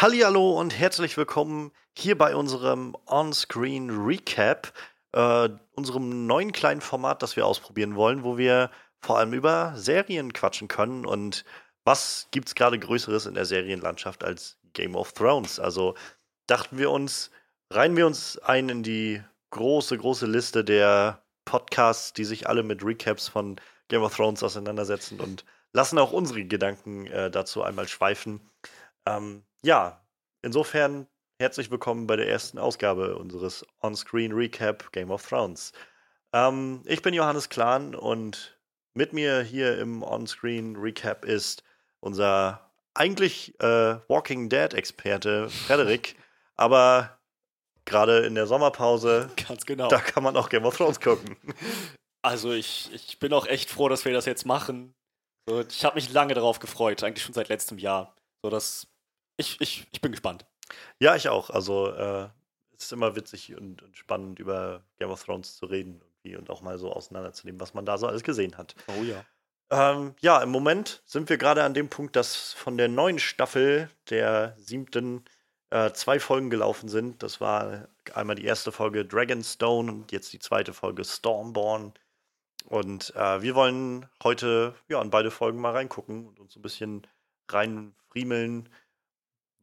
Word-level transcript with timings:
Hallihallo 0.00 0.52
und 0.52 0.78
herzlich 0.78 1.16
willkommen 1.16 1.72
hier 1.92 2.16
bei 2.16 2.36
unserem 2.36 2.96
On-Screen 3.06 3.90
Recap, 3.90 4.72
äh, 5.10 5.48
unserem 5.74 6.24
neuen 6.24 6.52
kleinen 6.52 6.80
Format, 6.80 7.20
das 7.20 7.34
wir 7.34 7.44
ausprobieren 7.44 7.96
wollen, 7.96 8.22
wo 8.22 8.38
wir 8.38 8.70
vor 9.00 9.18
allem 9.18 9.32
über 9.32 9.72
Serien 9.74 10.32
quatschen 10.32 10.68
können 10.68 11.04
und 11.04 11.44
was 11.82 12.28
gibt's 12.30 12.54
gerade 12.54 12.78
Größeres 12.78 13.26
in 13.26 13.34
der 13.34 13.44
Serienlandschaft 13.44 14.22
als 14.22 14.56
Game 14.72 14.94
of 14.94 15.14
Thrones? 15.14 15.58
Also 15.58 15.96
dachten 16.46 16.78
wir 16.78 16.92
uns, 16.92 17.32
reihen 17.68 17.96
wir 17.96 18.06
uns 18.06 18.38
ein 18.38 18.68
in 18.68 18.84
die 18.84 19.20
große, 19.50 19.98
große 19.98 20.26
Liste 20.26 20.62
der 20.62 21.24
Podcasts, 21.44 22.12
die 22.12 22.24
sich 22.24 22.48
alle 22.48 22.62
mit 22.62 22.84
Recaps 22.84 23.26
von 23.26 23.60
Game 23.88 24.02
of 24.04 24.14
Thrones 24.14 24.44
auseinandersetzen 24.44 25.18
und 25.18 25.44
lassen 25.72 25.98
auch 25.98 26.12
unsere 26.12 26.44
Gedanken 26.44 27.08
äh, 27.08 27.32
dazu 27.32 27.64
einmal 27.64 27.88
schweifen. 27.88 28.48
Ähm, 29.04 29.42
ja, 29.62 30.00
insofern 30.42 31.06
herzlich 31.40 31.70
willkommen 31.70 32.06
bei 32.06 32.16
der 32.16 32.28
ersten 32.28 32.58
Ausgabe 32.58 33.16
unseres 33.16 33.64
On-Screen 33.82 34.32
Recap 34.32 34.92
Game 34.92 35.10
of 35.10 35.26
Thrones. 35.26 35.72
Ähm, 36.32 36.82
ich 36.84 37.02
bin 37.02 37.14
Johannes 37.14 37.48
Klahn 37.48 37.94
und 37.94 38.58
mit 38.94 39.12
mir 39.12 39.42
hier 39.42 39.78
im 39.78 40.02
On-Screen 40.02 40.76
Recap 40.76 41.24
ist 41.24 41.62
unser 42.00 42.70
eigentlich 42.94 43.58
äh, 43.60 43.98
Walking 44.08 44.48
Dead-Experte 44.48 45.50
Frederik, 45.50 46.16
aber 46.56 47.18
gerade 47.84 48.18
in 48.26 48.34
der 48.34 48.46
Sommerpause, 48.46 49.30
Ganz 49.48 49.66
genau. 49.66 49.88
da 49.88 49.98
kann 49.98 50.22
man 50.22 50.36
auch 50.36 50.48
Game 50.48 50.64
of 50.64 50.76
Thrones 50.76 51.00
gucken. 51.00 51.36
Also 52.22 52.52
ich, 52.52 52.92
ich 52.92 53.18
bin 53.18 53.32
auch 53.32 53.46
echt 53.46 53.70
froh, 53.70 53.88
dass 53.88 54.04
wir 54.04 54.12
das 54.12 54.26
jetzt 54.26 54.44
machen. 54.44 54.94
Ich 55.68 55.84
habe 55.84 55.94
mich 55.94 56.12
lange 56.12 56.34
darauf 56.34 56.58
gefreut, 56.58 57.02
eigentlich 57.02 57.24
schon 57.24 57.32
seit 57.32 57.48
letztem 57.48 57.78
Jahr. 57.78 58.14
So, 58.42 58.50
dass 58.50 58.86
ich, 59.38 59.60
ich, 59.60 59.86
ich 59.90 60.00
bin 60.00 60.12
gespannt. 60.12 60.44
Ja, 61.00 61.16
ich 61.16 61.28
auch. 61.28 61.48
Also 61.48 61.90
äh, 61.90 62.28
es 62.76 62.84
ist 62.84 62.92
immer 62.92 63.16
witzig 63.16 63.56
und, 63.56 63.82
und 63.82 63.96
spannend 63.96 64.38
über 64.38 64.82
Game 64.98 65.10
of 65.10 65.24
Thrones 65.24 65.56
zu 65.56 65.66
reden 65.66 66.02
irgendwie 66.02 66.36
und 66.36 66.50
auch 66.50 66.60
mal 66.60 66.78
so 66.78 66.92
auseinanderzunehmen, 66.92 67.60
was 67.60 67.74
man 67.74 67.86
da 67.86 67.98
so 67.98 68.06
alles 68.06 68.22
gesehen 68.22 68.58
hat. 68.58 68.74
Oh 68.88 69.02
ja. 69.02 69.24
Ähm, 69.70 70.14
ja, 70.20 70.42
im 70.42 70.50
Moment 70.50 71.02
sind 71.04 71.28
wir 71.28 71.38
gerade 71.38 71.62
an 71.62 71.74
dem 71.74 71.88
Punkt, 71.88 72.16
dass 72.16 72.52
von 72.52 72.76
der 72.78 72.88
neuen 72.88 73.18
Staffel, 73.18 73.90
der 74.10 74.54
siebten, 74.58 75.24
äh, 75.70 75.92
zwei 75.92 76.18
Folgen 76.20 76.48
gelaufen 76.50 76.88
sind. 76.88 77.22
Das 77.22 77.40
war 77.40 77.88
einmal 78.14 78.36
die 78.36 78.44
erste 78.44 78.72
Folge 78.72 79.04
Dragonstone 79.04 79.92
und 79.92 80.12
jetzt 80.12 80.32
die 80.32 80.38
zweite 80.38 80.72
Folge 80.72 81.04
Stormborn. 81.04 81.92
Und 82.64 83.14
äh, 83.14 83.42
wir 83.42 83.54
wollen 83.54 84.06
heute 84.22 84.74
ja 84.88 85.00
in 85.02 85.10
beide 85.10 85.30
Folgen 85.30 85.60
mal 85.60 85.72
reingucken 85.72 86.26
und 86.26 86.40
uns 86.40 86.54
so 86.54 86.60
ein 86.60 86.62
bisschen 86.62 87.06
reinfriemeln, 87.50 88.68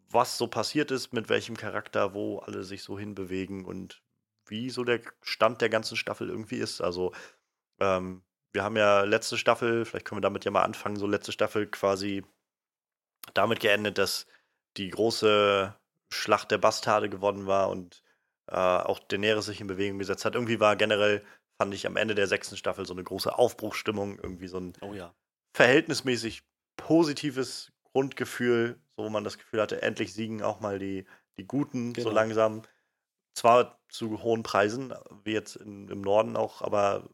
was 0.10 0.38
so 0.38 0.48
passiert 0.48 0.92
ist, 0.92 1.14
mit 1.14 1.30
welchem 1.30 1.58
Charakter, 1.58 2.14
wo 2.14 2.40
alle 2.40 2.64
sich 2.64 2.84
so 2.84 2.98
hinbewegen 2.98 3.66
und 3.66 4.02
wie 4.46 4.70
so 4.70 4.84
der 4.84 5.02
Stand 5.22 5.62
der 5.62 5.70
ganzen 5.70 5.98
Staffel 5.98 6.30
irgendwie 6.30 6.58
ist. 6.58 6.82
Also 6.82 7.14
ähm, 7.80 8.24
wir 8.54 8.64
haben 8.64 8.78
ja 8.78 9.02
letzte 9.04 9.38
Staffel, 9.38 9.86
vielleicht 9.86 10.06
können 10.06 10.18
wir 10.18 10.24
damit 10.24 10.46
ja 10.46 10.52
mal 10.52 10.64
anfangen, 10.64 10.96
so 10.98 11.08
letzte 11.08 11.32
Staffel 11.32 11.68
quasi 11.68 12.24
damit 13.34 13.60
geendet, 13.60 13.98
dass 13.98 14.28
die 14.78 14.90
große 14.90 15.76
Schlacht 16.10 16.52
der 16.52 16.58
Bastarde 16.60 17.10
gewonnen 17.10 17.48
war 17.48 17.70
und 17.70 18.04
äh, 18.48 18.56
auch 18.56 19.00
Daenerys 19.00 19.46
sich 19.46 19.62
in 19.62 19.68
Bewegung 19.68 20.00
gesetzt 20.00 20.26
hat. 20.26 20.36
Irgendwie 20.36 20.60
war 20.60 20.76
generell, 20.76 21.26
fand 21.58 21.74
ich 21.74 21.88
am 21.88 21.98
Ende 21.98 22.16
der 22.16 22.28
sechsten 22.28 22.58
Staffel 22.58 22.86
so 22.86 22.94
eine 22.94 23.04
große 23.04 23.36
Aufbruchsstimmung, 23.38 24.20
irgendwie 24.20 24.48
so 24.48 24.60
ein 24.60 24.74
Oh 24.82 24.94
ja. 24.94 25.14
verhältnismäßig 25.54 26.44
positives 26.78 27.72
Grundgefühl, 27.92 28.80
so 28.98 29.04
wo 29.06 29.10
man 29.10 29.24
das 29.24 29.38
Gefühl 29.38 29.62
hatte, 29.62 29.82
endlich 29.82 30.14
siegen 30.14 30.42
auch 30.44 30.60
mal 30.60 30.80
die, 30.80 31.06
die 31.38 31.48
Guten 31.48 31.98
so 32.00 32.10
Genau. 32.10 32.12
langsam. 32.12 32.64
Zwar 33.36 33.80
zu 33.90 34.24
hohen 34.24 34.44
Preisen, 34.44 34.94
wie 35.24 35.34
jetzt 35.34 35.58
in, 35.58 35.90
im 35.90 36.02
Norden 36.02 36.38
auch, 36.38 36.62
aber 36.62 37.10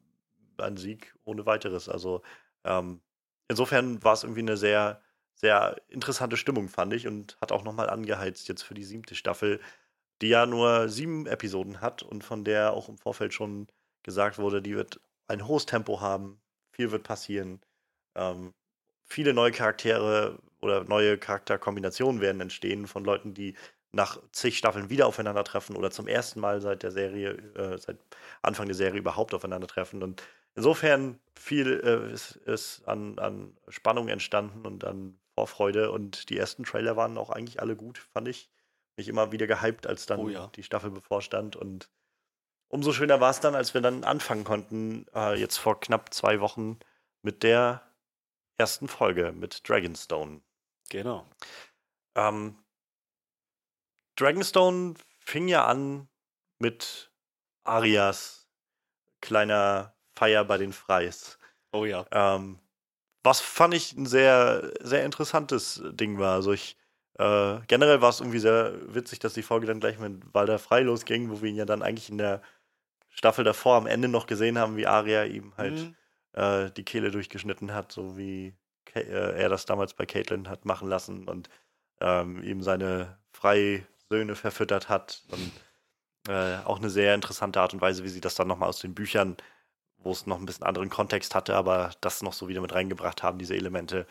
ein 0.58 0.78
Sieg 0.78 1.16
ohne 1.24 1.46
weiteres. 1.46 1.90
Also 1.90 2.22
ähm, 2.64 3.02
insofern 3.48 4.04
war 4.04 4.14
es 4.14 4.24
irgendwie 4.24 4.42
eine 4.42 4.58
sehr, 4.58 5.02
sehr 5.34 5.82
interessante 5.88 6.38
Stimmung, 6.38 6.70
fand 6.70 6.94
ich, 6.94 7.08
und 7.08 7.38
hat 7.42 7.52
auch 7.52 7.64
nochmal 7.64 7.90
angeheizt 7.90 8.48
jetzt 8.48 8.62
für 8.64 8.76
die 8.76 8.84
siebte 8.84 9.16
Staffel, 9.16 9.60
die 10.22 10.30
ja 10.30 10.46
nur 10.46 10.90
sieben 10.90 11.26
Episoden 11.26 11.82
hat 11.82 12.04
und 12.04 12.24
von 12.24 12.44
der 12.44 12.74
auch 12.74 12.90
im 12.90 12.98
Vorfeld 12.98 13.34
schon 13.34 13.68
gesagt 14.04 14.38
wurde, 14.38 14.62
die 14.62 14.76
wird 14.76 15.02
ein 15.28 15.48
hohes 15.48 15.66
Tempo 15.66 16.00
haben, 16.02 16.42
viel 16.72 16.92
wird 16.92 17.04
passieren, 17.04 17.62
ähm, 18.16 18.54
viele 19.06 19.34
neue 19.34 19.52
Charaktere 19.52 20.40
oder 20.62 20.84
neue 20.84 21.18
Charakterkombinationen 21.18 22.22
werden 22.22 22.42
entstehen 22.42 22.88
von 22.88 23.04
Leuten, 23.04 23.34
die 23.34 23.56
nach 23.92 24.20
zig 24.32 24.58
Staffeln 24.58 24.90
wieder 24.90 25.08
aufeinandertreffen 25.08 25.76
oder 25.76 25.92
zum 25.92 26.08
ersten 26.08 26.40
Mal 26.40 26.62
seit 26.62 26.84
der 26.84 26.92
Serie, 26.92 27.32
äh, 27.56 27.78
seit 27.78 27.98
Anfang 28.42 28.68
der 28.68 28.76
Serie 28.76 29.00
überhaupt 29.00 29.34
aufeinandertreffen. 29.34 30.02
Und 30.02 30.24
insofern 30.56 31.20
viel 31.38 31.82
äh, 31.84 32.14
ist, 32.14 32.38
ist 32.38 32.88
an, 32.88 33.20
an 33.20 33.58
Spannung 33.68 34.08
entstanden 34.08 34.66
und 34.66 34.86
an 34.86 35.20
Vorfreude. 35.36 35.92
Und 35.92 36.30
die 36.30 36.38
ersten 36.38 36.64
Trailer 36.64 36.96
waren 36.96 37.18
auch 37.18 37.30
eigentlich 37.30 37.62
alle 37.62 37.76
gut, 37.76 37.98
fand 38.14 38.28
ich. 38.28 38.50
Mich 38.98 39.08
immer 39.08 39.32
wieder 39.32 39.48
gehypt, 39.48 39.88
als 39.88 40.06
dann 40.06 40.20
Oh 40.20 40.30
ja. 40.30 40.48
die 40.56 40.64
Staffel 40.64 40.92
bevorstand. 40.92 41.56
Und 41.56 41.90
umso 42.70 42.94
schöner 42.94 43.20
war 43.20 43.32
es 43.32 43.40
dann, 43.42 43.56
als 43.56 43.74
wir 43.74 43.82
dann 43.82 44.04
anfangen 44.04 44.44
konnten, 44.44 45.06
äh, 45.14 45.38
jetzt 45.38 45.58
vor 45.58 45.80
knapp 45.80 46.14
zwei 46.14 46.40
Wochen 46.40 46.80
mit 47.22 47.44
der 47.44 47.82
ersten 48.58 48.88
Folge 48.88 49.32
mit 49.32 49.68
Dragonstone. 49.68 50.42
Genau. 50.92 51.26
Ähm, 52.16 52.58
Dragonstone 54.18 54.96
fing 55.20 55.48
ja 55.48 55.66
an 55.66 56.10
mit 56.60 57.12
Arias 57.64 58.50
kleiner 59.22 59.96
Feier 60.16 60.44
bei 60.44 60.58
den 60.58 60.74
Freis. 60.74 61.40
Oh 61.72 61.86
ja. 61.86 62.06
Ähm, 62.12 62.60
was 63.24 63.40
fand 63.40 63.74
ich 63.74 63.94
ein 63.94 64.06
sehr, 64.06 64.74
sehr 64.82 65.06
interessantes 65.06 65.82
Ding 65.94 66.20
war. 66.20 66.36
Also 66.36 66.52
ich, 66.52 66.76
äh, 67.18 67.60
generell 67.68 68.02
war 68.02 68.10
es 68.10 68.20
irgendwie 68.20 68.40
sehr 68.40 68.74
witzig, 68.94 69.20
dass 69.20 69.34
die 69.34 69.44
Folge 69.44 69.68
dann 69.68 69.80
gleich 69.80 69.98
mit 69.98 70.34
Walder 70.34 70.60
Frei 70.60 70.82
losging, 70.82 71.30
wo 71.30 71.42
wir 71.42 71.50
ihn 71.50 71.56
ja 71.56 71.66
dann 71.66 71.84
eigentlich 71.84 72.10
in 72.10 72.18
der 72.18 72.42
Staffel 73.10 73.46
davor 73.46 73.78
am 73.78 73.88
Ende 73.88 74.10
noch 74.10 74.26
gesehen 74.28 74.58
haben, 74.58 74.76
wie 74.76 74.88
Aria 74.88 75.24
ihm 75.24 75.56
halt 75.56 75.74
Mhm. 75.80 75.96
äh, 76.34 76.72
die 76.72 76.84
Kehle 76.84 77.12
durchgeschnitten 77.12 77.74
hat, 77.74 77.92
so 77.92 78.18
wie 78.18 78.56
er 78.94 79.50
das 79.50 79.66
damals 79.66 79.94
bei 79.94 80.06
Caitlyn 80.06 80.50
hat 80.50 80.66
machen 80.66 80.88
lassen 80.88 81.28
und 81.28 81.50
ähm, 82.00 82.44
ihm 82.44 82.62
seine 82.62 83.18
Freisöhne 83.32 84.36
verfüttert 84.36 84.90
hat. 84.90 85.24
Und 85.30 85.52
äh, 86.28 86.58
auch 86.66 86.80
eine 86.80 86.90
sehr 86.90 87.16
interessante 87.16 87.62
Art 87.62 87.74
und 87.74 87.82
Weise, 87.82 88.04
wie 88.04 88.10
sie 88.10 88.22
das 88.22 88.36
dann 88.36 88.48
nochmal 88.48 88.70
aus 88.70 88.80
den 88.80 88.94
Büchern, 88.94 89.38
wo 89.98 90.12
es 90.12 90.28
noch 90.28 90.40
ein 90.40 90.46
bisschen 90.46 90.66
anderen 90.66 90.90
Kontext 90.90 91.36
hatte, 91.36 91.56
aber 91.56 91.92
das 92.02 92.22
noch 92.22 92.34
so 92.34 92.48
wieder 92.48 92.62
mit 92.62 92.74
reingebracht 92.74 93.24
haben, 93.24 93.40
diese 93.40 93.56
Elemente. 93.56 94.06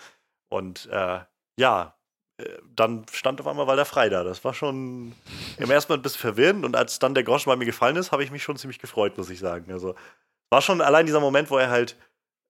Und 0.49 0.87
äh, 0.91 1.21
ja, 1.59 1.95
äh, 2.39 2.59
dann 2.75 3.07
stand 3.13 3.41
auf 3.41 3.47
einmal 3.47 3.67
Walder 3.67 3.85
frei 3.85 4.09
da. 4.09 4.25
Das 4.25 4.45
war 4.45 4.55
schon 4.55 5.15
im 5.59 5.71
ersten 5.71 5.93
Mal 5.93 5.99
ein 5.99 6.03
bisschen 6.03 6.21
verwirrend 6.21 6.65
und 6.65 6.77
als 6.77 6.99
dann 6.99 7.15
der 7.15 7.25
Groschen 7.25 7.51
bei 7.51 7.57
mir 7.57 7.67
gefallen 7.67 7.97
ist, 7.97 8.13
habe 8.13 8.25
ich 8.25 8.31
mich 8.31 8.43
schon 8.43 8.57
ziemlich 8.57 8.79
gefreut, 8.79 9.17
muss 9.19 9.31
ich 9.31 9.39
sagen. 9.39 9.73
Also 9.73 9.95
war 10.51 10.63
schon 10.63 10.81
allein 10.81 11.07
dieser 11.07 11.21
Moment, 11.21 11.51
wo 11.51 11.59
er 11.59 11.71
halt 11.71 11.97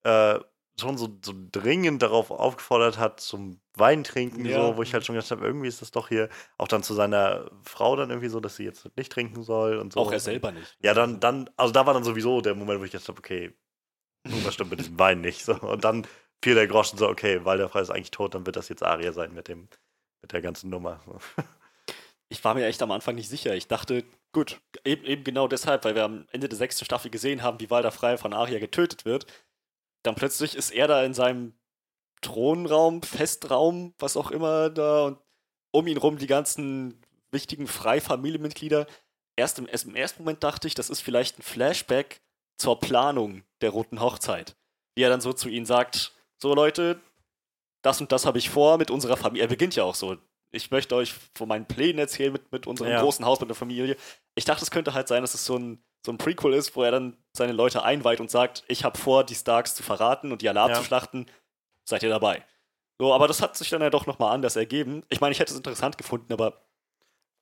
äh, 0.05 0.39
schon 0.81 0.99
so, 0.99 1.09
so 1.25 1.33
dringend 1.53 2.03
darauf 2.03 2.31
aufgefordert 2.31 2.99
hat 2.99 3.21
zum 3.21 3.61
Weintrinken, 3.75 4.45
Ja. 4.45 4.69
so, 4.69 4.77
wo 4.77 4.83
ich 4.83 4.93
halt 4.93 5.05
schon 5.07 5.15
gedacht 5.15 5.31
habe, 5.31 5.45
irgendwie 5.45 5.69
ist 5.69 5.81
das 5.83 5.91
doch 5.91 6.09
hier 6.09 6.29
auch 6.59 6.69
dann 6.69 6.83
zu 6.83 6.95
seiner 6.95 7.51
Frau 7.63 7.95
dann 7.97 8.11
irgendwie 8.11 8.29
so, 8.29 8.41
dass 8.41 8.57
sie 8.57 8.65
jetzt 8.65 8.89
nicht 8.97 9.13
trinken 9.13 9.43
soll 9.43 9.79
und 9.79 9.93
so. 9.93 10.01
Auch 10.01 10.13
er 10.13 10.21
selber 10.21 10.51
nicht. 10.53 10.77
Ja, 10.83 10.95
dann, 10.95 11.21
dann, 11.21 11.49
also 11.57 11.73
da 11.73 11.87
war 11.87 11.95
dann 11.95 12.05
sowieso 12.05 12.41
der 12.41 12.55
Moment, 12.55 12.81
wo 12.81 12.85
ich 12.85 12.91
gedacht 12.91 13.09
habe, 13.09 13.19
okay, 13.19 13.53
irgendwas 14.25 14.55
stimmt 14.55 14.71
mit 14.71 14.81
diesem 14.81 14.99
Wein 14.99 15.21
nicht. 15.21 15.45
So. 15.45 15.55
Und 15.55 15.85
dann 15.85 16.07
fiel 16.43 16.55
der 16.55 16.67
Groschen 16.67 16.99
so, 16.99 17.09
okay, 17.09 17.45
weil 17.45 17.59
der 17.59 17.69
Frei 17.69 17.81
ist 17.81 17.91
eigentlich 17.91 18.11
tot, 18.11 18.35
dann 18.35 18.47
wird 18.47 18.57
das 18.57 18.69
jetzt 18.69 18.83
Aria 18.83 19.13
sein 19.13 19.33
mit 19.33 19.49
dem, 19.49 19.69
mit 20.23 20.33
der 20.33 20.41
ganzen 20.43 20.71
Nummer. 20.71 21.01
Ich 22.33 22.45
war 22.45 22.55
mir 22.55 22.65
echt 22.67 22.81
am 22.81 22.93
Anfang 22.93 23.17
nicht 23.17 23.29
sicher. 23.29 23.57
Ich 23.57 23.67
dachte, 23.67 24.05
gut, 24.33 24.61
eben, 24.85 25.05
eben 25.05 25.25
genau 25.25 25.49
deshalb, 25.49 25.85
weil 25.85 25.97
wir 25.97 26.05
am 26.05 26.27
Ende 26.31 26.49
der 26.49 26.57
sechsten 26.57 26.85
Staffel 26.85 27.11
gesehen 27.11 27.43
haben, 27.43 27.59
wie 27.59 27.71
Walder 27.71 27.91
Frei 27.91 28.17
von 28.19 28.33
Aria 28.33 28.61
getötet 28.61 29.05
wird. 29.05 29.27
Dann 30.03 30.15
plötzlich 30.15 30.55
ist 30.55 30.71
er 30.71 30.89
da 30.89 31.05
in 31.05 31.15
seinem 31.15 31.55
Thronraum, 32.23 33.03
Festraum, 33.03 33.95
was 33.99 34.17
auch 34.17 34.31
immer 34.31 34.71
da 34.71 35.05
und 35.07 35.19
um 35.73 35.87
ihn 35.87 35.97
rum 35.97 36.19
die 36.19 36.27
ganzen 36.27 37.01
wichtigen 37.31 37.67
Frei-Familienmitglieder. 37.67 38.87
Erst 39.37 39.59
im, 39.59 39.69
erst 39.69 39.87
im 39.87 39.95
ersten 39.95 40.23
Moment 40.23 40.43
dachte 40.43 40.67
ich, 40.67 40.75
das 40.75 40.91
ist 40.91 41.01
vielleicht 41.01 41.39
ein 41.39 41.43
Flashback 41.43 42.21
zur 42.59 42.79
Planung 42.79 43.45
der 43.61 43.71
Roten 43.71 44.01
Hochzeit. 44.01 44.57
Wie 44.95 45.03
er 45.03 45.11
dann 45.11 45.21
so 45.21 45.33
zu 45.33 45.49
ihnen 45.49 45.67
sagt: 45.67 46.13
So, 46.37 46.55
Leute, 46.55 47.01
das 47.83 48.01
und 48.01 48.13
das 48.13 48.27
habe 48.27 48.39
ich 48.39 48.51
vor 48.51 48.77
mit 48.79 48.91
unserer 48.91 49.17
Familie. 49.17 49.45
Er 49.45 49.49
beginnt 49.49 49.77
ja 49.77 49.85
auch 49.85 49.95
so. 49.95 50.17
Ich 50.53 50.71
möchte 50.71 50.97
euch 50.97 51.15
von 51.35 51.49
meinen 51.49 51.67
Plänen 51.67 51.99
erzählen 51.99 52.33
mit, 52.33 52.51
mit 52.51 52.67
unserem 52.67 52.91
Ja. 52.91 53.01
großen 53.01 53.25
Haus, 53.25 53.41
mit 53.41 53.49
der 53.49 53.57
Familie. 53.57 53.97
Ich 54.35 54.45
dachte, 54.45 54.65
es 54.65 54.71
könnte 54.71 54.95
halt 54.95 55.07
sein, 55.09 55.23
dass 55.23 55.35
es 55.35 55.45
so 55.47 55.57
ein, 55.57 55.83
so 56.05 56.13
ein 56.13 56.19
Prequel 56.19 56.55
ist, 56.55 56.75
wo 56.77 56.83
er 56.83 56.91
dann 56.91 57.17
seine 57.33 57.53
Leute 57.53 57.83
einweiht 57.83 58.21
und 58.21 58.31
sagt, 58.31 58.65
ich 58.69 58.85
habe 58.85 58.99
vor, 58.99 59.25
die 59.25 59.35
Starks 59.35 59.75
zu 59.75 59.83
verraten 59.83 60.33
und 60.33 60.43
die 60.43 60.49
Alarm 60.49 60.71
Ja. 60.71 60.77
zu 60.77 60.85
schlachten. 60.85 61.27
Seid 61.85 62.03
ihr 62.03 62.09
dabei? 62.09 62.45
So, 62.99 63.13
aber 63.15 63.29
das 63.29 63.41
hat 63.43 63.57
sich 63.57 63.69
dann 63.71 63.83
ja 63.83 63.91
doch 63.91 64.07
nochmal 64.07 64.33
anders 64.35 64.57
ergeben. 64.57 65.03
Ich 65.09 65.21
meine, 65.21 65.33
ich 65.33 65.41
hätte 65.41 65.53
es 65.53 65.57
interessant 65.57 65.97
gefunden, 65.99 66.33
aber 66.33 66.63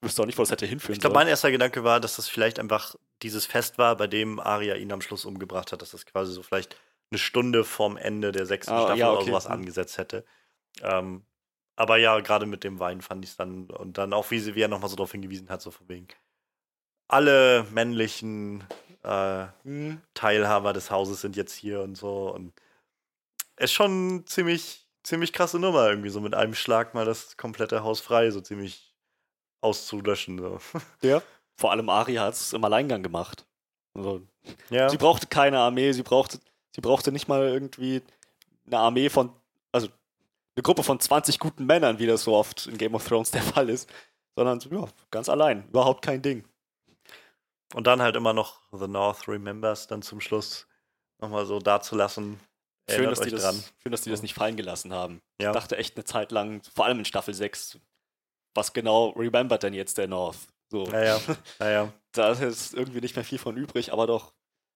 wüsste 0.01 0.23
auch 0.23 0.27
nicht, 0.27 0.39
wo 0.39 0.43
es 0.43 0.51
hätte 0.51 0.67
hinführen 0.67 0.95
Ich 0.95 1.01
glaube, 1.01 1.15
mein 1.15 1.27
erster 1.29 1.51
Gedanke 1.51 1.83
war, 1.85 1.99
dass 2.01 2.17
das 2.17 2.29
vielleicht 2.29 2.59
einfach 2.61 2.95
dieses 3.23 3.47
Fest 3.47 3.79
war, 3.79 3.97
bei 3.97 4.07
dem 4.07 4.39
Arya 4.39 4.77
ihn 4.77 4.93
am 4.93 5.01
Schluss 5.01 5.25
umgebracht 5.25 5.73
hat, 5.73 5.83
dass 5.83 5.91
das 5.91 6.07
quasi 6.07 6.33
so 6.33 6.43
vielleicht 6.43 6.77
eine 7.11 7.19
Stunde 7.19 7.65
vorm 7.65 7.97
Ende 7.97 8.31
der 8.33 8.47
sechsten 8.47 8.75
Ah, 8.75 8.83
Staffel 8.83 8.99
ja, 8.99 9.11
oder 9.11 9.21
okay. 9.21 9.31
sowas 9.31 9.47
Mhm. 9.47 9.55
angesetzt 9.55 9.99
hätte. 9.99 10.25
Ähm, 10.83 11.25
aber 11.75 11.97
ja, 11.97 12.19
gerade 12.21 12.47
mit 12.47 12.63
dem 12.65 12.79
Wein 12.79 13.01
fand 13.01 13.25
ich 13.25 13.33
es 13.33 13.37
dann 13.37 13.71
und 13.71 13.99
dann 13.99 14.13
auch, 14.13 14.31
wie, 14.31 14.39
sie, 14.39 14.55
wie 14.55 14.63
er 14.63 14.69
nochmal 14.69 14.91
so 14.91 14.97
darauf 14.97 15.13
hingewiesen 15.13 15.49
hat, 15.49 15.63
so 15.63 15.71
von 15.71 15.89
wegen 15.89 16.07
alle 17.09 17.65
männlichen 17.73 18.65
äh, 19.03 19.47
Hm. 19.65 20.01
Teilhaber 20.15 20.73
des 20.73 20.91
Hauses 20.91 21.21
sind 21.21 21.37
jetzt 21.37 21.55
hier 21.55 21.81
und 21.81 21.97
so. 21.97 22.33
Und 22.33 22.53
ist 23.57 23.73
schon 23.73 24.25
ziemlich, 24.27 24.87
ziemlich 25.03 25.33
krasse 25.33 25.59
Nummer, 25.59 25.89
irgendwie 25.89 26.11
so 26.11 26.21
mit 26.21 26.35
einem 26.35 26.55
Schlag 26.55 26.95
mal 26.95 27.05
das 27.05 27.37
komplette 27.37 27.83
Haus 27.83 28.01
frei, 28.01 28.31
so 28.31 28.41
ziemlich 28.41 28.95
auszulöschen. 29.61 30.39
So. 30.39 30.59
Ja. 31.03 31.23
Vor 31.57 31.73
allem 31.73 31.89
Arya 31.89 32.23
hat 32.23 32.35
es 32.35 32.53
im 32.53 32.65
Alleingang 32.65 33.03
gemacht. 33.03 33.45
Also, 33.95 34.23
Ja. 34.71 34.89
Sie 34.89 34.97
brauchte 34.97 35.27
keine 35.27 35.59
Armee, 35.59 35.91
sie 35.93 36.05
brauchte, 36.05 36.39
sie 36.73 36.81
brauchte 36.81 37.11
nicht 37.11 37.27
mal 37.27 37.49
irgendwie 37.49 38.01
eine 38.67 38.79
Armee 38.79 39.09
von, 39.09 39.33
also 39.73 39.89
eine 40.55 40.63
Gruppe 40.63 40.85
von 40.85 41.01
20 41.01 41.41
guten 41.41 41.67
Männern, 41.67 41.99
wie 41.99 42.07
das 42.07 42.23
so 42.23 42.35
oft 42.37 42.67
in 42.67 42.79
Game 42.79 42.95
of 42.95 43.07
Thrones 43.09 43.33
der 43.33 43.43
Fall 43.43 43.69
ist, 43.71 43.91
sondern 44.37 44.61
ja, 44.71 44.87
ganz 45.11 45.29
allein, 45.29 45.67
überhaupt 45.69 46.05
kein 46.05 46.23
Ding. 46.23 46.45
Und 47.75 47.87
dann 47.87 48.01
halt 48.01 48.17
immer 48.17 48.33
noch 48.33 48.63
The 48.73 48.89
North 48.89 49.29
Remembers 49.29 49.87
dann 49.87 50.03
zum 50.03 50.21
Schluss 50.21 50.67
nochmal 51.19 51.47
so 51.47 51.59
dazulassen. 51.59 52.41
Schön 52.91 53.11
dass, 53.11 53.21
die 53.21 53.31
das, 53.31 53.73
schön, 53.83 53.93
dass 53.93 54.01
die 54.01 54.11
das 54.11 54.23
nicht 54.23 54.35
fallen 54.35 54.57
gelassen 54.57 54.95
haben. 54.95 55.21
Ja. 55.41 55.51
Ich 55.51 55.55
dachte 55.55 55.77
echt 55.77 55.97
eine 55.97 56.05
Zeit 56.05 56.33
lang, 56.33 56.63
vor 56.75 56.87
allem 56.87 57.01
in 57.01 57.05
Staffel 57.05 57.35
6, 57.35 57.79
was 58.55 58.73
genau 58.73 59.11
remembert 59.11 59.63
denn 59.63 59.75
jetzt 59.75 59.99
der 59.99 60.09
North? 60.09 60.39
So, 60.71 60.85
Naja, 60.85 61.21
naja. 61.59 61.93
da 62.13 62.33
ist 62.33 62.75
irgendwie 62.75 63.01
nicht 63.01 63.15
mehr 63.15 63.25
viel 63.25 63.39
von 63.39 63.57
übrig, 63.57 63.93
aber 63.93 64.07
doch, 64.07 64.33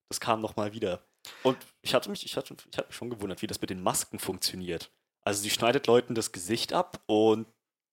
das 0.09 0.21
kam 0.21 0.43
nochmal 0.43 0.73
wieder. 0.75 1.03
Und 1.43 1.56
ich 1.81 1.95
hatte 1.95 2.11
mich, 2.11 2.25
ich 2.25 2.37
hatte, 2.37 2.55
ich 2.71 2.77
hatte 2.77 2.88
mich 2.88 2.97
schon 2.97 3.11
gewundert, 3.11 3.41
wie 3.41 3.47
das 3.47 3.61
mit 3.61 3.71
den 3.71 3.83
Masken 3.83 4.19
funktioniert. 4.19 4.91
Also 5.23 5.43
sie 5.43 5.50
schneidet 5.50 5.87
Leuten 5.87 6.15
das 6.15 6.33
Gesicht 6.33 6.73
ab 6.73 7.00
und 7.06 7.47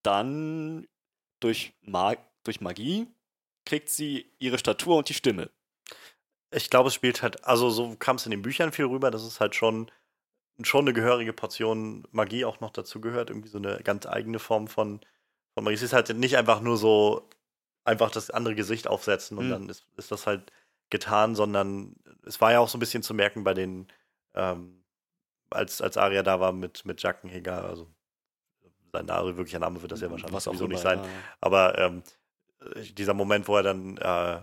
dann 0.03 0.87
durch, 1.39 1.73
Ma 1.81 2.15
durch 2.43 2.59
Magie 2.59 3.07
kriegt 3.69 3.89
sie 3.89 4.31
ihre 4.39 4.57
Statur 4.57 4.97
und 4.97 5.09
die 5.09 5.13
Stimme. 5.13 5.51
Ich 6.51 6.71
glaube, 6.71 6.87
es 6.87 6.95
spielt 6.95 7.21
halt, 7.21 7.45
also 7.45 7.69
so 7.69 7.95
kam 7.97 8.15
es 8.15 8.25
in 8.25 8.31
den 8.31 8.41
Büchern 8.41 8.71
viel 8.71 8.85
rüber, 8.85 9.11
dass 9.11 9.21
es 9.21 9.39
halt 9.39 9.53
schon, 9.53 9.91
schon 10.63 10.85
eine 10.85 10.93
gehörige 10.93 11.33
Portion 11.33 12.07
Magie 12.11 12.45
auch 12.45 12.59
noch 12.61 12.71
dazu 12.71 12.99
gehört. 12.99 13.29
Irgendwie 13.29 13.49
so 13.49 13.59
eine 13.59 13.79
ganz 13.83 14.07
eigene 14.07 14.39
Form 14.39 14.67
von, 14.67 15.01
von 15.53 15.63
Magie. 15.63 15.75
Es 15.75 15.83
ist 15.83 15.93
halt 15.93 16.09
nicht 16.17 16.35
einfach 16.35 16.61
nur 16.61 16.77
so, 16.77 17.29
einfach 17.83 18.09
das 18.09 18.31
andere 18.31 18.55
Gesicht 18.55 18.87
aufsetzen 18.87 19.37
und 19.37 19.45
Mhm. 19.45 19.51
dann 19.51 19.69
ist, 19.69 19.85
ist 19.97 20.11
das 20.11 20.25
halt 20.25 20.51
getan, 20.89 21.35
sondern 21.35 21.95
es 22.25 22.41
war 22.41 22.51
ja 22.51 22.59
auch 22.59 22.69
so 22.69 22.77
ein 22.77 22.79
bisschen 22.79 23.03
zu 23.03 23.13
merken 23.13 23.43
bei 23.43 23.53
den, 23.53 23.87
ähm, 24.33 24.83
als, 25.51 25.79
als 25.81 25.95
Aria 25.97 26.23
da 26.23 26.39
war 26.39 26.51
mit, 26.53 26.85
mit 26.85 27.01
Jackenheger, 27.03 27.63
also 27.63 27.87
sein 28.91 29.05
Name, 29.05 29.37
wirklicher 29.37 29.59
Name 29.59 29.81
wird 29.83 29.91
das 29.91 30.01
ja 30.01 30.09
wahrscheinlich 30.09 30.33
was 30.35 30.47
auch 30.47 30.53
sowieso 30.53 30.67
nicht 30.67 30.81
sein. 30.81 30.99
ja. 30.99 31.05
Aber 31.41 31.77
ähm, 31.77 31.99
äh, 31.99 32.01
dieser 32.93 33.13
Moment, 33.13 33.47
wo 33.47 33.55
er 33.57 33.63
dann 33.63 33.97
äh, 33.97 34.39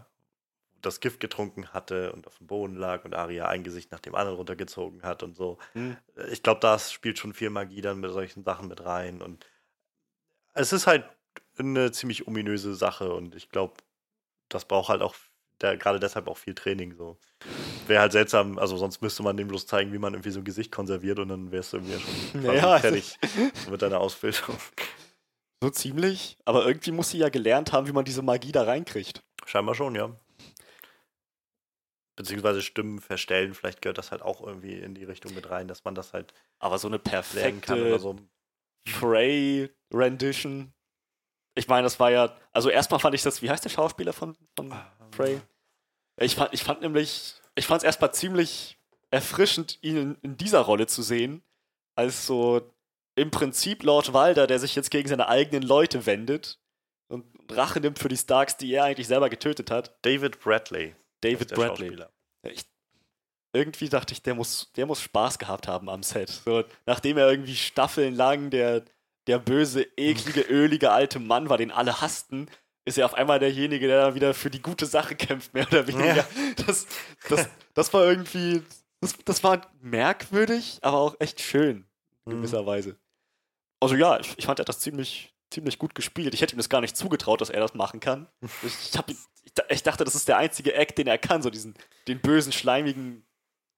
das 0.82 1.00
Gift 1.00 1.20
getrunken 1.20 1.68
hatte 1.72 2.12
und 2.12 2.26
auf 2.26 2.38
dem 2.38 2.46
Boden 2.46 2.76
lag 2.76 3.04
und 3.04 3.14
Aria 3.14 3.46
ein 3.48 3.64
Gesicht 3.64 3.90
nach 3.92 4.00
dem 4.00 4.14
anderen 4.14 4.36
runtergezogen 4.36 5.02
hat 5.02 5.22
und 5.22 5.36
so. 5.36 5.58
Hm. 5.72 5.96
Äh, 6.16 6.28
Ich 6.30 6.42
glaube, 6.42 6.60
das 6.60 6.92
spielt 6.92 7.18
schon 7.18 7.32
viel 7.34 7.50
Magie 7.50 7.80
dann 7.80 8.00
mit 8.00 8.12
solchen 8.12 8.44
Sachen 8.44 8.68
mit 8.68 8.84
rein. 8.84 9.20
Und 9.22 9.46
es 10.54 10.72
ist 10.72 10.86
halt 10.86 11.04
eine 11.58 11.90
ziemlich 11.92 12.26
ominöse 12.26 12.74
Sache 12.74 13.12
und 13.12 13.34
ich 13.34 13.48
glaube, 13.50 13.74
das 14.48 14.64
braucht 14.64 14.88
halt 14.90 15.02
auch 15.02 15.14
gerade 15.58 15.98
deshalb 15.98 16.28
auch 16.28 16.36
viel 16.36 16.54
Training. 16.54 16.94
So. 16.96 17.16
Wäre 17.86 18.02
halt 18.02 18.12
seltsam, 18.12 18.58
also 18.58 18.76
sonst 18.76 19.00
müsste 19.00 19.22
man 19.22 19.36
dem 19.38 19.48
bloß 19.48 19.66
zeigen, 19.66 19.92
wie 19.92 19.98
man 19.98 20.12
irgendwie 20.12 20.30
so 20.30 20.40
ein 20.40 20.44
Gesicht 20.44 20.70
konserviert 20.70 21.18
und 21.18 21.28
dann 21.30 21.50
wärst 21.50 21.72
du 21.72 21.78
irgendwie 21.78 21.98
schon 21.98 22.42
Naja, 22.42 22.68
also- 22.72 22.82
fertig 22.88 23.18
mit 23.70 23.80
deiner 23.80 24.00
Ausbildung. 24.00 24.56
So 25.62 25.70
ziemlich. 25.70 26.38
Aber 26.44 26.66
irgendwie 26.66 26.92
muss 26.92 27.10
sie 27.10 27.18
ja 27.18 27.28
gelernt 27.28 27.72
haben, 27.72 27.86
wie 27.86 27.92
man 27.92 28.04
diese 28.04 28.22
Magie 28.22 28.52
da 28.52 28.64
reinkriegt. 28.64 29.22
Scheinbar 29.46 29.74
schon, 29.74 29.94
ja. 29.94 30.14
Beziehungsweise 32.16 32.62
Stimmen 32.62 33.00
verstellen, 33.00 33.54
vielleicht 33.54 33.82
gehört 33.82 33.98
das 33.98 34.10
halt 34.10 34.22
auch 34.22 34.40
irgendwie 34.40 34.74
in 34.74 34.94
die 34.94 35.04
Richtung 35.04 35.34
mit 35.34 35.50
rein, 35.50 35.68
dass 35.68 35.84
man 35.84 35.94
das 35.94 36.12
halt 36.12 36.32
Aber 36.58 36.78
so 36.78 36.88
eine 36.88 36.98
perfekte 36.98 37.98
so. 37.98 38.16
Frey-Rendition. 38.88 40.72
Ich 41.54 41.68
meine, 41.68 41.84
das 41.84 41.98
war 42.00 42.10
ja. 42.10 42.36
Also, 42.52 42.70
erstmal 42.70 43.00
fand 43.00 43.14
ich 43.14 43.22
das. 43.22 43.42
Wie 43.42 43.50
heißt 43.50 43.64
der 43.64 43.70
Schauspieler 43.70 44.12
von, 44.12 44.36
von 44.56 44.74
Frey? 45.10 45.40
Ich 46.18 46.36
fand, 46.36 46.52
ich 46.54 46.62
fand 46.62 46.82
nämlich. 46.82 47.34
Ich 47.54 47.66
fand 47.66 47.78
es 47.78 47.84
erstmal 47.84 48.12
ziemlich 48.12 48.78
erfrischend, 49.10 49.78
ihn 49.82 49.96
in, 49.96 50.14
in 50.22 50.36
dieser 50.36 50.60
Rolle 50.60 50.86
zu 50.86 51.02
sehen. 51.02 51.42
Als 51.94 52.26
so 52.26 52.70
im 53.16 53.30
Prinzip 53.30 53.82
Lord 53.82 54.12
Walder, 54.12 54.46
der 54.46 54.58
sich 54.58 54.76
jetzt 54.76 54.90
gegen 54.90 55.08
seine 55.08 55.28
eigenen 55.28 55.62
Leute 55.62 56.06
wendet 56.06 56.60
und 57.08 57.24
Rache 57.50 57.80
nimmt 57.80 57.98
für 57.98 58.08
die 58.08 58.16
Starks, 58.16 58.56
die 58.56 58.72
er 58.72 58.84
eigentlich 58.84 59.06
selber 59.08 59.30
getötet 59.30 59.70
hat. 59.70 59.96
David 60.02 60.40
Bradley. 60.40 60.94
David 61.22 61.54
Bradley. 61.54 61.96
Ich, 62.42 62.64
irgendwie 63.52 63.88
dachte 63.88 64.12
ich, 64.12 64.22
der 64.22 64.34
muss, 64.34 64.70
der 64.76 64.86
muss 64.86 65.00
Spaß 65.00 65.38
gehabt 65.38 65.66
haben 65.66 65.88
am 65.88 66.02
Set. 66.02 66.28
So, 66.44 66.64
nachdem 66.84 67.16
er 67.16 67.30
irgendwie 67.30 67.56
staffelnlang 67.56 68.50
der, 68.50 68.84
der 69.26 69.38
böse, 69.38 69.82
eklige, 69.96 70.40
ölige 70.50 70.92
alte 70.92 71.18
Mann 71.18 71.48
war, 71.48 71.56
den 71.56 71.70
alle 71.70 72.00
hassten, 72.00 72.50
ist 72.84 72.98
er 72.98 73.06
auf 73.06 73.14
einmal 73.14 73.38
derjenige, 73.38 73.86
der 73.86 74.02
dann 74.02 74.14
wieder 74.14 74.34
für 74.34 74.50
die 74.50 74.62
gute 74.62 74.86
Sache 74.86 75.16
kämpft, 75.16 75.54
mehr 75.54 75.66
oder 75.66 75.86
weniger. 75.86 76.16
Ja. 76.16 76.26
Das, 76.66 76.86
das, 77.28 77.48
das 77.74 77.92
war 77.94 78.04
irgendwie, 78.04 78.62
das, 79.00 79.14
das 79.24 79.42
war 79.42 79.62
merkwürdig, 79.80 80.78
aber 80.82 80.98
auch 80.98 81.16
echt 81.18 81.40
schön, 81.40 81.86
in 82.26 82.32
Mhm. 82.32 82.36
gewisser 82.38 82.66
Weise. 82.66 82.96
Also 83.80 83.94
ja, 83.94 84.18
ich, 84.20 84.36
ich 84.38 84.46
fand, 84.46 84.58
er 84.58 84.62
hat 84.62 84.68
das 84.68 84.80
ziemlich, 84.80 85.34
ziemlich 85.50 85.78
gut 85.78 85.94
gespielt. 85.94 86.34
Ich 86.34 86.40
hätte 86.40 86.54
ihm 86.54 86.58
das 86.58 86.68
gar 86.68 86.80
nicht 86.80 86.96
zugetraut, 86.96 87.40
dass 87.40 87.50
er 87.50 87.60
das 87.60 87.74
machen 87.74 88.00
kann. 88.00 88.26
Ich, 88.42 88.50
ich, 88.62 88.94
ihn- 88.94 89.16
ich, 89.44 89.54
da- 89.54 89.64
ich 89.68 89.82
dachte, 89.82 90.04
das 90.04 90.14
ist 90.14 90.28
der 90.28 90.38
einzige 90.38 90.74
Act, 90.74 90.98
den 90.98 91.06
er 91.06 91.18
kann, 91.18 91.42
so 91.42 91.50
diesen, 91.50 91.74
den 92.08 92.20
bösen, 92.20 92.52
schleimigen 92.52 93.26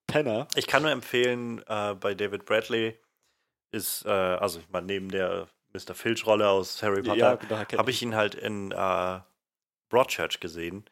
Penner. 0.06 0.48
Ich 0.54 0.66
kann 0.66 0.82
nur 0.82 0.90
empfehlen, 0.92 1.62
äh, 1.66 1.94
bei 1.94 2.14
David 2.14 2.44
Bradley 2.46 2.98
ist, 3.72 4.06
äh, 4.06 4.08
also 4.10 4.60
ich 4.60 4.68
meine, 4.70 4.86
neben 4.86 5.10
der 5.10 5.48
Mr. 5.74 5.94
Filch-Rolle 5.94 6.48
aus 6.48 6.82
Harry 6.82 7.02
Potter, 7.02 7.36
daher 7.48 7.66
kenn 7.66 7.78
habe 7.78 7.90
ich 7.90 8.00
ihn 8.02 8.14
halt 8.14 8.34
in 8.34 8.72
äh, 8.72 9.20
Broadchurch 9.90 10.40
gesehen. 10.40 10.88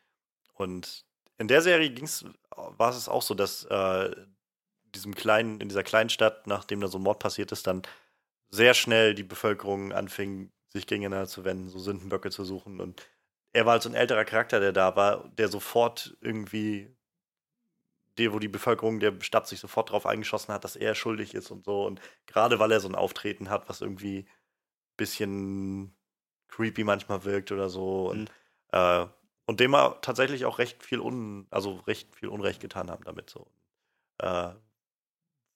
Und 0.55 1.05
in 1.39 1.49
der 1.49 1.63
Serie 1.63 1.89
ging's, 1.91 2.25
war 2.55 2.91
es 2.91 3.09
auch 3.09 3.23
so, 3.23 3.35
dass 3.35 3.65
äh, 3.65 4.15
diesem 4.95 5.15
kleinen, 5.15 5.61
in 5.61 5.69
dieser 5.69 5.83
kleinen 5.83 6.11
Stadt, 6.11 6.47
nachdem 6.47 6.81
da 6.81 6.89
so 6.89 6.99
ein 6.99 7.03
Mord 7.03 7.19
passiert 7.19 7.53
ist, 7.53 7.67
dann 7.67 7.83
sehr 8.51 8.75
schnell 8.75 9.15
die 9.15 9.23
Bevölkerung 9.23 9.93
anfing, 9.93 10.51
sich 10.69 10.87
gegeneinander 10.87 11.29
zu 11.29 11.45
wenden, 11.45 11.69
so 11.69 11.79
Sündenböcke 11.79 12.31
zu 12.31 12.45
suchen. 12.45 12.81
Und 12.81 13.07
er 13.53 13.67
war 13.67 13.73
halt 13.73 13.83
so 13.83 13.89
ein 13.89 13.95
älterer 13.95 14.25
Charakter, 14.25 14.61
der 14.61 14.73
da 14.73 14.97
war, 14.97 15.29
der 15.31 15.49
sofort 15.49 16.17
irgendwie, 16.21 16.95
der, 18.19 18.33
wo 18.33 18.39
die 18.39 18.49
Bevölkerung 18.49 19.01
der 19.01 19.21
Stadt 19.21 19.47
sich 19.47 19.61
sofort 19.61 19.91
drauf 19.91 20.07
eingeschossen 20.07 20.53
hat, 20.55 20.65
dass 20.65 20.77
er 20.77 20.95
schuldig 20.95 21.35
ist 21.35 21.51
und 21.51 21.65
so. 21.65 21.87
Und 21.87 22.01
gerade 22.27 22.59
weil 22.59 22.73
er 22.73 22.81
so 22.81 22.89
ein 22.89 22.95
Auftreten 22.95 23.51
hat, 23.51 23.69
was 23.69 23.81
irgendwie 23.81 24.21
ein 24.21 24.27
bisschen 24.97 25.97
creepy 26.49 26.85
manchmal 26.85 27.25
wirkt 27.25 27.53
oder 27.53 27.69
so. 27.69 28.11
Und, 28.11 28.31
äh, 28.73 29.07
und 29.47 29.61
dem 29.61 29.75
er 29.75 30.01
tatsächlich 30.01 30.45
auch 30.47 30.59
recht 30.59 30.83
viel 30.83 31.01
un, 31.01 31.47
also 31.51 31.77
recht 31.87 32.15
viel 32.17 32.29
Unrecht 32.29 32.61
getan 32.61 32.91
haben 32.91 33.05
damit 33.05 33.31
so. 33.31 33.47
Äh, 34.19 34.55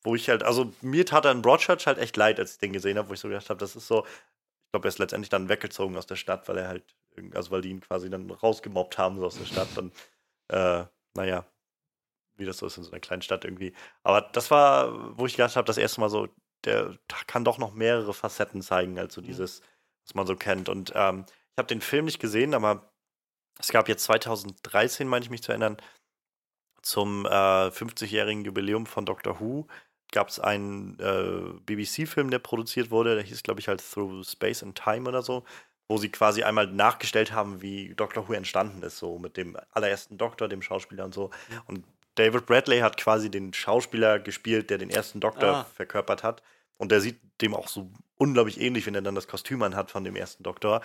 wo 0.02 0.14
ich 0.14 0.28
halt, 0.28 0.42
also 0.42 0.72
mir 0.80 1.06
tat 1.06 1.24
er 1.24 1.32
in 1.32 1.42
Broadchurch 1.42 1.86
halt 1.86 1.98
echt 1.98 2.16
leid, 2.16 2.38
als 2.38 2.52
ich 2.52 2.58
den 2.58 2.72
gesehen 2.72 2.98
habe, 2.98 3.08
wo 3.08 3.14
ich 3.14 3.20
so 3.20 3.28
gedacht 3.28 3.50
habe, 3.50 3.60
das 3.60 3.76
ist 3.76 3.86
so, 3.86 4.04
ich 4.04 4.72
glaube, 4.72 4.86
er 4.86 4.90
ist 4.90 4.98
letztendlich 4.98 5.28
dann 5.28 5.48
weggezogen 5.48 5.96
aus 5.96 6.06
der 6.06 6.16
Stadt, 6.16 6.48
weil 6.48 6.58
er 6.58 6.68
halt, 6.68 6.84
also 7.34 7.50
weil 7.50 7.60
die 7.60 7.70
ihn 7.70 7.80
quasi 7.80 8.08
dann 8.08 8.30
rausgemobbt 8.30 8.98
haben 8.98 9.18
so 9.18 9.26
aus 9.26 9.38
der 9.38 9.46
Stadt 9.46 9.76
und 9.76 9.92
äh, 10.48 10.84
naja, 11.14 11.44
wie 12.36 12.46
das 12.46 12.58
so 12.58 12.66
ist 12.66 12.78
in 12.78 12.84
so 12.84 12.90
einer 12.90 13.00
kleinen 13.00 13.22
Stadt 13.22 13.44
irgendwie. 13.44 13.74
Aber 14.02 14.22
das 14.22 14.50
war, 14.50 15.18
wo 15.18 15.26
ich 15.26 15.36
gedacht 15.36 15.56
habe, 15.56 15.66
das 15.66 15.78
erste 15.78 16.00
Mal 16.00 16.08
so, 16.08 16.28
der 16.64 16.98
kann 17.26 17.44
doch 17.44 17.58
noch 17.58 17.72
mehrere 17.74 18.14
Facetten 18.14 18.62
zeigen, 18.62 18.98
als 18.98 19.14
so 19.14 19.20
dieses, 19.20 19.60
was 20.06 20.14
man 20.14 20.26
so 20.26 20.36
kennt. 20.36 20.68
Und 20.68 20.92
ähm, 20.94 21.24
ich 21.28 21.58
habe 21.58 21.68
den 21.68 21.80
Film 21.80 22.06
nicht 22.06 22.20
gesehen, 22.20 22.54
aber 22.54 22.92
es 23.58 23.68
gab 23.68 23.88
jetzt 23.88 24.04
2013, 24.04 25.06
meine 25.06 25.24
ich 25.24 25.30
mich 25.30 25.42
zu 25.42 25.52
erinnern, 25.52 25.76
zum 26.82 27.26
äh, 27.26 27.28
50-jährigen 27.68 28.44
Jubiläum 28.44 28.86
von 28.86 29.04
Doctor 29.04 29.38
Who 29.40 29.66
gab 30.12 30.28
es 30.28 30.40
einen 30.40 30.98
äh, 30.98 31.60
BBC-Film, 31.66 32.30
der 32.30 32.38
produziert 32.38 32.90
wurde, 32.90 33.14
der 33.14 33.24
hieß, 33.24 33.42
glaube 33.42 33.60
ich, 33.60 33.68
halt 33.68 33.82
Through 33.82 34.24
Space 34.24 34.62
and 34.62 34.76
Time 34.76 35.08
oder 35.08 35.22
so, 35.22 35.44
wo 35.88 35.98
sie 35.98 36.08
quasi 36.10 36.42
einmal 36.42 36.66
nachgestellt 36.66 37.32
haben, 37.32 37.62
wie 37.62 37.94
Doctor 37.94 38.28
Who 38.28 38.32
entstanden 38.32 38.82
ist, 38.82 38.98
so 38.98 39.18
mit 39.18 39.36
dem 39.36 39.56
allerersten 39.72 40.18
Doktor, 40.18 40.48
dem 40.48 40.62
Schauspieler 40.62 41.04
und 41.04 41.14
so. 41.14 41.30
Und 41.66 41.84
David 42.16 42.46
Bradley 42.46 42.80
hat 42.80 42.96
quasi 42.96 43.30
den 43.30 43.52
Schauspieler 43.52 44.18
gespielt, 44.18 44.70
der 44.70 44.78
den 44.78 44.90
ersten 44.90 45.20
Doktor 45.20 45.48
Ah. 45.48 45.64
verkörpert 45.74 46.22
hat. 46.22 46.42
Und 46.76 46.90
der 46.92 47.00
sieht 47.00 47.20
dem 47.40 47.54
auch 47.54 47.68
so 47.68 47.90
unglaublich 48.16 48.60
ähnlich, 48.60 48.86
wenn 48.86 48.94
er 48.94 49.02
dann 49.02 49.14
das 49.14 49.28
Kostüm 49.28 49.62
anhat 49.62 49.90
von 49.90 50.04
dem 50.04 50.16
ersten 50.16 50.42
Doktor. 50.42 50.80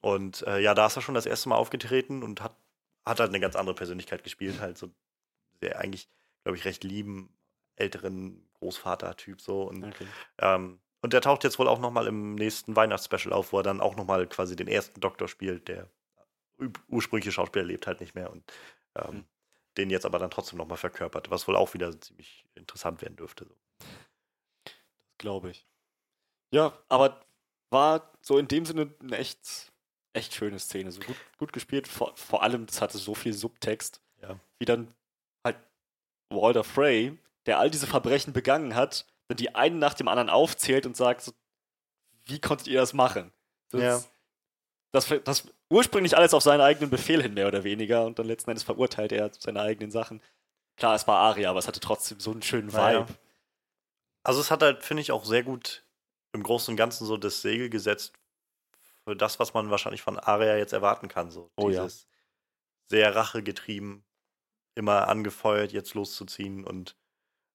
Und 0.00 0.42
äh, 0.46 0.60
ja, 0.60 0.74
da 0.74 0.86
ist 0.86 0.96
er 0.96 1.02
schon 1.02 1.14
das 1.14 1.26
erste 1.26 1.48
Mal 1.48 1.56
aufgetreten 1.56 2.22
und 2.22 2.42
hat, 2.42 2.56
hat 3.06 3.20
halt 3.20 3.30
eine 3.30 3.40
ganz 3.40 3.56
andere 3.56 3.74
Persönlichkeit 3.74 4.24
gespielt. 4.24 4.60
Halt 4.60 4.78
so 4.78 4.90
der 5.62 5.78
eigentlich, 5.80 6.08
glaube 6.42 6.58
ich, 6.58 6.64
recht 6.64 6.84
lieben 6.84 7.30
älteren 7.76 8.48
Großvater-Typ 8.54 9.40
so. 9.40 9.62
Und, 9.62 9.84
Okay. 9.84 10.06
ähm, 10.38 10.80
und 11.02 11.12
der 11.12 11.20
taucht 11.20 11.44
jetzt 11.44 11.58
wohl 11.58 11.68
auch 11.68 11.80
nochmal 11.80 12.06
im 12.06 12.34
nächsten 12.34 12.76
Weihnachtsspecial 12.76 13.32
auf, 13.32 13.52
wo 13.52 13.58
er 13.58 13.62
dann 13.62 13.80
auch 13.80 13.96
nochmal 13.96 14.26
quasi 14.26 14.56
den 14.56 14.68
ersten 14.68 15.00
Doktor 15.00 15.28
spielt, 15.28 15.68
der 15.68 15.88
ur- 16.58 16.72
ursprüngliche 16.88 17.32
Schauspieler 17.32 17.64
lebt 17.64 17.86
halt 17.86 18.00
nicht 18.00 18.14
mehr 18.14 18.30
und 18.30 18.44
ähm, 18.96 19.08
Hm. 19.08 19.24
den 19.76 19.90
jetzt 19.90 20.06
aber 20.06 20.18
dann 20.18 20.30
trotzdem 20.30 20.58
nochmal 20.58 20.78
verkörpert, 20.78 21.30
was 21.30 21.46
wohl 21.48 21.56
auch 21.56 21.74
wieder 21.74 22.00
ziemlich 22.00 22.44
interessant 22.54 23.02
werden 23.02 23.16
dürfte. 23.16 23.44
So. 23.46 23.54
Glaube 25.18 25.50
ich. 25.50 25.66
Ja, 26.50 26.78
aber 26.88 27.20
war 27.70 28.12
so 28.20 28.38
in 28.38 28.48
dem 28.48 28.64
Sinne 28.66 28.94
eine 29.00 29.16
echt, 29.18 29.72
echt 30.12 30.34
schöne 30.34 30.58
Szene. 30.58 30.92
So 30.92 31.00
gut, 31.00 31.16
gut 31.38 31.52
gespielt. 31.52 31.88
Vor, 31.88 32.16
vor 32.16 32.42
allem, 32.42 32.66
das 32.66 32.80
hatte 32.80 32.98
so 32.98 33.14
viel 33.14 33.32
Subtext. 33.32 34.00
Ja. 34.22 34.38
Wie 34.58 34.64
dann 34.64 34.94
halt 35.44 35.56
Walter 36.30 36.62
Frey, 36.64 37.18
der 37.46 37.58
all 37.58 37.70
diese 37.70 37.86
Verbrechen 37.86 38.32
begangen 38.32 38.74
hat, 38.74 39.06
dann 39.28 39.36
die 39.36 39.54
einen 39.54 39.78
nach 39.78 39.94
dem 39.94 40.08
anderen 40.08 40.30
aufzählt 40.30 40.86
und 40.86 40.96
sagt, 40.96 41.22
so, 41.22 41.32
wie 42.24 42.40
konntet 42.40 42.68
ihr 42.68 42.80
das 42.80 42.92
machen? 42.92 43.32
Das, 43.70 44.08
das, 44.92 45.12
das 45.24 45.48
ursprünglich 45.68 46.16
alles 46.16 46.34
auf 46.34 46.42
seinen 46.42 46.60
eigenen 46.60 46.90
Befehl 46.90 47.22
hin, 47.22 47.34
mehr 47.34 47.48
oder 47.48 47.64
weniger, 47.64 48.04
und 48.04 48.18
dann 48.18 48.26
letzten 48.26 48.50
Endes 48.50 48.62
verurteilt 48.62 49.12
er 49.12 49.30
seine 49.38 49.60
eigenen 49.60 49.90
Sachen. 49.90 50.22
Klar, 50.76 50.94
es 50.94 51.06
war 51.06 51.18
Aria, 51.18 51.50
aber 51.50 51.58
es 51.58 51.68
hatte 51.68 51.80
trotzdem 51.80 52.20
so 52.20 52.30
einen 52.30 52.42
schönen 52.42 52.72
Vibe. 52.72 52.82
Naja. 52.82 53.06
Also 54.22 54.40
es 54.40 54.50
hat 54.50 54.62
halt, 54.62 54.82
finde 54.82 55.02
ich, 55.02 55.12
auch 55.12 55.24
sehr 55.24 55.42
gut 55.42 55.84
im 56.32 56.42
Großen 56.42 56.72
und 56.72 56.76
Ganzen 56.76 57.06
so 57.06 57.16
das 57.16 57.42
Segel 57.42 57.68
gesetzt 57.68 58.14
für 59.04 59.14
das, 59.14 59.38
was 59.38 59.54
man 59.54 59.70
wahrscheinlich 59.70 60.02
von 60.02 60.18
Aria 60.18 60.56
jetzt 60.56 60.72
erwarten 60.72 61.08
kann. 61.08 61.30
So 61.30 61.50
Oh 61.56 61.68
ja. 61.68 61.82
dieses 61.82 62.08
sehr 62.86 63.14
rachegetrieben, 63.14 64.04
immer 64.74 65.08
angefeuert, 65.08 65.72
jetzt 65.72 65.94
loszuziehen 65.94 66.64
und 66.64 66.96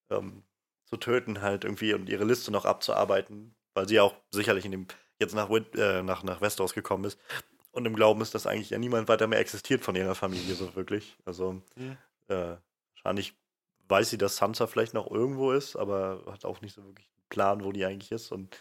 ähm, 0.10 0.44
zu 0.86 0.98
töten 0.98 1.42
halt 1.42 1.63
irgendwie 1.63 1.94
und 1.94 2.10
ihre 2.10 2.25
Liste 2.25 2.51
noch 2.51 2.66
abzuarbeiten, 2.66 3.56
weil 3.74 3.88
sie 3.88 4.00
auch 4.00 4.16
sicherlich 4.32 4.66
in 4.66 4.72
dem 4.72 4.88
jetzt 5.20 5.36
nach, 5.36 5.50
Win 5.50 5.66
äh, 5.74 6.01
nach, 6.01 6.24
nach 6.24 6.42
Westeros 6.42 6.74
gekommen 6.74 7.06
ist 7.06 7.20
und 7.72 7.86
im 7.86 7.96
Glauben 7.96 8.22
ist, 8.22 8.34
dass 8.34 8.48
eigentlich 8.48 8.72
ja 8.72 8.78
niemand 8.78 9.08
weiter 9.08 9.28
mehr 9.28 9.39
existiert 9.39 9.84
von 9.84 9.96
ihrer 9.96 10.16
Familie 10.16 10.56
so 10.56 10.75
wirklich. 10.75 11.18
Also 11.25 11.62
Mhm. 11.75 11.98
äh, 12.28 12.56
wahrscheinlich 12.94 13.36
weiß 13.88 14.10
sie, 14.12 14.18
dass 14.18 14.38
Sansa 14.38 14.68
vielleicht 14.68 14.94
noch 14.94 15.10
irgendwo 15.10 15.51
ist, 15.51 15.75
aber 15.75 16.24
hat 16.28 16.46
auch 16.46 16.62
nicht 16.62 16.75
so 16.75 16.84
wirklich 16.84 17.08
einen 17.08 17.30
Plan, 17.30 17.63
wo 17.63 17.72
die 17.72 17.86
eigentlich 17.86 18.12
ist. 18.12 18.32
Und 18.32 18.56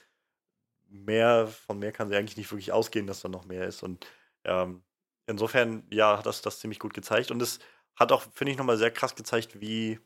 mehr, 0.89 1.47
von 1.47 1.79
mehr 1.79 1.93
kann 1.93 2.09
sie 2.09 2.17
eigentlich 2.17 2.37
nicht 2.37 2.51
wirklich 2.51 2.73
ausgehen, 2.73 3.07
dass 3.07 3.21
da 3.21 3.29
noch 3.29 3.45
mehr 3.45 3.67
ist. 3.67 3.83
Und 3.83 4.07
ähm, 4.45 4.83
insofern, 5.27 5.87
ja, 5.91 6.19
hat 6.19 6.27
das 6.27 6.43
das 6.43 6.61
ziemlich 6.61 6.79
gut 6.79 6.95
gezeigt. 6.95 7.31
Und 7.31 7.43
es 7.43 7.59
hat 7.95 8.13
auch, 8.13 8.23
finde 8.33 8.53
ich, 8.53 8.59
nochmal 8.59 8.79
sehr 8.79 8.91
krass 8.91 9.15
gezeigt, 9.15 9.61
wie, 9.61 10.01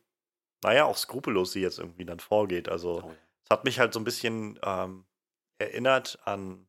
naja, 0.63 0.85
auch 0.85 0.97
skrupellos 0.97 1.53
sie 1.53 1.61
jetzt 1.61 1.79
irgendwie 1.79 2.05
dann 2.05 2.21
vorgeht. 2.21 2.69
Also 2.69 3.03
Oh 3.05 3.15
es 3.45 3.51
hat 3.51 3.65
mich 3.65 3.79
halt 3.79 3.93
so 3.93 4.01
ein 4.01 4.05
bisschen 4.05 4.59
ähm, 4.63 5.05
erinnert 5.59 6.19
an 6.25 6.67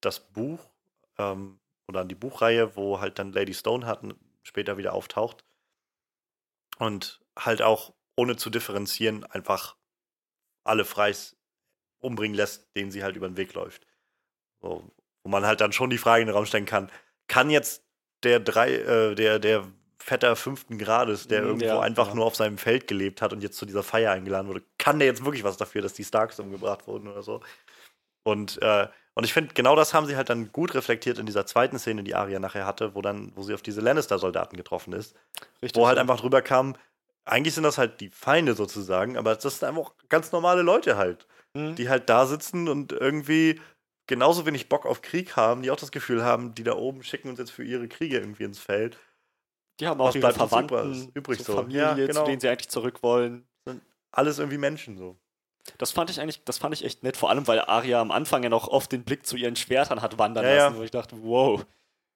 das 0.00 0.20
Buch 0.20 0.70
ähm, 1.18 1.58
oder 1.86 2.00
an 2.00 2.08
die 2.08 2.14
Buchreihe, 2.14 2.76
wo 2.76 3.00
halt 3.00 3.18
dann 3.18 3.32
Lady 3.32 3.54
Stone 3.54 3.86
hatten, 3.86 4.14
später 4.42 4.76
wieder 4.76 4.92
auftaucht. 4.92 5.44
Und 6.78 7.20
halt 7.36 7.62
auch 7.62 7.94
ohne 8.16 8.36
zu 8.36 8.50
differenzieren 8.50 9.24
einfach 9.24 9.76
alle 10.64 10.84
Freis 10.84 11.36
umbringen 11.98 12.36
lässt, 12.36 12.68
denen 12.76 12.90
sie 12.90 13.02
halt 13.02 13.16
über 13.16 13.28
den 13.28 13.36
Weg 13.36 13.54
läuft. 13.54 13.86
So, 14.60 14.90
wo 15.22 15.30
man 15.30 15.46
halt 15.46 15.60
dann 15.60 15.72
schon 15.72 15.90
die 15.90 15.98
Frage 15.98 16.22
in 16.22 16.28
den 16.28 16.36
Raum 16.36 16.46
stellen 16.46 16.66
kann, 16.66 16.90
kann 17.26 17.50
jetzt 17.50 17.84
der 18.22 18.40
drei, 18.40 18.74
äh, 18.74 19.14
der, 19.14 19.38
der 19.38 19.66
Vetter 20.08 20.36
fünften 20.36 20.78
Grades, 20.78 21.28
der 21.28 21.42
Mhm, 21.42 21.48
irgendwo 21.48 21.66
ja, 21.66 21.80
einfach 21.80 22.08
ja. 22.08 22.14
nur 22.14 22.24
auf 22.24 22.34
seinem 22.34 22.56
Feld 22.58 22.86
gelebt 22.88 23.20
hat 23.22 23.32
und 23.34 23.42
jetzt 23.42 23.58
zu 23.58 23.66
dieser 23.66 23.82
Feier 23.82 24.12
eingeladen 24.12 24.48
wurde, 24.48 24.62
kann 24.78 24.98
der 24.98 25.06
jetzt 25.06 25.24
wirklich 25.24 25.44
was 25.44 25.56
dafür, 25.58 25.82
dass 25.82 25.92
die 25.92 26.04
Starks 26.04 26.40
umgebracht 26.40 26.86
wurden 26.86 27.08
oder 27.08 27.22
so? 27.22 27.42
Und, 28.24 28.60
äh, 28.62 28.88
und 29.14 29.24
ich 29.24 29.32
finde, 29.32 29.54
genau 29.54 29.74
das 29.76 29.94
haben 29.94 30.06
sie 30.06 30.16
halt 30.16 30.30
dann 30.30 30.52
gut 30.52 30.74
reflektiert 30.74 31.18
in 31.18 31.26
dieser 31.26 31.46
zweiten 31.46 31.78
Szene, 31.78 32.04
die 32.04 32.14
Arya 32.14 32.38
nachher 32.38 32.66
hatte, 32.66 32.94
wo 32.94 33.02
dann, 33.02 33.32
wo 33.34 33.42
sie 33.42 33.54
auf 33.54 33.62
diese 33.62 33.80
Lannister-Soldaten 33.80 34.56
getroffen 34.56 34.92
ist, 34.92 35.16
Richtig 35.62 35.80
wo 35.80 35.86
halt 35.88 35.98
einfach 35.98 36.20
drüber 36.20 36.42
kam, 36.42 36.76
eigentlich 37.24 37.54
sind 37.54 37.64
das 37.64 37.78
halt 37.78 38.00
die 38.00 38.10
Feinde 38.10 38.54
sozusagen, 38.54 39.16
aber 39.18 39.34
das 39.34 39.58
sind 39.58 39.68
einfach 39.68 39.92
ganz 40.08 40.32
normale 40.32 40.62
Leute 40.62 40.96
halt, 40.96 41.26
Mhm. 41.54 41.76
die 41.76 41.88
halt 41.88 42.08
da 42.08 42.26
sitzen 42.26 42.68
und 42.68 42.92
irgendwie 42.92 43.60
genauso 44.06 44.46
wenig 44.46 44.68
Bock 44.68 44.86
auf 44.86 45.02
Krieg 45.02 45.36
haben, 45.36 45.62
die 45.62 45.70
auch 45.70 45.76
das 45.76 45.92
Gefühl 45.92 46.24
haben, 46.24 46.54
die 46.54 46.64
da 46.64 46.74
oben 46.74 47.02
schicken 47.02 47.28
uns 47.30 47.38
jetzt 47.38 47.50
für 47.50 47.64
ihre 47.64 47.88
Kriege 47.88 48.18
irgendwie 48.18 48.44
ins 48.44 48.58
Feld. 48.58 48.98
Die 49.80 49.86
haben 49.86 50.00
auch 50.00 50.14
ihre 50.14 50.32
Verwandten, 50.32 51.10
übrig- 51.14 51.42
so? 51.44 51.54
Familie, 51.54 51.80
Ja, 51.82 51.94
genau. 51.94 52.20
zu 52.20 52.24
denen 52.26 52.40
sie 52.40 52.48
eigentlich 52.48 52.68
zurück 52.68 53.02
wollen. 53.02 53.46
Alles 54.10 54.38
irgendwie 54.38 54.58
Menschen 54.58 54.96
so. 54.96 55.16
Das 55.76 55.92
fand 55.92 56.08
ich 56.10 56.20
eigentlich, 56.20 56.42
das 56.44 56.58
fand 56.58 56.74
ich 56.74 56.84
echt 56.84 57.02
nett, 57.02 57.16
vor 57.16 57.28
allem 57.30 57.46
weil 57.46 57.60
Arya 57.60 58.00
am 58.00 58.10
Anfang 58.10 58.42
ja 58.42 58.48
noch 58.48 58.68
oft 58.68 58.90
den 58.90 59.04
Blick 59.04 59.26
zu 59.26 59.36
ihren 59.36 59.54
Schwertern 59.54 60.00
hat 60.00 60.18
wandern 60.18 60.44
Ja, 60.44 60.54
lassen, 60.56 60.74
ja. 60.74 60.80
wo 60.80 60.82
ich 60.82 60.90
dachte, 60.90 61.16
wow, 61.22 61.64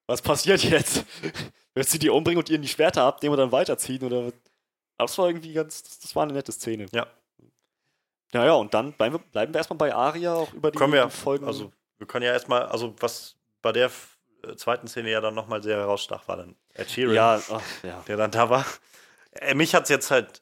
was 0.07 0.21
passiert 0.21 0.63
jetzt? 0.63 1.05
Wird 1.75 1.87
sie 1.87 1.99
die 1.99 2.09
umbringen 2.09 2.39
und 2.39 2.49
ihnen 2.49 2.63
die 2.63 2.67
Schwerter 2.67 3.03
abnehmen 3.03 3.33
und 3.33 3.39
dann 3.39 3.51
weiterziehen? 3.51 4.03
Oder 4.03 4.19
aber 4.97 5.07
das 5.07 5.17
war 5.17 5.27
irgendwie 5.27 5.53
ganz, 5.53 5.83
das, 5.83 5.99
das 5.99 6.15
war 6.15 6.23
eine 6.23 6.33
nette 6.33 6.51
Szene. 6.51 6.87
Ja. 6.93 7.07
Naja, 8.33 8.53
und 8.53 8.73
dann 8.73 8.93
bleiben 8.93 9.15
wir, 9.15 9.19
bleiben 9.19 9.53
wir 9.53 9.59
erstmal 9.59 9.77
bei 9.77 9.93
Arya 9.93 10.33
auch 10.33 10.51
über 10.53 10.71
die, 10.71 10.77
Können 10.77 10.93
wir, 10.93 11.09
Folgen. 11.09 11.45
also 11.45 11.71
wir 11.99 12.07
können 12.07 12.25
ja 12.25 12.31
erstmal, 12.31 12.63
also 12.63 12.95
was 12.99 13.35
bei 13.61 13.71
der 13.71 13.91
zweiten 14.55 14.87
Szene 14.87 15.11
ja 15.11 15.21
dann 15.21 15.35
nochmal 15.35 15.63
sehr 15.63 15.77
herausstach, 15.77 16.27
war 16.27 16.37
dann 16.37 16.55
Ed 16.73 16.89
Sheeran. 16.89 17.15
ja, 17.15 17.41
ach, 17.51 17.61
ja. 17.83 18.03
der 18.07 18.17
dann 18.17 18.31
da 18.31 18.49
war. 18.49 18.65
Äh, 19.31 19.55
mich 19.55 19.75
hat 19.75 19.83
es 19.83 19.89
jetzt 19.89 20.11
halt. 20.11 20.41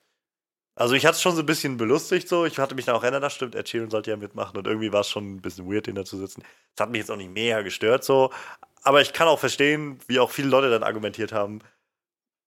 Also 0.74 0.96
ich 0.96 1.06
hatte 1.06 1.16
es 1.16 1.22
schon 1.22 1.36
so 1.36 1.42
ein 1.42 1.46
bisschen 1.46 1.78
belustigt 1.78 2.28
so. 2.28 2.46
Ich 2.46 2.58
hatte 2.58 2.76
mich 2.76 2.86
dann 2.86 2.96
auch 2.96 3.04
erinnert, 3.04 3.24
das 3.24 3.34
stimmt, 3.34 3.56
Ed 3.56 3.68
Sheeran 3.68 3.90
sollte 3.90 4.10
ja 4.10 4.18
mitmachen 4.18 4.58
und 4.58 4.66
irgendwie 4.66 4.92
war 4.92 5.02
es 5.02 5.10
schon 5.10 5.36
ein 5.36 5.42
bisschen 5.42 5.72
weird, 5.72 5.88
den 5.88 5.96
da 5.96 6.06
zu 6.06 6.18
sitzen. 6.18 6.44
Das 6.76 6.86
hat 6.86 6.92
mich 6.92 7.00
jetzt 7.00 7.12
auch 7.12 7.18
nicht 7.18 7.32
mega 7.32 7.62
gestört 7.62 8.04
so. 8.04 8.32
Aber 8.84 9.02
ich 9.02 9.14
kann 9.14 9.28
auch 9.28 9.38
verstehen, 9.38 10.00
wie 10.08 10.20
auch 10.20 10.32
viele 10.32 10.48
Leute 10.48 10.70
dann 10.70 10.84
argumentiert 10.84 11.34
haben 11.34 11.60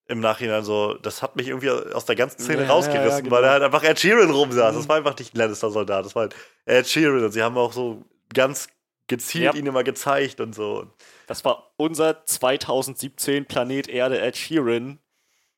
im 0.06 0.20
Nachhinein 0.20 0.64
so, 0.64 0.94
das 0.94 1.22
hat 1.22 1.36
mich 1.36 1.48
irgendwie 1.48 1.70
aus 1.70 2.04
der 2.04 2.16
ganzen 2.16 2.40
Szene 2.40 2.64
ja, 2.64 2.68
rausgerissen, 2.68 3.10
ja, 3.10 3.20
genau. 3.20 3.36
weil 3.36 3.44
er 3.44 3.50
halt 3.50 3.62
einfach 3.62 3.82
Ed 3.82 3.98
Sheeran 3.98 4.30
rumsaß. 4.30 4.74
Mhm. 4.74 4.78
Das 4.78 4.88
war 4.88 4.96
einfach 4.96 5.18
nicht 5.18 5.34
ein 5.34 5.38
Lannister-Soldat, 5.38 6.04
das 6.04 6.14
war 6.14 6.22
halt 6.22 6.34
Ed 6.66 6.86
Sheeran 6.86 7.24
und 7.24 7.32
sie 7.32 7.42
haben 7.42 7.56
auch 7.56 7.72
so 7.72 8.04
ganz 8.32 8.68
gezielt 9.06 9.54
Ja. 9.54 9.58
ihn 9.58 9.66
immer 9.66 9.84
gezeigt 9.84 10.40
und 10.40 10.54
so. 10.54 10.90
Das 11.26 11.44
war 11.44 11.72
unser 11.76 12.24
2017 12.26 13.46
Planet 13.46 13.88
Erde 13.88 14.20
Ed 14.20 14.36
Sheeran 14.36 14.98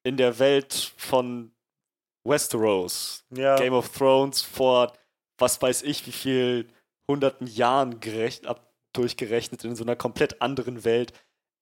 in 0.03 0.17
der 0.17 0.39
Welt 0.39 0.93
von 0.97 1.53
Westeros. 2.25 3.25
Ja. 3.31 3.57
Game 3.57 3.73
of 3.75 3.89
Thrones 3.97 4.43
vor 4.43 4.93
was 5.39 5.61
weiß 5.61 5.83
ich 5.83 6.07
wie 6.07 6.13
viel 6.13 6.69
hunderten 7.11 7.47
Jahren 7.47 8.01
gerecht, 8.01 8.47
ab, 8.47 8.73
durchgerechnet 8.95 9.65
in 9.65 9.77
so 9.77 9.85
einer 9.85 9.97
komplett 9.97 10.41
anderen 10.41 10.85
Welt. 10.85 11.13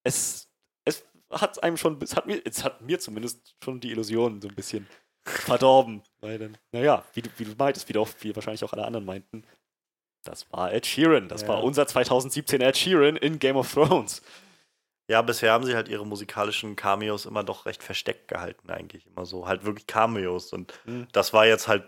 Es, 0.05 0.49
es 0.85 1.05
hat 1.31 1.63
einem 1.63 1.77
schon, 1.77 2.01
es 2.01 2.15
hat 2.17 2.27
mir, 2.27 2.41
es 2.45 2.63
hat 2.65 2.83
mir 2.83 2.99
zumindest 3.01 3.57
schon 3.63 3.81
die 3.81 3.91
Illusion 3.91 4.41
so 4.41 4.49
ein 4.49 4.55
bisschen 4.55 4.87
verdorben. 5.27 6.03
Weil 6.21 6.39
dann, 6.39 6.59
naja, 6.73 7.05
wie 7.15 7.23
du, 7.23 7.31
wie 7.37 7.45
du 7.45 7.55
meintest, 7.59 7.89
wie, 7.89 7.93
du 7.95 8.01
auch, 8.01 8.09
wie 8.21 8.35
wahrscheinlich 8.35 8.63
auch 8.65 8.73
alle 8.73 8.85
anderen 8.85 9.05
meinten, 9.05 9.45
das 10.25 10.51
war 10.53 10.73
Ed 10.73 10.87
Sheeran. 10.87 11.29
Das 11.29 11.43
Ja. 11.43 11.49
war 11.49 11.63
unser 11.63 11.87
2017 11.87 12.61
Ed 12.61 12.77
Sheeran 12.77 13.17
in 13.17 13.39
Game 13.39 13.57
of 13.57 13.73
Thrones. 13.73 14.23
Ja, 15.09 15.21
bisher 15.23 15.53
haben 15.53 15.65
sie 15.65 15.75
halt 15.75 15.89
ihre 15.89 16.07
musikalischen 16.07 16.77
Cameos 16.77 17.27
immer 17.27 17.45
doch 17.45 17.67
recht 17.67 17.83
versteckt 17.83 18.27
gehalten, 18.29 18.71
eigentlich. 18.71 19.07
Immer 19.07 19.27
so. 19.27 19.47
Halt 19.47 19.65
wirklich 19.65 19.87
Cameos. 19.87 20.53
Und 20.53 20.73
Mhm. 20.87 21.07
das 21.13 21.33
war 21.33 21.47
jetzt 21.47 21.69
halt 21.69 21.85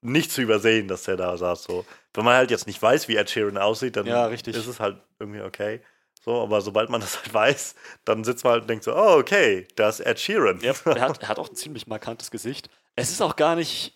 nicht 0.00 0.30
zu 0.32 0.42
übersehen, 0.42 0.88
dass 0.88 1.04
der 1.04 1.16
da 1.16 1.36
saß. 1.36 1.64
So. 1.64 1.84
Wenn 2.14 2.24
man 2.24 2.34
halt 2.36 2.50
jetzt 2.50 2.66
nicht 2.66 2.80
weiß, 2.80 3.08
wie 3.08 3.16
Ed 3.16 3.28
Sheeran 3.30 3.58
aussieht, 3.58 3.96
dann 3.96 4.06
Ja, 4.06 4.26
richtig. 4.26 4.56
ist 4.56 4.66
es 4.66 4.80
halt 4.80 4.96
irgendwie 5.18 5.42
okay. 5.42 5.80
So, 6.22 6.40
aber 6.42 6.62
sobald 6.62 6.88
man 6.88 7.00
das 7.02 7.18
halt 7.22 7.32
weiß, 7.34 7.74
dann 8.06 8.24
sitzt 8.24 8.44
man 8.44 8.52
halt 8.54 8.62
und 8.62 8.68
denkt 8.70 8.84
so, 8.84 8.94
oh, 8.96 9.18
okay, 9.18 9.66
das 9.76 10.00
ist 10.00 10.06
Ed 10.06 10.18
Sheeran. 10.18 10.60
Ja, 10.60 10.72
er, 10.86 11.00
hat, 11.00 11.18
er 11.22 11.28
hat 11.28 11.38
auch 11.38 11.50
ein 11.50 11.56
ziemlich 11.56 11.86
markantes 11.86 12.30
Gesicht. 12.30 12.70
Es 12.96 13.10
ist 13.10 13.20
auch 13.20 13.36
gar 13.36 13.54
nicht 13.56 13.92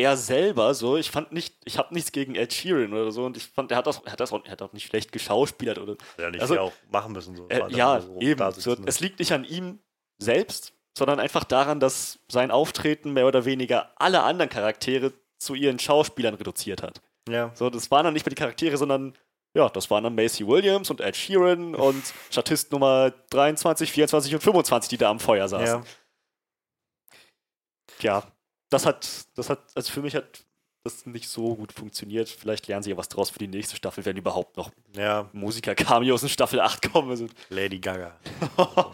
er 0.00 0.16
selber 0.16 0.74
so. 0.74 0.96
Ich 0.96 1.10
fand 1.10 1.32
nicht, 1.32 1.54
ich 1.64 1.78
habe 1.78 1.92
nichts 1.94 2.12
gegen 2.12 2.34
Ed 2.34 2.52
Sheeran 2.52 2.92
oder 2.92 3.10
so 3.12 3.24
und 3.24 3.36
ich 3.36 3.44
fand, 3.48 3.70
er 3.70 3.78
hat, 3.78 3.86
das, 3.86 4.00
er 4.04 4.12
hat 4.12 4.20
das 4.20 4.32
auch, 4.32 4.44
er 4.44 4.52
hat 4.52 4.62
auch 4.62 4.72
nicht 4.72 4.86
schlecht 4.86 5.12
geschauspielert 5.12 5.78
oder. 5.78 5.96
Ja, 6.18 6.30
nicht 6.30 6.40
Also- 6.40 6.58
auch 6.58 6.72
machen 6.90 7.12
müssen. 7.12 7.36
So. 7.36 7.48
Äh, 7.48 7.70
ja, 7.72 8.00
so 8.00 8.18
eben. 8.20 8.52
So, 8.52 8.76
es 8.86 9.00
liegt 9.00 9.18
nicht 9.18 9.32
an 9.32 9.44
ihm 9.44 9.78
selbst, 10.18 10.72
sondern 10.96 11.20
einfach 11.20 11.44
daran, 11.44 11.80
dass 11.80 12.18
sein 12.30 12.50
Auftreten 12.50 13.12
mehr 13.12 13.26
oder 13.26 13.44
weniger 13.44 13.92
alle 13.96 14.22
anderen 14.22 14.48
Charaktere 14.50 15.12
zu 15.38 15.54
ihren 15.54 15.78
Schauspielern 15.78 16.34
reduziert 16.34 16.82
hat. 16.82 17.00
ja. 17.28 17.52
So, 17.54 17.70
das 17.70 17.90
waren 17.90 18.04
dann 18.04 18.14
nicht 18.14 18.26
mehr 18.26 18.30
die 18.34 18.40
Charaktere, 18.40 18.76
sondern 18.76 19.16
ja, 19.54 19.68
das 19.68 19.90
waren 19.90 20.04
dann 20.04 20.14
Macy 20.14 20.46
Williams 20.46 20.90
und 20.90 21.00
Ed 21.00 21.16
Sheeran 21.16 21.74
und 21.76 22.02
Statist 22.30 22.72
Nummer 22.72 23.12
23, 23.30 23.92
24 23.92 24.34
und 24.34 24.40
25, 24.42 24.88
die 24.90 24.96
da 24.98 25.10
am 25.10 25.20
Feuer 25.20 25.48
saßen. 25.48 25.82
ja. 25.82 25.84
ja, 28.00 28.22
das 28.70 28.86
hat, 28.86 29.26
das 29.34 29.50
hat, 29.50 29.60
also 29.74 29.92
für 29.92 30.02
mich 30.02 30.14
hat 30.14 30.44
das 30.84 31.06
nicht 31.06 31.28
so 31.28 31.56
gut 31.56 31.72
funktioniert. 31.72 32.28
Vielleicht 32.28 32.66
lernen 32.66 32.82
sie 32.82 32.90
ja 32.90 32.96
was 32.96 33.08
draus 33.08 33.30
für 33.30 33.38
die 33.38 33.48
nächste 33.48 33.76
Staffel, 33.76 34.04
wenn 34.04 34.16
überhaupt 34.16 34.56
noch 34.56 34.70
Ja, 34.94 35.28
Musiker-Cameos 35.32 36.22
in 36.22 36.28
Staffel 36.28 36.60
8 36.60 36.92
kommen. 36.92 37.10
Also, 37.10 37.26
Lady 37.50 37.78
Gaga. 37.78 38.18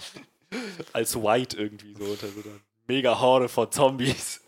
als 0.93 1.17
White 1.17 1.57
irgendwie 1.57 1.95
so 1.95 2.05
unter 2.05 2.29
so 2.29 2.41
einer 2.41 2.61
mega 2.87 3.19
Horde 3.21 3.49
von 3.49 3.71
Zombies. 3.71 4.41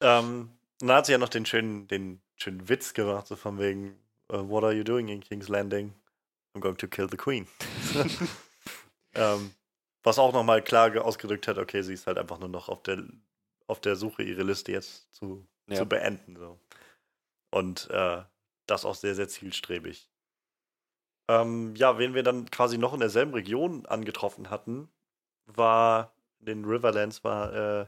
Ähm, 0.00 0.50
und 0.80 0.88
dann 0.88 0.96
hat 0.98 1.06
sie 1.06 1.12
ja 1.12 1.18
noch 1.18 1.28
den 1.28 1.46
schönen, 1.46 1.88
den 1.88 2.20
schönen 2.36 2.68
Witz 2.68 2.92
gemacht, 2.92 3.26
so 3.26 3.36
von 3.36 3.58
wegen, 3.58 3.96
uh, 4.30 4.48
what 4.48 4.64
are 4.64 4.72
you 4.72 4.84
doing 4.84 5.08
in 5.08 5.20
King's 5.20 5.48
Landing? 5.48 5.94
I'm 6.54 6.60
going 6.60 6.76
to 6.76 6.86
kill 6.86 7.08
the 7.10 7.16
Queen. 7.16 7.46
ähm, 9.14 9.52
was 10.02 10.18
auch 10.18 10.32
nochmal 10.32 10.62
klar 10.62 10.90
ge- 10.90 11.00
ausgedrückt 11.00 11.48
hat, 11.48 11.58
okay, 11.58 11.82
sie 11.82 11.94
ist 11.94 12.06
halt 12.06 12.18
einfach 12.18 12.38
nur 12.38 12.48
noch 12.48 12.68
auf 12.68 12.82
der, 12.82 13.02
auf 13.66 13.80
der 13.80 13.96
Suche, 13.96 14.22
ihre 14.22 14.42
Liste 14.42 14.72
jetzt 14.72 15.12
zu, 15.14 15.46
Ja. 15.68 15.76
zu 15.76 15.86
beenden. 15.86 16.36
So. 16.36 16.58
Und 17.50 17.88
äh, 17.90 18.22
das 18.66 18.84
auch 18.84 18.94
sehr, 18.94 19.14
sehr 19.14 19.28
zielstrebig. 19.28 20.08
Ähm, 21.28 21.74
ja, 21.76 21.98
wen 21.98 22.14
wir 22.14 22.22
dann 22.22 22.50
quasi 22.50 22.78
noch 22.78 22.94
in 22.94 23.00
derselben 23.00 23.34
Region 23.34 23.84
angetroffen 23.86 24.50
hatten, 24.50 24.88
war 25.46 26.12
in 26.40 26.46
den 26.46 26.64
Riverlands, 26.64 27.24
war 27.24 27.52
äh, 27.52 27.86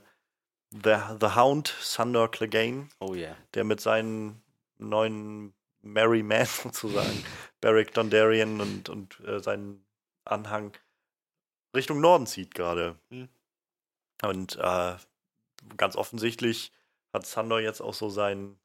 The, 0.70 0.96
The 1.20 1.34
Hound, 1.36 1.74
Sandor 1.80 2.30
Clegane, 2.30 2.88
Oh 3.00 3.14
yeah. 3.14 3.36
der 3.54 3.64
mit 3.64 3.80
seinen 3.80 4.42
neuen 4.78 5.54
Merry 5.80 6.22
Man 6.22 6.46
sozusagen, 6.62 7.24
Beric 7.60 7.94
Dondarrion 7.94 8.60
und, 8.60 8.88
und 8.88 9.20
äh, 9.20 9.40
seinen 9.40 9.84
Anhang 10.24 10.72
Richtung 11.74 12.00
Norden 12.00 12.26
zieht 12.26 12.54
gerade. 12.54 12.96
Hm. 13.10 13.28
Und 14.22 14.56
äh, 14.56 14.96
ganz 15.76 15.96
offensichtlich 15.96 16.72
hat 17.12 17.26
Sandor 17.26 17.60
jetzt 17.60 17.80
auch 17.80 17.94
so 17.94 18.10
sein, 18.10 18.58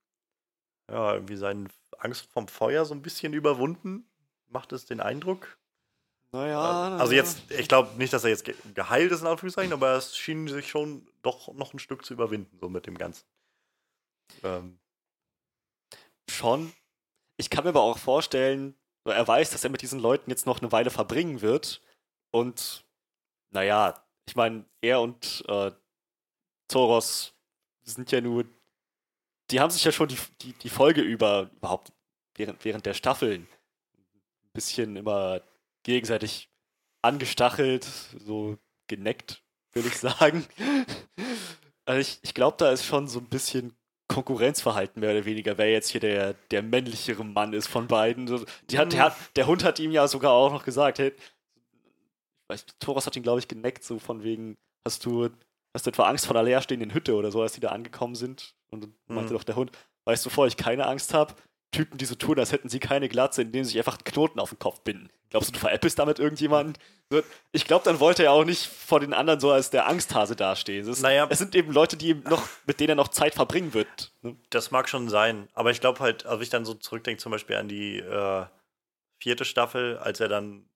ja, 0.90 1.14
irgendwie 1.14 1.38
seine 1.38 1.68
Angst 1.98 2.26
vom 2.32 2.48
Feuer 2.48 2.86
so 2.86 2.94
ein 2.94 3.02
bisschen 3.02 3.34
überwunden. 3.34 4.10
Macht 4.48 4.72
es 4.74 4.86
den 4.86 5.00
Eindruck? 5.00 5.58
Naja. 6.32 6.98
Also 6.98 7.14
jetzt, 7.14 7.52
ich 7.52 7.68
glaube 7.68 7.96
nicht, 7.98 8.12
dass 8.12 8.24
er 8.24 8.32
jetzt 8.32 8.44
ge 8.44 8.56
geheilt 8.74 9.12
ist, 9.12 9.22
in 9.22 9.28
Anführungszeichen, 9.28 9.74
aber 9.74 9.96
es 9.96 10.18
schien 10.18 10.48
sich 10.48 10.68
schon 10.68 11.08
doch 11.22 11.54
noch 11.54 11.74
ein 11.74 11.80
Stück 11.80 12.06
zu 12.06 12.14
überwinden, 12.14 12.58
so 12.60 12.70
mit 12.70 12.88
dem 12.88 12.98
Ganzen. 12.98 13.26
Ähm, 14.44 14.80
Schon. 16.30 16.74
Ich 17.38 17.50
kann 17.50 17.64
mir 17.64 17.70
aber 17.70 17.82
auch 17.82 17.98
vorstellen, 17.98 18.76
er 19.06 19.28
weiß, 19.28 19.52
dass 19.52 19.64
er 19.64 19.70
mit 19.70 19.82
diesen 19.82 20.00
Leuten 20.00 20.30
jetzt 20.30 20.46
noch 20.46 20.62
eine 20.62 20.72
Weile 20.72 20.90
verbringen 20.90 21.42
wird. 21.42 21.82
Und 22.32 22.86
naja, 23.52 24.04
ich 24.28 24.36
meine, 24.36 24.66
er 24.82 25.02
und 25.02 25.44
äh, 25.48 25.72
Thoros 26.74 27.36
sind 27.84 28.12
ja 28.12 28.20
nur. 28.20 28.46
Die 29.52 29.60
haben 29.60 29.70
sich 29.70 29.84
ja 29.84 29.92
schon 29.92 30.08
die, 30.08 30.18
die, 30.42 30.54
die 30.54 30.70
Folge 30.70 31.02
über, 31.02 31.52
überhaupt 31.58 31.92
während, 32.36 32.64
während 32.66 32.86
der 32.86 32.94
Staffeln, 32.94 33.44
ein 33.44 34.52
bisschen 34.54 34.96
immer 34.96 35.42
gegenseitig 35.84 36.50
angestachelt, 37.02 37.84
so 38.26 38.58
geneckt, 38.88 39.44
würde 39.74 39.90
ich 39.90 39.98
sagen. 40.00 40.46
Also 41.86 42.00
ich, 42.00 42.20
ich 42.24 42.34
glaube, 42.34 42.58
da 42.58 42.72
ist 42.72 42.86
schon 42.86 43.08
so 43.08 43.20
ein 43.20 43.30
bisschen 43.30 43.76
Konkurrenzverhalten 44.08 45.00
mehr 45.00 45.12
oder 45.12 45.26
weniger, 45.26 45.58
wer 45.58 45.72
jetzt 45.72 45.90
hier 45.90 46.02
der, 46.02 46.34
der 46.52 46.64
männlichere 46.64 47.24
Mann 47.24 47.54
ist 47.54 47.68
von 47.68 47.88
beiden. 47.88 48.26
Die 48.70 48.80
hat, 48.80 48.94
der, 48.94 49.04
hat, 49.04 49.16
der 49.36 49.48
Hund 49.48 49.64
hat 49.64 49.80
ihm 49.80 49.92
ja 49.92 50.08
sogar 50.08 50.32
auch 50.32 50.52
noch 50.52 50.64
gesagt, 50.64 51.00
hey, 51.00 51.14
Thoros 52.80 53.06
hat 53.06 53.16
ihn, 53.16 53.24
glaube 53.24 53.40
ich, 53.40 53.48
geneckt, 53.48 53.84
so 53.84 54.00
von 54.00 54.24
wegen, 54.24 54.56
hast 54.86 55.06
du, 55.06 55.30
hast 55.74 55.86
du 55.86 55.90
etwa 55.90 56.04
Angst 56.08 56.26
vor 56.26 56.36
einer 56.36 56.44
leerstehenden 56.46 56.94
Hütte 56.94 57.16
oder 57.16 57.32
so, 57.32 57.42
als 57.42 57.54
die 57.54 57.60
da 57.62 57.70
angekommen 57.70 58.16
sind? 58.16 58.56
Und 58.70 58.84
dann 58.84 58.96
meinte 59.08 59.34
Mhm. 59.34 59.38
doch 59.38 59.44
der 59.44 59.56
Hund, 59.56 59.72
weißt 60.06 60.26
du, 60.26 60.30
bevor 60.30 60.48
ich 60.48 60.58
keine 60.58 60.86
Angst 60.88 61.14
habe, 61.14 61.34
Typen, 61.72 61.98
die 61.98 62.06
so 62.06 62.14
tun, 62.14 62.38
als 62.38 62.52
hätten 62.52 62.70
sie 62.70 62.80
keine 62.80 63.10
Glatze, 63.10 63.42
indem 63.42 63.64
sie 63.64 63.72
sich 63.72 63.80
einfach 63.80 63.96
einen 63.98 64.04
Knoten 64.04 64.40
auf 64.40 64.50
den 64.50 64.60
Kopf 64.60 64.82
binden. 64.82 65.10
Glaubst 65.32 65.50
du, 65.50 65.54
du 65.54 65.60
veräppelst 65.60 65.98
damit 65.98 66.20
irgendjemanden? 66.20 66.78
Ich 67.52 67.66
glaube, 67.66 67.84
dann 67.84 68.00
wollte 68.00 68.24
er 68.24 68.32
auch 68.32 68.46
nicht 68.46 68.68
vor 68.68 69.00
den 69.00 69.12
anderen 69.14 69.40
so 69.40 69.50
als 69.52 69.72
der 69.72 69.88
Angsthase 69.88 70.36
dastehen. 70.36 70.88
Es, 70.88 71.02
Naja. 71.02 71.26
es 71.32 71.40
sind 71.40 71.56
eben 71.56 71.72
Leute, 71.72 71.98
die 71.98 72.14
noch, 72.14 72.48
mit 72.68 72.80
denen 72.80 72.90
er 72.90 72.96
noch 72.96 73.08
Zeit 73.08 73.34
verbringen 73.34 73.74
wird. 73.74 74.12
ne? 74.22 74.36
Das 74.52 74.70
mag 74.70 74.88
schon 74.88 75.10
sein, 75.10 75.48
aber 75.54 75.72
ich 75.72 75.82
glaube 75.82 76.00
halt, 76.00 76.28
also 76.28 76.44
ich 76.44 76.50
dann 76.52 76.64
so 76.66 76.76
zurückdenke 76.76 77.20
zum 77.20 77.32
Beispiel 77.32 77.56
an 77.56 77.68
die 77.68 77.98
äh, 77.98 78.46
vierte 79.20 79.44
Staffel, 79.44 79.98
als 79.98 80.20
er 80.20 80.28
dann 80.28 80.70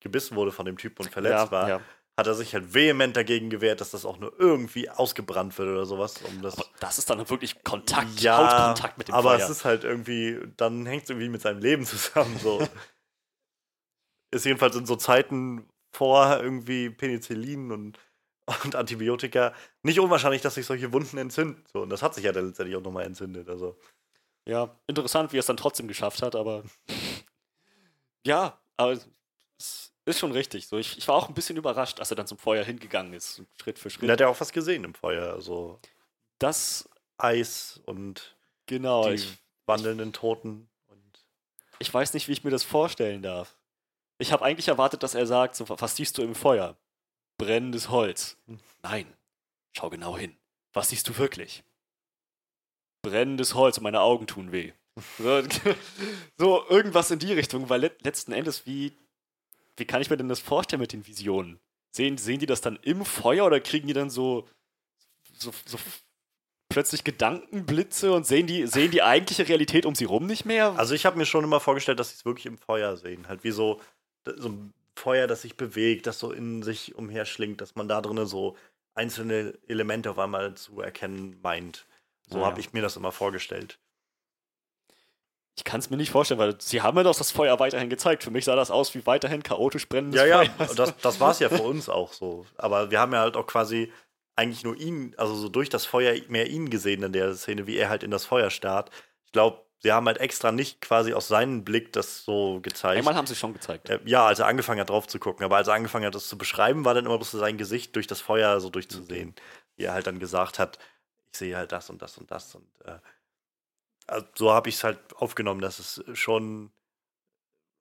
gebissen 0.00 0.36
wurde 0.36 0.52
von 0.52 0.66
dem 0.66 0.76
Typ 0.76 1.00
und 1.00 1.08
verletzt 1.10 1.50
war, 1.50 1.68
ja. 1.68 1.80
Hat 2.16 2.26
er 2.26 2.34
sich 2.34 2.54
halt 2.54 2.72
vehement 2.72 3.14
dagegen 3.16 3.50
gewehrt, 3.50 3.80
dass 3.80 3.90
das 3.90 4.06
auch 4.06 4.18
nur 4.18 4.32
irgendwie 4.38 4.88
ausgebrannt 4.88 5.56
wird 5.58 5.68
oder 5.68 5.84
sowas. 5.84 6.22
Um 6.22 6.40
das 6.40 6.56
Aber 6.56 6.66
das 6.80 6.98
ist 6.98 7.10
dann 7.10 7.28
wirklich 7.28 7.62
Kontakt, 7.62 8.20
ja, 8.20 8.38
Hautkontakt 8.38 8.96
mit 8.96 9.08
dem 9.08 9.14
aber 9.14 9.36
Feuer. 9.36 9.44
es 9.44 9.50
ist 9.50 9.64
halt 9.64 9.84
irgendwie, 9.84 10.40
dann 10.56 10.86
hängt 10.86 11.04
es 11.04 11.10
irgendwie 11.10 11.28
mit 11.28 11.42
seinem 11.42 11.60
Leben 11.60 11.84
zusammen. 11.84 12.38
So. 12.38 12.66
ist 14.30 14.46
jedenfalls 14.46 14.76
in 14.76 14.86
so 14.86 14.96
Zeiten 14.96 15.68
vor 15.92 16.40
irgendwie 16.42 16.88
Penicillin 16.88 17.70
und, 17.70 17.98
und 18.64 18.76
Antibiotika 18.76 19.52
nicht 19.82 20.00
unwahrscheinlich, 20.00 20.42
dass 20.42 20.54
sich 20.54 20.64
solche 20.64 20.92
Wunden 20.92 21.18
entzünden. 21.18 21.64
So, 21.70 21.82
und 21.82 21.90
das 21.90 22.02
hat 22.02 22.14
sich 22.14 22.24
ja 22.24 22.32
dann 22.32 22.46
letztendlich 22.46 22.76
auch 22.76 22.82
nochmal 22.82 23.04
entzündet. 23.04 23.48
Also. 23.50 23.78
Ja, 24.46 24.74
interessant, 24.86 25.32
wie 25.32 25.38
er 25.38 25.40
es 25.40 25.46
dann 25.46 25.56
trotzdem 25.58 25.86
geschafft 25.88 26.22
hat, 26.22 26.34
aber 26.34 26.62
ja, 28.24 28.58
aber 28.76 28.92
es 28.92 29.08
ist 30.06 30.20
schon 30.20 30.32
richtig. 30.32 30.66
So, 30.68 30.78
ich, 30.78 30.96
ich 30.98 31.06
war 31.08 31.16
auch 31.16 31.28
ein 31.28 31.34
bisschen 31.34 31.56
überrascht, 31.56 31.98
als 32.00 32.10
er 32.10 32.16
dann 32.16 32.26
zum 32.26 32.38
Feuer 32.38 32.64
hingegangen 32.64 33.12
ist, 33.12 33.42
Schritt 33.60 33.78
für 33.78 33.88
Und 33.88 33.92
Schritt. 33.92 34.08
er 34.08 34.12
hat 34.12 34.20
ja 34.20 34.28
auch 34.28 34.40
was 34.40 34.52
gesehen 34.52 34.84
im 34.84 34.94
Feuer. 34.94 35.32
Also 35.34 35.80
Das, 36.38 36.88
Eis 37.18 37.80
und 37.86 38.36
genau, 38.66 39.08
die 39.08 39.14
ich, 39.14 39.38
wandelnden 39.66 40.12
Toten. 40.12 40.68
Und 40.88 41.24
ich 41.80 41.92
weiß 41.92 42.14
nicht, 42.14 42.28
wie 42.28 42.32
ich 42.32 42.44
mir 42.44 42.50
das 42.50 42.62
vorstellen 42.62 43.22
darf. 43.22 43.56
Ich 44.18 44.32
habe 44.32 44.44
eigentlich 44.44 44.68
erwartet, 44.68 45.02
dass 45.02 45.14
er 45.14 45.26
sagt, 45.26 45.56
so, 45.56 45.68
was 45.68 45.96
siehst 45.96 46.16
du 46.18 46.22
im 46.22 46.34
Feuer? 46.34 46.76
Brennendes 47.38 47.90
Holz. 47.90 48.38
Hm. 48.46 48.60
Nein, 48.82 49.12
schau 49.76 49.90
genau 49.90 50.16
hin. 50.16 50.36
Was 50.72 50.88
siehst 50.90 51.08
du 51.08 51.18
wirklich? 51.18 51.64
Brennendes 53.02 53.54
Holz 53.54 53.76
und 53.78 53.82
meine 53.84 54.00
Augen 54.00 54.26
tun 54.26 54.52
weh. 54.52 54.72
So, 56.38 56.66
irgendwas 56.68 57.10
in 57.10 57.18
die 57.18 57.32
Richtung, 57.32 57.68
weil 57.68 57.80
let 57.80 58.02
letzten 58.04 58.32
Endes, 58.32 58.66
wie, 58.66 58.92
wie 59.76 59.84
kann 59.84 60.02
ich 60.02 60.10
mir 60.10 60.16
denn 60.16 60.28
das 60.28 60.40
vorstellen 60.40 60.80
mit 60.80 60.92
den 60.92 61.06
Visionen? 61.06 61.60
Sehen, 61.92 62.18
sehen 62.18 62.38
die 62.40 62.46
das 62.46 62.60
dann 62.60 62.78
im 62.82 63.04
Feuer 63.04 63.46
oder 63.46 63.60
kriegen 63.60 63.86
die 63.86 63.94
dann 63.94 64.10
so, 64.10 64.46
so, 65.32 65.52
so 65.64 65.78
plötzlich 66.68 67.04
Gedankenblitze 67.04 68.12
und 68.12 68.26
sehen 68.26 68.46
die, 68.46 68.66
sehen 68.66 68.90
die 68.90 69.02
eigentliche 69.02 69.48
Realität 69.48 69.86
um 69.86 69.94
sie 69.94 70.04
rum 70.04 70.26
nicht 70.26 70.44
mehr? 70.44 70.78
Also 70.78 70.94
ich 70.94 71.06
habe 71.06 71.16
mir 71.16 71.26
schon 71.26 71.44
immer 71.44 71.60
vorgestellt, 71.60 71.98
dass 72.00 72.10
sie 72.10 72.16
es 72.16 72.24
wirklich 72.24 72.46
im 72.46 72.58
Feuer 72.58 72.96
sehen. 72.96 73.28
Halt 73.28 73.44
wie 73.44 73.50
so, 73.50 73.80
so 74.24 74.48
ein 74.48 74.74
Feuer, 74.94 75.26
das 75.26 75.42
sich 75.42 75.56
bewegt, 75.56 76.06
das 76.06 76.18
so 76.18 76.32
in 76.32 76.62
sich 76.62 76.94
umherschlingt, 76.94 77.60
dass 77.60 77.76
man 77.76 77.88
da 77.88 78.00
drinnen 78.00 78.26
so 78.26 78.56
einzelne 78.94 79.58
Elemente 79.68 80.10
auf 80.10 80.18
einmal 80.18 80.54
zu 80.54 80.80
erkennen 80.80 81.38
meint. 81.42 81.86
So 82.28 82.38
Ah, 82.38 82.40
ja. 82.40 82.46
habe 82.46 82.60
ich 82.60 82.72
mir 82.72 82.82
das 82.82 82.96
immer 82.96 83.12
vorgestellt. 83.12 83.78
Ich 85.56 85.64
kann 85.64 85.80
es 85.80 85.88
mir 85.88 85.96
nicht 85.96 86.10
vorstellen, 86.10 86.38
weil 86.38 86.54
sie 86.60 86.82
haben 86.82 86.94
mir 86.94 87.04
doch 87.04 87.16
das 87.16 87.30
Feuer 87.30 87.58
weiterhin 87.58 87.88
gezeigt. 87.88 88.22
Für 88.22 88.30
mich 88.30 88.44
sah 88.44 88.54
das 88.56 88.70
aus 88.70 88.94
wie 88.94 89.06
weiterhin 89.06 89.42
chaotisch 89.42 89.88
brennendes 89.88 90.20
Ja, 90.20 90.26
ja, 90.26 90.44
Feuer. 90.50 90.74
das, 90.76 90.96
das 90.98 91.18
war 91.18 91.30
es 91.30 91.38
ja 91.38 91.48
für 91.48 91.62
uns 91.62 91.88
auch 91.88 92.12
so. 92.12 92.44
Aber 92.58 92.90
wir 92.90 93.00
haben 93.00 93.12
ja 93.14 93.20
halt 93.20 93.36
auch 93.36 93.46
quasi 93.46 93.90
eigentlich 94.36 94.64
nur 94.64 94.76
ihn, 94.76 95.14
also 95.16 95.34
so 95.34 95.48
durch 95.48 95.70
das 95.70 95.86
Feuer 95.86 96.14
mehr 96.28 96.46
ihn 96.48 96.68
gesehen 96.68 97.02
in 97.02 97.12
der 97.12 97.34
Szene, 97.34 97.66
wie 97.66 97.76
er 97.78 97.88
halt 97.88 98.02
in 98.02 98.10
das 98.10 98.26
Feuer 98.26 98.50
starrt. 98.50 98.90
Ich 99.24 99.32
glaube, 99.32 99.62
sie 99.78 99.92
haben 99.92 100.06
halt 100.06 100.18
extra 100.18 100.52
nicht 100.52 100.82
quasi 100.82 101.14
aus 101.14 101.26
seinem 101.28 101.64
Blick 101.64 101.90
das 101.94 102.22
so 102.24 102.60
gezeigt. 102.60 102.98
Einmal 102.98 103.14
haben 103.14 103.26
sie 103.26 103.34
schon 103.34 103.54
gezeigt. 103.54 103.88
Äh, 103.88 104.00
Ja, 104.04 104.26
als 104.26 104.40
er 104.40 104.46
angefangen 104.48 104.80
hat, 104.80 104.90
drauf 104.90 105.06
zu 105.06 105.18
gucken. 105.18 105.42
Aber 105.42 105.56
als 105.56 105.68
er 105.68 105.74
angefangen 105.74 106.04
hat, 106.04 106.14
das 106.14 106.28
zu 106.28 106.36
beschreiben, 106.36 106.84
war 106.84 106.92
dann 106.92 107.06
immer 107.06 107.16
bloß 107.16 107.30
sein 107.30 107.56
Gesicht 107.56 107.96
durch 107.96 108.06
das 108.06 108.20
Feuer 108.20 108.60
so 108.60 108.68
durchzusehen. 108.68 109.34
Wie 109.76 109.84
er 109.84 109.94
halt 109.94 110.06
dann 110.06 110.18
gesagt 110.18 110.58
hat, 110.58 110.78
ich 111.32 111.38
sehe 111.38 111.56
halt 111.56 111.72
das 111.72 111.88
und 111.88 112.02
das 112.02 112.18
und 112.18 112.30
das. 112.30 112.54
Und 112.54 112.66
äh, 112.84 112.98
also 114.06 114.26
so 114.34 114.52
habe 114.52 114.68
ich 114.68 114.76
es 114.76 114.84
halt 114.84 114.98
aufgenommen, 115.16 115.60
dass 115.60 115.78
es 115.78 116.02
schon. 116.18 116.70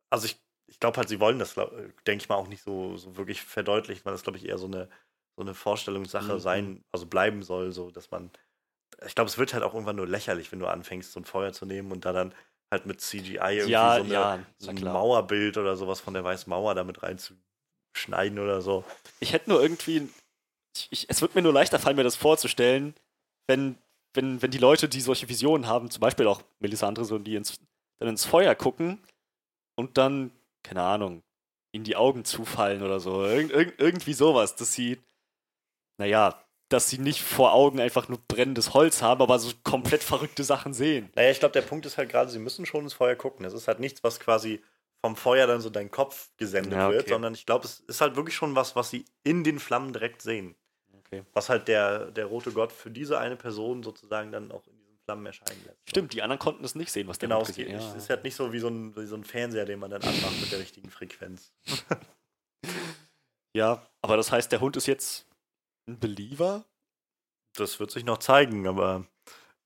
Also 0.10 0.26
ich, 0.28 0.40
ich 0.68 0.80
glaube 0.80 0.98
halt, 0.98 1.10
sie 1.10 1.20
wollen 1.20 1.40
das, 1.40 1.56
denke 1.56 2.24
ich 2.24 2.30
mal, 2.30 2.36
auch 2.36 2.48
nicht 2.48 2.64
so, 2.64 2.98
so 2.98 3.18
wirklich 3.18 3.42
verdeutlichen, 3.42 4.06
weil 4.06 4.14
das, 4.14 4.24
glaube 4.24 4.38
ich, 4.38 4.46
eher 4.46 4.58
so 4.58 4.68
eine, 4.68 4.90
so 5.36 5.42
eine 5.44 5.54
Vorstellungssache 5.54 6.36
Mhm. 6.36 6.40
sein, 6.40 6.84
also 6.92 7.06
bleiben 7.06 7.44
soll, 7.44 7.72
so 7.72 7.92
dass 7.92 8.12
man. 8.12 8.32
Ich 9.06 9.16
glaube, 9.16 9.30
es 9.30 9.38
wird 9.38 9.54
halt 9.54 9.64
auch 9.64 9.74
irgendwann 9.74 9.98
nur 9.98 10.08
lächerlich, 10.08 10.52
wenn 10.52 10.60
du 10.60 10.68
anfängst, 10.68 11.12
so 11.12 11.20
ein 11.20 11.26
Feuer 11.26 11.52
zu 11.54 11.66
nehmen 11.66 11.92
und 11.92 12.06
da 12.06 12.14
dann 12.14 12.34
halt 12.72 12.86
mit 12.86 13.02
CGI 13.02 13.58
irgendwie 13.58 13.72
Ja, 13.72 13.96
so, 13.96 14.02
eine, 14.04 14.14
ja, 14.14 14.40
so 14.58 14.72
ein 14.72 14.76
klar. 14.76 14.94
Mauerbild 14.94 15.58
oder 15.58 15.76
sowas 15.76 16.00
von 16.00 16.14
der 16.14 16.24
Weißen 16.24 16.50
Mauer 16.50 16.76
damit 16.76 17.04
reinzuschneiden 17.04 18.40
oder 18.40 18.62
so. 18.62 18.86
Ich 19.20 19.34
hätte 19.34 19.50
nur 19.50 19.62
irgendwie. 19.62 20.10
Ich, 20.76 20.88
ich, 20.92 21.10
es 21.10 21.22
wird 21.22 21.36
mir 21.36 21.42
nur 21.42 21.54
leichter 21.54 21.80
fallen, 21.80 21.96
mir 21.96 22.04
das 22.04 22.16
vorzustellen, 22.16 22.96
wenn, 23.48 23.78
wenn, 24.16 24.42
wenn 24.42 24.52
die 24.52 24.58
Leute, 24.58 24.90
die 24.90 25.02
solche 25.02 25.30
Visionen 25.30 25.68
haben, 25.68 25.90
zum 25.90 26.02
Beispiel 26.02 26.28
auch 26.28 26.42
Melisandre, 26.60 27.06
so, 27.06 27.18
die 27.20 27.36
ins, 27.36 27.60
dann 28.00 28.10
ins 28.10 28.26
Feuer 28.26 28.56
gucken 28.56 29.00
und 29.76 29.98
dann, 29.98 30.32
keine 30.64 30.82
Ahnung, 30.82 31.24
ihnen 31.72 31.84
die 31.84 31.96
Augen 31.96 32.26
zufallen 32.26 32.82
oder 32.82 33.00
so. 33.00 33.26
Irgend, 33.26 33.52
irgend, 33.52 33.74
irgendwie 33.80 34.14
sowas, 34.14 34.56
dass 34.56 34.74
sie, 34.74 35.00
naja, 35.98 36.42
dass 36.70 36.90
sie 36.90 36.98
nicht 36.98 37.22
vor 37.22 37.54
Augen 37.54 37.80
einfach 37.80 38.08
nur 38.10 38.20
brennendes 38.28 38.74
Holz 38.74 39.02
haben, 39.02 39.22
aber 39.22 39.38
so 39.38 39.52
komplett 39.64 40.04
verrückte 40.04 40.44
Sachen 40.44 40.74
sehen. 40.74 41.12
Naja, 41.16 41.32
ich 41.32 41.40
glaube, 41.40 41.54
der 41.54 41.62
Punkt 41.62 41.86
ist 41.86 41.98
halt 41.98 42.10
gerade, 42.10 42.32
sie 42.32 42.40
müssen 42.40 42.66
schon 42.66 42.84
ins 42.84 42.94
Feuer 42.94 43.16
gucken. 43.16 43.46
Es 43.46 43.54
ist 43.54 43.68
halt 43.68 43.80
nichts, 43.80 44.04
was 44.04 44.20
quasi 44.20 44.62
vom 45.02 45.16
Feuer 45.16 45.46
dann 45.46 45.62
so 45.62 45.70
dein 45.70 45.92
Kopf 45.92 46.32
gesendet 46.38 46.74
Ja, 46.74 46.88
okay. 46.88 46.96
wird, 46.96 47.10
sondern 47.10 47.34
ich 47.36 47.46
glaube, 47.46 47.66
es 47.66 47.82
ist 47.82 48.02
halt 48.02 48.16
wirklich 48.16 48.36
schon 48.36 48.56
was, 48.56 48.76
was 48.76 48.90
sie 48.90 49.06
in 49.24 49.44
den 49.44 49.60
Flammen 49.60 49.94
direkt 49.94 50.24
sehen. 50.24 50.56
Was 51.34 51.50
halt 51.50 51.68
der, 51.68 52.12
der 52.12 52.26
rote 52.26 52.52
Gott 52.52 52.72
für 52.72 52.92
diese 52.92 53.20
eine 53.20 53.36
Person 53.36 53.84
sozusagen 53.84 54.32
dann 54.32 54.52
auch 54.52 54.66
in 54.68 54.78
diesen 54.78 54.98
Flammen 55.06 55.26
erscheinen 55.26 55.64
lässt. 55.66 55.78
Stimmt, 55.90 56.14
die 56.14 56.22
anderen 56.22 56.40
konnten 56.40 56.64
es 56.64 56.76
nicht 56.76 56.92
sehen, 56.92 57.08
was 57.08 57.20
der 57.20 57.30
Genau, 57.30 57.42
es, 57.42 57.56
geht, 57.56 57.72
hat. 57.74 57.96
ist 57.96 58.10
halt 58.10 58.24
nicht 58.24 58.36
so 58.36 58.52
wie 58.52 58.60
so, 58.60 58.68
ein, 58.68 58.96
wie 58.96 59.06
so 59.06 59.16
ein 59.16 59.24
Fernseher, 59.24 59.66
den 59.66 59.80
man 59.80 59.92
dann 59.92 60.02
anmacht 60.02 60.40
mit 60.42 60.52
der 60.52 60.60
richtigen 60.60 60.90
Frequenz. 60.90 61.54
Ja, 63.56 63.88
aber 64.02 64.18
das 64.18 64.34
heißt, 64.34 64.52
der 64.52 64.60
Hund 64.60 64.76
ist 64.76 64.86
jetzt 64.86 65.26
ein 65.88 65.98
Believer? 65.98 66.66
Das 67.56 67.80
wird 67.80 67.90
sich 67.90 68.04
noch 68.04 68.18
zeigen, 68.18 68.68
aber 68.68 69.06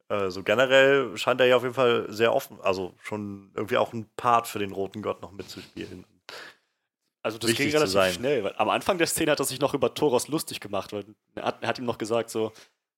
äh, 0.09 0.29
so 0.29 0.43
generell 0.43 1.17
scheint 1.17 1.41
er 1.41 1.47
ja 1.47 1.55
auf 1.55 1.63
jeden 1.63 1.73
Fall 1.73 2.05
sehr 2.13 2.35
offen, 2.35 2.61
also 2.61 2.93
schon 3.01 3.51
irgendwie 3.55 3.77
auch 3.77 3.91
ein 3.91 4.07
Part 4.15 4.47
für 4.47 4.59
den 4.59 4.73
roten 4.73 5.01
Gott 5.01 5.23
noch 5.23 5.31
mitzuspielen. 5.31 6.05
Also 7.21 7.37
das 7.37 7.53
ging 7.53 7.69
relativ 7.69 7.93
sein. 7.93 8.13
schnell. 8.13 8.43
Weil 8.43 8.55
am 8.57 8.69
Anfang 8.69 8.97
der 8.97 9.07
Szene 9.07 9.31
hat 9.31 9.39
er 9.39 9.45
sich 9.45 9.59
noch 9.59 9.73
über 9.73 9.93
Thoros 9.93 10.27
lustig 10.27 10.59
gemacht, 10.59 10.93
weil 10.93 11.05
er 11.35 11.43
hat, 11.45 11.61
er 11.61 11.67
hat 11.67 11.79
ihm 11.79 11.85
noch 11.85 11.97
gesagt, 11.97 12.29
so, 12.29 12.51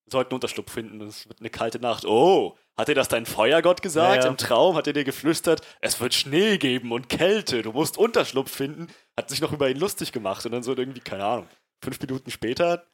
wir 0.06 0.12
sollten 0.12 0.34
Unterschlupf 0.34 0.72
finden, 0.72 1.02
es 1.02 1.28
wird 1.28 1.40
eine 1.40 1.50
kalte 1.50 1.80
Nacht. 1.80 2.06
Oh, 2.06 2.58
hat 2.78 2.88
dir 2.88 2.96
das 2.96 3.08
dein 3.08 3.26
Feuergott 3.26 3.82
gesagt? 3.82 4.18
Ja, 4.18 4.24
ja. 4.24 4.28
Im 4.28 4.38
Traum 4.38 4.76
hat 4.76 4.88
er 4.88 4.94
dir 4.94 5.04
geflüstert, 5.04 5.62
es 5.82 6.00
wird 6.00 6.14
Schnee 6.14 6.58
geben 6.58 6.92
und 6.92 7.10
Kälte, 7.10 7.62
du 7.62 7.72
musst 7.72 7.98
Unterschlupf 7.98 8.52
finden. 8.52 8.88
Hat 9.18 9.30
sich 9.30 9.42
noch 9.42 9.52
über 9.52 9.70
ihn 9.70 9.78
lustig 9.78 10.12
gemacht 10.12 10.46
und 10.46 10.52
dann 10.52 10.64
so 10.64 10.76
irgendwie, 10.76 11.02
keine 11.02 11.26
Ahnung, 11.26 11.48
fünf 11.84 12.00
Minuten 12.00 12.30
später, 12.32 12.86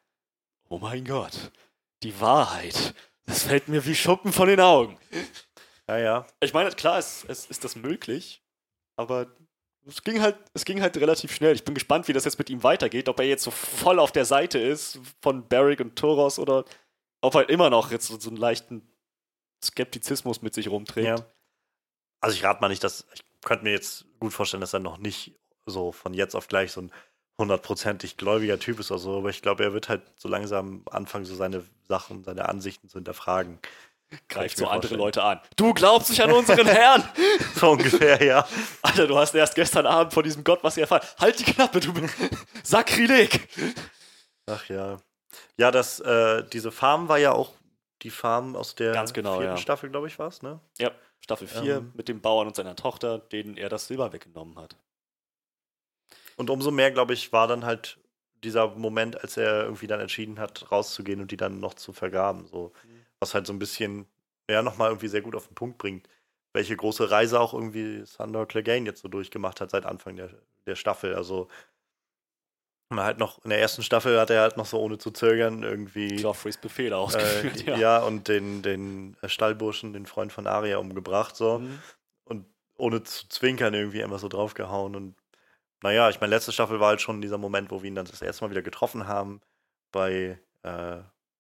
oh 0.70 0.78
mein 0.78 1.06
Gott, 1.06 1.52
die 2.04 2.20
Wahrheit. 2.20 2.94
Das 3.26 3.44
fällt 3.44 3.68
mir 3.68 3.86
wie 3.86 3.96
Schuppen 3.96 4.32
von 4.32 4.48
den 4.48 4.62
Augen. 4.62 4.98
Ja, 5.90 5.98
ja. 5.98 6.28
Ich 6.40 6.54
meine, 6.54 6.72
klar, 6.72 6.98
es, 6.98 7.26
es 7.28 7.46
ist 7.46 7.64
das 7.64 7.76
möglich, 7.76 8.42
aber 8.96 9.28
es 9.88 10.04
ging, 10.04 10.22
halt, 10.22 10.38
es 10.54 10.66
ging 10.66 10.82
halt 10.82 10.98
relativ 10.98 11.34
schnell. 11.34 11.56
Ich 11.56 11.64
bin 11.64 11.74
gespannt, 11.74 12.08
wie 12.08 12.14
das 12.14 12.26
jetzt 12.26 12.38
mit 12.38 12.50
ihm 12.50 12.64
weitergeht, 12.64 13.10
ob 13.10 13.20
er 13.20 13.26
jetzt 13.26 13.44
so 13.44 13.52
voll 13.52 14.00
auf 14.00 14.12
der 14.12 14.26
Seite 14.26 14.60
ist 14.60 15.00
von 15.22 15.48
Barrick 15.48 15.80
und 15.80 15.96
Toros 15.96 16.40
oder 16.40 16.66
ob 17.22 17.36
er 17.36 17.50
immer 17.50 17.70
noch 17.70 17.92
jetzt 17.92 18.08
so, 18.08 18.20
so 18.20 18.30
einen 18.30 18.38
leichten 18.38 18.88
Skeptizismus 19.64 20.42
mit 20.42 20.54
sich 20.54 20.70
rumträgt. 20.70 21.08
Ja. 21.08 21.26
Also 22.22 22.36
ich 22.36 22.44
rate 22.44 22.62
mal 22.62 22.70
nicht, 22.70 22.84
dass 22.84 23.08
ich 23.14 23.24
könnte 23.42 23.64
mir 23.64 23.72
jetzt 23.72 24.06
gut 24.20 24.34
vorstellen, 24.34 24.62
dass 24.62 24.74
er 24.74 24.80
noch 24.80 24.98
nicht 24.98 25.36
so 25.66 25.92
von 25.92 26.14
jetzt 26.14 26.36
auf 26.36 26.48
gleich 26.48 26.72
so 26.72 26.82
ein 26.82 26.92
hundertprozentig 27.38 28.18
gläubiger 28.18 28.60
Typ 28.60 28.80
ist 28.80 28.92
oder 28.92 29.00
so, 29.00 29.18
aber 29.18 29.30
ich 29.30 29.42
glaube, 29.42 29.64
er 29.64 29.74
wird 29.74 29.90
halt 29.90 30.02
so 30.16 30.28
langsam 30.28 30.84
anfangen, 30.90 31.26
so 31.26 31.36
seine 31.36 31.64
Sachen, 31.88 32.24
seine 32.24 32.50
Ansichten 32.50 32.90
zu 32.90 32.98
hinterfragen. 32.98 33.60
Greift 34.30 34.58
so 34.58 34.66
andere 34.66 34.82
vorstellen. 34.98 35.00
Leute 35.02 35.24
an. 35.24 35.42
Du 35.58 35.74
glaubst 35.74 36.10
nicht 36.10 36.22
an 36.22 36.32
unseren 36.32 36.66
Herrn! 36.68 37.04
So 37.56 37.72
ungefähr, 37.72 38.24
ja. 38.24 38.48
Alter, 38.82 39.08
du 39.08 39.18
hast 39.18 39.34
erst 39.36 39.56
gestern 39.56 39.86
Abend 39.86 40.14
von 40.14 40.24
diesem 40.24 40.44
Gott 40.44 40.64
was 40.64 40.78
erfahren. 40.78 41.06
Halt 41.20 41.40
die 41.40 41.44
Klappe, 41.44 41.80
du 41.80 41.92
Sakrileg! 42.64 43.48
Ach 44.46 44.64
ja. 44.70 44.98
Ja, 45.58 45.72
das, 45.72 46.00
äh, 46.00 46.44
diese 46.54 46.72
Farm 46.72 47.10
war 47.10 47.18
ja 47.18 47.32
auch 47.34 47.52
die 48.04 48.12
Farm 48.12 48.56
aus 48.56 48.76
der 48.76 48.94
Ganz 48.94 49.12
genau, 49.14 49.38
vierten 49.40 49.56
ja. 49.56 49.58
Staffel, 49.58 49.90
glaube 49.90 50.08
ich, 50.08 50.20
war 50.20 50.28
es, 50.28 50.42
ne? 50.42 50.60
Ja, 50.78 50.92
Staffel 51.20 51.48
4 51.48 51.78
Ähm. 51.78 51.92
mit 51.96 52.08
dem 52.08 52.22
Bauern 52.22 52.48
und 52.48 52.56
seiner 52.56 52.76
Tochter, 52.76 53.18
denen 53.18 53.58
er 53.58 53.70
das 53.70 53.88
Silber 53.88 54.14
weggenommen 54.14 54.58
hat. 54.58 54.76
Und 56.36 56.50
umso 56.50 56.70
mehr, 56.72 56.92
glaube 56.92 57.14
ich, 57.14 57.34
war 57.34 57.48
dann 57.48 57.66
halt 57.66 57.98
dieser 58.44 58.68
Moment, 58.68 59.20
als 59.22 59.36
er 59.36 59.64
irgendwie 59.64 59.88
dann 59.88 60.00
entschieden 60.00 60.40
hat, 60.40 60.72
rauszugehen 60.72 61.20
und 61.22 61.32
die 61.32 61.38
dann 61.38 61.60
noch 61.60 61.74
zu 61.74 61.92
vergraben. 61.92 62.46
So, 62.48 62.72
Mhm. 62.84 62.97
Was 63.20 63.34
halt 63.34 63.48
so 63.48 63.54
ein 63.54 63.60
bisschen, 63.60 64.08
ja, 64.50 64.62
nochmal 64.62 64.90
irgendwie 64.90 65.08
sehr 65.08 65.22
gut 65.22 65.36
auf 65.36 65.48
den 65.48 65.56
Punkt 65.56 65.78
bringt, 65.78 66.08
welche 66.54 66.76
große 66.76 67.10
Reise 67.12 67.40
auch 67.40 67.54
irgendwie 67.54 68.06
Sandor 68.06 68.48
Clegane 68.48 68.86
jetzt 68.86 69.02
so 69.02 69.08
durchgemacht 69.08 69.62
hat 69.62 69.72
seit 69.72 69.86
Anfang 69.86 70.16
der, 70.16 70.30
der 70.66 70.76
Staffel. 70.76 71.16
Also 71.16 71.48
man 72.90 73.06
halt 73.06 73.18
noch, 73.18 73.44
in 73.44 73.50
der 73.50 73.60
ersten 73.60 73.84
Staffel 73.84 74.20
hat 74.20 74.30
er 74.30 74.42
halt 74.42 74.58
noch 74.58 74.66
so 74.66 74.80
ohne 74.80 74.98
zu 74.98 75.12
zögern 75.12 75.64
irgendwie 75.64 76.16
Joffreys 76.16 76.58
Befehle 76.58 76.96
äh, 76.96 76.98
ausgeführt, 76.98 77.66
ja. 77.66 77.78
ja. 77.78 78.00
und 78.00 78.28
den, 78.28 78.62
den 78.62 79.18
Stallburschen, 79.26 79.94
den 79.94 80.06
Freund 80.06 80.32
von 80.32 80.48
Arya, 80.48 80.78
umgebracht, 80.78 81.36
so 81.36 81.60
Mhm. 81.60 81.80
und 82.26 82.46
ohne 82.78 83.04
zu 83.04 83.28
zwinkern 83.28 83.74
irgendwie 83.74 84.04
einfach 84.04 84.20
so 84.20 84.30
draufgehauen. 84.30 84.96
Und 84.96 85.16
naja, 85.84 86.10
ich 86.10 86.22
meine, 86.22 86.34
letzte 86.34 86.52
Staffel 86.52 86.80
war 86.80 86.90
halt 86.90 87.02
schon 87.02 87.22
dieser 87.22 87.38
Moment, 87.38 87.72
wo 87.72 87.82
wir 87.82 87.88
ihn 87.90 87.96
dann 87.96 88.06
das 88.06 88.22
erste 88.22 88.46
Mal 88.46 88.52
wieder 88.52 88.62
getroffen 88.62 89.08
haben 89.08 89.42
bei, 89.92 90.40
äh, 90.64 91.00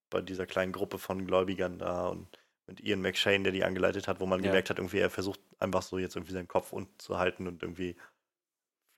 bei 0.09 0.21
dieser 0.21 0.45
kleinen 0.45 0.71
Gruppe 0.71 0.97
von 0.99 1.25
Gläubigern 1.25 1.79
da 1.79 2.07
und 2.07 2.27
mit 2.65 2.81
Ian 2.81 3.01
McShane, 3.01 3.43
der 3.43 3.51
die 3.53 3.63
angeleitet 3.63 4.07
hat, 4.07 4.19
wo 4.19 4.25
man 4.25 4.41
Ja. 4.43 4.47
gemerkt 4.49 4.69
hat, 4.69 4.77
irgendwie 4.79 4.99
er 4.99 5.09
versucht 5.09 5.39
einfach 5.59 5.81
so 5.81 5.97
jetzt 5.97 6.15
irgendwie 6.15 6.33
seinen 6.33 6.47
Kopf 6.47 6.73
unten 6.73 6.97
zu 6.99 7.17
halten 7.17 7.47
und 7.47 7.63
irgendwie 7.63 7.95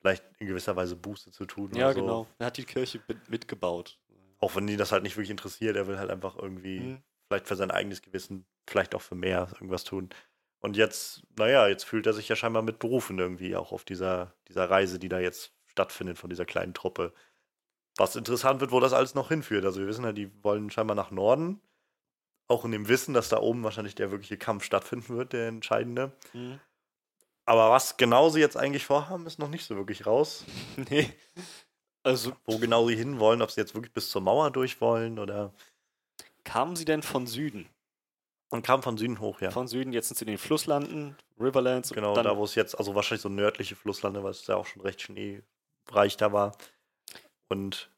vielleicht 0.00 0.24
in 0.38 0.46
gewisser 0.46 0.76
Weise 0.76 0.96
Buße 0.96 1.30
zu 1.30 1.44
tun. 1.46 1.70
Ja, 1.74 1.92
so. 1.92 2.00
genau. 2.00 2.26
Er 2.38 2.46
hat 2.46 2.56
die 2.56 2.64
Kirche 2.64 3.00
mit- 3.06 3.28
mitgebaut. 3.28 3.98
Auch 4.38 4.56
wenn 4.56 4.66
ihn 4.68 4.78
das 4.78 4.92
halt 4.92 5.02
nicht 5.02 5.16
wirklich 5.16 5.30
interessiert, 5.30 5.76
er 5.76 5.86
will 5.86 5.98
halt 5.98 6.10
einfach 6.10 6.36
irgendwie 6.36 6.80
Mhm. 6.80 7.02
vielleicht 7.28 7.46
für 7.46 7.56
sein 7.56 7.70
eigenes 7.70 8.00
Gewissen, 8.02 8.46
vielleicht 8.66 8.94
auch 8.94 9.02
für 9.02 9.14
mehr 9.14 9.48
irgendwas 9.52 9.84
tun. 9.84 10.08
Und 10.60 10.76
jetzt, 10.76 11.22
naja, 11.38 11.68
jetzt 11.68 11.84
fühlt 11.84 12.06
er 12.06 12.12
sich 12.12 12.28
ja 12.28 12.36
scheinbar 12.36 12.62
mit 12.62 12.78
berufen 12.78 13.18
irgendwie 13.18 13.56
auch 13.56 13.72
auf 13.72 13.84
dieser, 13.84 14.34
dieser 14.48 14.68
Reise, 14.68 14.98
die 14.98 15.08
da 15.08 15.18
jetzt 15.20 15.52
stattfindet 15.66 16.18
von 16.18 16.28
dieser 16.30 16.44
kleinen 16.46 16.74
Truppe. 16.74 17.12
Was 18.00 18.16
interessant 18.16 18.62
wird, 18.62 18.70
wo 18.72 18.80
das 18.80 18.94
alles 18.94 19.14
noch 19.14 19.28
hinführt. 19.28 19.62
Also 19.66 19.78
wir 19.78 19.86
wissen 19.86 20.06
ja, 20.06 20.12
die 20.12 20.30
wollen 20.42 20.70
scheinbar 20.70 20.94
nach 20.94 21.10
Norden. 21.10 21.60
Auch 22.48 22.64
in 22.64 22.72
dem 22.72 22.88
Wissen, 22.88 23.12
dass 23.12 23.28
da 23.28 23.38
oben 23.40 23.62
wahrscheinlich 23.62 23.94
der 23.94 24.10
wirkliche 24.10 24.38
Kampf 24.38 24.64
stattfinden 24.64 25.14
wird, 25.18 25.34
der 25.34 25.48
entscheidende. 25.48 26.10
Mhm. 26.32 26.60
Aber 27.44 27.70
was 27.70 27.98
genau 27.98 28.30
sie 28.30 28.40
jetzt 28.40 28.56
eigentlich 28.56 28.86
vorhaben, 28.86 29.26
ist 29.26 29.38
noch 29.38 29.50
nicht 29.50 29.66
so 29.66 29.76
wirklich 29.76 30.06
raus. 30.06 30.46
Nee. 30.88 31.12
Also, 32.02 32.32
Wo 32.46 32.56
genau 32.56 32.88
sie 32.88 32.96
hinwollen, 32.96 33.42
ob 33.42 33.50
sie 33.50 33.60
jetzt 33.60 33.74
wirklich 33.74 33.92
bis 33.92 34.08
zur 34.08 34.22
Mauer 34.22 34.50
durch 34.50 34.80
wollen 34.80 35.18
oder. 35.18 35.52
kamen 36.44 36.76
sie 36.76 36.86
denn 36.86 37.02
von 37.02 37.26
Süden? 37.26 37.68
Und 38.48 38.64
kam 38.64 38.82
von 38.82 38.96
Süden 38.96 39.20
hoch, 39.20 39.42
ja. 39.42 39.50
Von 39.50 39.68
Süden, 39.68 39.92
jetzt 39.92 40.08
sind 40.08 40.16
sie 40.16 40.24
in 40.24 40.30
den 40.30 40.38
Flusslanden, 40.38 41.18
Riverlands. 41.38 41.90
und 41.90 41.96
Genau, 41.96 42.14
da 42.14 42.34
wo 42.34 42.44
es 42.44 42.54
jetzt, 42.54 42.78
also 42.78 42.94
wahrscheinlich 42.94 43.20
so 43.20 43.28
nördliche 43.28 43.76
Flusslande, 43.76 44.24
weil 44.24 44.30
es 44.30 44.46
ja 44.46 44.56
auch 44.56 44.64
schon 44.64 44.80
recht 44.80 45.02
schneereich 45.02 46.16
da 46.16 46.32
war. 46.32 46.56
Und 47.50 47.90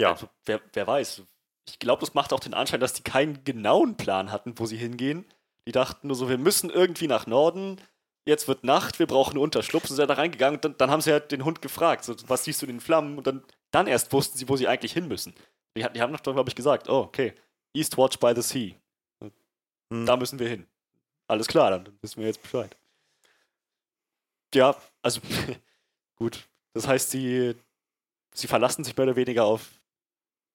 ja, 0.00 0.12
Also, 0.12 0.28
wer, 0.44 0.60
wer 0.72 0.86
weiß. 0.86 1.22
Ich 1.68 1.78
glaube, 1.78 2.00
das 2.00 2.14
macht 2.14 2.32
auch 2.32 2.40
den 2.40 2.54
Anschein, 2.54 2.80
dass 2.80 2.92
die 2.92 3.02
keinen 3.02 3.42
genauen 3.44 3.96
Plan 3.96 4.30
hatten, 4.30 4.58
wo 4.58 4.66
sie 4.66 4.76
hingehen. 4.76 5.24
Die 5.66 5.72
dachten 5.72 6.06
nur 6.06 6.16
so, 6.16 6.28
wir 6.28 6.38
müssen 6.38 6.70
irgendwie 6.70 7.08
nach 7.08 7.26
Norden. 7.26 7.80
Jetzt 8.24 8.46
wird 8.46 8.62
Nacht, 8.64 8.98
wir 8.98 9.06
brauchen 9.06 9.32
einen 9.32 9.42
Unterschlupf. 9.42 9.88
Sie 9.88 9.94
sind 9.94 10.08
da 10.08 10.14
reingegangen 10.14 10.56
und 10.58 10.64
dann, 10.64 10.76
dann 10.78 10.90
haben 10.90 11.00
sie 11.00 11.12
halt 11.12 11.32
den 11.32 11.44
Hund 11.44 11.62
gefragt, 11.62 12.04
so, 12.04 12.14
was 12.28 12.44
siehst 12.44 12.62
du 12.62 12.66
in 12.66 12.72
den 12.74 12.80
Flammen? 12.80 13.18
Und 13.18 13.26
dann, 13.26 13.44
dann 13.72 13.86
erst 13.86 14.12
wussten 14.12 14.38
sie, 14.38 14.48
wo 14.48 14.56
sie 14.56 14.68
eigentlich 14.68 14.92
hin 14.92 15.08
müssen. 15.08 15.34
Die, 15.76 15.86
die 15.92 16.00
haben 16.00 16.12
doch, 16.12 16.22
glaube 16.22 16.48
ich, 16.48 16.54
gesagt, 16.54 16.88
oh, 16.88 17.00
okay, 17.00 17.34
Eastwatch 17.74 18.18
by 18.18 18.32
the 18.34 18.42
Sea. 18.42 18.74
hm, 19.92 20.06
Da 20.06 20.16
müssen 20.16 20.38
wir 20.38 20.48
hin. 20.48 20.66
Alles 21.28 21.48
klar, 21.48 21.70
dann 21.70 21.98
wissen 22.00 22.20
wir 22.20 22.26
jetzt 22.28 22.42
Bescheid. 22.42 22.76
Ja, 24.54 24.76
also 25.02 25.20
gut. 26.16 26.48
Das 26.74 26.86
heißt, 26.86 27.10
sie, 27.10 27.54
sie 28.38 28.46
verlassen 28.48 28.84
sich 28.84 28.96
mehr 28.96 29.06
oder 29.06 29.16
weniger 29.16 29.44
auf 29.44 29.68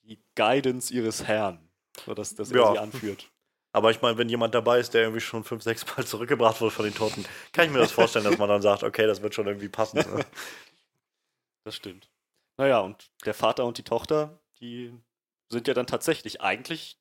die 0.03 0.19
Guidance 0.35 0.93
ihres 0.93 1.23
Herrn, 1.25 1.69
so 2.05 2.13
dass, 2.13 2.33
er 2.33 2.45
Ja. 2.55 2.71
sie 2.73 2.79
anführt. 2.79 3.31
aber 3.73 3.91
ich 3.91 4.01
meine, 4.01 4.17
wenn 4.17 4.29
jemand 4.29 4.53
dabei 4.55 4.79
ist, 4.79 4.93
der 4.93 5.01
irgendwie 5.03 5.21
schon 5.21 5.43
fünf, 5.43 5.63
sechs 5.63 5.85
Mal 5.85 6.05
zurückgebracht 6.05 6.59
wurde 6.61 6.71
von 6.71 6.85
den 6.85 6.93
Toten, 6.95 7.25
kann 7.53 7.65
ich 7.65 7.71
mir 7.71 7.79
das 7.79 7.91
vorstellen, 7.91 8.25
dass 8.25 8.37
man 8.37 8.49
dann 8.49 8.61
sagt, 8.61 8.83
okay, 8.83 9.05
das 9.07 9.21
wird 9.21 9.33
schon 9.35 9.47
irgendwie 9.47 9.69
passen. 9.69 9.97
Ne? 9.97 10.25
Das 11.63 11.75
stimmt. 11.75 12.09
Naja, 12.57 12.79
und 12.79 13.11
der 13.23 13.35
Vater 13.35 13.65
und 13.65 13.77
die 13.77 13.83
Tochter, 13.83 14.39
die 14.59 14.91
sind 15.49 15.67
ja 15.67 15.75
dann 15.75 15.85
tatsächlich 15.85 16.41
eigentlich 16.41 16.99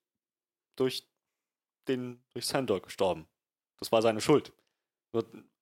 durch 0.77 1.09
den, 1.89 2.23
durch 2.35 2.45
Sandor 2.47 2.83
gestorben. 2.83 3.27
Das 3.79 3.91
war 3.91 4.03
seine 4.03 4.21
Schuld. 4.21 4.53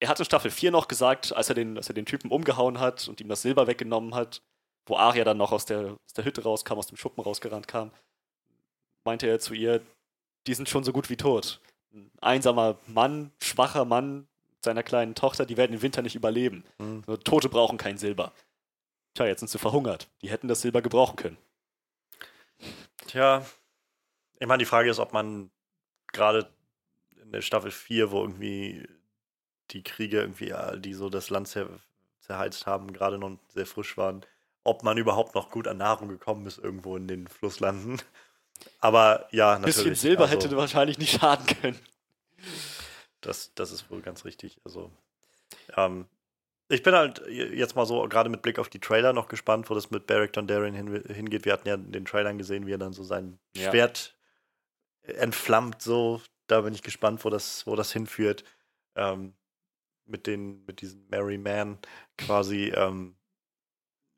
Er 0.00 0.08
hat 0.08 0.18
in 0.18 0.24
Staffel 0.24 0.50
4 0.50 0.72
noch 0.72 0.88
gesagt, 0.88 1.32
als 1.32 1.48
er, 1.48 1.54
den, 1.54 1.76
als 1.76 1.88
er 1.88 1.94
den 1.94 2.06
Typen 2.06 2.30
umgehauen 2.32 2.80
hat 2.80 3.06
und 3.06 3.20
ihm 3.20 3.28
das 3.28 3.42
Silber 3.42 3.68
weggenommen 3.68 4.16
hat, 4.16 4.42
wo 4.88 4.96
Arya 4.96 5.24
dann 5.24 5.36
noch 5.36 5.52
aus 5.52 5.64
der, 5.66 5.96
aus 6.04 6.12
der 6.14 6.24
Hütte 6.24 6.42
rauskam, 6.42 6.74
aus 6.74 6.86
dem 6.86 6.96
Schuppen 6.96 7.22
rausgerannt 7.22 7.68
kam, 7.68 7.90
meinte 9.04 9.26
er 9.26 9.40
zu 9.40 9.54
ihr, 9.54 9.80
die 10.46 10.54
sind 10.54 10.68
schon 10.68 10.84
so 10.84 10.92
gut 10.92 11.10
wie 11.10 11.16
tot. 11.16 11.60
Ein 11.92 12.10
einsamer 12.20 12.78
Mann, 12.86 13.32
schwacher 13.42 13.84
Mann 13.84 14.28
mit 14.50 14.64
seiner 14.64 14.82
kleinen 14.82 15.14
Tochter, 15.14 15.46
die 15.46 15.56
werden 15.56 15.72
den 15.72 15.82
Winter 15.82 16.02
nicht 16.02 16.14
überleben. 16.14 16.64
Hm. 16.78 17.04
Nur 17.06 17.20
Tote 17.20 17.48
brauchen 17.48 17.78
kein 17.78 17.98
Silber. 17.98 18.32
Tja, 19.14 19.26
jetzt 19.26 19.40
sind 19.40 19.48
sie 19.48 19.58
verhungert. 19.58 20.08
Die 20.22 20.30
hätten 20.30 20.48
das 20.48 20.60
Silber 20.60 20.82
gebrauchen 20.82 21.16
können. 21.16 21.38
Tja, 23.06 23.44
ich 24.38 24.46
meine, 24.46 24.60
die 24.60 24.66
Frage 24.66 24.90
ist, 24.90 24.98
ob 24.98 25.12
man 25.12 25.50
gerade 26.12 26.50
in 27.22 27.32
der 27.32 27.42
Staffel 27.42 27.70
4, 27.70 28.10
wo 28.10 28.22
irgendwie 28.22 28.86
die 29.70 29.82
Kriege 29.82 30.20
irgendwie, 30.20 30.54
die 30.80 30.94
so 30.94 31.10
das 31.10 31.30
Land 31.30 31.48
zer 31.48 31.68
zerheizt 32.20 32.66
haben, 32.66 32.92
gerade 32.92 33.18
noch 33.18 33.38
sehr 33.48 33.66
frisch 33.66 33.96
waren, 33.96 34.24
ob 34.64 34.82
man 34.82 34.98
überhaupt 34.98 35.34
noch 35.34 35.50
gut 35.50 35.66
an 35.66 35.78
Nahrung 35.78 36.08
gekommen 36.08 36.46
ist 36.46 36.58
irgendwo 36.58 36.96
in 36.96 37.08
den 37.08 37.26
Flusslanden. 37.26 38.00
Aber 38.80 39.28
ja, 39.30 39.54
Ein 39.54 39.62
natürlich. 39.62 39.76
bisschen 39.76 39.94
Silber 39.94 40.24
also, 40.24 40.34
hätte 40.34 40.56
wahrscheinlich 40.56 40.98
nicht 40.98 41.20
schaden 41.20 41.46
können. 41.46 41.78
Das, 43.20 43.52
das 43.54 43.72
ist 43.72 43.90
wohl 43.90 44.00
ganz 44.00 44.24
richtig. 44.24 44.60
Also, 44.64 44.90
ähm, 45.76 46.06
ich 46.68 46.82
bin 46.82 46.94
halt 46.94 47.22
jetzt 47.28 47.76
mal 47.76 47.86
so, 47.86 48.06
gerade 48.08 48.28
mit 48.28 48.42
Blick 48.42 48.58
auf 48.58 48.68
die 48.68 48.80
Trailer, 48.80 49.12
noch 49.12 49.28
gespannt, 49.28 49.70
wo 49.70 49.74
das 49.74 49.90
mit 49.90 50.06
Beric 50.06 50.32
Dondarrion 50.34 50.74
hin, 50.74 51.02
hingeht. 51.06 51.44
Wir 51.44 51.52
hatten 51.52 51.66
ja 51.68 51.74
in 51.74 51.92
den 51.92 52.04
Trailern 52.04 52.36
gesehen, 52.36 52.66
wie 52.66 52.74
er 52.74 52.78
dann 52.78 52.92
so 52.92 53.02
sein 53.04 53.38
Ja. 53.56 53.70
Schwert 53.70 54.16
entflammt. 55.02 55.80
So, 55.80 56.20
da 56.46 56.60
bin 56.60 56.74
ich 56.74 56.82
gespannt, 56.82 57.24
wo 57.24 57.30
das, 57.30 57.66
wo 57.66 57.74
das 57.74 57.92
hinführt. 57.92 58.44
Ähm, 58.96 59.34
mit, 60.04 60.26
den, 60.26 60.64
mit 60.64 60.80
diesem 60.80 61.06
Merry 61.08 61.38
Man 61.38 61.78
quasi. 62.16 62.72
Ähm, 62.74 63.14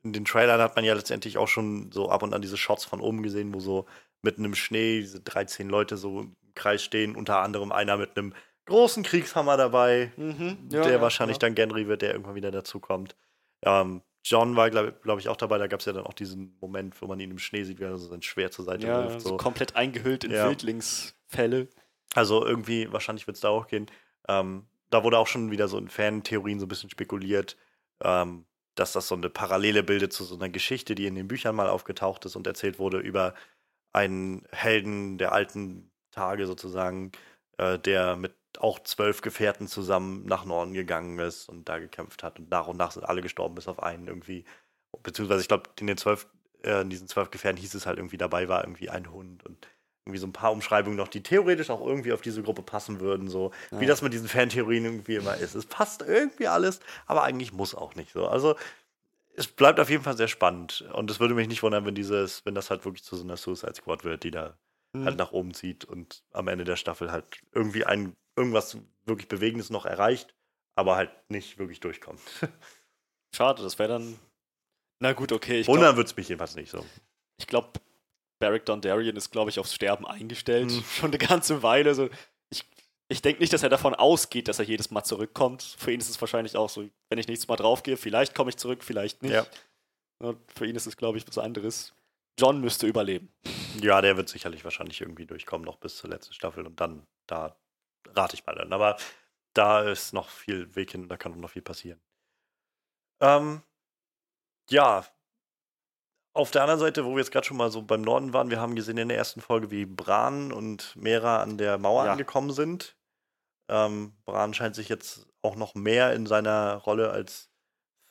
in 0.03 0.13
den 0.13 0.25
Trailern 0.25 0.61
hat 0.61 0.77
man 0.77 0.85
ja 0.85 0.95
letztendlich 0.95 1.37
auch 1.39 1.49
schon 1.49 1.91
so 1.93 2.09
ab 2.11 2.23
und 2.23 2.33
an 2.35 2.43
diese 2.43 2.57
Shots 2.57 2.85
von 2.85 3.01
oben 3.01 3.23
gesehen, 3.23 3.53
wo 3.55 3.61
so 3.61 3.87
mitten 4.23 4.45
im 4.45 4.55
Schnee 4.55 5.01
diese 5.01 5.21
13 5.21 5.69
Leute 5.69 5.97
so 5.97 6.21
im 6.21 6.37
Kreis 6.55 6.83
stehen, 6.83 7.17
unter 7.17 7.41
anderem 7.41 7.73
einer 7.73 7.97
mit 7.97 8.17
einem 8.17 8.35
großen 8.67 9.03
Kriegshammer 9.03 9.57
dabei, 9.57 10.13
Mhm, 10.17 10.69
der 10.69 11.01
wahrscheinlich 11.01 11.39
dann 11.39 11.55
Genry 11.55 11.87
wird, 11.89 12.03
der 12.03 12.13
irgendwann 12.13 12.35
wieder 12.35 12.51
dazukommt. 12.51 13.17
Ähm, 13.63 14.03
John 14.25 14.55
war, 14.57 14.69
glaube 14.71 14.93
glaub 15.03 15.19
ich, 15.19 15.29
auch 15.29 15.37
dabei. 15.37 15.57
Da 15.59 15.67
gab 15.67 15.81
es 15.81 15.87
ja 15.87 15.93
dann 15.95 16.05
auch 16.05 16.13
diesen 16.13 16.57
Moment, 16.61 17.01
wo 17.01 17.07
man 17.07 17.19
ihn 17.21 17.31
im 17.31 17.39
Schnee 17.39 17.65
sieht, 17.65 17.79
wie 17.81 17.85
er 17.85 17.97
so 17.97 18.09
sein 18.09 18.21
Schwert 18.23 18.53
zur 18.53 18.67
Seite 18.67 18.87
Ja, 18.87 19.05
wirft. 19.05 19.23
so 19.23 19.31
So. 19.31 19.37
komplett 19.39 19.77
eingehüllt 19.77 20.25
in 20.25 20.33
Ja. 20.33 20.49
Wildlingsfälle. 20.49 21.69
Also 22.15 22.45
irgendwie, 22.45 22.93
wahrscheinlich 22.93 23.27
wird 23.27 23.37
es 23.37 23.41
da 23.41 23.49
auch 23.49 23.67
gehen. 23.67 23.87
Ähm, 24.29 24.67
da 24.91 25.05
wurde 25.05 25.19
auch 25.19 25.27
schon 25.27 25.51
wieder 25.51 25.69
so 25.69 25.79
in 25.79 25.89
Fan-Theorien 25.89 26.59
so 26.61 26.67
ein 26.67 26.69
bisschen 26.69 26.91
spekuliert, 26.91 27.57
ähm, 28.03 28.45
dass 28.81 28.93
das 28.93 29.09
so 29.09 29.15
eine 29.15 29.29
Parallele 29.29 29.83
bildet 29.83 30.13
zu 30.15 30.25
so 30.25 30.35
einer 30.37 30.49
Geschichte, 30.49 30.95
die 30.95 31.07
in 31.07 31.15
den 31.15 31.29
Büchern 31.29 31.55
mal 31.55 31.69
aufgetaucht 31.69 32.25
ist 32.25 32.35
und 32.35 32.47
erzählt 32.47 32.79
wurde 32.79 32.99
über 32.99 33.35
einen 33.93 34.47
Helden 34.53 35.19
der 35.19 35.33
alten 35.33 35.91
Tage 36.13 36.47
sozusagen, 36.47 37.13
äh, 37.59 37.79
der 37.79 38.17
mit 38.17 38.35
auch 38.59 38.81
zwölf 38.81 39.21
Gefährten 39.21 39.69
zusammen 39.69 40.25
nach 40.25 40.47
Norden 40.47 40.73
gegangen 40.73 41.19
ist 41.19 41.49
und 41.49 41.69
da 41.69 41.79
gekämpft 41.79 42.23
hat. 42.23 42.39
Und 42.39 42.51
nach 42.51 42.69
und 42.69 42.79
nach 42.79 42.93
sind 42.93 43.05
alle 43.05 43.21
gestorben, 43.21 43.55
bis 43.55 43.69
auf 43.69 43.83
einen 43.83 44.09
irgendwie. 44.09 44.45
Beziehungsweise, 45.03 45.43
ich 45.43 45.49
glaube, 45.49 45.71
in 45.79 45.87
den 45.87 45.99
zwölf, 45.99 46.27
äh, 46.63 46.81
in 46.81 46.89
diesen 46.91 47.07
zwölf 47.07 47.31
Gefährten 47.31 47.61
hieß 47.61 47.75
es 47.75 47.87
halt 47.87 47.99
irgendwie, 47.99 48.17
dabei 48.17 48.49
war 48.49 48.65
irgendwie 48.65 48.89
ein 48.89 49.13
Hund 49.13 49.45
und 49.45 49.69
irgendwie 50.11 50.19
so 50.21 50.27
ein 50.27 50.33
paar 50.33 50.53
Umschreibungen 50.53 50.97
noch, 50.97 51.09
die 51.09 51.23
theoretisch 51.23 51.71
auch 51.71 51.85
irgendwie 51.87 52.13
auf 52.13 52.21
diese 52.21 52.43
Gruppe 52.43 52.63
passen 52.63 53.01
würden, 53.01 53.29
so 53.29 53.53
wie 53.71 53.85
Ja. 53.85 53.89
das 53.89 54.03
mit 54.03 54.13
diesen 54.13 54.29
Fantheorien 54.29 54.85
irgendwie 54.85 55.15
immer 55.17 55.37
ist. 55.37 55.55
Es 55.55 55.67
passt 55.67 56.03
irgendwie 56.03 56.49
alles, 56.49 56.81
aber 57.07 57.23
eigentlich 57.23 57.53
muss 57.53 57.75
auch 57.75 57.95
nicht 57.95 58.13
so. 58.13 58.27
Also 58.27 58.57
es 59.37 59.47
bleibt 59.47 59.81
auf 59.81 59.89
jeden 59.89 60.03
Fall 60.03 60.17
sehr 60.17 60.29
spannend 60.29 60.85
und 60.93 61.11
es 61.11 61.21
würde 61.21 61.35
mich 61.35 61.49
nicht 61.49 61.63
wundern, 61.63 61.85
wenn 61.87 61.95
dieses, 61.95 62.45
wenn 62.45 62.55
das 62.55 62.71
halt 62.71 62.85
wirklich 62.85 63.05
zu 63.05 63.17
so 63.17 63.23
einer 63.25 63.37
Suicide 63.37 63.75
Squad 63.75 64.05
wird, 64.05 64.25
die 64.25 64.31
da 64.31 64.57
Mhm. 64.93 65.05
halt 65.05 65.19
nach 65.19 65.31
oben 65.31 65.55
zieht 65.55 65.85
und 65.85 66.25
am 66.33 66.49
Ende 66.49 66.65
der 66.65 66.75
Staffel 66.75 67.13
halt 67.13 67.25
irgendwie 67.53 67.85
ein 67.85 68.17
irgendwas 68.35 68.77
wirklich 69.05 69.29
Bewegendes 69.29 69.71
noch 69.71 69.87
erreicht, 69.87 70.35
aber 70.75 70.97
halt 70.97 71.11
nicht 71.29 71.59
wirklich 71.59 71.79
durchkommt. 71.79 72.21
Schade, 73.35 73.63
das 73.63 73.79
wäre 73.79 73.89
dann. 73.91 74.19
Na 74.99 75.13
gut, 75.13 75.31
okay. 75.31 75.61
Ich 75.61 75.69
Wundern 75.69 75.85
glaube, 75.85 75.99
würde 75.99 76.11
es 76.11 76.17
mich 76.17 76.29
jedenfalls 76.29 76.57
nicht 76.57 76.71
so. 76.73 76.85
ich 77.39 77.47
glaub, 77.47 77.79
Beric 78.41 78.65
Dondarrion 78.65 79.15
ist, 79.17 79.31
glaube 79.31 79.51
ich, 79.51 79.61
aufs 79.61 79.75
Sterben 79.75 80.07
eingestellt. 80.07 80.71
Mhm. 80.71 80.85
Schon 80.85 81.11
eine 81.11 81.19
ganze 81.19 81.63
Weile. 81.63 81.95
So. 81.95 82.09
Ich, 82.49 82.65
ich 83.09 83.23
denke 83.23 83.41
nicht, 83.41 83.53
dass 83.53 83.63
er 83.63 83.69
davon 83.69 83.95
ausgeht, 83.95 84.49
dass 84.49 84.59
er 84.59 84.65
jedes 84.65 84.91
Mal 84.91 85.05
zurückkommt. 85.05 85.63
Für 85.79 85.93
ihn 85.93 86.01
ist 86.01 86.09
es 86.11 86.21
wahrscheinlich 86.21 86.57
auch 86.57 86.69
so, 86.69 86.89
wenn 87.09 87.19
ich 87.19 87.29
nächstes 87.29 87.49
Mal 87.49 87.57
draufgehe, 87.57 87.97
vielleicht 87.97 88.35
komme 88.35 88.51
ich 88.51 88.57
zurück, 88.57 88.83
vielleicht 88.83 89.23
nicht. 89.23 89.33
Ja. 89.33 89.47
Und 90.19 90.39
für 90.53 90.67
ihn 90.67 90.75
ist 90.75 90.87
es, 90.87 90.97
glaube 90.97 91.19
ich, 91.19 91.29
was 91.29 91.39
anderes. 91.39 91.95
John 92.39 92.61
müsste 92.61 92.87
überleben. 92.87 93.33
Ja, 93.81 94.01
der 94.01 94.17
wird 94.17 94.29
sicherlich 94.29 94.65
wahrscheinlich 94.65 95.01
irgendwie 95.01 95.27
durchkommen, 95.27 95.65
noch 95.65 95.77
bis 95.77 95.97
zur 95.97 96.11
letzten 96.11 96.33
Staffel 96.33 96.67
und 96.67 96.81
dann, 96.81 97.07
da 97.27 97.57
rate 98.15 98.35
ich 98.35 98.47
mal 98.47 98.55
dann. 98.55 98.73
Aber 98.73 98.97
da 99.53 99.83
ist 99.83 100.15
noch 100.15 100.29
viel 100.29 100.75
Weg 100.75 100.93
hin, 100.93 101.09
da 101.09 101.17
kann 101.17 101.39
noch 101.39 101.51
viel 101.51 101.63
passieren. 101.63 102.01
Ähm, 103.21 103.63
ja, 104.71 105.05
auf 106.33 106.51
der 106.51 106.63
anderen 106.63 106.81
Seite, 106.81 107.05
wo 107.05 107.11
wir 107.13 107.19
jetzt 107.19 107.33
gerade 107.33 107.47
schon 107.47 107.57
mal 107.57 107.71
so 107.71 107.83
beim 107.83 108.03
Norden 108.03 108.33
waren, 108.33 108.51
wir 108.51 108.61
haben 108.61 108.77
gesehen 108.77 108.99
in 108.99 109.09
der 109.09 109.17
ersten 109.19 109.41
Folge, 109.41 109.71
wie 109.71 109.85
Bran 109.87 110.53
und 110.53 110.95
Mera 110.97 111.43
an 111.43 111.59
der 111.59 111.79
Mauer 111.79 112.05
Ja. 112.07 112.13
angekommen 112.13 112.53
sind. 112.53 112.97
Ähm, 113.69 114.13
Bran 114.25 114.55
scheint 114.55 114.75
sich 114.75 114.89
jetzt 114.89 115.27
auch 115.43 115.57
noch 115.57 115.75
mehr 115.75 116.13
in 116.13 116.27
seiner 116.27 116.75
Rolle 116.77 117.11
als 117.11 117.51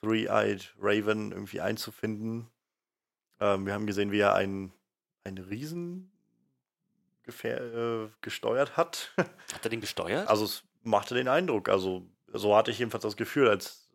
Three-Eyed 0.02 0.74
Raven 0.80 1.32
irgendwie 1.32 1.62
einzufinden. 1.62 2.50
Ähm, 3.40 3.66
wir 3.66 3.74
haben 3.74 3.88
gesehen, 3.88 4.12
wie 4.12 4.20
er 4.20 4.34
einen, 4.36 4.74
einen 5.24 5.38
Riesen 5.38 6.12
äh, 7.44 8.08
gesteuert 8.22 8.76
hat. 8.78 9.14
Hat 9.54 9.64
er 9.64 9.70
den 9.70 9.82
gesteuert? 9.82 10.28
Also 10.28 10.46
es 10.46 10.64
machte 10.84 11.14
den 11.16 11.28
Eindruck. 11.28 11.70
Also 11.70 12.08
so 12.34 12.56
hatte 12.56 12.72
ich 12.72 12.80
jedenfalls 12.80 13.04
das 13.04 13.18
Gefühl, 13.18 13.50
als, 13.50 13.90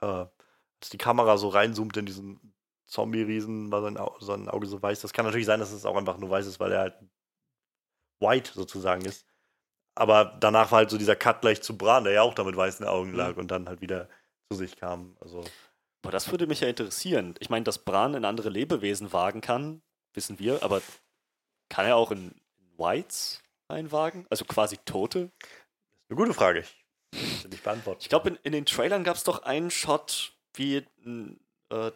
äh, 0.00 0.06
als 0.06 0.90
die 0.92 0.98
Kamera 0.98 1.36
so 1.36 1.48
reinzoomt 1.48 1.96
in 1.96 2.06
diesen 2.06 2.52
Zombie-Riesen, 2.86 3.70
war 3.72 3.82
sein, 3.82 3.96
Au 3.96 4.16
sein 4.20 4.48
Auge 4.48 4.66
so 4.66 4.80
weiß. 4.80 5.00
Das 5.00 5.12
kann 5.12 5.24
natürlich 5.24 5.46
sein, 5.46 5.60
dass 5.60 5.72
es 5.72 5.84
auch 5.86 5.96
einfach 5.96 6.18
nur 6.18 6.30
weiß 6.30 6.46
ist, 6.46 6.60
weil 6.60 6.72
er 6.72 6.80
halt 6.80 6.94
white 8.20 8.52
sozusagen 8.54 9.04
ist. 9.04 9.26
Aber 9.94 10.36
danach 10.40 10.70
war 10.72 10.78
halt 10.78 10.90
so 10.90 10.98
dieser 10.98 11.16
Cut 11.16 11.40
gleich 11.40 11.62
zu 11.62 11.76
Bran, 11.76 12.04
der 12.04 12.12
ja 12.12 12.22
auch 12.22 12.34
da 12.34 12.44
mit 12.44 12.56
weißen 12.56 12.86
Augen 12.86 13.12
lag 13.14 13.32
Mhm. 13.34 13.38
und 13.40 13.50
dann 13.50 13.68
halt 13.68 13.80
wieder 13.80 14.08
zu 14.50 14.56
sich 14.58 14.76
kam. 14.76 15.16
Also 15.20 15.42
Aber 16.02 16.12
das 16.12 16.30
würde 16.30 16.46
mich 16.46 16.60
ja 16.60 16.68
interessieren. 16.68 17.34
Ich 17.40 17.50
meine, 17.50 17.64
dass 17.64 17.78
Bran 17.78 18.14
in 18.14 18.24
andere 18.24 18.50
Lebewesen 18.50 19.12
wagen 19.12 19.40
kann, 19.40 19.82
wissen 20.14 20.38
wir, 20.38 20.62
aber 20.62 20.82
kann 21.68 21.86
er 21.86 21.96
auch 21.96 22.10
in, 22.10 22.34
Whites 22.78 23.42
einwagen? 23.68 24.26
Also 24.28 24.44
quasi 24.44 24.76
Tote? 24.84 25.30
eine 26.08 26.16
gute 26.16 26.34
Frage. 26.34 26.64
Ich 27.12 27.48
nicht 27.48 27.64
beantworten. 27.64 28.00
Ich 28.02 28.10
glaube, 28.10 28.28
in, 28.28 28.36
in 28.42 28.52
den 28.52 28.66
Trailern 28.66 29.02
gab 29.02 29.16
es 29.16 29.24
doch 29.24 29.42
einen 29.44 29.70
Shot, 29.70 30.32
wie 30.54 30.84
ein, 31.06 31.40
äh, 31.70 31.90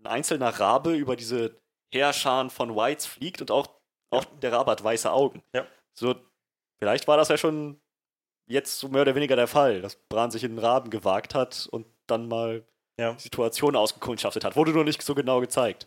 ein 0.00 0.06
einzelner 0.06 0.48
Rabe 0.60 0.94
über 0.94 1.16
diese 1.16 1.60
Heerscharen 1.92 2.50
von 2.50 2.74
Whites 2.76 3.06
fliegt 3.06 3.40
und 3.40 3.50
auch, 3.50 3.68
auch 4.10 4.24
der 4.42 4.52
Rabe 4.52 4.70
hat 4.70 4.82
weiße 4.84 5.10
Augen. 5.10 5.42
Ja. 5.52 5.66
So, 5.94 6.14
vielleicht 6.78 7.08
war 7.08 7.16
das 7.16 7.28
ja 7.28 7.36
schon 7.38 7.80
jetzt 8.46 8.78
so 8.78 8.88
mehr 8.88 9.02
oder 9.02 9.14
weniger 9.14 9.36
der 9.36 9.46
Fall, 9.48 9.82
dass 9.82 9.96
Bran 9.96 10.30
sich 10.30 10.44
in 10.44 10.52
den 10.52 10.58
Raben 10.64 10.90
gewagt 10.90 11.34
hat 11.34 11.68
und 11.70 11.86
dann 12.06 12.28
mal 12.28 12.64
Ja. 12.98 13.12
die 13.12 13.22
Situation 13.22 13.76
ausgekundschaftet 13.76 14.44
hat. 14.44 14.56
Wurde 14.56 14.72
nur 14.72 14.84
nicht 14.84 15.02
so 15.02 15.14
genau 15.14 15.40
gezeigt. 15.40 15.86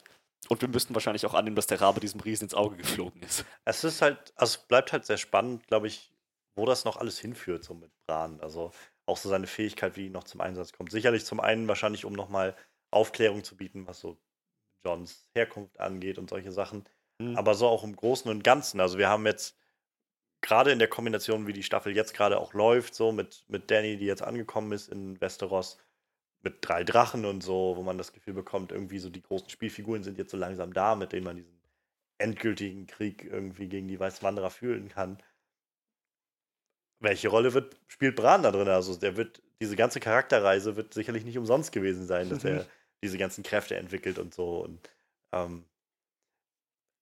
Und 0.49 0.61
wir 0.61 0.67
müssten 0.69 0.93
wahrscheinlich 0.95 1.25
auch 1.25 1.33
annehmen, 1.35 1.55
dass 1.55 1.67
der 1.67 1.79
Rabe 1.81 1.99
diesem 1.99 2.19
Riesen 2.19 2.45
ins 2.45 2.53
Auge 2.55 2.75
geflogen 2.75 3.21
ist. 3.21 3.45
Es 3.63 3.83
ist 3.83 4.01
halt, 4.01 4.33
also 4.35 4.57
es 4.57 4.67
bleibt 4.67 4.91
halt 4.91 5.05
sehr 5.05 5.17
spannend, 5.17 5.67
glaube 5.67 5.87
ich, 5.87 6.11
wo 6.55 6.65
das 6.65 6.83
noch 6.83 6.97
alles 6.97 7.19
hinführt, 7.19 7.63
so 7.63 7.73
mit 7.73 7.91
Bran. 8.07 8.41
Also 8.41 8.71
auch 9.05 9.17
so 9.17 9.29
seine 9.29 9.47
Fähigkeit, 9.47 9.95
wie 9.95 10.03
die 10.03 10.09
noch 10.09 10.23
zum 10.23 10.41
Einsatz 10.41 10.73
kommt. 10.73 10.91
Sicherlich 10.91 11.25
zum 11.25 11.39
einen 11.39 11.67
wahrscheinlich, 11.67 12.05
um 12.05 12.13
nochmal 12.13 12.55
Aufklärung 12.91 13.43
zu 13.43 13.55
bieten, 13.55 13.87
was 13.87 13.99
so 13.99 14.17
Johns 14.83 15.27
Herkunft 15.33 15.79
angeht 15.79 16.17
und 16.17 16.29
solche 16.29 16.51
Sachen. 16.51 16.85
Mhm. 17.19 17.37
Aber 17.37 17.55
so 17.55 17.67
auch 17.67 17.83
im 17.83 17.95
Großen 17.95 18.29
und 18.29 18.43
Ganzen. 18.43 18.79
Also 18.79 18.97
wir 18.97 19.09
haben 19.09 19.25
jetzt 19.25 19.57
gerade 20.41 20.71
in 20.71 20.79
der 20.79 20.87
Kombination, 20.87 21.47
wie 21.47 21.53
die 21.53 21.63
Staffel 21.63 21.95
jetzt 21.95 22.13
gerade 22.13 22.39
auch 22.39 22.53
läuft, 22.53 22.95
so 22.95 23.11
mit, 23.11 23.45
mit 23.47 23.69
Danny, 23.71 23.97
die 23.97 24.05
jetzt 24.05 24.23
angekommen 24.23 24.71
ist 24.71 24.89
in 24.89 25.19
Westeros, 25.21 25.77
mit 26.43 26.57
drei 26.61 26.83
Drachen 26.83 27.25
und 27.25 27.41
so, 27.41 27.73
wo 27.77 27.83
man 27.83 27.99
das 27.99 28.13
Gefühl 28.13 28.33
bekommt, 28.33 28.71
irgendwie 28.71 28.97
so 28.97 29.09
die 29.09 29.21
großen 29.21 29.49
Spielfiguren 29.49 30.03
sind 30.03 30.17
jetzt 30.17 30.31
so 30.31 30.37
langsam 30.37 30.73
da, 30.73 30.95
mit 30.95 31.13
denen 31.13 31.23
man 31.23 31.37
diesen 31.37 31.61
endgültigen 32.17 32.87
Krieg 32.87 33.23
irgendwie 33.23 33.67
gegen 33.67 33.87
die 33.87 33.99
Weißen 33.99 34.23
Wanderer 34.23 34.49
fühlen 34.49 34.89
kann. 34.89 35.21
Welche 36.99 37.29
Rolle 37.29 37.53
wird, 37.53 37.79
spielt 37.87 38.15
Bran 38.15 38.43
da 38.43 38.51
drin? 38.51 38.67
Also 38.67 38.95
der 38.95 39.17
wird, 39.17 39.41
diese 39.59 39.75
ganze 39.75 39.99
Charakterreise 39.99 40.75
wird 40.75 40.93
sicherlich 40.93 41.25
nicht 41.25 41.37
umsonst 41.37 41.71
gewesen 41.71 42.05
sein, 42.05 42.29
dass 42.29 42.43
er 42.43 42.65
diese 43.03 43.17
ganzen 43.17 43.43
Kräfte 43.43 43.75
entwickelt 43.75 44.19
und 44.19 44.33
so. 44.33 44.59
Und 44.63 44.89
ähm, 45.31 45.65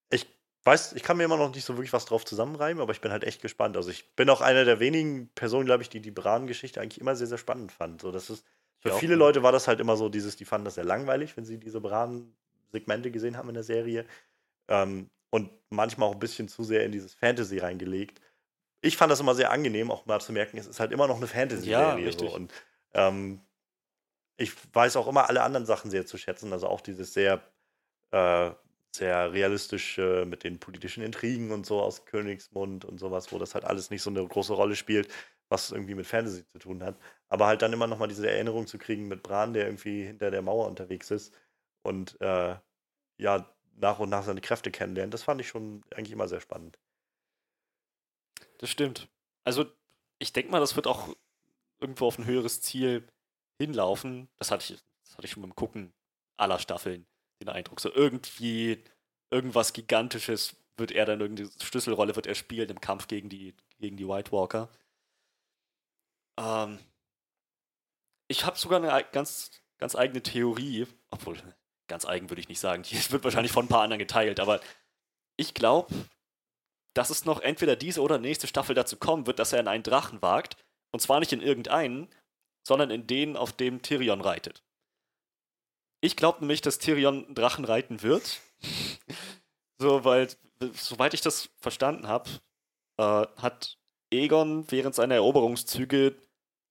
ich 0.09 0.27
weiß, 0.63 0.93
ich 0.93 1.03
kann 1.03 1.17
mir 1.17 1.23
immer 1.25 1.37
noch 1.37 1.53
nicht 1.53 1.65
so 1.65 1.75
wirklich 1.75 1.93
was 1.93 2.05
drauf 2.05 2.25
zusammenreimen, 2.25 2.81
aber 2.81 2.91
ich 2.91 3.01
bin 3.01 3.11
halt 3.11 3.23
echt 3.23 3.41
gespannt. 3.41 3.77
Also 3.77 3.89
ich 3.89 4.15
bin 4.15 4.29
auch 4.29 4.41
einer 4.41 4.65
der 4.65 4.79
wenigen 4.79 5.29
Personen, 5.35 5.65
glaube 5.65 5.83
ich, 5.83 5.89
die 5.89 5.99
die 6.01 6.11
Bran-Geschichte 6.11 6.81
eigentlich 6.81 7.01
immer 7.01 7.15
sehr, 7.15 7.27
sehr 7.27 7.37
spannend 7.37 7.71
fand. 7.71 8.01
So, 8.01 8.11
das 8.11 8.29
ist, 8.29 8.45
für 8.79 8.89
Ja, 8.89 8.95
viele 8.95 9.13
ja. 9.13 9.19
Leute 9.19 9.43
war 9.43 9.51
das 9.51 9.67
halt 9.67 9.79
immer 9.79 9.97
so 9.97 10.09
dieses, 10.09 10.35
die 10.35 10.45
fanden 10.45 10.65
das 10.65 10.75
sehr 10.75 10.83
langweilig, 10.85 11.35
wenn 11.37 11.45
sie 11.45 11.57
diese 11.59 11.81
Bran-Segmente 11.81 13.11
gesehen 13.11 13.37
haben 13.37 13.49
in 13.49 13.55
der 13.55 13.63
Serie. 13.63 14.05
Ähm, 14.67 15.09
und 15.31 15.51
manchmal 15.69 16.09
auch 16.09 16.13
ein 16.13 16.19
bisschen 16.19 16.47
zu 16.47 16.63
sehr 16.63 16.85
in 16.85 16.91
dieses 16.91 17.13
Fantasy 17.13 17.59
reingelegt. 17.59 18.21
Ich 18.81 18.97
fand 18.97 19.11
das 19.11 19.19
immer 19.19 19.35
sehr 19.35 19.51
angenehm, 19.51 19.91
auch 19.91 20.05
mal 20.05 20.21
zu 20.21 20.31
merken, 20.33 20.57
es 20.57 20.67
ist 20.67 20.79
halt 20.79 20.91
immer 20.91 21.07
noch 21.07 21.17
eine 21.17 21.25
Ja, 21.25 21.31
Fantasy-Serie. 21.33 22.07
richtig. 22.07 22.29
so. 22.29 22.35
Und 22.35 22.53
ähm, 22.93 23.41
ich 24.39 24.53
weiß 24.73 24.95
auch 24.95 25.07
immer 25.07 25.29
alle 25.29 25.43
anderen 25.43 25.65
Sachen 25.65 25.91
sehr 25.91 26.05
zu 26.05 26.17
schätzen. 26.17 26.53
Also 26.53 26.67
auch 26.67 26.81
dieses 26.81 27.13
sehr, 27.13 27.41
äh, 28.11 28.51
sehr 28.95 29.33
realistische 29.33 30.25
mit 30.27 30.43
den 30.43 30.59
politischen 30.59 31.03
Intrigen 31.03 31.51
und 31.51 31.65
so 31.65 31.81
aus 31.81 32.05
Königsmund 32.05 32.85
und 32.85 32.99
sowas, 32.99 33.31
wo 33.31 33.39
das 33.39 33.53
halt 33.53 33.65
alles 33.65 33.89
nicht 33.91 34.01
so 34.01 34.09
eine 34.09 34.25
große 34.25 34.53
Rolle 34.53 34.75
spielt, 34.75 35.11
was 35.49 35.71
irgendwie 35.71 35.95
mit 35.95 36.07
Fantasy 36.07 36.47
zu 36.47 36.59
tun 36.59 36.83
hat. 36.83 36.97
Aber 37.27 37.47
halt 37.47 37.61
dann 37.61 37.73
immer 37.73 37.87
noch 37.87 37.99
mal 37.99 38.07
diese 38.07 38.29
Erinnerung 38.29 38.67
zu 38.67 38.77
kriegen 38.77 39.07
mit 39.07 39.23
Bran, 39.23 39.53
der 39.53 39.65
irgendwie 39.65 40.05
hinter 40.05 40.31
der 40.31 40.41
Mauer 40.41 40.67
unterwegs 40.67 41.11
ist 41.11 41.33
und 41.83 42.19
äh, 42.21 42.55
ja, 43.17 43.55
nach 43.75 43.99
und 43.99 44.09
nach 44.09 44.23
seine 44.23 44.41
Kräfte 44.41 44.71
kennenlernt. 44.71 45.13
Das 45.13 45.23
fand 45.23 45.41
ich 45.41 45.47
schon 45.47 45.83
eigentlich 45.95 46.11
immer 46.11 46.27
sehr 46.27 46.41
spannend. 46.41 46.79
Das 48.59 48.69
stimmt. 48.69 49.09
Also, 49.43 49.65
ich 50.19 50.33
denke 50.33 50.51
mal, 50.51 50.59
das 50.59 50.75
wird 50.75 50.87
auch 50.87 51.15
irgendwo 51.79 52.07
auf 52.07 52.17
ein 52.17 52.25
höheres 52.25 52.61
Ziel 52.61 53.07
hinlaufen. 53.59 54.29
Das 54.37 54.51
hatte 54.51 54.73
ich, 54.73 54.79
das 55.03 55.17
hatte 55.17 55.25
ich 55.25 55.31
schon 55.31 55.41
beim 55.41 55.55
Gucken 55.55 55.93
aller 56.37 56.59
Staffeln 56.59 57.05
den 57.41 57.49
Eindruck. 57.49 57.79
So 57.79 57.93
irgendwie 57.93 58.83
irgendwas 59.29 59.73
Gigantisches 59.73 60.55
wird 60.77 60.91
er 60.91 61.05
dann 61.05 61.19
irgendeine 61.19 61.51
Schlüsselrolle 61.61 62.15
wird 62.15 62.25
er 62.25 62.35
spielen 62.35 62.69
im 62.69 62.81
Kampf 62.81 63.07
gegen 63.07 63.29
die, 63.29 63.53
gegen 63.79 63.97
die 63.97 64.07
White 64.07 64.31
Walker. 64.31 64.69
Ähm, 66.39 66.79
ich 68.27 68.45
habe 68.45 68.57
sogar 68.57 68.81
eine 68.81 69.05
ganz, 69.11 69.51
ganz 69.77 69.95
eigene 69.95 70.23
Theorie, 70.23 70.87
obwohl 71.09 71.37
ganz 71.87 72.05
eigen 72.05 72.29
würde 72.29 72.41
ich 72.41 72.49
nicht 72.49 72.59
sagen, 72.59 72.83
die 72.83 73.11
wird 73.11 73.23
wahrscheinlich 73.23 73.51
von 73.51 73.65
ein 73.65 73.69
paar 73.69 73.81
anderen 73.81 73.99
geteilt, 73.99 74.39
aber 74.39 74.61
ich 75.35 75.53
glaube, 75.53 75.93
dass 76.93 77.09
es 77.09 77.25
noch 77.25 77.41
entweder 77.41 77.75
diese 77.75 78.01
oder 78.01 78.17
nächste 78.17 78.47
Staffel 78.47 78.75
dazu 78.75 78.97
kommen 78.97 79.27
wird, 79.27 79.39
dass 79.39 79.53
er 79.53 79.59
in 79.59 79.67
einen 79.67 79.83
Drachen 79.83 80.21
wagt. 80.21 80.57
Und 80.91 81.01
zwar 81.01 81.19
nicht 81.19 81.31
in 81.31 81.41
irgendeinen, 81.41 82.09
sondern 82.63 82.91
in 82.91 83.07
den, 83.07 83.37
auf 83.37 83.53
dem 83.53 83.81
Tyrion 83.81 84.21
reitet. 84.21 84.63
Ich 86.01 86.15
glaube 86.15 86.39
nämlich, 86.39 86.61
dass 86.61 86.79
Tyrion 86.79 87.33
Drachen 87.33 87.65
reiten 87.65 88.01
wird. 88.01 88.39
so, 89.79 90.03
weil, 90.05 90.27
soweit 90.73 91.13
ich 91.13 91.21
das 91.21 91.49
verstanden 91.57 92.07
habe, 92.07 92.29
äh, 92.97 93.25
hat 93.37 93.77
Egon 94.11 94.65
während 94.69 94.95
seiner 94.95 95.15
Eroberungszüge 95.15 96.15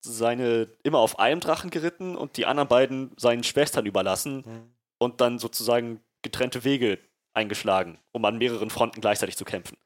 seine 0.00 0.68
immer 0.82 0.98
auf 0.98 1.18
einem 1.18 1.40
Drachen 1.40 1.70
geritten 1.70 2.16
und 2.16 2.36
die 2.36 2.46
anderen 2.46 2.68
beiden 2.68 3.12
seinen 3.16 3.44
Schwestern 3.44 3.86
überlassen 3.86 4.42
mhm. 4.46 4.74
und 4.98 5.20
dann 5.20 5.38
sozusagen 5.38 6.00
getrennte 6.22 6.64
Wege 6.64 6.98
eingeschlagen, 7.34 7.98
um 8.12 8.24
an 8.24 8.38
mehreren 8.38 8.70
Fronten 8.70 9.00
gleichzeitig 9.00 9.36
zu 9.36 9.44
kämpfen. 9.44 9.76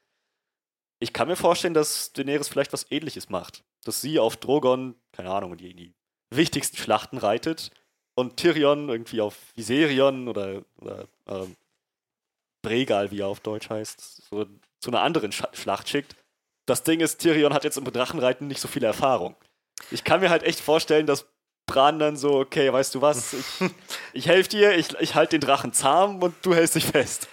Ich 1.03 1.13
kann 1.13 1.27
mir 1.27 1.35
vorstellen, 1.35 1.75
dass 1.75 2.13
Daenerys 2.13 2.49
vielleicht 2.49 2.73
was 2.73 2.87
ähnliches 2.93 3.29
macht. 3.29 3.65
Dass 3.85 4.01
sie 4.01 4.21
auf 4.21 4.37
Drogon, 4.37 4.95
keine 5.11 5.33
Ahnung, 5.33 5.57
die, 5.57 5.75
die 5.75 5.93
wichtigsten 6.31 6.77
Schlachten 6.77 7.19
reitet 7.19 7.73
und 8.15 8.37
Tyrion 8.37 8.89
irgendwie 8.89 9.21
auf 9.21 9.37
Viserion 9.57 10.29
oder, 10.29 10.63
oder 10.77 11.09
ähm, 11.27 11.57
Bregal, 12.63 13.11
wie 13.11 13.19
er 13.19 13.27
auf 13.27 13.41
Deutsch 13.41 13.69
heißt, 13.69 14.29
so, 14.31 14.47
zu 14.79 14.91
einer 14.91 15.03
anderen 15.03 15.33
Sch 15.33 15.43
Schlacht 15.55 15.89
schickt. 15.89 16.15
Das 16.67 16.85
Ding 16.85 17.01
ist, 17.01 17.21
Tyrion 17.21 17.53
hat 17.53 17.65
jetzt 17.65 17.79
im 17.79 17.85
Drachenreiten 17.85 18.47
nicht 18.47 18.61
so 18.61 18.69
viel 18.69 18.85
Erfahrung. 18.85 19.35
Ich 19.91 20.05
kann 20.05 20.21
mir 20.21 20.31
halt 20.31 20.45
echt 20.45 20.61
vorstellen, 20.61 21.07
dass 21.07 21.27
Bran 21.67 21.99
dann 21.99 22.17
so, 22.17 22.39
okay, 22.39 22.73
weißt 22.73 22.95
du 22.95 23.01
was, 23.01 23.33
ich, 23.61 23.71
ich 24.13 24.29
helfe 24.29 24.51
dir, 24.51 24.79
ich, 24.79 24.95
ich 25.01 25.17
halte 25.17 25.37
den 25.37 25.45
Drachen 25.45 25.73
zahm 25.73 26.23
und 26.23 26.37
du 26.43 26.55
hältst 26.55 26.77
dich 26.77 26.85
fest. 26.87 27.27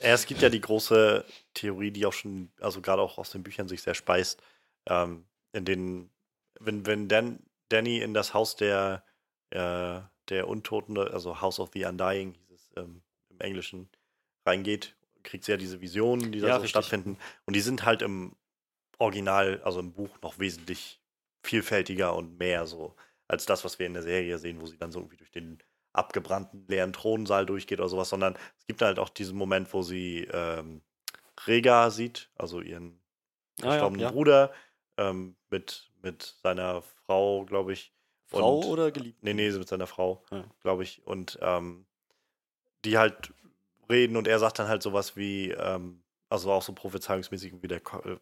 Ja, 0.00 0.14
es 0.14 0.24
gibt 0.24 0.40
ja 0.40 0.48
die 0.48 0.62
große 0.62 1.26
Theorie, 1.54 1.90
die 1.90 2.06
auch 2.06 2.12
schon, 2.12 2.50
also 2.60 2.80
gerade 2.80 3.02
auch 3.02 3.18
aus 3.18 3.30
den 3.30 3.42
Büchern 3.42 3.68
sich 3.68 3.82
sehr 3.82 3.94
speist, 3.94 4.42
ähm, 4.86 5.24
in 5.52 5.64
denen, 5.64 6.10
wenn, 6.60 6.86
wenn 6.86 7.08
Dan, 7.08 7.40
Danny 7.68 7.98
in 8.00 8.14
das 8.14 8.34
Haus 8.34 8.56
der, 8.56 9.04
äh, 9.50 10.00
der 10.28 10.48
Untoten, 10.48 10.96
also 10.98 11.40
House 11.40 11.60
of 11.60 11.70
the 11.74 11.84
Undying, 11.84 12.34
hieß 12.34 12.50
es 12.50 12.70
ähm, 12.76 13.02
im 13.30 13.40
Englischen, 13.40 13.88
reingeht, 14.46 14.96
kriegt 15.22 15.44
sie 15.44 15.52
ja 15.52 15.56
diese 15.58 15.80
Visionen, 15.80 16.32
die 16.32 16.40
da 16.40 16.48
Ja, 16.48 16.54
so 16.54 16.62
richtig. 16.62 16.70
stattfinden. 16.70 17.18
Und 17.46 17.54
die 17.54 17.60
sind 17.60 17.84
halt 17.84 18.02
im 18.02 18.34
Original, 18.98 19.60
also 19.62 19.80
im 19.80 19.92
Buch, 19.92 20.20
noch 20.22 20.38
wesentlich 20.38 21.00
vielfältiger 21.44 22.14
und 22.14 22.38
mehr 22.38 22.66
so 22.66 22.94
als 23.28 23.46
das, 23.46 23.64
was 23.64 23.78
wir 23.78 23.86
in 23.86 23.94
der 23.94 24.02
Serie 24.02 24.38
sehen, 24.38 24.60
wo 24.60 24.66
sie 24.66 24.76
dann 24.76 24.92
so 24.92 25.00
irgendwie 25.00 25.16
durch 25.16 25.30
den 25.30 25.58
abgebrannten 25.92 26.66
leeren 26.68 26.92
Thronsaal 26.92 27.46
durchgeht 27.46 27.80
oder 27.80 27.88
sowas, 27.88 28.08
sondern 28.08 28.34
es 28.58 28.66
gibt 28.66 28.82
halt 28.82 28.98
auch 28.98 29.08
diesen 29.08 29.36
Moment, 29.36 29.72
wo 29.74 29.82
sie 29.82 30.26
ähm, 30.32 30.82
Rega 31.46 31.90
sieht, 31.90 32.30
also 32.36 32.60
ihren 32.60 33.00
Ah, 33.62 33.64
ja, 33.64 33.68
verstorbenen. 33.68 34.12
Bruder, 34.12 34.52
ähm, 34.96 35.36
mit, 35.50 35.90
mit 36.02 36.22
seiner 36.42 36.82
Frau, 36.82 37.44
glaube 37.44 37.72
ich. 37.72 37.92
Frau 38.28 38.58
und, 38.58 38.66
oder 38.66 38.90
geliebt? 38.90 39.22
Nee, 39.22 39.34
nee, 39.34 39.50
mit 39.50 39.68
seiner 39.68 39.86
Frau, 39.86 40.24
Ja. 40.30 40.44
glaube 40.62 40.82
ich. 40.82 41.06
Und 41.06 41.38
ähm, 41.42 41.86
die 42.84 42.98
halt 42.98 43.32
reden 43.90 44.16
und 44.16 44.26
er 44.26 44.38
sagt 44.38 44.58
dann 44.58 44.68
halt 44.68 44.82
sowas 44.82 45.16
wie, 45.16 45.50
ähm, 45.50 46.02
also 46.28 46.50
auch 46.50 46.62
so 46.62 46.72
prophezeiungsmäßig 46.72 47.54
wie 47.60 47.68
der, 47.68 47.78
äh, 48.04 48.16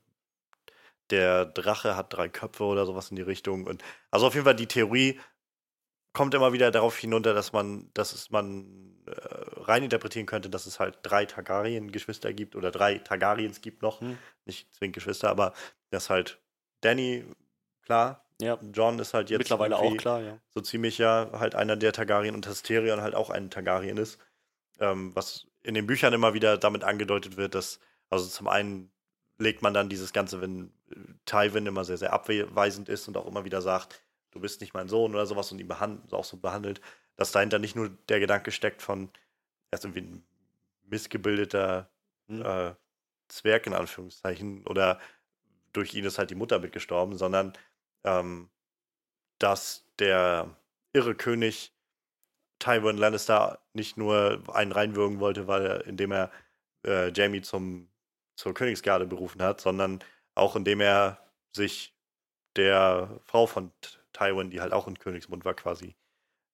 der 1.10 1.44
Drache 1.46 1.96
hat 1.96 2.12
drei 2.12 2.28
Köpfe 2.28 2.64
oder 2.64 2.86
sowas 2.86 3.10
in 3.10 3.16
die 3.16 3.22
Richtung. 3.22 3.66
Und 3.66 3.82
also 4.10 4.26
auf 4.26 4.34
jeden 4.34 4.44
Fall 4.44 4.54
die 4.54 4.68
Theorie 4.68 5.20
kommt 6.12 6.34
immer 6.34 6.52
wieder 6.52 6.70
darauf 6.70 6.96
hinunter, 6.96 7.34
dass 7.34 7.52
man, 7.52 7.90
dass 7.94 8.30
man 8.30 8.96
äh, 9.06 9.12
reininterpretieren 9.60 10.26
könnte, 10.26 10.50
dass 10.50 10.66
es 10.66 10.80
halt 10.80 10.98
drei 11.02 11.24
Targaryen-Geschwister 11.26 12.32
gibt 12.32 12.56
oder 12.56 12.70
drei 12.70 12.98
Targaryens 12.98 13.60
gibt 13.60 13.82
noch, 13.82 14.00
Hm. 14.00 14.18
nicht 14.44 14.72
zwingend 14.74 14.94
Geschwister, 14.96 15.30
aber 15.30 15.52
dass 15.90 16.10
halt 16.10 16.40
Danny, 16.80 17.24
klar, 17.82 18.24
Ja, 18.40 18.58
John 18.72 18.98
ist 18.98 19.14
halt 19.14 19.30
jetzt 19.30 19.38
mittlerweile 19.38 19.76
auch 19.76 19.96
klar, 19.96 20.20
ja. 20.22 20.38
so 20.48 20.60
ziemlich 20.60 20.98
ja 20.98 21.30
halt 21.32 21.54
einer 21.54 21.76
der 21.76 21.92
Targaryen 21.92 22.34
und 22.34 22.46
dass 22.46 22.62
Tyrion 22.62 23.02
halt 23.02 23.14
auch 23.14 23.30
ein 23.30 23.50
Targaryen 23.50 23.96
ist. 23.98 24.18
Ähm, 24.80 25.14
was 25.14 25.46
in 25.62 25.74
den 25.74 25.86
Büchern 25.86 26.14
immer 26.14 26.32
wieder 26.32 26.56
damit 26.56 26.84
angedeutet 26.84 27.36
wird, 27.36 27.54
dass, 27.54 27.80
also 28.08 28.26
zum 28.26 28.48
einen 28.48 28.90
legt 29.38 29.60
man 29.62 29.74
dann 29.74 29.88
dieses 29.90 30.12
Ganze, 30.14 30.40
wenn 30.40 30.72
äh, 30.90 30.94
Tywin 31.26 31.66
immer 31.66 31.84
sehr, 31.84 31.98
sehr 31.98 32.12
abweisend 32.14 32.88
ist 32.88 33.08
und 33.08 33.16
auch 33.18 33.26
immer 33.26 33.44
wieder 33.44 33.60
sagt, 33.60 34.00
du 34.32 34.40
bist 34.40 34.60
nicht 34.60 34.74
mein 34.74 34.88
Sohn 34.88 35.14
oder 35.14 35.26
sowas 35.26 35.52
und 35.52 35.60
ihn 35.60 35.68
behand 35.68 36.12
auch 36.12 36.24
so 36.24 36.36
behandelt, 36.36 36.80
dass 37.16 37.32
dahinter 37.32 37.58
nicht 37.58 37.76
nur 37.76 37.90
der 38.08 38.20
Gedanke 38.20 38.52
steckt 38.52 38.82
von, 38.82 39.10
er 39.70 39.78
ist 39.78 39.84
irgendwie 39.84 40.02
ein 40.02 40.24
missgebildeter 40.84 41.90
Hm. 42.30 42.42
äh, 42.42 42.74
Zwerg 43.28 43.66
in 43.66 43.74
Anführungszeichen 43.74 44.66
oder 44.66 45.00
durch 45.72 45.94
ihn 45.94 46.04
ist 46.04 46.18
halt 46.18 46.30
die 46.30 46.36
Mutter 46.36 46.58
mitgestorben, 46.60 47.16
sondern 47.16 47.52
ähm, 48.04 48.50
dass 49.38 49.86
der 49.98 50.56
irre 50.92 51.14
König 51.14 51.72
Tywin 52.60 52.98
Lannister 52.98 53.60
nicht 53.72 53.96
nur 53.96 54.42
einen 54.52 54.72
reinwürgen 54.72 55.20
wollte, 55.20 55.46
weil 55.48 55.66
er, 55.66 55.86
indem 55.86 56.12
er 56.12 56.30
äh, 56.86 57.10
Jamie 57.12 57.42
zum, 57.42 57.88
zur 58.36 58.54
Königsgarde 58.54 59.06
berufen 59.06 59.42
hat, 59.42 59.60
sondern 59.60 60.00
auch 60.34 60.56
indem 60.56 60.80
er 60.80 61.18
sich 61.52 61.94
der 62.56 63.20
Frau 63.24 63.46
von 63.46 63.72
Tywin, 64.20 64.50
die 64.50 64.60
halt 64.60 64.72
auch 64.72 64.86
in 64.88 64.98
Königsmund 64.98 65.44
war, 65.44 65.54
quasi 65.54 65.96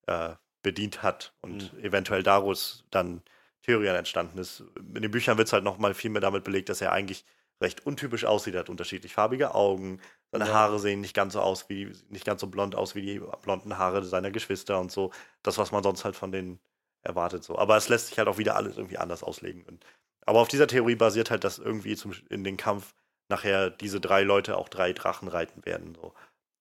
äh, 0.06 0.34
bedient 0.62 1.02
hat 1.02 1.34
und 1.42 1.72
Mhm. 1.74 1.84
eventuell 1.84 2.22
daraus 2.22 2.84
dann 2.90 3.22
Tyrion 3.62 3.96
entstanden 3.96 4.38
ist. 4.38 4.64
In 4.94 5.02
den 5.02 5.10
Büchern 5.10 5.38
wird 5.38 5.48
es 5.48 5.52
halt 5.52 5.64
noch 5.64 5.78
mal 5.78 5.94
viel 5.94 6.10
mehr 6.10 6.20
damit 6.20 6.44
belegt, 6.44 6.68
dass 6.68 6.80
er 6.80 6.92
eigentlich 6.92 7.24
recht 7.60 7.86
untypisch 7.86 8.24
aussieht, 8.24 8.54
hat 8.56 8.68
unterschiedlich 8.68 9.14
farbige 9.14 9.54
Augen, 9.54 10.00
seine 10.32 10.46
Ja. 10.46 10.54
Haare 10.54 10.78
sehen 10.78 11.00
nicht 11.00 11.14
ganz 11.14 11.32
so 11.34 11.40
aus 11.40 11.68
wie, 11.68 11.92
nicht 12.10 12.24
ganz 12.26 12.40
so 12.40 12.48
blond 12.48 12.74
aus 12.74 12.94
wie 12.94 13.02
die 13.02 13.20
blonden 13.42 13.78
Haare 13.78 14.04
seiner 14.04 14.30
Geschwister 14.30 14.78
und 14.80 14.92
so. 14.92 15.12
Das, 15.42 15.58
was 15.58 15.72
man 15.72 15.82
sonst 15.82 16.04
halt 16.04 16.16
von 16.16 16.32
denen 16.32 16.60
erwartet. 17.02 17.44
So. 17.44 17.58
Aber 17.58 17.76
es 17.76 17.88
lässt 17.88 18.08
sich 18.08 18.18
halt 18.18 18.28
auch 18.28 18.38
wieder 18.38 18.56
alles 18.56 18.76
irgendwie 18.76 18.98
anders 18.98 19.22
auslegen. 19.22 19.64
Und, 19.64 19.84
aber 20.26 20.40
auf 20.40 20.48
dieser 20.48 20.66
Theorie 20.66 20.96
basiert 20.96 21.30
halt, 21.30 21.44
dass 21.44 21.58
irgendwie 21.58 21.96
zum, 21.96 22.12
in 22.28 22.44
den 22.44 22.56
Kampf 22.56 22.94
nachher 23.28 23.70
diese 23.70 24.00
drei 24.00 24.22
Leute 24.22 24.56
auch 24.56 24.68
drei 24.68 24.92
Drachen 24.92 25.28
reiten 25.28 25.64
werden. 25.64 25.94
So. 25.94 26.14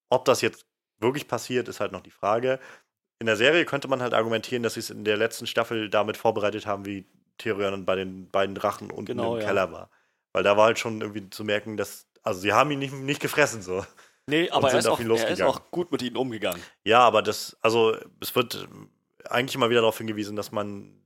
Ob 0.10 0.26
das 0.26 0.42
jetzt 0.42 0.66
wirklich 1.06 1.28
passiert, 1.28 1.68
ist 1.68 1.80
halt 1.80 1.92
noch 1.92 2.02
die 2.02 2.12
Frage. 2.12 2.60
In 3.20 3.28
der 3.28 3.38
Serie 3.38 3.66
könnte 3.66 3.88
man 3.88 4.02
halt 4.02 4.14
argumentieren, 4.14 4.64
dass 4.64 4.74
sie 4.74 4.82
es 4.82 4.90
in 4.90 5.06
der 5.06 5.18
letzten 5.18 5.48
Staffel 5.48 5.90
damit 5.90 6.18
vorbereitet 6.18 6.66
haben, 6.66 6.86
wie 6.86 7.06
Tyrion 7.38 7.86
bei 7.86 7.96
den 7.96 8.30
beiden 8.30 8.56
Drachen 8.56 8.92
unten 8.92 9.06
Genau, 9.06 9.36
im 9.36 9.42
ja. 9.42 9.48
Keller 9.48 9.72
war. 9.72 9.90
Weil 10.34 10.44
da 10.44 10.58
war 10.58 10.66
halt 10.66 10.80
schon 10.80 11.02
irgendwie 11.02 11.30
zu 11.30 11.44
merken, 11.44 11.78
dass, 11.78 12.08
also 12.24 12.42
sie 12.42 12.52
haben 12.52 12.72
ihn 12.72 12.80
nicht, 12.80 12.94
nicht 12.94 13.22
gefressen 13.22 13.62
so. 13.62 13.86
Nee, 14.28 14.50
aber 14.50 14.72
er 14.72 14.80
ist, 14.80 14.88
auch, 14.88 15.00
er 15.00 15.30
ist 15.30 15.42
auch 15.42 15.72
gut 15.72 15.92
mit 15.92 16.02
ihnen 16.02 16.18
umgegangen. 16.18 16.62
Ja, 16.84 17.00
aber 17.02 17.22
das, 17.22 17.56
also 17.62 17.96
es 18.20 18.36
wird 18.36 18.68
eigentlich 19.30 19.56
immer 19.56 19.70
wieder 19.70 19.82
darauf 19.82 19.98
hingewiesen, 19.98 20.36
dass 20.36 20.52
man, 20.52 21.00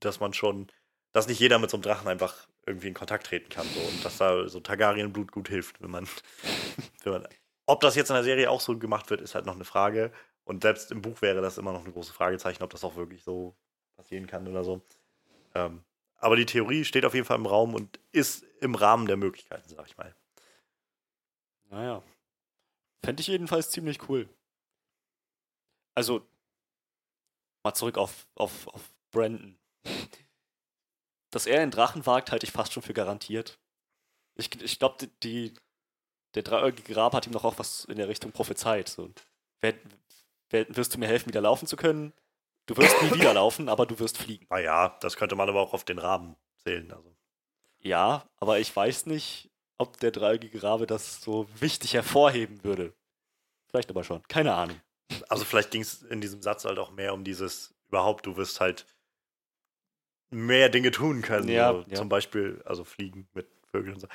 dass 0.00 0.20
man 0.20 0.34
schon, 0.34 0.68
dass 1.12 1.26
nicht 1.26 1.40
jeder 1.40 1.58
mit 1.58 1.70
so 1.70 1.78
einem 1.78 1.82
Drachen 1.82 2.06
einfach 2.06 2.46
irgendwie 2.66 2.88
in 2.88 2.94
Kontakt 2.94 3.26
treten 3.26 3.48
kann. 3.48 3.66
So, 3.74 3.80
und 3.80 4.04
dass 4.04 4.18
da 4.18 4.48
so 4.48 4.60
Targaryen-Blut 4.60 5.32
gut 5.32 5.48
hilft, 5.48 5.80
wenn 5.80 5.90
man, 5.90 6.06
wenn 7.04 7.12
man. 7.12 7.28
Ob 7.66 7.80
das 7.80 7.96
jetzt 7.96 8.10
in 8.10 8.14
der 8.14 8.24
Serie 8.24 8.50
auch 8.50 8.60
so 8.60 8.78
gemacht 8.78 9.10
wird, 9.10 9.20
ist 9.20 9.34
halt 9.34 9.44
noch 9.44 9.54
eine 9.54 9.64
Frage. 9.64 10.12
Und 10.44 10.62
selbst 10.62 10.92
im 10.92 11.02
Buch 11.02 11.20
wäre 11.22 11.42
das 11.42 11.58
immer 11.58 11.72
noch 11.72 11.84
ein 11.84 11.92
großes 11.92 12.14
Fragezeichen, 12.14 12.62
ob 12.62 12.70
das 12.70 12.84
auch 12.84 12.94
wirklich 12.94 13.24
so 13.24 13.56
passieren 13.96 14.28
kann 14.28 14.46
oder 14.46 14.62
so. 14.62 14.80
Ähm, 15.54 15.84
aber 16.18 16.36
die 16.36 16.46
Theorie 16.46 16.84
steht 16.84 17.04
auf 17.04 17.14
jeden 17.14 17.26
Fall 17.26 17.38
im 17.38 17.46
Raum 17.46 17.74
und 17.74 17.98
ist 18.12 18.44
im 18.60 18.74
Rahmen 18.74 19.06
der 19.06 19.16
Möglichkeiten, 19.16 19.68
sag 19.68 19.86
ich 19.86 19.96
mal. 19.96 20.14
Naja. 21.68 22.02
Fände 23.04 23.20
ich 23.20 23.26
jedenfalls 23.26 23.70
ziemlich 23.70 24.08
cool. 24.08 24.28
Also, 25.94 26.26
mal 27.64 27.74
zurück 27.74 27.98
auf, 27.98 28.28
auf, 28.34 28.68
auf 28.68 28.94
Brandon. 29.10 29.58
Dass 31.30 31.46
er 31.46 31.60
einen 31.60 31.70
Drachen 31.70 32.06
wagt, 32.06 32.30
halte 32.30 32.46
ich 32.46 32.52
fast 32.52 32.72
schon 32.72 32.82
für 32.82 32.94
garantiert. 32.94 33.58
Ich, 34.36 34.60
ich 34.62 34.78
glaube, 34.78 35.08
die, 35.22 35.54
der 36.34 36.42
dreieugige 36.42 36.92
Grab 36.92 37.14
hat 37.14 37.26
ihm 37.26 37.32
noch 37.32 37.44
auch 37.44 37.58
was 37.58 37.84
in 37.84 37.96
der 37.96 38.08
Richtung 38.08 38.32
prophezeit. 38.32 38.88
So, 38.88 39.10
wer, 39.60 39.74
wer, 40.50 40.66
wirst 40.76 40.94
du 40.94 40.98
mir 40.98 41.06
helfen, 41.06 41.28
wieder 41.28 41.40
laufen 41.40 41.66
zu 41.66 41.76
können? 41.76 42.12
Du 42.66 42.76
wirst 42.76 43.00
nie 43.02 43.12
wieder 43.12 43.32
laufen, 43.34 43.68
aber 43.68 43.86
du 43.86 43.98
wirst 43.98 44.18
fliegen. 44.18 44.46
Naja, 44.50 44.96
das 45.00 45.16
könnte 45.16 45.36
man 45.36 45.48
aber 45.48 45.60
auch 45.60 45.72
auf 45.72 45.84
den 45.84 45.98
Rahmen 45.98 46.36
zählen. 46.56 46.90
Also. 46.92 47.16
Ja, 47.78 48.28
aber 48.38 48.58
ich 48.58 48.74
weiß 48.74 49.06
nicht, 49.06 49.50
ob 49.78 49.98
der 50.00 50.10
dreieugige 50.10 50.62
Rabe 50.62 50.86
das 50.86 51.20
so 51.20 51.46
wichtig 51.60 51.94
hervorheben 51.94 52.64
würde. 52.64 52.92
Vielleicht 53.68 53.90
aber 53.90 54.04
schon. 54.04 54.22
Keine 54.28 54.54
Ahnung. 54.54 54.80
Also 55.28 55.44
vielleicht 55.44 55.70
ging 55.70 55.82
es 55.82 56.02
in 56.02 56.20
diesem 56.20 56.42
Satz 56.42 56.64
halt 56.64 56.78
auch 56.78 56.90
mehr 56.90 57.14
um 57.14 57.22
dieses 57.22 57.74
überhaupt, 57.86 58.26
du 58.26 58.36
wirst 58.36 58.60
halt 58.60 58.86
mehr 60.30 60.68
Dinge 60.68 60.90
tun 60.90 61.22
können. 61.22 61.48
Ja, 61.48 61.72
so. 61.72 61.84
ja. 61.88 61.94
Zum 61.94 62.08
Beispiel, 62.08 62.62
also 62.64 62.84
fliegen 62.84 63.28
mit 63.32 63.48
Vögeln 63.70 63.94
und 63.94 64.00
so. 64.00 64.08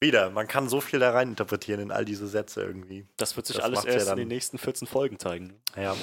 Wieder, 0.00 0.30
man 0.30 0.48
kann 0.48 0.68
so 0.68 0.80
viel 0.80 0.98
da 0.98 1.10
rein 1.10 1.28
interpretieren 1.28 1.80
in 1.80 1.92
all 1.92 2.06
diese 2.06 2.26
Sätze 2.26 2.62
irgendwie. 2.62 3.06
Das 3.18 3.36
wird 3.36 3.46
sich 3.46 3.56
Das 3.56 3.64
alles 3.66 3.76
macht's 3.80 3.88
ja 3.88 3.92
erst 3.94 4.06
in 4.06 4.08
dann- 4.10 4.18
den 4.18 4.28
nächsten 4.28 4.56
14 4.58 4.88
Folgen 4.88 5.18
zeigen. 5.18 5.60
Ja, 5.76 5.94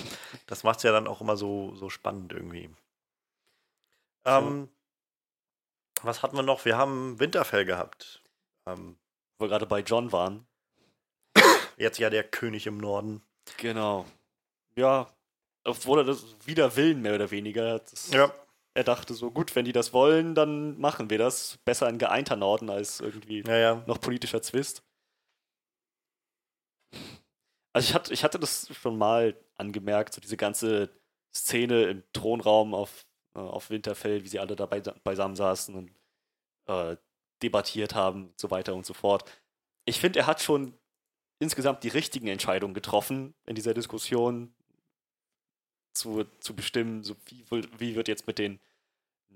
das 0.46 0.64
macht 0.64 0.78
es 0.78 0.84
ja 0.84 0.92
dann 0.92 1.08
auch 1.08 1.20
immer 1.20 1.36
so, 1.36 1.74
so 1.76 1.90
spannend 1.90 2.32
irgendwie. 2.32 2.70
Ähm, 4.26 4.70
was 6.04 6.22
hatten 6.22 6.36
wir 6.36 6.44
noch? 6.44 6.64
Wir 6.66 6.78
haben 6.78 7.20
Winterfell 7.20 7.66
gehabt. 7.66 8.22
Ähm, 8.68 8.98
Wo 9.40 9.46
wir 9.46 9.50
gerade 9.50 9.66
bei 9.66 9.80
John 9.80 10.12
waren. 10.12 10.46
jetzt 11.78 11.98
ja 11.98 12.10
der 12.12 12.24
König 12.24 12.68
im 12.68 12.78
Norden. 12.78 13.22
Genau. 13.58 14.06
Ja, 14.76 15.08
obwohl 15.64 16.00
er 16.00 16.04
das 16.04 16.24
wider 16.46 16.76
Willen 16.76 17.02
mehr 17.02 17.16
oder 17.16 17.32
weniger. 17.32 17.80
Das, 17.80 18.12
Ja. 18.12 18.32
Er 18.78 18.84
dachte 18.84 19.16
so, 19.16 19.32
gut, 19.32 19.56
wenn 19.56 19.66
die 19.66 19.72
das 19.72 19.92
wollen, 19.92 20.36
dann 20.36 20.80
machen 20.80 21.10
wir 21.10 21.18
das. 21.18 21.58
Besser 21.66 21.88
ein 21.88 21.98
geeinter 21.98 22.36
Norden 22.36 22.70
als 22.70 23.00
irgendwie 23.00 23.42
Ja, 23.42 23.58
ja. 23.58 23.84
noch 23.88 24.00
politischer 24.00 24.44
Zwist. 24.44 24.84
Also 27.74 27.90
ich 27.90 27.96
hatte, 27.96 28.14
ich 28.14 28.24
hatte 28.24 28.38
das 28.38 28.68
schon 28.76 28.96
mal 28.96 29.36
angemerkt, 29.56 30.14
so 30.14 30.22
diese 30.22 30.38
ganze 30.38 30.92
Szene 31.36 31.86
im 31.86 32.04
Thronraum 32.14 32.76
auf, 32.76 33.08
äh, 33.34 33.40
auf 33.40 33.72
Winterfell, 33.72 34.24
wie 34.24 34.28
sie 34.28 34.38
alle 34.40 34.56
dabei 34.56 34.80
beisammen 34.80 35.36
saßen 35.36 35.74
und 35.74 35.92
äh, 36.68 36.98
debattiert 37.42 37.96
haben 37.96 38.28
und 38.28 38.40
so 38.40 38.52
weiter 38.52 38.76
und 38.76 38.86
so 38.86 38.94
fort. 38.94 39.28
Ich 39.86 40.00
finde, 40.00 40.20
er 40.20 40.28
hat 40.28 40.40
schon 40.40 40.78
insgesamt 41.40 41.84
die 41.84 41.90
richtigen 41.90 42.28
Entscheidungen 42.28 42.76
getroffen 42.76 43.34
in 43.48 43.56
dieser 43.56 43.74
Diskussion 43.74 44.54
zu, 45.96 46.26
zu 46.42 46.56
bestimmen, 46.56 47.04
so 47.04 47.16
wie, 47.26 47.44
wie 47.80 47.96
wird 47.96 48.08
jetzt 48.08 48.28
mit 48.28 48.38
den 48.38 48.60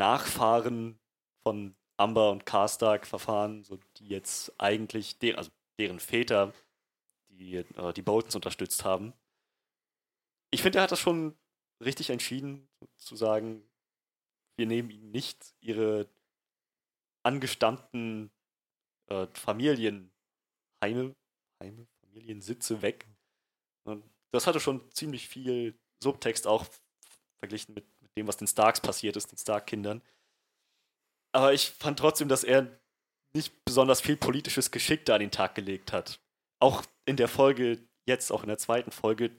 Nachfahren 0.01 0.99
von 1.43 1.75
Amber 1.97 2.31
und 2.31 2.47
Karstark 2.47 3.05
verfahren, 3.05 3.63
so 3.63 3.77
die 3.97 4.07
jetzt 4.07 4.51
eigentlich, 4.59 5.19
de 5.19 5.35
also 5.35 5.51
deren 5.79 5.99
Väter, 5.99 6.53
die 7.29 7.57
äh, 7.57 7.93
die 7.93 8.01
Boltons 8.01 8.35
unterstützt 8.35 8.83
haben. 8.83 9.13
Ich 10.49 10.63
finde, 10.63 10.79
er 10.79 10.83
hat 10.83 10.91
das 10.91 10.99
schon 10.99 11.37
richtig 11.83 12.09
entschieden, 12.09 12.67
zu 12.97 13.15
sagen, 13.15 13.63
wir 14.57 14.65
nehmen 14.65 14.89
ihnen 14.89 15.11
nicht 15.11 15.53
ihre 15.61 16.09
angestammten 17.23 18.31
äh, 19.07 19.27
Familienheime, 19.35 20.09
Heime, 20.81 21.87
Familiensitze 22.01 22.81
weg. 22.81 23.07
Und 23.83 24.03
das 24.31 24.47
hatte 24.47 24.59
schon 24.59 24.91
ziemlich 24.93 25.27
viel 25.27 25.77
Subtext 26.01 26.47
auch 26.47 26.65
verglichen 27.37 27.75
mit, 27.75 27.85
mit 28.00 28.00
dem, 28.17 28.27
was 28.27 28.37
den 28.37 28.47
Starks 28.47 28.81
passiert 28.81 29.15
ist, 29.15 29.31
den 29.31 29.37
Stark-Kindern. 29.37 30.01
Aber 31.33 31.53
ich 31.53 31.69
fand 31.69 31.99
trotzdem, 31.99 32.27
dass 32.27 32.43
er 32.43 32.67
nicht 33.33 33.53
besonders 33.65 34.01
viel 34.01 34.17
politisches 34.17 34.71
Geschick 34.71 35.05
da 35.05 35.15
an 35.15 35.21
den 35.21 35.31
Tag 35.31 35.55
gelegt 35.55 35.93
hat. 35.93 36.19
Auch 36.59 36.83
in 37.05 37.15
der 37.15 37.27
Folge, 37.27 37.79
jetzt 38.05 38.31
auch 38.31 38.43
in 38.43 38.49
der 38.49 38.57
zweiten 38.57 38.91
Folge, 38.91 39.31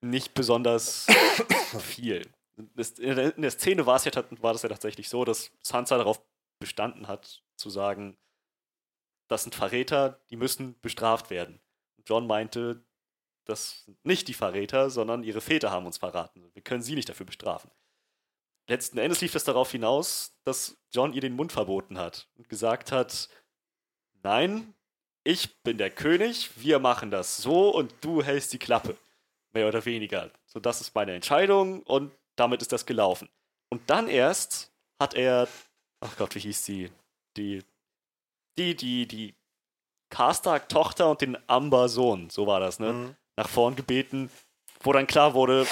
nicht 0.00 0.34
besonders 0.34 1.06
viel. 1.80 2.22
In 2.56 2.70
der, 2.76 3.50
Szene 3.50 3.84
war 3.86 3.96
es 3.96 4.04
ja, 4.04 4.12
war 4.40 4.52
das 4.52 4.62
ja 4.62 4.68
tatsächlich 4.68 5.08
so, 5.08 5.24
dass 5.24 5.50
Sansa 5.60 5.98
darauf 5.98 6.22
bestanden 6.60 7.08
hat, 7.08 7.42
zu 7.56 7.68
sagen, 7.68 8.16
das 9.28 9.42
sind 9.42 9.54
Verräter, 9.54 10.20
die 10.30 10.36
müssen 10.36 10.78
bestraft 10.80 11.30
werden. 11.30 11.60
Und 11.96 12.08
John 12.08 12.26
meinte, 12.26 12.84
das 13.44 13.84
sind 13.84 14.04
nicht 14.04 14.28
die 14.28 14.34
Verräter, 14.34 14.90
sondern 14.90 15.24
ihre 15.24 15.40
Väter 15.40 15.70
haben 15.70 15.86
uns 15.86 15.98
verraten. 15.98 16.50
Wir 16.54 16.62
können 16.62 16.82
sie 16.82 16.94
nicht 16.94 17.08
dafür 17.08 17.26
bestrafen. 17.26 17.70
Letzten 18.66 18.98
Endes 18.98 19.20
lief 19.20 19.34
es 19.34 19.44
darauf 19.44 19.70
hinaus, 19.70 20.32
dass 20.44 20.76
John 20.90 21.12
ihr 21.12 21.20
den 21.20 21.36
Mund 21.36 21.52
verboten 21.52 21.98
hat 21.98 22.28
und 22.36 22.48
gesagt 22.48 22.92
hat, 22.92 23.28
nein, 24.22 24.74
ich 25.22 25.62
bin 25.62 25.78
der 25.78 25.90
König, 25.90 26.50
wir 26.56 26.78
machen 26.78 27.10
das 27.10 27.36
so 27.36 27.70
und 27.70 27.92
du 28.00 28.22
hältst 28.22 28.52
die 28.52 28.58
Klappe. 28.58 28.96
Mehr 29.52 29.68
oder 29.68 29.84
weniger. 29.84 30.30
So, 30.46 30.60
das 30.60 30.80
ist 30.80 30.94
meine 30.94 31.12
Entscheidung 31.14 31.82
und 31.82 32.12
damit 32.36 32.62
ist 32.62 32.72
das 32.72 32.86
gelaufen. 32.86 33.28
Und 33.70 33.88
dann 33.90 34.08
erst 34.08 34.72
hat 34.98 35.14
er, 35.14 35.48
ach 36.00 36.16
Gott, 36.16 36.34
wie 36.34 36.40
hieß 36.40 36.64
sie? 36.64 36.90
Die, 37.36 37.62
die, 38.58 38.74
die, 38.74 39.06
die 39.06 39.34
Karstark-Tochter 40.10 41.10
und 41.10 41.20
den 41.20 41.36
Amber-Sohn, 41.48 42.30
so 42.30 42.46
war 42.46 42.60
das, 42.60 42.78
ne? 42.78 42.92
Mhm. 42.92 43.16
nach 43.36 43.48
vorn 43.48 43.76
gebeten, 43.76 44.30
wo 44.80 44.92
dann 44.92 45.06
klar 45.06 45.34
wurde, 45.34 45.66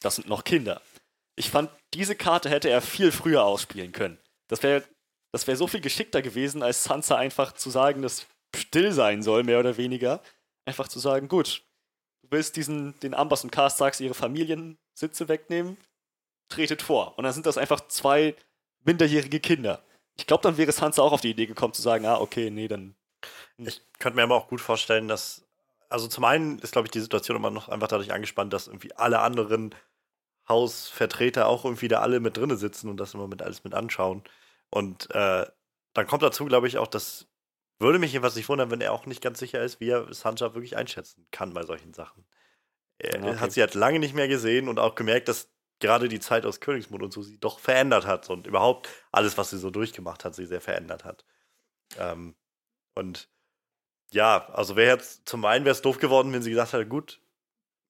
das 0.00 0.16
sind 0.16 0.28
noch 0.28 0.44
Kinder. 0.44 0.80
Ich 1.36 1.50
fand, 1.50 1.70
diese 1.94 2.14
Karte 2.14 2.48
hätte 2.48 2.70
er 2.70 2.80
viel 2.80 3.10
früher 3.12 3.44
ausspielen 3.44 3.92
können. 3.92 4.18
Das 4.48 4.62
wäre 4.62 4.84
das 5.34 5.48
wär 5.48 5.56
so 5.56 5.66
viel 5.66 5.80
geschickter 5.80 6.22
gewesen, 6.22 6.62
als 6.62 6.84
Sansa 6.84 7.16
einfach 7.16 7.50
zu 7.50 7.68
sagen, 7.68 8.02
dass 8.02 8.26
still 8.54 8.92
sein 8.92 9.20
soll, 9.20 9.42
mehr 9.42 9.58
oder 9.58 9.76
weniger. 9.76 10.22
Einfach 10.64 10.86
zu 10.86 11.00
sagen, 11.00 11.26
gut, 11.26 11.64
du 12.22 12.28
willst 12.30 12.54
diesen, 12.54 12.96
den 13.00 13.14
Ambers 13.14 13.42
und 13.42 13.50
Karstarks 13.50 13.98
ihre 13.98 14.14
Familiensitze 14.14 15.26
wegnehmen, 15.26 15.76
tretet 16.48 16.82
vor. 16.82 17.18
Und 17.18 17.24
dann 17.24 17.32
sind 17.32 17.46
das 17.46 17.58
einfach 17.58 17.80
zwei 17.88 18.36
minderjährige 18.84 19.40
Kinder. 19.40 19.82
Ich 20.16 20.28
glaube, 20.28 20.44
dann 20.44 20.56
wäre 20.56 20.70
Sansa 20.70 21.02
auch 21.02 21.10
auf 21.10 21.20
die 21.20 21.30
Idee 21.30 21.46
gekommen 21.46 21.74
zu 21.74 21.82
sagen, 21.82 22.06
ah, 22.06 22.20
okay, 22.20 22.48
nee, 22.50 22.68
dann 22.68 22.94
Ich 23.56 23.82
könnte 23.98 24.14
mir 24.14 24.22
aber 24.22 24.36
auch 24.36 24.46
gut 24.46 24.60
vorstellen, 24.60 25.08
dass, 25.08 25.44
also 25.88 26.06
zum 26.06 26.22
einen 26.22 26.60
ist, 26.60 26.70
glaube 26.70 26.86
ich, 26.86 26.92
die 26.92 27.00
Situation 27.00 27.36
immer 27.36 27.50
noch 27.50 27.68
einfach 27.68 27.88
dadurch 27.88 28.12
angespannt, 28.12 28.52
dass 28.52 28.68
irgendwie 28.68 28.94
alle 28.94 29.18
anderen 29.18 29.74
Hausvertreter 30.48 31.46
auch 31.46 31.64
irgendwie 31.64 31.88
da 31.88 32.00
alle 32.00 32.20
mit 32.20 32.36
drinne 32.36 32.56
sitzen 32.56 32.88
und 32.88 32.98
das 32.98 33.14
immer 33.14 33.28
mit 33.28 33.42
alles 33.42 33.64
mit 33.64 33.74
anschauen. 33.74 34.22
Und 34.70 35.10
äh, 35.10 35.46
dann 35.94 36.06
kommt 36.06 36.22
dazu, 36.22 36.44
glaube 36.44 36.68
ich, 36.68 36.78
auch, 36.78 36.88
dass 36.88 37.28
würde 37.78 37.98
mich 37.98 38.12
jedenfalls 38.12 38.36
nicht 38.36 38.48
wundern, 38.48 38.70
wenn 38.70 38.80
er 38.80 38.92
auch 38.92 39.06
nicht 39.06 39.22
ganz 39.22 39.38
sicher 39.38 39.62
ist, 39.62 39.80
wie 39.80 39.90
er 39.90 40.12
Sansa 40.12 40.54
wirklich 40.54 40.76
einschätzen 40.76 41.26
kann 41.30 41.54
bei 41.54 41.64
solchen 41.64 41.92
Sachen. 41.92 42.24
Er 42.98 43.22
okay. 43.22 43.36
hat 43.36 43.52
sie 43.52 43.60
halt 43.60 43.74
lange 43.74 43.98
nicht 43.98 44.14
mehr 44.14 44.28
gesehen 44.28 44.68
und 44.68 44.78
auch 44.78 44.94
gemerkt, 44.94 45.28
dass 45.28 45.50
gerade 45.80 46.08
die 46.08 46.20
Zeit 46.20 46.46
aus 46.46 46.60
Königsmund 46.60 47.02
und 47.02 47.12
so 47.12 47.22
sie 47.22 47.38
doch 47.38 47.58
verändert 47.58 48.06
hat 48.06 48.30
und 48.30 48.46
überhaupt 48.46 48.88
alles, 49.10 49.36
was 49.36 49.50
sie 49.50 49.58
so 49.58 49.70
durchgemacht 49.70 50.24
hat, 50.24 50.34
sie 50.34 50.46
sehr 50.46 50.60
verändert 50.60 51.04
hat. 51.04 51.24
Ähm, 51.98 52.36
und 52.94 53.28
ja, 54.12 54.48
also 54.50 54.76
wäre 54.76 54.94
jetzt 54.94 55.28
zum 55.28 55.44
einen 55.44 55.64
wäre 55.64 55.74
es 55.74 55.82
doof 55.82 55.98
geworden, 55.98 56.32
wenn 56.32 56.42
sie 56.42 56.50
gesagt 56.50 56.72
hätte, 56.72 56.86
gut, 56.86 57.20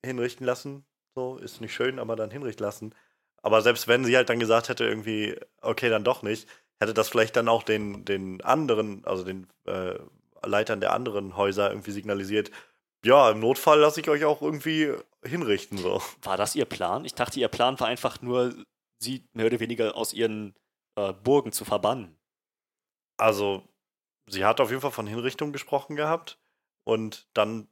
hinrichten 0.05 0.47
lassen, 0.47 0.87
so 1.15 1.37
ist 1.39 1.61
nicht 1.61 1.75
schön, 1.75 1.99
aber 1.99 2.17
dann 2.17 2.31
hinrichten 2.31 2.65
lassen. 2.65 2.95
Aber 3.43 3.63
selbst 3.63 3.89
wenn 3.89 4.05
sie 4.05 4.17
halt 4.17 4.29
dann 4.29 4.41
gesagt 4.41 4.69
hätte, 4.69 4.85
irgendwie, 4.85 5.37
okay, 5.61 5.89
dann 5.89 6.05
doch 6.05 6.23
nicht, 6.23 6.49
hätte 6.81 6.95
das 6.95 7.09
vielleicht 7.09 7.37
dann 7.37 7.49
auch 7.49 7.63
den, 7.63 8.05
den 8.05 8.41
anderen, 8.43 9.05
also 9.05 9.25
den 9.25 9.47
äh, 9.67 9.99
Leitern 10.45 10.81
der 10.81 10.93
anderen 10.93 11.37
Häuser 11.37 11.71
irgendwie 11.71 11.93
signalisiert, 11.93 12.51
ja, 13.05 13.31
im 13.31 13.41
Notfall 13.41 13.81
lasse 13.81 14.01
ich 14.01 14.09
euch 14.09 14.25
auch 14.25 14.41
irgendwie 14.41 14.95
hinrichten, 15.23 15.77
so. 15.77 16.01
War 16.23 16.39
das 16.39 16.57
ihr 16.57 16.65
Plan? 16.65 17.05
Ich 17.05 17.15
dachte, 17.15 17.39
ihr 17.39 17.49
Plan 17.49 17.79
war 17.79 17.87
einfach 17.87 18.23
nur, 18.23 18.55
sie 18.99 19.29
mehr 19.35 19.47
oder 19.47 19.61
weniger 19.61 19.95
aus 19.95 20.15
ihren 20.15 20.55
äh, 20.97 21.13
Burgen 21.13 21.53
zu 21.53 21.67
verbannen. 21.67 22.17
Also, 23.19 23.63
sie 24.27 24.45
hat 24.45 24.61
auf 24.61 24.71
jeden 24.71 24.81
Fall 24.81 24.91
von 24.91 25.07
Hinrichtung 25.07 25.53
gesprochen 25.53 25.97
gehabt 25.97 26.39
und 26.85 27.29
dann 27.35 27.69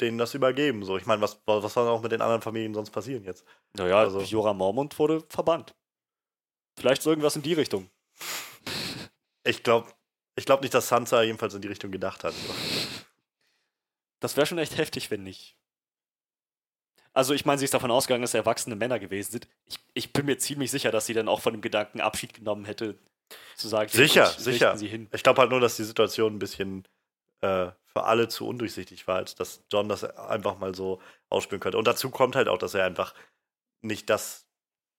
denen 0.00 0.18
das 0.18 0.34
übergeben. 0.34 0.84
So, 0.84 0.96
ich 0.96 1.06
meine, 1.06 1.22
was, 1.22 1.40
was 1.46 1.72
soll 1.74 1.88
auch 1.88 2.02
mit 2.02 2.12
den 2.12 2.22
anderen 2.22 2.42
Familien 2.42 2.74
sonst 2.74 2.90
passieren 2.90 3.24
jetzt? 3.24 3.44
Naja, 3.74 3.98
Also- 3.98 4.20
Jorah 4.20 4.54
Mormont 4.54 4.98
wurde 4.98 5.22
verbannt. 5.28 5.74
Vielleicht 6.78 7.02
so 7.02 7.10
irgendwas 7.10 7.36
in 7.36 7.42
die 7.42 7.54
Richtung. 7.54 7.90
Ich 9.44 9.62
glaube 9.62 9.88
ich 10.36 10.46
glaub 10.46 10.62
nicht, 10.62 10.72
dass 10.72 10.88
Sansa 10.88 11.22
jedenfalls 11.22 11.54
in 11.54 11.60
die 11.60 11.68
Richtung 11.68 11.90
gedacht 11.90 12.24
hat. 12.24 12.34
Das 14.20 14.36
wäre 14.36 14.46
schon 14.46 14.58
echt 14.58 14.76
heftig, 14.78 15.10
wenn 15.10 15.22
nicht. 15.22 15.56
Also, 17.12 17.34
ich 17.34 17.44
meine, 17.44 17.58
sie 17.58 17.64
ist 17.64 17.74
davon 17.74 17.90
ausgegangen, 17.90 18.22
dass 18.22 18.34
erwachsene 18.34 18.76
Männer 18.76 18.98
gewesen 19.00 19.32
sind. 19.32 19.48
Ich, 19.66 19.78
ich 19.94 20.12
bin 20.12 20.26
mir 20.26 20.38
ziemlich 20.38 20.70
sicher, 20.70 20.90
dass 20.92 21.06
sie 21.06 21.14
dann 21.14 21.28
auch 21.28 21.40
von 21.40 21.52
dem 21.52 21.60
Gedanken 21.60 22.00
Abschied 22.00 22.34
genommen 22.34 22.64
hätte, 22.64 22.96
zu 23.56 23.68
sagen, 23.68 23.90
Sicher, 23.90 24.26
gut, 24.26 24.38
sicher. 24.40 24.76
Sie 24.76 24.86
hin. 24.86 25.08
Ich 25.12 25.22
glaube 25.22 25.40
halt 25.40 25.50
nur, 25.50 25.60
dass 25.60 25.76
die 25.76 25.84
Situation 25.84 26.36
ein 26.36 26.38
bisschen 26.38 26.86
äh, 27.40 27.70
für 27.92 28.04
alle 28.04 28.28
zu 28.28 28.46
undurchsichtig 28.46 29.06
war, 29.08 29.16
als 29.16 29.34
dass 29.34 29.64
John 29.70 29.88
das 29.88 30.04
einfach 30.04 30.58
mal 30.58 30.74
so 30.74 31.00
ausspielen 31.28 31.60
könnte. 31.60 31.78
Und 31.78 31.86
dazu 31.86 32.10
kommt 32.10 32.36
halt 32.36 32.48
auch, 32.48 32.58
dass 32.58 32.74
er 32.74 32.84
einfach 32.84 33.14
nicht 33.82 34.08
das 34.10 34.46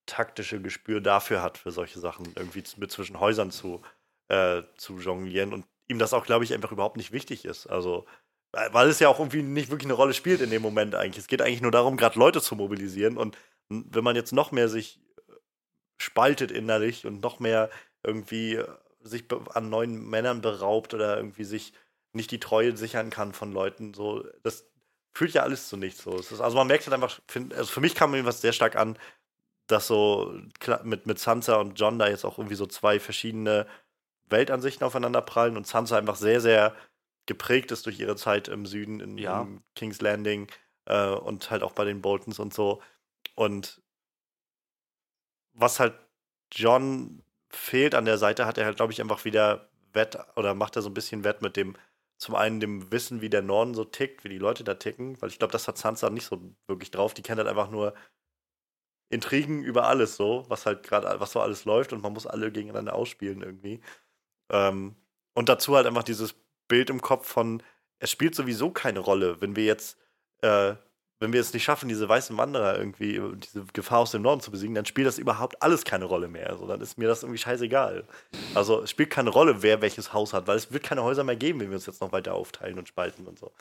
taktische 0.06 0.60
Gespür 0.60 1.00
dafür 1.00 1.42
hat, 1.42 1.58
für 1.58 1.70
solche 1.70 2.00
Sachen 2.00 2.26
irgendwie 2.36 2.62
mit 2.76 2.90
zwischen 2.90 3.20
Häusern 3.20 3.50
zu, 3.50 3.82
äh, 4.28 4.62
zu 4.76 4.98
jonglieren 4.98 5.52
und 5.52 5.64
ihm 5.88 5.98
das 5.98 6.12
auch, 6.12 6.26
glaube 6.26 6.44
ich, 6.44 6.52
einfach 6.52 6.72
überhaupt 6.72 6.96
nicht 6.96 7.12
wichtig 7.12 7.44
ist. 7.44 7.66
Also, 7.66 8.04
weil 8.52 8.74
weil 8.74 8.88
es 8.88 8.98
ja 8.98 9.08
auch 9.08 9.18
irgendwie 9.18 9.42
nicht 9.42 9.70
wirklich 9.70 9.86
eine 9.86 9.94
Rolle 9.94 10.14
spielt 10.14 10.40
in 10.40 10.50
dem 10.50 10.62
Moment 10.62 10.94
eigentlich. 10.94 11.18
Es 11.18 11.28
geht 11.28 11.40
eigentlich 11.40 11.62
nur 11.62 11.70
darum, 11.70 11.96
gerade 11.96 12.18
Leute 12.18 12.42
zu 12.42 12.56
mobilisieren 12.56 13.16
und 13.16 13.38
wenn 13.68 14.04
man 14.04 14.16
jetzt 14.16 14.32
noch 14.32 14.52
mehr 14.52 14.68
sich 14.68 15.00
äh, 15.28 15.32
spaltet 15.98 16.50
innerlich 16.50 17.06
und 17.06 17.22
noch 17.22 17.40
mehr 17.40 17.70
irgendwie 18.02 18.56
äh, 18.56 18.68
sich 19.00 19.24
an 19.54 19.70
neuen 19.70 20.08
Männern 20.08 20.42
beraubt 20.42 20.94
oder 20.94 21.16
irgendwie 21.16 21.44
sich 21.44 21.72
nicht 22.12 22.30
die 22.30 22.40
Treue 22.40 22.76
sichern 22.76 23.10
kann 23.10 23.32
von 23.32 23.52
Leuten, 23.52 23.94
so, 23.94 24.24
das 24.42 24.66
fühlt 25.12 25.32
ja 25.32 25.42
alles 25.42 25.68
zu 25.68 25.76
nichts. 25.76 26.02
So. 26.02 26.16
Ist, 26.16 26.32
also 26.40 26.56
man 26.56 26.66
merkt 26.66 26.84
halt 26.86 26.94
einfach, 26.94 27.20
find, 27.28 27.54
also 27.54 27.70
für 27.70 27.80
mich 27.80 27.94
kam 27.94 28.12
mir 28.12 28.24
was 28.24 28.40
sehr 28.40 28.52
stark 28.52 28.76
an, 28.76 28.98
dass 29.66 29.86
so 29.86 30.34
mit, 30.84 31.06
mit 31.06 31.18
Sansa 31.18 31.56
und 31.56 31.78
John 31.78 31.98
da 31.98 32.08
jetzt 32.08 32.24
auch 32.24 32.38
irgendwie 32.38 32.56
so 32.56 32.66
zwei 32.66 32.98
verschiedene 33.00 33.66
Weltansichten 34.28 34.84
aufeinander 34.86 35.22
prallen 35.22 35.56
und 35.56 35.66
Sansa 35.66 35.96
einfach 35.96 36.16
sehr, 36.16 36.40
sehr 36.40 36.74
geprägt 37.26 37.70
ist 37.70 37.86
durch 37.86 38.00
ihre 38.00 38.16
Zeit 38.16 38.48
im 38.48 38.66
Süden, 38.66 39.00
in, 39.00 39.18
ja. 39.18 39.42
in 39.42 39.62
King's 39.74 40.00
Landing 40.00 40.48
äh, 40.86 41.08
und 41.08 41.50
halt 41.50 41.62
auch 41.62 41.72
bei 41.72 41.84
den 41.84 42.02
Boltons 42.02 42.38
und 42.38 42.52
so. 42.52 42.82
Und 43.34 43.80
was 45.52 45.78
halt 45.78 45.94
John 46.52 47.22
fehlt 47.50 47.94
an 47.94 48.04
der 48.04 48.18
Seite, 48.18 48.46
hat 48.46 48.58
er 48.58 48.64
halt, 48.64 48.76
glaube 48.76 48.92
ich, 48.92 49.00
einfach 49.00 49.24
wieder 49.24 49.68
Wett 49.92 50.18
oder 50.36 50.54
macht 50.54 50.76
er 50.76 50.82
so 50.82 50.90
ein 50.90 50.94
bisschen 50.94 51.24
Wett 51.24 51.42
mit 51.42 51.56
dem, 51.56 51.76
zum 52.22 52.36
einen 52.36 52.60
dem 52.60 52.92
Wissen, 52.92 53.20
wie 53.20 53.30
der 53.30 53.42
Norden 53.42 53.74
so 53.74 53.84
tickt, 53.84 54.22
wie 54.22 54.28
die 54.28 54.38
Leute 54.38 54.62
da 54.62 54.74
ticken, 54.74 55.20
weil 55.20 55.28
ich 55.28 55.40
glaube, 55.40 55.50
das 55.50 55.66
hat 55.66 55.76
Sansa 55.76 56.08
nicht 56.08 56.24
so 56.24 56.40
wirklich 56.68 56.92
drauf. 56.92 57.14
Die 57.14 57.22
kennt 57.22 57.38
halt 57.38 57.48
einfach 57.48 57.68
nur 57.68 57.94
Intrigen 59.10 59.64
über 59.64 59.88
alles 59.88 60.14
so, 60.16 60.44
was 60.46 60.64
halt 60.64 60.84
gerade, 60.84 61.18
was 61.18 61.32
so 61.32 61.40
alles 61.40 61.64
läuft 61.64 61.92
und 61.92 62.00
man 62.00 62.12
muss 62.12 62.28
alle 62.28 62.52
gegeneinander 62.52 62.94
ausspielen 62.94 63.42
irgendwie. 63.42 63.80
Ähm, 64.52 64.94
und 65.34 65.48
dazu 65.48 65.74
halt 65.74 65.88
einfach 65.88 66.04
dieses 66.04 66.36
Bild 66.68 66.90
im 66.90 67.02
Kopf 67.02 67.26
von, 67.26 67.60
es 67.98 68.12
spielt 68.12 68.36
sowieso 68.36 68.70
keine 68.70 69.00
Rolle, 69.00 69.40
wenn 69.40 69.56
wir 69.56 69.64
jetzt, 69.64 69.98
äh, 70.42 70.76
wenn 71.22 71.32
wir 71.32 71.40
es 71.40 71.52
nicht 71.52 71.62
schaffen, 71.62 71.88
diese 71.88 72.08
weißen 72.08 72.36
Wanderer 72.36 72.76
irgendwie, 72.76 73.20
diese 73.36 73.64
Gefahr 73.72 74.00
aus 74.00 74.10
dem 74.10 74.22
Norden 74.22 74.40
zu 74.40 74.50
besiegen, 74.50 74.74
dann 74.74 74.86
spielt 74.86 75.06
das 75.06 75.18
überhaupt 75.18 75.62
alles 75.62 75.84
keine 75.84 76.04
Rolle 76.04 76.26
mehr. 76.26 76.50
Also 76.50 76.66
dann 76.66 76.80
ist 76.80 76.98
mir 76.98 77.06
das 77.06 77.22
irgendwie 77.22 77.38
scheißegal. 77.38 78.04
Also 78.54 78.82
es 78.82 78.90
spielt 78.90 79.10
keine 79.10 79.30
Rolle, 79.30 79.62
wer 79.62 79.80
welches 79.80 80.12
Haus 80.12 80.32
hat, 80.32 80.48
weil 80.48 80.56
es 80.56 80.72
wird 80.72 80.82
keine 80.82 81.04
Häuser 81.04 81.22
mehr 81.22 81.36
geben, 81.36 81.60
wenn 81.60 81.70
wir 81.70 81.76
uns 81.76 81.86
jetzt 81.86 82.00
noch 82.00 82.10
weiter 82.10 82.34
aufteilen 82.34 82.76
und 82.76 82.88
spalten 82.88 83.28
und 83.28 83.38
so. 83.38 83.52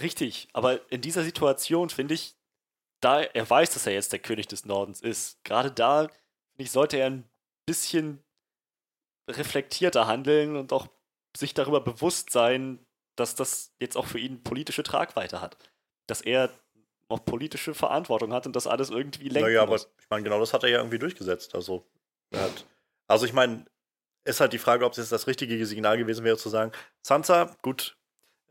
Richtig, 0.00 0.48
aber 0.52 0.80
in 0.90 1.00
dieser 1.00 1.22
Situation 1.22 1.88
finde 1.88 2.14
ich, 2.14 2.34
da 3.00 3.22
er 3.22 3.48
weiß, 3.48 3.70
dass 3.70 3.86
er 3.86 3.92
jetzt 3.92 4.12
der 4.12 4.18
König 4.18 4.48
des 4.48 4.64
Nordens 4.64 5.00
ist, 5.00 5.42
gerade 5.44 5.70
da, 5.70 6.00
finde 6.00 6.64
ich, 6.64 6.72
sollte 6.72 6.96
er 6.96 7.06
ein 7.06 7.30
bisschen 7.64 8.24
reflektierter 9.30 10.08
handeln 10.08 10.56
und 10.56 10.72
auch 10.72 10.88
sich 11.36 11.54
darüber 11.54 11.80
bewusst 11.80 12.30
sein, 12.30 12.84
dass 13.14 13.36
das 13.36 13.72
jetzt 13.78 13.96
auch 13.96 14.06
für 14.06 14.18
ihn 14.18 14.42
politische 14.42 14.82
Tragweite 14.82 15.40
hat. 15.40 15.56
Dass 16.08 16.22
er 16.22 16.50
auch 17.08 17.24
politische 17.24 17.74
Verantwortung 17.74 18.32
hat 18.32 18.46
und 18.46 18.54
das 18.54 18.66
alles 18.66 18.90
irgendwie 18.90 19.28
lenkt. 19.28 19.48
Naja, 19.48 19.62
aber 19.62 19.76
ich 19.76 20.10
meine, 20.10 20.22
genau 20.22 20.38
das 20.40 20.52
hat 20.52 20.62
er 20.62 20.68
ja 20.68 20.78
irgendwie 20.78 20.98
durchgesetzt. 20.98 21.54
Also, 21.54 21.84
hat, 22.34 22.66
also 23.06 23.24
ich 23.24 23.32
meine, 23.32 23.64
ist 24.24 24.40
halt 24.40 24.52
die 24.52 24.58
Frage, 24.58 24.84
ob 24.84 24.92
es 24.92 24.98
jetzt 24.98 25.12
das 25.12 25.26
richtige 25.26 25.64
Signal 25.66 25.96
gewesen 25.96 26.24
wäre, 26.24 26.36
zu 26.36 26.50
sagen, 26.50 26.72
Sansa, 27.02 27.56
gut, 27.62 27.96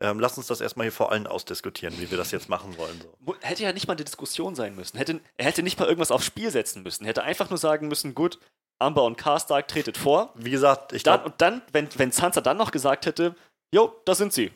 ähm, 0.00 0.20
lass 0.20 0.36
uns 0.36 0.46
das 0.46 0.60
erstmal 0.60 0.84
hier 0.84 0.92
vor 0.92 1.10
allen 1.12 1.26
ausdiskutieren, 1.26 1.98
wie 1.98 2.10
wir 2.10 2.18
das 2.18 2.30
jetzt 2.30 2.48
machen 2.48 2.76
wollen. 2.76 3.00
So. 3.00 3.36
Hätte 3.40 3.62
ja 3.62 3.72
nicht 3.72 3.88
mal 3.88 3.94
eine 3.94 4.04
Diskussion 4.04 4.54
sein 4.54 4.74
müssen. 4.76 4.96
Hätte, 4.96 5.20
er 5.36 5.46
hätte 5.46 5.62
nicht 5.62 5.78
mal 5.78 5.86
irgendwas 5.86 6.10
aufs 6.10 6.26
Spiel 6.26 6.50
setzen 6.50 6.82
müssen. 6.82 7.04
Er 7.04 7.10
hätte 7.10 7.22
einfach 7.22 7.50
nur 7.50 7.58
sagen 7.58 7.88
müssen, 7.88 8.14
gut, 8.14 8.38
Amber 8.78 9.04
und 9.04 9.16
Karstark 9.16 9.66
tretet 9.66 9.96
vor. 9.96 10.32
Wie 10.36 10.50
gesagt, 10.50 10.92
ich 10.92 11.02
glaube. 11.02 11.24
Und 11.24 11.40
dann, 11.40 11.62
wenn, 11.72 11.88
wenn 11.96 12.12
Sansa 12.12 12.40
dann 12.40 12.56
noch 12.56 12.70
gesagt 12.70 13.06
hätte, 13.06 13.34
jo, 13.72 13.92
da 14.04 14.14
sind 14.14 14.32
sie, 14.32 14.52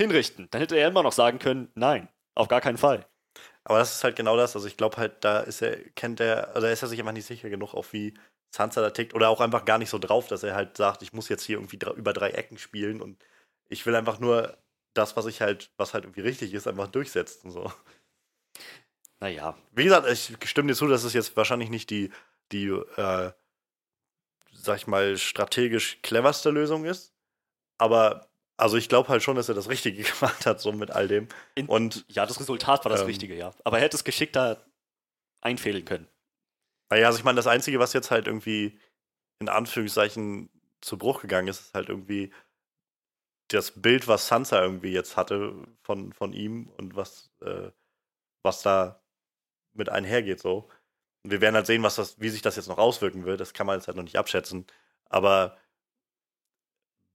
hinrichten, 0.00 0.48
dann 0.50 0.60
hätte 0.60 0.76
er 0.76 0.88
immer 0.88 1.02
noch 1.02 1.12
sagen 1.12 1.38
können, 1.38 1.70
nein, 1.74 2.08
auf 2.34 2.48
gar 2.48 2.60
keinen 2.60 2.78
Fall. 2.78 3.06
Aber 3.70 3.78
das 3.78 3.94
ist 3.94 4.02
halt 4.02 4.16
genau 4.16 4.36
das. 4.36 4.56
Also 4.56 4.66
ich 4.66 4.76
glaube 4.76 4.96
halt, 4.96 5.22
da 5.22 5.38
ist 5.38 5.62
er, 5.62 5.76
kennt 5.90 6.18
er, 6.18 6.56
also 6.56 6.66
ist 6.66 6.82
er 6.82 6.88
sich 6.88 6.98
einfach 6.98 7.12
nicht 7.12 7.24
sicher 7.26 7.48
genug, 7.48 7.72
auf 7.72 7.92
wie 7.92 8.14
Sansa 8.50 8.80
da 8.80 8.90
tickt. 8.90 9.14
Oder 9.14 9.28
auch 9.28 9.40
einfach 9.40 9.64
gar 9.64 9.78
nicht 9.78 9.90
so 9.90 10.00
drauf, 10.00 10.26
dass 10.26 10.42
er 10.42 10.56
halt 10.56 10.76
sagt, 10.76 11.02
ich 11.02 11.12
muss 11.12 11.28
jetzt 11.28 11.44
hier 11.44 11.58
irgendwie 11.58 11.78
über 11.94 12.12
drei 12.12 12.30
Ecken 12.30 12.58
spielen 12.58 13.00
und 13.00 13.24
ich 13.68 13.86
will 13.86 13.94
einfach 13.94 14.18
nur 14.18 14.58
das, 14.92 15.16
was 15.16 15.26
ich 15.26 15.40
halt, 15.40 15.70
was 15.76 15.94
halt 15.94 16.02
irgendwie 16.02 16.22
richtig 16.22 16.52
ist, 16.52 16.66
einfach 16.66 16.88
durchsetzen. 16.88 17.52
So. 17.52 17.72
Naja. 19.20 19.56
Wie 19.70 19.84
gesagt, 19.84 20.08
ich 20.08 20.36
stimme 20.50 20.72
dir 20.72 20.74
zu, 20.74 20.88
dass 20.88 21.04
es 21.04 21.12
jetzt 21.12 21.36
wahrscheinlich 21.36 21.70
nicht 21.70 21.90
die, 21.90 22.10
die 22.50 22.70
äh, 22.70 23.30
sag 24.52 24.78
ich 24.78 24.88
mal, 24.88 25.16
strategisch 25.16 26.00
cleverste 26.02 26.50
Lösung 26.50 26.86
ist. 26.86 27.14
Aber 27.78 28.29
also 28.60 28.76
ich 28.76 28.88
glaube 28.88 29.08
halt 29.08 29.22
schon, 29.22 29.36
dass 29.36 29.48
er 29.48 29.54
das 29.54 29.68
Richtige 29.68 30.02
gemacht 30.20 30.46
hat, 30.46 30.60
so 30.60 30.72
mit 30.72 30.90
all 30.90 31.08
dem. 31.08 31.28
In, 31.54 31.66
und 31.66 32.04
ja, 32.08 32.26
das 32.26 32.38
Resultat 32.38 32.84
war 32.84 32.90
das 32.90 33.00
ähm, 33.00 33.06
Richtige, 33.06 33.34
ja. 33.34 33.52
Aber 33.64 33.78
er 33.78 33.84
hätte 33.84 33.96
es 33.96 34.04
geschickter 34.04 34.64
einfädeln 35.40 35.84
können. 35.84 36.08
Naja, 36.90 37.06
also 37.06 37.18
ich 37.18 37.24
meine, 37.24 37.36
das 37.36 37.46
Einzige, 37.46 37.78
was 37.78 37.92
jetzt 37.92 38.10
halt 38.10 38.26
irgendwie 38.26 38.78
in 39.40 39.48
Anführungszeichen 39.48 40.50
zu 40.80 40.98
Bruch 40.98 41.22
gegangen 41.22 41.48
ist, 41.48 41.60
ist 41.60 41.74
halt 41.74 41.88
irgendwie 41.88 42.32
das 43.48 43.82
Bild, 43.82 44.06
was 44.06 44.28
Sansa 44.28 44.62
irgendwie 44.62 44.92
jetzt 44.92 45.16
hatte 45.16 45.54
von, 45.82 46.12
von 46.12 46.32
ihm 46.32 46.68
und 46.76 46.94
was, 46.94 47.30
äh, 47.42 47.70
was 48.42 48.62
da 48.62 49.02
mit 49.72 49.88
einhergeht, 49.88 50.40
so. 50.40 50.68
Und 51.22 51.30
wir 51.30 51.40
werden 51.40 51.54
halt 51.54 51.66
sehen, 51.66 51.82
was 51.82 51.96
das, 51.96 52.20
wie 52.20 52.28
sich 52.28 52.42
das 52.42 52.56
jetzt 52.56 52.68
noch 52.68 52.78
auswirken 52.78 53.24
wird. 53.24 53.40
Das 53.40 53.52
kann 53.52 53.66
man 53.66 53.78
jetzt 53.78 53.86
halt 53.88 53.96
noch 53.96 54.04
nicht 54.04 54.16
abschätzen. 54.16 54.66
Aber 55.06 55.58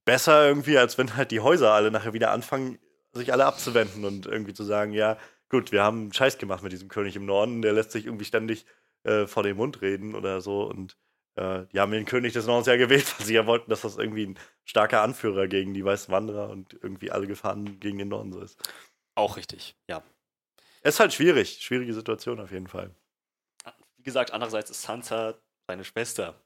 besser 0.06 0.48
irgendwie, 0.48 0.78
als 0.78 0.98
wenn 0.98 1.16
halt 1.16 1.32
die 1.32 1.40
Häuser 1.40 1.72
alle 1.72 1.92
nachher 1.92 2.14
wieder 2.14 2.32
anfangen, 2.32 2.80
sich 3.14 3.32
alle 3.32 3.46
abzuwenden 3.46 4.06
und 4.06 4.26
irgendwie 4.26 4.54
zu 4.54 4.64
sagen, 4.64 4.94
ja, 4.94 5.18
gut, 5.50 5.72
wir 5.72 5.84
haben 5.84 6.14
Scheiß 6.14 6.38
gemacht 6.38 6.64
mit 6.64 6.72
diesem 6.72 6.90
König 6.90 7.16
im 7.16 7.26
Norden, 7.26 7.62
der 7.62 7.74
lässt 7.74 7.92
sich 7.92 8.06
irgendwie 8.06 8.26
ständig 8.26 8.66
äh, 9.04 9.26
vor 9.28 9.44
den 9.44 9.58
Mund 9.58 9.82
reden 9.82 10.16
oder 10.16 10.42
so. 10.42 10.64
Und 10.64 10.98
äh, 11.36 11.66
die 11.72 11.80
haben 11.80 11.92
den 11.92 12.06
König 12.06 12.34
des 12.34 12.46
Nordens 12.46 12.68
ja 12.68 12.78
gewählt, 12.78 13.14
weil 13.20 13.26
sie 13.26 13.34
ja 13.36 13.46
wollten, 13.46 13.70
dass 13.70 13.82
das 13.82 13.98
irgendwie 13.98 14.28
ein 14.28 14.40
starker 14.64 15.02
Anführer 15.02 15.48
gegen 15.48 15.74
die 15.74 15.86
weißen 15.86 16.12
Wanderer 16.12 16.50
und 16.50 16.74
irgendwie 16.82 17.12
alle 17.12 17.28
Gefahren 17.28 17.80
gegen 17.80 17.98
den 17.98 18.10
Norden 18.10 18.32
so 18.32 18.42
ist. 18.42 18.60
Auch 19.16 19.38
richtig, 19.38 19.76
ja. 19.90 20.04
Es 20.82 20.96
ist 20.96 21.00
halt 21.00 21.14
schwierig, 21.14 21.62
schwierige 21.62 21.94
Situation 21.94 22.40
auf 22.40 22.52
jeden 22.52 22.68
Fall 22.68 22.92
gesagt, 24.06 24.32
andererseits 24.32 24.70
ist 24.70 24.84
Sansa 24.84 25.38
seine 25.68 25.84
Schwester 25.84 26.40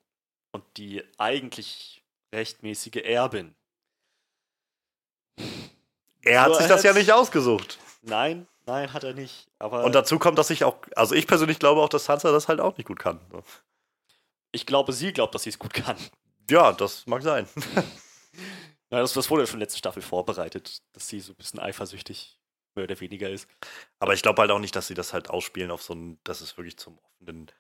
und 0.51 0.64
die 0.78 1.03
eigentlich 1.20 1.99
rechtmäßige 2.34 3.03
Erbin. 3.03 3.55
Er 6.21 6.41
hat 6.41 6.53
so, 6.53 6.59
sich 6.59 6.67
das 6.67 6.84
ja 6.84 6.93
nicht 6.93 7.11
ausgesucht. 7.11 7.80
Nein, 8.01 8.47
nein, 8.65 8.93
hat 8.93 9.03
er 9.03 9.13
nicht. 9.13 9.47
Aber 9.57 9.84
und 9.84 9.93
dazu 9.93 10.19
kommt, 10.19 10.38
dass 10.38 10.49
ich 10.49 10.63
auch, 10.63 10.77
also 10.95 11.15
ich 11.15 11.27
persönlich 11.27 11.59
glaube 11.59 11.82
auch, 11.82 11.89
dass 11.89 12.05
Sansa 12.05 12.32
das 12.32 12.47
halt 12.47 12.59
auch 12.59 12.77
nicht 12.77 12.88
gut 12.88 12.99
kann. 12.99 13.19
Ich 14.51 14.65
glaube, 14.65 14.93
sie 14.93 15.13
glaubt, 15.13 15.36
dass 15.36 15.43
sie 15.43 15.49
es 15.49 15.59
gut 15.59 15.73
kann. 15.73 15.97
Ja, 16.49 16.71
das 16.73 17.05
mag 17.07 17.21
sein. 17.21 17.47
ja, 18.91 18.99
das, 18.99 19.13
das 19.13 19.30
wurde 19.30 19.43
ja 19.43 19.47
schon 19.47 19.59
letzte 19.59 19.77
Staffel 19.77 20.01
vorbereitet, 20.01 20.82
dass 20.93 21.07
sie 21.07 21.19
so 21.19 21.34
ein 21.34 21.36
bisschen 21.38 21.59
eifersüchtig 21.59 22.39
mehr 22.75 22.86
oder 22.86 22.99
weniger 22.99 23.30
ist. 23.30 23.47
Aber 23.99 24.13
ich 24.13 24.21
glaube 24.21 24.41
halt 24.41 24.51
auch 24.51 24.59
nicht, 24.59 24.75
dass 24.75 24.88
sie 24.88 24.93
das 24.93 25.13
halt 25.13 25.30
ausspielen 25.30 25.71
auf 25.71 25.84
so 25.84 25.93
ein, 25.93 26.19
dass 26.23 26.41
es 26.41 26.57
wirklich 26.57 26.77
zum 26.77 26.99
offenen, 26.99 27.51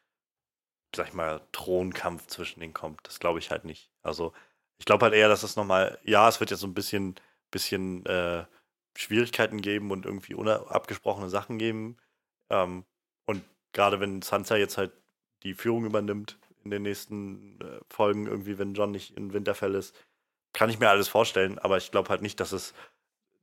sag 0.95 1.07
ich 1.07 1.13
mal, 1.13 1.41
Thronkampf 1.51 2.27
zwischen 2.27 2.59
denen 2.59 2.73
kommt. 2.73 2.99
Das 3.03 3.19
glaube 3.19 3.39
ich 3.39 3.51
halt 3.51 3.65
nicht. 3.65 3.91
Also 4.01 4.33
ich 4.79 4.85
glaube 4.85 5.05
halt 5.05 5.13
eher, 5.13 5.27
dass 5.29 5.43
es 5.43 5.55
nochmal, 5.55 5.99
ja, 6.03 6.27
es 6.27 6.39
wird 6.39 6.51
jetzt 6.51 6.61
so 6.61 6.67
ein 6.67 6.73
bisschen, 6.73 7.15
bisschen 7.51 8.05
äh, 8.05 8.45
Schwierigkeiten 8.97 9.61
geben 9.61 9.91
und 9.91 10.05
irgendwie 10.05 10.33
unabgesprochene 10.33 11.29
Sachen 11.29 11.57
geben. 11.57 11.97
Ähm, 12.49 12.85
und 13.25 13.43
gerade 13.73 13.99
wenn 13.99 14.21
Sansa 14.21 14.55
jetzt 14.55 14.77
halt 14.77 14.91
die 15.43 15.53
Führung 15.53 15.85
übernimmt 15.85 16.37
in 16.63 16.71
den 16.71 16.81
nächsten 16.81 17.59
äh, 17.61 17.79
Folgen, 17.89 18.27
irgendwie, 18.27 18.57
wenn 18.57 18.73
John 18.73 18.91
nicht 18.91 19.15
in 19.15 19.33
Winterfell 19.33 19.75
ist, 19.75 19.95
kann 20.53 20.69
ich 20.69 20.79
mir 20.79 20.89
alles 20.89 21.07
vorstellen, 21.07 21.59
aber 21.59 21.77
ich 21.77 21.91
glaube 21.91 22.09
halt 22.09 22.21
nicht, 22.21 22.39
dass 22.39 22.51
es 22.51 22.73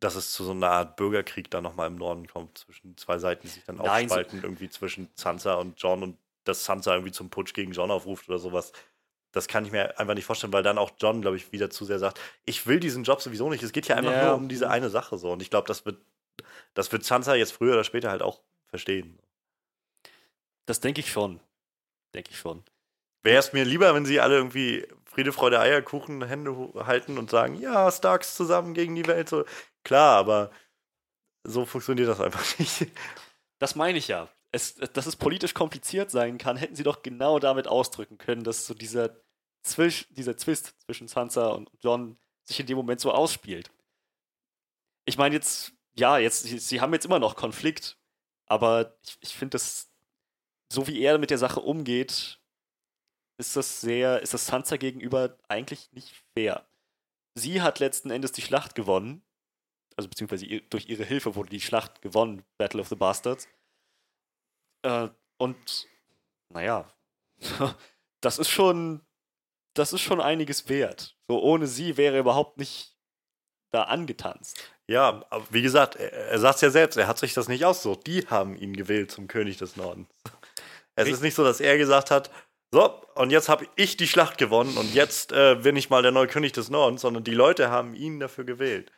dass 0.01 0.15
es 0.15 0.33
zu 0.33 0.45
so 0.45 0.51
einer 0.51 0.71
Art 0.71 0.97
Bürgerkrieg 0.97 1.51
dann 1.51 1.63
nochmal 1.63 1.87
im 1.87 1.97
Norden 1.97 2.27
kommt, 2.27 2.59
zwischen 2.59 2.97
zwei 2.97 3.19
Seiten, 3.19 3.43
die 3.43 3.49
sich 3.49 3.65
dann 3.65 3.77
Nein, 3.77 4.07
aufspalten, 4.07 4.41
so 4.41 4.47
irgendwie 4.47 4.69
zwischen 4.69 5.09
Sansa 5.15 5.55
und 5.55 5.81
John 5.81 6.03
und 6.03 6.19
dass 6.45 6.65
Sansa 6.65 6.93
irgendwie 6.93 7.13
zum 7.13 7.31
Putsch 7.31 7.55
gegen 7.55 7.73
John 7.73 7.91
aufruft 7.91 8.29
oder 8.29 8.39
sowas. 8.39 8.73
Das 9.33 9.49
kann 9.49 9.65
ich 9.65 9.73
mir 9.73 9.99
einfach 9.99 10.15
nicht 10.15 10.25
vorstellen, 10.25 10.53
weil 10.53 10.63
dann 10.63 10.79
auch 10.79 10.93
John, 10.99 11.21
glaube 11.21 11.37
ich, 11.37 11.53
wieder 11.53 11.69
zu 11.71 11.85
sehr 11.85 11.99
sagt, 11.99 12.21
ich 12.45 12.67
will 12.67 12.81
diesen 12.81 13.05
Job 13.05 13.21
sowieso 13.21 13.51
nicht. 13.51 13.63
Es 13.63 13.73
geht 13.73 13.89
ja 13.89 13.97
einfach 13.97 14.13
ja. 14.13 14.27
nur 14.27 14.35
um 14.35 14.49
diese 14.49 14.71
eine 14.71 14.89
Sache 14.89 15.19
so. 15.19 15.33
Und 15.33 15.43
ich 15.43 15.51
glaube, 15.51 15.69
das 15.69 15.85
wird, 15.85 15.99
das 16.75 16.91
wird 16.93 17.05
Sansa 17.05 17.35
jetzt 17.35 17.53
früher 17.53 17.75
oder 17.75 17.85
später 17.85 18.11
halt 18.11 18.23
auch 18.23 18.41
verstehen. 18.69 19.19
Das 20.65 20.81
denke 20.81 21.01
ich 21.01 21.11
schon. 21.11 21.41
Denke 22.15 22.31
ich 22.31 22.39
schon. 22.39 22.65
Wäre 23.23 23.39
es 23.39 23.53
mir 23.53 23.65
lieber, 23.65 23.95
wenn 23.95 24.07
sie 24.07 24.21
alle 24.21 24.37
irgendwie 24.37 24.87
Friede, 25.05 25.33
Freude, 25.33 25.59
Eierkuchen 25.59 26.25
Hände 26.25 26.73
halten 26.87 27.19
und 27.19 27.31
sagen, 27.31 27.57
ja, 27.57 27.91
Starks 27.91 28.37
zusammen 28.37 28.75
gegen 28.75 28.95
die 28.95 29.07
Welt. 29.07 29.29
So, 29.29 29.45
klar, 29.83 30.17
aber 30.19 30.51
so 31.43 31.65
funktioniert 31.65 32.09
das 32.09 32.21
einfach 32.21 32.45
nicht. 32.59 32.87
Das 33.59 33.75
meine 33.75 33.99
ich 33.99 34.09
ja. 34.09 34.29
Es, 34.57 34.77
dass 34.77 35.07
es 35.07 35.17
politisch 35.17 35.53
kompliziert 35.53 36.11
sein 36.11 36.39
kann, 36.39 36.57
hätten 36.57 36.77
sie 36.77 36.83
doch 36.83 37.03
genau 37.03 37.39
damit 37.39 37.69
ausdrücken 37.69 38.17
können, 38.17 38.43
dass 38.43 38.67
so 38.67 38.73
dieser, 38.73 39.21
Zwisch, 39.63 40.07
dieser 40.11 40.37
Zwist 40.37 40.75
zwischen 40.87 41.09
Sansa 41.09 41.49
und 41.49 41.71
John 41.81 42.19
sich 42.45 42.61
in 42.61 42.67
dem 42.67 42.77
Moment 42.77 43.01
so 43.01 43.13
ausspielt. 43.13 43.71
Ich 45.05 45.19
meine 45.19 45.35
jetzt, 45.35 45.73
ja, 45.95 46.19
jetzt, 46.19 46.45
sie, 46.45 46.59
sie 46.59 46.81
haben 46.81 46.93
jetzt 46.95 47.05
immer 47.05 47.19
noch 47.19 47.37
Konflikt, 47.37 47.99
aber 48.47 48.97
ich, 49.03 49.19
ich 49.21 49.37
finde 49.37 49.57
das, 49.57 49.91
so 50.73 50.87
wie 50.87 51.01
er 51.01 51.19
mit 51.19 51.31
der 51.31 51.39
Sache 51.39 51.61
umgeht, 51.61 52.41
ist 53.39 53.57
das 53.57 53.81
sehr, 53.81 54.23
ist 54.23 54.33
das 54.33 54.47
Sansa 54.47 54.77
gegenüber 54.77 55.37
eigentlich 55.49 55.93
nicht 55.93 56.15
fair. 56.35 56.67
Sie 57.35 57.61
hat 57.61 57.81
letzten 57.81 58.11
Endes 58.11 58.33
die 58.33 58.43
Schlacht 58.43 58.75
gewonnen, 58.75 59.23
also 59.97 60.09
beziehungsweise 60.09 60.47
durch 60.71 60.89
ihre 60.89 61.05
Hilfe 61.05 61.35
wurde 61.35 61.51
die 61.51 61.61
Schlacht 61.61 62.01
gewonnen, 62.03 62.45
Battle 62.57 62.81
of 62.81 62.89
the 62.89 62.95
Bastards. 62.95 63.49
Äh, 64.87 65.09
und 65.39 65.89
naja, 66.51 66.89
das 68.21 68.39
ist 68.39 68.51
schon, 68.51 69.03
das 69.75 69.93
ist 69.93 70.01
schon 70.01 70.21
einiges 70.21 70.69
wert. 70.69 71.17
So 71.29 71.43
ohne 71.43 71.67
sie 71.67 71.97
wäre 71.97 72.15
er 72.15 72.21
überhaupt 72.21 72.59
nicht 72.59 72.97
da 73.73 73.83
angetanzt. 73.83 74.63
Ja, 74.87 75.25
wie 75.51 75.63
gesagt, 75.63 75.97
er, 75.97 76.13
er 76.13 76.39
sagt 76.39 76.57
es 76.57 76.61
ja 76.61 76.71
selbst, 76.71 76.97
er 76.97 77.09
hat 77.09 77.19
sich 77.19 77.35
das 77.35 77.49
nicht 77.49 77.65
ausgesucht. 77.65 78.07
Die 78.07 78.27
haben 78.29 78.57
ihn 78.57 78.77
gewählt 78.77 79.11
zum 79.11 79.27
König 79.27 79.59
des 79.59 79.77
Nordens. 79.77 80.09
Es 80.95 81.03
Richtig. 81.03 81.15
ist 81.15 81.23
nicht 81.23 81.35
so, 81.35 81.43
dass 81.43 81.61
er 81.61 81.77
gesagt 81.77 82.11
hat, 82.11 82.31
so, 82.73 83.03
und 83.17 83.31
jetzt 83.31 83.49
habe 83.49 83.67
ich 83.77 83.97
die 83.97 84.07
Schlacht 84.07 84.39
gewonnen 84.39 84.77
und 84.77 84.95
jetzt 84.95 85.33
äh, 85.33 85.57
bin 85.57 85.77
ich 85.77 85.91
mal 85.91 86.03
der 86.03 86.13
neue 86.13 86.27
König 86.27 86.53
des 86.53 86.71
Nordens, 86.71 87.01
sondern 87.01 87.25
die 87.25 87.35
Leute 87.35 87.71
haben 87.71 87.95
ihn 87.95 88.21
dafür 88.21 88.45
gewählt. 88.45 88.91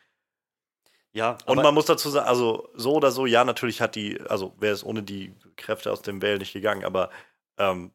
Ja, 1.18 1.36
und 1.46 1.56
man 1.56 1.74
muss 1.74 1.86
dazu 1.86 2.10
sagen, 2.10 2.28
also 2.28 2.68
so 2.74 2.94
oder 2.94 3.10
so, 3.10 3.26
ja, 3.26 3.44
natürlich 3.44 3.80
hat 3.80 3.96
die, 3.96 4.20
also 4.20 4.54
wäre 4.60 4.72
es 4.72 4.84
ohne 4.84 5.02
die 5.02 5.34
Kräfte 5.56 5.90
aus 5.90 6.00
dem 6.00 6.22
Vale 6.22 6.38
nicht 6.38 6.52
gegangen, 6.52 6.84
aber 6.84 7.10
ähm, 7.56 7.90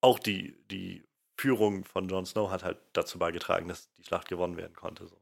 auch 0.00 0.18
die, 0.18 0.56
die 0.70 1.04
Führung 1.36 1.84
von 1.84 2.08
Jon 2.08 2.24
Snow 2.24 2.50
hat 2.50 2.64
halt 2.64 2.78
dazu 2.94 3.18
beigetragen, 3.18 3.68
dass 3.68 3.92
die 3.92 4.04
Schlacht 4.04 4.26
gewonnen 4.26 4.56
werden 4.56 4.74
konnte. 4.74 5.06
So. 5.06 5.20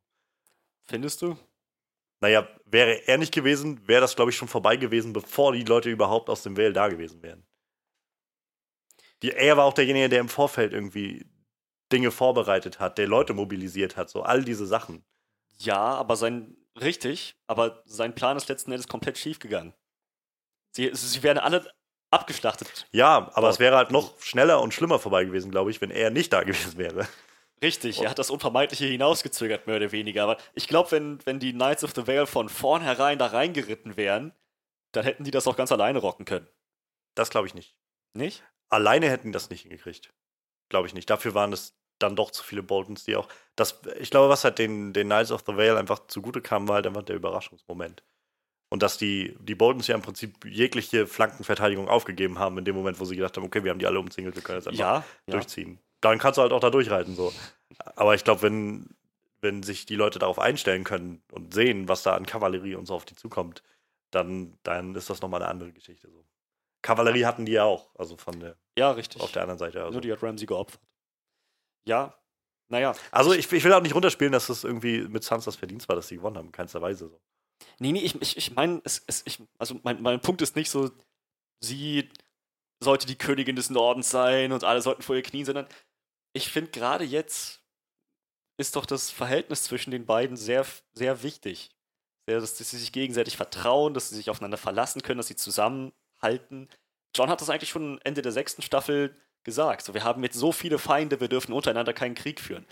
Findest 0.86 1.22
du? 1.22 1.36
Naja, 2.20 2.46
wäre 2.66 3.08
er 3.08 3.18
nicht 3.18 3.34
gewesen, 3.34 3.88
wäre 3.88 4.00
das, 4.00 4.14
glaube 4.14 4.30
ich, 4.30 4.36
schon 4.36 4.46
vorbei 4.46 4.76
gewesen, 4.76 5.12
bevor 5.12 5.52
die 5.52 5.64
Leute 5.64 5.90
überhaupt 5.90 6.30
aus 6.30 6.44
dem 6.44 6.56
Vale 6.56 6.72
da 6.72 6.86
gewesen 6.86 7.20
wären. 7.20 7.44
Die, 9.22 9.32
er 9.32 9.56
war 9.56 9.64
auch 9.64 9.74
derjenige, 9.74 10.08
der 10.08 10.20
im 10.20 10.28
Vorfeld 10.28 10.72
irgendwie 10.72 11.26
Dinge 11.90 12.12
vorbereitet 12.12 12.78
hat, 12.78 12.96
der 12.96 13.08
Leute 13.08 13.34
mobilisiert 13.34 13.96
hat, 13.96 14.08
so 14.08 14.22
all 14.22 14.44
diese 14.44 14.66
Sachen. 14.66 15.04
Ja, 15.58 15.80
aber 15.80 16.14
sein, 16.14 16.56
richtig, 16.80 17.36
aber 17.46 17.82
sein 17.86 18.14
Plan 18.14 18.36
ist 18.36 18.48
letzten 18.48 18.72
Endes 18.72 18.88
komplett 18.88 19.18
schief 19.18 19.38
gegangen. 19.38 19.74
Sie, 20.72 20.90
sie 20.92 21.22
werden 21.22 21.38
alle 21.38 21.70
abgeschlachtet. 22.10 22.86
Ja, 22.92 23.30
aber 23.34 23.48
oh. 23.48 23.50
es 23.50 23.58
wäre 23.58 23.76
halt 23.76 23.90
noch 23.90 24.20
schneller 24.20 24.60
und 24.60 24.74
schlimmer 24.74 24.98
vorbei 24.98 25.24
gewesen, 25.24 25.50
glaube 25.50 25.70
ich, 25.70 25.80
wenn 25.80 25.90
er 25.90 26.10
nicht 26.10 26.32
da 26.32 26.42
gewesen 26.44 26.78
wäre. 26.78 27.08
Richtig, 27.62 27.98
oh. 27.98 28.04
er 28.04 28.10
hat 28.10 28.18
das 28.18 28.30
Unvermeidliche 28.30 28.86
hinausgezögert, 28.86 29.66
mehr 29.66 29.76
oder 29.76 29.92
weniger. 29.92 30.24
Aber 30.24 30.38
ich 30.54 30.68
glaube, 30.68 30.92
wenn, 30.92 31.24
wenn 31.26 31.38
die 31.38 31.52
Knights 31.52 31.84
of 31.84 31.92
the 31.94 32.06
Vale 32.06 32.26
von 32.26 32.48
vornherein 32.48 33.18
da 33.18 33.26
reingeritten 33.26 33.96
wären, 33.96 34.32
dann 34.92 35.04
hätten 35.04 35.24
die 35.24 35.30
das 35.30 35.46
auch 35.46 35.56
ganz 35.56 35.70
alleine 35.70 35.98
rocken 35.98 36.24
können. 36.24 36.48
Das 37.14 37.30
glaube 37.30 37.46
ich 37.46 37.54
nicht. 37.54 37.76
Nicht? 38.14 38.42
Alleine 38.68 39.08
hätten 39.08 39.28
die 39.28 39.32
das 39.32 39.50
nicht 39.50 39.62
hingekriegt. 39.62 40.12
Glaube 40.68 40.86
ich 40.86 40.94
nicht. 40.94 41.10
Dafür 41.10 41.34
waren 41.34 41.52
es 41.52 41.76
dann 42.02 42.16
doch 42.16 42.30
zu 42.30 42.42
viele 42.42 42.62
Boltons, 42.62 43.04
die 43.04 43.16
auch. 43.16 43.28
Das, 43.56 43.80
ich 44.00 44.10
glaube, 44.10 44.28
was 44.28 44.44
halt 44.44 44.58
den, 44.58 44.92
den 44.92 45.08
Knights 45.08 45.30
of 45.30 45.44
the 45.46 45.56
Vale 45.56 45.78
einfach 45.78 46.06
zugute 46.08 46.40
kam, 46.40 46.68
war 46.68 46.76
halt 46.76 46.86
einfach 46.86 47.02
der 47.02 47.16
Überraschungsmoment. 47.16 48.02
Und 48.70 48.82
dass 48.82 48.98
die, 48.98 49.36
die 49.40 49.56
Boltons 49.56 49.88
ja 49.88 49.96
im 49.96 50.02
Prinzip 50.02 50.44
jegliche 50.44 51.06
Flankenverteidigung 51.06 51.88
aufgegeben 51.88 52.38
haben, 52.38 52.56
in 52.58 52.64
dem 52.64 52.76
Moment, 52.76 53.00
wo 53.00 53.04
sie 53.04 53.16
gedacht 53.16 53.36
haben, 53.36 53.44
okay, 53.44 53.64
wir 53.64 53.70
haben 53.70 53.80
die 53.80 53.86
alle 53.86 53.98
umzingelt, 53.98 54.36
wir 54.36 54.42
können 54.42 54.58
jetzt 54.58 54.68
einfach 54.68 54.78
ja, 54.78 55.04
durchziehen. 55.26 55.74
Ja. 55.74 55.78
Dann 56.02 56.18
kannst 56.18 56.38
du 56.38 56.42
halt 56.42 56.52
auch 56.52 56.60
da 56.60 56.70
durchreiten. 56.70 57.16
So. 57.16 57.32
Aber 57.96 58.14
ich 58.14 58.22
glaube, 58.22 58.42
wenn, 58.42 58.86
wenn 59.40 59.62
sich 59.62 59.86
die 59.86 59.96
Leute 59.96 60.18
darauf 60.20 60.38
einstellen 60.38 60.84
können 60.84 61.20
und 61.32 61.52
sehen, 61.52 61.88
was 61.88 62.04
da 62.04 62.14
an 62.14 62.26
Kavallerie 62.26 62.76
und 62.76 62.86
so 62.86 62.94
auf 62.94 63.04
die 63.04 63.16
zukommt, 63.16 63.62
dann, 64.12 64.56
dann 64.62 64.94
ist 64.94 65.10
das 65.10 65.20
nochmal 65.20 65.42
eine 65.42 65.50
andere 65.50 65.72
Geschichte. 65.72 66.08
So. 66.08 66.24
Kavallerie 66.82 67.26
hatten 67.26 67.46
die 67.46 67.52
ja 67.52 67.64
auch, 67.64 67.90
also 67.96 68.16
von 68.16 68.38
der. 68.38 68.56
Ja, 68.78 68.92
richtig. 68.92 69.20
Auf 69.20 69.32
der 69.32 69.42
anderen 69.42 69.58
Seite. 69.58 69.80
Also. 69.80 69.92
Nur 69.92 70.00
die 70.00 70.12
hat 70.12 70.22
Ramsey 70.22 70.46
geopfert. 70.46 70.80
Ja, 71.86 72.14
naja. 72.68 72.94
Also 73.10 73.32
ich, 73.32 73.50
ich 73.50 73.64
will 73.64 73.72
auch 73.72 73.82
nicht 73.82 73.94
runterspielen, 73.94 74.32
dass 74.32 74.46
das 74.46 74.64
irgendwie 74.64 75.02
mit 75.08 75.24
Suns 75.24 75.44
Verdienst 75.56 75.88
war, 75.88 75.96
dass 75.96 76.08
sie 76.08 76.16
gewonnen 76.16 76.36
haben, 76.36 76.46
in 76.46 76.52
keinster 76.52 76.80
Weise 76.80 77.08
so. 77.08 77.20
Nee, 77.78 77.92
nee, 77.92 78.00
ich, 78.00 78.20
ich, 78.20 78.36
ich 78.36 78.54
meine, 78.54 78.80
also 79.58 79.80
mein, 79.82 80.00
mein 80.00 80.20
Punkt 80.20 80.40
ist 80.40 80.56
nicht 80.56 80.70
so, 80.70 80.90
sie 81.60 82.08
sollte 82.82 83.06
die 83.06 83.18
Königin 83.18 83.56
des 83.56 83.70
Nordens 83.70 84.10
sein 84.10 84.52
und 84.52 84.64
alle 84.64 84.80
sollten 84.80 85.02
vor 85.02 85.16
ihr 85.16 85.22
knien, 85.22 85.44
sondern 85.44 85.66
ich 86.32 86.50
finde 86.50 86.70
gerade 86.70 87.04
jetzt 87.04 87.62
ist 88.56 88.76
doch 88.76 88.86
das 88.86 89.10
Verhältnis 89.10 89.62
zwischen 89.64 89.90
den 89.90 90.06
beiden 90.06 90.36
sehr, 90.36 90.66
sehr 90.92 91.22
wichtig. 91.22 91.70
Sehr, 92.28 92.40
dass, 92.40 92.56
dass 92.56 92.70
sie 92.70 92.78
sich 92.78 92.92
gegenseitig 92.92 93.36
vertrauen, 93.36 93.94
dass 93.94 94.10
sie 94.10 94.16
sich 94.16 94.30
aufeinander 94.30 94.58
verlassen 94.58 95.02
können, 95.02 95.18
dass 95.18 95.28
sie 95.28 95.36
zusammenhalten. 95.36 96.68
John 97.16 97.30
hat 97.30 97.40
das 97.40 97.50
eigentlich 97.50 97.70
schon 97.70 97.98
Ende 98.02 98.22
der 98.22 98.32
sechsten 98.32 98.62
Staffel 98.62 99.16
gesagt. 99.50 99.82
So, 99.82 99.94
wir 99.94 100.04
haben 100.04 100.22
jetzt 100.22 100.38
so 100.38 100.52
viele 100.52 100.78
Feinde, 100.78 101.20
wir 101.20 101.28
dürfen 101.28 101.52
untereinander 101.52 101.92
keinen 101.92 102.14
Krieg 102.14 102.40
führen. 102.40 102.66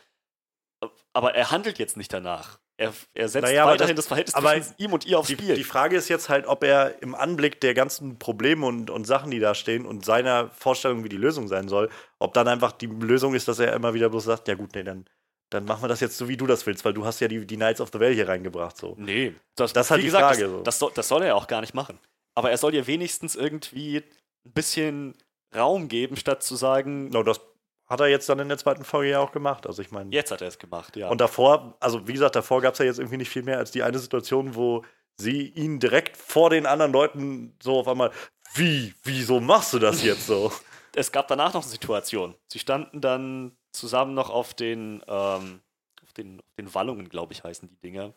Aber 1.12 1.34
er 1.34 1.50
handelt 1.50 1.78
jetzt 1.78 1.96
nicht 1.96 2.12
danach. 2.12 2.58
Er, 2.80 2.94
er 3.12 3.28
setzt 3.28 3.42
naja, 3.42 3.66
weiterhin 3.66 3.96
das, 3.96 4.04
das, 4.04 4.06
Verhältnis 4.06 4.36
zwischen 4.36 4.74
ihm 4.78 4.92
und 4.92 5.04
ihr 5.04 5.18
aufs 5.18 5.26
die, 5.26 5.34
Spiel. 5.34 5.56
Die 5.56 5.64
Frage 5.64 5.96
ist 5.96 6.08
jetzt 6.08 6.28
halt, 6.28 6.46
ob 6.46 6.62
er 6.62 7.02
im 7.02 7.16
Anblick 7.16 7.60
der 7.60 7.74
ganzen 7.74 8.20
Probleme 8.20 8.64
und, 8.66 8.88
und 8.88 9.04
Sachen, 9.04 9.32
die 9.32 9.40
da 9.40 9.56
stehen 9.56 9.84
und 9.84 10.04
seiner 10.04 10.50
Vorstellung, 10.50 11.02
wie 11.02 11.08
die 11.08 11.16
Lösung 11.16 11.48
sein 11.48 11.68
soll, 11.68 11.90
ob 12.20 12.34
dann 12.34 12.46
einfach 12.46 12.70
die 12.70 12.86
Lösung 12.86 13.34
ist, 13.34 13.48
dass 13.48 13.58
er 13.58 13.72
immer 13.72 13.94
wieder 13.94 14.08
bloß 14.10 14.22
sagt, 14.22 14.46
ja 14.46 14.54
gut, 14.54 14.76
nee, 14.76 14.84
dann, 14.84 15.06
dann 15.50 15.64
machen 15.64 15.82
wir 15.82 15.88
das 15.88 15.98
jetzt 15.98 16.18
so, 16.18 16.28
wie 16.28 16.36
du 16.36 16.46
das 16.46 16.66
willst, 16.66 16.84
weil 16.84 16.94
du 16.94 17.04
hast 17.04 17.18
ja 17.18 17.26
die, 17.26 17.44
die 17.44 17.56
Knights 17.56 17.80
of 17.80 17.90
the 17.92 17.98
Vale 17.98 18.12
hier 18.12 18.28
reingebracht. 18.28 18.76
So. 18.76 18.94
Nee, 18.96 19.34
das, 19.56 19.72
das 19.72 19.86
ist 19.86 19.90
halt 19.90 20.02
die 20.02 20.06
gesagt, 20.06 20.36
Frage. 20.36 20.42
Das, 20.42 20.50
so. 20.52 20.62
das, 20.62 20.78
soll, 20.78 20.92
das 20.94 21.08
soll 21.08 21.22
er 21.24 21.34
auch 21.34 21.48
gar 21.48 21.60
nicht 21.60 21.74
machen. 21.74 21.98
Aber 22.36 22.52
er 22.52 22.58
soll 22.58 22.74
ihr 22.74 22.86
wenigstens 22.86 23.34
irgendwie 23.34 24.04
ein 24.46 24.52
bisschen 24.52 25.16
Raum 25.54 25.88
geben, 25.88 26.16
statt 26.16 26.42
zu 26.42 26.56
sagen. 26.56 27.08
No, 27.08 27.22
das 27.22 27.40
hat 27.86 28.00
er 28.00 28.08
jetzt 28.08 28.28
dann 28.28 28.38
in 28.38 28.48
der 28.48 28.58
zweiten 28.58 28.84
Folge 28.84 29.10
ja 29.10 29.20
auch 29.20 29.32
gemacht. 29.32 29.66
Also 29.66 29.82
ich 29.82 29.90
meine. 29.90 30.10
Jetzt 30.12 30.30
hat 30.30 30.42
er 30.42 30.48
es 30.48 30.58
gemacht, 30.58 30.96
ja. 30.96 31.08
Und 31.08 31.20
davor, 31.20 31.76
also 31.80 32.06
wie 32.06 32.12
gesagt, 32.12 32.36
davor 32.36 32.60
gab 32.60 32.74
es 32.74 32.78
ja 32.78 32.84
jetzt 32.84 32.98
irgendwie 32.98 33.16
nicht 33.16 33.30
viel 33.30 33.42
mehr 33.42 33.58
als 33.58 33.70
die 33.70 33.82
eine 33.82 33.98
Situation, 33.98 34.54
wo 34.54 34.84
sie 35.16 35.48
ihn 35.48 35.80
direkt 35.80 36.16
vor 36.16 36.50
den 36.50 36.66
anderen 36.66 36.92
Leuten 36.92 37.56
so 37.62 37.80
auf 37.80 37.88
einmal, 37.88 38.12
wie, 38.54 38.94
wieso 39.02 39.40
machst 39.40 39.72
du 39.72 39.78
das 39.78 40.02
jetzt 40.02 40.26
so? 40.26 40.52
es 40.94 41.12
gab 41.12 41.28
danach 41.28 41.54
noch 41.54 41.62
eine 41.62 41.70
Situation. 41.70 42.34
Sie 42.46 42.58
standen 42.58 43.00
dann 43.00 43.56
zusammen 43.72 44.14
noch 44.14 44.30
auf 44.30 44.54
den, 44.54 45.02
ähm, 45.06 45.60
auf 46.02 46.12
den, 46.12 46.40
auf 46.40 46.54
den 46.58 46.74
Wallungen, 46.74 47.08
glaube 47.08 47.32
ich, 47.32 47.44
heißen 47.44 47.68
die 47.68 47.76
Dinger. 47.76 48.12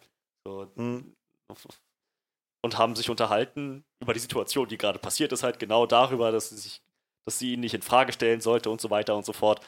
So, 0.46 0.68
hm. 0.76 1.16
Und 2.64 2.78
haben 2.78 2.96
sich 2.96 3.10
unterhalten 3.10 3.84
über 4.00 4.14
die 4.14 4.20
Situation, 4.20 4.68
die 4.68 4.78
gerade 4.78 5.00
passiert 5.00 5.32
ist, 5.32 5.44
halt 5.44 5.60
genau 5.60 5.86
darüber, 5.86 6.32
dass 6.32 6.50
sie 6.50 6.58
sich 6.58 6.82
dass 7.26 7.40
sie 7.40 7.54
ihn 7.54 7.60
nicht 7.60 7.74
in 7.74 7.82
Frage 7.82 8.14
stellen 8.14 8.42
sollte 8.42 8.70
und 8.70 8.82
so 8.82 8.90
weiter 8.90 9.16
und 9.16 9.26
so 9.26 9.34
fort. 9.34 9.62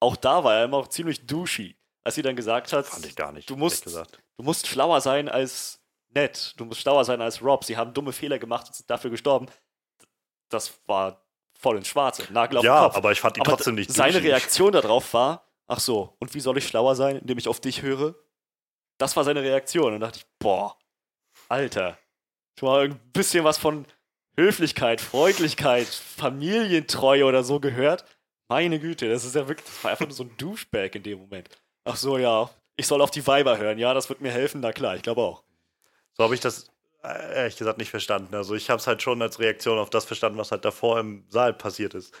Auch 0.00 0.16
da 0.16 0.44
war 0.44 0.56
er 0.56 0.64
immer 0.64 0.78
auch 0.78 0.88
ziemlich 0.88 1.26
douchey, 1.26 1.76
als 2.04 2.16
sie 2.16 2.22
dann 2.22 2.36
gesagt 2.36 2.72
hat, 2.72 2.86
Fand 2.86 3.06
ich 3.06 3.16
gar 3.16 3.32
nicht, 3.32 3.48
du 3.48 3.56
musst, 3.56 3.86
du 3.86 4.42
musst 4.42 4.66
schlauer 4.66 5.00
sein 5.00 5.28
als 5.28 5.80
Ned, 6.14 6.54
du 6.56 6.64
musst 6.64 6.80
schlauer 6.80 7.04
sein 7.04 7.20
als 7.20 7.42
Rob. 7.42 7.64
Sie 7.64 7.76
haben 7.76 7.92
dumme 7.92 8.12
Fehler 8.12 8.38
gemacht 8.38 8.66
und 8.68 8.74
sind 8.74 8.88
dafür 8.88 9.10
gestorben. 9.10 9.46
Das 10.48 10.78
war 10.86 11.22
voll 11.58 11.76
ins 11.76 11.88
Schwarze, 11.88 12.24
Nagel 12.32 12.58
auf 12.58 12.64
ja, 12.64 12.80
den 12.80 12.84
Kopf. 12.84 12.96
aber 12.96 13.12
ich 13.12 13.20
fand 13.20 13.36
ihn 13.36 13.40
aber 13.42 13.52
trotzdem 13.52 13.74
nicht 13.74 13.92
Seine 13.92 14.22
Reaktion 14.22 14.72
darauf 14.72 15.12
war, 15.14 15.46
ach 15.66 15.80
so, 15.80 16.16
und 16.20 16.34
wie 16.34 16.40
soll 16.40 16.58
ich 16.58 16.66
schlauer 16.66 16.94
sein, 16.94 17.16
indem 17.16 17.38
ich 17.38 17.48
auf 17.48 17.60
dich 17.60 17.82
höre? 17.82 18.14
Das 18.98 19.16
war 19.16 19.24
seine 19.24 19.42
Reaktion. 19.42 19.94
Und 19.94 20.00
dachte 20.00 20.20
ich, 20.20 20.26
boah, 20.38 20.76
Alter, 21.48 21.98
schon 22.58 22.68
mal 22.68 22.84
ein 22.84 22.98
bisschen 23.12 23.44
was 23.44 23.58
von 23.58 23.84
Höflichkeit, 24.36 25.00
Freundlichkeit, 25.00 25.86
Familientreue 25.86 27.24
oder 27.24 27.42
so 27.42 27.60
gehört. 27.60 28.04
Meine 28.48 28.78
Güte, 28.78 29.08
das 29.08 29.24
ist 29.24 29.34
ja 29.34 29.48
wirklich, 29.48 29.66
das 29.66 29.82
war 29.82 29.90
einfach 29.90 30.06
nur 30.06 30.14
so 30.14 30.24
ein 30.24 30.36
Douchebag 30.36 30.94
in 30.94 31.02
dem 31.02 31.18
Moment. 31.18 31.48
Ach 31.84 31.96
so, 31.96 32.18
ja, 32.18 32.50
ich 32.76 32.86
soll 32.86 33.00
auf 33.00 33.10
die 33.10 33.26
Weiber 33.26 33.58
hören. 33.58 33.78
Ja, 33.78 33.94
das 33.94 34.08
wird 34.08 34.20
mir 34.20 34.30
helfen, 34.30 34.60
na 34.60 34.72
klar, 34.72 34.96
ich 34.96 35.02
glaube 35.02 35.22
auch. 35.22 35.42
So 36.12 36.24
habe 36.24 36.34
ich 36.34 36.40
das 36.40 36.70
äh, 37.02 37.36
ehrlich 37.36 37.56
gesagt 37.56 37.78
nicht 37.78 37.90
verstanden. 37.90 38.34
Also 38.34 38.54
ich 38.54 38.68
habe 38.68 38.80
es 38.80 38.86
halt 38.86 39.02
schon 39.02 39.22
als 39.22 39.38
Reaktion 39.38 39.78
auf 39.78 39.90
das 39.90 40.04
verstanden, 40.04 40.38
was 40.38 40.50
halt 40.50 40.64
davor 40.64 40.98
im 41.00 41.24
Saal 41.28 41.54
passiert 41.54 41.94
ist. 41.94 42.14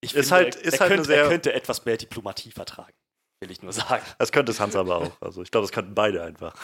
Ich 0.00 0.14
ist 0.14 0.28
finde, 0.28 0.44
halt, 0.44 0.56
er, 0.56 0.62
ist 0.62 0.74
er, 0.74 0.80
halt 0.80 0.90
könnte, 0.90 1.04
sehr, 1.04 1.22
er 1.22 1.28
könnte 1.28 1.52
etwas 1.52 1.84
mehr 1.84 1.96
Diplomatie 1.96 2.50
vertragen, 2.50 2.94
will 3.40 3.50
ich 3.50 3.62
nur 3.62 3.72
sagen. 3.72 4.04
Das 4.18 4.32
könnte 4.32 4.52
es 4.52 4.60
Hans 4.60 4.74
aber 4.74 4.96
auch. 4.96 5.20
Also 5.20 5.42
ich 5.42 5.50
glaube, 5.50 5.66
das 5.66 5.72
könnten 5.72 5.94
beide 5.94 6.22
einfach. 6.22 6.54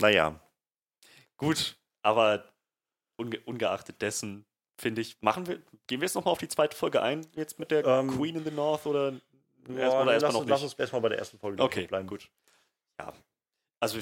Naja. 0.00 0.40
Gut, 1.36 1.78
aber 2.02 2.52
unge 3.16 3.40
ungeachtet 3.40 4.00
dessen, 4.02 4.46
finde 4.78 5.00
ich, 5.00 5.20
machen 5.20 5.46
wir, 5.46 5.62
gehen 5.86 6.00
wir 6.00 6.06
jetzt 6.06 6.14
nochmal 6.14 6.32
auf 6.32 6.38
die 6.38 6.48
zweite 6.48 6.76
Folge 6.76 7.02
ein, 7.02 7.26
jetzt 7.34 7.58
mit 7.58 7.70
der 7.70 7.84
ähm, 7.84 8.10
Queen 8.10 8.36
in 8.36 8.44
the 8.44 8.50
North 8.50 8.86
oder, 8.86 9.12
ja, 9.68 9.76
erstmal, 9.76 10.02
oder 10.02 10.12
erstmal 10.12 10.32
lass, 10.34 10.48
lass 10.48 10.62
uns 10.62 10.74
erstmal 10.74 11.02
bei 11.02 11.08
der 11.10 11.18
ersten 11.18 11.38
Folge 11.38 11.62
okay, 11.62 11.86
bleiben. 11.86 12.06
gut. 12.06 12.30
Ja, 13.00 13.12
also 13.80 13.98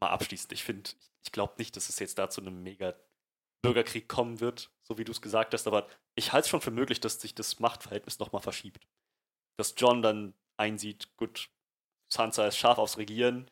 mal 0.00 0.10
abschließend, 0.10 0.52
ich 0.52 0.64
finde, 0.64 0.90
ich 1.24 1.32
glaube 1.32 1.54
nicht, 1.58 1.76
dass 1.76 1.88
es 1.88 1.98
jetzt 1.98 2.18
da 2.18 2.30
zu 2.30 2.40
einem 2.40 2.62
mega 2.62 2.94
Bürgerkrieg 3.62 4.08
kommen 4.08 4.40
wird, 4.40 4.70
so 4.82 4.98
wie 4.98 5.04
du 5.04 5.12
es 5.12 5.20
gesagt 5.20 5.52
hast, 5.54 5.66
aber 5.66 5.86
ich 6.14 6.32
halte 6.32 6.46
es 6.46 6.48
schon 6.48 6.60
für 6.60 6.70
möglich, 6.70 7.00
dass 7.00 7.20
sich 7.20 7.34
das 7.34 7.60
Machtverhältnis 7.60 8.18
nochmal 8.18 8.42
verschiebt. 8.42 8.86
Dass 9.58 9.74
John 9.76 10.02
dann 10.02 10.34
einsieht, 10.56 11.14
gut, 11.16 11.50
Sansa 12.12 12.46
ist 12.46 12.56
scharf 12.56 12.78
aufs 12.78 12.96
Regieren, 12.96 13.50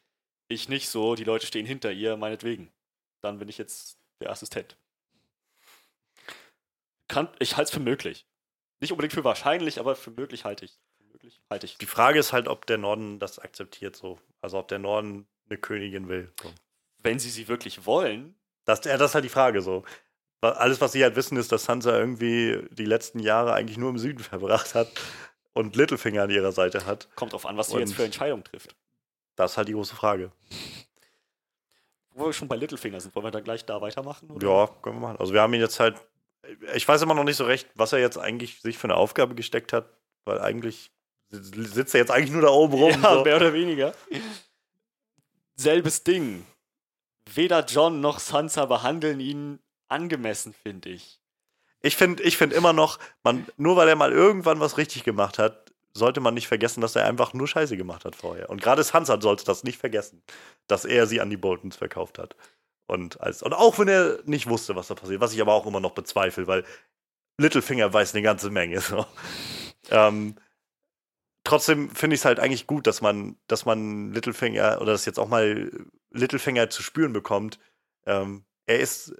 ich 0.49 0.68
nicht 0.68 0.88
so, 0.88 1.14
die 1.14 1.24
Leute 1.24 1.46
stehen 1.46 1.66
hinter 1.66 1.92
ihr, 1.92 2.16
meinetwegen. 2.16 2.70
dann 3.20 3.38
bin 3.38 3.49
ich 3.49 3.59
jetzt 3.59 3.99
der 4.20 4.30
Assistent. 4.30 4.76
Kann, 7.09 7.28
ich 7.38 7.57
halte 7.57 7.68
es 7.68 7.74
für 7.74 7.80
möglich. 7.80 8.26
Nicht 8.80 8.92
unbedingt 8.92 9.12
für 9.12 9.24
wahrscheinlich, 9.24 9.80
aber 9.80 9.96
für 9.96 10.11
möglich 10.11 10.44
halte 10.44 10.64
ich. 10.64 10.78
Möglich 11.12 11.40
halte 11.51 11.66
ich. 11.66 11.78
Die 11.78 11.86
Frage 11.86 12.18
ist 12.18 12.32
halt, 12.32 12.49
ob 12.49 12.66
der 12.66 12.78
Norden 12.78 13.18
das 13.18 13.38
akzeptiert 13.38 13.96
so. 13.96 14.18
Also 14.40 14.59
ob 14.59 14.68
der 14.68 14.78
Norden 14.78 15.26
eine 15.49 15.59
Königin 15.59 16.09
will. 16.09 16.32
So. 16.42 16.53
Wenn 16.99 17.18
sie 17.18 17.30
sie 17.30 17.49
wirklich 17.49 17.86
wollen, 17.86 18.34
Das, 18.64 18.84
ja, 18.84 18.96
das 18.96 19.11
ist 19.11 19.14
halt 19.14 19.24
die 19.24 19.30
Frage 19.30 19.62
so. 19.62 19.84
Alles, 20.40 20.80
was 20.80 20.92
sie 20.92 21.03
halt 21.03 21.16
wissen, 21.16 21.36
ist, 21.36 21.51
dass 21.51 21.64
Sansa 21.64 21.99
irgendwie 21.99 22.62
die 22.70 22.84
letzten 22.84 23.18
Jahre 23.18 23.55
eigentlich 23.55 23.78
nur 23.78 23.90
im 23.90 23.99
Süden 23.99 24.20
verbracht 24.22 24.74
hat 24.74 24.88
und 25.55 25.74
Littlefinger 25.74 26.22
an 26.22 26.30
ihrer 26.30 26.53
Seite 26.53 26.86
hat. 26.86 27.09
kommt 27.16 27.32
drauf 27.32 27.46
an, 27.46 27.57
was 27.57 27.68
sie 27.68 27.78
jetzt 27.78 27.94
für 27.94 28.05
Entscheidungen 28.05 28.44
trifft. 28.44 28.76
Das 29.39 29.53
ist 29.53 29.57
halt 29.57 29.68
die 29.68 29.72
große 29.72 29.95
Frage. 29.95 30.32
Wo 32.11 32.26
wir 32.26 32.32
schon 32.32 32.49
bei 32.49 32.57
Littlefinger 32.57 33.01
sind, 33.01 33.14
wollen 33.14 33.26
wir 33.26 33.30
dann 33.30 33.45
gleich 33.45 33.64
da 33.64 33.80
weitermachen? 33.80 34.28
Oder? 34.32 34.49
Ja, 34.49 34.66
können 34.82 34.97
wir 34.97 35.01
machen. 35.09 35.20
Also 35.20 35.32
wir 35.32 35.41
haben 35.41 35.55
ihn 35.55 35.61
jetzt 35.61 35.78
halt. 35.78 35.97
Ich 36.74 36.89
weiß 36.89 37.03
immer 37.03 37.14
noch 37.14 37.22
nicht 37.22 37.36
so 37.36 37.45
recht, 37.45 37.68
was 37.76 37.93
er 37.93 38.01
jetzt 38.01 38.18
eigentlich 38.18 38.61
sich 38.61 38.78
für 38.78 38.89
eine 38.89 38.97
Aufgabe 38.97 39.36
gesteckt 39.36 39.72
hat, 39.72 39.91
weil 40.24 40.41
eigentlich 40.41 40.91
sitzt 41.30 41.95
er 41.95 42.01
jetzt 42.01 42.11
eigentlich 42.11 42.32
nur 42.32 42.43
da 42.43 42.49
oben 42.49 42.74
rum. 42.74 43.01
Ja, 43.01 43.14
so. 43.14 43.22
mehr 43.22 43.36
oder 43.36 43.53
weniger. 43.53 43.95
Selbes 45.55 46.03
Ding. 46.03 46.45
Weder 47.32 47.64
John 47.64 48.01
noch 48.01 48.18
Sansa 48.18 48.64
behandeln 48.64 49.20
ihn 49.20 49.61
angemessen, 49.86 50.53
finde 50.53 50.89
ich. 50.89 51.20
Ich 51.80 51.97
finde 51.97 52.24
ich 52.24 52.36
find 52.36 52.53
immer 52.53 52.72
noch, 52.72 52.99
man, 53.22 53.47
nur 53.57 53.76
weil 53.76 53.89
er 53.89 53.95
mal 53.95 54.11
irgendwann 54.11 54.59
was 54.59 54.78
richtig 54.78 55.05
gemacht 55.05 55.39
hat, 55.39 55.67
sollte 55.99 56.20
man 56.20 56.34
nicht 56.34 56.49
vergessen, 56.49 56.80
dass 56.80 56.96
er 56.96 57.07
einfach 57.07 57.34
nur 57.34 57.46
Scheiße 57.46 57.76
gemacht 57.76 58.05
hat 58.05 58.16
vorher. 58.16 58.49
Und 58.51 58.62
gerade 58.62 58.82
Sansa 58.82 59.20
sollte 59.20 59.44
das 59.44 59.64
nicht 59.64 59.78
vergessen, 59.78 60.22
dass 60.66 60.84
er 60.84 61.07
sie 61.07 61.20
an 61.20 61.30
die 61.30 61.36
Boltons 61.36 61.76
verkauft 61.76 62.18
hat. 62.18 62.36
Und, 62.86 63.20
als, 63.20 63.42
und 63.42 63.53
auch 63.53 63.78
wenn 63.78 63.88
er 63.88 64.20
nicht 64.24 64.49
wusste, 64.49 64.74
was 64.74 64.88
da 64.88 64.94
passiert, 64.94 65.20
was 65.20 65.34
ich 65.34 65.40
aber 65.42 65.53
auch 65.53 65.66
immer 65.66 65.80
noch 65.80 65.92
bezweifle, 65.92 66.46
weil 66.46 66.64
Littlefinger 67.38 67.92
weiß 67.92 68.14
eine 68.14 68.22
ganze 68.22 68.51
Menge. 68.51 68.80
So. 68.88 69.07
Ähm, 69.90 70.34
trotzdem 71.44 71.90
finde 71.90 72.14
ich 72.14 72.20
es 72.20 72.24
halt 72.24 72.40
eigentlich 72.40 72.66
gut, 72.66 72.86
dass 72.86 73.01
man, 73.01 73.36
dass 73.46 73.64
man 73.64 74.12
Littlefinger 74.12 74.80
oder 74.80 74.92
dass 74.92 75.07
jetzt 75.07 75.18
auch 75.18 75.28
mal 75.28 75.70
Littlefinger 76.11 76.68
zu 76.68 76.82
spüren 76.82 77.12
bekommt. 77.12 77.59
Ähm, 78.07 78.44
er 78.66 78.80
ist, 78.80 79.14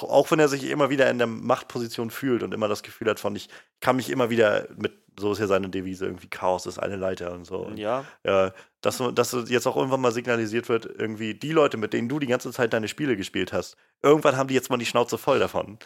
auch 0.00 0.30
wenn 0.30 0.38
er 0.38 0.48
sich 0.48 0.64
immer 0.70 0.90
wieder 0.90 1.10
in 1.10 1.18
der 1.18 1.26
Machtposition 1.26 2.10
fühlt 2.10 2.42
und 2.42 2.52
immer 2.54 2.68
das 2.68 2.82
Gefühl 2.82 3.08
hat 3.08 3.20
von, 3.20 3.34
ich 3.36 3.48
kann 3.80 3.96
mich 3.96 4.10
immer 4.10 4.30
wieder 4.30 4.68
mit, 4.76 4.92
so 5.18 5.32
ist 5.32 5.38
ja 5.40 5.46
seine 5.46 5.68
Devise, 5.68 6.06
irgendwie 6.06 6.28
Chaos 6.28 6.66
ist 6.66 6.78
eine 6.78 6.96
Leiter 6.96 7.32
und 7.32 7.44
so. 7.44 7.58
Und, 7.66 7.76
Ja, 7.78 8.04
äh, 8.22 8.50
dass, 8.80 8.98
du- 8.98 9.10
dass 9.10 9.30
du 9.30 9.40
jetzt 9.40 9.66
auch 9.66 9.76
irgendwann 9.76 10.00
mal 10.00 10.12
signalisiert 10.12 10.68
wird, 10.68 10.86
irgendwie 10.86 11.34
die 11.34 11.52
Leute, 11.52 11.76
mit 11.76 11.92
denen 11.92 12.08
du 12.08 12.18
die 12.18 12.26
ganze 12.26 12.50
Zeit 12.52 12.72
deine 12.72 12.88
Spiele 12.88 13.16
gespielt 13.16 13.52
hast, 13.52 13.76
irgendwann 14.02 14.36
haben 14.36 14.48
die 14.48 14.54
jetzt 14.54 14.70
mal 14.70 14.78
die 14.78 14.86
Schnauze 14.86 15.18
voll 15.18 15.38
davon. 15.38 15.78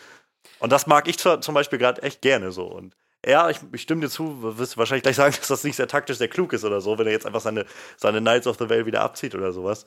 Und 0.61 0.71
das 0.73 0.87
mag 0.87 1.09
ich 1.09 1.19
zum 1.19 1.55
Beispiel 1.55 1.79
gerade 1.79 2.03
echt 2.03 2.23
gerne 2.23 2.53
so. 2.53 2.67
Und 2.67 2.95
ja, 3.27 3.51
ich, 3.51 3.59
ich 3.73 3.83
stimme 3.83 4.03
dir 4.03 4.09
zu, 4.09 4.39
du 4.41 4.59
wirst 4.59 4.77
wahrscheinlich 4.79 5.03
gleich 5.03 5.17
sagen, 5.17 5.35
dass 5.39 5.49
das 5.49 5.65
nicht 5.65 5.77
sehr 5.77 5.89
taktisch, 5.89 6.19
sehr 6.19 6.29
klug 6.29 6.53
ist 6.53 6.65
oder 6.65 6.81
so, 6.81 6.97
wenn 6.99 7.07
er 7.07 7.13
jetzt 7.13 7.27
einfach 7.27 7.41
seine, 7.41 7.65
seine 7.97 8.21
Knights 8.21 8.47
of 8.47 8.57
the 8.59 8.69
Vale 8.71 8.87
wieder 8.87 9.01
abzieht 9.01 9.35
oder 9.35 9.51
sowas. 9.53 9.85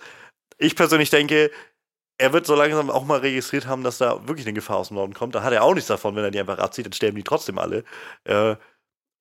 Ich 0.57 0.75
persönlich 0.75 1.09
denke, 1.09 1.49
er 2.19 2.33
wird 2.33 2.45
so 2.45 2.53
langsam 2.53 2.89
auch 2.89 3.05
mal 3.05 3.19
registriert 3.19 3.65
haben, 3.65 3.81
dass 3.81 3.97
da 3.97 4.27
wirklich 4.27 4.45
eine 4.45 4.53
Gefahr 4.53 4.77
aus 4.77 4.89
dem 4.89 4.95
Norden 4.95 5.13
kommt. 5.13 5.35
Da 5.35 5.41
hat 5.41 5.53
er 5.53 5.63
auch 5.63 5.73
nichts 5.73 5.87
davon, 5.87 6.15
wenn 6.15 6.23
er 6.23 6.31
die 6.31 6.39
einfach 6.39 6.59
abzieht, 6.59 6.85
dann 6.85 6.93
sterben 6.93 7.15
die 7.15 7.23
trotzdem 7.23 7.57
alle. 7.57 7.85
Äh, 8.25 8.57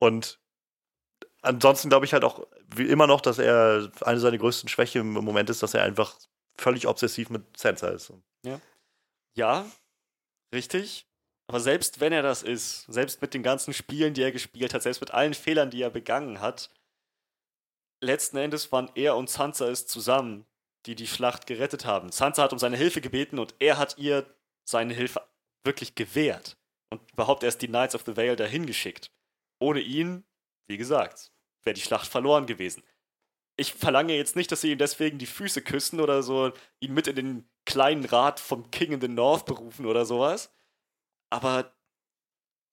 und 0.00 0.40
ansonsten 1.40 1.88
glaube 1.88 2.06
ich 2.06 2.12
halt 2.12 2.24
auch 2.24 2.46
wie 2.74 2.88
immer 2.88 3.06
noch, 3.06 3.20
dass 3.20 3.38
er 3.38 3.90
eine 4.02 4.18
seiner 4.18 4.36
größten 4.36 4.68
Schwächen 4.68 5.16
im 5.16 5.24
Moment 5.24 5.48
ist, 5.48 5.62
dass 5.62 5.74
er 5.74 5.84
einfach 5.84 6.16
völlig 6.56 6.88
obsessiv 6.88 7.30
mit 7.30 7.56
Sansa 7.56 7.88
ist. 7.88 8.12
ja, 9.34 9.64
richtig. 10.52 11.06
Aber 11.46 11.60
selbst 11.60 12.00
wenn 12.00 12.12
er 12.12 12.22
das 12.22 12.42
ist, 12.42 12.82
selbst 12.88 13.22
mit 13.22 13.32
den 13.32 13.44
ganzen 13.44 13.72
Spielen, 13.72 14.12
die 14.12 14.22
er 14.22 14.32
gespielt 14.32 14.74
hat, 14.74 14.82
selbst 14.82 15.00
mit 15.00 15.12
allen 15.12 15.34
Fehlern, 15.34 15.70
die 15.70 15.82
er 15.82 15.90
begangen 15.90 16.40
hat, 16.40 16.70
letzten 18.00 18.38
Endes 18.38 18.72
waren 18.72 18.90
er 18.96 19.16
und 19.16 19.30
Sansa 19.30 19.68
es 19.68 19.86
zusammen, 19.86 20.46
die 20.86 20.94
die 20.94 21.06
Schlacht 21.06 21.46
gerettet 21.46 21.84
haben. 21.84 22.12
Sansa 22.12 22.42
hat 22.42 22.52
um 22.52 22.58
seine 22.58 22.76
Hilfe 22.76 23.00
gebeten 23.00 23.38
und 23.38 23.54
er 23.58 23.78
hat 23.78 23.98
ihr 23.98 24.26
seine 24.64 24.94
Hilfe 24.94 25.22
wirklich 25.64 25.94
gewährt 25.94 26.56
und 26.90 27.00
überhaupt 27.12 27.42
erst 27.42 27.62
die 27.62 27.68
Knights 27.68 27.94
of 27.94 28.02
the 28.06 28.16
Vale 28.16 28.36
dahin 28.36 28.66
geschickt. 28.66 29.12
Ohne 29.60 29.80
ihn, 29.80 30.24
wie 30.66 30.76
gesagt, 30.76 31.32
wäre 31.62 31.74
die 31.74 31.80
Schlacht 31.80 32.08
verloren 32.08 32.46
gewesen. 32.46 32.82
Ich 33.56 33.74
verlange 33.74 34.14
jetzt 34.14 34.36
nicht, 34.36 34.52
dass 34.52 34.60
sie 34.60 34.72
ihm 34.72 34.78
deswegen 34.78 35.18
die 35.18 35.26
Füße 35.26 35.62
küssen 35.62 36.00
oder 36.00 36.22
so, 36.22 36.52
ihn 36.80 36.94
mit 36.94 37.08
in 37.08 37.16
den 37.16 37.50
kleinen 37.64 38.04
Rat 38.04 38.40
vom 38.40 38.70
King 38.70 38.92
in 38.92 39.00
the 39.00 39.08
North 39.08 39.46
berufen 39.46 39.84
oder 39.84 40.06
sowas. 40.06 40.54
Aber 41.30 41.74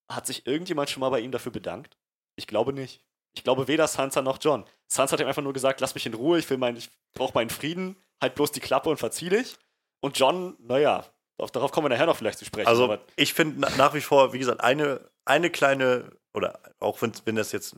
hat 0.09 0.27
sich 0.27 0.45
irgendjemand 0.45 0.89
schon 0.89 1.01
mal 1.01 1.09
bei 1.09 1.19
ihm 1.19 1.31
dafür 1.31 1.51
bedankt? 1.51 1.97
Ich 2.35 2.47
glaube 2.47 2.71
nicht. 2.73 3.04
Ich 3.35 3.43
glaube 3.43 3.67
weder 3.67 3.87
Sansa 3.87 4.21
noch 4.21 4.37
John. 4.41 4.65
Sansa 4.87 5.13
hat 5.13 5.19
ihm 5.19 5.27
einfach 5.27 5.41
nur 5.41 5.53
gesagt, 5.53 5.81
lass 5.81 5.93
mich 5.93 6.05
in 6.05 6.13
Ruhe, 6.13 6.39
ich 6.39 6.49
will 6.49 6.57
mein, 6.57 6.77
ich 6.77 6.89
brauche 7.13 7.33
meinen 7.33 7.49
Frieden, 7.49 7.97
halt 8.21 8.35
bloß 8.35 8.51
die 8.51 8.59
Klappe 8.59 8.89
und 8.89 8.97
verzieh 8.97 9.29
dich. 9.29 9.57
Und 9.99 10.17
John, 10.17 10.55
naja, 10.59 11.05
auf, 11.37 11.51
darauf 11.51 11.71
kommen 11.71 11.85
wir 11.85 11.89
nachher 11.89 12.05
noch 12.05 12.17
vielleicht 12.17 12.39
zu 12.39 12.45
sprechen. 12.45 12.67
Also 12.67 12.85
aber 12.85 12.99
ich 13.15 13.33
finde 13.33 13.59
na, 13.59 13.69
nach 13.77 13.93
wie 13.93 14.01
vor, 14.01 14.33
wie 14.33 14.39
gesagt, 14.39 14.61
eine, 14.61 15.01
eine 15.25 15.49
kleine, 15.49 16.11
oder 16.33 16.59
auch 16.79 17.01
wenn, 17.01 17.11
wenn 17.25 17.35
das 17.35 17.51
jetzt 17.51 17.75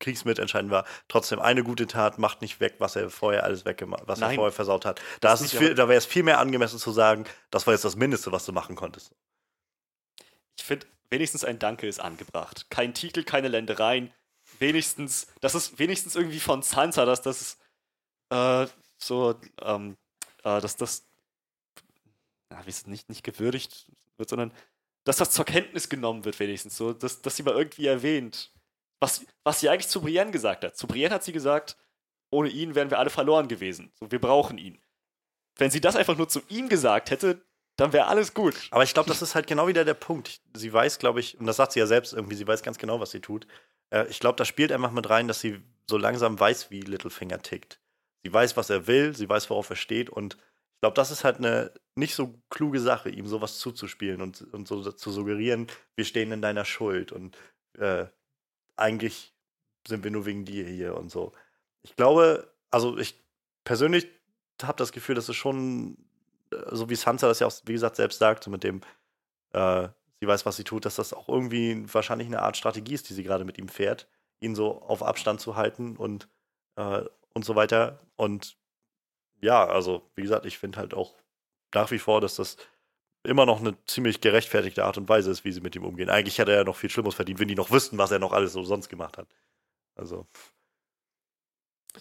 Kriegsmitentscheidend 0.00 0.72
war, 0.72 0.84
trotzdem 1.08 1.38
eine 1.38 1.62
gute 1.62 1.86
Tat 1.86 2.18
macht 2.18 2.40
nicht 2.40 2.58
weg, 2.58 2.76
was 2.78 2.96
er 2.96 3.10
vorher 3.10 3.44
alles 3.44 3.64
weggemacht, 3.64 4.04
was 4.06 4.20
er 4.20 4.28
Nein. 4.28 4.36
vorher 4.36 4.52
versaut 4.52 4.84
hat. 4.84 5.00
Da, 5.20 5.32
ist 5.32 5.42
es 5.42 5.52
viel, 5.52 5.74
da 5.74 5.88
wäre 5.88 5.98
es 5.98 6.06
viel 6.06 6.22
mehr 6.22 6.40
angemessen 6.40 6.78
zu 6.78 6.90
sagen, 6.90 7.24
das 7.50 7.66
war 7.66 7.74
jetzt 7.74 7.84
das 7.84 7.96
Mindeste, 7.96 8.32
was 8.32 8.44
du 8.44 8.52
machen 8.52 8.74
konntest. 8.74 9.12
ich 10.56 10.64
finde, 10.64 10.86
wenigstens 11.10 11.44
ein 11.44 11.58
Danke 11.58 11.86
ist 11.86 12.00
angebracht. 12.00 12.66
Kein 12.70 12.94
Titel, 12.94 13.22
keine 13.22 13.48
Ländereien. 13.48 14.12
Wenigstens, 14.60 15.26
das 15.40 15.54
ist 15.54 15.78
wenigstens 15.78 16.14
irgendwie 16.14 16.38
von 16.38 16.62
Sansa, 16.62 17.06
dass 17.06 17.22
das 17.22 17.58
äh, 18.30 18.66
so, 18.98 19.34
ähm, 19.62 19.96
äh, 20.44 20.60
dass 20.60 20.76
das, 20.76 21.06
na, 22.50 22.64
wie 22.66 22.70
es 22.70 22.86
nicht, 22.86 23.08
nicht 23.08 23.24
gewürdigt 23.24 23.90
wird, 24.18 24.28
sondern 24.28 24.52
dass 25.04 25.16
das 25.16 25.30
zur 25.30 25.46
Kenntnis 25.46 25.88
genommen 25.88 26.24
wird, 26.24 26.38
wenigstens 26.38 26.76
so, 26.76 26.92
dass, 26.92 27.22
dass 27.22 27.36
sie 27.36 27.42
mal 27.42 27.54
irgendwie 27.54 27.86
erwähnt. 27.86 28.52
Was, 29.00 29.24
was 29.44 29.60
sie 29.60 29.70
eigentlich 29.70 29.88
zu 29.88 30.02
Brienne 30.02 30.30
gesagt 30.30 30.62
hat. 30.62 30.76
Zu 30.76 30.86
Brienne 30.86 31.14
hat 31.14 31.24
sie 31.24 31.32
gesagt, 31.32 31.78
ohne 32.30 32.50
ihn 32.50 32.74
wären 32.74 32.90
wir 32.90 32.98
alle 32.98 33.08
verloren 33.08 33.48
gewesen. 33.48 33.90
So, 33.98 34.10
wir 34.10 34.20
brauchen 34.20 34.58
ihn. 34.58 34.78
Wenn 35.56 35.70
sie 35.70 35.80
das 35.80 35.96
einfach 35.96 36.18
nur 36.18 36.28
zu 36.28 36.42
ihm 36.48 36.68
gesagt 36.68 37.10
hätte, 37.10 37.42
dann 37.76 37.94
wäre 37.94 38.08
alles 38.08 38.34
gut. 38.34 38.68
Aber 38.70 38.84
ich 38.84 38.92
glaube, 38.92 39.08
das 39.08 39.22
ist 39.22 39.34
halt 39.34 39.46
genau 39.46 39.66
wieder 39.66 39.86
der 39.86 39.94
Punkt. 39.94 40.42
Sie 40.54 40.70
weiß, 40.70 40.98
glaube 40.98 41.20
ich, 41.20 41.40
und 41.40 41.46
das 41.46 41.56
sagt 41.56 41.72
sie 41.72 41.80
ja 41.80 41.86
selbst 41.86 42.12
irgendwie, 42.12 42.36
sie 42.36 42.46
weiß 42.46 42.62
ganz 42.62 42.76
genau, 42.76 43.00
was 43.00 43.10
sie 43.10 43.20
tut. 43.20 43.46
Äh, 43.90 44.06
ich 44.08 44.20
glaube, 44.20 44.36
da 44.36 44.44
spielt 44.44 44.72
einfach 44.72 44.92
mit 44.92 45.08
rein, 45.10 45.28
dass 45.28 45.40
sie 45.40 45.62
so 45.86 45.96
langsam 45.98 46.38
weiß, 46.38 46.70
wie 46.70 46.80
Littlefinger 46.80 47.42
tickt. 47.42 47.80
Sie 48.22 48.32
weiß, 48.32 48.56
was 48.56 48.70
er 48.70 48.86
will, 48.86 49.14
sie 49.14 49.28
weiß, 49.28 49.50
worauf 49.50 49.70
er 49.70 49.76
steht 49.76 50.10
und 50.10 50.36
ich 50.80 50.82
glaube, 50.82 50.94
das 50.94 51.10
ist 51.10 51.24
halt 51.24 51.36
eine 51.36 51.72
nicht 51.94 52.14
so 52.14 52.40
kluge 52.48 52.80
Sache, 52.80 53.10
ihm 53.10 53.26
sowas 53.26 53.58
zuzuspielen 53.58 54.22
und, 54.22 54.40
und 54.54 54.66
so 54.66 54.90
zu 54.92 55.10
suggerieren, 55.10 55.66
wir 55.94 56.06
stehen 56.06 56.32
in 56.32 56.40
deiner 56.40 56.64
Schuld 56.64 57.12
und 57.12 57.36
äh, 57.78 58.06
eigentlich 58.76 59.34
sind 59.86 60.04
wir 60.04 60.10
nur 60.10 60.24
wegen 60.24 60.46
dir 60.46 60.64
hier 60.64 60.96
und 60.96 61.10
so. 61.10 61.32
Ich 61.82 61.96
glaube, 61.96 62.50
also 62.70 62.96
ich 62.96 63.14
persönlich 63.62 64.08
habe 64.62 64.78
das 64.78 64.92
Gefühl, 64.92 65.14
dass 65.14 65.28
es 65.28 65.36
schon, 65.36 65.98
äh, 66.50 66.56
so 66.74 66.88
wie 66.88 66.96
Sansa 66.96 67.28
das 67.28 67.40
ja 67.40 67.46
auch, 67.46 67.54
wie 67.66 67.72
gesagt, 67.72 67.96
selbst 67.96 68.18
sagt, 68.18 68.44
so 68.44 68.50
mit 68.50 68.64
dem, 68.64 68.80
äh, 69.52 69.88
sie 70.20 70.26
weiß, 70.26 70.46
was 70.46 70.56
sie 70.56 70.64
tut, 70.64 70.84
dass 70.84 70.96
das 70.96 71.12
auch 71.12 71.28
irgendwie 71.28 71.82
wahrscheinlich 71.92 72.28
eine 72.28 72.42
Art 72.42 72.56
Strategie 72.56 72.94
ist, 72.94 73.08
die 73.08 73.14
sie 73.14 73.22
gerade 73.22 73.44
mit 73.44 73.58
ihm 73.58 73.68
fährt, 73.68 74.06
ihn 74.40 74.54
so 74.54 74.80
auf 74.82 75.02
Abstand 75.02 75.40
zu 75.40 75.56
halten 75.56 75.96
und, 75.96 76.28
äh, 76.76 77.02
und 77.34 77.44
so 77.44 77.56
weiter. 77.56 78.00
Und 78.16 78.56
ja, 79.40 79.66
also 79.66 80.02
wie 80.14 80.22
gesagt, 80.22 80.46
ich 80.46 80.58
finde 80.58 80.78
halt 80.78 80.94
auch 80.94 81.14
nach 81.74 81.90
wie 81.90 81.98
vor, 81.98 82.20
dass 82.20 82.36
das 82.36 82.56
immer 83.22 83.46
noch 83.46 83.60
eine 83.60 83.76
ziemlich 83.84 84.20
gerechtfertigte 84.20 84.84
Art 84.84 84.98
und 84.98 85.08
Weise 85.08 85.30
ist, 85.30 85.44
wie 85.44 85.52
sie 85.52 85.60
mit 85.60 85.76
ihm 85.76 85.84
umgehen. 85.84 86.10
Eigentlich 86.10 86.38
hätte 86.38 86.52
er 86.52 86.58
ja 86.58 86.64
noch 86.64 86.76
viel 86.76 86.90
Schlimmes 86.90 87.14
verdient, 87.14 87.38
wenn 87.38 87.48
die 87.48 87.54
noch 87.54 87.70
wüssten, 87.70 87.98
was 87.98 88.10
er 88.10 88.18
noch 88.18 88.32
alles 88.32 88.52
so 88.52 88.62
sonst 88.62 88.88
gemacht 88.88 89.18
hat. 89.18 89.28
Also 89.94 90.26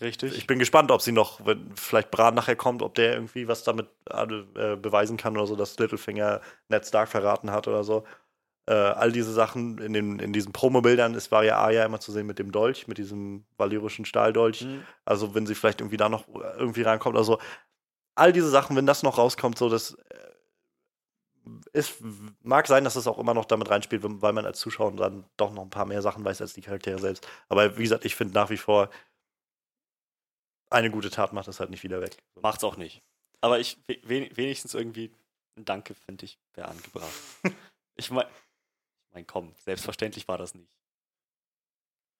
Richtig. 0.01 0.37
ich 0.37 0.47
bin 0.47 0.59
gespannt, 0.59 0.91
ob 0.91 1.01
sie 1.01 1.11
noch, 1.11 1.45
wenn 1.45 1.71
vielleicht 1.75 2.11
Bran 2.11 2.35
nachher 2.35 2.55
kommt, 2.55 2.81
ob 2.81 2.95
der 2.95 3.13
irgendwie 3.13 3.47
was 3.47 3.63
damit 3.63 3.87
äh, 4.09 4.75
beweisen 4.75 5.17
kann 5.17 5.35
oder 5.35 5.47
so, 5.47 5.55
dass 5.55 5.77
Littlefinger 5.77 6.41
Ned 6.67 6.85
Stark 6.85 7.09
verraten 7.09 7.51
hat 7.51 7.67
oder 7.67 7.83
so. 7.83 8.05
Äh, 8.67 8.73
all 8.73 9.11
diese 9.11 9.33
Sachen 9.33 9.79
in, 9.79 9.93
den, 9.93 10.19
in 10.19 10.31
diesen 10.31 10.53
Promobildern, 10.53 11.15
es 11.15 11.31
war 11.31 11.43
ja 11.43 11.57
Arya 11.57 11.85
immer 11.85 11.99
zu 11.99 12.11
sehen 12.11 12.27
mit 12.27 12.37
dem 12.37 12.51
Dolch, 12.51 12.87
mit 12.87 12.97
diesem 12.99 13.45
valyrischen 13.57 14.05
Stahldolch. 14.05 14.61
Mhm. 14.61 14.83
Also 15.05 15.33
wenn 15.33 15.47
sie 15.47 15.55
vielleicht 15.55 15.81
irgendwie 15.81 15.97
da 15.97 16.07
noch 16.07 16.27
irgendwie 16.57 16.83
reinkommt, 16.83 17.17
also 17.17 17.39
all 18.15 18.31
diese 18.31 18.49
Sachen, 18.49 18.75
wenn 18.75 18.85
das 18.85 19.01
noch 19.01 19.17
rauskommt, 19.17 19.57
so 19.57 19.69
das 19.69 19.93
äh, 19.93 20.29
es 21.73 21.95
mag 22.43 22.67
sein, 22.67 22.83
dass 22.83 22.95
es 22.95 23.07
auch 23.07 23.17
immer 23.17 23.33
noch 23.33 23.45
damit 23.45 23.69
reinspielt, 23.69 24.03
weil 24.03 24.33
man 24.33 24.45
als 24.45 24.59
Zuschauer 24.59 24.91
dann 24.91 25.25
doch 25.37 25.51
noch 25.51 25.63
ein 25.63 25.69
paar 25.69 25.85
mehr 25.85 26.01
Sachen 26.01 26.23
weiß 26.23 26.41
als 26.41 26.53
die 26.53 26.61
Charaktere 26.61 26.99
selbst. 26.99 27.27
Aber 27.47 27.77
wie 27.77 27.83
gesagt, 27.83 28.05
ich 28.05 28.15
finde 28.15 28.33
nach 28.33 28.49
wie 28.49 28.57
vor, 28.57 28.89
eine 30.69 30.91
gute 30.91 31.09
Tat 31.09 31.33
macht 31.33 31.47
das 31.47 31.59
halt 31.59 31.69
nicht 31.69 31.83
wieder 31.83 32.01
weg. 32.01 32.17
Macht's 32.41 32.63
auch 32.63 32.77
nicht. 32.77 33.01
Aber 33.41 33.59
ich 33.59 33.77
we- 33.87 33.99
wen- 34.03 34.35
wenigstens 34.35 34.73
irgendwie 34.73 35.11
ein 35.57 35.65
Danke, 35.65 35.95
finde 35.95 36.25
ich, 36.25 36.37
wäre 36.53 36.67
angebracht. 36.67 37.11
ich 37.95 38.11
meine, 38.11 38.29
ich 38.29 39.13
mein, 39.13 39.27
komm, 39.27 39.53
selbstverständlich 39.63 40.27
war 40.27 40.37
das 40.37 40.53
nicht. 40.53 40.69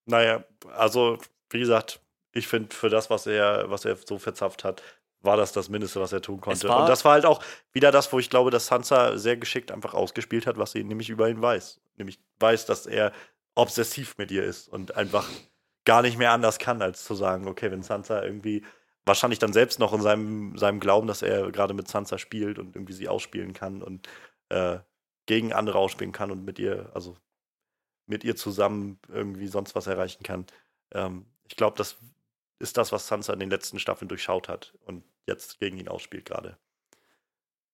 Naja, 0.05 0.43
also, 0.73 1.19
wie 1.49 1.59
gesagt, 1.59 2.01
ich 2.33 2.47
finde, 2.47 2.75
für 2.75 2.89
das, 2.89 3.09
was 3.09 3.27
er, 3.27 3.69
was 3.69 3.85
er 3.85 3.95
so 3.97 4.17
verzapft 4.17 4.63
hat, 4.63 4.81
war 5.21 5.35
das 5.37 5.51
das 5.51 5.67
Mindeste, 5.69 5.99
was 5.99 6.13
er 6.13 6.21
tun 6.21 6.39
konnte. 6.39 6.67
Und 6.71 6.87
das 6.87 7.03
war 7.03 7.13
halt 7.13 7.25
auch 7.25 7.43
wieder 7.73 7.91
das, 7.91 8.11
wo 8.13 8.19
ich 8.19 8.29
glaube, 8.29 8.51
dass 8.51 8.67
Sansa 8.67 9.17
sehr 9.17 9.35
geschickt 9.37 9.71
einfach 9.71 9.93
ausgespielt 9.93 10.47
hat, 10.47 10.57
was 10.57 10.71
sie 10.71 10.83
nämlich 10.83 11.09
über 11.09 11.29
ihn 11.29 11.41
weiß. 11.41 11.81
Nämlich 11.97 12.19
weiß, 12.39 12.65
dass 12.65 12.85
er 12.85 13.11
obsessiv 13.55 14.17
mit 14.17 14.31
ihr 14.31 14.43
ist 14.45 14.69
und 14.69 14.95
einfach 14.95 15.27
gar 15.85 16.01
nicht 16.01 16.17
mehr 16.17 16.31
anders 16.31 16.59
kann, 16.59 16.81
als 16.81 17.03
zu 17.03 17.15
sagen, 17.15 17.47
okay, 17.47 17.71
wenn 17.71 17.83
Sansa 17.83 18.23
irgendwie 18.23 18.63
wahrscheinlich 19.05 19.39
dann 19.39 19.53
selbst 19.53 19.79
noch 19.79 19.93
in 19.93 20.01
seinem, 20.01 20.57
seinem 20.57 20.79
Glauben, 20.79 21.07
dass 21.07 21.21
er 21.21 21.51
gerade 21.51 21.73
mit 21.73 21.87
Sansa 21.87 22.17
spielt 22.17 22.59
und 22.59 22.75
irgendwie 22.75 22.93
sie 22.93 23.07
ausspielen 23.07 23.53
kann 23.53 23.81
und 23.81 24.07
äh, 24.49 24.79
gegen 25.25 25.53
andere 25.53 25.77
ausspielen 25.77 26.11
kann 26.11 26.31
und 26.31 26.45
mit 26.45 26.59
ihr, 26.59 26.91
also 26.93 27.17
mit 28.05 28.23
ihr 28.23 28.35
zusammen 28.35 28.99
irgendwie 29.07 29.47
sonst 29.47 29.75
was 29.75 29.87
erreichen 29.87 30.23
kann. 30.23 30.45
Ähm, 30.91 31.25
ich 31.47 31.55
glaube, 31.55 31.77
das 31.77 31.97
ist 32.59 32.77
das, 32.77 32.91
was 32.91 33.07
Sansa 33.07 33.33
in 33.33 33.39
den 33.39 33.49
letzten 33.49 33.79
Staffeln 33.79 34.09
durchschaut 34.09 34.49
hat 34.49 34.73
und 34.85 35.03
jetzt 35.25 35.59
gegen 35.59 35.77
ihn 35.77 35.87
ausspielt 35.87 36.25
gerade. 36.25 36.57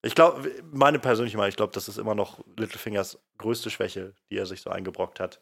Ich 0.04 0.14
glaube, 0.14 0.52
meine 0.72 1.00
persönliche 1.00 1.38
Meinung, 1.38 1.50
ich 1.50 1.56
glaube, 1.56 1.74
das 1.74 1.88
ist 1.88 1.98
immer 1.98 2.14
noch 2.14 2.44
Littlefingers 2.58 3.18
größte 3.40 3.72
Schwäche, 3.72 4.14
die 4.30 4.38
er 4.38 4.46
sich 4.46 4.62
so 4.62 4.70
eingebrockt 4.70 5.20
hat, 5.20 5.40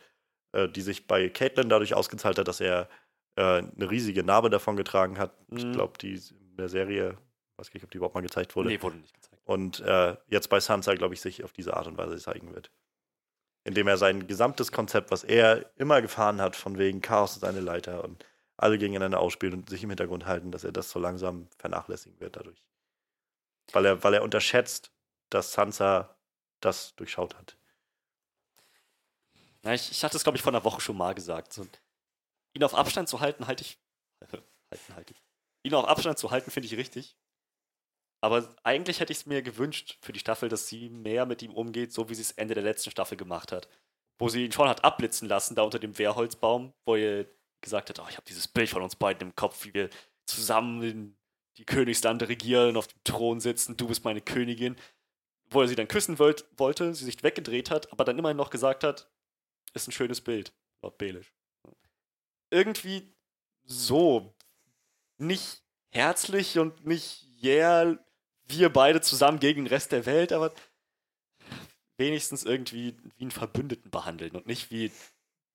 äh, 0.53 0.69
die 0.69 0.81
sich 0.81 1.07
bei 1.07 1.29
Caitlin 1.29 1.69
dadurch 1.69 1.93
ausgezahlt 1.93 2.37
hat, 2.37 2.47
dass 2.47 2.61
er 2.61 2.87
äh, 3.35 3.41
eine 3.41 3.89
riesige 3.89 4.23
Narbe 4.23 4.49
davon 4.49 4.75
getragen 4.75 5.17
hat. 5.17 5.33
Mhm. 5.51 5.57
Ich 5.57 5.71
glaube, 5.71 5.97
die 5.97 6.13
in 6.13 6.57
der 6.57 6.69
Serie, 6.69 7.17
weiß 7.57 7.73
nicht, 7.73 7.83
ob 7.83 7.91
die 7.91 7.97
überhaupt 7.97 8.15
mal 8.15 8.21
gezeigt 8.21 8.55
wurde. 8.55 8.69
Nee, 8.69 8.81
wurde 8.81 8.97
nicht 8.97 9.13
gezeigt. 9.13 9.41
Und 9.45 9.79
äh, 9.81 10.15
jetzt 10.27 10.49
bei 10.49 10.59
Sansa, 10.59 10.93
glaube 10.93 11.13
ich, 11.13 11.21
sich 11.21 11.43
auf 11.43 11.51
diese 11.51 11.75
Art 11.75 11.87
und 11.87 11.97
Weise 11.97 12.17
zeigen 12.17 12.53
wird. 12.53 12.71
Indem 13.65 13.87
er 13.87 13.97
sein 13.97 14.27
gesamtes 14.27 14.71
Konzept, 14.71 15.11
was 15.11 15.23
er 15.23 15.71
immer 15.77 16.01
gefahren 16.01 16.41
hat, 16.41 16.55
von 16.55 16.77
wegen 16.77 17.01
Chaos 17.01 17.33
ist 17.33 17.41
seine 17.41 17.61
Leiter 17.61 18.03
und 18.03 18.25
alle 18.57 18.77
gegeneinander 18.77 19.19
ausspielen 19.19 19.55
und 19.55 19.69
sich 19.69 19.83
im 19.83 19.89
Hintergrund 19.89 20.25
halten, 20.25 20.51
dass 20.51 20.63
er 20.63 20.71
das 20.71 20.89
so 20.89 20.99
langsam 20.99 21.47
vernachlässigen 21.57 22.19
wird 22.19 22.35
dadurch. 22.35 22.61
Weil 23.71 23.85
er, 23.85 24.03
weil 24.03 24.13
er 24.13 24.23
unterschätzt, 24.23 24.91
dass 25.29 25.53
Sansa 25.53 26.15
das 26.59 26.95
durchschaut 26.95 27.35
hat. 27.35 27.57
Ja, 29.65 29.73
ich, 29.73 29.91
ich 29.91 30.03
hatte 30.03 30.17
es, 30.17 30.23
glaube 30.23 30.37
ich, 30.37 30.41
vor 30.41 30.51
einer 30.51 30.63
Woche 30.63 30.81
schon 30.81 30.97
mal 30.97 31.13
gesagt. 31.13 31.53
So, 31.53 31.65
ihn 32.53 32.63
auf 32.63 32.75
Abstand 32.75 33.09
zu 33.09 33.19
halten, 33.19 33.47
halte 33.47 33.63
ich. 33.63 33.79
halten, 34.31 34.95
halte 34.95 35.13
ich. 35.13 35.23
Ihn 35.65 35.75
auf 35.75 35.85
Abstand 35.85 36.17
zu 36.17 36.31
halten, 36.31 36.51
finde 36.51 36.67
ich 36.67 36.77
richtig. 36.77 37.17
Aber 38.21 38.55
eigentlich 38.63 38.99
hätte 38.99 39.11
ich 39.11 39.19
es 39.19 39.25
mir 39.25 39.41
gewünscht 39.41 39.97
für 40.01 40.13
die 40.13 40.19
Staffel, 40.19 40.47
dass 40.47 40.67
sie 40.67 40.89
mehr 40.89 41.25
mit 41.25 41.41
ihm 41.41 41.53
umgeht, 41.53 41.91
so 41.91 42.09
wie 42.09 42.15
sie 42.15 42.21
es 42.21 42.31
Ende 42.31 42.53
der 42.53 42.63
letzten 42.63 42.91
Staffel 42.91 43.17
gemacht 43.17 43.51
hat. 43.51 43.67
Wo 44.17 44.29
sie 44.29 44.45
ihn 44.45 44.51
schon 44.51 44.69
hat 44.69 44.83
abblitzen 44.83 45.27
lassen, 45.27 45.55
da 45.55 45.63
unter 45.63 45.79
dem 45.79 45.97
Wehrholzbaum, 45.97 46.73
wo 46.85 46.95
er 46.95 47.25
gesagt 47.61 47.89
hat, 47.89 47.99
oh, 47.99 48.05
ich 48.09 48.15
habe 48.15 48.25
dieses 48.27 48.47
Bild 48.47 48.69
von 48.69 48.81
uns 48.81 48.95
beiden 48.95 49.29
im 49.29 49.35
Kopf, 49.35 49.65
wie 49.65 49.73
wir 49.73 49.89
zusammen 50.25 51.17
die 51.57 51.65
Königslande 51.65 52.29
regieren, 52.29 52.77
auf 52.77 52.87
dem 52.87 53.03
Thron 53.03 53.39
sitzen, 53.39 53.77
du 53.77 53.87
bist 53.87 54.05
meine 54.05 54.21
Königin. 54.21 54.77
Wo 55.49 55.61
er 55.61 55.67
sie 55.67 55.75
dann 55.75 55.87
küssen 55.87 56.17
wollt, 56.17 56.45
wollte, 56.57 56.95
sie 56.95 57.05
sich 57.05 57.21
weggedreht 57.23 57.69
hat, 57.69 57.91
aber 57.91 58.05
dann 58.05 58.17
immerhin 58.17 58.37
noch 58.37 58.49
gesagt 58.49 58.83
hat, 58.83 59.11
ist 59.73 59.87
ein 59.87 59.91
schönes 59.91 60.21
Bild, 60.21 60.53
laut 60.81 60.97
Belisch. 60.97 61.33
Irgendwie 62.49 63.13
so. 63.63 64.33
Nicht 65.17 65.63
herzlich 65.91 66.59
und 66.59 66.85
nicht, 66.85 67.25
yeah, 67.43 67.97
wir 68.45 68.71
beide 68.71 69.01
zusammen 69.01 69.39
gegen 69.39 69.65
den 69.65 69.67
Rest 69.67 69.91
der 69.91 70.05
Welt, 70.05 70.31
aber 70.31 70.53
wenigstens 71.97 72.43
irgendwie 72.43 72.97
wie 73.17 73.23
einen 73.23 73.31
Verbündeten 73.31 73.91
behandeln 73.91 74.31
und 74.31 74.47
nicht 74.47 74.71
wie 74.71 74.91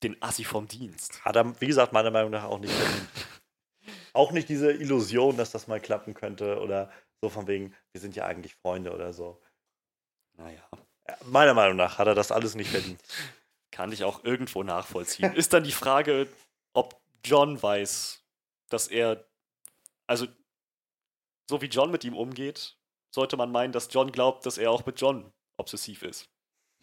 den 0.03 0.21
Assi 0.23 0.45
vom 0.45 0.69
Dienst. 0.69 1.25
Hat 1.25 1.37
er, 1.37 1.61
wie 1.61 1.67
gesagt, 1.67 1.93
meiner 1.93 2.11
Meinung 2.11 2.31
nach 2.31 2.45
auch 2.45 2.61
nicht 2.61 2.73
verdient. 2.73 3.09
auch 4.13 4.33
nicht 4.33 4.49
diese 4.49 4.73
Illusion, 4.73 5.37
dass 5.37 5.51
das 5.51 5.67
mal 5.67 5.81
klappen 5.81 6.15
könnte 6.15 6.61
oder 6.61 6.91
so 7.21 7.29
von 7.29 7.47
wegen, 7.47 7.75
wir 7.93 8.01
sind 8.01 8.15
ja 8.15 8.27
eigentlich 8.27 8.55
Freunde 8.55 8.95
oder 8.95 9.13
so. 9.13 9.41
Naja. 10.37 10.63
Meiner 11.25 11.55
Meinung 11.55 11.77
nach 11.77 11.99
hat 11.99 12.07
er 12.07 12.15
das 12.15 12.31
alles 12.31 12.55
nicht 12.55 12.71
verdient. 12.71 13.01
Kann 13.79 13.93
ich 13.93 14.03
auch 14.03 14.25
irgendwo 14.25 14.65
nachvollziehen. 14.65 15.33
Ist 15.35 15.53
dann 15.53 15.63
die 15.63 15.71
Frage, 15.71 16.27
ob 16.73 17.01
John 17.23 17.63
weiß, 17.63 18.25
dass 18.69 18.89
er, 18.89 19.25
also 20.09 20.27
so 21.49 21.63
wie 21.63 21.67
John 21.67 21.93
mit 21.93 22.03
ihm 22.03 22.17
umgeht, 22.17 22.77
sollte 23.13 23.37
man 23.37 23.53
meinen, 23.53 23.73
dass 23.73 23.87
John 23.95 24.11
glaubt, 24.11 24.45
dass 24.47 24.59
er 24.59 24.73
auch 24.73 24.85
mit 24.85 25.01
John 25.01 25.33
obsessiv 25.59 26.03
ist. 26.03 26.29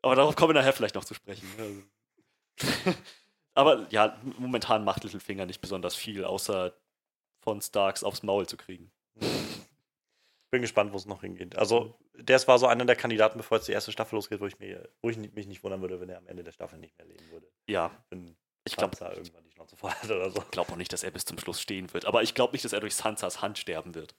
Aber 0.00 0.14
darauf 0.14 0.36
kommen 0.36 0.54
wir 0.54 0.60
nachher 0.60 0.72
vielleicht 0.72 0.94
noch 0.94 1.04
zu 1.04 1.14
sprechen. 1.14 1.90
Aber 3.54 3.88
ja, 3.90 4.16
momentan 4.38 4.84
macht 4.84 5.02
Littlefinger 5.02 5.46
nicht 5.46 5.60
besonders 5.60 5.96
viel, 5.96 6.24
außer 6.24 6.72
von 7.40 7.60
Starks 7.60 8.04
aufs 8.04 8.22
Maul 8.22 8.46
zu 8.46 8.56
kriegen. 8.56 8.92
Bin 10.50 10.62
gespannt, 10.62 10.92
wo 10.92 10.96
es 10.96 11.06
noch 11.06 11.22
hingeht. 11.22 11.56
Also, 11.56 11.98
der 12.14 12.44
war 12.46 12.58
so 12.58 12.66
einer 12.66 12.84
der 12.84 12.96
Kandidaten, 12.96 13.38
bevor 13.38 13.58
jetzt 13.58 13.66
die 13.66 13.72
erste 13.72 13.90
Staffel 13.90 14.14
losgeht, 14.14 14.40
wo 14.40 14.46
ich, 14.46 14.58
mir, 14.58 14.88
wo 15.02 15.10
ich 15.10 15.16
mich 15.16 15.46
nicht 15.46 15.64
wundern 15.64 15.80
würde, 15.80 16.00
wenn 16.00 16.08
er 16.08 16.18
am 16.18 16.26
Ende 16.28 16.44
der 16.44 16.52
Staffel 16.52 16.78
nicht 16.78 16.96
mehr 16.98 17.06
leben 17.06 17.30
würde. 17.30 17.48
Ja. 17.66 17.90
Wenn 18.10 18.36
ich 18.64 18.76
glaube, 18.76 18.96
Sansa 18.96 19.14
irgendwann 19.14 19.44
die 19.44 19.50
Schnauze 19.52 19.76
voll 19.76 19.90
hat 19.90 20.10
oder 20.10 20.30
so. 20.30 20.40
Ich 20.40 20.50
glaube 20.50 20.72
auch 20.72 20.76
nicht, 20.76 20.92
dass 20.92 21.04
er 21.04 21.10
bis 21.10 21.24
zum 21.24 21.38
Schluss 21.38 21.60
stehen 21.60 21.92
wird. 21.94 22.04
Aber 22.04 22.22
ich 22.22 22.34
glaube 22.34 22.52
nicht, 22.52 22.64
dass 22.64 22.72
er 22.72 22.80
durch 22.80 22.94
Sansas 22.94 23.40
Hand 23.40 23.58
sterben 23.58 23.94
wird. 23.94 24.14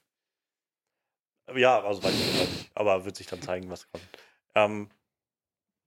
Ja, 1.54 1.82
also 1.82 2.02
weiß 2.02 2.14
ich 2.14 2.40
nicht. 2.40 2.70
Aber 2.74 3.04
wird 3.04 3.16
sich 3.16 3.26
dann 3.26 3.42
zeigen, 3.42 3.70
was 3.70 3.90
kommt. 3.90 4.06
Ähm, 4.54 4.90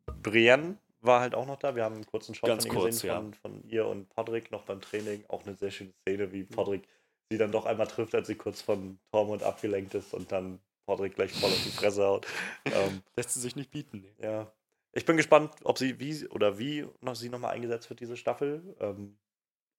Brienne 0.05 0.77
war 1.01 1.21
halt 1.21 1.35
auch 1.35 1.45
noch 1.45 1.57
da. 1.57 1.75
Wir 1.75 1.83
haben 1.83 1.95
einen 1.95 2.05
kurzen 2.05 2.35
Shot 2.35 2.47
Ganz 2.47 2.65
von, 2.65 2.75
kurz, 2.75 2.95
gesehen 2.95 3.07
ja. 3.07 3.15
von, 3.15 3.33
von, 3.33 3.63
ihr 3.67 3.87
und 3.87 4.09
Podrick 4.09 4.51
noch 4.51 4.63
beim 4.63 4.81
Training. 4.81 5.23
Auch 5.27 5.43
eine 5.43 5.55
sehr 5.55 5.71
schöne 5.71 5.93
Szene, 6.01 6.31
wie 6.31 6.43
Podrick 6.43 6.87
sie 7.31 7.37
dann 7.37 7.51
doch 7.51 7.65
einmal 7.65 7.87
trifft, 7.87 8.13
als 8.13 8.27
sie 8.27 8.35
kurz 8.35 8.61
von 8.61 8.99
Tormund 9.11 9.43
abgelenkt 9.43 9.95
ist 9.95 10.13
und 10.13 10.31
dann 10.31 10.59
Podrick 10.85 11.15
gleich 11.15 11.31
voll 11.31 11.49
auf 11.49 11.63
die 11.63 11.69
Fresse 11.69 12.05
haut. 12.05 12.27
ähm, 12.65 13.01
Lässt 13.15 13.33
sie 13.33 13.39
sich 13.39 13.55
nicht 13.55 13.71
bieten. 13.71 14.01
Nee. 14.01 14.25
Ja. 14.25 14.51
Ich 14.93 15.05
bin 15.05 15.17
gespannt, 15.17 15.53
ob 15.63 15.77
sie 15.77 15.99
wie 15.99 16.27
oder 16.27 16.59
wie 16.59 16.85
noch 16.99 17.15
sie 17.15 17.29
nochmal 17.29 17.53
eingesetzt 17.53 17.89
wird, 17.89 18.01
diese 18.01 18.17
Staffel. 18.17 18.75
Ähm, 18.79 19.17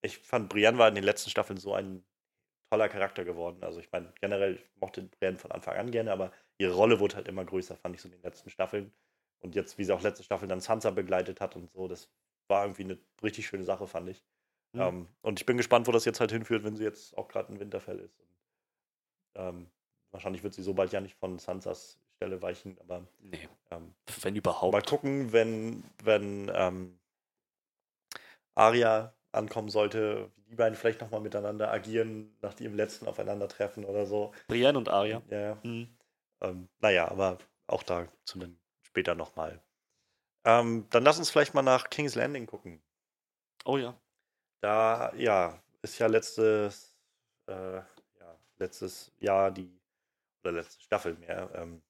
ich 0.00 0.18
fand, 0.18 0.48
Brienne 0.48 0.78
war 0.78 0.88
in 0.88 0.94
den 0.94 1.04
letzten 1.04 1.30
Staffeln 1.30 1.58
so 1.58 1.74
ein 1.74 2.02
toller 2.70 2.88
Charakter 2.88 3.24
geworden. 3.24 3.62
Also 3.62 3.80
ich 3.80 3.92
meine, 3.92 4.12
generell 4.20 4.54
ich 4.54 4.80
mochte 4.80 5.02
Brienne 5.02 5.38
von 5.38 5.52
Anfang 5.52 5.76
an 5.76 5.90
gerne, 5.90 6.10
aber 6.12 6.32
ihre 6.56 6.72
Rolle 6.72 6.98
wurde 7.00 7.16
halt 7.16 7.28
immer 7.28 7.44
größer, 7.44 7.76
fand 7.76 7.94
ich 7.94 8.00
so 8.00 8.08
in 8.08 8.12
den 8.12 8.22
letzten 8.22 8.48
Staffeln. 8.48 8.92
Und 9.40 9.54
jetzt, 9.54 9.76
wie 9.76 9.84
sie 9.84 9.92
auch 9.92 10.02
letzte 10.02 10.22
Staffel 10.22 10.48
dann 10.48 10.60
Sansa 10.60 10.90
begleitet 10.90 11.40
hat 11.40 11.56
und 11.56 11.70
so, 11.72 11.88
das 11.88 12.08
war 12.48 12.64
irgendwie 12.64 12.84
eine 12.84 12.98
richtig 13.22 13.46
schöne 13.46 13.64
Sache, 13.64 13.86
fand 13.86 14.08
ich. 14.08 14.22
Mhm. 14.72 14.80
Ähm, 14.80 15.08
und 15.22 15.40
ich 15.40 15.46
bin 15.46 15.56
gespannt, 15.56 15.86
wo 15.86 15.92
das 15.92 16.04
jetzt 16.04 16.20
halt 16.20 16.32
hinführt, 16.32 16.64
wenn 16.64 16.76
sie 16.76 16.84
jetzt 16.84 17.16
auch 17.16 17.28
gerade 17.28 17.52
in 17.52 17.60
Winterfell 17.60 17.98
ist. 17.98 18.18
Und, 18.20 18.28
ähm, 19.34 19.70
wahrscheinlich 20.10 20.42
wird 20.42 20.54
sie 20.54 20.62
so 20.62 20.74
bald 20.74 20.92
ja 20.92 21.00
nicht 21.00 21.16
von 21.16 21.38
Sansas 21.38 21.98
Stelle 22.16 22.40
weichen, 22.40 22.78
aber 22.80 23.04
nee, 23.18 23.48
ähm, 23.70 23.94
wenn 24.20 24.36
überhaupt. 24.36 24.72
Mal 24.72 24.82
gucken, 24.82 25.32
wenn, 25.32 25.82
wenn 26.04 26.50
ähm, 26.54 26.98
Arya 28.54 29.12
ankommen 29.32 29.70
sollte, 29.70 30.30
wie 30.36 30.50
die 30.50 30.54
beiden 30.54 30.76
vielleicht 30.76 31.00
nochmal 31.00 31.20
miteinander 31.20 31.72
agieren, 31.72 32.36
nach 32.40 32.54
dem 32.54 32.74
letzten 32.76 33.08
Aufeinandertreffen 33.08 33.84
oder 33.84 34.06
so. 34.06 34.32
Brienne 34.46 34.78
und 34.78 34.88
Arya. 34.88 35.22
Ja. 35.30 35.58
Mhm. 35.64 35.88
Ähm, 36.42 36.68
naja, 36.80 37.10
aber 37.10 37.38
auch 37.66 37.82
da 37.82 38.06
zu 38.24 38.38
einem 38.38 38.56
später 38.82 39.14
nochmal. 39.14 39.60
Ähm, 40.44 40.86
dann 40.90 41.02
lass 41.02 41.18
uns 41.18 41.30
vielleicht 41.30 41.54
mal 41.54 41.62
nach 41.62 41.90
King's 41.90 42.14
Landing 42.14 42.46
gucken. 42.46 42.82
Oh 43.64 43.78
ja. 43.78 43.96
Da, 44.62 45.12
ja, 45.16 45.60
ist 45.82 45.98
ja 45.98 46.06
letztes, 46.06 46.96
äh, 47.48 47.74
ja, 47.74 48.38
letztes 48.58 49.10
Jahr 49.18 49.50
die, 49.50 49.68
oder 50.42 50.52
letzte 50.52 50.80
Staffel 50.82 51.14
mehr, 51.14 51.50
ähm, 51.54 51.82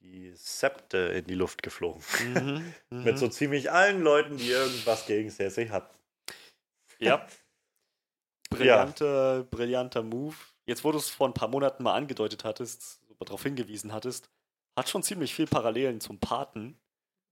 die 0.00 0.32
Septe 0.36 0.98
in 0.98 1.24
die 1.24 1.34
Luft 1.34 1.64
geflogen. 1.64 2.04
Mhm, 2.22 2.74
Mit 3.02 3.18
so 3.18 3.26
mhm. 3.26 3.32
ziemlich 3.32 3.72
allen 3.72 4.02
Leuten, 4.02 4.36
die 4.36 4.50
irgendwas 4.50 5.06
gegen 5.06 5.30
Cersei 5.30 5.66
hatten. 5.66 5.98
Ja. 7.00 7.26
Brillanter, 8.50 9.38
ja. 9.38 9.42
brillanter 9.42 10.02
Move. 10.02 10.36
Jetzt, 10.64 10.84
wo 10.84 10.92
du 10.92 10.98
es 10.98 11.10
vor 11.10 11.28
ein 11.28 11.34
paar 11.34 11.48
Monaten 11.48 11.82
mal 11.82 11.94
angedeutet 11.94 12.44
hattest, 12.44 13.00
darauf 13.18 13.42
hingewiesen 13.42 13.92
hattest, 13.92 14.30
hat 14.76 14.88
schon 14.88 15.02
ziemlich 15.02 15.34
viel 15.34 15.46
Parallelen 15.46 16.00
zum 16.00 16.20
Paten. 16.20 16.78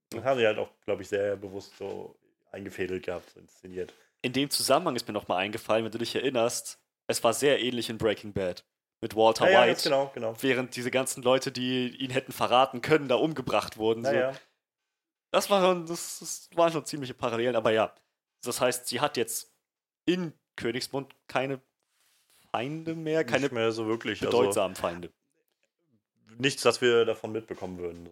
Das 0.09 0.23
haben 0.23 0.37
sie 0.37 0.45
halt 0.45 0.57
auch, 0.57 0.69
glaube 0.85 1.01
ich, 1.01 1.07
sehr 1.07 1.37
bewusst 1.37 1.77
so 1.77 2.19
eingefädelt 2.51 3.05
gehabt, 3.05 3.29
so 3.29 3.39
inszeniert. 3.39 3.93
In 4.27 4.33
dem 4.33 4.49
Zusammenhang 4.49 4.97
ist 4.97 5.07
mir 5.07 5.13
nochmal 5.13 5.37
eingefallen, 5.37 5.85
wenn 5.85 5.91
du 5.93 5.99
dich 5.99 6.13
erinnerst, 6.13 6.81
es 7.07 7.23
war 7.23 7.33
sehr 7.33 7.61
ähnlich 7.61 7.89
in 7.89 7.97
Breaking 7.97 8.33
Bad 8.33 8.65
mit 8.99 9.15
Walter 9.15 9.49
ja, 9.49 9.61
White. 9.61 9.89
Ja, 9.89 9.95
genau, 9.95 10.11
genau. 10.13 10.35
Während 10.41 10.75
diese 10.75 10.91
ganzen 10.91 11.23
Leute, 11.23 11.49
die 11.49 11.95
ihn 11.95 12.11
hätten 12.11 12.33
verraten 12.33 12.81
können, 12.81 13.07
da 13.07 13.15
umgebracht 13.15 13.77
wurden. 13.77 14.03
Ja, 14.03 14.11
so. 14.11 14.15
ja. 14.17 14.33
Das, 15.31 15.49
war 15.49 15.61
schon, 15.61 15.85
das, 15.85 16.19
das 16.19 16.49
waren 16.55 16.73
schon 16.73 16.85
ziemliche 16.85 17.13
Parallelen, 17.13 17.55
aber 17.55 17.71
ja. 17.71 17.95
Das 18.43 18.59
heißt, 18.59 18.87
sie 18.87 18.99
hat 18.99 19.15
jetzt 19.15 19.55
in 20.05 20.33
Königsmund 20.57 21.15
keine 21.29 21.61
Feinde 22.51 22.95
mehr, 22.95 23.23
keine 23.23 23.43
Nicht 23.43 23.53
mehr 23.53 23.71
so 23.71 23.87
wirklich. 23.87 24.21
Also, 24.21 24.37
bedeutsamen 24.37 24.75
Feinde. 24.75 25.09
nichts, 26.37 26.63
das 26.63 26.81
wir 26.81 27.05
davon 27.05 27.31
mitbekommen 27.31 27.77
würden. 27.77 28.09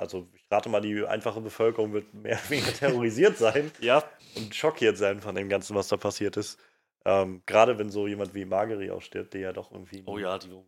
Also 0.00 0.26
ich 0.34 0.42
rate 0.50 0.70
mal, 0.70 0.80
die 0.80 1.04
einfache 1.04 1.42
Bevölkerung 1.42 1.92
wird 1.92 2.14
mehr 2.14 2.38
oder 2.38 2.50
weniger 2.50 2.72
terrorisiert 2.72 3.36
sein 3.36 3.70
Ja, 3.80 4.02
und 4.34 4.54
schockiert 4.54 4.96
sein 4.96 5.20
von 5.20 5.34
dem 5.34 5.50
Ganzen, 5.50 5.76
was 5.76 5.88
da 5.88 5.98
passiert 5.98 6.38
ist. 6.38 6.58
Ähm, 7.04 7.42
Gerade 7.44 7.78
wenn 7.78 7.90
so 7.90 8.06
jemand 8.06 8.32
wie 8.34 8.46
Margery 8.46 8.90
auch 8.90 9.02
stirbt, 9.02 9.34
der 9.34 9.40
ja 9.42 9.52
doch 9.52 9.70
irgendwie 9.72 10.02
oh 10.06 10.16
ja, 10.16 10.38
die, 10.38 10.48
die 10.48 10.54
war 10.54 10.64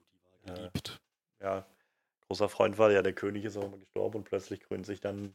Ja. 0.48 0.54
geliebt. 0.54 1.00
ja, 1.40 1.66
großer 2.28 2.50
Freund 2.50 2.76
war. 2.76 2.90
Ja, 2.92 3.00
der 3.00 3.14
König 3.14 3.44
ist 3.46 3.56
auch 3.56 3.70
mal 3.70 3.78
gestorben 3.78 4.18
und 4.18 4.24
plötzlich 4.24 4.60
krönt 4.60 4.84
sich 4.84 5.00
dann 5.00 5.34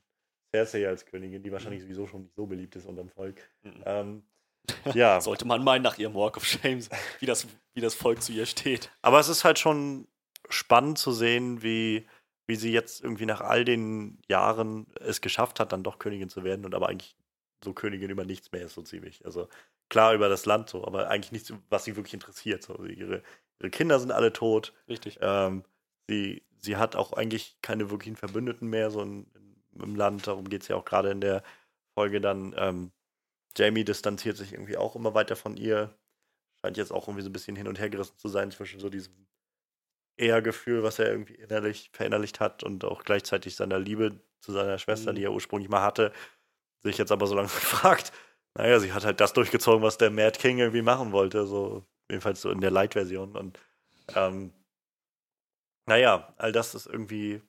Cersei 0.51 0.87
als 0.87 1.05
Königin, 1.07 1.41
die 1.41 1.51
wahrscheinlich 1.51 1.81
sowieso 1.81 2.05
schon 2.05 2.21
nicht 2.21 2.35
so 2.35 2.45
beliebt 2.45 2.75
ist 2.75 2.85
unter 2.85 3.01
dem 3.03 3.09
Volk. 3.09 3.49
Mhm. 3.63 3.83
Ähm, 3.85 4.23
ja, 4.93 5.19
Sollte 5.21 5.45
man 5.45 5.63
meinen 5.63 5.81
nach 5.81 5.97
ihrem 5.97 6.13
Walk 6.13 6.37
of 6.37 6.45
Shame, 6.45 6.81
wie 7.19 7.25
das, 7.25 7.47
wie 7.73 7.81
das 7.81 7.95
Volk 7.95 8.21
zu 8.21 8.31
ihr 8.31 8.45
steht. 8.45 8.91
aber 9.01 9.19
es 9.19 9.27
ist 9.27 9.43
halt 9.43 9.57
schon 9.57 10.07
spannend 10.49 10.97
zu 10.99 11.11
sehen, 11.11 11.63
wie, 11.63 12.05
wie 12.47 12.55
sie 12.55 12.71
jetzt 12.71 13.03
irgendwie 13.03 13.25
nach 13.25 13.41
all 13.41 13.65
den 13.65 14.19
Jahren 14.29 14.87
es 15.01 15.21
geschafft 15.21 15.59
hat, 15.59 15.73
dann 15.73 15.83
doch 15.83 15.99
Königin 15.99 16.29
zu 16.29 16.43
werden 16.43 16.65
und 16.65 16.73
aber 16.73 16.89
eigentlich 16.89 17.15
so 17.63 17.73
Königin 17.73 18.09
über 18.09 18.25
nichts 18.25 18.51
mehr 18.51 18.63
ist, 18.63 18.73
so 18.73 18.81
ziemlich. 18.81 19.25
Also 19.25 19.49
klar 19.89 20.13
über 20.13 20.29
das 20.29 20.45
Land 20.45 20.69
so, 20.69 20.85
aber 20.85 21.09
eigentlich 21.09 21.31
nichts, 21.31 21.53
was 21.69 21.83
sie 21.83 21.95
wirklich 21.95 22.13
interessiert. 22.13 22.63
So, 22.63 22.85
ihre, 22.85 23.21
ihre 23.59 23.69
Kinder 23.69 23.99
sind 23.99 24.11
alle 24.11 24.31
tot. 24.31 24.73
Richtig. 24.87 25.19
Ähm, 25.21 25.63
sie, 26.07 26.43
sie 26.59 26.77
hat 26.77 26.95
auch 26.95 27.13
eigentlich 27.13 27.57
keine 27.61 27.89
wirklichen 27.89 28.15
Verbündeten 28.15 28.69
mehr 28.69 28.91
so 28.91 29.01
in, 29.01 29.27
in, 29.33 29.81
im 29.83 29.95
Land. 29.95 30.27
Darum 30.27 30.49
geht 30.49 30.61
es 30.61 30.67
ja 30.69 30.77
auch 30.77 30.85
gerade 30.85 31.11
in 31.11 31.21
der 31.21 31.43
Folge 31.95 32.21
dann. 32.21 32.55
Ähm, 32.57 32.91
Jamie 33.57 33.83
distanziert 33.83 34.37
sich 34.37 34.53
irgendwie 34.53 34.77
auch 34.77 34.95
immer 34.95 35.13
weiter 35.13 35.35
von 35.35 35.57
ihr. 35.57 35.97
Scheint 36.61 36.77
jetzt 36.77 36.91
auch 36.91 37.07
irgendwie 37.07 37.23
so 37.23 37.29
ein 37.29 37.33
bisschen 37.33 37.55
hin 37.55 37.67
und 37.67 37.79
her 37.79 37.89
gerissen 37.89 38.17
zu 38.17 38.29
sein 38.29 38.51
zwischen 38.51 38.79
so 38.79 38.89
diesem 38.89 39.26
Ehrgefühl, 40.17 40.83
was 40.83 40.99
er 40.99 41.09
irgendwie 41.11 41.35
innerlich 41.35 41.89
verinnerlicht 41.93 42.39
hat 42.39 42.63
und 42.63 42.83
auch 42.83 43.03
gleichzeitig 43.03 43.55
seiner 43.55 43.79
Liebe 43.79 44.19
zu 44.41 44.51
seiner 44.51 44.77
Schwester, 44.79 45.11
Mhm. 45.11 45.15
die 45.17 45.23
er 45.23 45.31
ursprünglich 45.31 45.69
mal 45.69 45.81
hatte, 45.83 46.11
sich 46.83 46.97
jetzt 46.97 47.11
aber 47.11 47.27
so 47.27 47.35
lange 47.35 47.47
fragt. 47.49 48.11
Naja, 48.55 48.79
sie 48.79 48.93
hat 48.93 49.05
halt 49.05 49.19
das 49.19 49.33
durchgezogen, 49.33 49.83
was 49.83 49.97
der 49.97 50.09
Mad 50.11 50.39
King 50.39 50.59
irgendwie 50.59 50.81
machen 50.81 51.11
wollte, 51.11 51.45
so 51.45 51.85
jedenfalls 52.09 52.41
so 52.41 52.49
in 52.51 52.61
der 52.61 52.71
Light-Version. 52.71 53.35
Und 53.35 53.59
ähm, 54.15 54.53
naja, 55.85 56.33
all 56.37 56.51
das 56.51 56.75
ist 56.75 56.87
irgendwie 56.87 57.41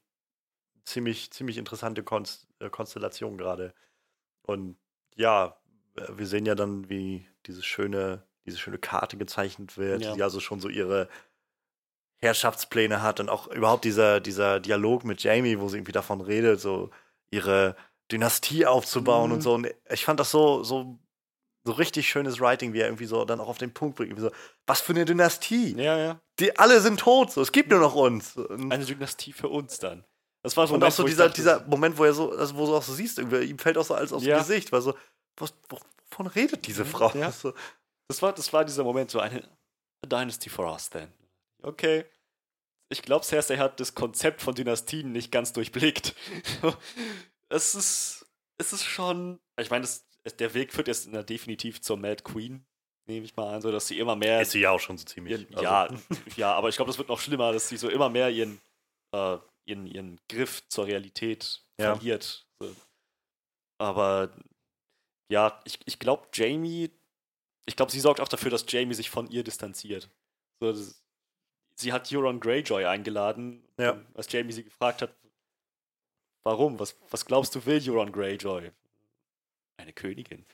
ziemlich, 0.84 1.30
ziemlich 1.30 1.58
interessante 1.58 2.02
Konst 2.02 2.46
äh, 2.60 2.70
Konstellation 2.70 3.36
gerade. 3.38 3.74
Und 4.42 4.76
ja, 5.16 5.58
äh, 5.96 6.06
wir 6.10 6.26
sehen 6.26 6.46
ja 6.46 6.54
dann, 6.54 6.88
wie 6.88 7.26
diese 7.46 7.62
schöne, 7.62 8.26
diese 8.46 8.58
schöne 8.58 8.78
Karte 8.78 9.16
gezeichnet 9.16 9.76
wird, 9.78 10.02
Ja. 10.02 10.14
die 10.14 10.22
also 10.22 10.40
schon 10.40 10.60
so 10.60 10.68
ihre 10.68 11.08
Herrschaftspläne 12.20 13.02
hat 13.02 13.20
und 13.20 13.28
auch 13.28 13.46
überhaupt 13.48 13.84
dieser, 13.84 14.20
dieser 14.20 14.60
Dialog 14.60 15.04
mit 15.04 15.22
Jamie, 15.22 15.58
wo 15.60 15.68
sie 15.68 15.76
irgendwie 15.78 15.92
davon 15.92 16.20
redet, 16.20 16.60
so 16.60 16.90
ihre 17.30 17.76
Dynastie 18.10 18.66
aufzubauen 18.66 19.28
Mhm. 19.30 19.34
und 19.36 19.40
so. 19.42 19.54
Und 19.54 19.68
ich 19.90 20.04
fand 20.04 20.18
das 20.18 20.30
so, 20.30 20.64
so, 20.64 20.98
so 21.64 21.72
richtig 21.72 22.08
schönes 22.08 22.40
Writing, 22.40 22.72
wie 22.72 22.80
er 22.80 22.86
irgendwie 22.86 23.04
so 23.04 23.24
dann 23.24 23.38
auch 23.40 23.48
auf 23.48 23.58
den 23.58 23.72
Punkt 23.72 23.96
bringt. 23.96 24.18
So, 24.18 24.30
was 24.66 24.80
für 24.80 24.92
eine 24.92 25.04
Dynastie? 25.04 25.74
Ja, 25.76 25.96
ja. 25.98 26.20
Die 26.40 26.56
alle 26.58 26.80
sind 26.80 27.00
tot, 27.00 27.30
so. 27.32 27.40
Es 27.42 27.52
gibt 27.52 27.70
nur 27.70 27.80
noch 27.80 27.94
uns. 27.94 28.36
Und, 28.36 28.72
Eine 28.72 28.84
Dynastie 28.84 29.32
für 29.32 29.48
uns 29.48 29.78
dann. 29.78 30.04
Das 30.42 30.56
war 30.56 30.66
so 30.66 30.74
und 30.74 30.82
ein 30.82 30.88
auch 30.88 30.92
so 30.92 31.04
dieser, 31.04 31.24
dachte, 31.26 31.36
dieser 31.40 31.66
Moment, 31.66 31.98
wo 31.98 32.04
er 32.04 32.14
so, 32.14 32.30
also 32.32 32.56
wo 32.56 32.66
du 32.66 32.76
auch 32.76 32.82
so 32.82 32.94
siehst, 32.94 33.18
ihm 33.18 33.58
fällt 33.58 33.76
auch 33.76 33.84
so 33.84 33.94
alles 33.94 34.12
aus 34.12 34.22
Ja. 34.24 34.36
dem 34.36 34.40
Gesicht, 34.46 34.72
weil 34.72 34.80
so, 34.80 34.94
was, 35.36 35.52
wovon 35.68 36.26
redet 36.28 36.66
diese 36.66 36.84
Mhm, 36.84 36.88
Frau? 36.88 37.12
ja. 37.14 37.32
Das 38.10 38.22
war, 38.22 38.32
das 38.32 38.50
war 38.54 38.64
dieser 38.64 38.84
Moment, 38.84 39.10
so 39.10 39.20
eine 39.20 39.42
Dynasty 40.06 40.48
for 40.48 40.72
us 40.72 40.88
then. 40.88 41.12
Okay. 41.62 42.04
Ich 42.90 43.02
glaube, 43.02 43.24
Cersei 43.24 43.58
hat 43.58 43.80
das 43.80 43.94
Konzept 43.94 44.40
von 44.40 44.54
Dynastien 44.54 45.12
nicht 45.12 45.30
ganz 45.30 45.52
durchblickt. 45.52 46.14
es 47.50 47.74
ist, 47.74 48.26
es 48.58 48.72
ist 48.72 48.84
schon, 48.84 49.38
ich 49.60 49.70
meine, 49.70 49.86
der 50.38 50.54
Weg 50.54 50.72
führt 50.72 50.88
jetzt 50.88 51.08
definitiv 51.28 51.80
zur 51.82 51.96
Mad 51.98 52.22
Queen, 52.24 52.64
nehme 53.06 53.24
ich 53.26 53.36
mal 53.36 53.54
an, 53.54 53.60
so 53.62 53.70
dass 53.70 53.86
sie 53.88 53.98
immer 53.98 54.16
mehr 54.16 54.40
ist 54.40 54.52
sie 54.52 54.60
ja 54.60 54.70
auch 54.70 54.80
schon 54.80 54.96
so 54.96 55.04
ziemlich. 55.04 55.32
ihren, 55.40 55.54
also- 55.54 55.62
ja, 55.62 55.88
ja, 56.36 56.54
aber 56.54 56.68
ich 56.70 56.76
glaube, 56.76 56.88
das 56.90 56.98
wird 56.98 57.08
noch 57.08 57.20
schlimmer, 57.20 57.52
dass 57.52 57.68
sie 57.68 57.76
so 57.76 57.88
immer 57.90 58.08
mehr 58.08 58.30
ihren, 58.30 58.60
äh, 59.14 59.36
ihren, 59.66 59.86
ihren 59.86 60.20
Griff 60.28 60.66
zur 60.68 60.86
Realität 60.86 61.62
Ja. 61.78 61.94
verliert. 61.94 62.46
So. 62.58 62.74
Aber 63.80 64.34
ja, 65.30 65.60
ich, 65.64 65.78
ich 65.84 65.98
glaube, 65.98 66.26
Jamie, 66.32 66.90
ich 67.66 67.76
glaube, 67.76 67.92
sie 67.92 68.00
sorgt 68.00 68.20
auch 68.20 68.28
dafür, 68.28 68.50
dass 68.50 68.64
Jamie 68.66 68.94
sich 68.94 69.10
von 69.10 69.28
ihr 69.30 69.44
distanziert. 69.44 70.08
So, 70.60 70.72
das, 70.72 71.04
sie 71.80 71.92
hat 71.92 72.12
Euron 72.12 72.40
Greyjoy 72.40 72.84
eingeladen, 72.86 73.62
Ja. 73.78 73.92
und 73.92 74.06
als 74.16 74.30
Jamie 74.32 74.52
sie 74.52 74.64
gefragt 74.64 75.02
hat, 75.02 75.14
warum, 76.44 76.78
was, 76.78 76.96
was 77.10 77.24
glaubst 77.24 77.54
du 77.54 77.64
will 77.66 77.80
Euron 77.88 78.12
Greyjoy? 78.12 78.70
Eine 79.76 79.92
Königin. 79.92 80.44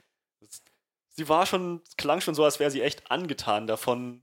Das, 0.41 0.63
sie 1.09 1.29
war 1.29 1.47
schon, 1.47 1.81
es 1.87 1.97
klang 1.97 2.21
schon 2.21 2.35
so, 2.35 2.45
als 2.45 2.61
wäre 2.61 2.71
sie 2.71 2.83
echt 2.83 3.11
angetan 3.11 3.67
davon, 3.67 4.23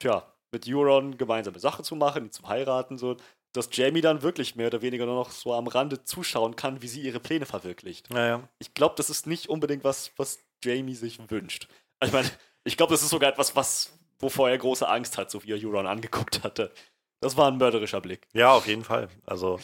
tja, 0.00 0.32
mit 0.52 0.66
Euron 0.68 1.16
gemeinsame 1.18 1.58
Sache 1.58 1.82
zu 1.82 1.96
machen, 1.96 2.30
zu 2.30 2.46
heiraten, 2.46 2.98
so, 2.98 3.16
dass 3.52 3.70
Jamie 3.72 4.02
dann 4.02 4.22
wirklich 4.22 4.54
mehr 4.54 4.66
oder 4.66 4.82
weniger 4.82 5.06
nur 5.06 5.14
noch 5.14 5.30
so 5.30 5.54
am 5.54 5.66
Rande 5.66 6.04
zuschauen 6.04 6.56
kann, 6.56 6.82
wie 6.82 6.88
sie 6.88 7.00
ihre 7.00 7.20
Pläne 7.20 7.46
verwirklicht. 7.46 8.10
Naja. 8.10 8.46
Ich 8.58 8.74
glaube, 8.74 8.94
das 8.96 9.08
ist 9.08 9.26
nicht 9.26 9.48
unbedingt 9.48 9.82
was, 9.82 10.12
was 10.18 10.38
Jamie 10.62 10.94
sich 10.94 11.18
wünscht. 11.30 11.68
Ich 12.04 12.12
meine, 12.12 12.30
ich 12.64 12.76
glaube, 12.76 12.92
das 12.92 13.02
ist 13.02 13.08
sogar 13.10 13.30
etwas, 13.30 13.56
was, 13.56 13.95
wovor 14.18 14.50
er 14.50 14.58
große 14.58 14.88
Angst 14.88 15.18
hat, 15.18 15.30
so 15.30 15.42
wie 15.44 15.52
er 15.52 15.64
Euron 15.64 15.86
angeguckt 15.86 16.42
hatte. 16.44 16.72
Das 17.20 17.36
war 17.36 17.48
ein 17.48 17.58
mörderischer 17.58 18.00
Blick. 18.00 18.28
Ja, 18.32 18.52
auf 18.52 18.66
jeden 18.66 18.84
Fall. 18.84 19.08
Also, 19.24 19.58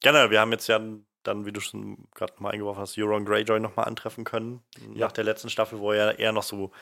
generell, 0.00 0.30
wir 0.30 0.40
haben 0.40 0.52
jetzt 0.52 0.66
ja 0.68 0.80
dann, 1.22 1.44
wie 1.44 1.52
du 1.52 1.60
schon 1.60 2.08
gerade 2.14 2.34
mal 2.38 2.50
eingeworfen 2.50 2.80
hast, 2.80 2.96
Euron 2.96 3.24
Greyjoy 3.24 3.60
nochmal 3.60 3.86
antreffen 3.86 4.24
können. 4.24 4.62
Ja. 4.94 5.06
Nach 5.06 5.12
der 5.12 5.24
letzten 5.24 5.50
Staffel, 5.50 5.78
wo 5.78 5.92
er 5.92 6.18
eher 6.18 6.32
noch 6.32 6.42
so 6.42 6.72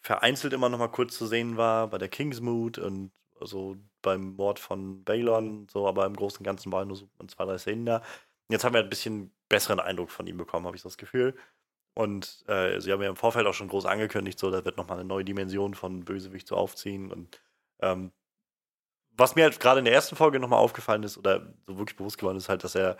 vereinzelt 0.00 0.52
immer 0.52 0.68
noch 0.68 0.78
mal 0.78 0.88
kurz 0.88 1.16
zu 1.16 1.26
sehen 1.26 1.56
war, 1.56 1.88
bei 1.88 1.98
der 1.98 2.08
Kingsmood 2.08 2.78
und 2.78 3.10
so 3.40 3.76
beim 4.02 4.36
Mord 4.36 4.58
von 4.58 5.04
Balon, 5.04 5.66
so, 5.70 5.86
aber 5.86 6.06
im 6.06 6.14
Großen 6.14 6.38
und 6.38 6.44
Ganzen 6.44 6.72
waren 6.72 6.88
nur 6.88 6.96
so 6.96 7.08
zwei, 7.26 7.44
drei 7.44 7.58
Szenen 7.58 7.86
da. 7.86 8.02
Jetzt 8.48 8.64
haben 8.64 8.74
wir 8.74 8.82
ein 8.82 8.88
bisschen 8.88 9.32
besseren 9.48 9.80
Eindruck 9.80 10.10
von 10.10 10.26
ihm 10.26 10.36
bekommen, 10.36 10.66
habe 10.66 10.76
ich 10.76 10.82
so 10.82 10.88
das 10.88 10.98
Gefühl. 10.98 11.34
Und 11.98 12.44
äh, 12.46 12.80
sie 12.80 12.92
haben 12.92 13.02
ja 13.02 13.08
im 13.08 13.16
Vorfeld 13.16 13.44
auch 13.48 13.54
schon 13.54 13.66
groß 13.66 13.84
angekündigt, 13.84 14.38
so, 14.38 14.52
da 14.52 14.64
wird 14.64 14.76
nochmal 14.76 15.00
eine 15.00 15.08
neue 15.08 15.24
Dimension 15.24 15.74
von 15.74 16.04
Bösewicht 16.04 16.46
so 16.46 16.54
aufziehen. 16.54 17.10
Und 17.10 17.42
ähm, 17.80 18.12
was 19.16 19.34
mir 19.34 19.42
halt 19.42 19.58
gerade 19.58 19.80
in 19.80 19.84
der 19.84 19.94
ersten 19.94 20.14
Folge 20.14 20.38
nochmal 20.38 20.60
aufgefallen 20.60 21.02
ist, 21.02 21.18
oder 21.18 21.52
so 21.66 21.76
wirklich 21.76 21.96
bewusst 21.96 22.16
geworden 22.16 22.36
ist, 22.36 22.48
halt, 22.48 22.62
dass 22.62 22.76
er 22.76 22.98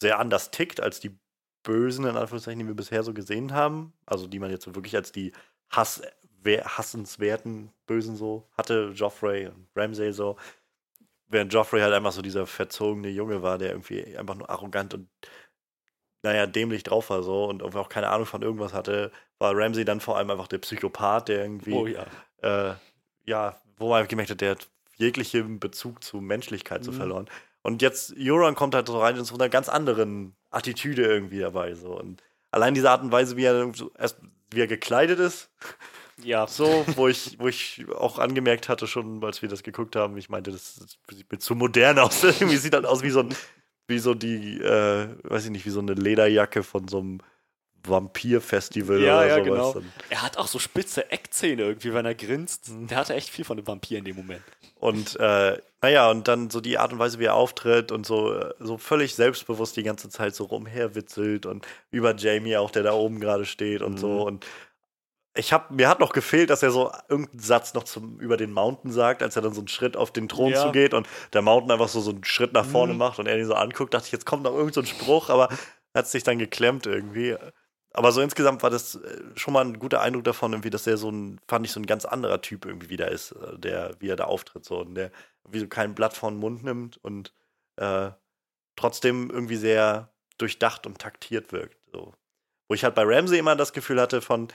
sehr 0.00 0.18
anders 0.18 0.50
tickt 0.50 0.80
als 0.80 0.98
die 0.98 1.16
Bösen, 1.62 2.04
in 2.04 2.16
Anführungszeichen, 2.16 2.58
die 2.58 2.66
wir 2.66 2.74
bisher 2.74 3.04
so 3.04 3.14
gesehen 3.14 3.52
haben. 3.52 3.92
Also 4.06 4.26
die 4.26 4.40
man 4.40 4.50
jetzt 4.50 4.64
so 4.64 4.74
wirklich 4.74 4.96
als 4.96 5.12
die 5.12 5.30
Hass, 5.70 6.02
wer, 6.42 6.64
hassenswerten 6.64 7.72
Bösen 7.86 8.16
so 8.16 8.48
hatte, 8.58 8.90
Joffrey 8.92 9.46
und 9.46 9.68
Ramsay 9.76 10.10
so. 10.12 10.36
Während 11.28 11.52
Joffrey 11.52 11.80
halt 11.80 11.94
einfach 11.94 12.10
so 12.10 12.22
dieser 12.22 12.48
verzogene 12.48 13.08
Junge 13.08 13.40
war, 13.42 13.56
der 13.58 13.70
irgendwie 13.70 14.16
einfach 14.16 14.34
nur 14.34 14.50
arrogant 14.50 14.94
und 14.94 15.08
naja, 16.22 16.46
dämlich 16.46 16.82
drauf 16.84 17.10
war 17.10 17.22
so 17.22 17.44
und 17.46 17.62
auch 17.62 17.88
keine 17.88 18.08
Ahnung 18.08 18.26
von 18.26 18.42
irgendwas 18.42 18.72
hatte, 18.72 19.10
war 19.38 19.56
Ramsay 19.56 19.84
dann 19.84 20.00
vor 20.00 20.16
allem 20.18 20.30
einfach 20.30 20.46
der 20.48 20.58
Psychopath, 20.58 21.28
der 21.28 21.42
irgendwie 21.42 21.72
Oh 21.72 21.86
ja. 21.86 22.06
äh, 22.42 22.74
ja, 23.26 23.56
wo 23.76 23.88
man 23.90 24.06
gemerkt 24.08 24.30
hat, 24.30 24.40
der 24.40 24.52
hat 24.52 24.68
jeglichen 24.96 25.58
Bezug 25.58 26.04
zu 26.04 26.18
Menschlichkeit 26.20 26.84
so 26.84 26.92
Mhm. 26.92 26.96
verloren. 26.96 27.30
Und 27.62 27.82
jetzt, 27.82 28.14
Euron 28.18 28.54
kommt 28.54 28.74
halt 28.74 28.86
so 28.88 29.00
rein 29.00 29.16
in 29.16 29.24
so 29.24 29.34
einer 29.34 29.48
ganz 29.48 29.68
anderen 29.68 30.34
Attitüde 30.50 31.02
irgendwie 31.04 31.38
dabei. 31.40 31.74
So. 31.74 31.98
Und 31.98 32.22
allein 32.50 32.74
diese 32.74 32.90
Art 32.90 33.02
und 33.02 33.12
Weise, 33.12 33.36
wie 33.36 33.44
er 33.44 33.72
so 33.74 33.90
erst 33.98 34.18
wie 34.50 34.60
er 34.60 34.66
gekleidet 34.66 35.18
ist, 35.18 35.48
Ja, 36.22 36.46
so, 36.48 36.84
wo 36.94 37.08
ich, 37.08 37.38
wo 37.38 37.48
ich 37.48 37.84
auch 37.96 38.18
angemerkt 38.18 38.68
hatte, 38.68 38.86
schon 38.86 39.24
als 39.24 39.42
wir 39.42 39.48
das 39.48 39.62
geguckt 39.62 39.96
haben, 39.96 40.16
ich 40.18 40.28
meinte, 40.28 40.50
das, 40.52 40.74
das 40.76 40.98
sieht 41.16 41.30
mir 41.32 41.38
zu 41.38 41.54
modern 41.54 41.98
aus. 41.98 42.22
Irgendwie 42.24 42.56
sieht 42.58 42.74
halt 42.74 42.84
aus 42.86 43.02
wie 43.02 43.10
so 43.10 43.20
ein, 43.20 43.34
wie 43.88 43.98
so 43.98 44.14
die, 44.14 44.58
äh, 44.60 45.08
weiß 45.24 45.44
ich 45.46 45.50
nicht, 45.50 45.66
wie 45.66 45.70
so 45.70 45.80
eine 45.80 45.94
Lederjacke 45.94 46.62
von 46.62 46.88
so 46.88 46.98
einem 47.00 47.18
Vampir-Festival 47.84 49.00
Ja, 49.00 49.18
oder 49.18 49.26
ja, 49.28 49.44
sowas. 49.44 49.74
genau. 49.74 49.86
Er 50.08 50.22
hat 50.22 50.36
auch 50.36 50.46
so 50.46 50.58
spitze 50.58 51.10
Eckzähne 51.10 51.62
irgendwie, 51.62 51.92
wenn 51.92 52.06
er 52.06 52.14
grinst. 52.14 52.70
Mhm. 52.70 52.86
Der 52.88 52.98
hatte 52.98 53.14
echt 53.14 53.28
viel 53.28 53.44
von 53.44 53.56
dem 53.56 53.66
Vampir 53.66 53.98
in 53.98 54.04
dem 54.04 54.16
Moment. 54.16 54.42
Und 54.78 55.18
äh, 55.20 55.58
naja, 55.80 56.10
und 56.10 56.26
dann 56.28 56.50
so 56.50 56.60
die 56.60 56.78
Art 56.78 56.92
und 56.92 56.98
Weise, 56.98 57.18
wie 57.18 57.24
er 57.24 57.34
auftritt 57.34 57.92
und 57.92 58.06
so, 58.06 58.32
äh, 58.34 58.54
so 58.60 58.78
völlig 58.78 59.14
selbstbewusst 59.14 59.76
die 59.76 59.82
ganze 59.82 60.08
Zeit 60.08 60.34
so 60.34 60.44
rumherwitzelt 60.44 61.46
und 61.46 61.66
über 61.90 62.14
Jamie 62.16 62.56
auch, 62.56 62.70
der 62.70 62.82
da 62.84 62.92
oben 62.92 63.20
gerade 63.20 63.44
steht 63.44 63.82
und 63.82 63.94
Mhm. 63.94 63.98
so. 63.98 64.22
Und 64.26 64.46
ich 65.34 65.52
hab, 65.52 65.70
mir 65.70 65.88
hat 65.88 65.98
noch 66.00 66.12
gefehlt, 66.12 66.50
dass 66.50 66.62
er 66.62 66.70
so 66.70 66.92
irgendeinen 67.08 67.40
Satz 67.40 67.72
noch 67.74 67.84
zum, 67.84 68.20
über 68.20 68.36
den 68.36 68.52
Mountain 68.52 68.92
sagt, 68.92 69.22
als 69.22 69.34
er 69.36 69.42
dann 69.42 69.54
so 69.54 69.60
einen 69.62 69.68
Schritt 69.68 69.96
auf 69.96 70.10
den 70.10 70.28
Thron 70.28 70.52
Ja. 70.52 70.62
zugeht 70.62 70.92
und 70.94 71.08
der 71.32 71.40
Mountain 71.42 71.70
einfach 71.70 71.88
so, 71.88 72.00
so 72.00 72.10
einen 72.10 72.24
Schritt 72.24 72.52
nach 72.52 72.66
vorne 72.66 72.92
Mhm. 72.92 72.98
macht 72.98 73.18
und 73.18 73.26
er 73.26 73.38
ihn 73.38 73.46
so 73.46 73.54
anguckt, 73.54 73.94
dachte 73.94 74.06
ich, 74.06 74.12
jetzt 74.12 74.26
kommt 74.26 74.42
noch 74.42 74.54
irgend 74.54 74.74
so 74.74 74.80
ein 74.80 74.86
Spruch, 74.86 75.30
aber 75.30 75.48
hat 75.94 76.06
sich 76.08 76.22
dann 76.22 76.38
geklemmt 76.38 76.86
irgendwie. 76.86 77.36
aber 77.94 78.10
so 78.12 78.20
insgesamt 78.22 78.62
war 78.62 78.70
das 78.70 78.94
äh, 78.96 79.20
schon 79.36 79.52
mal 79.52 79.62
ein 79.64 79.78
guter 79.78 80.00
Eindruck 80.00 80.24
davon, 80.24 80.52
irgendwie, 80.52 80.70
dass 80.70 80.84
der 80.84 80.96
so 80.96 81.10
ein, 81.10 81.38
fand 81.46 81.66
ich, 81.66 81.72
so 81.72 81.80
ein 81.80 81.84
ganz 81.86 82.04
anderer 82.06 82.40
Typ 82.40 82.64
irgendwie 82.64 82.88
wieder 82.88 83.10
ist, 83.10 83.32
äh, 83.32 83.58
der, 83.58 83.96
wie 84.00 84.08
er 84.08 84.16
da 84.16 84.24
auftritt, 84.24 84.64
so, 84.64 84.78
und 84.80 84.94
der 84.94 85.10
wie 85.48 85.58
so 85.58 85.66
kein 85.66 85.94
Blatt 85.94 86.14
vor 86.14 86.30
den 86.30 86.38
Mund 86.40 86.62
nimmt 86.64 86.98
und 87.02 87.32
äh, 87.76 88.10
trotzdem 88.76 89.30
irgendwie 89.30 89.56
sehr 89.56 90.08
durchdacht 90.38 90.86
und 90.86 90.98
taktiert 90.98 91.52
wirkt. 91.52 91.76
So. 91.92 92.14
Wo 92.68 92.74
ich 92.74 92.84
halt 92.84 92.94
bei 92.94 93.02
Ramsey 93.04 93.38
immer 93.38 93.56
das 93.56 93.72
Gefühl 93.72 94.00
hatte 94.00 94.22
von, 94.22 94.48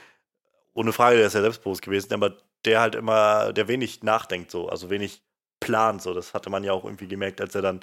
ohne 0.78 0.92
Frage, 0.92 1.16
der 1.16 1.26
ist 1.26 1.34
ja 1.34 1.40
selbstbewusst 1.40 1.82
gewesen, 1.82 2.14
aber 2.14 2.36
der 2.64 2.80
halt 2.80 2.94
immer, 2.94 3.52
der 3.52 3.66
wenig 3.66 4.02
nachdenkt, 4.04 4.50
so, 4.50 4.68
also 4.68 4.90
wenig 4.90 5.22
plant, 5.60 6.02
so. 6.02 6.14
Das 6.14 6.34
hatte 6.34 6.50
man 6.50 6.62
ja 6.62 6.72
auch 6.72 6.84
irgendwie 6.84 7.08
gemerkt, 7.08 7.40
als 7.40 7.54
er 7.56 7.62
dann 7.62 7.80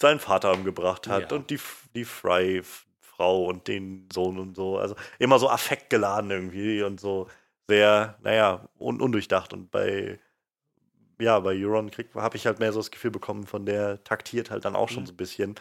seinen 0.00 0.18
Vater 0.20 0.52
umgebracht 0.52 1.06
hat 1.06 1.30
Ja. 1.30 1.36
und 1.36 1.50
die, 1.50 1.60
die 1.94 2.04
Fry-Frau 2.06 3.44
und 3.44 3.68
den 3.68 4.08
Sohn 4.12 4.38
und 4.38 4.56
so. 4.56 4.78
Also 4.78 4.96
immer 5.18 5.38
so 5.38 5.48
affektgeladen 5.50 6.30
irgendwie 6.30 6.82
und 6.82 6.98
so 6.98 7.28
sehr, 7.68 8.18
naja, 8.22 8.68
un 8.78 9.00
undurchdacht. 9.00 9.52
Und 9.52 9.70
bei, 9.70 10.18
ja, 11.20 11.38
bei 11.40 11.54
Euron 11.54 11.90
habe 12.14 12.36
ich 12.36 12.46
halt 12.46 12.58
mehr 12.58 12.72
so 12.72 12.80
das 12.80 12.90
Gefühl 12.90 13.10
bekommen, 13.10 13.46
von 13.46 13.66
der 13.66 14.02
taktiert 14.02 14.50
halt 14.50 14.64
dann 14.64 14.76
auch 14.76 14.88
schon 14.88 15.02
Mhm. 15.02 15.08
so 15.08 15.12
ein 15.12 15.16
bisschen, 15.18 15.54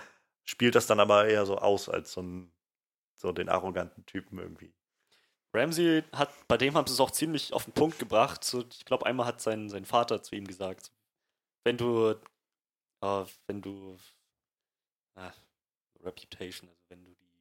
spielt 0.46 0.76
das 0.76 0.88
dann 0.88 1.00
aber 1.02 1.28
eher 1.28 1.46
so 1.46 1.58
aus 1.58 1.90
als 1.90 2.14
so 2.14 2.22
ein, 2.22 2.52
so 3.18 3.32
den 3.34 3.50
arroganten 3.50 4.06
Typen 4.06 4.40
irgendwie. 4.40 4.74
Ramsey 5.54 6.04
hat, 6.14 6.30
bei 6.48 6.58
dem 6.58 6.76
haben 6.76 6.88
sie 6.88 6.94
es 6.94 7.00
auch 7.00 7.12
ziemlich 7.12 7.54
auf 7.54 7.66
den 7.66 7.74
Punkt 7.74 8.00
gebracht. 8.00 8.44
So, 8.44 8.64
ich 8.70 8.86
glaube, 8.86 9.06
einmal 9.06 9.26
hat 9.26 9.42
sein, 9.42 9.70
sein 9.70 9.86
Vater 9.86 10.24
zu 10.24 10.36
ihm 10.36 10.48
gesagt, 10.48 10.92
wenn 11.64 11.78
du, 11.78 12.16
äh, 13.02 13.26
wenn 13.48 13.62
du, 13.62 13.98
ah, 15.16 15.32
Reputation, 16.02 16.70
also 16.70 16.82
wenn 16.90 17.04
du 17.04 17.12
die, 17.12 17.32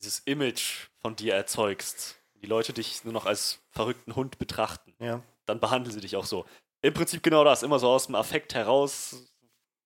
dieses 0.00 0.20
Image 0.20 0.88
von 0.98 1.16
dir 1.16 1.34
erzeugst, 1.34 2.16
die 2.34 2.46
Leute 2.46 2.72
dich 2.72 3.04
nur 3.04 3.12
noch 3.12 3.26
als 3.26 3.60
verrückten 3.70 4.16
Hund 4.16 4.38
betrachten, 4.38 4.94
Ja. 4.98 5.22
dann 5.46 5.60
behandeln 5.60 5.92
sie 5.94 6.00
dich 6.00 6.16
auch 6.16 6.24
so. 6.26 6.46
Im 6.82 6.94
Prinzip 6.94 7.22
genau 7.22 7.44
das, 7.44 7.62
immer 7.62 7.78
so 7.78 7.88
aus 7.88 8.06
dem 8.06 8.14
Affekt 8.14 8.54
heraus, 8.54 9.30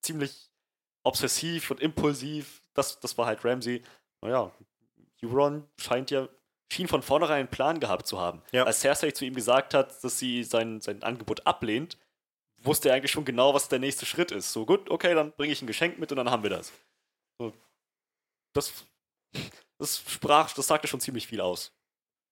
ziemlich 0.01 0.51
obsessiv 1.03 1.71
und 1.71 1.81
impulsiv. 1.81 2.63
Das, 2.73 3.01
das 3.01 3.19
war 3.19 3.27
halt 3.27 3.45
Ramsey. 3.45 3.83
Naja, 4.21 4.53
Euron 5.25 5.69
scheint 5.79 6.11
ja, 6.11 6.29
schien 6.73 6.89
von 6.89 7.03
vornherein 7.03 7.41
einen 7.41 7.49
Plan 7.49 7.81
gehabt 7.81 8.07
zu 8.07 8.21
haben. 8.21 8.43
Ja. 8.53 8.65
Als 8.65 8.81
Cersei 8.81 9.11
zu 9.13 9.25
ihm 9.25 9.35
gesagt 9.35 9.75
hat, 9.75 10.03
dass 10.03 10.19
sie 10.19 10.45
sein, 10.45 10.81
sein 10.81 11.03
Angebot 11.03 11.47
ablehnt, 11.47 11.99
wusste 12.59 12.89
er 12.89 12.97
eigentlich 12.97 13.13
schon 13.13 13.25
genau, 13.25 13.55
was 13.55 13.69
der 13.69 13.79
nächste 13.79 14.07
Schritt 14.07 14.31
ist. 14.31 14.53
So, 14.53 14.67
gut, 14.67 14.91
okay, 14.91 15.15
dann 15.15 15.33
bringe 15.33 15.53
ich 15.53 15.63
ein 15.63 15.67
Geschenk 15.67 15.99
mit 15.99 16.11
und 16.11 16.17
dann 16.17 16.31
haben 16.31 16.43
wir 16.43 16.51
das. 16.51 16.73
So, 17.39 17.53
das, 18.55 18.73
das 19.79 20.03
sprach, 20.09 20.53
das 20.53 20.67
sagte 20.67 20.89
schon 20.89 21.01
ziemlich 21.01 21.27
viel 21.27 21.41
aus. 21.41 21.73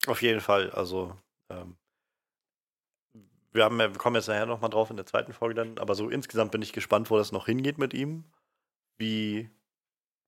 Auf 0.07 0.23
jeden 0.23 0.41
Fall. 0.41 0.71
Also, 0.71 1.17
ähm, 1.51 1.77
wir, 3.53 3.65
haben, 3.65 3.79
wir 3.79 3.93
kommen 3.93 4.17
jetzt 4.17 4.29
nachher 4.29 4.47
nochmal 4.47 4.71
drauf 4.71 4.91
in 4.91 4.97
der 4.97 5.07
zweiten 5.07 5.33
Folge 5.33 5.55
dann, 5.55 5.79
aber 5.79 5.95
so 5.95 6.09
insgesamt 6.09 6.53
bin 6.53 6.63
ich 6.63 6.73
gespannt, 6.73 7.11
wo 7.11 7.17
das 7.17 7.33
noch 7.33 7.47
hingeht 7.47 7.79
mit 7.79 7.95
ihm. 7.95 8.25
Wie 8.99 9.51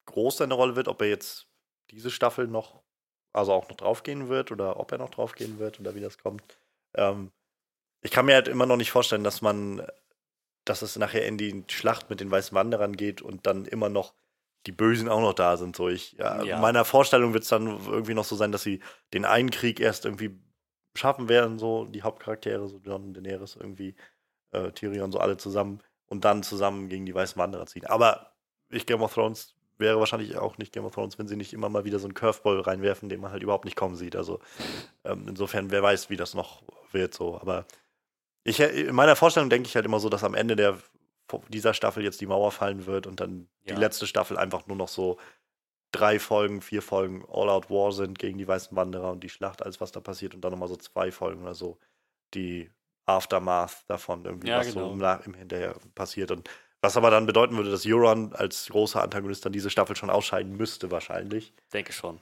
groß 0.07 0.39
seine 0.39 0.55
Rolle 0.55 0.77
wird, 0.77 0.89
ob 0.89 1.01
er 1.01 1.09
jetzt 1.09 1.49
diese 1.91 2.11
Staffel 2.11 2.47
noch, 2.49 2.83
also 3.33 3.53
auch 3.53 3.69
noch 3.69 3.77
draufgehen 3.77 4.29
wird 4.29 4.53
oder 4.53 4.79
ob 4.79 4.93
er 4.93 4.99
noch 4.99 5.11
draufgehen 5.11 5.59
wird 5.59 5.81
oder 5.81 5.95
wie 5.95 6.01
das 6.01 6.19
kommt. 6.19 6.43
Ähm, 6.95 7.31
ich 8.03 8.11
kann 8.11 8.27
mir 8.27 8.35
halt 8.35 8.49
immer 8.49 8.67
noch 8.67 8.77
nicht 8.77 8.91
vorstellen, 8.91 9.25
dass 9.25 9.43
man, 9.43 9.87
dass 10.65 10.83
es 10.83 10.97
nachher 10.97 11.27
in 11.27 11.39
die 11.39 11.65
Schlacht 11.69 12.11
mit 12.11 12.21
den 12.21 12.31
Weißen 12.31 12.55
Wanderern 12.55 12.97
geht 12.97 13.23
und 13.23 13.47
dann 13.47 13.65
immer 13.65 13.89
noch 13.89 14.15
die 14.67 14.73
Bösen 14.73 15.09
auch 15.09 15.21
noch 15.21 15.35
da 15.35 15.57
sind. 15.57 15.77
So 15.77 15.89
ich, 15.89 16.13
ja, 16.13 16.43
Ja. 16.43 16.57
in 16.57 16.61
meiner 16.63 16.85
Vorstellung 16.85 17.35
wird 17.35 17.43
es 17.45 17.51
dann 17.51 17.67
irgendwie 17.87 18.15
noch 18.15 18.25
so 18.25 18.37
sein, 18.37 18.53
dass 18.53 18.63
sie 18.63 18.81
den 19.13 19.25
einen 19.25 19.51
Krieg 19.51 19.81
erst 19.81 20.05
irgendwie 20.05 20.39
schaffen 20.97 21.29
werden, 21.29 21.59
so 21.59 21.85
die 21.87 22.03
Hauptcharaktere, 22.03 22.69
so 22.69 22.81
John 22.85 23.13
Daenerys 23.15 23.57
irgendwie, 23.57 23.95
äh, 24.53 24.71
Tyrion, 24.73 25.13
so 25.13 25.19
alle 25.19 25.37
zusammen 25.37 25.81
und 26.07 26.25
dann 26.25 26.43
zusammen 26.43 26.89
gegen 26.89 27.05
die 27.05 27.15
Weißen 27.15 27.37
Wanderer 27.37 27.67
ziehen. 27.67 27.87
Aber 27.87 28.33
ich 28.71 28.87
Game 28.87 29.03
of 29.03 29.13
Thrones 29.13 29.55
wäre 29.85 30.01
wahrscheinlich 30.01 30.37
auch 30.37 30.59
nicht 30.59 30.73
Game 30.73 30.85
of 30.85 30.95
Thrones, 30.95 31.19
wenn 31.19 31.29
sie 31.29 31.37
nicht 31.37 31.53
immer 31.53 31.69
mal 31.69 31.85
wieder 31.85 31.99
so 32.01 32.07
einen 32.07 32.15
Curveball 32.15 32.61
reinwerfen, 32.61 33.09
den 33.09 33.21
man 33.21 33.31
halt 33.31 33.43
überhaupt 33.43 33.65
nicht 33.65 33.77
kommen 33.77 33.95
sieht. 33.95 34.17
Also 34.17 34.41
ähm, 35.05 35.27
insofern, 35.29 35.71
wer 35.71 35.83
weiß, 35.83 36.11
wie 36.11 36.17
das 36.17 36.35
noch 36.35 36.63
wird, 36.91 37.15
so. 37.15 37.41
Aber 37.41 37.67
ich, 38.43 38.59
in 38.61 38.95
meiner 38.95 39.17
Vorstellung 39.17 39.51
denke 39.51 39.69
ich 39.69 39.77
halt 39.77 39.87
immer 39.87 40.01
so, 40.01 40.09
dass 40.09 40.25
am 40.25 40.35
Ende 40.35 40.57
der, 40.57 40.79
dieser 41.49 41.75
Staffel 41.75 42.03
jetzt 42.03 42.21
die 42.21 42.27
Mauer 42.27 42.51
fallen 42.51 42.87
wird 42.87 43.07
und 43.07 43.21
dann 43.21 43.49
Ja. 43.65 43.75
die 43.75 43.81
letzte 43.81 44.07
Staffel 44.07 44.37
einfach 44.37 44.67
nur 44.67 44.77
noch 44.77 44.89
so 44.89 45.19
drei 45.93 46.19
Folgen, 46.19 46.61
vier 46.61 46.83
Folgen 46.83 47.25
All-Out 47.31 47.71
War 47.71 47.93
sind 47.93 48.19
gegen 48.19 48.37
die 48.39 48.49
Weißen 48.49 48.77
Wanderer 48.77 49.13
und 49.13 49.23
die 49.23 49.29
Schlacht, 49.29 49.63
alles 49.63 49.81
was 49.81 49.93
da 49.93 50.01
passiert 50.01 50.35
und 50.35 50.41
dann 50.43 50.51
nochmal 50.51 50.69
so 50.69 50.77
zwei 50.77 51.13
Folgen 51.13 51.43
oder 51.43 51.55
so 51.55 51.79
die 52.35 52.71
Aftermath 53.07 53.85
davon, 53.87 54.25
irgendwie, 54.25 54.49
Ja, 54.49 54.59
was 54.59 54.73
genau. 54.73 54.89
so 54.89 54.93
im, 54.93 55.21
im 55.27 55.35
Hinterher 55.35 55.77
passiert. 55.95 56.31
Und 56.31 56.49
was 56.85 56.99
aber 56.99 57.11
dann 57.11 57.25
bedeuten 57.25 57.57
würde, 57.57 57.71
dass 57.71 57.87
Euron 57.87 58.35
als 58.35 58.69
großer 58.69 59.03
Antagonist 59.03 59.45
dann 59.45 59.55
diese 59.55 59.71
Staffel 59.71 59.97
schon 59.97 60.11
ausscheiden 60.11 60.55
müsste, 60.55 60.91
wahrscheinlich. 60.91 61.55
Denke 61.73 61.95
schon. 61.95 62.21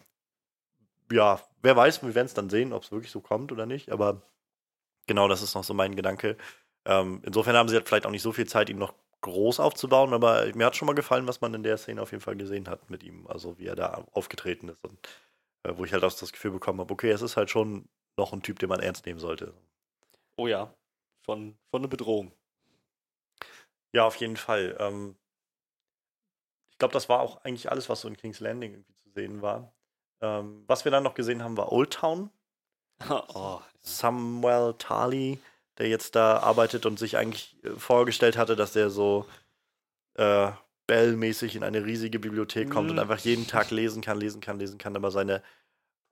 Ja, 1.10 1.40
wer 1.62 1.76
weiß, 1.76 2.02
wir 2.02 2.14
werden 2.14 2.26
es 2.26 2.34
dann 2.34 2.48
sehen, 2.48 2.72
ob 2.72 2.84
es 2.84 2.92
wirklich 2.92 3.10
so 3.10 3.20
kommt 3.20 3.50
oder 3.50 3.66
nicht, 3.66 3.90
aber 3.90 4.22
genau 5.08 5.26
das 5.26 5.42
ist 5.42 5.56
noch 5.56 5.64
so 5.64 5.74
mein 5.74 5.96
Gedanke. 5.96 6.36
Ähm, 6.84 7.20
insofern 7.24 7.56
haben 7.56 7.68
sie 7.68 7.74
halt 7.74 7.88
vielleicht 7.88 8.06
auch 8.06 8.12
nicht 8.12 8.22
so 8.22 8.32
viel 8.32 8.46
Zeit, 8.46 8.70
ihn 8.70 8.78
noch 8.78 8.94
groß 9.22 9.58
aufzubauen, 9.58 10.14
aber 10.14 10.46
mir 10.54 10.66
hat 10.66 10.76
schon 10.76 10.86
mal 10.86 10.94
gefallen, 10.94 11.26
was 11.26 11.40
man 11.40 11.54
in 11.54 11.64
der 11.64 11.76
Szene 11.76 12.00
auf 12.00 12.12
jeden 12.12 12.22
Fall 12.22 12.36
gesehen 12.36 12.68
hat 12.68 12.88
mit 12.88 13.02
ihm, 13.02 13.26
also 13.26 13.58
wie 13.58 13.66
er 13.66 13.76
da 13.76 14.06
aufgetreten 14.12 14.68
ist 14.68 14.84
und 14.84 15.08
äh, 15.64 15.76
wo 15.76 15.84
ich 15.84 15.92
halt 15.92 16.04
auch 16.04 16.12
das 16.12 16.32
Gefühl 16.32 16.52
bekommen 16.52 16.78
habe, 16.78 16.92
okay, 16.92 17.10
es 17.10 17.22
ist 17.22 17.36
halt 17.36 17.50
schon 17.50 17.88
noch 18.16 18.32
ein 18.32 18.42
Typ, 18.42 18.60
den 18.60 18.68
man 18.68 18.80
ernst 18.80 19.06
nehmen 19.06 19.18
sollte. 19.18 19.54
Oh 20.36 20.46
ja, 20.46 20.72
schon, 21.26 21.56
schon 21.70 21.80
eine 21.80 21.88
Bedrohung. 21.88 22.32
Ja, 23.92 24.06
auf 24.06 24.16
jeden 24.16 24.36
Fall. 24.36 24.76
Ähm, 24.78 25.16
ich 26.70 26.78
glaube, 26.78 26.92
das 26.94 27.08
war 27.08 27.20
auch 27.20 27.44
eigentlich 27.44 27.70
alles, 27.70 27.88
was 27.88 28.00
so 28.00 28.08
in 28.08 28.16
King's 28.16 28.40
Landing 28.40 28.72
irgendwie 28.72 28.94
zu 28.94 29.10
sehen 29.10 29.42
war. 29.42 29.72
Ähm, 30.20 30.64
was 30.66 30.84
wir 30.84 30.92
dann 30.92 31.02
noch 31.04 31.14
gesehen 31.14 31.42
haben, 31.42 31.56
war 31.56 31.70
Old 31.72 31.92
Town. 31.92 32.30
oh, 33.34 33.60
Samuel 33.80 34.74
Tali, 34.78 35.40
der 35.78 35.88
jetzt 35.88 36.14
da 36.16 36.38
arbeitet 36.38 36.86
und 36.86 36.98
sich 36.98 37.16
eigentlich 37.16 37.56
äh, 37.64 37.70
vorgestellt 37.70 38.36
hatte, 38.36 38.56
dass 38.56 38.72
der 38.72 38.90
so 38.90 39.26
äh, 40.14 40.52
Bell-mäßig 40.86 41.56
in 41.56 41.64
eine 41.64 41.84
riesige 41.84 42.18
Bibliothek 42.18 42.70
kommt 42.70 42.90
und 42.90 42.96
Mhm. 42.96 43.02
einfach 43.02 43.18
jeden 43.18 43.46
Tag 43.46 43.70
lesen 43.70 44.02
kann, 44.02 44.18
lesen 44.18 44.40
kann, 44.40 44.58
lesen 44.58 44.78
kann. 44.78 44.96
Aber 44.96 45.10
seine 45.10 45.42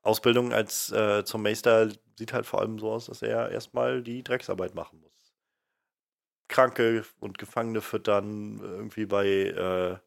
Ausbildung 0.02 0.52
als 0.52 0.92
äh, 0.92 1.24
zum 1.24 1.42
Meister 1.42 1.90
sieht 2.18 2.32
halt 2.32 2.46
vor 2.46 2.60
allem 2.60 2.78
so 2.78 2.92
aus, 2.92 3.06
dass 3.06 3.22
er 3.22 3.50
erstmal 3.50 4.02
die 4.02 4.22
Drecksarbeit 4.24 4.74
machen 4.74 5.00
muss. 5.00 5.09
Kranke 6.50 7.04
und 7.20 7.38
Gefangene 7.38 7.80
füttern, 7.80 8.58
irgendwie 8.60 9.06
bei, 9.06 9.26
äh, 9.26 9.98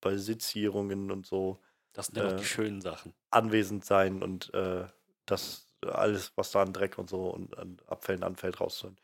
bei 0.00 0.16
Sitzierungen 0.16 1.10
und 1.10 1.24
so 1.26 1.60
das 1.94 2.06
sind 2.06 2.18
ja 2.18 2.30
Äh, 2.32 2.36
die 2.36 2.44
schönen 2.44 2.80
Sachen. 2.82 3.14
anwesend 3.30 3.84
sein 3.84 4.22
und 4.22 4.52
äh, 4.52 4.86
das 5.24 5.66
alles, 5.80 6.32
was 6.36 6.50
da 6.50 6.62
an 6.62 6.72
Dreck 6.72 6.98
und 6.98 7.08
so 7.08 7.28
und 7.30 7.56
an 7.56 7.80
Abfällen 7.86 8.22
anfällt, 8.24 8.60
rauszuholen. 8.60 8.98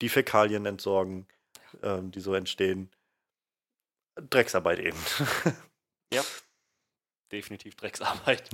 Die 0.00 0.08
Fäkalien 0.08 0.64
entsorgen, 0.64 1.26
ähm, 1.82 2.10
die 2.10 2.20
so 2.20 2.34
entstehen. 2.34 2.90
Drecksarbeit 4.16 4.78
eben. 4.80 4.98
Definitiv 7.30 7.76
Drecksarbeit. 7.76 8.48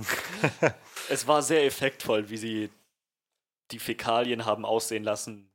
es 1.09 1.27
war 1.27 1.41
sehr 1.41 1.65
effektvoll, 1.65 2.29
wie 2.29 2.37
sie 2.37 2.69
die 3.71 3.79
Fäkalien 3.79 4.45
haben 4.45 4.65
aussehen 4.65 5.03
lassen, 5.05 5.49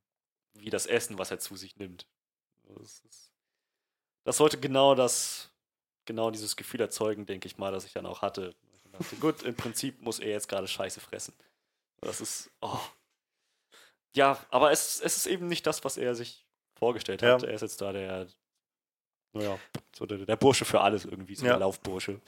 wie 0.55 0.71
das 0.71 0.87
Essen, 0.87 1.19
was 1.19 1.31
er 1.31 1.39
zu 1.39 1.57
sich 1.57 1.77
nimmt. 1.77 2.07
Das, 2.65 3.01
ist, 3.01 3.33
das 4.25 4.37
sollte 4.37 4.59
genau 4.59 4.95
das, 4.95 5.51
genau 6.05 6.31
dieses 6.31 6.57
Gefühl 6.57 6.81
erzeugen, 6.81 7.27
denke 7.27 7.47
ich 7.47 7.59
mal, 7.59 7.73
das 7.73 7.85
ich 7.85 7.93
dann 7.93 8.07
auch 8.07 8.23
hatte. 8.23 8.55
Dachte, 8.93 9.17
gut, 9.17 9.43
im 9.43 9.55
Prinzip 9.55 10.01
muss 10.03 10.19
er 10.19 10.31
jetzt 10.31 10.49
gerade 10.49 10.67
Scheiße 10.67 11.01
fressen. 11.01 11.33
Das 12.01 12.21
ist, 12.21 12.51
oh. 12.61 12.81
Ja, 14.15 14.45
aber 14.51 14.73
es, 14.73 15.01
es 15.01 15.17
ist 15.17 15.27
eben 15.27 15.47
nicht 15.47 15.67
das, 15.67 15.85
was 15.85 15.97
er 15.97 16.15
sich 16.17 16.45
vorgestellt 16.75 17.23
hat. 17.23 17.43
Ja. 17.43 17.49
Er 17.49 17.55
ist 17.55 17.61
jetzt 17.61 17.81
da 17.81 17.93
der, 17.93 18.27
naja, 19.33 19.59
so 19.97 20.07
der, 20.07 20.19
der 20.19 20.37
Bursche 20.37 20.65
für 20.65 20.81
alles 20.81 21.05
irgendwie, 21.05 21.37
so 21.37 21.47
Ja. 21.47 21.53
der 21.53 21.61
Laufbursche. 21.61 22.21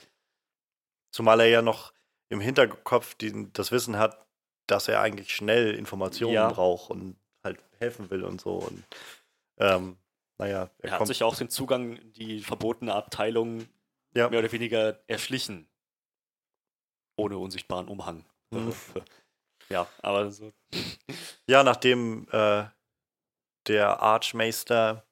Zumal 1.10 1.40
er 1.40 1.48
ja 1.48 1.62
noch 1.62 1.92
im 2.28 2.40
Hinterkopf 2.40 3.14
die, 3.16 3.52
das 3.52 3.72
Wissen 3.72 3.98
hat, 3.98 4.24
dass 4.68 4.86
er 4.88 5.00
eigentlich 5.00 5.34
schnell 5.34 5.74
Informationen 5.74 6.34
Ja. 6.34 6.48
braucht 6.52 6.90
und 6.90 7.16
halt 7.44 7.62
helfen 7.78 8.10
will 8.10 8.24
und 8.24 8.40
so. 8.40 8.56
Und 8.56 8.84
ähm, 9.58 9.96
naja, 10.38 10.70
er, 10.78 10.90
Er 10.92 10.98
hat 11.00 11.06
sich 11.06 11.22
auch 11.22 11.36
den 11.36 11.48
Zugang 11.50 11.96
in 11.96 12.12
die 12.12 12.40
verbotene 12.40 12.94
Abteilung 12.94 13.66
Ja. 14.14 14.28
mehr 14.28 14.38
oder 14.40 14.52
weniger 14.52 14.98
erschlichen. 15.06 15.68
Ohne 17.16 17.38
unsichtbaren 17.38 17.88
Umhang. 17.88 18.24
Mhm. 18.50 18.72
ja, 19.68 19.86
aber 20.02 20.30
so. 20.30 20.52
Ja, 21.46 21.62
nachdem 21.62 22.26
äh, 22.32 22.64
der 23.66 24.00
Archmeister 24.00 25.04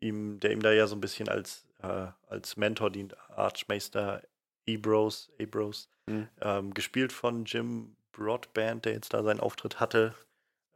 ihm, 0.00 0.40
der 0.40 0.52
ihm 0.52 0.62
da 0.62 0.72
ja 0.72 0.86
so 0.86 0.94
ein 0.96 1.00
bisschen 1.00 1.28
als, 1.28 1.66
äh, 1.82 2.06
als 2.28 2.56
Mentor 2.56 2.90
dient, 2.90 3.16
Archmeister 3.30 4.22
Ebros, 4.66 5.30
Ebros, 5.38 5.88
Mhm. 6.06 6.28
ähm, 6.40 6.72
gespielt 6.74 7.12
von 7.12 7.44
Jim 7.44 7.94
Broadband, 8.12 8.86
der 8.86 8.92
jetzt 8.94 9.12
da 9.12 9.22
seinen 9.22 9.40
Auftritt 9.40 9.78
hatte. 9.80 10.14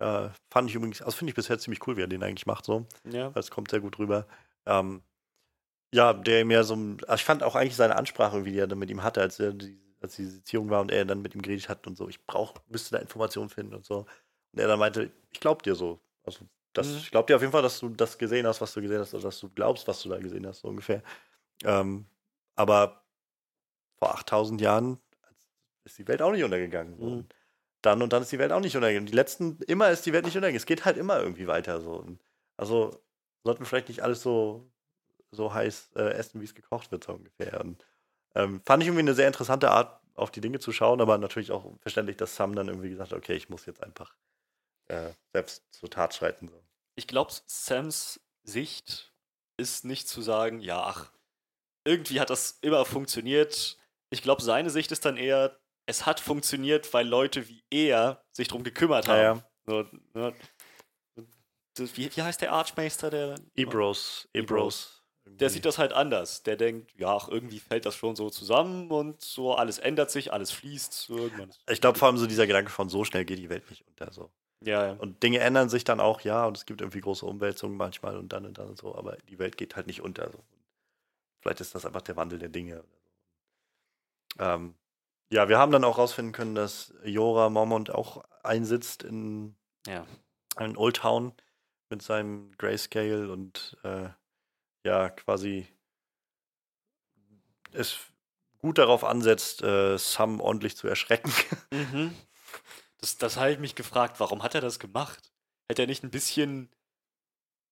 Äh, 0.02 0.30
fand 0.50 0.68
ich 0.68 0.74
übrigens, 0.74 1.00
also 1.00 1.16
finde 1.16 1.30
ich 1.30 1.36
bisher 1.36 1.58
ziemlich 1.60 1.86
cool, 1.86 1.96
wie 1.96 2.00
er 2.02 2.08
den 2.08 2.24
eigentlich 2.24 2.46
macht, 2.46 2.64
so. 2.64 2.86
Ja. 3.04 3.30
Das 3.30 3.50
kommt 3.52 3.70
sehr 3.70 3.80
gut 3.80 3.98
rüber. 4.00 4.26
Ähm, 4.66 5.02
ja, 5.94 6.12
der 6.12 6.44
mir 6.44 6.64
so, 6.64 6.74
also 6.74 7.14
ich 7.14 7.24
fand 7.24 7.42
auch 7.44 7.54
eigentlich 7.54 7.76
seine 7.76 7.96
Ansprache, 7.96 8.44
wie 8.44 8.58
er 8.58 8.66
dann 8.66 8.78
mit 8.80 8.90
ihm 8.90 9.02
hatte, 9.04 9.20
als 9.20 9.38
er 9.38 9.52
die, 9.52 9.78
als 10.00 10.16
die 10.16 10.24
Beziehung 10.24 10.70
war 10.70 10.80
und 10.80 10.90
er 10.90 11.04
dann 11.04 11.22
mit 11.22 11.34
ihm 11.36 11.42
geredet 11.42 11.68
hat 11.68 11.86
und 11.86 11.96
so, 11.96 12.08
ich 12.08 12.26
brauch, 12.26 12.54
müsste 12.68 12.96
da 12.96 12.98
Informationen 13.02 13.48
finden 13.48 13.74
und 13.74 13.84
so. 13.84 14.06
Und 14.52 14.58
er 14.58 14.66
dann 14.66 14.78
meinte, 14.80 15.12
ich 15.30 15.38
glaub 15.38 15.62
dir 15.62 15.76
so. 15.76 16.00
Also 16.24 16.46
das, 16.72 16.88
Mhm. 16.88 16.96
ich 16.96 17.10
glaub 17.12 17.28
dir 17.28 17.36
auf 17.36 17.42
jeden 17.42 17.52
Fall, 17.52 17.62
dass 17.62 17.78
du 17.78 17.90
das 17.90 18.18
gesehen 18.18 18.46
hast, 18.46 18.60
was 18.60 18.72
du 18.74 18.80
gesehen 18.80 18.98
hast, 19.00 19.14
oder 19.14 19.24
dass 19.24 19.38
du 19.38 19.50
glaubst, 19.50 19.86
was 19.86 20.02
du 20.02 20.08
da 20.08 20.18
gesehen 20.18 20.46
hast, 20.46 20.60
so 20.60 20.68
ungefähr. 20.68 21.02
Ähm, 21.64 22.06
aber 22.56 23.04
vor 23.98 24.14
8000 24.14 24.60
Jahren 24.60 24.98
ist 25.84 25.98
die 25.98 26.08
Welt 26.08 26.22
auch 26.22 26.32
nicht 26.32 26.42
untergegangen. 26.44 26.98
Mhm. 26.98 27.28
Dann 27.82 28.00
und 28.00 28.12
dann 28.12 28.22
ist 28.22 28.32
die 28.32 28.38
Welt 28.38 28.52
auch 28.52 28.60
nicht 28.60 28.76
untergegangen. 28.76 29.06
Die 29.06 29.14
letzten, 29.14 29.58
immer 29.62 29.90
ist 29.90 30.06
die 30.06 30.12
Welt 30.12 30.24
nicht 30.24 30.36
untergegangen. 30.36 30.56
Es 30.56 30.66
geht 30.66 30.84
halt 30.84 30.96
immer 30.96 31.20
irgendwie 31.20 31.46
weiter. 31.46 31.80
So. 31.80 32.06
Also 32.56 33.02
sollten 33.44 33.60
wir 33.60 33.66
vielleicht 33.66 33.88
nicht 33.88 34.02
alles 34.02 34.22
so, 34.22 34.70
so 35.32 35.52
heiß 35.52 35.90
äh, 35.96 36.12
essen, 36.12 36.40
wie 36.40 36.44
es 36.44 36.54
gekocht 36.54 36.92
wird, 36.92 37.04
so 37.04 37.14
ungefähr. 37.14 37.60
Und, 37.60 37.84
ähm, 38.34 38.62
fand 38.64 38.82
ich 38.82 38.88
irgendwie 38.88 39.02
eine 39.02 39.14
sehr 39.14 39.26
interessante 39.26 39.70
Art, 39.70 40.00
auf 40.14 40.30
die 40.30 40.40
Dinge 40.40 40.58
zu 40.58 40.72
schauen, 40.72 41.00
aber 41.00 41.18
natürlich 41.18 41.50
auch 41.52 41.72
verständlich, 41.80 42.16
dass 42.16 42.36
Sam 42.36 42.54
dann 42.54 42.68
irgendwie 42.68 42.90
gesagt 42.90 43.12
hat, 43.12 43.18
okay, 43.18 43.34
ich 43.34 43.48
muss 43.48 43.66
jetzt 43.66 43.82
einfach 43.82 44.14
äh, 44.88 45.10
selbst 45.32 45.64
zur 45.70 45.90
Tat 45.90 46.14
schreiten. 46.14 46.48
So. 46.48 46.62
Ich 46.96 47.06
glaube, 47.06 47.32
Sams 47.46 48.20
Sicht 48.44 49.12
ist 49.56 49.84
nicht 49.84 50.08
zu 50.08 50.20
sagen, 50.20 50.60
ja, 50.60 50.82
ach, 50.82 51.12
irgendwie 51.84 52.20
hat 52.20 52.30
das 52.30 52.58
immer 52.60 52.84
funktioniert. 52.84 53.78
Ich 54.10 54.22
glaube, 54.22 54.42
seine 54.42 54.70
Sicht 54.70 54.92
ist 54.92 55.04
dann 55.04 55.16
eher, 55.16 55.58
es 55.86 56.06
hat 56.06 56.20
funktioniert, 56.20 56.92
weil 56.94 57.06
Leute 57.06 57.48
wie 57.48 57.64
er 57.70 58.24
sich 58.32 58.48
drum 58.48 58.62
gekümmert 58.64 59.06
Ja, 59.06 59.14
haben. 59.14 59.42
So, 59.66 59.84
ne? 60.14 60.34
Das- 61.74 61.96
wie, 61.96 62.14
wie 62.14 62.22
heißt 62.22 62.40
der 62.40 62.52
Archmeister, 62.52 63.10
der. 63.10 63.36
Ebros, 63.54 64.28
Ebros. 64.32 64.98
Der 65.24 65.50
sieht 65.50 65.64
das 65.64 65.78
halt 65.78 65.92
anders. 65.92 66.42
Der 66.42 66.56
denkt, 66.56 66.92
ja, 66.98 67.16
ach, 67.16 67.28
irgendwie 67.28 67.60
fällt 67.60 67.86
das 67.86 67.94
schon 67.94 68.16
so 68.16 68.28
zusammen 68.28 68.90
und 68.90 69.20
so 69.22 69.54
alles 69.54 69.78
ändert 69.78 70.10
sich, 70.10 70.32
alles 70.32 70.50
fließt. 70.50 71.10
Irgendwann 71.10 71.52
Ich 71.70 71.80
glaube 71.80 71.96
vor 71.98 72.08
allem 72.08 72.18
so 72.18 72.26
dieser 72.26 72.46
Gedanke 72.48 72.70
von 72.72 72.88
so 72.88 73.04
schnell 73.04 73.24
geht 73.24 73.38
die 73.38 73.48
Welt 73.48 73.68
nicht 73.70 73.86
unter. 73.86 74.12
So. 74.12 74.32
Ja, 74.64 74.84
ja. 74.88 74.92
Und 74.94 75.22
Dinge 75.22 75.38
ändern 75.38 75.68
sich 75.68 75.84
dann 75.84 76.00
auch, 76.00 76.22
ja, 76.22 76.44
und 76.44 76.56
es 76.56 76.66
gibt 76.66 76.80
irgendwie 76.80 77.00
große 77.00 77.24
Umwälzungen 77.24 77.76
manchmal 77.76 78.16
und 78.16 78.32
dann 78.32 78.46
und 78.46 78.58
dann 78.58 78.68
und 78.70 78.78
so, 78.78 78.96
aber 78.96 79.16
die 79.28 79.38
Welt 79.38 79.56
geht 79.56 79.76
halt 79.76 79.86
nicht 79.86 80.00
unter. 80.02 80.30
So. 80.30 80.44
Vielleicht 81.40 81.60
ist 81.60 81.74
das 81.74 81.86
einfach 81.86 82.02
der 82.02 82.16
Wandel 82.16 82.40
der 82.40 82.48
Dinge. 82.48 82.84
Ähm, 84.40 84.74
ja, 85.32 85.48
wir 85.48 85.58
haben 85.58 85.72
dann 85.72 85.84
auch 85.84 85.96
rausfinden 85.96 86.32
können, 86.32 86.54
dass 86.54 86.92
Jora 87.04 87.48
Mormont 87.48 87.90
auch 87.90 88.22
einsitzt 88.42 89.02
in, 89.02 89.56
ja. 89.86 90.06
in 90.60 90.76
Old 90.76 90.96
Town 90.96 91.32
mit 91.88 92.02
seinem 92.02 92.52
Grayscale 92.58 93.32
und 93.32 93.78
äh, 93.82 94.10
ja, 94.84 95.08
quasi 95.08 95.66
es 97.72 97.96
gut 98.58 98.76
darauf 98.76 99.04
ansetzt, 99.04 99.62
äh, 99.62 99.96
Sam 99.96 100.38
ordentlich 100.40 100.76
zu 100.76 100.86
erschrecken. 100.86 101.32
Mhm. 101.72 102.14
Das, 102.98 103.16
das 103.16 103.38
habe 103.38 103.50
ich 103.50 103.58
mich 103.58 103.74
gefragt, 103.74 104.20
warum 104.20 104.42
hat 104.42 104.54
er 104.54 104.60
das 104.60 104.78
gemacht? 104.78 105.32
Hätte 105.68 105.82
er 105.82 105.88
nicht 105.88 106.04
ein 106.04 106.10
bisschen 106.10 106.68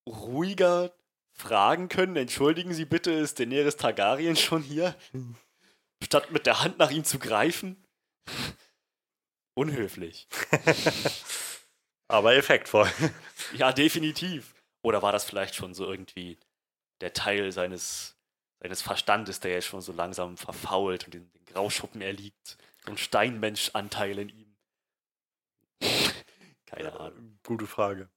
ruhiger 0.09 0.91
fragen 1.33 1.91
können? 1.91 2.17
Entschuldigen 2.17 2.73
Sie 2.73 2.87
bitte, 2.87 3.11
ist 3.13 3.39
Daenerys 3.39 3.77
Targaryen 3.77 4.37
schon 4.37 4.63
hier? 4.63 4.97
Statt 6.03 6.31
mit 6.31 6.47
der 6.47 6.63
Hand 6.63 6.79
nach 6.79 6.91
ihm 6.91 7.05
zu 7.05 7.19
greifen? 7.19 7.77
Unhöflich. 9.55 10.29
aber 12.09 12.35
effektvoll. 12.35 12.91
Ja, 13.55 13.73
definitiv. 13.73 14.55
Oder 14.83 15.03
war 15.03 15.13
das 15.13 15.25
vielleicht 15.25 15.55
schon 15.55 15.75
so 15.75 15.87
irgendwie 15.91 16.39
der 17.01 17.13
Teil 17.13 17.53
seines, 17.53 18.17
seines 18.63 18.81
Verstandes, 18.83 19.41
der 19.41 19.53
jetzt 19.53 19.67
schon 19.67 19.81
so 19.83 19.93
langsam 19.93 20.37
verfault 20.37 21.07
und 21.07 21.15
in 21.15 21.31
den 21.31 21.45
Grauschuppen 21.47 22.01
erliegt? 22.01 22.57
So 22.85 22.93
ein 22.93 22.99
Steinmensch-Anteil 22.99 24.19
in 24.21 24.29
ihm. 24.31 24.57
Keine 26.67 26.99
Ahnung. 26.99 27.39
Gute 27.45 27.67
Frage. 27.67 28.09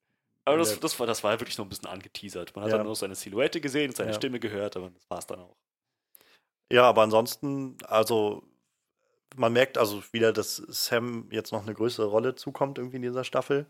Aber 0.45 0.57
das, 0.57 0.79
das, 0.79 0.99
war, 0.99 1.07
das 1.07 1.23
war 1.23 1.39
wirklich 1.39 1.57
noch 1.57 1.65
ein 1.65 1.69
bisschen 1.69 1.87
angeteasert. 1.87 2.55
Man 2.55 2.63
hat 2.65 2.71
Ja. 2.71 2.77
dann 2.77 2.85
nur 2.85 2.95
seine 2.95 3.15
Silhouette 3.15 3.61
gesehen 3.61 3.89
und 3.91 3.95
seine 3.95 4.11
Ja. 4.11 4.15
Stimme 4.17 4.39
gehört, 4.39 4.75
aber 4.77 4.89
das 4.89 5.09
war 5.09 5.19
es 5.19 5.27
dann 5.27 5.39
auch. 5.39 5.57
Ja, 6.73 6.83
aber 6.89 7.03
ansonsten, 7.03 7.77
also 7.87 8.43
man 9.35 9.53
merkt 9.53 9.77
also 9.77 10.01
wieder, 10.11 10.33
dass 10.33 10.57
Sam 10.57 11.27
jetzt 11.31 11.51
noch 11.51 11.63
eine 11.63 11.73
größere 11.73 12.07
Rolle 12.07 12.35
zukommt 12.35 12.77
irgendwie 12.77 12.97
in 12.97 13.01
dieser 13.03 13.23
Staffel. 13.23 13.67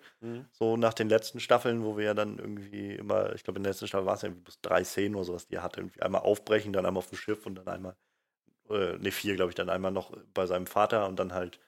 So 0.51 0.77
nach 0.77 0.93
den 0.93 1.09
letzten 1.09 1.39
Staffeln, 1.39 1.83
wo 1.83 1.97
wir 1.97 2.05
ja 2.05 2.13
dann 2.13 2.37
irgendwie 2.37 2.93
immer, 2.95 3.33
ich 3.33 3.43
glaube 3.43 3.57
in 3.59 3.63
der 3.63 3.71
letzten 3.71 3.87
Staffel 3.87 4.05
war 4.05 4.15
es 4.15 4.21
ja 4.21 4.27
irgendwie 4.29 4.43
bloß 4.43 4.61
drei 4.61 4.83
Szenen 4.83 5.15
oder 5.15 5.25
sowas, 5.25 5.47
die 5.47 5.55
er 5.55 5.63
hatte. 5.63 5.81
Irgendwie 5.81 6.01
einmal 6.01 6.21
aufbrechen, 6.21 6.73
dann 6.73 6.85
einmal 6.85 6.99
auf 6.99 7.09
dem 7.09 7.17
Schiff 7.17 7.45
und 7.45 7.55
dann 7.55 7.67
einmal, 7.67 7.95
äh, 8.69 8.97
ne, 8.97 9.11
vier, 9.11 9.35
glaube 9.35 9.49
ich, 9.51 9.55
dann 9.55 9.69
einmal 9.69 9.91
noch 9.91 10.15
bei 10.33 10.45
seinem 10.45 10.67
Vater 10.67 11.07
und 11.07 11.17
dann 11.17 11.33
halt 11.33 11.59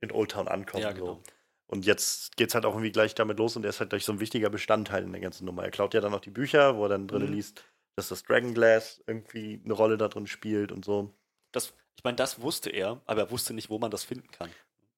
in 0.00 0.10
Old 0.12 0.32
Town 0.32 0.48
ankommen. 0.48 0.82
Ja, 0.82 0.90
So. 0.90 0.96
genau. 0.96 1.22
Und 1.68 1.84
jetzt 1.84 2.36
geht 2.36 2.48
es 2.48 2.54
halt 2.54 2.64
auch 2.64 2.72
irgendwie 2.74 2.92
gleich 2.92 3.14
damit 3.14 3.38
los 3.38 3.56
und 3.56 3.64
er 3.64 3.70
ist 3.70 3.80
halt 3.80 3.90
gleich 3.90 4.04
so 4.04 4.12
ein 4.12 4.20
wichtiger 4.20 4.50
Bestandteil 4.50 5.02
in 5.02 5.12
der 5.12 5.20
ganzen 5.20 5.44
Nummer. 5.44 5.64
Er 5.64 5.70
klaut 5.70 5.94
ja 5.94 6.00
dann 6.00 6.12
noch 6.12 6.20
die 6.20 6.30
Bücher, 6.30 6.76
wo 6.76 6.84
er 6.84 6.90
dann 6.90 7.08
drin 7.08 7.26
Mhm. 7.26 7.32
liest, 7.32 7.64
dass 7.96 8.08
das 8.08 8.22
Dragonglass 8.22 9.02
irgendwie 9.06 9.60
eine 9.64 9.72
Rolle 9.72 9.96
da 9.96 10.08
drin 10.08 10.26
spielt 10.26 10.70
und 10.70 10.84
so. 10.84 11.14
Das, 11.50 11.72
ich 11.96 12.04
meine, 12.04 12.16
das 12.16 12.40
wusste 12.40 12.70
er, 12.70 13.00
aber 13.06 13.22
er 13.22 13.30
wusste 13.30 13.54
nicht, 13.54 13.70
wo 13.70 13.78
man 13.78 13.90
das 13.90 14.04
finden 14.04 14.30
kann. 14.30 14.50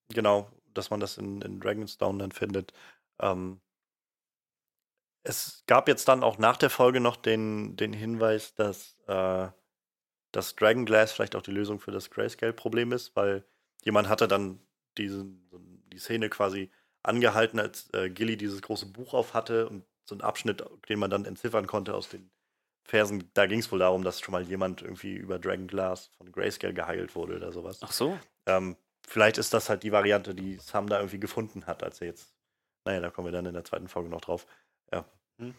Genau, 0.09 0.51
dass 0.75 0.91
man 0.91 1.01
das 1.01 1.16
in, 1.16 1.41
in 1.43 1.61
Dragonstone 1.61 2.19
dann 2.19 2.33
findet. 2.33 2.73
Ähm, 3.20 3.61
es 5.23 5.62
gab 5.66 5.89
jetzt 5.89 6.09
dann 6.09 6.25
auch 6.25 6.39
nach 6.39 6.57
der 6.57 6.70
Folge 6.70 7.01
noch 7.01 7.16
den, 7.16 7.77
den 7.77 7.93
Hinweis, 7.93 8.55
dass 8.55 8.97
äh, 9.07 9.49
das 10.33 10.57
Dragonglass 10.57 11.12
vielleicht 11.12 11.37
auch 11.37 11.43
die 11.43 11.53
Lösung 11.53 11.81
für 11.81 11.93
das 11.93 12.11
Grayscale-Problem 12.11 12.93
ist, 12.93 13.15
weil 13.15 13.45
jemand 13.85 14.09
hatte 14.09 14.27
dann 14.27 14.61
diesen, 14.97 15.49
die 15.93 15.99
Szene 15.99 16.29
quasi 16.31 16.70
angehalten, 17.03 17.61
als 17.61 17.93
äh, 17.95 18.11
Gilly 18.11 18.37
dieses 18.37 18.61
große 18.61 18.87
Buch 18.87 19.15
auf 19.15 19.35
hatte 19.35 19.69
und 19.69 19.85
so 20.05 20.15
einen 20.15 20.23
Abschnitt, 20.23 20.65
den 20.89 20.99
man 20.99 21.11
dann 21.11 21.25
entziffern 21.25 21.66
konnte 21.66 21.95
aus 21.95 22.09
den 22.09 22.31
Versen. 22.89 23.31
Da 23.35 23.47
ging 23.47 23.60
es 23.60 23.70
wohl 23.70 23.78
darum, 23.78 24.02
dass 24.02 24.20
schon 24.20 24.32
mal 24.32 24.43
jemand 24.43 24.82
irgendwie 24.82 25.15
über 25.15 25.39
Dragonglass 25.39 26.10
von 26.16 26.32
Grayscale 26.32 26.73
geheilt 26.73 27.15
wurde 27.15 27.36
oder 27.36 27.52
sowas. 27.52 27.81
Ach 27.82 27.93
so? 27.93 28.19
Ähm, 28.47 28.77
vielleicht 29.06 29.36
ist 29.36 29.52
das 29.52 29.69
halt 29.69 29.82
die 29.82 29.93
Variante, 29.93 30.35
die 30.35 30.56
Sam 30.56 30.89
da 30.89 30.98
irgendwie 30.98 31.20
gefunden 31.20 31.66
hat, 31.66 31.82
als 31.82 32.01
er 32.01 32.09
jetzt. 32.09 32.35
Naja, 32.85 33.01
da 33.01 33.10
kommen 33.10 33.27
wir 33.27 33.32
dann 33.32 33.44
in 33.44 33.52
der 33.52 33.65
zweiten 33.65 33.89
Folge 33.89 34.09
noch 34.09 34.23
drauf. 34.23 34.47
Ja. 34.90 35.05
Hm. 35.39 35.55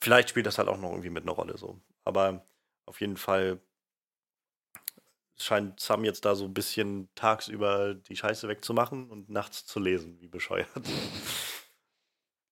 Vielleicht 0.00 0.30
spielt 0.30 0.46
das 0.46 0.58
halt 0.58 0.68
auch 0.68 0.78
noch 0.78 0.90
irgendwie 0.90 1.10
mit 1.10 1.22
einer 1.22 1.32
Rolle 1.32 1.56
so. 1.56 1.80
Aber 2.04 2.44
auf 2.86 3.00
jeden 3.00 3.16
Fall 3.16 3.60
scheint 5.36 5.78
Sam 5.78 6.04
jetzt 6.04 6.24
da 6.24 6.34
so 6.34 6.46
ein 6.46 6.54
bisschen 6.54 7.08
tagsüber 7.14 7.94
die 7.94 8.16
Scheiße 8.16 8.48
wegzumachen 8.48 9.08
und 9.08 9.28
nachts 9.28 9.66
zu 9.66 9.78
lesen, 9.78 10.20
wie 10.20 10.26
bescheuert. 10.26 10.68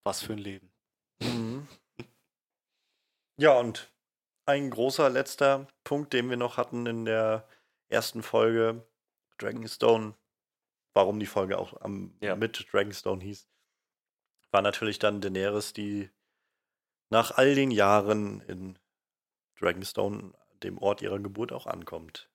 Was 0.05 0.23
für 0.23 0.35
ein 0.35 0.39
Leben. 0.39 0.71
Mhm. 1.21 1.56
Ja, 3.39 3.59
und 3.59 3.93
ein 4.47 4.71
großer 4.71 5.11
letzter 5.11 5.67
Punkt, 5.85 6.13
den 6.13 6.31
wir 6.31 6.37
noch 6.37 6.57
hatten 6.57 6.87
in 6.87 7.05
der 7.05 7.47
ersten 7.89 8.23
Folge, 8.23 8.87
Dragonstone, 9.39 10.15
warum 10.95 11.21
die 11.21 11.27
Folge 11.27 11.59
auch 11.59 11.81
am, 11.83 12.17
Ja. 12.21 12.37
mit 12.37 12.73
Dragonstone 12.73 13.23
hieß, 13.23 13.49
war 14.51 14.63
natürlich 14.63 14.99
dann 14.99 15.21
Daenerys, 15.21 15.73
die 15.73 16.11
nach 17.11 17.33
all 17.37 17.55
den 17.55 17.71
Jahren 17.71 18.41
in 18.43 18.79
Dragonstone, 19.61 20.33
dem 20.63 20.79
Ort 20.79 21.03
ihrer 21.03 21.19
Geburt, 21.19 21.53
auch 21.53 21.67
ankommt. 21.67 22.31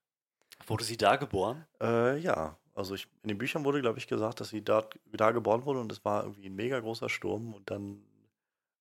Wurde 0.67 0.83
sie 0.83 0.97
da 0.97 1.15
geboren? 1.15 1.65
Äh, 1.81 2.17
ja, 2.19 2.57
also 2.75 2.93
ich, 2.93 3.07
in 3.23 3.29
den 3.29 3.37
Büchern 3.39 3.65
wurde, 3.65 3.81
glaube 3.81 3.97
ich, 3.97 4.07
gesagt, 4.07 4.39
dass 4.39 4.49
sie 4.49 4.63
da, 4.63 4.87
da 5.11 5.31
geboren 5.31 5.65
wurde 5.65 5.79
und 5.79 5.91
es 5.91 6.05
war 6.05 6.23
irgendwie 6.23 6.47
ein 6.47 6.55
mega 6.55 6.79
großer 6.79 7.09
Sturm 7.09 7.53
und 7.53 7.69
dann 7.71 8.05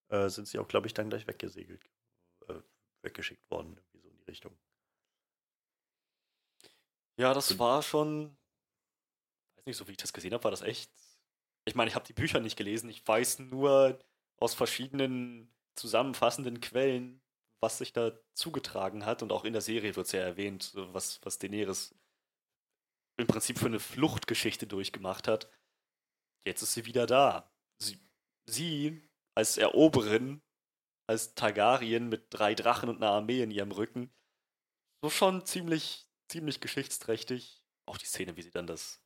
äh, 0.08 0.28
sind 0.28 0.46
sie 0.46 0.58
auch, 0.58 0.68
glaube 0.68 0.86
ich, 0.86 0.94
dann 0.94 1.08
gleich 1.08 1.26
weggesegelt, 1.26 1.80
weggeschickt 3.02 3.50
worden, 3.50 3.76
irgendwie 3.76 3.98
so 3.98 4.08
in 4.08 4.16
die 4.16 4.24
Richtung. 4.24 4.58
Ja, 7.16 7.34
das 7.34 7.58
war 7.58 7.82
schon. 7.82 8.36
Weiß 9.56 9.66
nicht, 9.66 9.76
so 9.76 9.86
wie 9.88 9.92
ich 9.92 9.98
das 9.98 10.12
gesehen 10.12 10.32
habe, 10.32 10.44
war 10.44 10.50
das 10.50 10.62
echt. 10.62 10.90
Ich 11.66 11.74
meine, 11.74 11.88
ich 11.88 11.94
habe 11.94 12.06
die 12.06 12.14
Bücher 12.14 12.40
nicht 12.40 12.56
gelesen. 12.56 12.88
Ich 12.88 13.06
weiß 13.06 13.40
nur 13.40 13.98
aus 14.38 14.54
verschiedenen 14.54 15.52
zusammenfassenden 15.74 16.60
Quellen, 16.60 17.20
was 17.60 17.78
sich 17.78 17.92
da 17.92 18.12
zugetragen 18.32 19.04
hat. 19.04 19.22
Und 19.22 19.32
auch 19.32 19.44
in 19.44 19.52
der 19.52 19.62
Serie 19.62 19.96
wird 19.96 20.06
es 20.06 20.12
ja 20.12 20.20
erwähnt, 20.20 20.72
was, 20.74 21.20
was 21.22 21.38
Daenerys 21.38 21.94
im 23.18 23.26
Prinzip 23.26 23.58
für 23.58 23.66
eine 23.66 23.80
Fluchtgeschichte 23.80 24.66
durchgemacht 24.66 25.28
hat. 25.28 25.50
Jetzt 26.44 26.62
ist 26.62 26.72
sie 26.72 26.86
wieder 26.86 27.06
da. 27.06 27.52
Sie, 27.78 28.00
sie 28.46 29.08
als 29.34 29.58
Eroberin, 29.58 30.40
als 31.10 31.34
Targaryen 31.34 32.08
mit 32.08 32.26
drei 32.30 32.54
Drachen 32.54 32.88
und 32.88 32.98
einer 32.98 33.10
Armee 33.10 33.42
in 33.42 33.50
ihrem 33.50 33.72
Rücken, 33.72 34.12
so 35.02 35.10
schon 35.10 35.44
ziemlich, 35.44 36.06
ziemlich 36.28 36.60
geschichtsträchtig. 36.60 37.60
Auch 37.86 37.98
die 37.98 38.06
Szene, 38.06 38.36
wie 38.36 38.42
sie 38.42 38.52
dann 38.52 38.68
das, 38.68 39.02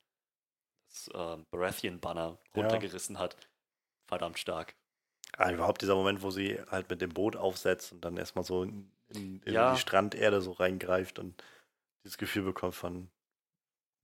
das 0.87 1.07
äh, 1.07 1.43
Baratheon-Banner 1.49 2.37
runtergerissen 2.55 3.15
ja. 3.15 3.21
hat. 3.21 3.37
Verdammt 4.07 4.37
stark. 4.37 4.75
Ja, 5.39 5.51
überhaupt 5.51 5.81
dieser 5.81 5.95
Moment, 5.95 6.21
wo 6.21 6.29
sie 6.29 6.61
halt 6.69 6.87
mit 6.91 7.01
dem 7.01 7.09
Boot 7.09 7.35
aufsetzt 7.35 7.91
und 7.91 8.01
dann 8.01 8.17
erstmal 8.17 8.45
so 8.45 8.61
in, 8.61 8.91
in, 9.07 9.41
in 9.41 9.53
ja. 9.53 9.73
die 9.73 9.81
Stranderde 9.81 10.41
so 10.41 10.51
reingreift 10.51 11.17
und 11.17 11.43
dieses 12.03 12.19
Gefühl 12.19 12.43
bekommt 12.43 12.75
von 12.75 13.09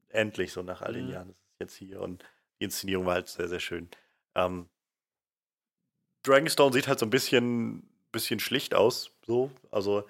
endlich 0.09 0.53
so 0.53 0.63
nach 0.63 0.81
all 0.81 0.93
den 0.93 1.05
mhm. 1.05 1.11
Jahren, 1.11 1.27
das 1.27 1.37
ist 1.37 1.59
jetzt 1.59 1.75
hier 1.75 2.01
und 2.01 2.23
die 2.59 2.65
Inszenierung 2.65 3.05
war 3.05 3.13
halt 3.13 3.27
sehr, 3.27 3.47
sehr 3.47 3.59
schön. 3.59 3.89
Ähm, 4.33 4.67
Dragonstone 6.23 6.73
sieht 6.73 6.87
halt 6.87 6.99
so 6.99 7.05
ein 7.05 7.11
bisschen, 7.11 7.90
bisschen 8.11 8.39
schlicht 8.39 8.75
aus, 8.75 9.11
so. 9.25 9.51
Also 9.71 10.03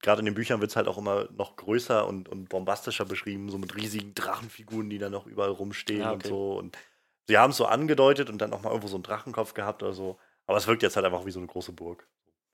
gerade 0.00 0.20
in 0.20 0.26
den 0.26 0.34
Büchern 0.34 0.60
wird 0.60 0.70
es 0.70 0.76
halt 0.76 0.88
auch 0.88 0.98
immer 0.98 1.28
noch 1.36 1.56
größer 1.56 2.06
und, 2.06 2.28
und 2.28 2.48
bombastischer 2.48 3.04
beschrieben, 3.04 3.50
so 3.50 3.58
mit 3.58 3.74
riesigen 3.76 4.14
Drachenfiguren, 4.14 4.90
die 4.90 4.98
da 4.98 5.10
noch 5.10 5.26
überall 5.26 5.50
rumstehen 5.50 6.00
ja, 6.00 6.12
okay. 6.12 6.14
und 6.14 6.26
so. 6.26 6.58
Und 6.58 6.78
sie 7.26 7.38
haben 7.38 7.50
es 7.50 7.56
so 7.56 7.66
angedeutet 7.66 8.30
und 8.30 8.38
dann 8.38 8.50
noch 8.50 8.62
mal 8.62 8.70
irgendwo 8.70 8.88
so 8.88 8.96
einen 8.96 9.02
Drachenkopf 9.02 9.54
gehabt 9.54 9.82
oder 9.82 9.92
so. 9.92 10.18
Aber 10.46 10.58
es 10.58 10.66
wirkt 10.66 10.82
jetzt 10.82 10.96
halt 10.96 11.06
einfach 11.06 11.24
wie 11.26 11.30
so 11.30 11.40
eine 11.40 11.48
große 11.48 11.72
Burg. 11.72 12.06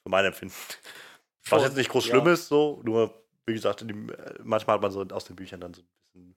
Für 0.02 0.08
mein 0.08 0.24
Empfinden. 0.24 0.54
Was 1.48 1.62
jetzt 1.62 1.76
nicht 1.76 1.90
groß 1.90 2.06
ja. 2.06 2.14
schlimm 2.14 2.28
ist, 2.28 2.48
so, 2.48 2.80
nur, 2.84 3.22
wie 3.46 3.54
gesagt, 3.54 3.80
dem, 3.80 4.10
äh, 4.10 4.34
manchmal 4.42 4.74
hat 4.74 4.82
man 4.82 4.92
so 4.92 5.02
aus 5.02 5.24
den 5.24 5.36
Büchern 5.36 5.60
dann 5.60 5.74
so 5.74 5.82
ein 5.82 5.86
bisschen 6.12 6.36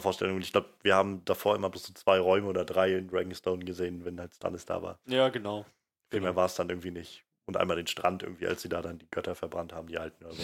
Vorstellungen. 0.00 0.40
Ich 0.40 0.52
glaube, 0.52 0.70
wir 0.82 0.94
haben 0.94 1.24
davor 1.24 1.54
immer 1.54 1.70
bloß 1.70 1.84
so 1.84 1.92
zwei 1.92 2.18
Räume 2.18 2.48
oder 2.48 2.64
drei 2.64 2.94
in 2.94 3.08
Dragonstone 3.08 3.64
gesehen, 3.64 4.04
wenn 4.04 4.18
halt 4.18 4.34
Stannis 4.34 4.64
da 4.64 4.82
war. 4.82 4.98
Ja, 5.06 5.28
genau. 5.28 5.64
Viel 6.10 6.20
genau. 6.20 6.24
mehr 6.24 6.36
war 6.36 6.46
es 6.46 6.54
dann 6.54 6.70
irgendwie 6.70 6.90
nicht. 6.90 7.25
Und 7.46 7.56
einmal 7.56 7.76
den 7.76 7.86
Strand 7.86 8.22
irgendwie, 8.22 8.46
als 8.46 8.62
sie 8.62 8.68
da 8.68 8.82
dann 8.82 8.98
die 8.98 9.08
Götter 9.10 9.34
verbrannt 9.34 9.72
haben, 9.72 9.88
die 9.88 9.98
alten 9.98 10.24
oder 10.24 10.34
so. 10.34 10.42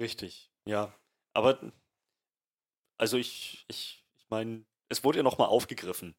Richtig, 0.00 0.50
ja. 0.64 0.92
Aber, 1.32 1.58
also 2.98 3.16
ich, 3.16 3.64
ich, 3.68 4.04
ich 4.18 4.30
meine, 4.30 4.64
es 4.88 5.04
wurde 5.04 5.18
ja 5.18 5.22
nochmal 5.22 5.48
aufgegriffen. 5.48 6.14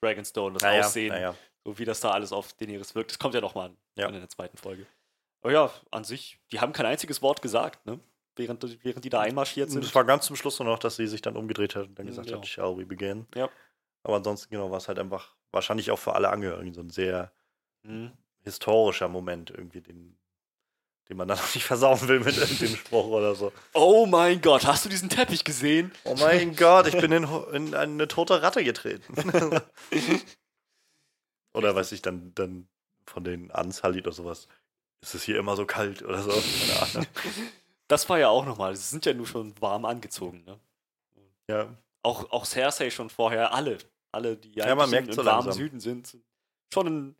Dragonstone, 0.00 0.54
das 0.54 0.62
naja, 0.62 0.84
Aussehen, 0.84 1.08
naja. 1.08 1.34
so 1.64 1.78
wie 1.78 1.84
das 1.84 2.00
da 2.00 2.10
alles 2.10 2.32
auf 2.32 2.52
Daenerys 2.54 2.94
wirkt. 2.94 3.10
Das 3.10 3.18
kommt 3.18 3.34
ja 3.34 3.40
nochmal 3.40 3.76
ja. 3.96 4.06
in 4.08 4.14
der 4.14 4.28
zweiten 4.28 4.56
Folge. 4.56 4.86
Aber 5.40 5.52
ja, 5.52 5.70
an 5.90 6.04
sich, 6.04 6.38
die 6.52 6.60
haben 6.60 6.72
kein 6.72 6.86
einziges 6.86 7.22
Wort 7.22 7.42
gesagt, 7.42 7.86
ne? 7.86 8.00
Während, 8.36 8.84
während 8.84 9.04
die 9.04 9.10
da 9.10 9.20
einmarschiert 9.20 9.68
sind. 9.68 9.84
Es 9.84 9.94
war 9.96 10.04
ganz 10.04 10.26
zum 10.26 10.36
Schluss 10.36 10.60
nur 10.60 10.68
noch, 10.68 10.78
dass 10.78 10.94
sie 10.94 11.08
sich 11.08 11.22
dann 11.22 11.36
umgedreht 11.36 11.74
hat 11.74 11.88
und 11.88 11.98
dann 11.98 12.06
gesagt 12.06 12.30
ja. 12.30 12.36
hat, 12.36 12.46
shall 12.46 12.76
we 12.78 12.86
begin? 12.86 13.26
Ja. 13.34 13.48
Aber 14.04 14.16
ansonsten, 14.16 14.50
genau, 14.50 14.70
war 14.70 14.78
es 14.78 14.86
halt 14.86 15.00
einfach 15.00 15.34
wahrscheinlich 15.50 15.90
auch 15.90 15.98
für 15.98 16.14
alle 16.14 16.30
Angehörigen 16.30 16.72
so 16.72 16.80
ein 16.80 16.90
sehr 16.90 17.32
mhm. 17.82 18.12
Historischer 18.48 19.08
Moment 19.08 19.50
irgendwie, 19.50 19.80
den, 19.80 20.16
den 21.08 21.16
man 21.16 21.28
dann 21.28 21.38
auch 21.38 21.54
nicht 21.54 21.64
versauen 21.64 22.08
will 22.08 22.20
mit 22.20 22.36
dem 22.36 22.76
Spruch 22.76 23.06
oder 23.06 23.34
so. 23.34 23.52
Oh 23.74 24.06
mein 24.06 24.40
Gott, 24.40 24.66
hast 24.66 24.84
du 24.84 24.88
diesen 24.88 25.08
Teppich 25.08 25.44
gesehen? 25.44 25.92
Oh 26.04 26.16
mein 26.18 26.56
Gott, 26.56 26.86
ich 26.86 26.98
bin 26.98 27.12
in, 27.12 27.24
in 27.52 27.74
eine 27.74 28.08
tote 28.08 28.42
Ratte 28.42 28.64
getreten. 28.64 29.14
oder 31.54 31.74
weiß 31.74 31.92
ich, 31.92 32.02
dann, 32.02 32.32
dann 32.34 32.68
von 33.06 33.24
den 33.24 33.50
Unsullied 33.50 34.06
oder 34.06 34.16
sowas. 34.16 34.48
Ist 35.00 35.14
es 35.14 35.22
hier 35.22 35.38
immer 35.38 35.54
so 35.54 35.64
kalt 35.64 36.02
oder 36.02 36.22
so? 36.22 36.30
Keine 36.30 36.82
Ahnung. 36.82 37.06
Das 37.86 38.08
war 38.08 38.18
ja 38.18 38.28
auch 38.28 38.44
nochmal. 38.44 38.74
Sie 38.74 38.82
sind 38.82 39.06
ja 39.06 39.14
nur 39.14 39.26
schon 39.26 39.54
warm 39.60 39.84
angezogen, 39.84 40.44
ne? 40.44 40.58
Ja. 41.48 41.74
Auch, 42.02 42.30
auch 42.30 42.44
Cersei 42.44 42.90
schon 42.90 43.10
vorher, 43.10 43.52
alle. 43.52 43.78
Alle, 44.12 44.36
die 44.36 44.52
ja, 44.52 44.74
man 44.74 44.90
merkt 44.90 45.08
im 45.08 45.14
so 45.14 45.24
warmen 45.24 45.52
Süden 45.52 45.80
sind, 45.80 46.16
schon 46.72 46.86
in 46.86 47.16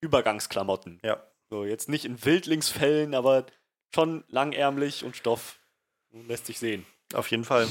Übergangsklamotten. 0.00 1.00
Ja. 1.02 1.22
So, 1.50 1.64
jetzt 1.64 1.88
nicht 1.88 2.04
in 2.04 2.24
Wildlingsfällen, 2.24 3.14
aber 3.14 3.46
schon 3.94 4.24
langärmlich 4.28 5.04
und 5.04 5.16
Stoff. 5.16 5.58
Lässt 6.10 6.46
sich 6.46 6.58
sehen. 6.58 6.86
Auf 7.14 7.30
jeden 7.30 7.44
Fall. 7.44 7.68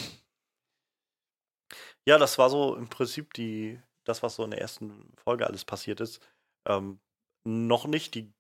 Ja, 2.06 2.18
das 2.18 2.38
war 2.38 2.50
so 2.50 2.76
im 2.76 2.88
Prinzip 2.88 3.34
die, 3.34 3.80
das, 4.04 4.24
was 4.24 4.36
so 4.36 4.44
in 4.44 4.52
der 4.52 4.62
ersten 4.62 5.14
Folge 5.18 5.46
alles 5.46 5.66
passiert 5.66 6.00
ist. 6.00 6.22
Ähm, 6.66 7.00
noch 7.44 7.86
nicht 7.86 8.16
die 8.16 8.34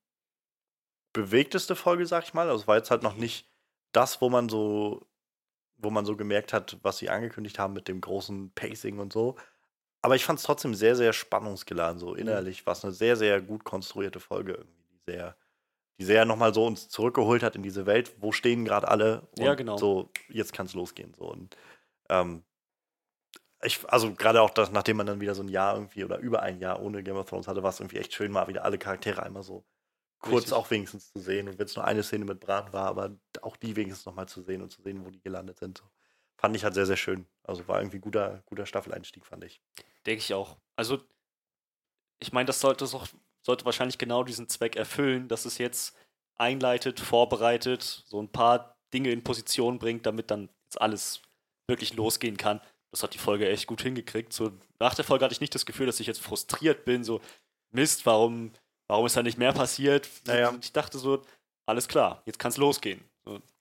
bewegteste 1.13 1.75
Folge, 1.75 2.05
sag 2.05 2.23
ich 2.23 2.33
mal. 2.33 2.49
Also 2.49 2.61
es 2.61 2.67
war 2.67 2.77
jetzt 2.77 2.91
halt 2.91 3.03
noch 3.03 3.15
nicht 3.15 3.49
das, 3.91 4.21
wo 4.21 4.29
man 4.29 4.49
so, 4.49 5.05
wo 5.77 5.89
man 5.89 6.05
so 6.05 6.15
gemerkt 6.15 6.53
hat, 6.53 6.77
was 6.83 6.97
sie 6.97 7.09
angekündigt 7.09 7.59
haben 7.59 7.73
mit 7.73 7.87
dem 7.87 8.01
großen 8.01 8.51
Pacing 8.53 8.99
und 8.99 9.13
so. 9.13 9.35
Aber 10.01 10.15
ich 10.15 10.25
fand 10.25 10.39
es 10.39 10.45
trotzdem 10.45 10.73
sehr, 10.73 10.95
sehr 10.95 11.13
spannungsgeladen. 11.13 11.99
So 11.99 12.11
mhm. 12.11 12.17
innerlich 12.17 12.65
war 12.65 12.73
es 12.73 12.83
eine 12.83 12.93
sehr, 12.93 13.15
sehr 13.15 13.41
gut 13.41 13.63
konstruierte 13.63 14.19
Folge 14.19 14.53
irgendwie, 14.53 14.83
die 14.91 15.11
sehr, 15.11 15.35
die 15.99 16.05
sehr 16.05 16.25
nochmal 16.25 16.53
so 16.53 16.65
uns 16.65 16.89
zurückgeholt 16.89 17.43
hat 17.43 17.55
in 17.55 17.63
diese 17.63 17.85
Welt. 17.85 18.15
Wo 18.19 18.31
stehen 18.31 18.65
gerade 18.65 18.87
alle? 18.87 19.27
Und 19.37 19.45
ja, 19.45 19.55
genau. 19.55 19.77
So, 19.77 20.09
jetzt 20.29 20.53
kann 20.53 20.67
es 20.67 20.73
losgehen. 20.73 21.13
So 21.17 21.25
und 21.25 21.55
ähm, 22.09 22.43
ich, 23.63 23.79
also 23.87 24.13
gerade 24.13 24.41
auch 24.41 24.51
das, 24.51 24.71
nachdem 24.71 24.97
man 24.97 25.07
dann 25.07 25.19
wieder 25.19 25.33
so 25.33 25.41
ein 25.41 25.49
Jahr 25.49 25.73
irgendwie 25.75 26.05
oder 26.05 26.19
über 26.19 26.43
ein 26.43 26.59
Jahr 26.59 26.81
ohne 26.81 27.01
Game 27.01 27.15
of 27.15 27.27
Thrones 27.27 27.47
hatte, 27.47 27.63
war 27.63 27.71
es 27.71 27.79
irgendwie 27.79 27.97
echt 27.97 28.13
schön, 28.13 28.31
mal 28.31 28.47
wieder 28.47 28.63
alle 28.63 28.77
Charaktere 28.77 29.23
einmal 29.23 29.43
so 29.43 29.65
kurz 30.19 30.43
Richtig. 30.43 30.53
auch 30.53 30.69
wenigstens 30.71 31.11
zu 31.11 31.19
sehen. 31.19 31.47
Und 31.47 31.57
wenn 31.57 31.65
es 31.65 31.75
nur 31.75 31.85
eine 31.85 32.03
Szene 32.03 32.25
mit 32.25 32.39
Bran 32.39 32.71
war, 32.73 32.87
aber 32.87 33.17
auch 33.41 33.57
die 33.57 33.75
wenigstens 33.75 34.05
nochmal 34.05 34.27
zu 34.27 34.41
sehen 34.41 34.61
und 34.61 34.71
zu 34.71 34.81
sehen, 34.81 35.05
wo 35.05 35.09
die 35.09 35.21
gelandet 35.21 35.59
sind. 35.59 35.79
So. 35.79 35.85
Fand 36.37 36.55
ich 36.55 36.63
halt 36.63 36.73
sehr, 36.73 36.85
sehr 36.85 36.97
schön. 36.97 37.25
Also 37.43 37.67
war 37.67 37.79
irgendwie 37.79 37.99
guter, 37.99 38.43
guter 38.45 38.65
Staffeleinstieg, 38.65 39.25
fand 39.25 39.43
ich. 39.43 39.61
Denke 40.05 40.19
ich 40.19 40.33
auch. 40.33 40.57
Also, 40.75 40.99
ich 42.19 42.31
meine, 42.31 42.45
das 42.45 42.59
sollte, 42.59 42.85
auch, 42.85 43.07
sollte 43.41 43.65
wahrscheinlich 43.65 43.97
genau 43.97 44.23
diesen 44.23 44.47
Zweck 44.47 44.75
erfüllen, 44.75 45.27
dass 45.27 45.45
es 45.45 45.57
jetzt 45.57 45.95
einleitet, 46.35 46.99
vorbereitet, 46.99 48.03
so 48.05 48.21
ein 48.21 48.31
paar 48.31 48.77
Dinge 48.93 49.11
in 49.11 49.23
Position 49.23 49.79
bringt, 49.79 50.05
damit 50.05 50.29
dann 50.29 50.49
jetzt 50.65 50.79
alles 50.79 51.21
wirklich 51.67 51.95
losgehen 51.95 52.37
kann. 52.37 52.61
Das 52.91 53.03
hat 53.03 53.13
die 53.13 53.19
Folge 53.19 53.49
echt 53.49 53.67
gut 53.67 53.81
hingekriegt. 53.81 54.31
So, 54.31 54.51
nach 54.79 54.93
der 54.93 55.05
Folge 55.05 55.25
hatte 55.25 55.33
ich 55.33 55.41
nicht 55.41 55.55
das 55.55 55.65
Gefühl, 55.65 55.87
dass 55.87 55.99
ich 55.99 56.07
jetzt 56.07 56.21
frustriert 56.21 56.85
bin, 56.85 57.03
so, 57.03 57.19
Mist, 57.71 58.05
warum 58.05 58.53
warum 58.87 59.05
ist 59.05 59.17
da 59.17 59.23
nicht 59.23 59.37
mehr 59.37 59.53
passiert? 59.53 60.09
Naja. 60.25 60.53
Ich 60.61 60.71
dachte 60.71 60.97
so, 60.97 61.21
alles 61.65 61.87
klar, 61.87 62.21
jetzt 62.25 62.39
kann 62.39 62.49
es 62.49 62.57
losgehen. 62.57 63.03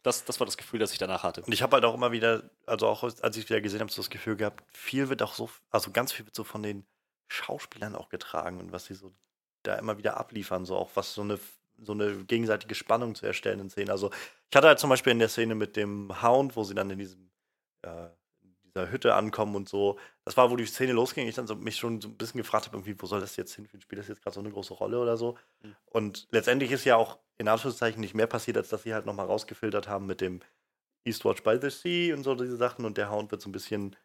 Das, 0.02 0.24
das 0.24 0.40
war 0.40 0.46
das 0.46 0.56
Gefühl, 0.56 0.78
das 0.78 0.92
ich 0.92 0.98
danach 0.98 1.22
hatte. 1.22 1.42
Und 1.42 1.52
ich 1.52 1.62
habe 1.62 1.74
halt 1.74 1.84
auch 1.84 1.94
immer 1.94 2.12
wieder, 2.12 2.50
also 2.66 2.86
auch 2.86 3.02
als 3.02 3.36
ich 3.36 3.48
wieder 3.48 3.60
gesehen 3.60 3.80
habe, 3.80 3.90
so 3.90 4.02
das 4.02 4.10
Gefühl 4.10 4.36
gehabt, 4.36 4.64
viel 4.72 5.08
wird 5.08 5.22
auch 5.22 5.34
so, 5.34 5.50
also 5.70 5.90
ganz 5.90 6.12
viel 6.12 6.26
wird 6.26 6.34
so 6.34 6.44
von 6.44 6.62
den 6.62 6.86
Schauspielern 7.28 7.96
auch 7.96 8.08
getragen 8.08 8.60
und 8.60 8.72
was 8.72 8.86
sie 8.86 8.94
so 8.94 9.12
da 9.62 9.74
immer 9.76 9.98
wieder 9.98 10.16
abliefern, 10.16 10.64
so 10.64 10.76
auch 10.76 10.90
was 10.94 11.14
so 11.14 11.22
eine, 11.22 11.40
so 11.78 11.92
eine 11.92 12.24
gegenseitige 12.24 12.74
Spannung 12.74 13.14
zu 13.14 13.26
erstellen 13.26 13.60
in 13.60 13.70
Szenen. 13.70 13.90
Also 13.90 14.10
ich 14.50 14.56
hatte 14.56 14.68
halt 14.68 14.78
zum 14.78 14.90
Beispiel 14.90 15.12
in 15.12 15.18
der 15.18 15.28
Szene 15.28 15.54
mit 15.54 15.76
dem 15.76 16.22
Hound, 16.22 16.56
wo 16.56 16.62
sie 16.64 16.74
dann 16.74 16.90
in 16.90 16.98
diesem 16.98 17.30
äh, 17.82 18.08
dieser 18.76 18.90
Hütte 18.90 19.14
ankommen 19.14 19.56
und 19.56 19.68
so. 19.68 19.98
Das 20.24 20.36
war, 20.36 20.50
wo 20.50 20.56
die 20.56 20.66
Szene 20.66 20.92
losging. 20.92 21.26
Ich 21.26 21.34
dann 21.34 21.46
so 21.46 21.56
mich 21.56 21.76
schon 21.76 22.00
so 22.00 22.08
ein 22.08 22.16
bisschen 22.16 22.38
gefragt 22.38 22.66
habe, 22.66 22.76
irgendwie, 22.76 23.00
wo 23.00 23.06
soll 23.06 23.20
das 23.20 23.36
jetzt 23.36 23.54
hinführen? 23.54 23.80
Spielt 23.80 24.00
das 24.00 24.08
jetzt 24.08 24.22
gerade 24.22 24.34
so 24.34 24.40
eine 24.40 24.50
große 24.50 24.74
Rolle 24.74 25.00
oder 25.00 25.16
so? 25.16 25.36
Mhm. 25.62 25.76
Und 25.86 26.28
letztendlich 26.30 26.70
ist 26.70 26.84
ja 26.84 26.96
auch 26.96 27.18
in 27.38 27.48
Anführungszeichen 27.48 28.00
nicht 28.00 28.14
mehr 28.14 28.26
passiert, 28.26 28.56
als 28.56 28.68
dass 28.68 28.82
sie 28.82 28.94
halt 28.94 29.06
nochmal 29.06 29.26
rausgefiltert 29.26 29.88
haben 29.88 30.06
mit 30.06 30.20
dem 30.20 30.40
Eastwatch 31.04 31.42
by 31.42 31.58
the 31.60 31.70
Sea 31.70 32.14
und 32.14 32.22
so 32.24 32.34
diese 32.34 32.56
Sachen. 32.56 32.84
Und 32.84 32.96
der 32.96 33.10
Hound 33.10 33.30
wird 33.30 33.42
so 33.42 33.48
ein 33.48 33.52
bisschen 33.52 33.96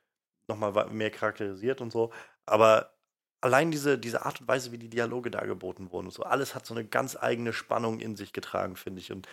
nochmal 0.48 0.88
mehr 0.90 1.12
charakterisiert 1.12 1.82
und 1.82 1.92
so. 1.92 2.12
Aber 2.46 2.94
allein 3.42 3.72
diese, 3.72 3.98
diese 3.98 4.26
Art 4.26 4.42
und 4.42 4.48
Weise, 4.48 4.72
wie 4.72 4.78
die 4.78 4.90
Dialoge 4.90 5.32
dargeboten 5.32 5.92
wurden 5.92 6.08
und 6.08 6.14
so, 6.14 6.24
alles 6.24 6.56
hat 6.56 6.66
so 6.66 6.74
eine 6.74 6.86
ganz 6.86 7.16
eigene 7.16 7.54
Spannung 7.54 8.00
in 8.00 8.16
sich 8.16 8.34
getragen, 8.34 8.76
finde 8.76 9.02
ich. 9.02 9.12
Und, 9.12 9.28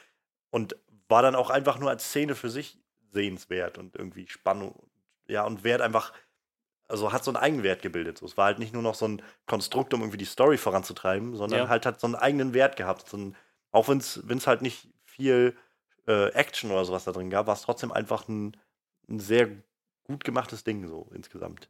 und 0.51 0.77
war 1.09 1.23
dann 1.23 1.35
auch 1.35 1.51
einfach 1.51 1.79
nur 1.79 1.91
als 1.91 2.05
Szene 2.05 2.35
für 2.35 2.51
sich 2.51 2.79
sehenswert 3.11 3.79
und 3.79 3.97
irgendwie 3.97 4.29
Spannung 4.29 4.89
ja, 5.29 5.45
und 5.45 5.63
Wert 5.63 5.83
einfach, 5.83 6.13
also 6.89 7.13
hat 7.13 7.23
so 7.23 7.31
einen 7.31 7.37
Eigenwert 7.37 7.83
gebildet. 7.83 8.19
So. 8.19 8.27
Es 8.27 8.37
war 8.37 8.47
halt 8.47 8.59
nicht 8.59 8.73
nur 8.73 8.83
noch 8.83 8.95
so 8.95 9.07
ein 9.07 9.23
Konstrukt, 9.47 9.93
um 9.95 10.01
irgendwie 10.01 10.19
die 10.19 10.25
Story 10.25 10.57
voranzutreiben, 10.57 11.37
sondern 11.37 11.61
ja. 11.61 11.69
halt 11.69 11.87
hat 11.87 12.01
so 12.01 12.07
einen 12.07 12.17
eigenen 12.17 12.55
Wert 12.55 12.77
gehabt. 12.77 13.09
So 13.09 13.19
ein, 13.19 13.37
auch 13.71 13.89
wenn 13.89 13.99
es 13.99 14.47
halt 14.47 14.63
nicht 14.63 14.89
viel 15.05 15.57
äh, 16.07 16.31
Action 16.33 16.71
oder 16.71 16.85
sowas 16.85 17.05
da 17.05 17.13
drin 17.13 17.31
gab, 17.31 17.47
war 17.47 17.55
es 17.55 17.63
trotzdem 17.63 17.93
einfach 17.93 18.29
ein, 18.29 18.57
ein, 19.09 19.21
sehr 19.21 19.49
gut 20.05 20.25
gemachtes 20.25 20.65
Ding 20.65 20.89
so 20.89 21.11
insgesamt. 21.15 21.69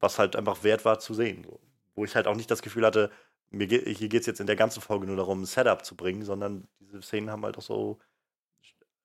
Was 0.00 0.18
halt 0.18 0.36
einfach 0.36 0.64
wert 0.64 0.84
war 0.84 0.98
zu 0.98 1.14
sehen. 1.14 1.44
So. 1.44 1.60
Wo 1.94 2.04
ich 2.04 2.14
halt 2.16 2.26
auch 2.26 2.34
nicht 2.34 2.50
das 2.50 2.62
Gefühl 2.62 2.84
hatte, 2.84 3.10
mir 3.50 3.66
ge 3.66 3.94
hier 3.94 4.08
geht 4.08 4.22
es 4.22 4.26
jetzt 4.26 4.40
in 4.40 4.46
der 4.46 4.56
ganzen 4.56 4.82
Folge 4.82 5.06
nur 5.06 5.16
darum, 5.16 5.42
ein 5.42 5.46
Setup 5.46 5.84
zu 5.84 5.96
bringen, 5.96 6.24
sondern 6.24 6.68
diese 6.80 7.00
Szenen 7.00 7.30
haben 7.30 7.44
halt 7.44 7.56
auch 7.56 7.62
so, 7.62 8.00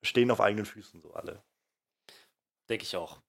stehen 0.02 0.30
auf 0.30 0.40
eigenen 0.40 0.66
Füßen 0.66 1.00
so 1.00 1.14
alle. 1.14 1.42
Denke 2.68 2.84
ich 2.84 2.96
auch. 2.96 3.22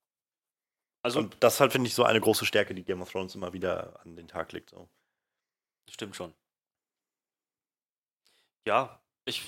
Also, 1.04 1.20
und 1.20 1.38
das 1.42 1.60
halt, 1.60 1.72
finde 1.72 1.88
ich, 1.88 1.96
so 1.96 2.04
eine 2.04 2.22
große 2.22 2.46
Stärke, 2.46 2.74
die 2.74 2.84
Game 2.84 3.02
of 3.02 3.12
Thrones 3.12 3.36
immer 3.36 3.54
wieder 3.54 4.00
an 4.02 4.16
den 4.16 4.28
Tag 4.28 4.52
legt. 4.54 4.70
So. 4.70 4.90
Stimmt 5.90 6.16
schon. 6.16 6.34
Ja, 8.66 9.03
ich. 9.26 9.44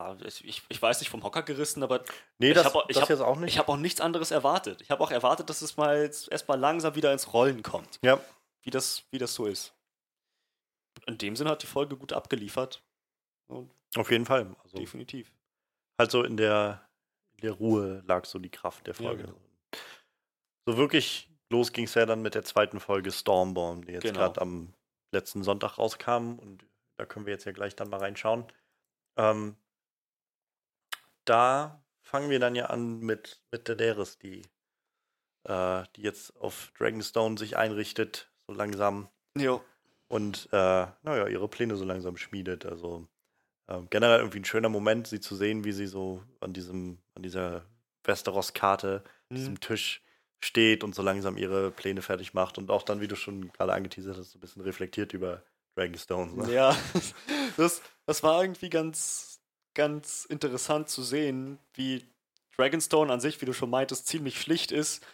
Ja, 0.00 0.16
ich, 0.24 0.62
ich 0.68 0.82
weiß 0.82 1.00
nicht 1.00 1.08
vom 1.08 1.22
Hocker 1.22 1.42
gerissen, 1.42 1.82
aber 1.82 2.04
nee, 2.38 2.48
ich 2.48 2.54
das, 2.54 2.64
habe 2.66 2.80
hab, 2.80 3.20
auch 3.20 3.36
nicht. 3.38 3.52
Ich 3.54 3.58
habe 3.58 3.70
auch 3.70 3.76
nichts 3.76 4.00
anderes 4.00 4.30
erwartet. 4.32 4.82
Ich 4.82 4.90
habe 4.90 5.02
auch 5.02 5.10
erwartet, 5.10 5.48
dass 5.48 5.62
es 5.62 5.76
mal 5.76 6.02
jetzt 6.02 6.30
erstmal 6.30 6.58
langsam 6.58 6.94
wieder 6.96 7.12
ins 7.12 7.32
Rollen 7.32 7.62
kommt. 7.62 8.00
Ja. 8.02 8.20
Wie 8.62 8.70
das, 8.70 9.04
wie 9.10 9.18
das 9.18 9.34
so 9.34 9.46
ist. 9.46 9.72
In 11.06 11.18
dem 11.18 11.36
Sinne 11.36 11.50
hat 11.50 11.62
die 11.62 11.66
Folge 11.66 11.96
gut 11.96 12.12
abgeliefert. 12.12 12.82
Und 13.46 13.70
Auf 13.96 14.10
jeden 14.10 14.26
Fall. 14.26 14.54
Also 14.64 14.78
definitiv. 14.78 15.30
Also 15.96 16.24
in 16.24 16.36
der 16.36 16.84
der 17.42 17.52
Ruhe 17.52 18.02
lag 18.06 18.24
so 18.24 18.38
die 18.38 18.50
Kraft 18.50 18.86
der 18.86 18.94
Ja, 18.94 19.02
Folge. 19.08 19.24
genau. 19.24 19.38
So 20.66 20.76
wirklich 20.76 21.28
los 21.50 21.72
ging 21.72 21.84
es 21.84 21.94
ja 21.94 22.06
dann 22.06 22.22
mit 22.22 22.34
der 22.34 22.42
zweiten 22.44 22.80
Folge 22.80 23.12
Stormborn, 23.12 23.82
die 23.82 23.92
jetzt 23.92 24.02
Genau. 24.02 24.18
gerade 24.18 24.40
am 24.40 24.72
letzten 25.12 25.44
Sonntag 25.44 25.78
rauskam 25.78 26.38
und 26.38 26.64
da 26.96 27.06
können 27.06 27.26
wir 27.26 27.32
jetzt 27.32 27.44
ja 27.44 27.52
gleich 27.52 27.74
dann 27.76 27.90
mal 27.90 27.98
reinschauen. 28.00 28.46
Ähm, 29.16 29.56
da 31.24 31.82
fangen 32.02 32.30
wir 32.30 32.38
dann 32.38 32.54
ja 32.54 32.66
an 32.66 33.00
mit, 33.00 33.40
mit 33.50 33.68
Daenerys, 33.68 34.18
die, 34.18 34.42
äh, 35.44 35.84
die 35.96 36.02
jetzt 36.02 36.36
auf 36.36 36.72
Dragonstone 36.78 37.38
sich 37.38 37.56
einrichtet, 37.56 38.30
so 38.46 38.54
langsam 38.54 39.08
Jo. 39.36 39.62
und 40.08 40.48
äh, 40.52 40.86
naja, 41.02 41.26
ihre 41.28 41.48
Pläne 41.48 41.76
so 41.76 41.84
langsam 41.84 42.16
schmiedet. 42.16 42.66
Also 42.66 43.08
ähm, 43.68 43.88
generell 43.90 44.18
irgendwie 44.18 44.40
ein 44.40 44.44
schöner 44.44 44.68
Moment, 44.68 45.06
sie 45.06 45.20
zu 45.20 45.34
sehen, 45.34 45.64
wie 45.64 45.72
sie 45.72 45.86
so 45.86 46.22
an 46.40 46.52
diesem, 46.52 46.98
an 47.14 47.22
dieser 47.22 47.64
Westeros-Karte, 48.04 49.02
Mhm. 49.30 49.36
diesem 49.36 49.60
Tisch 49.60 50.02
steht 50.42 50.84
und 50.84 50.94
so 50.94 51.00
langsam 51.00 51.38
ihre 51.38 51.70
Pläne 51.70 52.02
fertig 52.02 52.34
macht 52.34 52.58
und 52.58 52.70
auch 52.70 52.82
dann, 52.82 53.00
wie 53.00 53.08
du 53.08 53.16
schon 53.16 53.50
gerade 53.52 53.72
angeteasert 53.72 54.18
hast, 54.18 54.32
so 54.32 54.38
ein 54.38 54.40
bisschen 54.42 54.60
reflektiert 54.60 55.14
über 55.14 55.42
Dragonstone. 55.76 56.32
Ne? 56.34 56.52
Ja, 56.52 56.76
das, 57.56 57.82
das 58.06 58.22
war 58.22 58.42
irgendwie 58.42 58.70
ganz, 58.70 59.40
ganz 59.74 60.24
interessant 60.24 60.88
zu 60.88 61.02
sehen, 61.02 61.58
wie 61.74 62.04
Dragonstone 62.56 63.12
an 63.12 63.20
sich, 63.20 63.40
wie 63.40 63.46
du 63.46 63.52
schon 63.52 63.70
meintest, 63.70 64.06
ziemlich 64.06 64.40
schlicht 64.40 64.72
ist. 64.72 65.04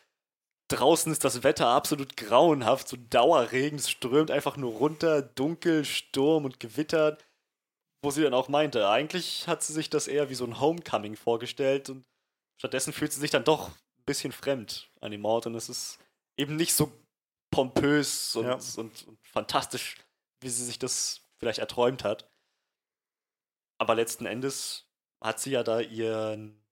Draußen 0.69 1.11
ist 1.11 1.25
das 1.25 1.43
Wetter 1.43 1.67
absolut 1.69 2.17
grauenhaft, 2.17 2.89
so 2.89 2.97
Dauerregen, 2.97 3.79
es 3.79 3.91
strömt 3.91 4.31
einfach 4.31 4.57
nur 4.57 4.73
runter, 4.75 5.23
dunkel, 5.23 5.85
Sturm 5.85 6.45
und 6.45 6.61
Gewitter. 6.61 7.19
Wo 8.03 8.11
sie 8.11 8.23
dann 8.23 8.33
auch 8.35 8.49
meinte, 8.49 8.89
eigentlich 8.89 9.47
hat 9.47 9.63
sie 9.63 9.75
sich 9.75 9.91
das 9.91 10.09
eher 10.09 10.31
wie 10.31 10.35
so 10.35 10.47
ein 10.47 10.59
Homecoming 10.59 11.17
vorgestellt 11.17 11.91
und 11.91 12.07
stattdessen 12.59 12.95
fühlt 12.95 13.13
sie 13.13 13.21
sich 13.21 13.31
dann 13.31 13.45
doch 13.45 13.69
ein 13.69 14.05
bisschen 14.07 14.33
fremd 14.33 14.91
an 15.03 15.11
dem 15.11 15.25
Ort 15.27 15.47
und 15.47 15.55
es 15.55 15.69
ist 15.69 15.99
eben 16.39 16.57
nicht 16.57 16.73
so 16.73 16.91
pompös 17.51 18.37
und, 18.37 18.47
Ja. 18.47 18.55
und, 18.55 19.07
und 19.07 19.19
fantastisch, 19.23 19.97
wie 20.41 20.49
sie 20.49 20.65
sich 20.65 20.79
das 20.79 21.23
vielleicht 21.39 21.59
erträumt 21.59 22.05
hat. 22.05 22.29
Aber 23.79 23.95
letzten 23.95 24.27
Endes 24.27 24.87
hat 25.23 25.41
sie 25.41 25.51
ja 25.53 25.63
da 25.63 25.81
ihren, 25.81 26.63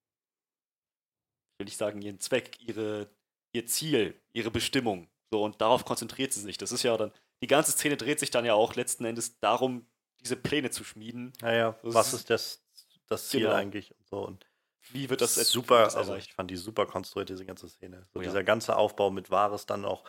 will 1.59 1.69
ich 1.69 1.77
sagen, 1.77 2.03
ihren 2.03 2.21
Zweck, 2.21 2.61
ihre, 2.61 3.11
ihr 3.53 3.67
Ziel, 3.67 4.21
ihre 4.33 4.51
Bestimmung. 4.51 5.09
So, 5.31 5.43
und 5.43 5.61
darauf 5.61 5.85
konzentriert 5.85 6.33
sie 6.33 6.41
sich. 6.41 6.59
Das 6.59 6.73
ist 6.73 6.83
ja 6.83 6.97
dann, 6.97 7.13
die 7.43 7.47
ganze 7.47 7.73
Szene 7.73 7.97
dreht 7.97 8.21
sich 8.21 8.31
dann 8.31 8.45
ja 8.45 8.55
auch 8.55 8.75
letzten 8.75 9.05
Endes 9.05 9.39
darum, 9.41 9.87
diese 10.21 10.37
Pläne 10.37 10.71
zu 10.71 10.85
schmieden. 10.85 11.33
Naja, 11.41 11.79
Das 11.83 11.95
was 11.95 12.15
ist- 12.15 12.31
das, 12.31 12.65
das 13.07 13.29
Ziel 13.29 13.41
Genau. 13.43 13.55
eigentlich 13.55 13.95
und 13.97 14.07
so. 14.09 14.27
Und 14.27 14.47
Wie 14.91 15.09
wird 15.11 15.21
das 15.21 15.35
super, 15.35 15.85
das 15.85 15.97
also 15.97 16.13
erreicht? 16.13 16.29
ich 16.29 16.35
fand 16.35 16.51
die 16.51 16.57
super 16.57 16.87
konstruiert, 16.87 17.29
diese 17.29 17.45
ganze 17.45 17.69
Szene. 17.69 18.07
So 18.13 18.19
Oh 18.21 18.23
ja. 18.23 18.29
dieser 18.29 18.43
ganze 18.45 18.77
Aufbau 18.77 19.11
mit 19.11 19.31
Wahres 19.31 19.67
dann 19.67 19.85
auch, 19.85 20.05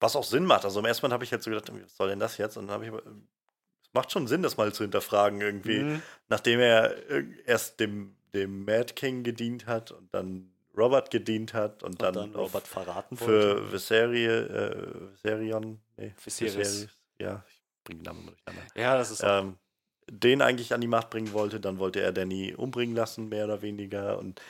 was 0.00 0.16
auch 0.16 0.24
Sinn 0.24 0.44
macht. 0.44 0.64
Also 0.64 0.80
im 0.80 0.86
ersten 0.86 1.06
Mal 1.06 1.12
habe 1.12 1.24
ich 1.24 1.30
jetzt 1.30 1.44
so 1.44 1.50
gedacht, 1.50 1.70
was 1.72 1.96
soll 1.96 2.08
denn 2.08 2.20
das 2.20 2.38
jetzt? 2.38 2.56
Und 2.56 2.66
dann 2.66 2.74
habe 2.74 2.84
ich 2.84 2.90
aber, 2.90 3.02
es 3.04 3.92
macht 3.92 4.12
schon 4.12 4.26
Sinn, 4.26 4.42
das 4.42 4.56
mal 4.56 4.72
zu 4.72 4.84
hinterfragen 4.84 5.40
irgendwie. 5.40 5.80
Mhm. 5.80 6.02
Nachdem 6.28 6.60
er 6.60 6.94
erst 7.46 7.80
dem, 7.80 8.16
dem 8.34 8.64
Mad 8.64 8.94
King 8.94 9.22
gedient 9.24 9.66
hat 9.66 9.90
und 9.90 10.12
dann 10.14 10.52
Robert 10.76 11.10
gedient 11.10 11.54
hat 11.54 11.82
und, 11.82 11.90
Und 11.90 12.02
dann, 12.02 12.14
dann, 12.14 12.34
Robert 12.34 12.68
verraten 12.68 13.16
für 13.16 13.26
wollte. 13.26 13.72
Viserie, 13.72 14.40
äh, 14.46 15.12
Viserion, 15.14 15.80
nee, 15.96 16.14
Viserys. 16.24 16.88
ja, 17.20 17.44
ich 17.48 17.62
bringe 17.82 18.00
den 18.00 18.04
Namen 18.04 18.26
durcheinander. 18.26 18.62
Ja, 18.76 18.96
das 18.96 19.10
ist 19.10 19.22
Ähm, 19.24 19.56
den 20.10 20.40
eigentlich 20.40 20.72
an 20.72 20.80
die 20.80 20.86
Macht 20.86 21.10
bringen 21.10 21.32
wollte, 21.32 21.60
dann 21.60 21.78
wollte 21.78 22.00
er 22.00 22.12
Danny 22.12 22.54
umbringen 22.54 22.94
lassen, 22.94 23.28
mehr 23.28 23.44
oder 23.44 23.60
weniger. 23.60 24.18
Und 24.18 24.40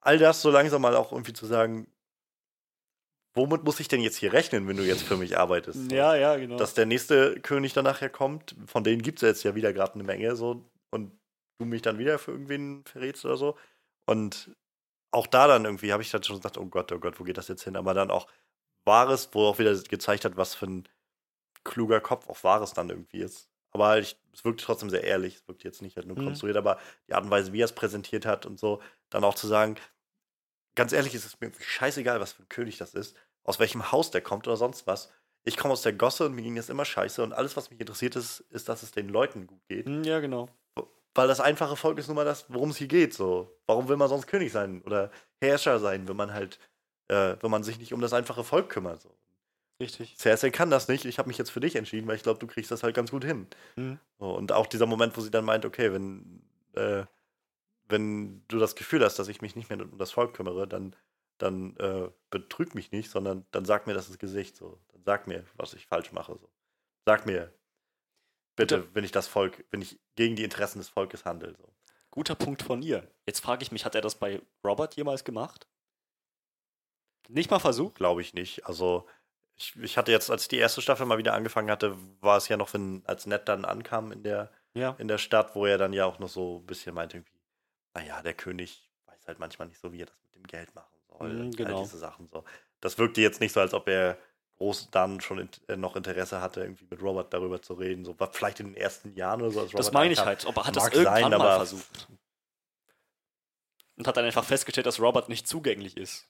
all 0.00 0.18
das 0.18 0.42
so 0.42 0.50
langsam 0.50 0.82
mal 0.82 0.96
auch 0.96 1.12
irgendwie 1.12 1.32
zu 1.32 1.46
sagen, 1.46 1.86
womit 3.34 3.64
muss 3.64 3.80
ich 3.80 3.88
denn 3.88 4.00
jetzt 4.00 4.16
hier 4.16 4.32
rechnen, 4.32 4.66
wenn 4.66 4.76
du 4.76 4.84
jetzt 4.84 5.02
für 5.02 5.16
mich 5.16 5.38
arbeitest? 5.38 5.90
Ja, 5.92 6.14
ja, 6.16 6.36
genau. 6.36 6.56
Dass 6.56 6.74
der 6.74 6.86
nächste 6.86 7.40
König 7.40 7.72
dann 7.72 7.84
nachher 7.84 8.10
kommt, 8.10 8.56
von 8.66 8.84
denen 8.84 9.02
gibt 9.02 9.22
es 9.22 9.26
jetzt 9.26 9.42
ja 9.44 9.54
wieder 9.54 9.72
gerade 9.72 9.94
eine 9.94 10.04
Menge, 10.04 10.34
so, 10.36 10.64
und 10.90 11.12
du 11.58 11.66
mich 11.66 11.82
dann 11.82 11.98
wieder 11.98 12.18
für 12.18 12.32
irgendwen 12.32 12.84
verrätst 12.84 13.24
oder 13.24 13.36
so. 13.36 13.56
Und 14.06 14.54
auch 15.10 15.26
da 15.26 15.46
dann 15.46 15.64
irgendwie 15.64 15.92
habe 15.92 16.02
ich 16.02 16.10
dann 16.10 16.22
schon 16.22 16.36
gesagt, 16.36 16.58
oh 16.58 16.66
Gott, 16.66 16.92
oh 16.92 16.98
Gott, 16.98 17.18
wo 17.18 17.24
geht 17.24 17.38
das 17.38 17.48
jetzt 17.48 17.64
hin? 17.64 17.76
Aber 17.76 17.94
dann 17.94 18.10
auch 18.10 18.26
Wahres, 18.84 19.30
wo 19.32 19.46
auch 19.46 19.58
wieder 19.58 19.74
gezeigt 19.74 20.24
hat, 20.24 20.36
was 20.36 20.54
für 20.54 20.66
ein 20.66 20.88
kluger 21.64 22.00
Kopf 22.00 22.28
auch 22.28 22.42
Wahres 22.44 22.72
dann 22.72 22.90
irgendwie 22.90 23.18
ist. 23.18 23.48
Aber 23.70 23.88
halt, 23.88 24.18
es 24.32 24.44
wirkt 24.44 24.60
trotzdem 24.62 24.88
sehr 24.88 25.04
ehrlich, 25.04 25.36
es 25.36 25.48
wirkt 25.48 25.64
jetzt 25.64 25.82
nicht 25.82 25.96
halt 25.96 26.06
nur 26.06 26.18
Mhm. 26.18 26.24
konstruiert, 26.24 26.56
aber 26.56 26.78
die 27.06 27.14
Art 27.14 27.24
und 27.24 27.30
Weise, 27.30 27.52
wie 27.52 27.60
er 27.60 27.66
es 27.66 27.74
präsentiert 27.74 28.24
hat 28.24 28.46
und 28.46 28.58
so, 28.58 28.80
dann 29.10 29.24
auch 29.24 29.34
zu 29.34 29.46
sagen, 29.46 29.76
ganz 30.78 30.92
ehrlich, 30.92 31.14
ist 31.14 31.26
es 31.26 31.40
mir 31.40 31.48
irgendwie 31.48 31.64
scheißegal, 31.64 32.20
was 32.20 32.32
für 32.32 32.42
ein 32.44 32.48
König 32.48 32.78
das 32.78 32.94
ist, 32.94 33.16
aus 33.42 33.58
welchem 33.58 33.90
Haus 33.90 34.10
der 34.10 34.22
kommt 34.22 34.46
oder 34.46 34.56
sonst 34.56 34.86
was. 34.86 35.12
Ich 35.44 35.56
komme 35.56 35.72
aus 35.72 35.82
der 35.82 35.92
Gosse 35.92 36.26
und 36.26 36.34
mir 36.34 36.42
ging 36.42 36.54
das 36.54 36.68
immer 36.68 36.84
scheiße 36.84 37.22
und 37.22 37.32
alles, 37.32 37.56
was 37.56 37.70
mich 37.70 37.80
interessiert 37.80 38.16
ist, 38.16 38.40
ist, 38.50 38.68
dass 38.68 38.82
es 38.82 38.92
den 38.92 39.08
Leuten 39.08 39.46
gut 39.46 39.66
geht. 39.66 39.86
Hm, 39.86 40.04
ja, 40.04 40.20
genau. 40.20 40.48
Weil 41.14 41.26
das 41.26 41.40
einfache 41.40 41.74
Volk 41.74 41.98
ist 41.98 42.06
nun 42.06 42.14
mal 42.14 42.24
das, 42.24 42.46
worum 42.48 42.70
es 42.70 42.76
hier 42.76 42.86
geht. 42.86 43.12
So. 43.12 43.58
Warum 43.66 43.88
will 43.88 43.96
man 43.96 44.08
sonst 44.08 44.28
König 44.28 44.52
sein 44.52 44.82
oder 44.82 45.10
Herrscher 45.40 45.80
sein, 45.80 46.06
wenn 46.06 46.16
man 46.16 46.32
halt, 46.32 46.60
äh, 47.08 47.34
wenn 47.40 47.50
man 47.50 47.64
sich 47.64 47.78
nicht 47.80 47.92
um 47.92 48.00
das 48.00 48.12
einfache 48.12 48.44
Volk 48.44 48.68
kümmert? 48.68 49.02
So. 49.02 49.12
Richtig. 49.80 50.16
Cersei 50.16 50.50
kann 50.50 50.70
das 50.70 50.86
nicht. 50.86 51.04
Ich 51.06 51.18
habe 51.18 51.26
mich 51.26 51.38
jetzt 51.38 51.50
für 51.50 51.60
dich 51.60 51.74
entschieden, 51.74 52.06
weil 52.06 52.16
ich 52.16 52.22
glaube, 52.22 52.38
du 52.38 52.46
kriegst 52.46 52.70
das 52.70 52.84
halt 52.84 52.94
ganz 52.94 53.10
gut 53.10 53.24
hin. 53.24 53.48
Mhm. 53.74 53.98
So, 54.20 54.30
und 54.30 54.52
auch 54.52 54.66
dieser 54.66 54.86
Moment, 54.86 55.16
wo 55.16 55.20
sie 55.20 55.30
dann 55.30 55.44
meint, 55.44 55.64
okay, 55.64 55.92
wenn, 55.92 56.42
äh, 56.74 57.04
wenn 57.88 58.44
du 58.48 58.58
das 58.58 58.74
Gefühl 58.76 59.04
hast, 59.04 59.18
dass 59.18 59.28
ich 59.28 59.40
mich 59.42 59.56
nicht 59.56 59.70
mehr 59.70 59.80
um 59.80 59.98
das 59.98 60.10
Volk 60.12 60.34
kümmere, 60.34 60.66
dann, 60.68 60.94
dann 61.38 61.76
äh, 61.76 62.10
betrüg 62.30 62.74
mich 62.74 62.92
nicht, 62.92 63.10
sondern 63.10 63.46
dann 63.50 63.64
sag 63.64 63.86
mir 63.86 63.94
das 63.94 64.08
ins 64.08 64.18
Gesicht. 64.18 64.56
So. 64.56 64.78
Dann 64.92 65.02
sag 65.04 65.26
mir, 65.26 65.44
was 65.56 65.74
ich 65.74 65.86
falsch 65.86 66.12
mache. 66.12 66.36
So. 66.38 66.50
Sag 67.06 67.26
mir, 67.26 67.52
bitte, 68.56 68.78
Bitte. 68.78 68.94
wenn 68.94 69.04
ich 69.04 69.12
das 69.12 69.28
Volk, 69.28 69.64
wenn 69.70 69.82
ich 69.82 69.98
gegen 70.16 70.36
die 70.36 70.44
Interessen 70.44 70.78
des 70.78 70.88
Volkes 70.88 71.24
handle. 71.24 71.54
So. 71.56 71.72
Guter 72.10 72.34
Punkt 72.34 72.62
von 72.62 72.82
ihr. 72.82 73.08
Jetzt 73.26 73.40
frage 73.40 73.62
ich 73.62 73.72
mich, 73.72 73.84
hat 73.84 73.94
er 73.94 74.00
das 74.00 74.16
bei 74.16 74.42
Robert 74.64 74.96
jemals 74.96 75.24
gemacht? 75.24 75.66
Nicht 77.28 77.50
mal 77.50 77.58
versucht? 77.58 77.96
Glaube 77.96 78.22
ich 78.22 78.34
nicht. 78.34 78.66
Also, 78.66 79.06
ich, 79.56 79.76
ich 79.76 79.98
hatte 79.98 80.12
jetzt, 80.12 80.30
als 80.30 80.42
ich 80.42 80.48
die 80.48 80.56
erste 80.56 80.80
Staffel 80.80 81.04
mal 81.06 81.18
wieder 81.18 81.34
angefangen 81.34 81.70
hatte, 81.70 81.96
war 82.20 82.36
es 82.38 82.48
ja 82.48 82.56
noch, 82.56 82.72
wenn, 82.74 83.02
als 83.06 83.26
Ned 83.26 83.48
dann 83.48 83.64
ankam 83.64 84.12
in 84.12 84.22
der, 84.22 84.50
Ja. 84.74 84.94
in 84.98 85.08
der 85.08 85.18
Stadt, 85.18 85.54
wo 85.54 85.66
er 85.66 85.78
dann 85.78 85.92
ja 85.92 86.06
auch 86.06 86.18
noch 86.18 86.28
so 86.28 86.58
ein 86.60 86.66
bisschen 86.66 86.94
meinte, 86.94 87.18
irgendwie, 87.18 87.37
naja, 88.00 88.22
der 88.22 88.34
König 88.34 88.88
weiß 89.06 89.26
halt 89.26 89.38
manchmal 89.38 89.68
nicht 89.68 89.80
so, 89.80 89.92
wie 89.92 90.02
er 90.02 90.06
das 90.06 90.18
mit 90.24 90.34
dem 90.34 90.46
Geld 90.46 90.74
machen 90.74 90.96
soll. 91.08 91.32
Mhm, 91.32 91.50
genau. 91.52 91.76
All 91.78 91.82
diese 91.84 91.98
Sachen 91.98 92.26
so. 92.28 92.44
Das 92.80 92.98
wirkte 92.98 93.20
jetzt 93.20 93.40
nicht 93.40 93.52
so, 93.52 93.60
als 93.60 93.74
ob 93.74 93.88
er 93.88 94.18
groß 94.58 94.90
dann 94.90 95.20
schon 95.20 95.38
int- 95.38 95.60
äh, 95.68 95.76
noch 95.76 95.96
Interesse 95.96 96.40
hatte, 96.40 96.60
irgendwie 96.60 96.86
mit 96.90 97.00
Robert 97.02 97.32
darüber 97.32 97.60
zu 97.62 97.74
reden. 97.74 98.04
So, 98.04 98.16
vielleicht 98.32 98.60
in 98.60 98.66
den 98.66 98.76
ersten 98.76 99.14
Jahren 99.14 99.40
oder 99.42 99.50
so. 99.50 99.60
Als 99.60 99.72
Das 99.72 99.92
meine 99.92 100.12
ich 100.12 100.20
halt. 100.20 100.46
Ob 100.46 100.56
er 100.56 100.64
hat 100.66 100.76
das 100.76 100.88
irgendwann 100.88 101.04
sein, 101.22 101.30
mal 101.30 101.34
aber- 101.40 101.56
versucht. 101.66 102.08
Und 103.96 104.06
hat 104.06 104.16
dann 104.16 104.24
einfach 104.24 104.44
festgestellt, 104.44 104.86
dass 104.86 105.00
Robert 105.00 105.28
nicht 105.28 105.48
zugänglich 105.48 105.96
ist. 105.96 106.28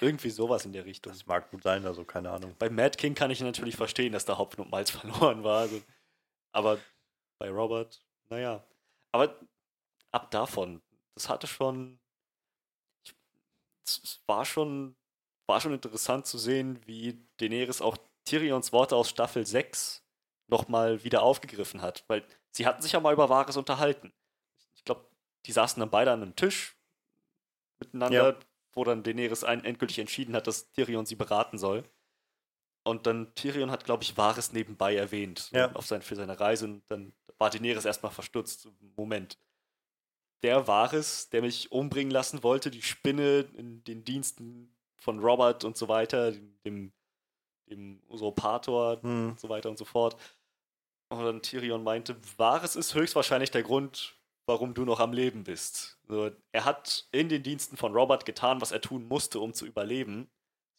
Irgendwie 0.00 0.30
sowas 0.30 0.64
in 0.64 0.72
der 0.72 0.84
Richtung. 0.86 1.12
Das 1.12 1.26
mag 1.26 1.50
gut 1.50 1.62
sein, 1.62 1.84
also 1.86 2.04
keine 2.04 2.30
Ahnung. 2.30 2.54
Bei 2.58 2.68
Mad 2.70 2.96
King 2.96 3.14
kann 3.14 3.30
ich 3.30 3.40
natürlich 3.40 3.76
verstehen, 3.76 4.12
dass 4.12 4.24
da 4.24 4.38
Hopfen 4.38 4.62
und 4.64 4.70
Malz 4.70 4.90
verloren 5.30 5.44
war. 5.44 5.60
Also, 5.60 5.80
aber 6.52 6.78
bei 7.38 7.50
Robert, 7.50 8.02
naja. 8.30 8.64
Aber 9.12 9.38
ab 10.10 10.30
davon, 10.30 10.80
das 11.14 11.28
hatte 11.28 11.46
schon. 11.46 11.98
Es 13.86 14.22
war 14.26 14.44
schon, 14.44 14.96
war 15.46 15.60
schon 15.60 15.74
interessant 15.74 16.26
zu 16.26 16.38
sehen, 16.38 16.80
wie 16.86 17.26
Daenerys 17.38 17.82
auch 17.82 17.98
Tyrions 18.24 18.72
Worte 18.72 18.96
aus 18.96 19.10
Staffel 19.10 19.46
6 19.46 20.02
nochmal 20.46 21.04
wieder 21.04 21.22
aufgegriffen 21.22 21.82
hat. 21.82 22.04
Weil 22.08 22.24
sie 22.50 22.66
hatten 22.66 22.82
sich 22.82 22.92
ja 22.92 23.00
mal 23.00 23.12
über 23.12 23.28
Wahres 23.28 23.56
unterhalten. 23.56 24.12
Ich 24.74 24.84
glaube, 24.84 25.06
die 25.46 25.52
saßen 25.52 25.80
dann 25.80 25.90
beide 25.90 26.12
an 26.12 26.22
einem 26.22 26.36
Tisch 26.36 26.76
miteinander, 27.78 28.32
Ja. 28.32 28.38
wo 28.72 28.84
dann 28.84 29.02
Daenerys 29.02 29.44
ein, 29.44 29.64
endgültig 29.64 29.98
entschieden 29.98 30.34
hat, 30.34 30.46
dass 30.46 30.70
Tyrion 30.72 31.04
sie 31.06 31.16
beraten 31.16 31.58
soll. 31.58 31.84
Und 32.86 33.06
dann 33.06 33.34
Tyrion 33.34 33.70
hat, 33.70 33.84
glaube 33.84 34.02
ich, 34.02 34.16
Wahres 34.16 34.52
nebenbei 34.52 34.94
erwähnt 34.96 35.50
Ja. 35.52 35.72
auf 35.72 35.86
sein, 35.86 36.02
für 36.02 36.16
seine 36.16 36.38
Reise 36.40 36.66
und 36.66 36.84
dann 36.90 37.14
war 37.38 37.50
Daenerys 37.50 37.84
erstmal 37.84 38.12
verstutzt. 38.12 38.68
Moment. 38.96 39.38
Der 40.42 40.66
Wahres, 40.66 41.30
der 41.30 41.40
mich 41.42 41.72
umbringen 41.72 42.10
lassen 42.10 42.42
wollte, 42.42 42.70
die 42.70 42.82
Spinne 42.82 43.46
in 43.56 43.82
den 43.84 44.04
Diensten 44.04 44.74
von 44.96 45.18
Robert 45.20 45.64
und 45.64 45.76
so 45.76 45.88
weiter, 45.88 46.32
dem, 46.64 46.92
dem, 47.70 48.02
Usurpator 48.08 49.02
Hm. 49.02 49.30
und 49.30 49.40
so 49.40 49.48
weiter 49.48 49.70
und 49.70 49.78
so 49.78 49.84
fort. 49.84 50.16
Und 51.10 51.24
dann 51.24 51.42
Tyrion 51.42 51.84
meinte, 51.84 52.16
Wahres 52.36 52.76
ist 52.76 52.94
höchstwahrscheinlich 52.94 53.50
der 53.50 53.62
Grund, 53.62 54.16
warum 54.46 54.74
du 54.74 54.84
noch 54.84 55.00
am 55.00 55.12
Leben 55.12 55.44
bist. 55.44 55.98
So, 56.08 56.30
er 56.52 56.64
hat 56.64 57.06
in 57.12 57.28
den 57.28 57.42
Diensten 57.42 57.76
von 57.76 57.92
Robert 57.94 58.24
getan, 58.26 58.60
was 58.60 58.72
er 58.72 58.80
tun 58.80 59.06
musste, 59.06 59.40
um 59.40 59.54
zu 59.54 59.66
überleben. 59.66 60.30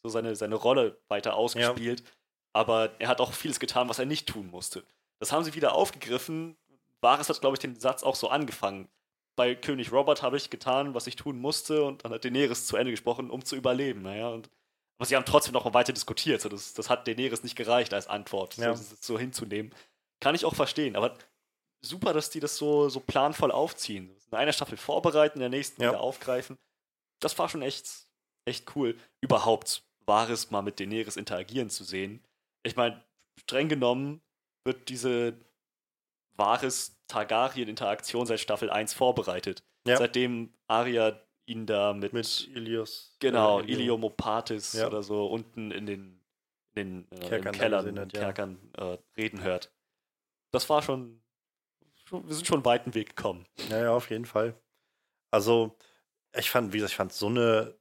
So 0.02 0.10
seine, 0.10 0.36
seine 0.36 0.54
Rolle 0.56 1.00
weiter 1.08 1.34
ausgespielt. 1.34 2.04
Aber 2.52 2.92
er 3.00 3.08
hat 3.08 3.20
auch 3.20 3.32
vieles 3.32 3.58
getan, 3.60 3.88
was 3.88 3.98
er 3.98 4.06
nicht 4.06 4.28
tun 4.28 4.50
musste. 4.50 4.84
Das 5.18 5.32
haben 5.32 5.44
sie 5.44 5.54
wieder 5.54 5.74
aufgegriffen. 5.74 6.56
Wahres 7.00 7.28
hat, 7.28 7.40
glaube 7.40 7.56
ich, 7.56 7.60
den 7.60 7.78
Satz 7.78 8.02
auch 8.02 8.14
so 8.14 8.28
angefangen. 8.28 8.88
Bei 9.36 9.54
König 9.54 9.92
Robert 9.92 10.22
habe 10.22 10.36
ich 10.36 10.50
getan, 10.50 10.94
was 10.94 11.06
ich 11.06 11.16
tun 11.16 11.38
musste 11.38 11.84
und 11.84 12.04
dann 12.04 12.12
hat 12.12 12.24
Daenerys 12.24 12.66
zu 12.66 12.76
Ende 12.76 12.90
gesprochen, 12.90 13.30
um 13.30 13.44
zu 13.44 13.54
überleben. 13.56 14.02
Naja, 14.02 14.28
und, 14.28 14.48
aber 14.98 15.06
sie 15.06 15.14
haben 15.16 15.24
trotzdem 15.26 15.52
noch 15.52 15.72
weiter 15.74 15.92
diskutiert. 15.92 16.40
So, 16.40 16.48
das, 16.48 16.72
das 16.74 16.88
hat 16.90 17.06
Daenerys 17.06 17.42
nicht 17.42 17.56
gereicht 17.56 17.92
als 17.94 18.06
Antwort, 18.08 18.56
Ja. 18.56 18.74
so, 18.74 18.82
das 18.94 19.06
so 19.06 19.18
hinzunehmen. 19.18 19.72
Kann 20.20 20.34
ich 20.34 20.44
auch 20.46 20.54
verstehen, 20.54 20.96
aber 20.96 21.16
super, 21.82 22.14
dass 22.14 22.30
die 22.30 22.40
das 22.40 22.56
so, 22.56 22.88
so 22.88 23.00
planvoll 23.00 23.52
aufziehen. 23.52 24.10
In 24.30 24.36
einer 24.38 24.52
Staffel 24.54 24.78
vorbereiten, 24.78 25.38
in 25.38 25.40
der 25.40 25.50
nächsten 25.50 25.82
Ja. 25.82 25.90
wieder 25.90 26.00
aufgreifen. 26.00 26.56
Das 27.20 27.38
war 27.38 27.48
schon 27.48 27.62
echt, 27.62 27.86
echt 28.46 28.74
cool. 28.74 28.98
Überhaupt 29.20 29.82
Wahres 30.06 30.50
mal 30.50 30.62
mit 30.62 30.80
Daenerys 30.80 31.16
interagieren 31.16 31.68
zu 31.68 31.84
sehen. 31.84 32.22
Ich 32.62 32.76
meine, 32.76 33.02
streng 33.40 33.68
genommen 33.68 34.20
wird 34.64 34.88
diese 34.88 35.34
Wahres 36.36 36.95
Targaryen-Interaktion 37.08 38.26
seit 38.26 38.40
Staffel 38.40 38.70
1 38.70 38.94
vorbereitet. 38.94 39.62
Ja. 39.86 39.96
Seitdem 39.96 40.52
Arya 40.66 41.20
ihn 41.46 41.66
da 41.66 41.92
mit, 41.92 42.12
Mit 42.12 42.48
Ilios. 42.54 43.16
genau, 43.20 43.60
äh, 43.60 43.64
Ilio. 43.64 43.78
Iliomopatis 43.78 44.72
Ja. 44.72 44.88
oder 44.88 45.02
so 45.02 45.26
unten 45.26 45.70
in 45.70 45.86
den, 45.86 46.20
in 46.74 47.06
den 47.06 47.12
äh, 47.22 47.28
Kerkern 47.28 47.54
in 47.54 47.60
Kellern, 47.60 47.80
hat, 47.86 47.88
in 47.88 47.96
ja. 47.96 48.06
Kerkern 48.24 48.58
äh, 48.76 48.98
reden 49.16 49.42
hört. 49.42 49.72
Das 50.52 50.68
war 50.68 50.82
schon, 50.82 51.22
schon, 52.04 52.26
wir 52.26 52.34
sind 52.34 52.46
schon 52.46 52.56
einen 52.58 52.64
weiten 52.64 52.94
Weg 52.94 53.14
gekommen. 53.16 53.46
Ja, 53.70 53.78
ja, 53.80 53.90
auf 53.92 54.10
jeden 54.10 54.24
Fall. 54.26 54.54
Also, 55.30 55.76
ich 56.36 56.50
fand, 56.50 56.72
wie 56.72 56.78
gesagt, 56.78 56.92
ich 56.92 56.96
fand 56.96 57.12
so 57.12 57.26
eine 57.28 57.76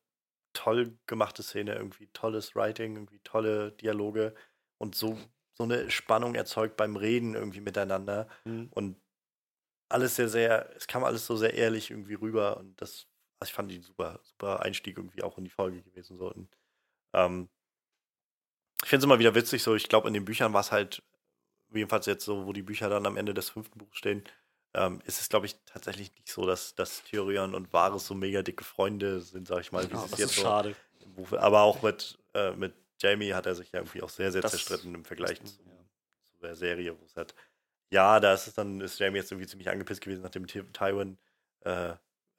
toll 0.53 0.97
gemachte 1.07 1.41
Szene, 1.43 1.75
irgendwie 1.75 2.07
tolles 2.13 2.55
Writing, 2.55 2.95
irgendwie 2.95 3.19
tolle 3.23 3.71
Dialoge 3.73 4.33
und 4.77 4.95
so, 4.95 5.17
so 5.53 5.63
eine 5.63 5.89
Spannung 5.89 6.35
erzeugt 6.35 6.77
beim 6.77 6.95
Reden 6.95 7.33
irgendwie 7.33 7.61
miteinander 7.61 8.27
Mhm. 8.45 8.67
und 8.71 8.95
alles 9.89 10.15
sehr, 10.15 10.29
sehr, 10.29 10.73
es 10.75 10.87
kam 10.87 11.03
alles 11.03 11.25
so 11.25 11.35
sehr 11.35 11.53
ehrlich 11.53 11.91
irgendwie 11.91 12.15
rüber 12.15 12.57
und 12.57 12.79
das, 12.81 13.07
also 13.39 13.49
ich 13.49 13.53
fand 13.53 13.69
die 13.71 13.79
super, 13.81 14.19
super 14.23 14.61
Einstieg 14.61 14.97
irgendwie 14.97 15.23
auch 15.23 15.37
in 15.37 15.43
die 15.43 15.49
Folge 15.49 15.81
gewesen. 15.81 16.17
So. 16.17 16.31
Und, 16.31 16.49
ähm, 17.13 17.49
ich 18.83 18.89
finde 18.89 18.99
es 18.99 19.05
immer 19.05 19.19
wieder 19.19 19.35
witzig, 19.35 19.63
so 19.63 19.75
ich 19.75 19.87
glaube, 19.89 20.07
in 20.07 20.13
den 20.13 20.25
Büchern 20.25 20.53
war 20.53 20.61
es 20.61 20.71
halt, 20.71 21.01
jedenfalls 21.73 22.05
jetzt 22.05 22.25
so, 22.25 22.45
wo 22.45 22.53
die 22.53 22.61
Bücher 22.61 22.89
dann 22.89 23.05
am 23.05 23.17
Ende 23.17 23.33
des 23.33 23.49
fünften 23.49 23.79
Buchs 23.79 23.97
stehen, 23.97 24.23
ähm, 24.73 25.01
ist 25.05 25.19
es, 25.21 25.29
glaube 25.29 25.45
ich, 25.45 25.55
tatsächlich 25.65 26.13
nicht 26.15 26.29
so, 26.29 26.45
dass, 26.45 26.75
dass 26.75 27.03
Tyrion 27.03 27.55
und 27.55 27.71
Varys 27.73 28.05
so 28.05 28.13
mega 28.13 28.41
dicke 28.41 28.63
Freunde 28.63 29.21
sind, 29.21 29.47
sag 29.47 29.61
ich 29.61 29.71
mal, 29.71 29.89
wie 29.89 29.93
Ja, 29.93 29.99
sie 29.99 30.05
es 30.05 30.11
das 30.11 30.19
jetzt 30.19 30.29
ist 30.31 30.35
so 30.37 30.41
schade. 30.43 30.75
Buch, 31.15 31.31
aber 31.33 31.61
auch 31.61 31.81
mit, 31.81 32.17
äh, 32.33 32.51
mit 32.51 32.73
Jamie 32.99 33.33
hat 33.33 33.45
er 33.45 33.55
sich 33.55 33.71
ja 33.71 33.79
irgendwie 33.79 34.01
auch 34.01 34.09
sehr, 34.09 34.31
sehr 34.31 34.41
Das- 34.41 34.51
zerstritten 34.51 34.93
im 34.95 35.05
Vergleich 35.05 35.39
das- 35.39 35.55
zu, 35.57 35.63
ja. 35.63 35.71
zu 36.33 36.37
der 36.41 36.55
Serie, 36.55 36.99
wo 36.99 37.05
es 37.05 37.15
halt, 37.15 37.33
ja, 37.91 38.19
da 38.19 38.33
ist 38.33 38.47
es 38.47 38.53
dann, 38.53 38.81
ist 38.81 38.99
Jamie 38.99 39.17
jetzt 39.17 39.31
irgendwie 39.31 39.47
ziemlich 39.47 39.69
angepisst 39.69 40.01
gewesen, 40.01 40.21
nachdem 40.21 40.47
Ty- 40.47 40.71
Tywin 40.73 41.17
äh, 41.61 41.93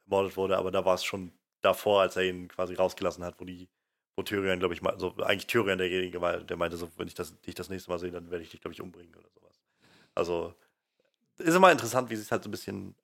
ermordet 0.06 0.36
wurde, 0.36 0.56
aber 0.58 0.70
da 0.70 0.84
war 0.84 0.94
es 0.94 1.04
schon 1.04 1.32
davor, 1.62 2.02
als 2.02 2.16
er 2.16 2.24
ihn 2.24 2.48
quasi 2.48 2.74
rausgelassen 2.74 3.24
hat, 3.24 3.40
wo 3.40 3.44
die, 3.44 3.68
wo 4.16 4.22
Tyrion, 4.22 4.58
glaube 4.58 4.74
ich, 4.74 4.82
mal, 4.82 4.98
so 4.98 5.14
eigentlich 5.16 5.46
Tyrion 5.46 5.78
derjenige 5.78 6.20
war, 6.20 6.38
der 6.38 6.56
meinte 6.56 6.76
so, 6.76 6.88
wenn 6.96 7.08
ich 7.08 7.14
das, 7.14 7.40
dich 7.40 7.54
das 7.54 7.68
nächste 7.68 7.90
Mal 7.90 7.98
sehe, 7.98 8.10
dann 8.12 8.30
werde 8.30 8.44
ich 8.44 8.50
dich, 8.50 8.60
glaube 8.60 8.74
ich, 8.74 8.80
umbringen 8.80 9.14
oder 9.14 9.28
sowas. 9.30 9.60
Also, 10.14 10.54
ist 11.38 11.54
immer 11.54 11.72
interessant, 11.72 12.10
wie 12.10 12.16
sie 12.16 12.22
es 12.22 12.32
halt 12.32 12.42
so 12.42 12.48
ein 12.48 12.52
bisschen 12.52 12.94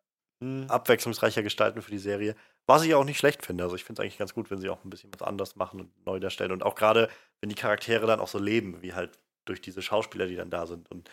Mhm. 0.42 0.64
abwechslungsreicher 0.68 1.42
gestalten 1.44 1.82
für 1.82 1.92
die 1.92 1.98
Serie. 1.98 2.34
Was 2.66 2.82
ich 2.82 2.94
auch 2.94 3.04
nicht 3.04 3.18
schlecht 3.18 3.46
finde. 3.46 3.62
Also 3.62 3.76
ich 3.76 3.84
finde 3.84 4.00
es 4.00 4.04
eigentlich 4.04 4.18
ganz 4.18 4.34
gut, 4.34 4.50
wenn 4.50 4.60
sie 4.60 4.70
auch 4.70 4.82
ein 4.84 4.90
bisschen 4.90 5.12
was 5.14 5.22
anders 5.22 5.54
machen 5.54 5.80
und 5.80 6.06
neu 6.06 6.18
darstellen. 6.18 6.50
Und 6.50 6.64
auch 6.64 6.74
gerade, 6.74 7.08
wenn 7.40 7.48
die 7.48 7.54
Charaktere 7.54 8.06
dann 8.06 8.18
auch 8.18 8.28
so 8.28 8.38
leben, 8.40 8.82
wie 8.82 8.92
halt 8.92 9.18
durch 9.44 9.60
diese 9.60 9.82
Schauspieler, 9.82 10.26
die 10.26 10.34
dann 10.34 10.50
da 10.50 10.66
sind. 10.66 10.90
Und 10.90 11.08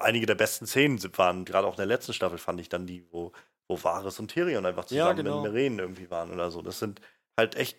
einige 0.00 0.26
der 0.26 0.34
besten 0.34 0.66
Szenen 0.66 1.00
waren, 1.16 1.44
gerade 1.44 1.66
auch 1.66 1.72
in 1.74 1.76
der 1.78 1.86
letzten 1.86 2.12
Staffel, 2.12 2.38
fand 2.38 2.60
ich 2.60 2.68
dann 2.68 2.86
die, 2.86 3.06
wo, 3.12 3.32
wo 3.68 3.82
Varys 3.82 4.18
und 4.20 4.28
Tyrion 4.30 4.66
einfach 4.66 4.84
Ja, 4.88 5.12
zusammen 5.12 5.12
genau. 5.12 5.36
in 5.44 5.52
Meren 5.52 5.78
irgendwie 5.78 6.10
waren 6.10 6.30
oder 6.32 6.50
so. 6.50 6.62
Das 6.62 6.78
sind 6.78 7.00
halt 7.36 7.54
echt, 7.56 7.78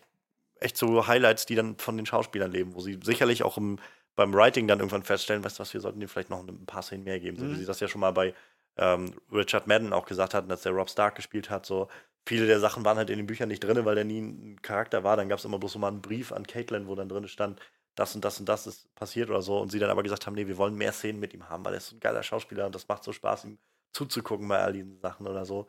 echt 0.60 0.77
so 0.77 1.07
Highlights, 1.07 1.45
die 1.45 1.56
dann 1.56 1.77
von 1.77 1.98
den 1.98 2.06
Schauspielern 2.06 2.52
leben, 2.52 2.76
wo 2.76 2.80
sie 2.81 2.99
sicherlich 3.03 3.44
auch 3.44 3.57
im, 3.57 3.80
beim 4.15 4.34
Writing 4.34 4.68
dann 4.68 4.80
irgendwann 4.80 5.03
feststellen, 5.03 5.44
weißt 5.44 5.60
du 5.60 5.61
was, 5.61 5.73
wir 5.73 5.81
sollten 5.81 5.99
dir 5.99 6.07
vielleicht 6.10 6.30
noch 6.30 6.45
ein 6.48 6.65
paar 6.65 6.81
Szenen 6.81 7.03
mehr 7.03 7.19
geben. 7.19 7.38
So 7.38 7.45
Mhm. 7.45 7.52
wie 7.52 7.56
sie 7.56 7.65
das 7.65 7.80
ja 7.80 7.88
schon 7.88 8.02
mal 8.02 8.11
bei 8.11 8.34
ähm, 8.77 9.14
Richard 9.31 9.68
Madden 9.68 9.94
auch 9.94 10.06
gesagt 10.06 10.34
hatten, 10.34 10.52
als 10.52 10.61
der 10.64 10.72
Rob 10.72 10.89
Stark 10.89 11.15
gespielt 11.15 11.49
hat, 11.49 11.65
so 11.65 11.88
viele 12.27 12.48
der 12.48 12.60
Sachen 12.60 12.84
waren 12.85 12.98
halt 12.98 13.10
in 13.10 13.18
den 13.18 13.27
Büchern 13.27 13.48
nicht 13.49 13.64
drin, 13.64 13.85
weil 13.85 13.95
der 13.95 14.03
nie 14.06 14.19
ein 14.22 14.61
Charakter 14.61 15.03
war. 15.03 15.18
Dann 15.18 15.30
gab 15.30 15.39
es 15.39 15.45
immer 15.45 15.60
bloß 15.60 15.73
so 15.73 15.80
mal 15.80 15.88
einen 15.89 16.02
Brief 16.02 16.31
an 16.31 16.45
Caitlin, 16.45 16.88
wo 16.88 16.95
dann 16.95 17.10
drin 17.10 17.27
stand, 17.27 17.60
das 17.97 18.13
und 18.13 18.23
das 18.23 18.39
und 18.39 18.47
das 18.47 18.67
ist 18.67 18.93
passiert 18.95 19.29
oder 19.29 19.41
so. 19.41 19.59
Und 19.59 19.71
sie 19.71 19.79
dann 19.79 19.89
aber 19.89 20.03
gesagt 20.03 20.27
haben, 20.27 20.35
nee, 20.35 20.47
wir 20.47 20.57
wollen 20.57 20.75
mehr 20.75 20.93
Szenen 20.93 21.19
mit 21.19 21.33
ihm 21.33 21.49
haben, 21.49 21.65
weil 21.65 21.73
er 21.73 21.77
ist 21.77 21.87
so 21.87 21.95
ein 21.95 21.99
geiler 21.99 22.21
Schauspieler 22.21 22.67
und 22.67 22.75
das 22.75 22.87
macht 22.87 23.03
so 23.03 23.11
Spaß, 23.11 23.45
ihm 23.45 23.57
zuzugucken 23.91 24.47
bei 24.47 24.59
all 24.59 24.71
diesen 24.71 24.99
Sachen 24.99 25.27
oder 25.27 25.45
so. 25.45 25.67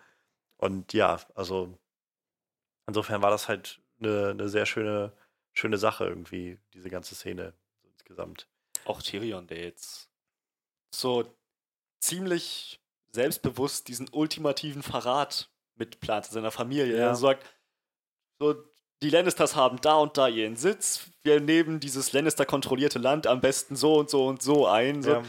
Und 0.58 0.92
ja, 0.92 1.18
also 1.34 1.78
insofern 2.86 3.22
war 3.22 3.30
das 3.30 3.48
halt 3.48 3.80
eine, 3.98 4.28
eine 4.28 4.48
sehr 4.50 4.66
schöne, 4.66 5.12
schöne 5.54 5.78
Sache 5.78 6.04
irgendwie, 6.04 6.58
diese 6.74 6.90
ganze 6.90 7.14
Szene 7.14 7.54
so 7.82 7.88
insgesamt. 7.88 8.46
Auch 8.84 9.00
Tyrion, 9.00 9.46
der 9.46 9.62
jetzt 9.62 10.10
so 10.94 11.34
ziemlich 11.98 12.82
selbstbewusst 13.10 13.88
diesen 13.88 14.08
ultimativen 14.10 14.82
Verrat 14.82 15.50
mitplant 15.76 16.26
in 16.26 16.32
seiner 16.32 16.50
Familie. 16.50 16.98
Ja. 16.98 17.06
Er 17.08 17.14
sagt, 17.14 17.46
so, 18.38 18.54
die 19.02 19.10
Lannisters 19.10 19.54
haben 19.56 19.80
da 19.80 19.96
und 19.96 20.16
da 20.16 20.28
ihren 20.28 20.56
Sitz, 20.56 21.10
wir 21.22 21.40
nehmen 21.40 21.80
dieses 21.80 22.12
Lannister-kontrollierte 22.12 22.98
Land 22.98 23.26
am 23.26 23.40
besten 23.40 23.76
so 23.76 23.96
und 23.98 24.10
so 24.10 24.26
und 24.26 24.42
so 24.42 24.66
ein. 24.66 25.02
So. 25.02 25.10
Ja. 25.12 25.22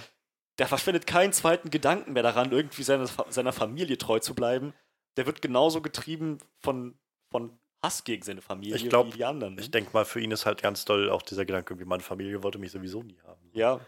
Der 0.58 0.68
verschwendet 0.68 1.08
keinen 1.08 1.32
zweiten 1.34 1.70
Gedanken 1.70 2.14
mehr 2.14 2.24
daran, 2.24 2.52
irgendwie 2.52 2.84
seiner, 2.84 3.08
seiner 3.30 3.54
Familie 3.54 3.98
treu 3.98 4.20
zu 4.20 4.34
bleiben. 4.36 4.74
Der 5.18 5.26
wird 5.26 5.42
genauso 5.42 5.82
getrieben 5.82 6.38
von, 6.62 6.98
von 7.32 7.58
Hass 7.84 8.04
gegen 8.04 8.24
seine 8.24 8.42
Familie 8.42 8.76
Ich 8.76 8.90
glaub, 8.90 9.08
wie 9.08 9.18
die 9.18 9.26
anderen. 9.26 9.56
ne? 9.56 9.62
Ich 9.62 9.72
denke 9.72 9.92
mal, 9.94 10.04
für 10.06 10.20
ihn 10.20 10.32
ist 10.32 10.46
halt 10.46 10.62
ganz 10.62 10.84
doll 10.86 11.10
auch 11.10 11.22
dieser 11.22 11.46
Gedanke, 11.46 11.80
wie 11.80 11.86
meine 11.86 12.04
Familie 12.04 12.44
wollte 12.44 12.58
mich 12.60 12.72
sowieso 12.72 13.04
nie 13.04 13.20
haben. 13.26 13.50
ja. 13.54 13.80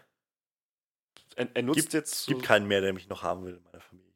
Er, 1.35 1.47
er 1.53 1.63
nutzt 1.63 1.79
Gibt- 1.79 1.93
jetzt 1.93 2.13
Es 2.13 2.23
so- 2.25 2.31
gibt 2.33 2.43
keinen 2.43 2.67
mehr, 2.67 2.81
der 2.81 2.91
mich 2.93 3.07
noch 3.07 3.23
haben 3.23 3.45
will 3.45 3.55
in 3.55 3.63
meiner 3.63 3.79
Familie. 3.81 4.11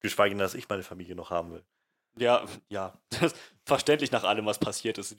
Geschweige 0.00 0.30
denn, 0.34 0.38
dass 0.38 0.54
ich 0.54 0.68
meine 0.68 0.82
Familie 0.82 1.14
noch 1.14 1.30
haben 1.30 1.52
will. 1.52 1.64
Ja, 2.16 2.44
ja. 2.68 2.98
Verständlich 3.64 4.10
nach 4.10 4.24
allem, 4.24 4.46
was 4.46 4.58
passiert 4.58 4.98
ist. 4.98 5.16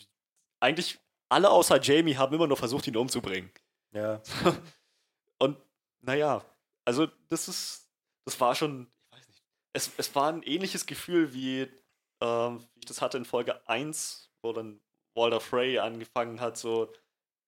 Eigentlich 0.59 0.99
alle 1.29 1.49
außer 1.49 1.81
Jamie 1.81 2.15
haben 2.15 2.35
immer 2.35 2.47
nur 2.47 2.57
versucht, 2.57 2.87
ihn 2.87 2.97
umzubringen. 2.97 3.51
Ja. 3.93 4.21
Und 5.39 5.57
naja, 6.01 6.43
also 6.85 7.07
das 7.29 7.47
ist, 7.47 7.89
das 8.25 8.39
war 8.39 8.55
schon, 8.55 8.91
ich 9.11 9.17
weiß 9.17 9.27
nicht, 9.27 9.43
es, 9.73 9.91
es 9.97 10.15
war 10.15 10.31
ein 10.31 10.43
ähnliches 10.43 10.85
Gefühl 10.85 11.33
wie, 11.33 11.67
ähm, 12.21 12.59
wie 12.73 12.79
ich 12.79 12.85
das 12.85 13.01
hatte 13.01 13.17
in 13.17 13.25
Folge 13.25 13.67
1, 13.67 14.29
wo 14.41 14.53
dann 14.53 14.79
Walter 15.15 15.39
Frey 15.39 15.79
angefangen 15.79 16.39
hat, 16.39 16.57
so, 16.57 16.91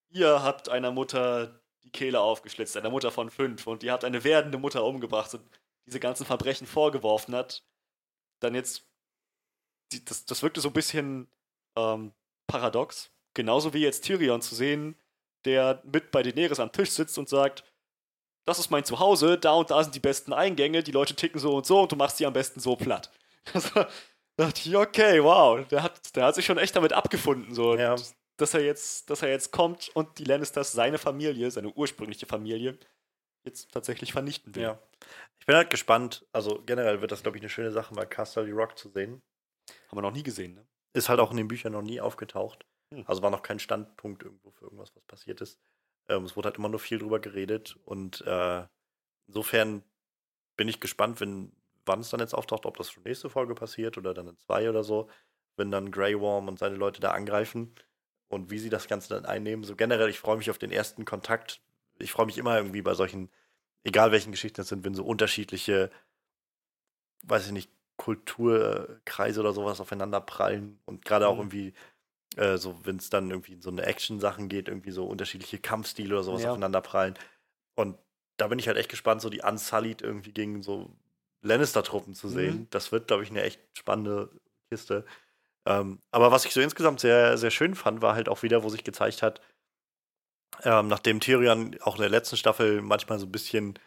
ihr 0.09 0.43
habt 0.43 0.69
einer 0.69 0.91
Mutter 0.91 1.59
die 1.83 1.91
Kehle 1.91 2.19
aufgeschlitzt, 2.19 2.77
einer 2.77 2.89
Mutter 2.89 3.11
von 3.11 3.29
fünf, 3.29 3.67
und 3.67 3.83
ihr 3.83 3.91
habt 3.91 4.03
eine 4.03 4.23
werdende 4.23 4.57
Mutter 4.57 4.83
umgebracht 4.83 5.33
und 5.35 5.43
diese 5.85 5.99
ganzen 5.99 6.25
Verbrechen 6.25 6.67
vorgeworfen 6.67 7.35
hat. 7.35 7.63
Dann 8.39 8.55
jetzt, 8.55 8.87
die, 9.91 10.03
das, 10.03 10.25
das 10.25 10.43
wirkte 10.43 10.61
so 10.61 10.69
ein 10.69 10.73
bisschen 10.73 11.27
ähm, 11.77 12.11
paradox. 12.47 13.11
Genauso 13.33 13.73
wie 13.73 13.79
jetzt 13.81 14.03
Tyrion 14.05 14.41
zu 14.41 14.55
sehen, 14.55 14.95
der 15.45 15.81
mit 15.85 16.11
bei 16.11 16.23
Daenerys 16.23 16.59
am 16.59 16.71
Tisch 16.71 16.91
sitzt 16.91 17.17
und 17.17 17.29
sagt, 17.29 17.63
das 18.45 18.59
ist 18.59 18.69
mein 18.69 18.85
Zuhause, 18.85 19.37
da 19.37 19.53
und 19.53 19.71
da 19.71 19.83
sind 19.83 19.95
die 19.95 19.99
besten 19.99 20.31
Eingänge, 20.33 20.83
die 20.83 20.91
Leute 20.91 21.15
ticken 21.15 21.39
so 21.39 21.55
und 21.55 21.65
so 21.65 21.81
und 21.81 21.91
du 21.91 21.95
machst 21.95 22.19
die 22.19 22.25
am 22.25 22.33
besten 22.33 22.59
so 22.59 22.75
platt. 22.75 23.11
Da 24.37 24.47
dachte 24.47 24.67
ich, 24.67 24.75
okay, 24.75 25.23
wow, 25.23 25.65
der 25.69 25.81
hat, 25.81 26.13
der 26.17 26.25
hat 26.25 26.35
sich 26.35 26.45
schon 26.45 26.57
echt 26.57 26.75
damit 26.75 26.91
abgefunden, 26.91 27.55
so, 27.55 27.77
Ja. 27.77 27.95
dass 28.35 28.53
er 28.53 28.59
jetzt, 28.65 29.09
dass 29.09 29.21
er 29.21 29.29
jetzt 29.29 29.53
kommt 29.53 29.87
und 29.95 30.19
die 30.19 30.25
Lannisters, 30.25 30.73
seine 30.73 30.97
Familie, 30.97 31.49
seine 31.51 31.69
ursprüngliche 31.69 32.25
Familie, 32.25 32.77
jetzt 33.45 33.71
tatsächlich 33.71 34.11
vernichten 34.11 34.53
will. 34.53 34.63
ja. 34.63 34.79
Ich 35.39 35.45
bin 35.45 35.55
halt 35.55 35.69
gespannt. 35.69 36.25
Also 36.33 36.61
generell 36.65 36.99
wird 36.99 37.13
das, 37.13 37.21
glaube 37.23 37.37
ich, 37.37 37.43
eine 37.43 37.49
schöne 37.49 37.71
Sache, 37.71 37.93
mal 37.93 38.05
Castle 38.05 38.51
Rock 38.51 38.77
zu 38.77 38.89
sehen. 38.89 39.21
Haben 39.87 39.97
wir 39.97 40.01
noch 40.01 40.11
nie 40.11 40.23
gesehen, 40.23 40.53
ne? 40.53 40.65
Ist 40.93 41.09
halt 41.09 41.19
auch 41.19 41.31
in 41.31 41.37
den 41.37 41.47
Büchern 41.47 41.73
noch 41.73 41.81
nie 41.81 41.99
aufgetaucht. 41.99 42.65
Hm. 42.91 43.03
Also 43.07 43.21
war 43.21 43.29
noch 43.29 43.41
kein 43.43 43.59
Standpunkt 43.59 44.23
irgendwo 44.23 44.51
für 44.51 44.65
irgendwas, 44.65 44.95
was 44.95 45.03
passiert 45.03 45.41
ist. 45.41 45.59
Ähm, 46.07 46.23
es 46.23 46.35
wurde 46.35 46.47
halt 46.47 46.57
immer 46.57 46.69
nur 46.69 46.79
viel 46.79 46.99
drüber 46.99 47.19
geredet. 47.19 47.77
Und 47.83 48.21
äh, 48.21 48.63
insofern 49.27 49.83
bin 50.55 50.67
ich 50.67 50.79
gespannt, 50.79 51.19
wenn, 51.19 51.51
wann 51.85 51.99
es 51.99 52.09
dann 52.09 52.19
jetzt 52.19 52.33
auftaucht, 52.33 52.65
ob 52.65 52.77
das 52.77 52.91
schon 52.91 53.03
nächste 53.03 53.29
Folge 53.29 53.55
passiert 53.55 53.97
oder 53.97 54.13
dann 54.13 54.27
in 54.27 54.37
zwei 54.37 54.69
oder 54.69 54.83
so, 54.83 55.09
wenn 55.57 55.71
dann 55.71 55.91
Grey 55.91 56.19
Worm 56.19 56.47
und 56.47 56.59
seine 56.59 56.75
Leute 56.75 57.01
da 57.01 57.11
angreifen 57.11 57.75
und 58.27 58.51
wie 58.51 58.59
sie 58.59 58.69
das 58.69 58.87
Ganze 58.87 59.09
dann 59.09 59.25
einnehmen. 59.25 59.63
So 59.63 59.75
generell, 59.75 60.09
ich 60.09 60.19
freue 60.19 60.37
mich 60.37 60.49
auf 60.49 60.57
den 60.57 60.71
ersten 60.71 61.05
Kontakt. 61.05 61.61
Ich 61.99 62.11
freue 62.11 62.25
mich 62.25 62.37
immer 62.37 62.57
irgendwie 62.57 62.81
bei 62.81 62.93
solchen, 62.93 63.29
egal 63.83 64.11
welchen 64.11 64.31
Geschichten 64.31 64.61
es 64.61 64.67
sind, 64.67 64.83
wenn 64.83 64.95
so 64.95 65.05
unterschiedliche, 65.05 65.91
weiß 67.23 67.47
ich 67.47 67.51
nicht, 67.51 67.71
Kulturkreise 67.97 69.39
oder 69.39 69.53
sowas 69.53 69.79
aufeinander 69.79 70.21
prallen 70.21 70.79
und 70.85 71.05
gerade 71.05 71.27
auch 71.27 71.35
Mhm. 71.35 71.41
irgendwie 71.41 71.73
äh, 72.37 72.57
so, 72.57 72.77
wenn 72.83 72.97
es 72.97 73.09
dann 73.09 73.29
irgendwie 73.31 73.53
in 73.53 73.61
so 73.61 73.69
eine 73.69 73.85
Action-Sachen 73.85 74.49
geht, 74.49 74.67
irgendwie 74.67 74.91
so 74.91 75.05
unterschiedliche 75.05 75.57
Kampfstile 75.57 76.15
oder 76.15 76.23
sowas 76.23 76.43
Ja. 76.43 76.51
aufeinander 76.51 76.81
prallen. 76.81 77.13
Und 77.75 77.97
da 78.37 78.47
bin 78.47 78.59
ich 78.59 78.67
halt 78.67 78.77
echt 78.77 78.89
gespannt, 78.89 79.21
so 79.21 79.29
die 79.29 79.41
Unsullied 79.41 80.01
irgendwie 80.01 80.33
gegen 80.33 80.61
so 80.61 80.91
Lannister-Truppen 81.43 82.13
zu 82.13 82.27
sehen. 82.27 82.55
Mhm. 82.57 82.67
Das 82.71 82.91
wird, 82.91 83.07
glaube 83.07 83.23
ich, 83.23 83.29
eine 83.29 83.43
echt 83.43 83.61
spannende 83.77 84.29
Kiste. 84.69 85.05
Ähm, 85.65 85.99
aber 86.11 86.31
was 86.31 86.43
ich 86.45 86.53
so 86.53 86.59
insgesamt 86.59 86.99
sehr, 86.99 87.37
sehr 87.37 87.51
schön 87.51 87.73
fand, 87.75 88.01
war 88.01 88.15
halt 88.15 88.27
auch 88.27 88.43
wieder, 88.43 88.63
wo 88.63 88.69
sich 88.69 88.83
gezeigt 88.83 89.21
hat, 89.21 89.39
ähm, 90.63 90.87
nachdem 90.89 91.19
Tyrion 91.21 91.77
auch 91.81 91.95
in 91.95 92.01
der 92.01 92.09
letzten 92.09 92.37
Staffel 92.37 92.81
manchmal 92.81 93.19
so 93.19 93.25
ein 93.25 93.31
bisschen 93.31 93.79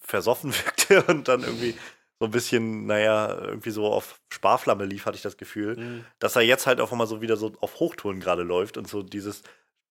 versoffen 0.00 0.52
wirkte 0.64 1.02
und 1.04 1.28
dann 1.28 1.42
irgendwie 1.42 1.74
so 2.22 2.26
ein 2.26 2.30
bisschen, 2.30 2.86
naja, 2.86 3.36
irgendwie 3.36 3.72
so 3.72 3.86
auf 3.86 4.20
Sparflamme 4.32 4.84
lief, 4.84 5.06
hatte 5.06 5.16
ich 5.16 5.22
das 5.22 5.36
Gefühl, 5.36 5.76
Mhm. 5.76 6.04
dass 6.20 6.36
er 6.36 6.42
jetzt 6.42 6.68
halt 6.68 6.80
auch 6.80 6.92
immer 6.92 7.08
so 7.08 7.20
wieder 7.20 7.36
so 7.36 7.50
auf 7.60 7.80
Hochtouren 7.80 8.20
gerade 8.20 8.44
läuft 8.44 8.76
und 8.76 8.86
so 8.86 9.02
dieses, 9.02 9.42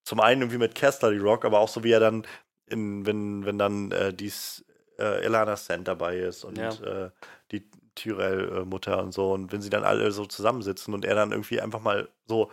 zum 0.05 0.21
einen 0.21 0.43
irgendwie 0.43 0.57
mit 0.57 0.73
Caster 0.73 1.11
die 1.11 1.17
Rock, 1.17 1.43
aber 1.43 1.59
auch 1.59 1.67
so 1.67 1.83
wie 1.83 1.91
er 1.91 1.99
dann, 1.99 2.25
in, 2.67 3.05
wenn, 3.05 3.45
wenn 3.45 3.57
dann 3.57 3.91
äh, 3.91 4.13
dies 4.13 4.63
äh, 4.97 5.25
Elana 5.25 5.57
Sand 5.57 5.89
dabei 5.89 6.19
ist 6.19 6.45
und 6.45 6.57
Ja. 6.57 6.69
äh, 6.69 7.11
die 7.51 7.69
Tyrell-Mutter 7.95 9.03
und 9.03 9.11
so 9.11 9.33
und 9.33 9.51
wenn 9.51 9.61
sie 9.61 9.69
dann 9.69 9.83
alle 9.83 10.09
so 10.13 10.25
zusammensitzen 10.25 10.93
und 10.93 11.03
er 11.03 11.15
dann 11.15 11.33
irgendwie 11.33 11.59
einfach 11.59 11.81
mal 11.81 12.07
so 12.27 12.49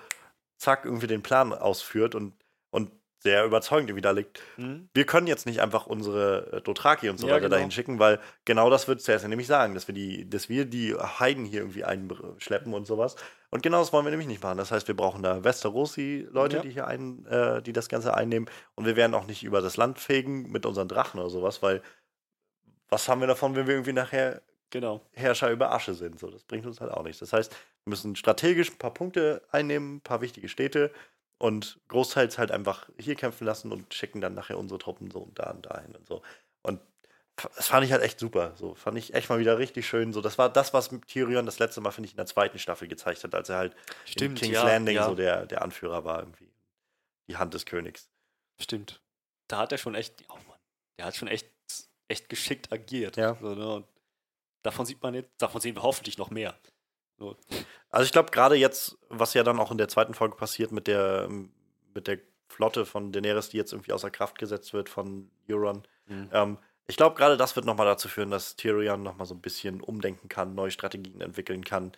zack 0.57 0.87
irgendwie 0.87 1.07
den 1.07 1.23
Plan 1.23 1.53
ausführt 1.53 2.17
und, 2.17 2.35
und 2.71 2.91
sehr 3.21 3.45
überzeugend 3.45 3.91
irgendwie 3.91 4.03
da 4.03 4.13
liegt. 4.13 4.41
Mhm. 4.57 4.89
Wir 4.95 5.05
können 5.05 5.27
jetzt 5.27 5.45
nicht 5.45 5.61
einfach 5.61 5.87
unsere 5.87 6.53
äh, 6.53 6.61
Dothraki 6.63 7.09
und 7.09 7.19
so 7.19 7.27
Ja, 7.27 7.33
weiter 7.35 7.47
genau. 7.47 7.57
dahin 7.57 7.71
schicken, 7.73 7.99
weil 7.99 8.21
genau 8.45 8.71
das 8.71 8.87
wird 8.87 9.01
Cersei 9.01 9.27
nämlich 9.29 9.49
sagen, 9.49 9.75
dass 9.75 9.89
wir 9.89 9.95
die, 9.95 10.29
dass 10.31 10.49
wir 10.49 10.65
die 10.67 10.95
Heiden 10.95 11.45
hier 11.45 11.61
irgendwie 11.61 11.85
einschleppen 11.85 12.75
und 12.75 12.87
sowas. 12.87 13.17
Und 13.51 13.63
genau 13.63 13.81
das 13.81 13.93
wollen 13.93 14.05
wir 14.07 14.11
nämlich 14.11 14.29
nicht 14.29 14.43
machen. 14.43 14.59
Das 14.59 14.71
heißt, 14.71 14.87
wir 14.87 14.95
brauchen 14.97 15.23
da 15.23 15.43
Westerosi-Leute, 15.43 16.57
Ja. 16.57 16.63
die 16.63 16.71
hier 16.71 16.87
ein, 16.87 17.27
äh, 17.27 17.61
die 17.63 17.73
das 17.73 17.89
Ganze 17.89 18.15
einnehmen. 18.15 18.49
Und 18.77 18.87
wir 18.87 18.95
werden 18.95 19.15
auch 19.15 19.27
nicht 19.27 19.43
über 19.43 19.61
das 19.63 19.77
Land 19.77 19.99
fegen 19.99 20.51
mit 20.53 20.65
unseren 20.65 20.87
Drachen 20.87 21.19
oder 21.19 21.31
sowas, 21.31 21.63
weil 21.63 21.83
was 22.89 23.09
haben 23.09 23.21
wir 23.21 23.27
davon, 23.29 23.55
wenn 23.57 23.67
wir 23.67 23.75
irgendwie 23.75 23.93
nachher 23.93 24.43
Genau. 24.71 25.01
Herrscher 25.13 25.51
über 25.51 25.73
Asche 25.73 25.95
sind? 25.95 26.19
So, 26.21 26.31
das 26.31 26.45
bringt 26.45 26.67
uns 26.67 26.81
halt 26.81 26.91
auch 26.93 27.03
nichts. 27.03 27.21
Das 27.21 27.33
heißt, 27.33 27.51
wir 27.53 27.91
müssen 27.91 28.17
strategisch 28.17 28.71
ein 28.71 28.79
paar 28.79 28.93
Punkte 28.93 29.43
einnehmen, 29.51 29.97
ein 29.97 30.01
paar 30.03 30.21
wichtige 30.21 30.49
Städte 30.49 30.93
und 31.39 31.79
großteils 31.89 32.39
halt 32.39 32.51
einfach 32.51 32.89
hier 32.99 33.15
kämpfen 33.15 33.45
lassen 33.45 33.73
und 33.73 33.95
schicken 33.95 34.21
dann 34.21 34.35
nachher 34.35 34.59
unsere 34.59 34.79
Truppen 34.79 35.11
so 35.11 35.21
und 35.21 35.39
da 35.39 35.51
und 35.51 35.67
dahin 35.67 35.95
und 35.95 36.07
so. 36.07 36.23
Und 36.63 36.81
das 37.37 37.69
fand 37.69 37.85
ich 37.85 37.93
halt 37.93 38.03
echt 38.03 38.19
super. 38.19 38.53
So 38.57 38.75
fand 38.75 38.99
ich 38.99 39.15
echt 39.15 39.29
mal 39.29 39.39
wieder 39.39 39.59
richtig 39.59 39.87
schön. 39.87 40.13
So, 40.13 40.21
das 40.21 40.39
war 40.39 40.49
das, 40.49 40.75
was 40.75 40.91
Tyrion 41.07 41.47
das 41.47 41.61
letzte 41.61 41.81
Mal, 41.81 41.93
finde 41.93 42.07
ich, 42.07 42.13
in 42.13 42.17
der 42.17 42.27
zweiten 42.27 42.59
Staffel 42.59 42.89
gezeigt 42.89 43.23
hat, 43.23 43.35
als 43.35 43.49
er 43.49 43.59
halt 43.59 43.77
in 44.17 44.35
King's 44.35 44.55
ja, 44.55 44.65
Landing 44.65 44.97
ja. 44.97 45.07
so 45.07 45.15
der, 45.15 45.47
der 45.47 45.63
Anführer 45.63 46.05
war 46.05 46.21
irgendwie. 46.21 46.51
Die 47.29 47.37
Hand 47.37 47.55
des 47.55 47.67
Königs. 47.67 48.09
Stimmt. 48.61 49.01
Da 49.47 49.59
hat 49.59 49.73
er 49.73 49.79
schon 49.79 49.95
echt, 49.95 50.25
oh 50.29 50.35
Mann, 50.49 50.59
der 50.99 51.07
hat 51.07 51.17
schon 51.17 51.29
echt, 51.29 51.49
echt 52.09 52.29
geschickt 52.29 52.73
agiert. 52.73 53.17
Ja. 53.17 53.37
So, 53.37 53.55
ne? 53.55 53.85
Davon 54.63 54.87
sieht 54.87 55.03
man 55.03 55.15
jetzt, 55.15 55.31
davon 55.39 55.61
sehen 55.61 55.77
wir 55.77 55.83
hoffentlich 55.83 56.19
noch 56.19 56.31
mehr. 56.31 56.59
So. 57.19 57.37
Also 57.91 58.05
ich 58.05 58.13
glaube, 58.13 58.31
gerade 58.31 58.55
jetzt, 58.55 58.97
was 59.09 59.35
ja 59.35 59.43
dann 59.43 59.59
auch 59.59 59.71
in 59.71 59.79
der 59.79 59.89
zweiten 59.89 60.15
Folge 60.15 60.37
passiert 60.37 60.73
mit 60.73 60.87
der, 60.87 61.29
mit 61.95 62.07
der 62.07 62.19
Flotte 62.49 62.87
von 62.87 63.13
Daenerys, 63.13 63.49
die 63.51 63.57
jetzt 63.57 63.73
irgendwie 63.73 63.93
außer 63.93 64.11
Kraft 64.11 64.39
gesetzt 64.39 64.73
wird 64.73 64.89
von 64.89 65.31
Euron, 65.49 65.83
Mhm. 66.07 66.31
Ähm, 66.33 66.59
ich 66.87 66.97
glaube, 66.97 67.17
gerade 67.17 67.37
das 67.37 67.55
wird 67.55 67.67
nochmal 67.67 67.85
dazu 67.87 68.09
führen, 68.09 68.31
dass 68.31 68.57
Tyrion 68.57 69.03
nochmal 69.03 69.27
so 69.27 69.35
ein 69.35 69.43
bisschen 69.43 69.83
umdenken 69.83 70.29
kann, 70.31 70.55
neue 70.55 70.71
Strategien 70.71 71.21
entwickeln 71.21 71.63
kann 71.63 71.93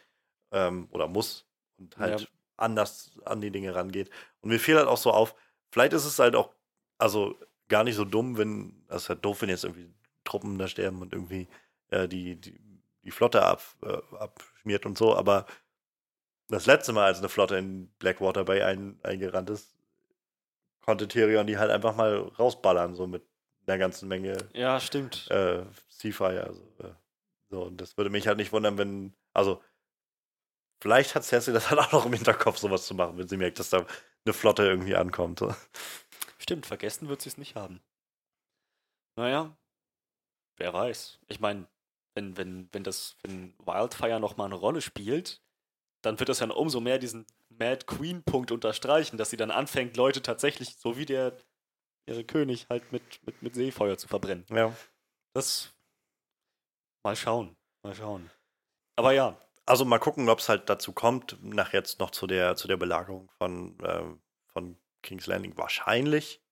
ähm, 0.50 0.88
oder 0.90 1.06
muss 1.06 1.46
und 1.78 1.96
halt 1.96 2.22
Ja. 2.22 2.26
anders 2.56 3.12
an 3.24 3.40
die 3.40 3.52
Dinge 3.52 3.72
rangeht. 3.74 4.10
Und 4.40 4.50
mir 4.50 4.58
fiel 4.58 4.76
halt 4.76 4.88
auch 4.88 4.96
so 4.96 5.12
auf, 5.12 5.36
vielleicht 5.70 5.92
ist 5.92 6.06
es 6.06 6.18
halt 6.18 6.34
auch, 6.34 6.50
also 6.98 7.38
gar 7.68 7.84
nicht 7.84 7.94
so 7.94 8.04
dumm, 8.04 8.36
wenn, 8.36 8.84
das 8.88 9.04
ist 9.04 9.08
halt 9.10 9.24
doof, 9.24 9.42
wenn 9.42 9.48
jetzt 9.48 9.62
irgendwie 9.62 9.94
Truppen 10.24 10.58
da 10.58 10.66
sterben 10.66 11.00
und 11.02 11.12
irgendwie 11.12 11.46
äh, 11.90 12.08
die, 12.08 12.34
die, 12.34 12.58
die 13.02 13.10
Flotte 13.10 13.42
ab, 13.42 13.62
äh, 13.82 13.98
abschmiert 14.16 14.86
und 14.86 14.98
so, 14.98 15.16
aber 15.16 15.46
das 16.48 16.66
letzte 16.66 16.92
Mal, 16.92 17.06
als 17.06 17.18
eine 17.18 17.28
Flotte 17.28 17.56
in 17.56 17.88
Blackwater 17.98 18.44
Bay 18.44 18.62
ein, 18.62 18.98
eingerannt 19.02 19.50
ist, 19.50 19.76
konnte 20.80 21.06
Tyrion 21.08 21.46
die 21.46 21.58
halt 21.58 21.70
einfach 21.70 21.94
mal 21.94 22.16
rausballern, 22.18 22.94
so 22.94 23.06
mit 23.06 23.22
einer 23.66 23.78
ganzen 23.78 24.08
Menge 24.08 24.36
Ja, 24.52 24.80
stimmt. 24.80 25.30
äh, 25.30 25.64
Seafire. 25.88 26.44
Also, 26.44 26.62
äh, 26.78 26.92
so, 27.50 27.62
und 27.64 27.80
das 27.80 27.96
würde 27.96 28.10
mich 28.10 28.26
halt 28.26 28.38
nicht 28.38 28.52
wundern, 28.52 28.78
wenn, 28.78 29.14
also, 29.32 29.62
vielleicht 30.80 31.14
hat 31.14 31.24
Cersei 31.24 31.52
das 31.52 31.70
halt 31.70 31.80
auch 31.80 31.92
noch 31.92 32.06
im 32.06 32.12
Hinterkopf, 32.12 32.58
sowas 32.58 32.86
zu 32.86 32.94
machen, 32.94 33.16
wenn 33.18 33.28
sie 33.28 33.36
merkt, 33.36 33.58
dass 33.58 33.70
da 33.70 33.86
eine 34.24 34.32
Flotte 34.32 34.64
irgendwie 34.64 34.96
ankommt. 34.96 35.42
Stimmt, 36.38 36.66
vergessen 36.66 37.08
wird 37.08 37.22
sie 37.22 37.28
es 37.28 37.38
nicht 37.38 37.54
haben. 37.54 37.80
Naja, 39.16 39.56
wer 40.56 40.72
weiß. 40.72 41.20
Ich 41.28 41.38
meine, 41.40 41.66
wenn, 42.14 42.36
wenn, 42.36 42.68
wenn 42.72 42.84
das, 42.84 43.16
wenn 43.22 43.54
Wildfire 43.58 44.20
nochmal 44.20 44.46
eine 44.46 44.56
Rolle 44.56 44.80
spielt, 44.80 45.42
dann 46.02 46.18
wird 46.18 46.28
das 46.28 46.40
ja 46.40 46.50
umso 46.50 46.80
mehr 46.80 46.98
diesen 46.98 47.26
Mad 47.48 47.86
Queen-Punkt 47.86 48.52
unterstreichen, 48.52 49.18
dass 49.18 49.30
sie 49.30 49.36
dann 49.36 49.50
anfängt, 49.50 49.96
Leute 49.96 50.22
tatsächlich, 50.22 50.76
so 50.76 50.96
wie 50.96 51.06
der 51.06 51.36
ihre 52.06 52.24
König, 52.24 52.66
halt 52.70 52.90
mit, 52.92 53.02
mit, 53.26 53.42
mit 53.42 53.54
Seefeuer 53.54 53.98
zu 53.98 54.08
verbrennen. 54.08 54.44
Ja. 54.50 54.74
Das. 55.34 55.72
Mal 57.04 57.16
schauen. 57.16 57.56
Mal 57.82 57.94
schauen. 57.94 58.30
Aber 58.96 59.12
ja, 59.12 59.38
Also 59.66 59.84
mal 59.84 59.98
gucken, 59.98 60.28
ob 60.28 60.40
es 60.40 60.48
halt 60.48 60.68
dazu 60.68 60.92
kommt, 60.92 61.38
nach 61.42 61.72
jetzt 61.72 62.00
noch 62.00 62.10
zu 62.10 62.26
der, 62.26 62.56
zu 62.56 62.66
der 62.66 62.76
Belagerung 62.76 63.30
von, 63.38 63.78
ähm, 63.84 64.20
von 64.46 64.76
King's 65.02 65.26
Landing. 65.26 65.56
Wahrscheinlich. 65.56 66.42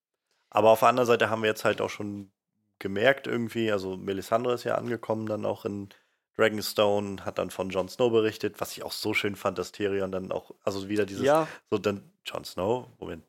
Aber 0.51 0.71
auf 0.71 0.81
der 0.81 0.89
anderen 0.89 1.07
Seite 1.09 1.29
haben 1.29 1.43
wir 1.43 1.49
jetzt 1.49 1.65
halt 1.65 1.81
auch 1.81 1.91
schon 1.91 2.31
gemerkt 2.79 3.27
irgendwie, 3.27 3.73
also 3.73 3.97
Melisandre 3.97 4.55
ist 4.55 4.65
ja 4.65 4.77
angekommen 4.77 5.27
dann 5.27 5.45
auch 5.45 5.65
in 5.65 5.89
Dragonstone, 6.37 7.25
hat 7.25 7.39
dann 7.39 7.51
von 7.51 7.71
Jon 7.71 7.89
Snow 7.89 8.11
berichtet, 8.13 8.61
was 8.61 8.73
ich 8.77 8.85
auch 8.85 8.93
so 8.93 9.15
schön 9.15 9.35
fand, 9.37 9.59
dass 9.59 9.73
Tyrion 9.73 10.13
dann 10.13 10.31
auch, 10.31 10.55
also 10.65 10.89
wieder 10.89 11.05
dieses, 11.05 11.25
ja, 11.27 11.49
so 11.71 11.79
dann 11.79 12.13
Jon 12.25 12.45
Snow, 12.45 12.87
Moment, 13.01 13.25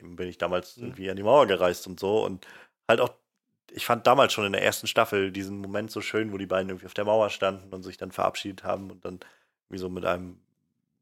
dem 0.00 0.16
bin 0.16 0.28
ich 0.28 0.38
damals 0.38 0.76
Mhm. 0.76 0.84
irgendwie 0.84 1.10
an 1.10 1.16
die 1.16 1.22
Mauer 1.22 1.46
gereist 1.46 1.86
und 1.86 1.98
so 2.00 2.24
und 2.24 2.46
halt 2.88 3.00
auch, 3.00 3.14
ich 3.70 3.86
fand 3.86 4.06
damals 4.06 4.32
schon 4.32 4.46
in 4.46 4.52
der 4.52 4.62
ersten 4.62 4.86
Staffel 4.86 5.32
diesen 5.32 5.58
Moment 5.58 5.90
so 5.90 6.00
schön, 6.00 6.32
wo 6.32 6.38
die 6.38 6.46
beiden 6.46 6.70
irgendwie 6.70 6.86
auf 6.86 6.94
der 6.94 7.04
Mauer 7.04 7.30
standen 7.30 7.72
und 7.74 7.82
sich 7.82 7.96
dann 7.96 8.12
verabschiedet 8.12 8.64
haben 8.64 8.90
und 8.90 9.04
dann 9.04 9.20
wie 9.70 9.78
so 9.78 9.88
mit 9.90 10.04
einem 10.04 10.40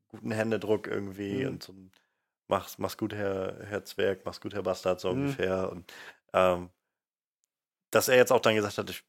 guten 0.09 0.30
Händedruck 0.32 0.86
irgendwie 0.86 1.44
Mhm. 1.44 1.52
und 1.55 1.62
so 1.62 1.72
ein 1.72 1.90
mach's, 2.48 2.78
mach's 2.78 2.97
gut, 2.98 3.14
Herr, 3.14 3.56
Herr 3.66 3.84
Zwerg, 3.84 4.24
mach's 4.24 4.40
gut, 4.40 4.55
Herr 4.55 4.62
Bastard, 4.62 5.01
so 5.01 5.10
Mhm. 5.10 5.14
ungefähr 5.14 5.70
und 5.70 5.93
ähm, 6.32 6.70
dass 7.97 8.09
er 8.09 8.16
jetzt 8.16 8.32
auch 8.32 8.40
dann 8.40 8.55
gesagt 8.55 8.78
hat, 8.78 8.90
ich, 8.90 9.02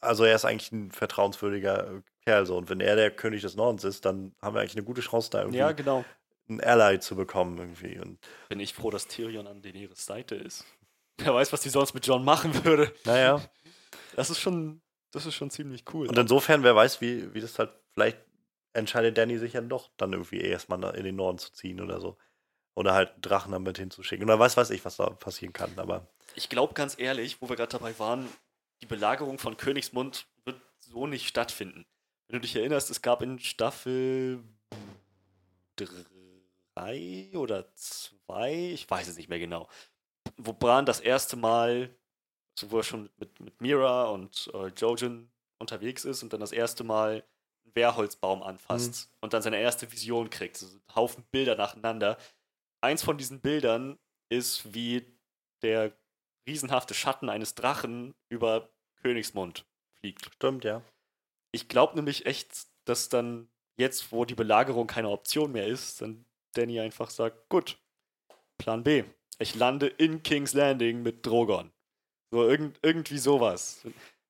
also 0.00 0.24
er 0.24 0.34
ist 0.34 0.44
eigentlich 0.44 0.72
ein 0.72 0.90
vertrauenswürdiger 0.90 1.96
äh, 1.96 2.02
Kerl 2.24 2.46
so 2.46 2.56
und 2.56 2.68
wenn 2.68 2.80
er 2.80 2.96
der 2.96 3.10
König 3.10 3.42
des 3.42 3.56
Nordens 3.56 3.84
ist, 3.84 4.04
dann 4.04 4.34
haben 4.42 4.54
wir 4.54 4.60
eigentlich 4.60 4.76
eine 4.76 4.84
gute 4.84 5.00
Chance 5.00 5.30
da 5.30 5.40
irgendwie 5.40 5.58
ja, 5.58 5.72
genau. 5.72 6.04
einen 6.48 6.60
Ally 6.60 7.00
zu 7.00 7.16
bekommen 7.16 7.58
irgendwie. 7.58 7.98
Und 7.98 8.18
Bin 8.48 8.60
ich 8.60 8.74
froh, 8.74 8.90
dass 8.90 9.06
Tyrion 9.06 9.46
an 9.46 9.62
Daenerys 9.62 10.04
Seite 10.04 10.34
ist. 10.34 10.64
Wer 11.18 11.34
weiß, 11.34 11.52
was 11.52 11.60
die 11.60 11.68
sonst 11.68 11.94
mit 11.94 12.06
John 12.06 12.24
machen 12.24 12.64
würde. 12.64 12.92
naja. 13.04 13.40
Das 14.16 14.30
ist 14.30 14.40
schon, 14.40 14.80
das 15.12 15.26
ist 15.26 15.34
schon 15.34 15.50
ziemlich 15.50 15.84
cool. 15.92 16.08
Und 16.08 16.18
insofern, 16.18 16.62
wer 16.62 16.74
weiß, 16.74 17.00
wie, 17.00 17.32
wie 17.34 17.40
das 17.40 17.58
halt, 17.58 17.70
vielleicht 17.92 18.18
entscheidet 18.72 19.18
Danny 19.18 19.38
sich 19.38 19.52
ja 19.52 19.60
doch 19.60 19.90
dann 19.96 20.12
irgendwie 20.12 20.40
erstmal 20.40 20.82
in 20.96 21.04
den 21.04 21.16
Norden 21.16 21.38
zu 21.38 21.52
ziehen 21.52 21.80
oder 21.80 22.00
so. 22.00 22.16
Oder 22.74 22.94
halt 22.94 23.12
einen 23.12 23.22
Drachen 23.22 23.52
damit 23.52 23.78
hinzuschicken. 23.78 24.24
Oder 24.24 24.38
weiß 24.38 24.56
weiß 24.56 24.70
ich, 24.70 24.84
was 24.84 24.96
da 24.96 25.10
passieren 25.10 25.52
kann. 25.52 25.72
Aber 25.76 26.06
Ich 26.34 26.48
glaube 26.48 26.74
ganz 26.74 26.98
ehrlich, 26.98 27.40
wo 27.40 27.48
wir 27.48 27.56
gerade 27.56 27.72
dabei 27.72 27.98
waren, 27.98 28.28
die 28.82 28.86
Belagerung 28.86 29.38
von 29.38 29.56
Königsmund 29.56 30.26
wird 30.44 30.60
so 30.78 31.06
nicht 31.06 31.28
stattfinden. 31.28 31.86
Wenn 32.28 32.36
du 32.36 32.40
dich 32.40 32.56
erinnerst, 32.56 32.90
es 32.90 33.02
gab 33.02 33.22
in 33.22 33.38
Staffel 33.38 34.42
3 36.74 37.32
oder 37.34 37.74
2, 37.74 38.72
ich 38.72 38.88
weiß 38.88 39.08
es 39.08 39.16
nicht 39.16 39.28
mehr 39.28 39.38
genau, 39.38 39.68
wo 40.36 40.52
Bran 40.52 40.86
das 40.86 41.00
erste 41.00 41.36
Mal, 41.36 41.94
also 42.56 42.70
wo 42.70 42.78
er 42.78 42.84
schon 42.84 43.10
mit, 43.16 43.40
mit 43.40 43.60
Mira 43.60 44.04
und 44.04 44.50
äh, 44.54 44.68
Jojen 44.68 45.30
unterwegs 45.58 46.04
ist 46.04 46.22
und 46.22 46.32
dann 46.32 46.40
das 46.40 46.52
erste 46.52 46.84
Mal 46.84 47.24
einen 47.64 47.74
Wehrholzbaum 47.74 48.42
anfasst 48.42 49.10
und 49.20 49.32
dann 49.32 49.42
seine 49.42 49.60
erste 49.60 49.90
Vision 49.90 50.30
kriegt. 50.30 50.62
Also 50.62 50.76
ein 50.76 50.94
Haufen 50.94 51.24
Bilder 51.30 51.56
nacheinander. 51.56 52.16
Eins 52.80 53.02
von 53.02 53.18
diesen 53.18 53.40
Bildern 53.40 53.98
ist, 54.28 54.72
wie 54.72 55.04
der 55.62 55.92
riesenhafte 56.50 56.94
Schatten 56.94 57.28
eines 57.28 57.54
Drachen 57.54 58.14
über 58.28 58.68
Königsmund 59.02 59.64
fliegt. 60.00 60.30
stimmt, 60.34 60.64
ja. 60.64 60.82
Ich 61.52 61.68
glaube 61.68 61.96
nämlich 61.96 62.26
echt, 62.26 62.66
dass 62.84 63.08
dann 63.08 63.48
jetzt, 63.76 64.12
wo 64.12 64.24
die 64.24 64.34
Belagerung 64.34 64.86
keine 64.86 65.08
Option 65.08 65.52
mehr 65.52 65.66
ist, 65.66 66.02
dann 66.02 66.24
Danny 66.54 66.80
einfach 66.80 67.10
sagt, 67.10 67.48
gut, 67.48 67.78
Plan 68.58 68.82
B. 68.82 69.04
Ich 69.38 69.54
lande 69.54 69.86
in 69.86 70.22
King's 70.22 70.52
Landing 70.52 71.02
mit 71.02 71.24
Drogon. 71.24 71.72
So 72.30 72.46
irgend, 72.46 72.78
irgendwie 72.82 73.18
sowas. 73.18 73.80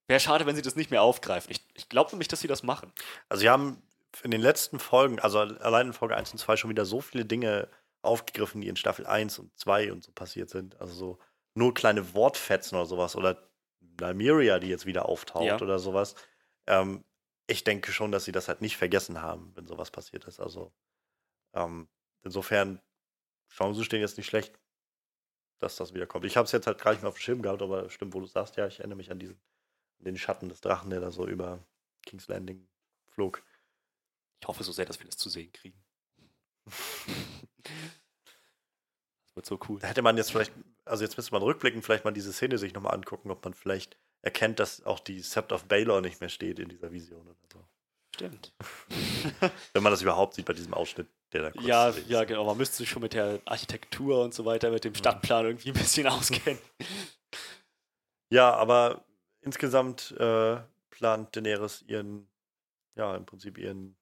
Wäre 0.06 0.20
schade, 0.20 0.46
wenn 0.46 0.56
sie 0.56 0.62
das 0.62 0.76
nicht 0.76 0.90
mehr 0.90 1.02
aufgreifen. 1.02 1.50
Ich, 1.50 1.60
ich 1.74 1.88
glaube 1.88 2.10
nämlich, 2.10 2.28
dass 2.28 2.40
sie 2.40 2.48
das 2.48 2.62
machen. 2.62 2.92
Also, 3.28 3.42
wir 3.42 3.50
haben 3.50 3.82
in 4.22 4.30
den 4.30 4.40
letzten 4.40 4.78
Folgen, 4.78 5.18
also 5.20 5.38
allein 5.38 5.88
in 5.88 5.92
Folge 5.92 6.16
1 6.16 6.32
und 6.32 6.38
2, 6.38 6.56
schon 6.56 6.70
wieder 6.70 6.84
so 6.84 7.00
viele 7.00 7.24
Dinge 7.24 7.68
aufgegriffen, 8.02 8.60
die 8.60 8.68
in 8.68 8.76
Staffel 8.76 9.06
1 9.06 9.38
und 9.38 9.56
2 9.58 9.92
und 9.92 10.04
so 10.04 10.12
passiert 10.12 10.50
sind. 10.50 10.80
Also, 10.80 10.94
so 10.94 11.18
nur 11.54 11.74
kleine 11.74 12.14
Wortfetzen 12.14 12.76
oder 12.76 12.86
sowas 12.86 13.16
oder 13.16 13.50
Nymeria, 14.00 14.58
die 14.58 14.68
jetzt 14.68 14.86
wieder 14.86 15.06
auftaucht 15.08 15.44
Ja. 15.46 15.60
oder 15.60 15.78
sowas. 15.78 16.14
Ähm, 16.66 17.04
ich 17.46 17.64
denke 17.64 17.92
schon, 17.92 18.12
dass 18.12 18.24
sie 18.24 18.32
das 18.32 18.48
halt 18.48 18.60
nicht 18.60 18.76
vergessen 18.76 19.20
haben, 19.22 19.52
wenn 19.56 19.66
sowas 19.66 19.90
passiert 19.90 20.24
ist. 20.26 20.40
Also 20.40 20.72
ähm, 21.52 21.88
insofern, 22.22 22.80
Chancen 23.48 23.84
stehen 23.84 24.00
jetzt 24.00 24.16
nicht 24.16 24.26
schlecht, 24.26 24.58
dass 25.58 25.76
das 25.76 25.92
wieder 25.92 26.06
kommt. 26.06 26.24
Ich 26.24 26.36
habe 26.36 26.46
es 26.46 26.52
jetzt 26.52 26.66
halt 26.66 26.80
gar 26.80 26.92
nicht 26.92 27.02
mehr 27.02 27.08
auf 27.08 27.16
dem 27.16 27.20
Schirm 27.22 27.42
gehabt, 27.42 27.60
aber 27.62 27.90
stimmt, 27.90 28.14
wo 28.14 28.20
du 28.20 28.26
sagst, 28.26 28.56
ja, 28.56 28.66
ich 28.66 28.78
erinnere 28.78 28.96
mich 28.96 29.10
an 29.10 29.18
diesen, 29.18 29.40
an 29.98 30.04
den 30.04 30.16
Schatten 30.16 30.48
des 30.48 30.60
Drachen, 30.60 30.90
der 30.90 31.00
da 31.00 31.10
so 31.10 31.26
über 31.26 31.66
King's 32.06 32.28
Landing 32.28 32.68
flog. 33.08 33.42
Ich 34.40 34.48
hoffe 34.48 34.62
so 34.62 34.72
sehr, 34.72 34.86
dass 34.86 35.00
wir 35.00 35.06
das 35.06 35.18
zu 35.18 35.28
sehen 35.28 35.52
kriegen. 35.52 35.82
das 39.30 39.36
wird 39.36 39.46
so 39.46 39.58
cool. 39.68 39.78
Da 39.80 39.88
hätte 39.88 40.02
man 40.02 40.16
jetzt 40.16 40.30
vielleicht, 40.32 40.52
also 40.84 41.04
jetzt 41.04 41.16
müsste 41.16 41.32
man 41.32 41.42
rückblicken, 41.42 41.82
vielleicht 41.82 42.04
mal 42.04 42.10
diese 42.12 42.32
Szene 42.32 42.58
sich 42.58 42.74
nochmal 42.74 42.94
angucken, 42.94 43.30
ob 43.30 43.44
man 43.44 43.54
vielleicht 43.54 43.96
erkennt, 44.22 44.58
dass 44.60 44.84
auch 44.84 45.00
die 45.00 45.20
Sept 45.20 45.52
of 45.52 45.64
Baylor 45.64 46.00
nicht 46.00 46.20
mehr 46.20 46.28
steht 46.28 46.58
in 46.58 46.68
dieser 46.68 46.92
Vision 46.92 47.26
oder 47.26 47.36
so. 47.52 47.64
Stimmt. 48.14 48.52
Wenn 49.72 49.82
man 49.82 49.92
das 49.92 50.02
überhaupt 50.02 50.34
sieht 50.34 50.44
bei 50.46 50.52
diesem 50.52 50.74
Ausschnitt, 50.74 51.06
der 51.32 51.42
da 51.42 51.50
kurz 51.52 51.64
Ja, 51.64 51.92
sehen 51.92 52.04
ja, 52.08 52.22
ist. 52.22 52.28
genau. 52.28 52.44
Man 52.44 52.56
müsste 52.58 52.76
sich 52.78 52.90
schon 52.90 53.02
mit 53.02 53.14
der 53.14 53.40
Architektur 53.46 54.22
und 54.22 54.34
so 54.34 54.44
weiter, 54.44 54.70
mit 54.70 54.84
dem 54.84 54.94
Stadtplan 54.94 55.46
irgendwie 55.46 55.70
ein 55.70 55.74
bisschen 55.78 56.06
auskennen. 56.08 56.60
Ja, 58.30 58.52
aber 58.54 59.04
insgesamt 59.40 60.12
äh, 60.18 60.60
plant 60.90 61.34
Daenerys 61.34 61.82
ihren, 61.86 62.28
ja, 62.96 63.16
im 63.16 63.26
Prinzip 63.26 63.58
ihren, 63.58 63.96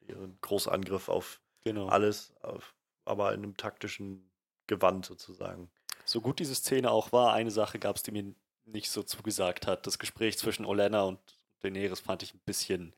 ihren 0.00 0.38
Großangriff 0.40 1.08
auf 1.08 1.40
Genau. 1.64 1.88
alles, 1.88 2.34
auf, 2.40 2.74
aber 3.04 3.34
in 3.34 3.42
einem 3.42 3.56
taktischen 3.56 4.27
Gewand 4.68 5.04
sozusagen. 5.04 5.68
So 6.04 6.20
gut 6.20 6.38
diese 6.38 6.54
Szene 6.54 6.90
auch 6.90 7.10
war, 7.12 7.32
eine 7.32 7.50
Sache 7.50 7.78
gab 7.78 7.96
es, 7.96 8.04
die 8.04 8.12
mir 8.12 8.32
nicht 8.64 8.90
so 8.90 9.02
zugesagt 9.02 9.66
hat. 9.66 9.86
Das 9.86 9.98
Gespräch 9.98 10.38
zwischen 10.38 10.64
Olenna 10.64 11.02
und 11.02 11.18
Daenerys 11.60 12.00
fand 12.00 12.22
ich 12.22 12.34
ein 12.34 12.40
bisschen 12.46 12.94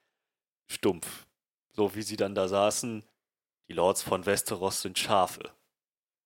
stumpf. 0.66 1.26
So 1.72 1.94
wie 1.94 2.02
sie 2.02 2.16
dann 2.16 2.34
da 2.34 2.47
saßen, 2.47 3.02
die 3.68 3.72
Lords 3.72 4.02
von 4.02 4.26
Westeros 4.26 4.82
sind 4.82 4.98
Schafe. 4.98 5.51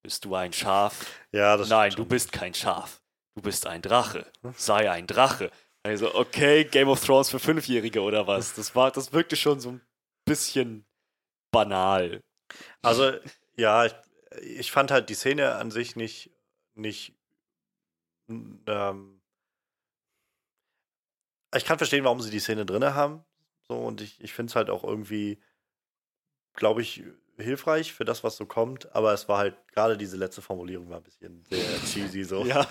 Bist 0.03 0.25
du 0.25 0.35
ein 0.35 0.53
Schaf? 0.53 1.07
Ja, 1.33 1.57
das 1.57 1.69
Nein, 1.69 1.93
du 1.93 2.05
bist 2.05 2.33
kein 2.33 2.53
Schaf. 2.53 3.01
Du 3.35 3.43
bist 3.43 3.67
ein 3.67 3.83
Drache. 3.83 4.27
Sei 4.57 4.91
ein 4.91 5.07
Drache. 5.07 5.51
Also, 5.83 6.15
okay, 6.15 6.65
Game 6.65 6.89
of 6.89 7.05
Thrones 7.05 7.31
für 7.31 7.39
Fünfjährige 7.39 8.01
oder 8.01 8.27
was? 8.27 8.55
Das 8.55 8.75
war, 8.75 8.91
das 8.91 9.13
wirkte 9.13 9.37
schon 9.37 9.61
so 9.61 9.71
ein 9.71 9.81
bisschen 10.25 10.87
banal. 11.51 12.23
Also, 12.83 13.13
ja, 13.57 13.87
ich, 13.87 13.95
ich 14.43 14.73
fand 14.73 14.91
halt 14.91 15.09
die 15.09 15.15
Szene 15.15 15.55
an 15.57 15.71
sich 15.71 15.97
nicht, 15.97 16.31
nicht 16.75 17.15
ähm, 18.29 19.21
ich 21.55 21.65
kann 21.65 21.79
verstehen, 21.79 22.05
warum 22.05 22.21
sie 22.21 22.31
die 22.31 22.41
Szene 22.41 22.67
drinne 22.67 22.95
haben. 22.95 23.25
So, 23.69 23.77
und 23.77 24.01
ich, 24.01 24.21
ich 24.21 24.33
finde 24.33 24.51
es 24.51 24.57
halt 24.57 24.71
auch 24.71 24.85
irgendwie, 24.85 25.39
glaube 26.55 26.83
ich, 26.83 27.05
hilfreich 27.37 27.93
für 27.93 28.05
das, 28.05 28.25
was 28.25 28.37
so 28.37 28.47
kommt. 28.47 28.95
Aber 28.95 29.13
es 29.13 29.29
war 29.29 29.39
halt, 29.39 29.57
gerade 29.69 29.97
diese 29.97 30.17
letzte 30.17 30.43
Formulierung 30.43 30.89
war 30.91 30.99
ein 30.99 31.03
bisschen 31.03 31.45
sehr 31.45 31.65
cheesy 31.87 32.25
so. 32.25 32.45
Ja. 32.45 32.67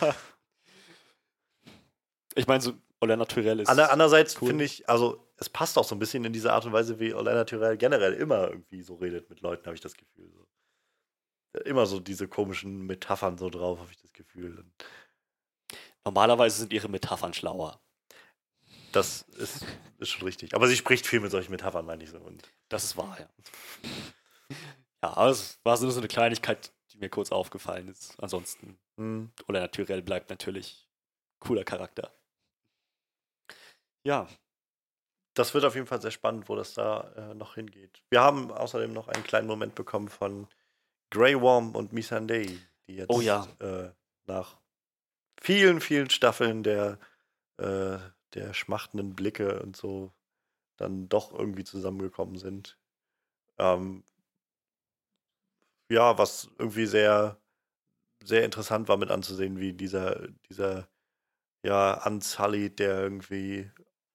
Ich 2.35 2.47
meine, 2.47 2.61
so 2.61 2.73
Olenna 2.99 3.25
Tyrell 3.25 3.59
ist. 3.59 3.69
Ander, 3.69 3.91
andererseits 3.91 4.41
cool. 4.41 4.49
finde 4.49 4.63
ich, 4.65 4.89
also 4.89 5.23
es 5.37 5.49
passt 5.49 5.77
auch 5.77 5.83
so 5.83 5.95
ein 5.95 5.99
bisschen 5.99 6.25
in 6.25 6.33
diese 6.33 6.51
Art 6.51 6.65
und 6.65 6.73
Weise, 6.73 6.99
wie 6.99 7.13
Orlando 7.13 7.43
Tyrell 7.43 7.77
generell 7.77 8.13
immer 8.13 8.49
irgendwie 8.49 8.81
so 8.81 8.95
redet 8.95 9.29
mit 9.29 9.41
Leuten, 9.41 9.65
habe 9.65 9.75
ich 9.75 9.81
das 9.81 9.95
Gefühl. 9.95 10.31
So. 10.31 10.47
Immer 11.65 11.85
so 11.85 11.99
diese 11.99 12.27
komischen 12.27 12.85
Metaphern 12.87 13.37
so 13.37 13.49
drauf, 13.49 13.79
habe 13.79 13.91
ich 13.91 14.01
das 14.01 14.13
Gefühl. 14.13 14.65
Normalerweise 16.05 16.57
sind 16.59 16.73
ihre 16.73 16.89
Metaphern 16.89 17.33
schlauer. 17.33 17.79
das 18.91 19.23
ist, 19.37 19.65
ist 19.97 20.09
schon 20.09 20.23
richtig. 20.27 20.55
Aber 20.55 20.67
sie 20.67 20.75
spricht 20.77 21.07
viel 21.07 21.19
mit 21.19 21.31
solchen 21.31 21.51
Metaphern, 21.51 21.85
meine 21.85 22.03
ich 22.03 22.09
so. 22.11 22.17
Und 22.19 22.43
Das 22.69 22.83
ist 22.83 22.97
wahr, 22.97 23.17
ja. 23.19 23.29
Ja, 25.03 25.17
aber 25.17 25.29
es 25.31 25.59
war 25.63 25.77
so 25.77 25.87
eine 25.97 26.07
Kleinigkeit, 26.07 26.71
die 26.91 26.97
mir 26.99 27.09
kurz 27.09 27.31
aufgefallen 27.31 27.87
ist. 27.89 28.15
Ansonsten, 28.21 28.77
hm, 28.97 29.31
Olenna 29.47 29.67
Tyrell 29.67 30.01
bleibt 30.01 30.29
natürlich 30.29 30.87
cooler 31.39 31.63
Charakter. 31.63 32.11
Ja, 34.05 34.27
das 35.33 35.53
wird 35.53 35.65
auf 35.65 35.75
jeden 35.75 35.87
Fall 35.87 36.01
sehr 36.01 36.11
spannend, 36.11 36.47
wo 36.47 36.55
das 36.55 36.73
da 36.73 37.11
äh, 37.15 37.33
noch 37.33 37.55
hingeht. 37.55 38.03
Wir 38.11 38.21
haben 38.21 38.51
außerdem 38.51 38.93
noch 38.93 39.07
einen 39.07 39.23
kleinen 39.23 39.47
Moment 39.47 39.75
bekommen 39.75 40.09
von 40.09 40.47
Grey 41.13 41.39
Worm 41.39 41.75
und 41.75 41.93
Missandei, 41.93 42.57
die 42.87 42.95
jetzt 42.95 43.11
Oh 43.11 43.21
ja. 43.21 43.47
äh, 43.59 43.91
nach 44.25 44.57
vielen, 45.39 45.79
vielen 45.79 46.09
Staffeln 46.09 46.63
der, 46.63 46.97
äh, 47.57 47.99
der 48.33 48.53
schmachtenden 48.55 49.13
Blicke 49.13 49.61
und 49.61 49.77
so 49.77 50.11
dann 50.77 51.07
doch 51.09 51.31
irgendwie 51.31 51.63
zusammengekommen 51.63 52.39
sind. 52.39 52.79
Ähm, 53.59 54.03
ja, 55.87 56.17
was 56.17 56.49
irgendwie 56.57 56.87
sehr, 56.87 57.37
sehr 58.23 58.43
interessant 58.43 58.87
war 58.87 58.97
mit 58.97 59.11
anzusehen, 59.11 59.59
wie 59.59 59.73
dieser, 59.73 60.29
dieser, 60.49 60.87
ja, 61.61 62.03
Unsullied, 62.07 62.79
der 62.79 62.99
irgendwie 63.01 63.69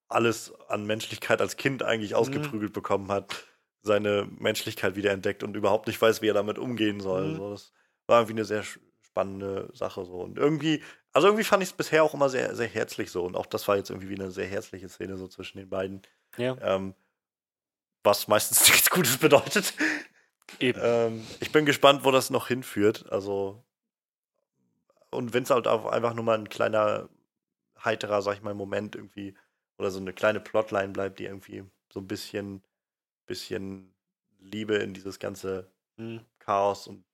alles 0.08 0.52
an 0.68 0.84
Menschlichkeit 0.84 1.40
als 1.40 1.56
Kind 1.56 1.84
eigentlich 1.84 2.16
ausgeprügelt 2.16 2.72
bekommen 2.72 3.12
hat, 3.12 3.44
seine 3.89 4.28
Menschlichkeit 4.39 4.94
wieder 4.94 5.10
entdeckt 5.10 5.43
und 5.43 5.56
überhaupt 5.56 5.89
nicht 5.89 6.01
weiß, 6.01 6.23
wie 6.23 6.28
er 6.28 6.35
damit 6.35 6.59
umgehen 6.59 7.01
soll. 7.01 7.31
Mhm. 7.31 7.36
So, 7.36 7.51
das 7.51 7.73
war 8.06 8.20
irgendwie 8.20 8.35
eine 8.35 8.44
sehr 8.44 8.62
spannende 9.02 9.69
Sache 9.74 10.05
so. 10.05 10.20
Und 10.20 10.39
irgendwie, 10.39 10.82
also 11.12 11.27
irgendwie 11.27 11.43
fand 11.44 11.62
ich 11.65 11.70
es 11.70 11.77
bisher 11.77 12.05
auch 12.05 12.15
immer 12.15 12.28
sehr, 12.28 12.55
sehr 12.55 12.69
herzlich 12.69 13.10
so. 13.10 13.24
Und 13.24 13.35
auch 13.36 13.47
das 13.47 13.66
war 13.66 13.77
jetzt 13.77 13.90
irgendwie 13.90 14.09
wie 14.10 14.15
eine 14.15 14.31
sehr 14.31 14.47
herzliche 14.47 14.89
Szene 14.89 15.16
so 15.16 15.27
zwischen 15.27 15.59
den 15.59 15.69
beiden. 15.69 16.02
ja, 16.36 16.56
Ähm, 16.60 16.94
was 18.05 18.28
meistens 18.28 18.60
nichts 18.69 18.90
Gutes 18.90 19.16
bedeutet. 19.19 19.74
eben. 20.60 20.78
Ähm, 20.81 21.27
ich 21.40 21.51
bin 21.51 21.66
gespannt, 21.66 22.05
wo 22.05 22.12
das 22.12 22.31
noch 22.31 22.47
hinführt. 22.47 23.10
Also, 23.10 23.65
und 25.10 25.35
wenn 25.35 25.43
es 25.43 25.51
halt 25.51 25.66
auch 25.66 25.86
einfach 25.86 26.15
nur 26.15 26.24
mal 26.24 26.39
ein 26.39 26.48
kleiner, 26.48 27.09
heiterer, 27.85 28.23
sag 28.23 28.35
ich 28.36 28.43
mal, 28.43 28.55
Moment 28.55 28.94
irgendwie 28.94 29.35
oder 29.78 29.90
so 29.90 30.01
eine 30.01 30.12
kleine 30.12 30.40
Plotline 30.40 30.93
bleibt, 30.93 31.19
die 31.19 31.24
irgendwie 31.24 31.65
so 31.93 32.01
ein 32.01 32.06
bisschen, 32.09 32.62
bisschen 33.28 33.94
Liebe 34.40 34.74
in 34.76 34.94
dieses 34.94 35.20
ganze 35.20 35.70
Hm. 35.96 36.24
Chaos 36.38 36.86
und 36.86 37.05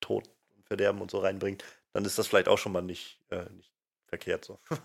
Tod 0.00 0.28
und 0.54 0.66
Verderben 0.66 1.00
und 1.00 1.10
so 1.10 1.18
reinbringt, 1.18 1.64
dann 1.92 2.04
ist 2.04 2.18
das 2.18 2.26
vielleicht 2.26 2.48
auch 2.48 2.58
schon 2.58 2.72
mal 2.72 2.82
nicht, 2.82 3.20
äh, 3.30 3.48
nicht 3.50 3.72
verkehrt 4.06 4.44
so. 4.44 4.58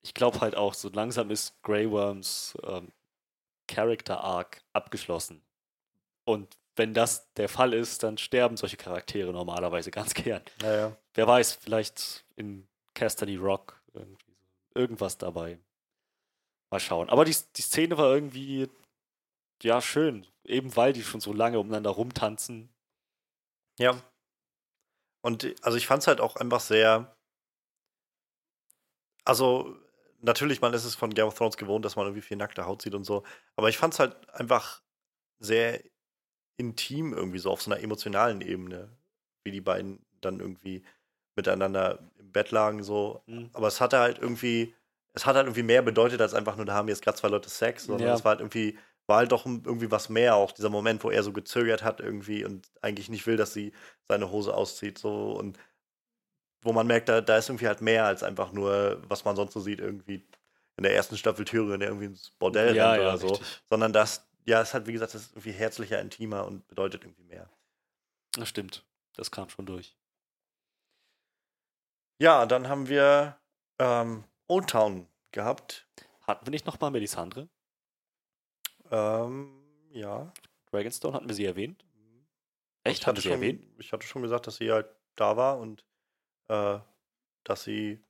Ich 0.00 0.14
glaube 0.14 0.40
halt 0.40 0.56
auch, 0.56 0.74
so 0.74 0.88
langsam 0.88 1.30
ist 1.30 1.60
Grey 1.60 1.90
Worms 1.90 2.56
ähm, 2.62 2.92
Character 3.66 4.20
Arc 4.22 4.62
abgeschlossen. 4.72 5.42
Und 6.24 6.56
wenn 6.76 6.94
das 6.94 7.32
der 7.34 7.48
Fall 7.48 7.74
ist, 7.74 8.04
dann 8.04 8.16
sterben 8.16 8.56
solche 8.56 8.76
Charaktere 8.76 9.32
normalerweise 9.32 9.90
ganz 9.92 10.14
gern. 10.14 10.42
Naja. 10.62 10.96
Wer 11.14 11.26
weiß, 11.26 11.54
vielleicht 11.54 12.24
in 12.36 12.68
Casterly 12.94 13.36
Rock 13.36 13.82
irgendwie 13.92 14.32
so 14.32 14.80
irgendwas 14.80 15.18
dabei. 15.18 15.58
Mal 16.70 16.80
schauen. 16.80 17.10
Aber 17.10 17.24
die, 17.24 17.36
die 17.56 17.62
Szene 17.62 17.98
war 17.98 18.14
irgendwie, 18.14 18.68
ja, 19.62 19.80
schön. 19.80 20.26
Eben 20.44 20.74
weil 20.76 20.92
die 20.92 21.02
schon 21.02 21.20
so 21.20 21.32
lange 21.32 21.58
umeinander 21.58 21.90
rumtanzen. 21.90 22.70
Ja. 23.78 24.00
Und 25.22 25.44
äh, 25.44 25.54
also 25.62 25.76
ich 25.76 25.86
fand 25.86 26.02
es 26.02 26.06
halt 26.06 26.20
auch 26.20 26.36
einfach 26.36 26.60
sehr. 26.60 27.14
Also, 29.24 29.76
natürlich, 30.20 30.60
man 30.60 30.72
ist 30.72 30.84
es 30.84 30.94
von 30.94 31.12
Game 31.12 31.26
of 31.26 31.34
Thrones 31.34 31.56
gewohnt, 31.56 31.84
dass 31.84 31.96
man 31.96 32.06
irgendwie 32.06 32.22
viel 32.22 32.36
nackte 32.36 32.64
Haut 32.66 32.82
sieht 32.82 32.94
und 32.94 33.04
so. 33.04 33.24
Aber 33.56 33.68
ich 33.68 33.76
fand 33.78 33.94
es 33.94 34.00
halt 34.00 34.28
einfach 34.30 34.82
sehr 35.38 35.82
intim 36.56 37.12
irgendwie 37.12 37.38
so 37.38 37.50
auf 37.50 37.62
so 37.62 37.70
einer 37.70 37.80
emotionalen 37.82 38.40
Ebene, 38.40 38.88
wie 39.44 39.50
die 39.52 39.60
beiden 39.60 40.04
dann 40.20 40.40
irgendwie 40.40 40.82
miteinander 41.36 42.00
im 42.18 42.32
Bett 42.32 42.50
lagen 42.50 42.82
so. 42.82 43.22
Hm. 43.26 43.50
Aber 43.52 43.68
es 43.68 43.80
hatte 43.80 43.98
halt 43.98 44.18
irgendwie, 44.18 44.74
es 45.12 45.26
hat 45.26 45.36
halt 45.36 45.46
irgendwie 45.46 45.62
mehr 45.62 45.82
bedeutet 45.82 46.20
als 46.20 46.34
einfach 46.34 46.56
nur, 46.56 46.66
da 46.66 46.74
haben 46.74 46.88
jetzt 46.88 47.02
gerade 47.02 47.16
zwei 47.16 47.28
Leute 47.28 47.48
Sex, 47.48 47.84
sondern 47.84 48.08
Ja. 48.08 48.14
es 48.14 48.24
war 48.24 48.30
halt 48.30 48.40
irgendwie, 48.40 48.76
war 49.08 49.18
halt 49.18 49.32
doch 49.32 49.46
irgendwie 49.46 49.90
was 49.90 50.08
mehr, 50.08 50.36
auch 50.36 50.52
dieser 50.52 50.70
Moment, 50.70 51.02
wo 51.02 51.10
er 51.10 51.22
so 51.22 51.32
gezögert 51.32 51.82
hat 51.82 52.00
irgendwie 52.00 52.44
und 52.44 52.68
eigentlich 52.82 53.08
nicht 53.08 53.26
will, 53.26 53.36
dass 53.36 53.52
sie 53.52 53.72
seine 54.04 54.30
Hose 54.30 54.54
auszieht, 54.54 54.98
so 54.98 55.32
und 55.32 55.58
wo 56.62 56.72
man 56.72 56.86
merkt, 56.86 57.08
da, 57.08 57.20
da 57.20 57.38
ist 57.38 57.48
irgendwie 57.48 57.68
halt 57.68 57.80
mehr 57.80 58.04
als 58.04 58.22
einfach 58.22 58.52
nur, 58.52 59.02
was 59.08 59.24
man 59.24 59.36
sonst 59.36 59.54
so 59.54 59.60
sieht, 59.60 59.80
irgendwie 59.80 60.26
in 60.76 60.82
der 60.82 60.94
ersten 60.94 61.16
Staffel 61.16 61.44
der 61.44 61.88
irgendwie 61.88 62.06
ins 62.06 62.30
Bordell 62.38 62.74
Ja, 62.76 62.94
rennt 62.94 63.02
ja, 63.02 63.10
oder 63.10 63.18
so, 63.18 63.32
richtig. 63.32 63.62
sondern 63.68 63.92
das, 63.92 64.28
ja, 64.44 64.60
es 64.60 64.74
hat, 64.74 64.86
wie 64.86 64.92
gesagt, 64.92 65.14
das 65.14 65.22
ist 65.22 65.30
irgendwie 65.32 65.52
herzlicher, 65.52 66.00
intimer 66.00 66.46
und 66.46 66.66
bedeutet 66.68 67.04
irgendwie 67.04 67.24
mehr. 67.24 67.48
Das 68.32 68.48
stimmt. 68.48 68.84
Das 69.14 69.30
kam 69.30 69.48
schon 69.48 69.66
durch. 69.66 69.96
Ja, 72.20 72.46
dann 72.46 72.68
haben 72.68 72.88
wir 72.88 73.38
ähm, 73.78 74.24
Old 74.48 74.70
Town 74.70 75.06
gehabt. 75.32 75.86
Hatten 76.26 76.46
wir 76.46 76.50
nicht 76.50 76.66
nochmal 76.66 76.90
Melisandre? 76.90 77.48
Ähm, 78.90 79.62
ja. 79.90 80.32
Dragonstone 80.70 81.14
hatten 81.14 81.28
wir 81.28 81.34
sie 81.34 81.44
erwähnt? 81.44 81.84
Echt? 82.84 83.00
Ich 83.00 83.06
hatte, 83.06 83.20
schon, 83.20 83.32
erwähnt? 83.32 83.64
ich 83.78 83.92
hatte 83.92 84.06
schon 84.06 84.22
gesagt, 84.22 84.46
dass 84.46 84.56
sie 84.56 84.70
halt 84.72 84.86
da 85.16 85.36
war 85.36 85.58
und 85.58 85.84
äh, 86.48 86.78
dass 87.44 87.64
sie 87.64 88.00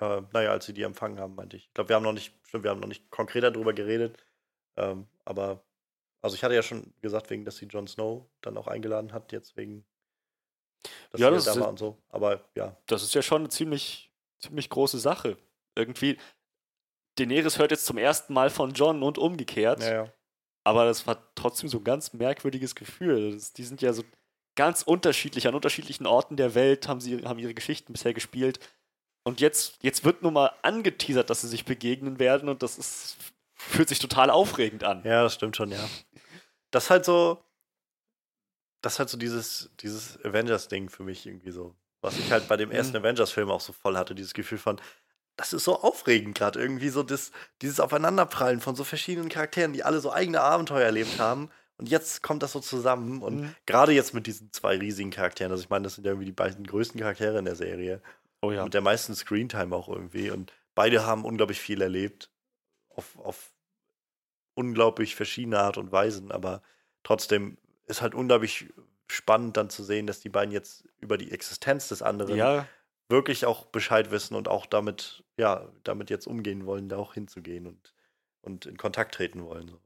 Äh, 0.00 0.22
naja, 0.32 0.50
als 0.52 0.64
sie 0.64 0.72
die 0.72 0.82
empfangen 0.82 1.18
haben, 1.20 1.34
meinte 1.34 1.56
ich. 1.58 1.66
Ich 1.66 1.74
glaube, 1.74 1.90
wir 1.90 1.96
haben 1.96 2.02
noch 2.04 2.12
nicht, 2.14 2.34
stimmt, 2.46 2.64
wir 2.64 2.70
haben 2.70 2.80
noch 2.80 2.88
nicht 2.88 3.10
konkreter 3.10 3.50
darüber 3.50 3.74
geredet. 3.74 4.16
Ähm, 4.76 5.06
aber, 5.26 5.62
also 6.22 6.34
ich 6.36 6.42
hatte 6.42 6.54
ja 6.54 6.62
schon 6.62 6.94
gesagt, 7.02 7.28
wegen, 7.28 7.44
dass 7.44 7.56
sie 7.58 7.66
Jon 7.66 7.86
Snow 7.86 8.24
dann 8.40 8.56
auch 8.56 8.66
eingeladen 8.66 9.12
hat, 9.12 9.30
jetzt 9.32 9.56
wegen, 9.58 9.84
dass 11.10 11.20
Ja, 11.20 11.30
das 11.30 11.44
da 11.44 11.52
ist- 11.52 11.60
war 11.60 11.68
und 11.68 11.78
so. 11.78 11.98
Aber 12.08 12.48
ja, 12.54 12.76
Das 12.86 13.02
ist 13.02 13.14
ja 13.14 13.20
schon 13.20 13.42
eine 13.42 13.48
ziemlich, 13.50 14.10
ziemlich 14.38 14.70
große 14.70 14.98
Sache. 14.98 15.36
Irgendwie, 15.74 16.16
Daenerys 17.20 17.58
hört 17.58 17.70
jetzt 17.70 17.86
zum 17.86 17.98
ersten 17.98 18.32
Mal 18.34 18.50
von 18.50 18.72
John 18.72 19.02
und 19.02 19.18
umgekehrt. 19.18 19.82
ja, 19.82 19.92
ja. 20.04 20.12
Aber 20.62 20.84
das 20.84 21.06
war 21.06 21.32
trotzdem 21.36 21.70
so 21.70 21.78
ein 21.78 21.84
ganz 21.84 22.12
merkwürdiges 22.12 22.74
Gefühl. 22.74 23.32
Das, 23.32 23.54
die 23.54 23.64
sind 23.64 23.80
ja 23.80 23.94
so 23.94 24.04
ganz 24.56 24.82
unterschiedlich. 24.82 25.48
An 25.48 25.54
unterschiedlichen 25.54 26.06
Orten 26.06 26.36
der 26.36 26.54
Welt 26.54 26.86
haben 26.86 27.00
sie 27.00 27.24
haben 27.24 27.38
ihre 27.38 27.54
Geschichten 27.54 27.94
bisher 27.94 28.12
gespielt. 28.12 28.60
Und 29.24 29.40
jetzt, 29.40 29.78
jetzt 29.82 30.04
wird 30.04 30.20
nur 30.22 30.32
mal 30.32 30.52
angeteasert, 30.60 31.30
dass 31.30 31.40
sie 31.40 31.48
sich 31.48 31.64
begegnen 31.64 32.18
werden. 32.18 32.50
Und 32.50 32.62
das 32.62 32.76
ist, 32.76 33.16
fühlt 33.54 33.88
sich 33.88 34.00
total 34.00 34.28
aufregend 34.28 34.84
an. 34.84 35.02
Ja, 35.04 35.22
das 35.22 35.34
stimmt 35.34 35.56
schon, 35.56 35.72
ja. 35.72 35.88
Das 36.70 36.84
ist 36.84 36.90
halt 36.90 37.04
so, 37.06 37.42
das 38.82 38.94
ist 38.94 38.98
halt 38.98 39.08
so 39.08 39.16
dieses, 39.16 39.70
dieses 39.80 40.22
Avengers-Ding 40.24 40.90
für 40.90 41.02
mich 41.04 41.26
irgendwie 41.26 41.52
so. 41.52 41.74
Was 42.02 42.18
ich 42.18 42.30
halt 42.30 42.48
bei 42.48 42.56
dem 42.58 42.70
ersten 42.70 42.96
Mhm. 42.98 43.04
Avengers-Film 43.04 43.50
auch 43.50 43.60
so 43.60 43.72
voll 43.72 43.96
hatte, 43.96 44.14
dieses 44.14 44.34
Gefühl 44.34 44.58
von, 44.58 44.80
das 45.40 45.54
ist 45.54 45.64
so 45.64 45.80
aufregend 45.80 46.36
gerade 46.36 46.60
irgendwie, 46.60 46.90
so 46.90 47.02
das, 47.02 47.32
dieses 47.62 47.80
Aufeinanderprallen 47.80 48.60
von 48.60 48.76
so 48.76 48.84
verschiedenen 48.84 49.30
Charakteren, 49.30 49.72
die 49.72 49.82
alle 49.84 50.00
so 50.00 50.12
eigene 50.12 50.42
Abenteuer 50.42 50.84
erlebt 50.84 51.18
haben. 51.18 51.50
Und 51.78 51.88
jetzt 51.88 52.22
kommt 52.22 52.42
das 52.42 52.52
so 52.52 52.60
zusammen. 52.60 53.22
Und 53.22 53.40
Mhm. 53.40 53.54
gerade 53.64 53.92
jetzt 53.92 54.12
mit 54.12 54.26
diesen 54.26 54.52
zwei 54.52 54.76
riesigen 54.76 55.10
Charakteren, 55.10 55.50
also 55.50 55.62
ich 55.64 55.70
meine, 55.70 55.84
das 55.84 55.94
sind 55.94 56.04
ja 56.04 56.10
irgendwie 56.10 56.26
die 56.26 56.32
beiden 56.32 56.66
größten 56.66 57.00
Charaktere 57.00 57.38
in 57.38 57.46
der 57.46 57.56
Serie. 57.56 58.02
Oh 58.42 58.52
ja. 58.52 58.64
Mit 58.64 58.74
der 58.74 58.82
meisten 58.82 59.14
Screentime 59.14 59.74
auch 59.74 59.88
irgendwie. 59.88 60.30
Und 60.30 60.52
beide 60.74 61.06
haben 61.06 61.24
unglaublich 61.24 61.58
viel 61.58 61.80
erlebt. 61.80 62.30
Auf, 62.90 63.18
auf 63.18 63.50
unglaublich 64.54 65.14
verschiedene 65.14 65.58
Art 65.58 65.78
und 65.78 65.90
Weisen. 65.90 66.30
Aber 66.32 66.60
trotzdem 67.02 67.56
ist 67.86 68.02
halt 68.02 68.14
unglaublich 68.14 68.66
spannend 69.06 69.56
dann 69.56 69.70
zu 69.70 69.82
sehen, 69.82 70.06
dass 70.06 70.20
die 70.20 70.28
beiden 70.28 70.52
jetzt 70.52 70.84
über 71.00 71.16
die 71.16 71.32
Existenz 71.32 71.88
des 71.88 72.02
anderen 72.02 72.36
Ja, 72.36 72.66
wirklich 73.08 73.44
auch 73.46 73.66
Bescheid 73.66 74.10
wissen 74.10 74.36
und 74.36 74.46
auch 74.48 74.66
damit, 74.66 75.24
ja, 75.40 75.68
damit 75.84 76.10
jetzt 76.10 76.26
umgehen 76.26 76.66
wollen, 76.66 76.88
da 76.88 76.96
auch 76.98 77.14
hinzugehen 77.14 77.66
und, 77.66 77.94
und 78.42 78.66
in 78.66 78.76
Kontakt 78.76 79.14
treten 79.14 79.44
wollen. 79.44 79.68
So. 79.68 79.80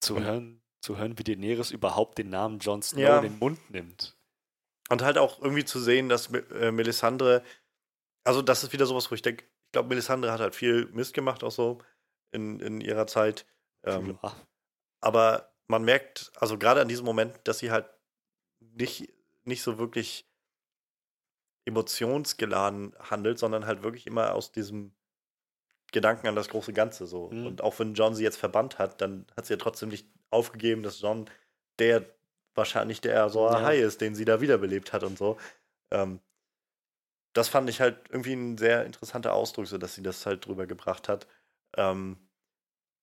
zu 0.00 0.16
Und- 0.16 0.24
hören, 0.24 0.60
zu 0.80 0.98
hören, 0.98 1.18
wie 1.18 1.24
Daenerys 1.24 1.70
überhaupt 1.70 2.18
den 2.18 2.28
Namen 2.28 2.58
Jon 2.58 2.82
Snow 2.82 3.00
Ja. 3.00 3.16
in 3.18 3.22
den 3.22 3.38
Mund 3.38 3.58
nimmt. 3.70 4.16
Und 4.90 5.00
halt 5.02 5.16
auch 5.16 5.40
irgendwie 5.40 5.64
zu 5.64 5.80
sehen, 5.80 6.10
dass 6.10 6.26
äh, 6.32 6.70
Melisandre, 6.70 7.42
also 8.24 8.42
das 8.42 8.62
ist 8.64 8.72
wieder 8.74 8.84
sowas, 8.84 9.10
wo 9.10 9.14
ich 9.14 9.22
denke, 9.22 9.44
ich 9.66 9.72
glaube, 9.72 9.88
Melisandre 9.88 10.30
hat 10.30 10.40
halt 10.40 10.54
viel 10.54 10.86
Mist 10.92 11.14
gemacht, 11.14 11.42
auch 11.42 11.50
so 11.50 11.78
in, 12.32 12.60
in 12.60 12.80
ihrer 12.82 13.06
Zeit. 13.06 13.46
Ähm, 13.84 14.18
Ja. 14.22 14.36
aber 15.00 15.52
man 15.68 15.84
merkt, 15.84 16.30
also 16.36 16.58
gerade 16.58 16.82
an 16.82 16.88
diesem 16.88 17.06
Moment, 17.06 17.40
dass 17.44 17.58
sie 17.60 17.70
halt 17.70 17.86
nicht, 18.60 19.08
nicht 19.44 19.62
so 19.62 19.78
wirklich 19.78 20.26
emotionsgeladen 21.64 22.94
handelt, 22.98 23.38
sondern 23.38 23.66
halt 23.66 23.82
wirklich 23.82 24.06
immer 24.06 24.34
aus 24.34 24.52
diesem 24.52 24.94
Gedanken 25.92 26.26
an 26.26 26.36
das 26.36 26.48
große 26.48 26.72
Ganze 26.72 27.06
so. 27.06 27.30
Mhm. 27.30 27.46
Und 27.46 27.62
auch 27.62 27.78
wenn 27.78 27.94
John 27.94 28.14
sie 28.14 28.24
jetzt 28.24 28.36
verbannt 28.36 28.78
hat, 28.78 29.00
dann 29.00 29.26
hat 29.36 29.46
sie 29.46 29.54
ja 29.54 29.58
trotzdem 29.58 29.88
nicht 29.88 30.08
aufgegeben, 30.30 30.82
dass 30.82 31.00
John 31.00 31.30
der 31.78 32.04
wahrscheinlich 32.54 33.00
der 33.00 33.28
so 33.30 33.46
Ja. 33.46 33.62
Hai 33.62 33.78
ist, 33.78 34.00
den 34.00 34.14
sie 34.14 34.24
da 34.24 34.40
wiederbelebt 34.40 34.92
hat 34.92 35.02
und 35.04 35.18
so. 35.18 35.38
Ähm, 35.90 36.20
das 37.32 37.48
fand 37.48 37.68
ich 37.68 37.80
halt 37.80 37.98
irgendwie 38.10 38.34
ein 38.34 38.58
sehr 38.58 38.84
interessanter 38.86 39.34
Ausdruck, 39.34 39.66
so 39.66 39.78
dass 39.78 39.94
sie 39.94 40.02
das 40.02 40.24
halt 40.26 40.46
drüber 40.46 40.66
gebracht 40.66 41.08
hat. 41.08 41.26
Ähm, 41.76 42.28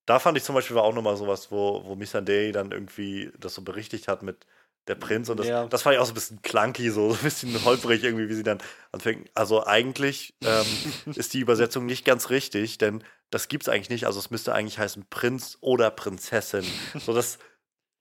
da 0.06 0.18
fand 0.18 0.36
ich 0.38 0.44
zum 0.44 0.54
Beispiel 0.54 0.76
war 0.76 0.84
auch 0.84 0.94
nochmal 0.94 1.16
sowas, 1.16 1.50
wo, 1.50 1.84
wo 1.84 1.94
Missandei 1.94 2.50
dann 2.52 2.72
irgendwie 2.72 3.32
das 3.38 3.54
so 3.54 3.62
berichtigt 3.62 4.08
hat 4.08 4.22
mit 4.22 4.46
der 4.88 4.94
Prinz 4.96 5.28
und 5.28 5.38
das, 5.38 5.46
Ja. 5.46 5.66
das 5.66 5.82
fand 5.82 5.94
ich 5.94 6.00
auch 6.00 6.06
so 6.06 6.12
ein 6.12 6.14
bisschen 6.14 6.42
clunky, 6.42 6.90
so, 6.90 7.10
so 7.12 7.16
ein 7.18 7.22
bisschen 7.22 7.64
holprig 7.64 8.02
irgendwie, 8.04 8.28
wie 8.28 8.34
sie 8.34 8.42
dann 8.42 8.58
anfängt. 8.92 9.30
Also 9.34 9.64
eigentlich 9.66 10.34
ähm, 10.42 10.66
ist 11.14 11.34
die 11.34 11.40
Übersetzung 11.40 11.86
nicht 11.86 12.04
ganz 12.04 12.30
richtig, 12.30 12.78
denn 12.78 13.04
das 13.30 13.48
gibt's 13.48 13.68
eigentlich 13.68 13.90
nicht. 13.90 14.06
Also 14.06 14.18
es 14.18 14.30
müsste 14.30 14.52
eigentlich 14.54 14.78
heißen 14.78 15.06
Prinz 15.08 15.56
oder 15.60 15.90
Prinzessin. 15.90 16.64
So 16.98 17.14
das 17.14 17.38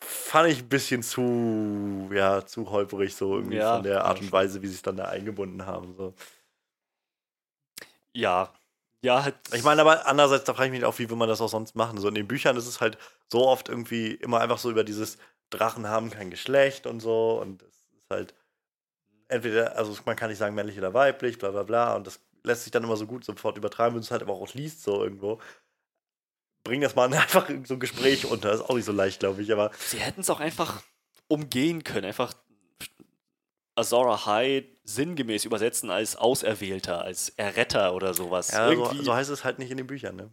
fand 0.04 0.50
ich 0.50 0.60
ein 0.64 0.70
bisschen 0.70 1.04
zu, 1.04 2.10
ja, 2.12 2.46
zu 2.46 2.72
holprig, 2.72 3.16
so 3.16 3.36
irgendwie 3.38 3.58
Ja, 3.58 3.76
von 3.76 3.84
der 3.84 4.04
Art 4.06 4.20
und. 4.20 4.32
Weise, 4.32 4.62
wie 4.64 4.68
sie 4.68 4.74
es 4.76 4.82
dann 4.82 4.98
da 4.98 5.06
eingebunden 5.06 5.66
haben. 5.68 5.94
So. 5.96 6.14
Ja. 8.14 8.52
Ja, 9.04 9.24
halt. 9.24 9.36
Ich 9.54 9.64
meine, 9.64 9.82
aber 9.82 10.06
andererseits, 10.06 10.44
da 10.44 10.54
frage 10.54 10.68
ich 10.68 10.72
mich 10.80 10.86
auch, 10.86 10.98
wie 11.00 11.10
will 11.10 11.18
man 11.18 11.28
das 11.30 11.42
auch 11.42 11.50
sonst 11.50 11.76
machen? 11.76 11.98
So 12.00 12.08
in 12.08 12.14
den 12.16 12.28
Büchern 12.28 12.56
ist 12.58 12.68
es 12.68 12.82
halt 12.82 12.98
so 13.32 13.48
oft 13.48 13.68
irgendwie 13.70 14.14
immer 14.14 14.42
einfach 14.42 14.58
so 14.60 14.70
über 14.70 14.84
dieses 14.84 15.18
Drachen 15.52 15.88
haben 15.88 16.10
kein 16.10 16.32
Geschlecht 16.32 16.88
und 16.88 17.00
so 17.00 17.40
und 17.40 17.62
es 17.62 17.68
ist 17.70 18.10
halt 18.10 18.34
entweder, 19.28 19.78
also 19.78 19.96
man 20.06 20.16
kann 20.16 20.30
nicht 20.30 20.40
sagen 20.40 20.56
männlich 20.56 20.78
oder 20.78 20.94
weiblich, 20.94 21.38
bla 21.38 21.52
bla 21.52 21.64
bla 21.64 21.96
und 21.96 22.08
das 22.08 22.20
lässt 22.44 22.64
sich 22.64 22.72
dann 22.72 22.84
immer 22.84 22.98
so 22.98 23.06
gut 23.06 23.24
sofort 23.24 23.58
übertreiben, 23.58 23.94
wenn 23.94 24.02
du 24.02 24.06
es 24.06 24.12
halt 24.12 24.24
aber 24.24 24.34
auch 24.34 24.54
liest 24.54 24.84
so 24.84 25.04
irgendwo. 25.04 25.40
Bring 26.64 26.82
das 26.82 26.96
mal 26.96 27.12
einfach 27.14 27.50
in 27.50 27.66
so 27.66 27.76
ein 27.76 27.80
Gespräch 27.80 28.26
unter, 28.26 28.52
ist 28.52 28.62
auch 28.62 28.76
nicht 28.76 28.86
so 28.86 28.92
leicht, 28.92 29.20
glaube 29.20 29.42
ich, 29.42 29.52
aber 29.52 29.72
Sie 29.78 30.00
hätten 30.00 30.22
es 30.22 30.30
auch 30.30 30.40
einfach 30.40 30.82
umgehen 31.28 31.84
können. 31.84 32.06
Einfach 32.06 32.34
Azora 33.76 34.26
High 34.26 34.66
sinngemäß 34.84 35.46
übersetzen 35.46 35.90
als 35.90 36.16
Auserwählter, 36.16 37.02
als 37.02 37.30
Erretter 37.30 37.94
oder 37.94 38.14
sowas. 38.14 38.52
ja, 38.52 38.68
so, 38.68 38.72
Irgendwie, 38.74 39.04
so 39.04 39.14
heißt 39.14 39.30
es 39.30 39.44
halt 39.44 39.60
nicht 39.60 39.72
in 39.72 39.78
den 39.78 39.88
Büchern, 39.88 40.16
ne? 40.16 40.32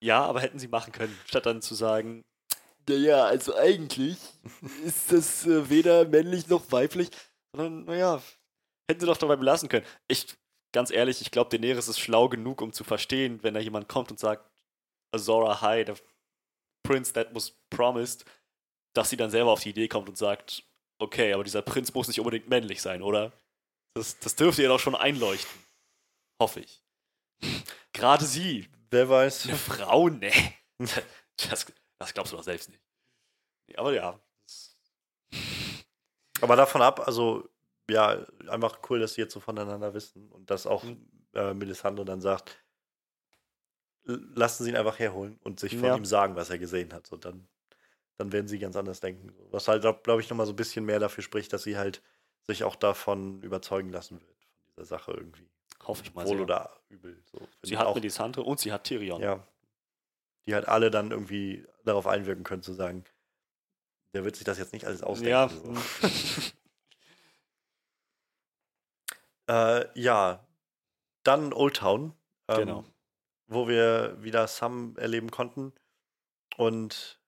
ja, 0.00 0.22
aber 0.24 0.40
hätten 0.40 0.58
sie 0.58 0.68
machen 0.68 0.92
können, 0.92 1.18
statt 1.26 1.46
dann 1.46 1.62
zu 1.62 1.74
sagen, 1.74 2.22
naja, 2.88 3.24
also 3.24 3.54
eigentlich 3.56 4.18
ist 4.84 5.12
das 5.12 5.46
äh, 5.46 5.68
weder 5.68 6.06
männlich 6.06 6.48
noch 6.48 6.70
weiblich, 6.72 7.10
sondern, 7.54 7.84
naja, 7.84 8.22
hätten 8.88 9.00
sie 9.00 9.06
doch 9.06 9.16
dabei 9.16 9.36
belassen 9.36 9.68
können. 9.68 9.86
Ich, 10.08 10.26
ganz 10.72 10.90
ehrlich, 10.90 11.20
ich 11.20 11.30
glaube, 11.30 11.50
Daenerys 11.50 11.88
ist 11.88 12.00
schlau 12.00 12.28
genug, 12.28 12.60
um 12.60 12.72
zu 12.72 12.84
verstehen, 12.84 13.42
wenn 13.42 13.54
da 13.54 13.60
jemand 13.60 13.88
kommt 13.88 14.10
und 14.10 14.18
sagt, 14.18 14.50
Azora 15.12 15.60
High, 15.60 15.86
the 15.86 15.94
Prince 16.86 17.12
that 17.14 17.34
was 17.34 17.52
promised, 17.70 18.24
dass 18.94 19.10
sie 19.10 19.16
dann 19.16 19.30
selber 19.30 19.52
auf 19.52 19.60
die 19.60 19.70
Idee 19.70 19.88
kommt 19.88 20.08
und 20.08 20.18
sagt, 20.18 20.64
okay, 20.98 21.32
aber 21.32 21.44
dieser 21.44 21.62
Prinz 21.62 21.94
muss 21.94 22.08
nicht 22.08 22.20
unbedingt 22.20 22.48
männlich 22.48 22.82
sein, 22.82 23.02
oder? 23.02 23.32
Das, 23.94 24.18
das 24.18 24.36
dürfte 24.36 24.62
ihr 24.62 24.68
doch 24.68 24.80
schon 24.80 24.94
einleuchten. 24.96 25.60
Hoffe 26.40 26.60
ich. 26.60 26.82
Gerade 27.92 28.24
sie, 28.24 28.68
Wer 28.90 29.08
weiß. 29.08 29.46
eine 29.46 29.56
Frau, 29.56 30.08
ne. 30.08 30.32
Das, 31.50 31.66
das 31.98 32.12
glaubst 32.14 32.32
du 32.32 32.36
doch 32.36 32.42
selbst 32.44 32.68
nicht. 32.70 32.82
Nee, 33.68 33.76
Aber 33.76 33.92
ja. 33.92 34.18
Aber 36.40 36.56
davon 36.56 36.82
ab, 36.82 37.06
also 37.06 37.48
ja, 37.88 38.24
einfach 38.48 38.78
cool, 38.88 38.98
dass 39.00 39.14
sie 39.14 39.20
jetzt 39.22 39.34
so 39.34 39.40
voneinander 39.40 39.94
wissen 39.94 40.30
und 40.32 40.50
dass 40.50 40.66
auch 40.66 40.82
Mhm. 40.84 41.06
äh, 41.34 41.54
Melisandre 41.54 42.04
dann 42.04 42.20
sagt, 42.20 42.62
lassen 44.04 44.64
sie 44.64 44.70
ihn 44.70 44.76
einfach 44.76 44.98
herholen 44.98 45.38
und 45.42 45.60
sich 45.60 45.76
von 45.76 45.84
Ja. 45.88 45.96
ihm 45.96 46.04
sagen, 46.04 46.36
was 46.36 46.50
er 46.50 46.58
gesehen 46.58 46.92
hat. 46.92 47.06
So, 47.06 47.16
dann, 47.16 47.48
dann 48.16 48.32
werden 48.32 48.48
sie 48.48 48.58
ganz 48.58 48.76
anders 48.76 49.00
denken. 49.00 49.32
Was 49.50 49.68
halt, 49.68 49.82
glaube 50.02 50.20
ich, 50.20 50.28
nochmal 50.30 50.46
so 50.46 50.52
ein 50.52 50.56
bisschen 50.56 50.84
mehr 50.84 50.98
dafür 50.98 51.22
spricht, 51.24 51.52
dass 51.52 51.62
sie 51.62 51.76
halt 51.78 52.02
sich 52.46 52.64
auch 52.64 52.76
davon 52.76 53.40
überzeugen 53.42 53.90
lassen 53.90 54.20
wird, 54.20 54.36
von 54.44 54.64
dieser 54.68 54.84
Sache 54.84 55.12
irgendwie. 55.12 55.48
Hoffe 55.82 56.02
ich 56.04 56.14
mal 56.14 56.26
Wohl 56.26 56.36
sehr. 56.36 56.42
oder 56.44 56.80
übel. 56.88 57.22
So, 57.32 57.46
Sie 57.62 57.76
hat 57.78 57.86
auch, 57.86 57.94
Melisandre 57.94 58.42
und 58.42 58.60
sie 58.60 58.72
hat 58.72 58.84
Tyrion. 58.84 59.20
Ja. 59.22 59.46
Die 60.46 60.54
halt 60.54 60.68
alle 60.68 60.90
dann 60.90 61.10
irgendwie 61.10 61.66
darauf 61.84 62.06
einwirken 62.06 62.44
können, 62.44 62.62
zu 62.62 62.72
sagen, 62.72 63.04
der 64.14 64.24
wird 64.24 64.36
sich 64.36 64.44
das 64.44 64.58
jetzt 64.58 64.72
nicht 64.72 64.86
alles 64.86 65.02
ausdenken. 65.02 65.30
Ja. 65.30 65.48
So. 65.48 65.74
Äh, 69.46 69.86
ja, 70.00 70.46
dann 71.22 71.52
Old 71.52 71.76
Town, 71.76 72.14
ähm, 72.48 72.56
Genau. 72.60 72.84
wo 73.46 73.68
wir 73.68 74.16
wieder 74.22 74.46
Sam 74.48 74.96
erleben 74.96 75.30
konnten 75.30 75.74
und 76.56 77.20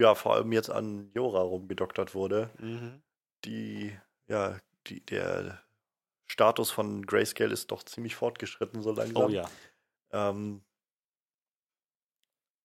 ja, 0.00 0.14
vor 0.14 0.34
allem 0.34 0.52
jetzt 0.52 0.70
an 0.70 1.10
Jora 1.14 1.40
rumgedoktert 1.40 2.14
wurde, 2.14 2.50
Mhm. 2.58 3.02
die, 3.44 3.98
ja, 4.28 4.60
die, 4.86 5.04
der 5.04 5.64
Status 6.28 6.70
von 6.70 7.04
Grayscale 7.06 7.52
ist 7.52 7.70
doch 7.72 7.82
ziemlich 7.82 8.14
fortgeschritten 8.14 8.82
so 8.82 8.92
langsam. 8.92 9.24
Oh 9.24 9.28
ja. 9.28 9.50
Ähm, 10.12 10.64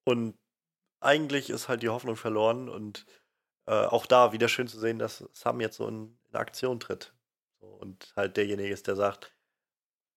und 0.04 0.38
eigentlich 1.02 1.50
ist 1.50 1.68
halt 1.70 1.84
die 1.84 1.90
Hoffnung 1.90 2.16
verloren 2.16 2.70
und 2.70 3.06
äh, 3.68 3.74
auch 3.86 4.06
da 4.06 4.32
wieder 4.34 4.48
schön 4.48 4.68
zu 4.68 4.80
sehen, 4.80 5.00
dass 5.00 5.24
Sam 5.34 5.62
jetzt 5.62 5.78
so 5.78 5.88
in, 5.88 6.18
in 6.30 6.36
Aktion 6.36 6.80
tritt. 6.80 7.14
So, 7.60 7.68
und 7.68 8.14
halt 8.16 8.38
derjenige 8.38 8.74
ist, 8.74 8.88
der 8.88 8.96
sagt, 8.96 9.34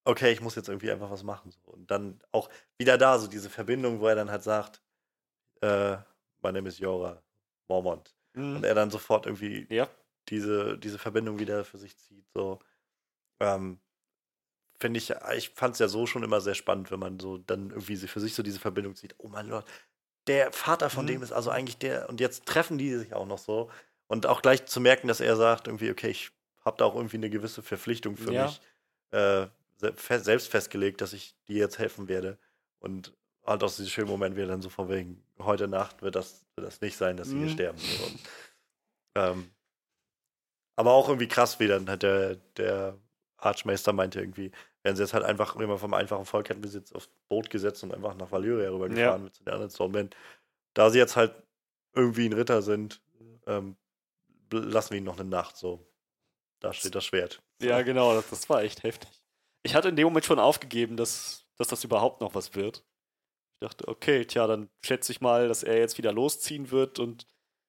okay, 0.04 0.32
ich 0.32 0.40
muss 0.40 0.54
jetzt 0.54 0.68
irgendwie 0.68 0.90
einfach 0.90 1.10
was 1.10 1.22
machen. 1.22 1.50
So. 1.50 1.72
Und 1.72 1.90
dann 1.90 2.20
auch 2.32 2.50
wieder 2.78 2.98
da, 2.98 3.18
so 3.18 3.26
diese 3.26 3.50
Verbindung, 3.50 4.00
wo 4.00 4.06
er 4.08 4.14
dann 4.14 4.30
halt 4.30 4.42
sagt, 4.42 4.82
äh, 5.62 5.96
my 6.42 6.52
name 6.52 6.68
is 6.68 6.78
Jora 6.78 7.22
Mormont. 7.68 8.14
Mhm. 8.34 8.56
Und 8.56 8.64
er 8.64 8.74
dann 8.74 8.90
sofort 8.90 9.26
irgendwie 9.26 9.66
Ja. 9.70 9.88
diese, 10.28 10.78
diese 10.78 10.98
Verbindung 10.98 11.38
wieder 11.38 11.64
für 11.64 11.78
sich 11.78 11.96
zieht. 11.98 12.26
So. 12.34 12.60
Ähm, 13.40 13.80
finde 14.80 14.98
ich, 14.98 15.10
ich 15.36 15.50
fand 15.50 15.74
es 15.74 15.78
ja 15.78 15.88
so 15.88 16.06
schon 16.06 16.22
immer 16.22 16.40
sehr 16.40 16.54
spannend, 16.54 16.90
wenn 16.90 17.00
man 17.00 17.18
so 17.18 17.38
dann 17.38 17.70
irgendwie 17.70 17.96
für 17.96 18.20
sich 18.20 18.34
so 18.34 18.42
diese 18.42 18.60
Verbindung 18.60 18.96
sieht. 18.96 19.14
Oh 19.18 19.28
mein 19.28 19.48
Gott, 19.48 19.64
der 20.26 20.52
Vater 20.52 20.90
von 20.90 21.04
mhm. 21.04 21.08
dem 21.08 21.22
ist 21.22 21.32
also 21.32 21.50
eigentlich 21.50 21.78
der, 21.78 22.08
und 22.08 22.20
jetzt 22.20 22.46
treffen 22.46 22.78
die 22.78 22.94
sich 22.96 23.14
auch 23.14 23.26
noch 23.26 23.38
so. 23.38 23.70
Und 24.06 24.26
auch 24.26 24.42
gleich 24.42 24.66
zu 24.66 24.80
merken, 24.80 25.08
dass 25.08 25.20
er 25.20 25.36
sagt, 25.36 25.66
irgendwie, 25.66 25.90
okay, 25.90 26.08
ich 26.08 26.30
habe 26.64 26.76
da 26.78 26.84
auch 26.84 26.94
irgendwie 26.94 27.16
eine 27.16 27.30
gewisse 27.30 27.62
Verpflichtung 27.62 28.16
für 28.16 28.32
ja. 28.32 28.46
mich 28.46 28.60
äh, 29.10 29.46
selbst 30.18 30.48
festgelegt, 30.48 31.00
dass 31.00 31.12
ich 31.12 31.34
dir 31.48 31.58
jetzt 31.58 31.78
helfen 31.78 32.08
werde. 32.08 32.38
Und 32.80 33.12
halt 33.46 33.62
aus 33.62 33.76
diesem 33.76 33.90
schönen 33.90 34.08
Moment 34.08 34.36
wieder 34.36 34.46
dann 34.46 34.62
so 34.62 34.70
von 34.70 34.88
wegen, 34.88 35.22
heute 35.38 35.68
Nacht 35.68 36.02
wird 36.02 36.16
das, 36.16 36.46
wird 36.56 36.66
das 36.66 36.80
nicht 36.80 36.96
sein, 36.96 37.16
dass 37.16 37.28
sie 37.28 37.36
mhm. 37.36 37.40
hier 37.44 37.50
sterben. 37.50 37.78
Und, 37.78 38.20
ähm, 39.16 39.50
aber 40.76 40.92
auch 40.92 41.08
irgendwie 41.08 41.28
krass, 41.28 41.60
wie 41.60 41.68
dann 41.68 41.88
hat 41.88 42.02
der, 42.02 42.36
der 42.56 42.98
Archmeister 43.44 43.92
meinte 43.92 44.20
irgendwie, 44.20 44.50
werden 44.82 44.96
sie 44.96 45.02
jetzt 45.02 45.14
halt 45.14 45.24
einfach 45.24 45.56
immer 45.56 45.78
vom 45.78 45.94
einfachen 45.94 46.24
Volk 46.24 46.48
hätten 46.48 46.62
wir 46.62 46.70
sie 46.70 46.78
jetzt 46.78 46.94
aufs 46.94 47.08
Boot 47.28 47.50
gesetzt 47.50 47.82
und 47.82 47.92
einfach 47.92 48.14
nach 48.14 48.30
Valyria 48.30 48.70
rübergefahren 48.70 49.20
ja. 49.20 49.24
mit 49.24 49.40
den 49.40 49.48
anderen 49.48 49.70
Stormen. 49.70 50.10
Da 50.74 50.90
sie 50.90 50.98
jetzt 50.98 51.16
halt 51.16 51.34
irgendwie 51.94 52.26
ein 52.26 52.32
Ritter 52.32 52.62
sind, 52.62 53.00
ähm, 53.46 53.76
lassen 54.50 54.90
wir 54.90 54.98
ihn 54.98 55.04
noch 55.04 55.18
eine 55.18 55.28
Nacht 55.28 55.56
so. 55.56 55.86
Da 56.60 56.72
steht 56.72 56.94
das 56.94 57.04
Schwert. 57.04 57.42
Ja, 57.60 57.82
genau, 57.82 58.14
das, 58.14 58.30
das 58.30 58.48
war 58.48 58.62
echt 58.62 58.82
heftig. 58.82 59.10
Ich 59.62 59.74
hatte 59.74 59.88
in 59.88 59.96
dem 59.96 60.04
Moment 60.04 60.24
schon 60.24 60.38
aufgegeben, 60.38 60.96
dass, 60.96 61.46
dass 61.56 61.68
das 61.68 61.84
überhaupt 61.84 62.20
noch 62.20 62.34
was 62.34 62.54
wird. 62.54 62.84
Ich 63.54 63.68
dachte, 63.68 63.88
okay, 63.88 64.24
tja, 64.24 64.46
dann 64.46 64.68
schätze 64.84 65.12
ich 65.12 65.20
mal, 65.20 65.48
dass 65.48 65.62
er 65.62 65.78
jetzt 65.78 65.98
wieder 65.98 66.12
losziehen 66.12 66.70
wird 66.70 66.98
und 66.98 67.26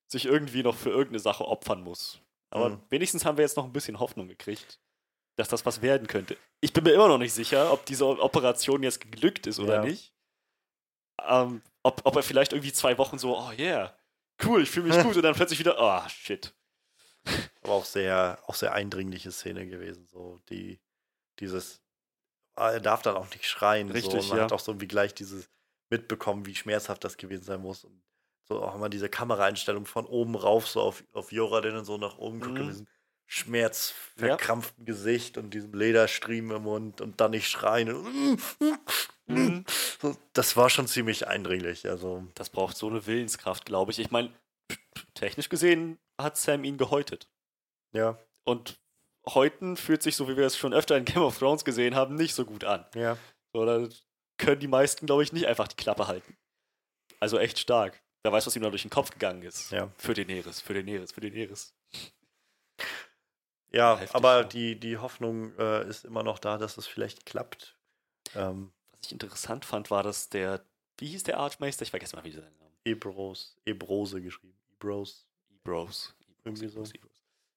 sich 0.07 0.25
irgendwie 0.25 0.63
noch 0.63 0.75
für 0.75 0.89
irgendeine 0.89 1.19
Sache 1.19 1.45
opfern 1.45 1.81
muss. 1.81 2.19
Aber 2.49 2.69
mhm. 2.69 2.81
wenigstens 2.89 3.25
haben 3.25 3.37
wir 3.37 3.43
jetzt 3.43 3.57
noch 3.57 3.65
ein 3.65 3.73
bisschen 3.73 3.99
Hoffnung 3.99 4.27
gekriegt, 4.27 4.79
dass 5.35 5.49
das 5.49 5.65
was 5.65 5.81
werden 5.81 6.07
könnte. 6.07 6.37
Ich 6.61 6.73
bin 6.73 6.83
mir 6.83 6.93
immer 6.93 7.07
noch 7.07 7.17
nicht 7.17 7.33
sicher, 7.33 7.71
ob 7.71 7.85
diese 7.85 8.05
Operation 8.05 8.83
jetzt 8.83 9.01
geglückt 9.01 9.47
ist 9.47 9.59
oder 9.59 9.75
ja. 9.75 9.83
nicht. 9.83 10.13
Ähm, 11.21 11.61
ob, 11.83 12.01
ob 12.05 12.15
er 12.15 12.23
vielleicht 12.23 12.53
irgendwie 12.53 12.73
zwei 12.73 12.97
Wochen 12.97 13.17
so, 13.17 13.37
oh 13.37 13.51
yeah, 13.57 13.95
cool, 14.43 14.63
ich 14.63 14.69
fühle 14.69 14.87
mich 14.87 14.97
gut 15.03 15.15
und 15.15 15.21
dann 15.21 15.35
plötzlich 15.35 15.59
wieder, 15.59 15.75
oh 15.79 16.07
shit. 16.09 16.53
Aber 17.63 17.73
auch 17.73 17.85
sehr, 17.85 18.39
auch 18.45 18.55
sehr 18.55 18.73
eindringliche 18.73 19.31
Szene 19.31 19.67
gewesen, 19.67 20.07
so 20.11 20.39
die, 20.49 20.79
dieses, 21.39 21.81
ah, 22.55 22.71
er 22.71 22.79
darf 22.79 23.01
dann 23.01 23.17
auch 23.17 23.29
nicht 23.31 23.45
schreien, 23.45 23.89
Richtig, 23.91 24.11
so, 24.11 24.19
und 24.19 24.29
man 24.29 24.37
ja. 24.37 24.43
hat 24.45 24.53
auch 24.53 24.59
so 24.59 24.71
irgendwie 24.71 24.87
gleich 24.87 25.13
dieses 25.13 25.49
mitbekommen, 25.89 26.45
wie 26.45 26.55
schmerzhaft 26.55 27.03
das 27.03 27.17
gewesen 27.17 27.43
sein 27.43 27.61
muss 27.61 27.83
und 27.83 28.01
so 28.47 28.61
auch 28.61 28.75
immer 28.75 28.89
diese 28.89 29.09
Kameraeinstellung 29.09 29.85
von 29.85 30.05
oben 30.05 30.35
rauf, 30.35 30.67
so 30.67 30.81
auf, 30.81 31.03
auf 31.13 31.31
Jora, 31.31 31.61
der 31.61 31.71
dann 31.71 31.85
so 31.85 31.97
nach 31.97 32.17
oben 32.17 32.39
guckt, 32.39 32.59
mhm. 32.59 32.67
diesem 32.67 32.87
schmerzverkrampften 33.27 34.85
ja. 34.85 34.85
Gesicht 34.85 35.37
und 35.37 35.51
diesem 35.53 35.73
Lederstriemen 35.73 36.57
im 36.57 36.63
Mund 36.63 37.01
und 37.01 37.19
dann 37.19 37.31
nicht 37.31 37.49
schreien. 37.49 38.39
Mhm. 39.27 39.65
Das 40.33 40.55
war 40.55 40.69
schon 40.69 40.87
ziemlich 40.87 41.27
eindringlich. 41.27 41.87
Also. 41.89 42.27
Das 42.35 42.49
braucht 42.49 42.77
so 42.77 42.87
eine 42.87 43.07
Willenskraft, 43.07 43.65
glaube 43.65 43.91
ich. 43.91 43.99
Ich 43.99 44.11
meine, 44.11 44.31
technisch 45.15 45.49
gesehen 45.49 45.97
hat 46.21 46.37
Sam 46.37 46.63
ihn 46.63 46.77
gehäutet. 46.77 47.27
Ja. 47.93 48.17
Und 48.43 48.79
Häuten 49.27 49.75
fühlt 49.75 50.03
sich, 50.03 50.15
so 50.15 50.27
wie 50.27 50.37
wir 50.37 50.45
es 50.45 50.57
schon 50.57 50.73
öfter 50.73 50.95
in 50.95 51.05
Game 51.05 51.23
of 51.23 51.39
Thrones 51.39 51.65
gesehen 51.65 51.95
haben, 51.95 52.15
nicht 52.15 52.35
so 52.35 52.45
gut 52.45 52.63
an. 52.63 52.85
Ja. 52.93 53.17
Da 53.53 53.87
können 54.37 54.59
die 54.59 54.67
meisten, 54.67 55.07
glaube 55.07 55.23
ich, 55.23 55.33
nicht 55.33 55.47
einfach 55.47 55.67
die 55.67 55.77
Klappe 55.77 56.07
halten. 56.07 56.37
Also 57.19 57.39
echt 57.39 57.57
stark. 57.57 58.03
Wer 58.23 58.31
weiß, 58.31 58.45
was 58.45 58.55
ihm 58.55 58.61
da 58.61 58.69
durch 58.69 58.83
den 58.83 58.91
Kopf 58.91 59.11
gegangen 59.11 59.41
ist. 59.43 59.71
Ja. 59.71 59.91
Für 59.97 60.13
den 60.13 60.29
Eris, 60.29 60.61
für 60.61 60.73
den 60.73 60.87
Eris, 60.87 61.11
für 61.11 61.21
den 61.21 61.33
Eris. 61.33 61.74
Ja, 63.75 63.97
Heftig, 63.97 64.15
aber 64.15 64.37
ja. 64.37 64.43
Die, 64.43 64.79
die 64.79 64.97
Hoffnung 64.97 65.53
äh, 65.57 65.87
ist 65.87 66.05
immer 66.05 66.23
noch 66.23 66.39
da, 66.39 66.57
dass 66.57 66.77
es 66.77 66.87
vielleicht 66.87 67.25
klappt. 67.25 67.75
Ähm, 68.33 68.71
was 68.91 69.07
ich 69.07 69.11
interessant 69.11 69.65
fand, 69.65 69.91
war, 69.91 70.01
dass 70.01 70.29
der, 70.29 70.63
wie 70.97 71.07
hieß 71.07 71.23
der 71.23 71.37
Archmeister? 71.39 71.83
Ich 71.83 71.89
vergesse 71.89 72.15
mal, 72.15 72.23
wie 72.23 72.31
sein 72.31 72.43
Name. 72.43 72.71
Ebros, 72.85 73.57
Ebrose 73.65 74.21
geschrieben. 74.21 74.57
Ebros. 74.73 75.27
Ebros. 75.49 76.15
Irgendwie 76.45 76.69
so. 76.69 76.83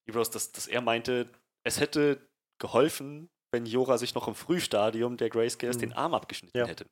Ebros, 0.07 0.31
dass, 0.31 0.51
dass 0.51 0.67
er 0.67 0.81
meinte, 0.81 1.31
es 1.63 1.79
hätte 1.79 2.27
geholfen, 2.59 3.31
wenn 3.53 3.65
Jora 3.65 3.97
sich 3.97 4.15
noch 4.15 4.27
im 4.27 4.35
Frühstadium 4.35 5.17
der 5.17 5.31
Grayscales 5.31 5.77
mhm. 5.77 5.81
den 5.81 5.93
Arm 5.93 6.15
abgeschnitten 6.15 6.59
ja. 6.59 6.67
hätte. 6.67 6.87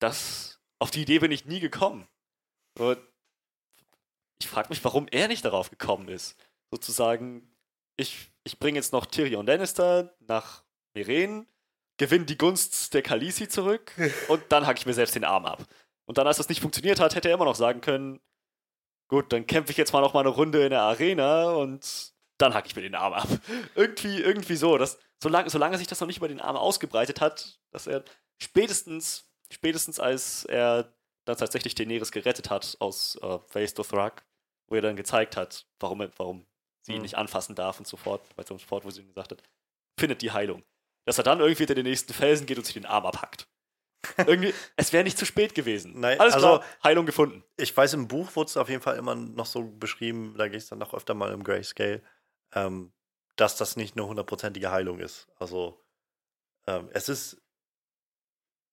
Das, 0.00 0.60
auf 0.78 0.90
die 0.90 1.02
Idee 1.02 1.20
bin 1.20 1.32
ich 1.32 1.46
nie 1.46 1.60
gekommen. 1.60 2.06
Und 2.78 2.98
ich 4.38 4.48
frage 4.48 4.68
mich, 4.68 4.84
warum 4.84 5.08
er 5.08 5.28
nicht 5.28 5.46
darauf 5.46 5.70
gekommen 5.70 6.08
ist. 6.08 6.36
Sozusagen, 6.70 7.50
ich, 7.96 8.30
ich 8.44 8.58
bringe 8.58 8.78
jetzt 8.78 8.92
noch 8.92 9.06
Tyrion 9.06 9.46
Lannister 9.46 10.14
nach 10.20 10.64
Meren, 10.94 11.46
gewinne 11.96 12.26
die 12.26 12.38
Gunst 12.38 12.94
der 12.94 13.02
Khaleesi 13.02 13.48
zurück 13.48 13.92
und 14.28 14.42
dann 14.50 14.66
hacke 14.66 14.78
ich 14.78 14.86
mir 14.86 14.94
selbst 14.94 15.14
den 15.14 15.24
Arm 15.24 15.46
ab. 15.46 15.64
Und 16.06 16.18
dann, 16.18 16.26
als 16.26 16.36
das 16.36 16.48
nicht 16.48 16.60
funktioniert 16.60 17.00
hat, 17.00 17.14
hätte 17.14 17.28
er 17.28 17.34
immer 17.34 17.44
noch 17.44 17.56
sagen 17.56 17.80
können, 17.80 18.20
gut, 19.08 19.32
dann 19.32 19.46
kämpfe 19.46 19.72
ich 19.72 19.76
jetzt 19.76 19.92
mal 19.92 20.00
noch 20.00 20.14
mal 20.14 20.20
eine 20.20 20.28
Runde 20.28 20.64
in 20.64 20.70
der 20.70 20.82
Arena 20.82 21.50
und 21.50 22.12
dann 22.38 22.54
hacke 22.54 22.68
ich 22.68 22.76
mir 22.76 22.82
den 22.82 22.94
Arm 22.94 23.12
ab. 23.12 23.28
irgendwie, 23.74 24.20
irgendwie 24.20 24.56
so. 24.56 24.78
Dass, 24.78 24.98
solange, 25.22 25.50
solange 25.50 25.78
sich 25.78 25.86
das 25.86 26.00
noch 26.00 26.06
nicht 26.06 26.18
über 26.18 26.28
den 26.28 26.40
Arm 26.40 26.56
ausgebreitet 26.56 27.20
hat, 27.20 27.58
dass 27.70 27.86
er 27.86 28.04
spätestens, 28.38 29.30
spätestens 29.50 29.98
als 29.98 30.44
er 30.44 30.92
dann 31.24 31.36
tatsächlich 31.36 31.74
Daenerys 31.74 32.12
gerettet 32.12 32.50
hat 32.50 32.76
aus 32.78 33.16
äh, 33.16 33.38
Waste 33.52 33.80
of 33.80 33.88
Thrak, 33.88 34.24
wo 34.68 34.76
er 34.76 34.82
dann 34.82 34.96
gezeigt 34.96 35.36
hat, 35.36 35.66
warum, 35.80 36.08
warum 36.16 36.46
sie 36.86 36.92
ihn 36.92 36.98
mhm. 36.98 37.02
nicht 37.02 37.16
anfassen 37.16 37.54
darf 37.54 37.78
und 37.78 37.86
so 37.86 37.96
fort, 37.96 38.22
weil 38.36 38.46
so 38.46 38.56
fort, 38.58 38.84
wo 38.84 38.90
sie 38.90 39.02
ihm 39.02 39.08
gesagt 39.08 39.32
hat, 39.32 39.42
findet 39.98 40.22
die 40.22 40.30
Heilung. 40.30 40.64
Dass 41.04 41.18
er 41.18 41.24
dann 41.24 41.40
irgendwie 41.40 41.58
hinter 41.58 41.74
den 41.74 41.84
nächsten 41.84 42.12
Felsen 42.12 42.46
geht 42.46 42.58
und 42.58 42.64
sich 42.64 42.74
den 42.74 42.86
Arm 42.86 43.06
abhackt. 43.06 43.48
Irgendwie, 44.18 44.54
es 44.76 44.92
wäre 44.92 45.04
nicht 45.04 45.18
zu 45.18 45.26
spät 45.26 45.54
gewesen. 45.54 45.98
Nein, 45.98 46.20
Alles 46.20 46.34
also, 46.34 46.58
klar, 46.58 46.64
Heilung 46.84 47.06
gefunden. 47.06 47.42
Ich 47.56 47.76
weiß, 47.76 47.94
im 47.94 48.06
Buch 48.06 48.34
wurde 48.36 48.48
es 48.48 48.56
auf 48.56 48.68
jeden 48.68 48.82
Fall 48.82 48.96
immer 48.96 49.14
noch 49.16 49.46
so 49.46 49.64
beschrieben, 49.64 50.34
da 50.36 50.48
gehe 50.48 50.58
ich 50.58 50.68
dann 50.68 50.78
noch 50.78 50.94
öfter 50.94 51.14
mal 51.14 51.32
im 51.32 51.42
Grayscale, 51.42 52.02
ähm, 52.54 52.92
dass 53.34 53.56
das 53.56 53.76
nicht 53.76 53.96
eine 53.96 54.06
hundertprozentige 54.06 54.70
Heilung 54.70 55.00
ist. 55.00 55.26
Also, 55.38 55.84
ähm, 56.66 56.88
es 56.92 57.08
ist 57.08 57.42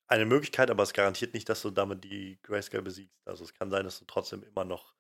eine 0.08 0.26
Möglichkeit, 0.26 0.70
aber 0.70 0.84
es 0.84 0.94
garantiert 0.94 1.34
nicht, 1.34 1.50
dass 1.50 1.62
du 1.64 1.72
damit 1.72 2.04
die 2.04 2.40
Grayscale 2.44 2.84
besiegst. 2.84 3.28
Also 3.28 3.44
es 3.44 3.54
kann 3.54 3.72
sein, 3.72 3.86
dass 3.86 4.00
du 4.00 4.06
trotzdem 4.06 4.44
immer 4.44 4.66
noch 4.66 4.94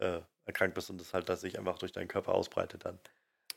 äh, 0.00 0.20
erkrankt 0.46 0.74
bist 0.74 0.90
und 0.90 1.00
das 1.00 1.14
halt, 1.14 1.28
dass 1.28 1.40
sich 1.40 1.58
einfach 1.58 1.78
durch 1.78 1.92
deinen 1.92 2.08
Körper 2.08 2.34
ausbreitet 2.34 2.84
dann. 2.84 2.98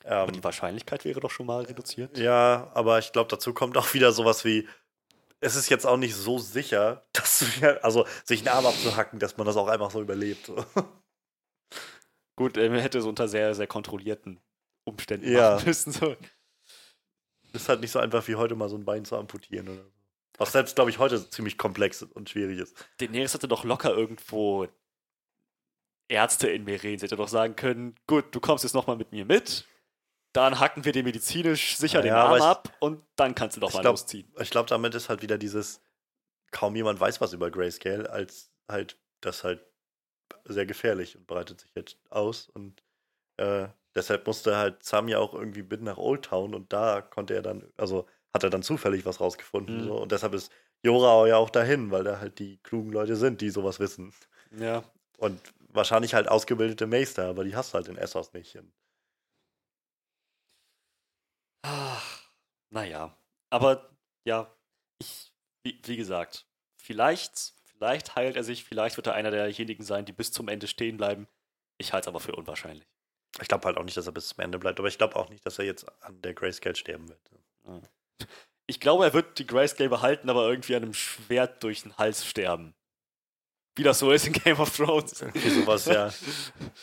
Ähm, 0.06 0.12
aber 0.12 0.32
die 0.32 0.44
Wahrscheinlichkeit 0.44 1.06
wäre 1.06 1.20
doch 1.20 1.32
schon 1.32 1.46
mal 1.46 1.64
reduziert. 1.64 2.18
Ja, 2.18 2.72
aber 2.74 3.00
ich 3.00 3.12
glaube, 3.12 3.30
dazu 3.30 3.54
kommt 3.54 3.78
auch 3.78 3.94
wieder 3.94 4.12
sowas 4.12 4.44
wie, 4.46 4.68
es 5.40 5.56
ist 5.56 5.70
jetzt 5.70 5.86
auch 5.86 5.98
nicht 5.98 6.16
so 6.16 6.40
sicher, 6.40 7.06
dass 7.14 7.40
du 7.40 7.46
ja, 7.62 7.78
also 7.78 8.06
sich 8.24 8.42
einen 8.42 8.50
Arm 8.50 8.66
abzuhacken, 8.66 9.20
dass 9.20 9.38
man 9.38 9.48
das 9.48 9.58
auch 9.58 9.68
einfach 9.68 9.92
so 9.92 10.02
überlebt. 10.02 10.52
Gut, 12.36 12.58
er 12.58 12.82
hätte 12.82 12.98
es 12.98 13.06
unter 13.06 13.28
sehr, 13.28 13.54
sehr 13.54 13.68
kontrollierten 13.68 14.40
Umständen 14.86 15.32
ja. 15.32 15.52
machen 15.52 15.68
müssen. 15.68 15.92
So. 15.92 16.16
Ist 17.54 17.70
halt 17.70 17.82
nicht 17.82 17.92
so 17.92 18.00
einfach 18.00 18.28
wie 18.28 18.36
heute 18.36 18.56
mal 18.56 18.70
so 18.70 18.76
ein 18.76 18.86
Bein 18.86 19.06
zu 19.06 19.16
amputieren 19.16 19.68
oder 19.68 19.84
so. 19.84 19.92
Was 20.40 20.52
selbst, 20.52 20.76
glaube 20.76 20.90
ich, 20.90 20.98
heute 20.98 21.30
ziemlich 21.30 21.60
komplex 21.60 22.02
und 22.02 22.28
schwierig 22.28 22.58
ist. 22.58 22.76
Daenerys 22.98 23.36
hatte 23.36 23.48
doch 23.48 23.64
locker 23.64 23.96
irgendwo 23.96 24.68
Ärzte 26.08 26.50
in 26.50 26.64
Meren. 26.64 26.98
Sie 26.98 27.06
hätte 27.06 27.16
doch 27.16 27.28
sagen 27.28 27.56
können, 27.56 27.96
gut, 28.08 28.34
du 28.36 28.40
kommst 28.40 28.64
jetzt 28.64 28.74
nochmal 28.74 28.98
mit 28.98 29.12
mir 29.12 29.26
mit, 29.26 29.66
dann 30.34 30.60
hacken 30.60 30.86
wir 30.86 30.92
dir 30.92 31.04
medizinisch 31.04 31.78
sicher 31.78 32.00
ja, 32.00 32.04
den 32.04 32.14
Arm 32.14 32.38
ich, 32.38 32.44
ab 32.44 32.76
und 32.80 33.04
dann 33.16 33.36
kannst 33.36 33.58
du 33.58 33.62
doch 33.62 33.74
mal 33.74 33.82
glaub, 33.82 33.94
losziehen. 33.94 34.32
Ich 34.40 34.50
glaube, 34.50 34.70
damit 34.70 34.96
ist 34.96 35.10
halt 35.10 35.22
wieder 35.22 35.38
dieses, 35.38 35.82
kaum 36.52 36.76
jemand 36.76 37.00
weiß 37.00 37.22
was 37.22 37.34
über 37.34 37.52
Grayscale, 37.52 38.10
als 38.10 38.52
halt 38.68 38.98
das 39.22 39.44
halt 39.44 39.64
sehr 40.46 40.66
gefährlich 40.66 41.16
und 41.16 41.28
breitet 41.28 41.62
sich 41.62 41.72
jetzt 41.76 41.98
aus 42.10 42.50
und 42.50 42.84
äh, 43.38 43.68
deshalb 43.96 44.26
musste 44.28 44.58
halt 44.58 44.84
Sam 44.84 45.08
ja 45.08 45.20
auch 45.20 45.34
irgendwie 45.34 45.64
mit 45.64 45.82
nach 45.82 45.98
Old 45.98 46.26
Town 46.26 46.54
und 46.54 46.74
da 46.74 47.02
konnte 47.02 47.36
er 47.36 47.42
dann, 47.42 47.72
also 47.78 48.08
hat 48.34 48.44
er 48.44 48.50
dann 48.50 48.64
zufällig 48.64 49.06
was 49.06 49.20
rausgefunden. 49.20 49.82
Mhm. 49.82 49.84
So. 49.86 50.02
Und 50.02 50.12
deshalb 50.12 50.34
ist 50.34 50.52
Jorao 50.82 51.28
ja 51.28 51.38
auch 51.38 51.50
dahin, 51.50 51.92
weil 51.92 52.04
da 52.04 52.20
halt 52.20 52.40
die 52.40 52.58
klugen 52.58 52.92
Leute 52.92 53.16
sind, 53.16 53.42
die 53.42 53.50
sowas 53.50 53.80
wissen. 53.80 54.14
Ja. 54.58 54.84
Und 55.18 55.40
wahrscheinlich 55.74 56.14
halt 56.14 56.28
ausgebildete 56.28 56.88
Meister, 56.88 57.28
aber 57.28 57.44
die 57.44 57.56
hast 57.56 57.74
du 57.74 57.76
halt 57.76 57.88
in 57.88 57.98
Essos 57.98 58.34
nicht. 58.34 58.58
Ach, 61.64 62.24
naja. 62.70 63.18
Aber 63.50 63.90
ja, 64.26 64.54
ich, 65.00 65.34
wie, 65.64 65.80
wie 65.86 65.98
gesagt, 65.98 66.48
vielleicht, 66.76 67.54
vielleicht 67.64 68.16
heilt 68.16 68.36
er 68.36 68.44
sich, 68.44 68.64
vielleicht 68.64 68.98
wird 68.98 69.08
er 69.08 69.14
einer 69.14 69.32
derjenigen 69.32 69.84
sein, 69.84 70.06
die 70.06 70.14
bis 70.14 70.32
zum 70.32 70.48
Ende 70.48 70.68
stehen 70.68 70.98
bleiben. 70.98 71.28
Ich 71.78 71.94
halte 71.94 72.06
es 72.06 72.08
aber 72.08 72.20
für 72.20 72.36
unwahrscheinlich. 72.36 72.88
Ich 73.42 73.48
glaube 73.48 73.66
halt 73.66 73.78
auch 73.78 73.84
nicht, 73.84 73.98
dass 73.98 74.06
er 74.06 74.12
bis 74.12 74.30
zum 74.30 74.44
Ende 74.44 74.60
bleibt, 74.60 74.80
aber 74.80 74.88
ich 74.88 74.98
glaube 74.98 75.16
auch 75.16 75.30
nicht, 75.30 75.46
dass 75.46 75.58
er 75.58 75.66
jetzt 75.66 75.86
an 76.04 76.22
der 76.22 76.34
Grayscale 76.34 76.76
sterben 76.76 77.10
wird. 77.10 77.20
Ich 78.68 78.80
glaube, 78.80 79.06
er 79.06 79.14
wird 79.14 79.40
die 79.40 79.48
Grayscale 79.48 79.90
behalten, 79.90 80.30
aber 80.30 80.48
irgendwie 80.48 80.76
an 80.76 80.84
einem 80.84 80.94
Schwert 80.94 81.64
durch 81.64 81.84
den 81.84 81.98
Hals 81.98 82.26
sterben. 82.26 82.76
Wie 83.76 83.84
das 83.84 84.00
so 84.00 84.12
ist 84.12 84.28
in 84.28 84.34
Game 84.34 84.60
of 84.60 84.76
Thrones. 84.76 85.22
Irgendwie 85.22 85.50
sowas, 85.50 85.86
ja. 85.86 86.12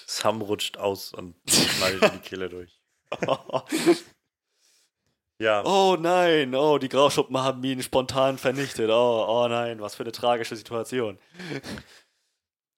Sam 0.06 0.42
rutscht 0.42 0.76
aus 0.76 1.12
und 1.12 1.36
schneidet 1.48 2.14
die 2.14 2.18
Kehle 2.18 2.48
durch. 2.48 2.80
Ja. 5.38 5.64
Oh 5.64 5.96
nein, 5.98 6.54
oh, 6.54 6.76
die 6.76 6.90
Grauschuppen 6.90 7.38
haben 7.38 7.64
ihn 7.64 7.82
spontan 7.82 8.36
vernichtet. 8.36 8.90
Oh, 8.90 9.24
oh 9.26 9.48
nein, 9.48 9.80
was 9.80 9.94
für 9.94 10.02
eine 10.02 10.12
tragische 10.12 10.54
Situation. 10.54 11.18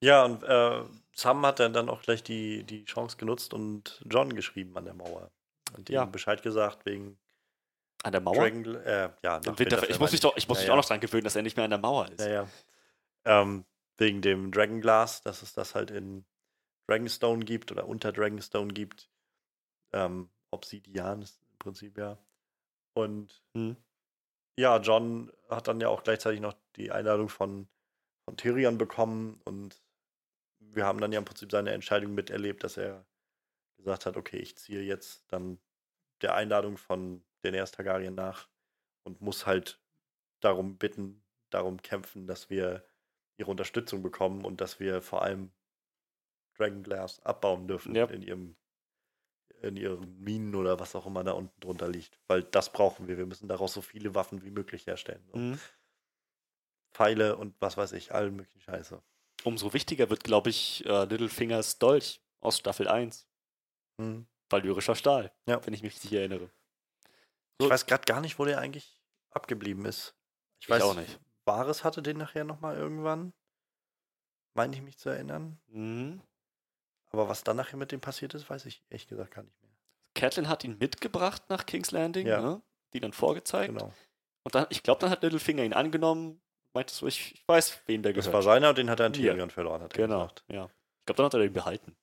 Ja, 0.01 0.25
und 0.25 0.45
äh, 0.45 0.83
Sam 1.13 1.45
hat 1.45 1.59
dann, 1.59 1.73
dann 1.73 1.89
auch 1.89 2.03
gleich 2.03 2.23
die, 2.23 2.63
die 2.63 2.85
Chance 2.85 3.17
genutzt 3.17 3.53
und 3.53 4.01
John 4.09 4.33
geschrieben 4.37 4.77
an 4.77 4.85
der 4.85 4.95
Mauer. 4.95 5.33
Und 5.77 5.91
ihm 5.91 5.95
Ja. 5.95 6.05
Bescheid 6.05 6.41
gesagt 6.43 6.87
wegen 6.87 7.19
An 8.05 8.13
der 8.13 8.21
Mauer? 8.21 8.37
Dragon. 8.37 8.77
Äh, 8.77 9.11
ja, 9.25 9.37
Winterfell. 9.45 9.59
Winterfell 9.59 9.91
Ich 9.91 9.99
muss 9.99 10.13
mich 10.13 10.21
doch, 10.21 10.37
ich 10.37 10.47
muss 10.47 10.59
Ja, 10.59 10.63
mich 10.63 10.69
ja. 10.69 10.73
auch 10.75 10.77
noch 10.79 10.85
dran 10.85 11.01
gewöhnen, 11.01 11.25
dass 11.25 11.35
er 11.35 11.43
nicht 11.43 11.57
mehr 11.57 11.65
an 11.65 11.71
der 11.71 11.81
Mauer 11.81 12.09
ist. 12.11 12.21
Ja, 12.21 12.29
ja. 12.31 12.47
Ähm, 13.25 13.65
wegen 14.03 14.21
dem 14.21 14.51
Dragonglass, 14.51 15.23
dass 15.23 15.43
es 15.43 15.53
das 15.55 15.77
halt 15.77 15.93
in 15.93 16.25
Dragonstone 16.89 17.45
gibt 17.45 17.71
oder 17.71 17.87
unter 17.87 18.13
Dragonstone 18.13 18.73
gibt. 18.75 19.09
Ähm, 19.93 20.29
Obsidian 20.51 21.23
ist 21.23 21.41
im 21.41 21.59
Prinzip 21.59 21.97
ja. 21.97 22.19
Und 22.95 23.43
Hm. 23.55 23.77
ja, 24.59 24.79
John 24.81 25.33
hat 25.49 25.69
dann 25.69 25.81
ja 25.81 25.89
auch 25.89 26.03
gleichzeitig 26.03 26.41
noch 26.41 26.55
die 26.75 26.91
Einladung 26.91 27.29
von, 27.29 27.69
von 28.25 28.37
Tyrion 28.37 28.77
bekommen 28.77 29.41
und 29.45 29.81
wir 30.59 30.85
haben 30.85 31.01
dann 31.01 31.13
ja 31.13 31.19
im 31.21 31.25
Prinzip 31.25 31.53
seine 31.53 31.71
Entscheidung 31.71 32.15
miterlebt, 32.15 32.65
dass 32.65 32.77
er 32.77 33.07
gesagt 33.77 34.07
hat, 34.07 34.17
okay, 34.17 34.39
ich 34.39 34.57
ziehe 34.59 34.83
jetzt 34.83 35.25
dann 35.33 35.61
der 36.23 36.35
Einladung 36.35 36.77
von 36.77 37.25
Daenerys 37.43 37.71
Targaryen 37.71 38.15
nach 38.15 38.49
und 39.05 39.21
muss 39.21 39.47
halt 39.47 39.81
darum 40.41 40.77
bitten, 40.77 41.23
darum 41.51 41.83
kämpfen, 41.83 42.27
dass 42.27 42.51
wir 42.51 42.85
ihre 43.43 43.51
Unterstützung 43.51 44.03
bekommen 44.03 44.45
und 44.45 44.61
dass 44.61 44.81
wir 44.81 45.03
vor 45.03 45.23
allem 45.23 45.51
Dragonglass 46.57 47.21
abbauen 47.21 47.67
dürfen 47.69 47.95
Ja. 47.95 48.07
in 48.07 48.23
ihrem 48.23 48.57
in 49.61 49.77
ihren 49.77 50.19
Minen 50.21 50.57
oder 50.57 50.81
was 50.81 50.97
auch 50.97 51.07
immer 51.07 51.23
da 51.23 51.33
unten 51.33 51.61
drunter 51.61 51.87
liegt. 51.89 52.19
Weil 52.27 52.43
das 52.43 52.73
brauchen 52.73 53.07
wir. 53.07 53.17
Wir 53.17 53.27
müssen 53.27 53.47
daraus 53.47 53.73
so 53.73 53.81
viele 53.81 54.13
Waffen 54.17 54.43
wie 54.43 54.51
möglich 54.51 54.89
herstellen. 54.89 55.25
So 55.31 55.39
Mhm. 55.39 55.61
Pfeile 56.93 57.37
und 57.37 57.55
was 57.61 57.77
weiß 57.77 57.93
ich, 57.93 58.13
allen 58.13 58.35
möglichen 58.35 58.61
Scheiße. 58.61 59.01
Umso 59.45 59.73
wichtiger 59.73 60.11
wird, 60.11 60.25
glaube 60.25 60.51
ich, 60.51 60.85
äh, 60.87 61.05
Littlefingers 61.05 61.79
Dolch 61.79 62.21
aus 62.41 62.59
Staffel 62.59 62.89
1. 62.89 63.29
Hm. 64.01 64.27
Valyrischer 64.51 64.97
Stahl, 64.97 65.33
Ja. 65.47 65.65
wenn 65.65 65.75
ich 65.75 65.83
mich 65.83 65.95
richtig 65.95 66.13
erinnere. 66.13 66.51
Ich 67.59 67.67
So- 67.67 67.71
weiß 67.71 67.87
gerade 67.87 68.05
gar 68.05 68.21
nicht, 68.21 68.39
wo 68.41 68.45
der 68.45 68.59
eigentlich 68.59 69.01
abgeblieben 69.31 69.85
ist. 69.87 70.17
Ich 70.59 70.65
Ich 70.67 70.71
weiß 70.71 70.83
auch 70.83 70.95
nicht. 70.95 71.21
Bares 71.45 71.85
hatte 71.85 72.03
den 72.03 72.19
nachher 72.19 72.45
nochmal 72.45 72.77
irgendwann. 72.77 73.33
Meine 74.55 74.75
ich 74.75 74.83
mich 74.83 74.99
zu 74.99 75.09
erinnern. 75.09 75.59
Mhm. 75.69 76.21
Aber 77.11 77.29
was 77.29 77.45
dann 77.45 77.57
nachher 77.57 77.77
mit 77.77 77.93
dem 77.93 78.01
passiert 78.01 78.35
ist, 78.35 78.49
weiß 78.49 78.67
ich 78.67 78.83
ehrlich 78.91 79.07
gesagt 79.09 79.35
gar 79.35 79.43
nicht 79.43 79.61
mehr. 79.63 79.71
Catelyn 80.15 80.49
hat 80.49 80.65
ihn 80.65 80.77
mitgebracht 80.79 81.43
nach 81.49 81.67
King's 81.67 81.91
Landing, 81.91 82.27
Ja. 82.27 82.41
ne? 82.41 82.63
die 82.93 83.01
dann 83.01 83.13
vorgezeigt. 83.13 83.73
Genau. 83.73 83.93
Und 84.45 84.55
dann, 84.55 84.67
ich 84.71 84.83
glaube, 84.83 85.01
dann 85.01 85.11
hat 85.11 85.23
Littlefinger 85.23 85.63
ihn 85.65 85.73
angenommen, 85.73 86.41
meinte 86.75 86.93
so, 86.93 87.07
ich, 87.07 87.35
ich 87.35 87.49
weiß, 87.49 87.81
wem 87.87 88.03
der 88.03 88.13
Das 88.13 88.27
gehört. 88.27 88.35
war 88.35 88.43
seiner 88.43 88.71
und 88.71 88.79
den 88.79 88.91
hat 88.91 89.01
er 89.01 89.07
an 89.07 89.15
Ja. 89.15 89.33
Tyrion 89.33 89.51
verloren, 89.51 89.83
hat 89.83 89.95
Genau, 89.95 90.21
gesagt. 90.27 90.45
ja. 90.49 90.65
Ich 91.01 91.07
glaube, 91.07 91.17
dann 91.17 91.27
hat 91.27 91.35
er 91.35 91.41
den 91.41 91.53
behalten. 91.53 91.97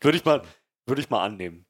Würde 0.00 0.16
ich 0.18 0.24
mal, 0.24 0.42
würde 0.86 1.00
ich 1.00 1.10
mal 1.10 1.24
annehmen. 1.24 1.66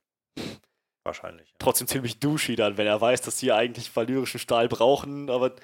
Wahrscheinlich. 1.05 1.49
Ja. 1.51 1.57
Trotzdem 1.59 1.87
ziemlich 1.87 2.19
douchey 2.19 2.57
dann, 2.57 2.77
wenn 2.79 2.87
er 2.87 3.01
weiß, 3.01 3.21
dass 3.23 3.39
sie 3.39 3.53
eigentlich 3.53 3.95
valyrischen 3.95 4.41
Stahl 4.41 4.69
brauchen, 4.69 5.29
aber 5.31 5.55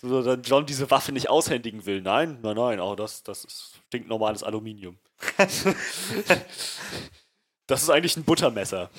so 0.00 0.22
dann 0.22 0.42
John 0.42 0.66
diese 0.66 0.90
Waffe 0.90 1.12
nicht 1.12 1.30
aushändigen 1.30 1.86
will. 1.86 2.02
Nein, 2.02 2.38
nein, 2.42 2.56
nein, 2.56 2.80
auch 2.80 2.96
das, 2.96 3.22
das 3.22 3.44
ist 3.44 3.80
stinknormales 3.88 4.42
Aluminium. 4.42 4.98
das 7.66 7.82
ist 7.82 7.90
eigentlich 7.90 8.16
ein 8.16 8.24
Buttermesser. 8.24 8.90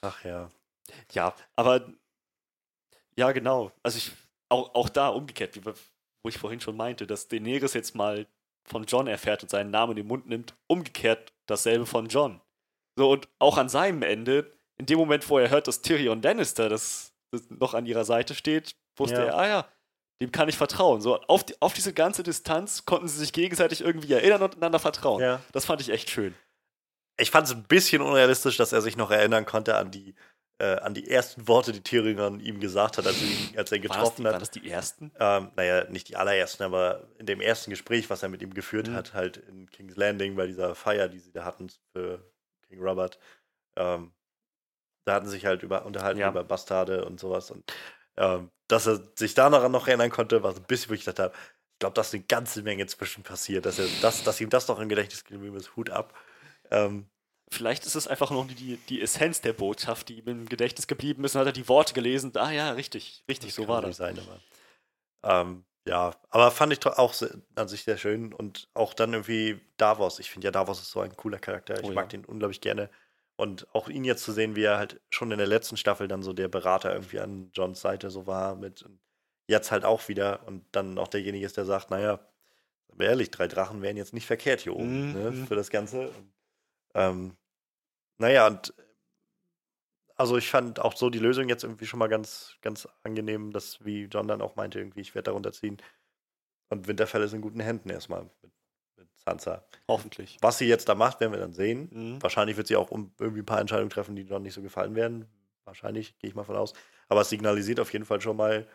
Ach 0.00 0.24
ja. 0.24 0.48
Ja, 1.12 1.34
aber 1.54 1.86
ja, 3.16 3.32
genau. 3.32 3.72
Also 3.82 3.98
ich, 3.98 4.12
auch, 4.48 4.74
auch 4.74 4.88
da 4.88 5.08
umgekehrt, 5.08 5.56
wie, 5.56 5.64
wo 5.64 6.28
ich 6.28 6.38
vorhin 6.38 6.60
schon 6.60 6.76
meinte, 6.76 7.06
dass 7.06 7.28
Daenerys 7.28 7.74
jetzt 7.74 7.94
mal 7.94 8.26
von 8.64 8.84
John 8.84 9.06
erfährt 9.06 9.42
und 9.42 9.48
seinen 9.48 9.70
Namen 9.70 9.92
in 9.92 9.96
den 9.98 10.06
Mund 10.08 10.26
nimmt, 10.26 10.54
umgekehrt 10.66 11.32
dasselbe 11.46 11.86
von 11.86 12.08
John. 12.08 12.40
So, 12.96 13.10
und 13.10 13.28
auch 13.38 13.58
an 13.58 13.68
seinem 13.68 14.02
Ende, 14.02 14.52
in 14.78 14.86
dem 14.86 14.98
Moment, 14.98 15.28
wo 15.30 15.38
er 15.38 15.50
hört, 15.50 15.68
dass 15.68 15.82
Tyrion 15.82 16.20
Lannister 16.22 16.68
das, 16.68 17.12
das 17.30 17.48
noch 17.50 17.74
an 17.74 17.86
ihrer 17.86 18.04
Seite 18.04 18.34
steht, 18.34 18.74
wusste 18.96 19.18
Ja. 19.18 19.24
er, 19.24 19.36
ah 19.38 19.46
ja, 19.46 19.68
dem 20.20 20.32
kann 20.32 20.48
ich 20.48 20.56
vertrauen. 20.56 21.00
So, 21.00 21.20
auf, 21.22 21.44
die, 21.44 21.54
auf 21.60 21.74
diese 21.74 21.92
ganze 21.92 22.22
Distanz 22.22 22.84
konnten 22.84 23.08
sie 23.08 23.18
sich 23.18 23.32
gegenseitig 23.32 23.80
irgendwie 23.82 24.12
erinnern 24.12 24.42
und 24.42 24.56
einander 24.56 24.78
vertrauen. 24.78 25.20
ja. 25.22 25.40
Das 25.52 25.64
fand 25.66 25.80
ich 25.80 25.90
echt 25.90 26.10
schön. 26.10 26.34
Ich 27.18 27.30
fand 27.30 27.46
es 27.46 27.54
ein 27.54 27.64
bisschen 27.64 28.02
unrealistisch, 28.02 28.56
dass 28.56 28.72
er 28.72 28.82
sich 28.82 28.96
noch 28.96 29.10
erinnern 29.10 29.46
konnte 29.46 29.76
an 29.76 29.90
die, 29.90 30.14
äh, 30.58 30.76
an 30.76 30.94
die 30.94 31.10
ersten 31.10 31.48
Worte, 31.48 31.72
die 31.72 31.82
Tyrion 31.82 32.40
ihm 32.40 32.60
gesagt 32.60 32.98
hat, 32.98 33.06
als, 33.06 33.20
er 33.20 33.26
ihn, 33.26 33.58
als 33.58 33.72
er 33.72 33.78
ihn 33.78 33.82
Waren 33.84 33.88
das, 33.88 33.96
getroffen 33.98 34.16
die, 34.18 34.24
waren 34.24 34.34
hat. 34.34 34.42
das 34.42 34.50
die 34.50 34.70
ersten? 34.70 35.12
Ähm, 35.18 35.50
naja, 35.56 35.84
nicht 35.90 36.08
die 36.08 36.16
allerersten, 36.16 36.62
aber 36.64 37.08
in 37.18 37.26
dem 37.26 37.40
ersten 37.40 37.70
Gespräch, 37.70 38.08
was 38.10 38.22
er 38.22 38.28
mit 38.28 38.42
ihm 38.42 38.52
geführt 38.54 38.88
Mhm. 38.88 38.94
hat, 38.94 39.14
halt 39.14 39.36
in 39.38 39.70
King's 39.70 39.96
Landing 39.96 40.36
bei 40.36 40.46
dieser 40.46 40.74
Feier, 40.74 41.08
die 41.08 41.18
sie 41.18 41.32
da 41.32 41.44
hatten 41.44 41.70
für 41.94 42.22
King 42.68 42.80
Robert, 42.82 43.18
ähm, 43.76 44.12
da 45.06 45.14
hatten 45.14 45.26
sie 45.26 45.32
sich 45.32 45.46
halt 45.46 45.62
über, 45.62 45.86
unterhalten 45.86 46.20
Ja. 46.20 46.30
über 46.30 46.42
Bastarde 46.44 47.04
und 47.04 47.20
sowas. 47.20 47.50
Und 47.50 47.70
ähm, 48.16 48.50
dass 48.68 48.86
er 48.86 49.00
sich 49.16 49.34
daran 49.34 49.72
noch 49.72 49.86
erinnern 49.88 50.10
konnte, 50.10 50.42
war 50.42 50.52
so 50.52 50.60
ein 50.60 50.66
bisschen, 50.66 50.90
wo 50.90 50.94
ich 50.94 51.04
dachte, 51.04 51.32
ich 51.72 51.78
glaube, 51.80 51.94
dass 51.94 52.12
eine 52.14 52.22
ganze 52.22 52.62
Menge 52.62 52.86
zwischen 52.86 53.22
passiert, 53.22 53.66
dass, 53.66 53.78
er 53.78 53.86
das, 54.00 54.24
dass 54.24 54.40
ihm 54.40 54.50
das 54.50 54.66
noch 54.68 54.80
im 54.80 54.88
Gedächtnis 54.88 55.24
geblieben 55.24 55.56
ist, 55.56 55.76
Hut 55.76 55.90
ab. 55.90 56.14
Ähm, 56.70 57.06
Vielleicht 57.48 57.86
ist 57.86 57.94
es 57.94 58.08
einfach 58.08 58.30
noch 58.30 58.46
die, 58.48 58.76
die 58.88 59.00
Essenz 59.00 59.40
der 59.40 59.52
Botschaft, 59.52 60.08
die 60.08 60.18
ihm 60.18 60.26
im 60.26 60.48
Gedächtnis 60.48 60.88
geblieben 60.88 61.22
ist. 61.24 61.36
Und 61.36 61.40
hat 61.40 61.46
er 61.46 61.52
die 61.52 61.68
Worte 61.68 61.94
gelesen. 61.94 62.32
Ah 62.36 62.50
ja, 62.50 62.72
richtig, 62.72 63.22
richtig, 63.28 63.54
so 63.54 63.68
war 63.68 63.82
das. 63.82 63.98
Sein, 63.98 64.18
aber, 64.18 64.40
ähm, 65.22 65.64
ja, 65.86 66.12
aber 66.30 66.50
fand 66.50 66.72
ich 66.72 66.84
auch 66.84 67.14
an 67.54 67.68
sich 67.68 67.84
sehr 67.84 67.98
schön 67.98 68.32
und 68.32 68.68
auch 68.74 68.94
dann 68.94 69.12
irgendwie 69.12 69.60
Davos. 69.76 70.18
Ich 70.18 70.30
finde 70.30 70.46
ja, 70.46 70.50
Davos 70.50 70.80
ist 70.80 70.90
so 70.90 71.00
ein 71.00 71.16
cooler 71.16 71.38
Charakter. 71.38 71.78
Ich 71.78 71.84
Oh 71.84 71.88
ja. 71.88 71.94
mag 71.94 72.08
den 72.08 72.24
unglaublich 72.24 72.60
gerne. 72.60 72.90
Und 73.36 73.66
auch 73.74 73.88
ihn 73.88 74.04
jetzt 74.04 74.24
zu 74.24 74.32
sehen, 74.32 74.56
wie 74.56 74.62
er 74.64 74.78
halt 74.78 75.00
schon 75.10 75.30
in 75.30 75.38
der 75.38 75.46
letzten 75.46 75.76
Staffel 75.76 76.08
dann 76.08 76.22
so 76.22 76.32
der 76.32 76.48
Berater 76.48 76.92
irgendwie 76.92 77.20
an 77.20 77.50
Johns 77.52 77.80
Seite 77.80 78.10
so 78.10 78.26
war 78.26 78.56
mit 78.56 78.84
jetzt 79.48 79.70
halt 79.70 79.84
auch 79.84 80.08
wieder 80.08 80.46
und 80.46 80.64
dann 80.72 80.98
auch 80.98 81.08
derjenige 81.08 81.46
ist, 81.46 81.56
der 81.56 81.64
sagt, 81.66 81.90
naja, 81.90 82.18
ehrlich, 82.98 83.30
drei 83.30 83.46
Drachen 83.46 83.82
wären 83.82 83.96
jetzt 83.96 84.14
nicht 84.14 84.26
verkehrt 84.26 84.60
hier 84.62 84.74
oben 84.74 85.08
Mhm. 85.08 85.12
ne, 85.12 85.32
für 85.46 85.54
das 85.54 85.70
Ganze. 85.70 86.08
Und, 86.08 86.32
ähm, 86.94 87.36
naja, 88.18 88.46
und 88.46 88.74
also 90.16 90.36
ich 90.38 90.48
fand 90.50 90.80
auch 90.80 90.96
so 90.96 91.10
die 91.10 91.18
Lösung 91.18 91.48
jetzt 91.48 91.62
irgendwie 91.62 91.86
schon 91.86 91.98
mal 91.98 92.08
ganz, 92.08 92.56
ganz 92.62 92.88
angenehm, 93.02 93.52
dass, 93.52 93.84
wie 93.84 94.04
John 94.04 94.28
dann 94.28 94.40
auch 94.40 94.56
meinte, 94.56 94.78
irgendwie, 94.78 95.02
ich 95.02 95.14
werde 95.14 95.26
darunter 95.26 95.52
ziehen. 95.52 95.76
Und 96.70 96.88
Winterfell 96.88 97.22
ist 97.22 97.34
in 97.34 97.42
guten 97.42 97.60
Händen 97.60 97.90
erstmal 97.90 98.24
mit 98.42 98.52
Sansa. 99.26 99.64
Hoffentlich. 99.88 100.38
Was 100.40 100.58
sie 100.58 100.66
jetzt 100.66 100.88
da 100.88 100.94
macht, 100.94 101.20
werden 101.20 101.32
wir 101.32 101.40
dann 101.40 101.52
sehen. 101.52 101.88
Mhm. 101.92 102.22
Wahrscheinlich 102.22 102.56
wird 102.56 102.68
sie 102.68 102.76
auch 102.76 102.90
irgendwie 102.90 103.40
ein 103.40 103.46
paar 103.46 103.60
Entscheidungen 103.60 103.90
treffen, 103.90 104.14
die 104.14 104.22
John 104.22 104.42
nicht 104.42 104.54
so 104.54 104.62
gefallen 104.62 104.94
werden. 104.94 105.26
Wahrscheinlich, 105.64 106.16
gehe 106.18 106.30
ich 106.30 106.36
mal 106.36 106.44
von 106.44 106.56
aus. 106.56 106.72
Aber 107.08 107.22
es 107.22 107.28
signalisiert 107.28 107.80
auf 107.80 107.92
jeden 107.92 108.04
Fall 108.04 108.20
schon 108.20 108.36
mal, 108.36 108.66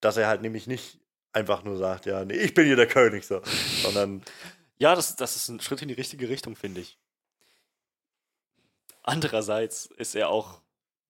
dass 0.00 0.16
er 0.18 0.28
halt 0.28 0.42
nämlich 0.42 0.66
nicht 0.66 1.00
einfach 1.32 1.64
nur 1.64 1.78
sagt, 1.78 2.06
ja, 2.06 2.24
nee, 2.24 2.34
ich 2.34 2.52
bin 2.52 2.66
hier 2.66 2.76
der 2.76 2.88
König, 2.88 3.26
so. 3.26 3.40
Sondern, 3.82 4.22
Ja, 4.78 4.94
das, 4.94 5.16
das 5.16 5.36
ist 5.36 5.48
ein 5.48 5.60
Schritt 5.60 5.80
in 5.82 5.88
die 5.88 5.94
richtige 5.94 6.28
Richtung, 6.28 6.56
finde 6.56 6.82
ich. 6.82 6.98
Andererseits 9.02 9.86
ist 9.86 10.14
er 10.14 10.28
auch 10.28 10.60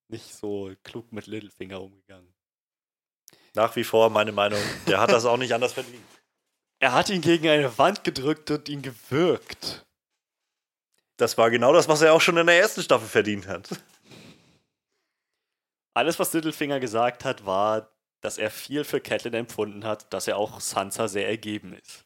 nicht 0.09 0.35
so 0.35 0.73
klug 0.85 1.13
mit 1.13 1.27
Littlefinger 1.27 1.81
umgegangen. 1.81 2.33
nach 3.55 3.75
wie 3.75 3.85
vor 3.85 4.11
meine 4.11 4.33
Meinung, 4.33 4.61
der 4.87 5.01
hat 5.01 5.11
das 5.11 5.25
auch 5.25 5.37
nicht 5.37 5.53
anders 5.55 5.73
verdient. 5.73 6.05
Er 6.81 6.93
hat 6.93 7.11
ihn 7.11 7.20
gegen 7.20 7.48
eine 7.48 7.77
Wand 7.78 8.05
gedrückt 8.05 8.51
und 8.51 8.69
ihn 8.69 8.82
gewürgt. 8.82 9.85
Das 11.19 11.36
war 11.36 11.51
genau 11.51 11.73
das, 11.74 11.89
was 11.89 12.01
er 12.01 12.15
auch 12.15 12.20
schon 12.20 12.39
in 12.39 12.47
der 12.47 12.59
ersten 12.59 12.82
Staffel 12.82 13.07
verdient 13.07 13.47
hat. 13.47 13.69
Alles, 15.94 16.19
was 16.19 16.32
Littlefinger 16.32 16.81
gesagt 16.81 17.24
hat, 17.24 17.44
war, 17.44 17.90
dass 18.23 18.39
er 18.39 18.51
viel 18.51 18.85
für 18.85 19.01
Catelyn 19.01 19.35
empfunden 19.35 19.85
hat, 19.85 20.12
dass 20.12 20.27
er 20.28 20.36
auch 20.39 20.61
Sansa 20.61 21.09
sehr 21.09 21.28
ergeben 21.28 21.74
ist. 21.74 22.05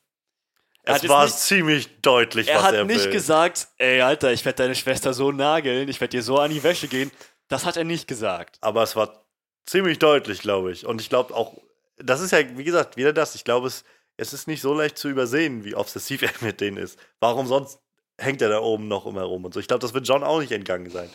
Er 0.83 0.95
hat 0.95 1.05
Es 1.05 1.09
war 1.09 1.25
nicht- 1.25 1.39
ziemlich 1.39 2.01
deutlich, 2.03 2.49
Er 2.49 2.57
was 2.57 2.63
hat 2.65 2.75
er 2.75 2.85
nicht 2.85 3.05
will. 3.07 3.13
gesagt, 3.13 3.69
ey 3.79 4.01
Alter, 4.03 4.33
ich 4.33 4.45
werde 4.45 4.57
deine 4.57 4.75
Schwester 4.75 5.15
so 5.15 5.33
nageln, 5.33 5.89
ich 5.89 6.01
werde 6.01 6.11
dir 6.17 6.23
so 6.23 6.39
an 6.39 6.51
die 6.51 6.63
Wäsche 6.63 6.89
gehen. 6.89 7.11
Das 7.49 7.65
hat 7.65 7.77
er 7.77 7.85
nicht 7.85 8.07
gesagt. 8.09 8.59
Aber 8.61 8.83
es 8.83 8.97
war 8.97 9.25
ziemlich 9.67 9.99
deutlich, 9.99 10.41
glaube 10.41 10.73
ich. 10.73 10.85
Und 10.87 11.01
ich 11.01 11.09
glaube 11.09 11.35
auch, 11.35 11.57
das 11.97 12.21
ist 12.21 12.33
ja, 12.33 12.39
wie 12.59 12.65
gesagt, 12.65 12.97
wieder 12.97 13.13
das. 13.13 13.35
Ich 13.35 13.45
glaube, 13.45 13.69
es, 13.69 13.85
es 14.17 14.33
ist 14.33 14.47
nicht 14.47 14.61
so 14.61 14.75
leicht 14.75 14.99
zu 14.99 15.09
übersehen, 15.09 15.65
wie 15.65 15.75
obsessiv 15.75 16.23
er 16.23 16.33
mit 16.41 16.61
denen 16.61 16.77
ist. 16.77 16.99
Warum 17.21 17.47
sonst 17.47 17.81
hängt 18.19 18.43
er 18.43 18.49
da 18.49 18.61
oben 18.61 18.89
noch 18.89 19.05
umherum 19.05 19.45
und 19.45 19.55
so? 19.55 19.61
Ich 19.61 19.69
glaube, 19.69 19.81
das 19.81 19.95
wird 19.95 20.07
John 20.07 20.23
auch 20.23 20.41
nicht 20.41 20.53
entgangen 20.53 20.91
sein. 20.91 21.11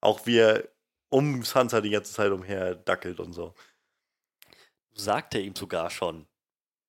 Auch 0.00 0.26
wie 0.26 0.38
er 0.38 0.68
um 1.08 1.42
Sansa 1.42 1.80
die 1.80 1.90
ganze 1.90 2.12
Zeit 2.12 2.32
umher 2.32 2.74
dackelt 2.74 3.20
und 3.20 3.32
so. 3.32 3.54
Sagt 4.92 5.34
er 5.34 5.40
ihm 5.40 5.54
sogar 5.54 5.90
schon. 5.90 6.26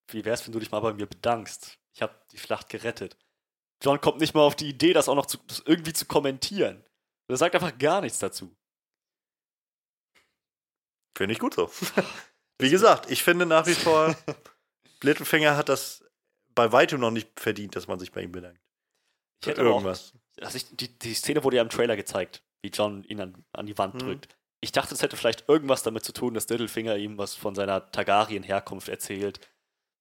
Wie 0.09 0.23
wär's, 0.23 0.45
wenn 0.45 0.53
du 0.53 0.59
dich 0.59 0.71
mal 0.71 0.79
bei 0.79 0.93
mir 0.93 1.07
bedankst? 1.07 1.77
Ich 1.93 2.01
habe 2.01 2.15
die 2.31 2.37
Schlacht 2.37 2.69
gerettet. 2.69 3.17
John 3.83 4.01
kommt 4.01 4.19
nicht 4.19 4.33
mal 4.33 4.41
auf 4.41 4.55
die 4.55 4.69
Idee, 4.69 4.93
das 4.93 5.09
auch 5.09 5.15
noch 5.15 5.25
zu, 5.25 5.37
das 5.47 5.61
irgendwie 5.65 5.93
zu 5.93 6.05
kommentieren. 6.05 6.83
Er 7.27 7.37
sagt 7.37 7.55
einfach 7.55 7.77
gar 7.77 8.01
nichts 8.01 8.19
dazu. 8.19 8.55
Finde 11.15 11.33
ich 11.33 11.39
gut 11.39 11.55
so. 11.55 11.69
Wie 12.59 12.69
gesagt, 12.69 13.11
ich 13.11 13.23
finde 13.23 13.45
nach 13.45 13.67
wie 13.67 13.75
vor, 13.75 14.15
Littlefinger 15.03 15.57
hat 15.57 15.69
das 15.69 16.03
bei 16.55 16.71
weitem 16.71 16.99
noch 16.99 17.11
nicht 17.11 17.39
verdient, 17.39 17.75
dass 17.75 17.87
man 17.87 17.99
sich 17.99 18.11
bei 18.11 18.21
ihm 18.21 18.31
bedankt. 18.31 18.59
Ich 19.41 19.47
hätte 19.47 19.61
irgendwas. 19.61 20.13
Auch, 20.39 20.45
also 20.45 20.57
ich, 20.57 20.65
die, 20.75 20.87
die 20.97 21.13
Szene 21.13 21.43
wurde 21.43 21.57
ja 21.57 21.61
im 21.61 21.69
Trailer 21.69 21.95
gezeigt, 21.95 22.43
wie 22.61 22.69
John 22.69 23.03
ihn 23.03 23.21
an, 23.21 23.45
an 23.53 23.65
die 23.65 23.77
Wand 23.77 23.93
hm. 23.93 23.99
drückt. 23.99 24.35
Ich 24.59 24.71
dachte, 24.71 24.95
es 24.95 25.03
hätte 25.03 25.17
vielleicht 25.17 25.47
irgendwas 25.47 25.83
damit 25.83 26.03
zu 26.03 26.13
tun, 26.13 26.33
dass 26.33 26.49
Littlefinger 26.49 26.97
ihm 26.97 27.17
was 27.17 27.35
von 27.35 27.53
seiner 27.53 27.91
Targaryen-Herkunft 27.91 28.89
erzählt, 28.89 29.39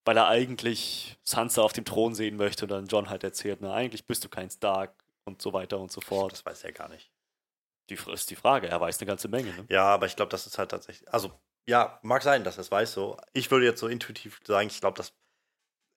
weil 0.06 0.16
er 0.16 0.28
eigentlich 0.28 1.18
Sansa 1.24 1.60
auf 1.60 1.74
dem 1.74 1.84
Thron 1.84 2.14
sehen 2.14 2.36
möchte 2.36 2.64
und 2.64 2.70
dann 2.70 2.86
John 2.86 3.10
halt 3.10 3.22
erzählt, 3.22 3.58
na, 3.60 3.74
eigentlich 3.74 4.06
bist 4.06 4.24
du 4.24 4.30
kein 4.30 4.48
Stark 4.48 5.04
und 5.26 5.42
so 5.42 5.52
weiter 5.52 5.78
und 5.78 5.92
so 5.92 6.00
fort. 6.00 6.32
Das 6.32 6.46
weiß 6.46 6.64
er 6.64 6.72
gar 6.72 6.88
nicht. 6.88 7.10
Die 7.90 7.98
ist 8.12 8.30
die 8.30 8.36
Frage, 8.36 8.68
er 8.68 8.80
weiß 8.80 8.98
eine 8.98 9.06
ganze 9.06 9.28
Menge. 9.28 9.52
Ne? 9.52 9.66
Ja, 9.68 9.84
aber 9.84 10.06
ich 10.06 10.16
glaube, 10.16 10.30
das 10.30 10.46
ist 10.46 10.58
halt 10.58 10.70
tatsächlich, 10.70 11.12
also 11.12 11.38
ja, 11.66 11.98
mag 12.02 12.22
sein, 12.22 12.44
dass 12.44 12.58
er 12.58 12.62
es 12.62 12.70
weiß 12.70 12.92
so. 12.92 13.16
Ich 13.32 13.50
würde 13.50 13.66
jetzt 13.66 13.80
so 13.80 13.88
intuitiv 13.88 14.40
sagen, 14.44 14.68
ich 14.68 14.80
glaube, 14.80 14.96
dass 14.96 15.12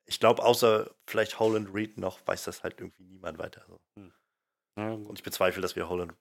ich 0.10 0.20
glaube, 0.20 0.44
außer 0.44 0.90
vielleicht 1.06 1.40
Holland 1.40 1.74
Reed 1.74 2.00
noch, 2.00 2.20
weiß 2.26 2.44
das 2.46 2.64
halt 2.64 2.80
irgendwie 2.80 3.04
niemand 3.04 3.38
weiter. 3.38 3.64
So. 3.68 3.80
Hm. 3.96 4.12
Ja, 4.76 4.92
und 4.92 5.20
ich 5.20 5.24
bezweifle, 5.24 5.62
dass 5.62 5.76
wir 5.76 5.88
Holland 5.88 6.12
Reed. 6.12 6.20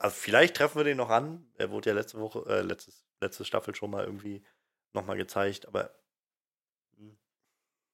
Also 0.00 0.16
vielleicht 0.16 0.56
treffen 0.56 0.78
wir 0.78 0.84
den 0.84 0.96
noch 0.96 1.10
an. 1.10 1.46
Er 1.58 1.70
wurde 1.70 1.90
ja 1.90 1.94
letzte 1.94 2.18
Woche, 2.18 2.44
äh, 2.48 2.62
letztes, 2.62 3.04
letzte 3.20 3.44
Staffel 3.44 3.74
schon 3.74 3.90
mal 3.90 4.04
irgendwie 4.04 4.42
nochmal 4.94 5.18
gezeigt, 5.18 5.68
aber. 5.68 5.94
Hm. 6.96 7.18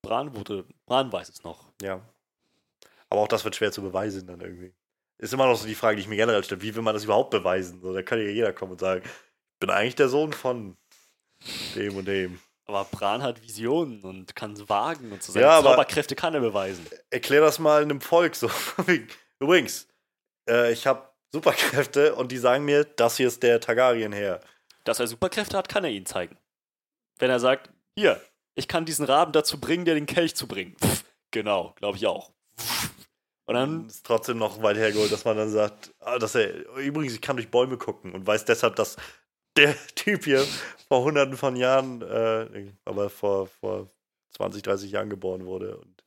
Bran 0.03 0.37
wurde, 0.37 0.67
Bran 0.87 1.13
weiß 1.13 1.29
es 1.29 1.43
noch. 1.43 1.73
Ja. 1.83 2.01
Aber 3.09 3.23
auch 3.23 3.29
das 3.29 3.45
wird 3.45 3.57
schwer 3.57 3.73
zu 3.73 3.83
beweisen 3.83 4.29
dann 4.29 4.41
irgendwie. 4.41 4.73
Ist 5.19 5.33
immer 5.33 5.47
noch 5.47 5.57
so 5.57 5.67
die 5.67 5.75
Frage, 5.75 5.97
die 5.97 6.03
ich 6.03 6.09
mir 6.09 6.17
generell 6.17 6.45
stelle, 6.45 6.63
wie 6.63 6.75
will 6.75 6.83
man 6.83 6.95
das 6.95 7.05
überhaupt 7.05 7.31
beweisen? 7.31 7.81
So, 7.81 7.93
da 7.93 8.03
kann 8.03 8.21
ja 8.21 8.27
jeder 8.27 8.53
kommen 8.53 8.73
und 8.73 8.81
sagen, 8.81 9.03
ich 9.05 9.59
bin 9.59 9.71
eigentlich 9.71 9.95
der 9.97 10.09
Sohn 10.09 10.33
von 10.33 10.77
dem 11.75 11.97
und 11.97 12.07
dem. 12.07 12.41
Aber 12.67 12.85
Bran 12.85 13.23
hat 13.23 13.43
Visionen 13.43 14.03
und 14.03 14.35
kann 14.35 14.53
es 14.53 14.69
wagen 14.69 15.13
und 15.13 15.23
so 15.23 15.33
seine 15.33 15.45
ja, 15.45 15.63
Zauberkräfte 15.63 16.15
kann 16.15 16.35
er 16.35 16.41
beweisen. 16.41 16.87
Erklär 17.11 17.43
das 17.43 17.59
mal 17.59 17.83
einem 17.83 18.01
Volk 18.01 18.35
so. 18.35 18.51
Übrigens, 19.39 19.87
äh, 20.49 20.73
ich 20.73 20.87
habe 20.87 21.09
Superkräfte 21.31 22.15
und 22.15 22.33
die 22.33 22.39
sagen 22.39 22.65
mir, 22.65 22.85
das 22.85 23.19
hier 23.19 23.29
ist 23.29 23.43
der 23.43 23.61
Targaryen 23.61 24.13
her. 24.13 24.41
Dass 24.85 25.01
er 25.01 25.07
Superkräfte 25.07 25.59
hat, 25.59 25.69
kann 25.69 25.85
er 25.85 25.91
ihnen 25.91 26.07
zeigen. 26.07 26.39
Wenn 27.19 27.31
er 27.31 27.41
sagt, 27.41 27.71
hier, 27.97 28.21
ich 28.55 28.69
kann 28.69 28.87
diesen 28.87 29.05
Raben 29.05 29.33
dazu 29.33 29.61
bringen, 29.61 29.85
dir 29.85 29.95
den 29.95 30.07
Kelch 30.07 30.35
zu 30.35 30.47
bringen. 30.47 30.77
Pff, 30.83 31.05
genau, 31.31 31.75
glaube 31.77 31.99
ich 31.99 32.07
auch. 32.07 32.31
Und 33.47 33.55
dann 33.55 33.87
ist 33.89 34.07
trotzdem 34.07 34.39
noch 34.39 34.63
weit 34.63 34.77
hergeholt, 34.77 35.13
dass 35.13 35.25
man 35.25 35.37
dann 35.37 35.51
sagt, 35.51 35.93
ah, 36.01 36.19
dass 36.19 36.35
er 36.35 36.77
übrigens, 36.79 37.15
ich 37.15 37.21
kann 37.21 37.37
durch 37.37 37.51
Bäume 37.51 37.77
gucken 37.77 38.13
und 38.13 38.27
weiß 38.27 38.47
deshalb, 38.47 38.77
dass 38.77 38.97
der 39.57 39.75
Typ 39.95 40.25
hier 40.25 40.45
vor 40.89 41.03
hunderten 41.05 41.37
von 41.37 41.57
Jahren, 41.57 42.03
äh, 42.03 42.73
aber 42.85 43.11
vor, 43.11 43.47
vor 43.47 43.91
20, 44.31 44.63
30 44.63 44.91
Jahren 44.91 45.11
geboren 45.11 45.47
wurde. 45.47 45.77
Und 45.77 46.05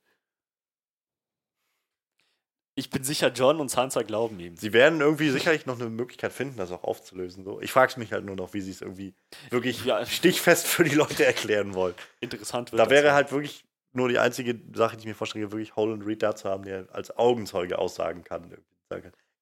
ich 2.76 2.92
bin 2.92 3.04
sicher, 3.04 3.32
John 3.34 3.60
und 3.60 3.70
Sansa 3.70 4.04
glauben 4.04 4.40
ihm. 4.40 4.56
Sie 4.56 4.72
werden 4.72 5.02
irgendwie 5.02 5.32
sicherlich 5.32 5.66
noch 5.66 5.80
eine 5.80 5.90
Möglichkeit 5.90 6.32
finden, 6.32 6.58
das 6.58 6.72
auch 6.72 6.84
aufzulösen. 6.84 7.44
So. 7.44 7.60
Ich 7.60 7.72
frage 7.72 8.00
mich 8.00 8.14
halt 8.14 8.24
nur 8.24 8.36
noch, 8.36 8.54
wie 8.54 8.62
sie 8.62 8.70
es 8.70 8.82
irgendwie 8.82 9.16
wirklich 9.50 9.84
ja. 9.84 10.06
stichfest 10.06 10.68
für 10.68 10.84
die 10.84 10.94
Leute 10.94 11.26
erklären 11.26 11.74
wollen. 11.74 11.96
Interessant 12.20 12.72
wird 12.72 12.80
Da 12.80 12.92
wäre 12.92 13.14
halt 13.14 13.32
wirklich 13.32 13.66
nur 13.94 14.10
die 14.10 14.20
einzige 14.20 14.60
Sache, 14.76 14.96
die 14.96 15.02
ich 15.02 15.08
mir 15.08 15.16
vorstelle, 15.16 15.52
wirklich 15.52 15.76
Holland 15.76 16.06
Reed 16.06 16.22
da 16.22 16.36
zu 16.36 16.50
haben, 16.50 16.66
der 16.66 16.88
als 16.92 17.18
Augenzeuge 17.18 17.80
aussagen 17.80 18.24
kann. 18.24 18.56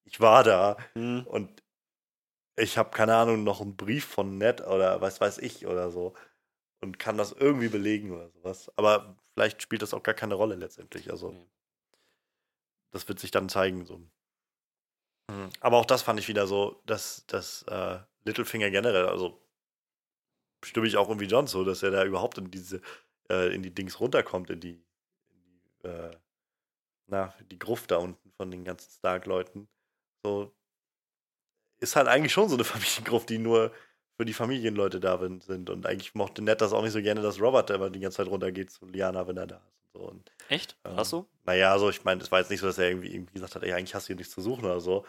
Ich 0.05 0.21
war 0.21 0.45
da 0.45 0.77
mhm. 0.93 1.23
und 1.25 1.61
ich 2.57 2.77
habe 2.77 2.91
keine 2.91 3.15
Ahnung, 3.15 3.43
noch 3.43 3.61
einen 3.61 3.75
Brief 3.75 4.05
von 4.05 4.37
Ned 4.37 4.61
oder 4.61 5.01
was 5.01 5.19
weiß 5.21 5.39
ich 5.39 5.65
oder 5.67 5.91
so 5.91 6.13
und 6.81 6.99
kann 6.99 7.17
das 7.17 7.31
irgendwie 7.31 7.69
belegen 7.69 8.11
oder 8.11 8.29
sowas. 8.29 8.71
Aber 8.77 9.17
vielleicht 9.33 9.61
spielt 9.61 9.81
das 9.81 9.93
auch 9.93 10.03
gar 10.03 10.15
keine 10.15 10.35
Rolle 10.35 10.55
letztendlich. 10.55 11.11
Also 11.11 11.31
mhm. 11.31 11.45
das 12.91 13.07
wird 13.07 13.19
sich 13.19 13.31
dann 13.31 13.49
zeigen. 13.49 13.85
So. 13.85 13.97
Mhm. 15.29 15.49
Aber 15.59 15.77
auch 15.77 15.85
das 15.85 16.01
fand 16.01 16.19
ich 16.19 16.27
wieder 16.27 16.47
so, 16.47 16.81
dass 16.85 17.25
das 17.27 17.63
äh, 17.63 17.99
Littlefinger 18.23 18.69
generell, 18.71 19.07
also 19.07 19.41
stimme 20.63 20.87
ich 20.87 20.97
auch 20.97 21.09
irgendwie 21.09 21.27
John 21.27 21.47
so, 21.47 21.63
dass 21.63 21.83
er 21.83 21.91
da 21.91 22.05
überhaupt 22.05 22.37
in 22.37 22.49
diese 22.51 22.81
äh, 23.29 23.53
in 23.53 23.63
die 23.63 23.73
Dings 23.73 23.99
runterkommt, 23.99 24.49
in 24.49 24.59
die, 24.59 24.83
in 25.29 25.43
die 25.43 25.87
äh, 25.87 26.11
na, 27.07 27.33
die 27.51 27.59
Gruft 27.59 27.91
da 27.91 27.97
unten 27.97 28.31
von 28.31 28.49
den 28.49 28.63
ganzen 28.63 28.89
Stark-Leuten. 28.91 29.67
So, 30.25 30.55
ist 31.79 31.95
halt 31.95 32.07
eigentlich 32.07 32.33
schon 32.33 32.49
so 32.49 32.55
eine 32.55 32.63
Familiengruft, 32.65 33.29
die 33.29 33.37
nur 33.37 33.71
für 34.17 34.25
die 34.25 34.33
Familienleute 34.33 34.99
da 34.99 35.17
sind. 35.19 35.69
Und 35.69 35.85
eigentlich 35.85 36.15
mochte 36.15 36.41
Ned 36.41 36.61
das 36.61 36.73
auch 36.73 36.81
nicht 36.81 36.93
so 36.93 37.01
gerne, 37.01 37.21
dass 37.21 37.41
Robert 37.41 37.69
immer 37.69 37.89
die 37.89 37.99
ganze 37.99 38.17
Zeit 38.17 38.27
runtergeht 38.27 38.71
zu 38.71 38.85
Liana, 38.85 39.27
wenn 39.27 39.37
er 39.37 39.47
da 39.47 39.57
ist. 39.57 39.75
Und 39.81 39.91
so. 39.93 39.99
Und, 39.99 40.31
Echt? 40.49 40.77
Ähm, 40.85 40.95
Hast 40.95 41.13
du? 41.13 41.27
Naja, 41.43 41.71
also 41.71 41.89
ich 41.89 42.03
meine, 42.03 42.21
es 42.21 42.31
war 42.31 42.39
jetzt 42.39 42.49
nicht 42.49 42.61
so, 42.61 42.67
dass 42.67 42.77
er 42.77 42.89
irgendwie, 42.89 43.13
irgendwie 43.13 43.33
gesagt 43.33 43.55
hat, 43.55 43.63
ey, 43.63 43.73
eigentlich 43.73 43.93
hast 43.93 44.05
du 44.05 44.07
hier 44.07 44.15
nichts 44.15 44.33
zu 44.33 44.41
suchen 44.41 44.65
oder 44.65 44.79
so. 44.79 45.05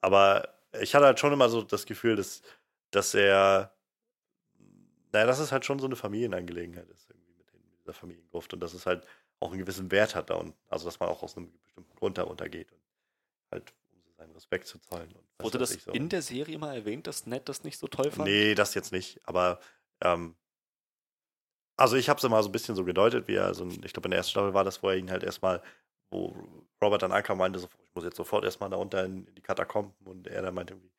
Aber 0.00 0.48
ich 0.80 0.94
hatte 0.94 1.06
halt 1.06 1.18
schon 1.20 1.32
immer 1.32 1.48
so 1.48 1.62
das 1.62 1.86
Gefühl, 1.86 2.16
dass, 2.16 2.42
dass 2.90 3.14
er, 3.14 3.72
naja, 5.12 5.26
dass 5.26 5.38
es 5.38 5.52
halt 5.52 5.64
schon 5.64 5.78
so 5.78 5.86
eine 5.86 5.96
Familienangelegenheit 5.96 6.88
ist, 6.90 7.08
irgendwie 7.10 7.34
mit, 7.38 7.52
den, 7.52 7.60
mit 7.70 7.80
dieser 7.80 7.94
Familiengruft. 7.94 8.52
Und 8.52 8.60
dass 8.60 8.74
es 8.74 8.86
halt 8.86 9.06
auch 9.40 9.50
einen 9.50 9.60
gewissen 9.60 9.90
Wert 9.90 10.14
hat 10.14 10.30
da 10.30 10.34
und 10.34 10.54
also 10.68 10.84
dass 10.84 11.00
man 11.00 11.08
auch 11.08 11.22
aus 11.22 11.36
einem 11.36 11.52
bestimmten 11.64 11.96
Grund 11.96 12.16
da 12.16 12.22
runtergeht 12.22 12.70
und 12.70 12.80
halt 13.50 13.74
seinen 14.22 14.32
Respekt 14.32 14.66
zu 14.66 14.78
zollen. 14.78 15.12
Wurde 15.38 15.58
das 15.58 15.70
so. 15.70 15.90
in 15.92 16.08
der 16.08 16.22
Serie 16.22 16.58
mal 16.58 16.74
erwähnt, 16.74 17.06
dass 17.06 17.26
Ned 17.26 17.48
das 17.48 17.64
nicht 17.64 17.78
so 17.78 17.88
toll 17.88 18.10
fand? 18.10 18.28
Nee, 18.28 18.54
das 18.54 18.74
jetzt 18.74 18.92
nicht. 18.92 19.20
Aber 19.24 19.58
ähm, 20.00 20.36
also 21.76 21.96
ich 21.96 22.08
habe 22.08 22.18
es 22.18 22.24
immer 22.24 22.42
so 22.42 22.48
ein 22.48 22.52
bisschen 22.52 22.76
so 22.76 22.84
gedeutet, 22.84 23.28
wie 23.28 23.34
er, 23.34 23.46
also 23.46 23.66
ich 23.66 23.92
glaube 23.92 24.06
in 24.06 24.10
der 24.10 24.18
ersten 24.18 24.30
Staffel 24.30 24.54
war 24.54 24.64
das, 24.64 24.82
wo 24.82 24.88
er 24.88 24.96
ihn 24.96 25.10
halt 25.10 25.24
erstmal, 25.24 25.62
wo 26.10 26.36
Robert 26.80 27.02
dann 27.02 27.12
ankam, 27.12 27.38
meinte, 27.38 27.58
so, 27.58 27.68
ich 27.82 27.94
muss 27.94 28.04
jetzt 28.04 28.16
sofort 28.16 28.44
erstmal 28.44 28.70
da 28.70 28.76
unter 28.76 29.04
in, 29.04 29.26
in 29.26 29.34
die 29.34 29.42
Katakomben 29.42 29.94
und 30.04 30.26
er 30.26 30.42
dann 30.42 30.54
meinte 30.54 30.74
irgendwie, 30.74 30.92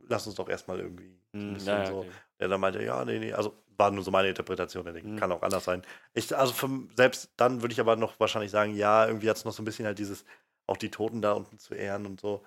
lass 0.00 0.26
uns 0.26 0.36
doch 0.36 0.48
erstmal 0.48 0.80
irgendwie 0.80 1.20
ein 1.34 1.40
hm, 1.40 1.54
bisschen 1.54 1.68
ja, 1.68 1.86
so. 1.86 1.98
Okay. 1.98 2.10
Er 2.38 2.48
dann 2.48 2.60
meinte, 2.60 2.82
ja, 2.82 3.04
nee, 3.04 3.18
nee, 3.18 3.32
also 3.32 3.54
war 3.76 3.92
nur 3.92 4.02
so 4.02 4.10
meine 4.10 4.28
Interpretation, 4.28 4.84
der 4.84 4.94
mhm. 4.94 5.16
kann 5.16 5.30
auch 5.30 5.42
anders 5.42 5.64
sein. 5.64 5.82
Ich, 6.12 6.36
also 6.36 6.52
für, 6.52 6.68
selbst 6.96 7.30
dann 7.36 7.62
würde 7.62 7.72
ich 7.72 7.80
aber 7.80 7.94
noch 7.94 8.18
wahrscheinlich 8.18 8.50
sagen, 8.50 8.74
ja, 8.74 9.06
irgendwie 9.06 9.30
hat 9.30 9.36
es 9.36 9.44
noch 9.44 9.52
so 9.52 9.62
ein 9.62 9.64
bisschen 9.64 9.86
halt 9.86 9.98
dieses, 9.98 10.24
auch 10.68 10.76
die 10.76 10.90
Toten 10.90 11.20
da 11.20 11.32
unten 11.32 11.58
zu 11.58 11.74
ehren 11.74 12.06
und 12.06 12.20
so. 12.20 12.44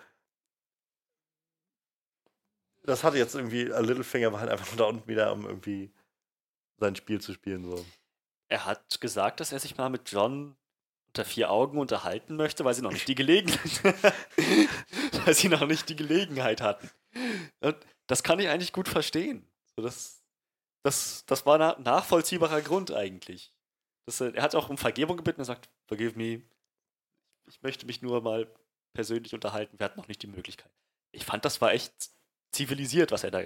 Das 2.84 3.04
hatte 3.04 3.18
jetzt 3.18 3.36
irgendwie, 3.36 3.72
A 3.74 3.80
Littlefinger 3.80 4.32
war 4.32 4.40
halt 4.40 4.50
einfach 4.50 4.68
nur 4.68 4.78
da 4.78 4.86
unten 4.86 5.08
wieder, 5.08 5.34
um 5.34 5.46
irgendwie 5.46 5.92
sein 6.78 6.96
Spiel 6.96 7.20
zu 7.20 7.34
spielen. 7.34 7.64
So. 7.66 7.86
Er 8.48 8.66
hat 8.66 9.02
gesagt, 9.02 9.40
dass 9.40 9.52
er 9.52 9.60
sich 9.60 9.78
mal 9.78 9.90
mit 9.90 10.10
John 10.10 10.56
unter 11.08 11.26
vier 11.26 11.52
Augen 11.52 11.78
unterhalten 11.78 12.36
möchte, 12.38 12.64
weil 12.64 12.74
sie 12.74 12.82
noch 12.82 12.94
nicht 12.94 13.08
die 13.08 13.16
Gelegenheit, 13.16 13.84
weil 15.26 15.34
sie 15.34 15.50
noch 15.50 15.66
nicht 15.66 15.90
die 15.90 15.96
Gelegenheit 15.96 16.62
hatten. 16.62 16.90
Und 17.60 17.76
das 18.08 18.24
kann 18.24 18.40
ich 18.40 18.48
eigentlich 18.48 18.72
gut 18.72 18.88
verstehen. 18.88 19.46
So, 19.76 19.82
das, 19.82 20.24
das, 20.84 21.26
das 21.26 21.46
war 21.46 21.60
ein 21.78 21.84
nachvollziehbarer 21.84 22.62
Grund 22.62 22.92
eigentlich. 22.92 23.52
Das, 24.06 24.22
er 24.22 24.42
hat 24.42 24.56
auch 24.56 24.70
um 24.70 24.78
Vergebung 24.78 25.18
gebeten. 25.18 25.42
Er 25.42 25.46
sagt, 25.46 25.70
forgive 25.88 26.18
me, 26.18 26.44
ich 27.52 27.62
möchte 27.62 27.86
mich 27.86 28.02
nur 28.02 28.22
mal 28.22 28.48
persönlich 28.94 29.34
unterhalten, 29.34 29.78
wir 29.78 29.86
hatten 29.86 30.00
noch 30.00 30.08
nicht 30.08 30.22
die 30.22 30.28
Möglichkeit. 30.28 30.72
Ich 31.12 31.26
fand, 31.26 31.44
das 31.44 31.60
war 31.60 31.74
echt 31.74 31.94
zivilisiert, 32.54 33.12
was 33.12 33.24
er 33.24 33.32
da, 33.32 33.42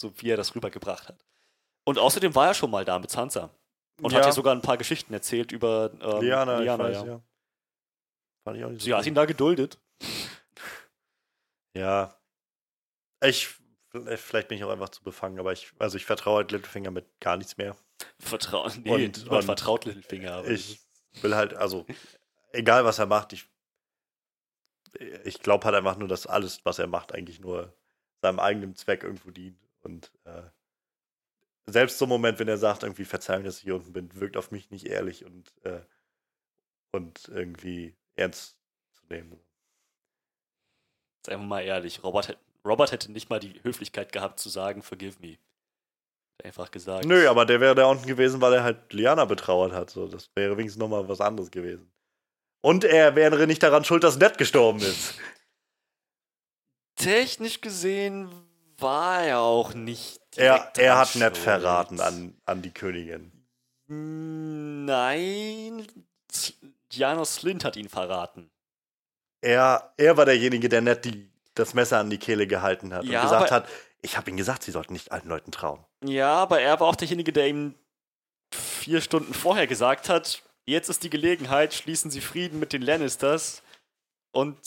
so 0.00 0.12
wie 0.20 0.30
er 0.30 0.36
das 0.36 0.54
rübergebracht 0.54 1.08
hat. 1.08 1.24
Und 1.84 1.98
außerdem 1.98 2.34
war 2.34 2.48
er 2.48 2.54
schon 2.54 2.70
mal 2.70 2.84
da 2.84 2.98
mit 2.98 3.10
Sansa. 3.10 3.50
Und 4.00 4.12
ja. 4.12 4.18
hat 4.18 4.26
ja 4.26 4.32
sogar 4.32 4.54
ein 4.54 4.62
paar 4.62 4.78
Geschichten 4.78 5.12
erzählt 5.12 5.52
über 5.52 5.90
ähm, 6.00 6.22
Liana. 6.22 6.60
Liana 6.60 6.84
weiß, 6.84 6.96
ja. 6.96 7.04
ja. 7.04 7.22
Fand 8.44 8.56
ich 8.56 8.64
auch 8.64 8.70
nicht 8.70 8.80
so. 8.80 8.86
Sie 8.86 8.94
hat 8.94 9.06
ihn 9.06 9.14
da 9.14 9.26
geduldet. 9.26 9.78
Ja. 11.76 12.18
Ich, 13.22 13.50
vielleicht 13.90 14.48
bin 14.48 14.56
ich 14.56 14.64
auch 14.64 14.70
einfach 14.70 14.88
zu 14.88 15.02
befangen, 15.02 15.38
aber 15.38 15.52
ich, 15.52 15.72
also 15.78 15.98
ich 15.98 16.06
vertraue 16.06 16.38
halt 16.38 16.52
Littlefinger 16.52 16.90
mit 16.90 17.06
gar 17.20 17.36
nichts 17.36 17.58
mehr. 17.58 17.76
Vertrauen, 18.18 18.72
nee, 18.84 19.06
und, 19.06 19.28
und 19.28 19.44
vertraut 19.44 19.84
Littlefinger. 19.84 20.32
Aber 20.32 20.48
ich 20.48 20.80
will 21.20 21.36
halt, 21.36 21.52
also 21.54 21.84
egal 22.52 22.84
was 22.84 22.98
er 22.98 23.06
macht, 23.06 23.32
ich, 23.32 23.48
ich 25.24 25.40
glaube 25.40 25.64
halt 25.64 25.74
einfach 25.74 25.96
nur, 25.96 26.08
dass 26.08 26.26
alles, 26.26 26.64
was 26.64 26.78
er 26.78 26.86
macht, 26.86 27.14
eigentlich 27.14 27.40
nur 27.40 27.74
seinem 28.22 28.40
eigenen 28.40 28.74
Zweck 28.76 29.02
irgendwo 29.02 29.30
dient. 29.30 29.58
Und 29.82 30.12
äh, 30.24 30.42
selbst 31.66 31.98
so 31.98 32.04
ein 32.04 32.10
Moment, 32.10 32.38
wenn 32.38 32.48
er 32.48 32.58
sagt, 32.58 32.82
irgendwie 32.82 33.04
Verzeihung, 33.04 33.44
dass 33.44 33.58
ich 33.58 33.62
hier 33.62 33.76
unten 33.76 33.92
bin, 33.92 34.14
wirkt 34.20 34.36
auf 34.36 34.50
mich 34.50 34.70
nicht 34.70 34.86
ehrlich 34.86 35.24
und, 35.24 35.52
äh, 35.64 35.80
und 36.92 37.28
irgendwie 37.28 37.96
ernst 38.16 38.58
zu 38.92 39.02
nehmen. 39.08 39.38
Sei 41.24 41.36
mal 41.36 41.60
ehrlich, 41.60 42.02
Robert, 42.02 42.38
Robert 42.64 42.92
hätte 42.92 43.12
nicht 43.12 43.30
mal 43.30 43.40
die 43.40 43.62
Höflichkeit 43.62 44.12
gehabt 44.12 44.40
zu 44.40 44.48
sagen, 44.48 44.82
forgive 44.82 45.20
me. 45.20 45.38
Einfach 46.42 46.70
gesagt. 46.70 47.04
Nö, 47.04 47.28
aber 47.28 47.44
der 47.44 47.60
wäre 47.60 47.74
da 47.74 47.84
unten 47.86 48.06
gewesen, 48.06 48.40
weil 48.40 48.54
er 48.54 48.64
halt 48.64 48.92
Liana 48.94 49.26
betrauert 49.26 49.72
hat. 49.72 49.90
So, 49.90 50.08
das 50.08 50.30
wäre 50.34 50.56
wenigstens 50.56 50.80
nochmal 50.80 51.06
was 51.06 51.20
anderes 51.20 51.50
gewesen. 51.50 51.90
Und 52.62 52.84
er 52.84 53.16
wäre 53.16 53.46
nicht 53.46 53.62
daran 53.62 53.84
schuld, 53.84 54.04
dass 54.04 54.18
Ned 54.18 54.38
gestorben 54.38 54.80
ist. 54.80 55.14
Technisch 56.96 57.60
gesehen 57.60 58.30
war 58.78 59.22
er 59.22 59.40
auch 59.40 59.74
nicht 59.74 60.20
Er, 60.36 60.70
er 60.76 60.98
hat 60.98 61.14
Ned 61.16 61.36
verraten 61.36 62.00
an, 62.00 62.36
an 62.44 62.62
die 62.62 62.72
Königin. 62.72 63.32
Nein, 63.86 65.86
Janos 66.92 67.36
Slint 67.36 67.64
hat 67.64 67.76
ihn 67.76 67.88
verraten. 67.88 68.50
Er, 69.40 69.92
er 69.96 70.16
war 70.16 70.26
derjenige, 70.26 70.68
der 70.68 70.82
Ned 70.82 71.04
die, 71.04 71.30
das 71.54 71.74
Messer 71.74 71.98
an 71.98 72.10
die 72.10 72.18
Kehle 72.18 72.46
gehalten 72.46 72.92
hat 72.92 73.04
Ja, 73.04 73.20
und 73.20 73.28
gesagt 73.28 73.50
hat, 73.50 73.68
ich 74.02 74.16
habe 74.16 74.30
ihnen 74.30 74.36
gesagt, 74.36 74.62
sie 74.62 74.70
sollten 74.70 74.92
nicht 74.92 75.12
alten 75.12 75.28
Leuten 75.28 75.50
trauen. 75.50 75.84
Ja, 76.04 76.34
aber 76.34 76.60
er 76.60 76.78
war 76.80 76.88
auch 76.88 76.96
derjenige, 76.96 77.32
der 77.32 77.48
ihm 77.48 77.74
vier 78.52 79.00
Stunden 79.00 79.34
vorher 79.34 79.66
gesagt 79.66 80.08
hat, 80.08 80.42
jetzt 80.70 80.88
ist 80.88 81.02
die 81.02 81.10
Gelegenheit, 81.10 81.74
schließen 81.74 82.10
Sie 82.10 82.20
Frieden 82.20 82.58
mit 82.58 82.72
den 82.72 82.82
Lannisters 82.82 83.62
und, 84.32 84.58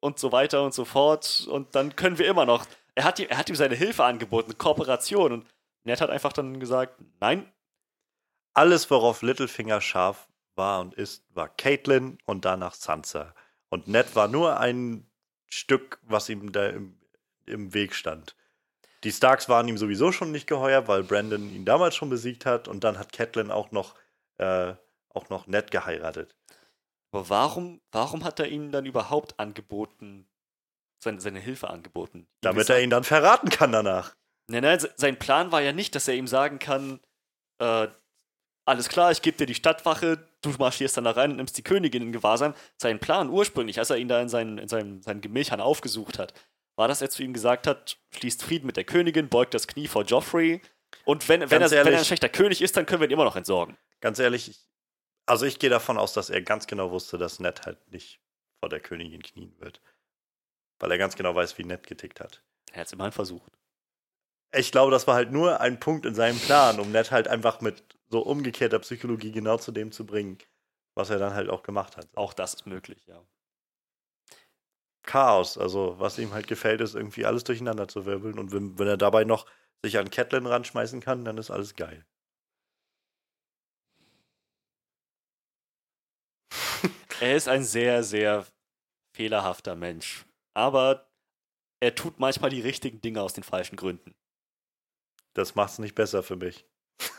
und 0.00 0.18
so 0.18 0.32
weiter 0.32 0.62
und 0.64 0.74
so 0.74 0.84
fort 0.84 1.46
und 1.50 1.74
dann 1.74 1.96
können 1.96 2.18
wir 2.18 2.28
immer 2.28 2.46
noch. 2.46 2.66
Er 2.94 3.04
hat, 3.04 3.18
ihm, 3.18 3.28
er 3.28 3.38
hat 3.38 3.48
ihm 3.48 3.56
seine 3.56 3.76
Hilfe 3.76 4.04
angeboten, 4.04 4.58
Kooperation 4.58 5.32
und 5.32 5.46
Ned 5.84 6.00
hat 6.00 6.10
einfach 6.10 6.32
dann 6.32 6.60
gesagt, 6.60 7.00
nein, 7.20 7.50
Alles, 8.54 8.90
worauf 8.90 9.22
Littlefinger 9.22 9.80
scharf 9.80 10.28
war 10.56 10.80
und 10.80 10.94
ist, 10.94 11.24
war 11.34 11.48
Caitlin 11.48 12.18
und 12.26 12.44
danach 12.44 12.74
Sansa. 12.74 13.34
Und 13.70 13.88
Ned 13.88 14.16
war 14.16 14.28
nur 14.28 14.58
ein 14.58 15.06
Stück, 15.46 16.00
was 16.02 16.28
ihm 16.28 16.52
da 16.52 16.68
im, 16.68 16.98
im 17.46 17.72
Weg 17.74 17.94
stand. 17.94 18.36
Die 19.04 19.12
Starks 19.12 19.48
waren 19.48 19.68
ihm 19.68 19.78
sowieso 19.78 20.10
schon 20.12 20.32
nicht 20.32 20.48
geheuer, 20.48 20.88
weil 20.88 21.04
Brandon 21.04 21.50
ihn 21.50 21.64
damals 21.64 21.94
schon 21.94 22.10
besiegt 22.10 22.44
hat 22.46 22.68
und 22.68 22.82
dann 22.84 22.98
hat 22.98 23.12
Catelyn 23.12 23.50
auch 23.52 23.70
noch, 23.70 23.94
äh, 24.38 24.74
auch 25.14 25.28
noch 25.30 25.46
Ned 25.46 25.70
geheiratet. 25.70 26.34
aber 27.12 27.28
warum, 27.30 27.80
warum 27.92 28.24
hat 28.24 28.38
er 28.40 28.48
ihm 28.48 28.70
dann 28.70 28.84
überhaupt 28.86 29.38
angeboten, 29.40 30.28
seine, 31.02 31.20
seine 31.20 31.40
Hilfe 31.40 31.70
angeboten? 31.70 32.18
Ihm 32.20 32.26
Damit 32.42 32.58
gesagt- 32.60 32.78
er 32.78 32.82
ihn 32.84 32.90
dann 32.90 33.04
verraten 33.04 33.48
kann 33.50 33.72
danach. 33.72 34.14
Nein, 34.50 34.62
nein, 34.62 34.78
se- 34.80 34.92
sein 34.96 35.18
Plan 35.18 35.52
war 35.52 35.60
ja 35.62 35.72
nicht, 35.72 35.94
dass 35.94 36.08
er 36.08 36.14
ihm 36.14 36.26
sagen 36.26 36.58
kann, 36.58 37.00
äh, 37.58 37.88
alles 38.66 38.88
klar, 38.90 39.10
ich 39.10 39.22
gebe 39.22 39.36
dir 39.38 39.46
die 39.46 39.54
Stadtwache, 39.54 40.28
du 40.42 40.50
marschierst 40.58 40.96
dann 40.98 41.04
da 41.04 41.12
rein 41.12 41.30
und 41.30 41.36
nimmst 41.38 41.56
die 41.56 41.62
Königin 41.62 42.02
in 42.02 42.12
Gewahrsam. 42.12 42.54
Sein 42.76 42.98
Plan 43.00 43.30
ursprünglich, 43.30 43.78
als 43.78 43.88
er 43.90 43.96
ihn 43.96 44.08
da 44.08 44.20
in 44.20 44.28
seinen, 44.28 44.58
in 44.58 44.68
seinen, 44.68 45.00
seinen 45.02 45.20
Gemächern 45.22 45.60
aufgesucht 45.62 46.18
hat, 46.18 46.34
war, 46.76 46.86
dass 46.88 47.00
er 47.00 47.08
zu 47.10 47.22
ihm 47.22 47.32
gesagt 47.32 47.66
hat, 47.66 47.96
schließt 48.14 48.42
Frieden 48.42 48.66
mit 48.66 48.76
der 48.76 48.84
Königin, 48.84 49.28
beugt 49.30 49.54
das 49.54 49.66
Knie 49.66 49.88
vor 49.88 50.04
Joffrey 50.04 50.60
und 51.04 51.26
wenn, 51.28 51.40
wenn, 51.40 51.50
er, 51.52 51.58
Ganz 51.60 51.70
wenn 51.72 51.78
er 51.78 51.84
ein 51.86 51.92
ehrlich- 51.94 52.06
schlechter 52.06 52.28
König 52.28 52.60
ist, 52.62 52.76
dann 52.76 52.84
können 52.86 53.00
wir 53.00 53.08
ihn 53.08 53.12
immer 53.12 53.24
noch 53.24 53.36
entsorgen. 53.36 53.76
Ganz 54.00 54.18
ehrlich, 54.18 54.48
ich, 54.50 54.67
also 55.28 55.46
ich 55.46 55.58
gehe 55.58 55.70
davon 55.70 55.98
aus, 55.98 56.12
dass 56.12 56.30
er 56.30 56.42
ganz 56.42 56.66
genau 56.66 56.90
wusste, 56.90 57.18
dass 57.18 57.40
Ned 57.40 57.66
halt 57.66 57.90
nicht 57.90 58.20
vor 58.60 58.68
der 58.68 58.80
Königin 58.80 59.22
knien 59.22 59.54
wird. 59.60 59.80
Weil 60.78 60.90
er 60.90 60.98
ganz 60.98 61.16
genau 61.16 61.34
weiß, 61.34 61.58
wie 61.58 61.64
Ned 61.64 61.86
getickt 61.86 62.20
hat. 62.20 62.42
Er 62.72 62.80
hat 62.80 62.86
es 62.86 62.92
immerhin 62.92 63.12
versucht. 63.12 63.52
Ich 64.52 64.72
glaube, 64.72 64.90
das 64.90 65.06
war 65.06 65.14
halt 65.14 65.30
nur 65.30 65.60
ein 65.60 65.78
Punkt 65.78 66.06
in 66.06 66.14
seinem 66.14 66.38
Plan, 66.38 66.80
um 66.80 66.90
Ned 66.90 67.10
halt 67.10 67.28
einfach 67.28 67.60
mit 67.60 67.82
so 68.08 68.20
umgekehrter 68.20 68.78
Psychologie 68.78 69.32
genau 69.32 69.58
zu 69.58 69.72
dem 69.72 69.92
zu 69.92 70.06
bringen, 70.06 70.38
was 70.94 71.10
er 71.10 71.18
dann 71.18 71.34
halt 71.34 71.50
auch 71.50 71.62
gemacht 71.62 71.96
hat. 71.96 72.08
Auch 72.16 72.32
das 72.32 72.54
ist 72.54 72.66
möglich, 72.66 73.06
ja. 73.06 73.22
Chaos, 75.02 75.56
also 75.58 75.96
was 75.98 76.18
ihm 76.18 76.32
halt 76.32 76.46
gefällt, 76.46 76.80
ist 76.80 76.94
irgendwie 76.94 77.24
alles 77.24 77.44
durcheinander 77.44 77.88
zu 77.88 78.04
wirbeln 78.04 78.38
und 78.38 78.52
wenn, 78.52 78.78
wenn 78.78 78.88
er 78.88 78.96
dabei 78.96 79.24
noch 79.24 79.46
sich 79.82 79.98
an 79.98 80.10
Catelyn 80.10 80.46
ranschmeißen 80.46 81.00
kann, 81.00 81.24
dann 81.24 81.38
ist 81.38 81.50
alles 81.50 81.76
geil. 81.76 82.04
Er 87.20 87.36
ist 87.36 87.48
ein 87.48 87.64
sehr, 87.64 88.04
sehr 88.04 88.46
fehlerhafter 89.12 89.74
Mensch. 89.74 90.24
Aber 90.54 91.10
er 91.80 91.94
tut 91.94 92.20
manchmal 92.20 92.50
die 92.50 92.60
richtigen 92.60 93.00
Dinge 93.00 93.22
aus 93.22 93.32
den 93.32 93.44
falschen 93.44 93.76
Gründen. 93.76 94.14
Das 95.34 95.54
macht's 95.54 95.78
nicht 95.78 95.94
besser 95.94 96.22
für 96.22 96.36
mich. 96.36 96.64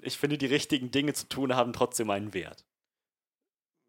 Ich 0.00 0.16
finde, 0.16 0.38
die 0.38 0.46
richtigen 0.46 0.90
Dinge 0.90 1.12
zu 1.12 1.28
tun 1.28 1.54
haben 1.54 1.74
trotzdem 1.74 2.08
einen 2.08 2.32
Wert. 2.32 2.64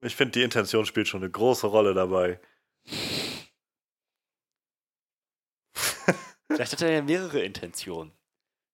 Ich 0.01 0.17
finde, 0.17 0.33
die 0.33 0.43
Intention 0.43 0.85
spielt 0.85 1.07
schon 1.07 1.21
eine 1.23 1.31
große 1.31 1.65
Rolle 1.65 1.93
dabei. 1.93 2.41
Vielleicht 6.47 6.73
hat 6.73 6.81
er 6.81 6.91
ja 6.91 7.01
mehrere 7.01 7.41
Intentionen. 7.41 8.11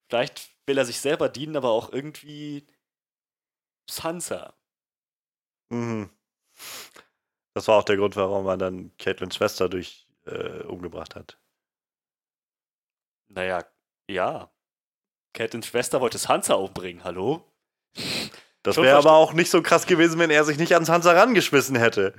Vielleicht 0.10 0.50
will 0.66 0.80
er 0.80 0.86
sich 0.86 1.00
selber 1.00 1.30
dienen, 1.30 1.56
aber 1.56 1.70
auch 1.70 1.94
irgendwie 1.94 2.66
Sansa. 3.90 4.56
Mhm. 5.70 6.10
Das 7.56 7.68
war 7.68 7.78
auch 7.78 7.84
der 7.84 7.98
Grund, 7.98 8.16
warum 8.16 8.46
er 8.48 8.58
dann 8.58 8.92
Catelyns 8.98 9.36
Schwester 9.36 9.70
durch 9.70 10.08
äh, 10.26 10.64
umgebracht 10.64 11.16
hat. 11.16 11.38
Naja, 13.28 13.64
ja. 14.10 14.52
Catelyns 15.34 15.68
Schwester 15.68 16.02
wollte 16.02 16.18
Sansa 16.18 16.54
umbringen, 16.56 17.04
hallo? 17.04 17.44
Das 18.64 18.78
wäre 18.78 18.98
aber 18.98 19.14
auch 19.14 19.34
nicht 19.34 19.50
so 19.52 19.62
krass 19.62 19.86
gewesen, 19.86 20.20
wenn 20.20 20.30
er 20.32 20.44
sich 20.46 20.58
nicht 20.58 20.76
an 20.76 20.86
Sansa 20.86 21.12
rangeschmissen 21.12 21.76
hätte. 21.76 22.14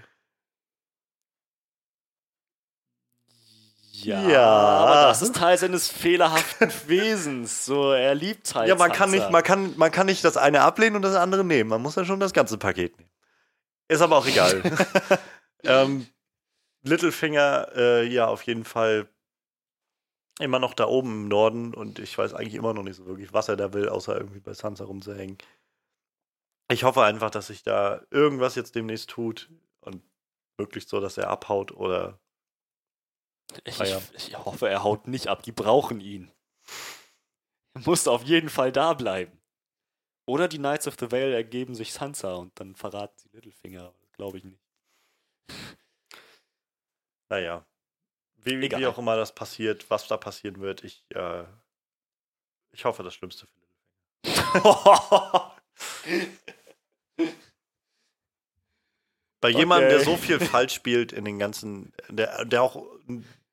Ja, 3.92 4.28
Ja. 4.28 4.46
aber 4.46 5.08
das 5.08 5.22
ist 5.22 5.34
Teil 5.36 5.56
seines 5.56 5.88
fehlerhaften 5.88 6.70
Wesens. 6.86 7.64
So, 7.64 7.92
er 7.92 8.14
liebt 8.14 8.54
halt 8.54 8.68
Ja, 8.68 8.74
man 8.74 8.92
kann, 8.92 9.10
Sansa. 9.10 9.24
nicht, 9.24 9.32
man, 9.32 9.42
kann, 9.42 9.76
man 9.76 9.90
kann 9.90 10.06
nicht 10.06 10.24
das 10.24 10.36
eine 10.36 10.60
ablehnen 10.62 10.96
und 10.96 11.02
das 11.02 11.14
andere 11.16 11.44
nehmen. 11.44 11.70
Man 11.70 11.80
muss 11.80 11.94
ja 11.94 12.04
schon 12.04 12.20
das 12.20 12.32
ganze 12.32 12.58
Paket 12.58 12.98
nehmen. 12.98 13.10
Ist 13.94 14.00
aber 14.00 14.18
auch 14.18 14.26
egal. 14.26 14.60
ähm, 15.62 16.08
Littlefinger, 16.82 17.68
äh, 17.76 18.06
ja, 18.08 18.26
auf 18.26 18.42
jeden 18.42 18.64
Fall 18.64 19.08
immer 20.40 20.58
noch 20.58 20.74
da 20.74 20.86
oben 20.86 21.12
im 21.22 21.28
Norden 21.28 21.74
und 21.74 22.00
ich 22.00 22.18
weiß 22.18 22.34
eigentlich 22.34 22.54
immer 22.54 22.74
noch 22.74 22.82
nicht 22.82 22.96
so 22.96 23.06
wirklich, 23.06 23.32
was 23.32 23.48
er 23.48 23.54
da 23.54 23.72
will, 23.72 23.88
außer 23.88 24.16
irgendwie 24.16 24.40
bei 24.40 24.52
Sansa 24.52 24.84
rumzuhängen. 24.84 25.38
Ich 26.68 26.82
hoffe 26.82 27.04
einfach, 27.04 27.30
dass 27.30 27.46
sich 27.46 27.62
da 27.62 28.02
irgendwas 28.10 28.56
jetzt 28.56 28.74
demnächst 28.74 29.10
tut 29.10 29.48
und 29.78 30.02
möglichst 30.58 30.88
so, 30.88 30.98
dass 30.98 31.16
er 31.16 31.28
abhaut 31.30 31.70
oder 31.70 32.18
Ich, 33.64 33.80
Ah 33.80 33.84
ja. 33.84 34.02
ich 34.16 34.36
hoffe, 34.36 34.68
er 34.68 34.82
haut 34.82 35.06
nicht 35.06 35.28
ab. 35.28 35.44
Die 35.44 35.52
brauchen 35.52 36.00
ihn. 36.00 36.32
Er 37.74 37.82
muss 37.82 38.08
auf 38.08 38.24
jeden 38.24 38.48
Fall 38.48 38.72
da 38.72 38.94
bleiben. 38.94 39.40
Oder 40.26 40.48
die 40.48 40.58
Knights 40.58 40.86
of 40.88 40.96
the 40.98 41.10
Vale 41.10 41.34
ergeben 41.34 41.74
sich 41.74 41.92
Sansa 41.92 42.34
und 42.34 42.58
dann 42.58 42.74
verraten 42.74 43.14
sie 43.18 43.28
Littlefinger. 43.32 43.82
aber 43.82 43.94
Das 44.02 44.12
glaube 44.12 44.38
ich 44.38 44.44
nicht. 44.44 44.60
Naja. 47.30 47.64
Wie, 48.36 48.60
wie 48.60 48.66
Egal. 48.66 48.84
auch 48.86 48.98
immer 48.98 49.16
das 49.16 49.34
passiert, 49.34 49.88
was 49.90 50.06
da 50.06 50.18
passieren 50.18 50.60
wird, 50.60 50.84
ich, 50.84 51.02
äh, 51.14 51.44
ich 52.72 52.84
hoffe 52.84 53.02
das 53.02 53.14
Schlimmste 53.14 53.46
für 53.46 53.60
Littlefinger. 54.24 55.56
Bei 59.40 59.48
jemandem, 59.50 59.88
der 59.90 59.98
Okay. 60.00 60.10
so 60.10 60.16
viel 60.16 60.38
falsch 60.40 60.74
spielt 60.74 61.12
in 61.12 61.24
den 61.24 61.38
ganzen, 61.38 61.92
der, 62.08 62.44
der 62.44 62.62
auch 62.62 62.82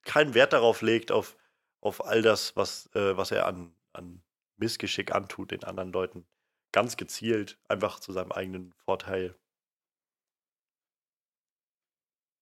keinen 0.03 0.34
Wert 0.34 0.53
darauf 0.53 0.81
legt, 0.81 1.11
auf, 1.11 1.35
auf 1.80 2.06
all 2.06 2.22
das, 2.22 2.56
was, 2.56 2.88
äh, 2.95 3.15
was 3.18 3.31
er 3.31 3.45
an, 3.45 3.73
an 3.93 4.22
Missgeschick 4.57 5.14
antut 5.14 5.52
den 5.52 5.64
anderen 5.64 5.91
Leuten, 5.91 6.26
ganz 6.72 6.98
gezielt, 6.98 7.57
einfach 7.68 7.99
zu 7.99 8.11
seinem 8.11 8.31
eigenen 8.31 8.73
Vorteil. 8.85 9.35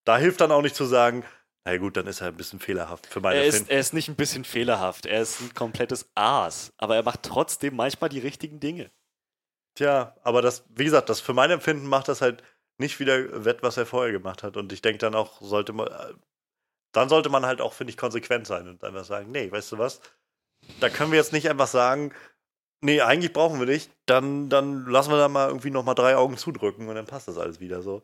Da 0.06 0.18
hilft 0.18 0.42
dann 0.42 0.52
auch 0.52 0.62
nicht 0.62 0.76
zu 0.76 0.86
sagen, 0.86 1.24
na 1.66 1.78
gut, 1.78 1.98
dann 1.98 2.08
ist 2.08 2.22
er 2.22 2.30
ein 2.30 2.38
bisschen 2.38 2.60
fehlerhaft 2.60 3.06
für 3.06 3.20
meine 3.20 3.40
er, 3.40 3.46
ist, 3.46 3.58
Finden. 3.58 3.72
er 3.72 3.80
ist 3.80 3.94
nicht 3.94 4.08
ein 4.08 4.16
bisschen 4.16 4.44
fehlerhaft. 4.44 5.06
Er 5.06 5.22
ist 5.22 5.42
ein 5.42 5.54
komplettes 5.54 6.10
Aas. 6.16 6.74
Aber 6.78 6.96
er 6.96 7.04
macht 7.04 7.24
trotzdem 7.24 7.76
manchmal 7.76 8.10
die 8.10 8.20
richtigen 8.20 8.60
Dinge. 8.60 8.92
Tja, 9.76 10.16
aber 10.24 10.42
das, 10.42 10.64
wie 10.70 10.86
gesagt, 10.86 11.10
das 11.10 11.20
für 11.20 11.34
mein 11.34 11.52
Empfinden 11.52 11.88
macht 11.88 12.08
das 12.08 12.22
halt 12.22 12.44
nicht 12.80 13.00
wieder 13.00 13.46
wett, 13.46 13.62
was 13.62 13.78
er 13.78 13.86
vorher 13.86 14.12
gemacht 14.12 14.42
hat. 14.42 14.58
Und 14.58 14.74
ich 14.74 14.82
denke 14.82 14.98
dann 14.98 15.14
auch, 15.14 15.42
sollte 15.42 15.74
man, 15.74 15.90
dann 16.92 17.10
sollte 17.10 17.30
man 17.30 17.46
halt 17.46 17.62
auch, 17.62 17.74
finde 17.74 17.92
ich, 17.92 17.98
konsequent 17.98 18.48
sein 18.48 18.68
und 18.68 18.84
einfach 18.84 19.06
sagen, 19.06 19.32
nee, 19.32 19.52
weißt 19.52 19.74
du 19.74 19.78
was? 19.78 20.02
Da 20.80 20.90
können 20.90 21.12
wir 21.12 21.20
jetzt 21.20 21.34
nicht 21.34 21.50
einfach 21.50 21.68
sagen, 21.68 22.14
nee, 22.82 23.02
eigentlich 23.02 23.34
brauchen 23.34 23.60
wir 23.60 23.68
nicht, 23.68 23.92
dann, 24.06 24.50
dann 24.50 24.86
lassen 24.86 25.12
wir 25.12 25.18
da 25.18 25.28
mal 25.28 25.48
irgendwie 25.48 25.72
noch 25.72 25.84
mal 25.84 25.96
drei 25.96 26.16
Augen 26.16 26.38
zudrücken 26.38 26.88
und 26.88 26.96
dann 26.96 27.06
passt 27.06 27.28
das 27.28 27.38
alles 27.38 27.60
wieder 27.60 27.82
so. 27.82 28.04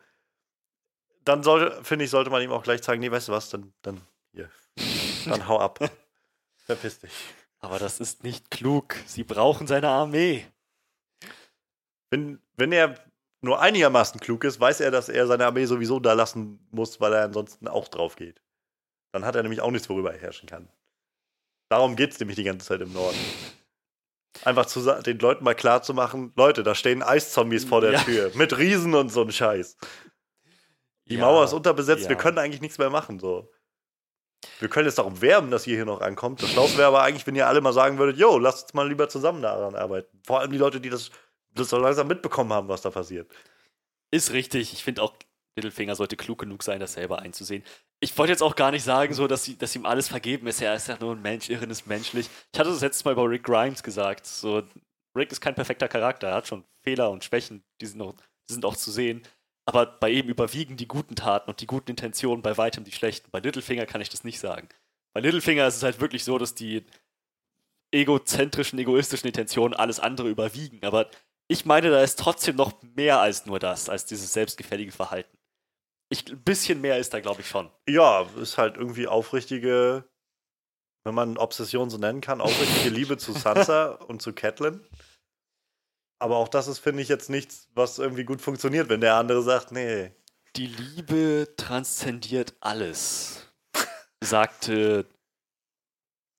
Dann 1.23 1.43
sollte, 1.43 1.83
finde 1.83 2.05
ich, 2.05 2.11
sollte 2.11 2.29
man 2.29 2.41
ihm 2.41 2.51
auch 2.51 2.63
gleich 2.63 2.83
sagen, 2.83 2.99
nee, 2.99 3.11
weißt 3.11 3.29
du 3.29 3.31
was, 3.31 3.49
dann, 3.49 3.73
dann, 3.81 4.01
hier, 4.31 4.49
dann 5.25 5.47
hau 5.47 5.59
ab. 5.59 5.79
Verpiss 6.65 6.99
dich. 6.99 7.11
Aber 7.59 7.79
das 7.79 7.99
ist 7.99 8.23
nicht 8.23 8.51
klug. 8.51 8.95
Sie 9.07 9.23
brauchen 9.23 9.65
seine 9.65 9.89
Armee. 9.89 10.45
Wenn, 12.11 12.39
wenn 12.57 12.71
er 12.71 12.95
nur 13.41 13.59
einigermaßen 13.59 14.19
klug 14.19 14.43
ist, 14.43 14.59
weiß 14.59 14.81
er, 14.81 14.91
dass 14.91 15.09
er 15.09 15.27
seine 15.27 15.45
Armee 15.45 15.65
sowieso 15.65 15.99
da 15.99 16.13
lassen 16.13 16.59
muss, 16.71 17.01
weil 17.01 17.13
er 17.13 17.23
ansonsten 17.23 17.67
auch 17.67 17.87
drauf 17.87 18.15
geht. 18.15 18.41
Dann 19.11 19.25
hat 19.25 19.35
er 19.35 19.43
nämlich 19.43 19.61
auch 19.61 19.71
nichts, 19.71 19.89
worüber 19.89 20.13
er 20.13 20.19
herrschen 20.19 20.47
kann. 20.47 20.67
Darum 21.69 21.95
geht 21.95 22.11
es 22.11 22.19
nämlich 22.19 22.35
die 22.35 22.43
ganze 22.43 22.67
Zeit 22.67 22.81
im 22.81 22.93
Norden. 22.93 23.17
Einfach 24.43 24.65
zu 24.65 24.81
den 25.01 25.19
Leuten 25.19 25.43
mal 25.43 25.55
klar 25.55 25.81
zu 25.81 25.93
machen, 25.93 26.33
Leute, 26.35 26.63
da 26.63 26.75
stehen 26.75 27.01
Eiszombies 27.01 27.65
vor 27.65 27.81
der 27.81 27.93
Ja. 27.93 27.99
Tür. 28.03 28.31
Mit 28.35 28.57
Riesen 28.57 28.93
und 28.93 29.09
so 29.09 29.21
ein 29.21 29.31
Scheiß. 29.31 29.77
Die 31.07 31.15
Ja, 31.15 31.21
Mauer 31.21 31.45
ist 31.45 31.53
unterbesetzt, 31.53 32.03
wir 32.09 32.15
ja. 32.15 32.21
können 32.21 32.37
eigentlich 32.37 32.61
nichts 32.61 32.77
mehr 32.77 32.89
machen. 32.89 33.19
So. 33.19 33.49
wir 34.59 34.67
können 34.69 34.85
jetzt 34.87 34.97
darum 34.97 35.21
werben, 35.21 35.49
dass 35.51 35.65
ihr 35.67 35.75
hier 35.75 35.85
noch 35.85 36.01
ankommt. 36.01 36.41
Das 36.43 36.49
Schlauste 36.51 36.77
wäre 36.77 36.87
aber 36.89 37.01
eigentlich, 37.03 37.25
wenn 37.25 37.35
ihr 37.35 37.47
alle 37.47 37.61
mal 37.61 37.73
sagen 37.73 37.97
würdet, 37.97 38.17
yo, 38.17 38.37
lasst 38.37 38.63
uns 38.65 38.73
mal 38.73 38.87
lieber 38.87 39.07
zusammen 39.09 39.41
daran 39.41 39.75
arbeiten. 39.75 40.19
Vor 40.25 40.39
allem 40.41 40.51
die 40.51 40.57
Leute, 40.57 40.81
die 40.81 40.89
das, 40.89 41.09
das 41.53 41.69
so 41.69 41.77
langsam 41.77 42.07
mitbekommen 42.07 42.51
haben, 42.53 42.67
was 42.67 42.81
da 42.81 42.89
passiert. 42.91 43.31
Ist 44.11 44.33
richtig. 44.33 44.73
Ich 44.73 44.83
finde 44.83 45.01
auch, 45.01 45.13
Littlefinger 45.55 45.95
sollte 45.95 46.17
klug 46.17 46.39
genug 46.39 46.63
sein, 46.63 46.79
das 46.79 46.93
selber 46.93 47.19
einzusehen. 47.19 47.63
Ich 48.05 48.15
wollte 48.19 48.31
jetzt 48.31 48.43
auch 48.43 48.55
gar 48.55 48.69
nicht 48.69 48.83
sagen, 48.83 49.15
so, 49.15 49.25
dass, 49.25 49.45
sie, 49.45 49.57
dass 49.57 49.75
ihm 49.75 49.87
alles 49.87 50.09
vergeben 50.09 50.45
ist. 50.45 50.61
Er 50.61 50.75
ist 50.75 50.87
ja 50.87 50.95
nur 50.99 51.15
ein 51.15 51.23
Mensch, 51.23 51.49
Irren 51.49 51.71
ist 51.71 51.87
menschlich. 51.87 52.29
Ich 52.53 52.59
hatte 52.59 52.69
das 52.69 52.81
letztes 52.81 53.03
Mal 53.03 53.13
über 53.13 53.27
Rick 53.27 53.43
Grimes 53.45 53.81
gesagt. 53.81 54.27
So, 54.27 54.61
Rick 55.17 55.31
ist 55.31 55.41
kein 55.41 55.55
perfekter 55.55 55.87
Charakter. 55.87 56.27
Er 56.27 56.35
hat 56.35 56.47
schon 56.47 56.65
Fehler 56.83 57.09
und 57.09 57.23
Schwächen, 57.23 57.63
die 57.81 57.87
sind, 57.87 57.99
auch, 58.03 58.13
die 58.47 58.53
sind 58.53 58.63
auch 58.63 58.75
zu 58.75 58.91
sehen. 58.91 59.23
Aber 59.67 59.87
bei 59.87 60.11
ihm 60.11 60.27
überwiegen 60.27 60.77
die 60.77 60.87
guten 60.87 61.15
Taten 61.15 61.49
und 61.49 61.61
die 61.61 61.65
guten 61.65 61.89
Intentionen 61.89 62.43
bei 62.43 62.55
weitem 62.59 62.83
die 62.83 62.91
schlechten. 62.91 63.31
Bei 63.31 63.39
Littlefinger 63.39 63.87
kann 63.87 64.01
ich 64.01 64.09
das 64.09 64.23
nicht 64.23 64.39
sagen. 64.39 64.69
Bei 65.15 65.21
Littlefinger 65.21 65.65
ist 65.65 65.77
es 65.77 65.83
halt 65.83 65.99
wirklich 65.99 66.23
so, 66.23 66.37
dass 66.37 66.53
die 66.53 66.85
egozentrischen, 67.91 68.77
egoistischen 68.77 69.25
Intentionen 69.25 69.73
alles 69.73 69.99
andere 69.99 70.29
überwiegen. 70.29 70.85
Aber 70.85 71.09
ich 71.47 71.65
meine, 71.65 71.89
da 71.89 72.03
ist 72.03 72.19
trotzdem 72.19 72.55
noch 72.55 72.83
mehr 72.83 73.19
als 73.19 73.47
nur 73.47 73.57
das, 73.57 73.89
als 73.89 74.05
dieses 74.05 74.31
selbstgefällige 74.31 74.91
Verhalten. 74.91 75.35
Ich, 76.15 76.31
ein 76.31 76.41
bisschen 76.43 76.79
mehr 76.79 76.97
ist 76.97 77.13
da, 77.13 77.19
glaube 77.19 77.41
ich, 77.41 77.47
schon. 77.49 77.69
Ja, 77.89 78.21
ist 78.37 78.57
halt 78.57 78.77
irgendwie 78.77 79.07
aufrichtige, 79.07 80.05
wenn 81.03 81.13
man 81.13 81.37
Obsession 81.37 81.89
so 81.89 81.97
nennen 81.97 82.21
kann, 82.21 82.39
aufrichtige 82.39 82.89
Liebe 82.89 83.17
zu 83.17 83.33
Sansa 83.33 83.87
und 84.07 84.21
zu 84.21 84.31
Catelyn. 84.31 84.81
Aber 86.19 86.37
auch 86.37 86.47
das 86.47 86.67
ist, 86.67 86.79
finde 86.79 87.01
ich, 87.01 87.09
jetzt 87.09 87.29
nichts, 87.29 87.67
was 87.73 87.99
irgendwie 87.99 88.23
gut 88.23 88.39
funktioniert, 88.39 88.87
wenn 88.87 89.01
der 89.01 89.15
andere 89.15 89.43
sagt, 89.43 89.73
nee. 89.73 90.11
Die 90.55 90.67
Liebe 90.67 91.53
transzendiert 91.57 92.55
alles, 92.61 93.51
sagte 94.23 95.05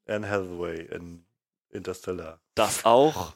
Anne 0.08 0.28
Hathaway 0.28 0.86
in 0.86 1.26
Interstellar. 1.68 2.40
Das 2.54 2.86
auch. 2.86 3.34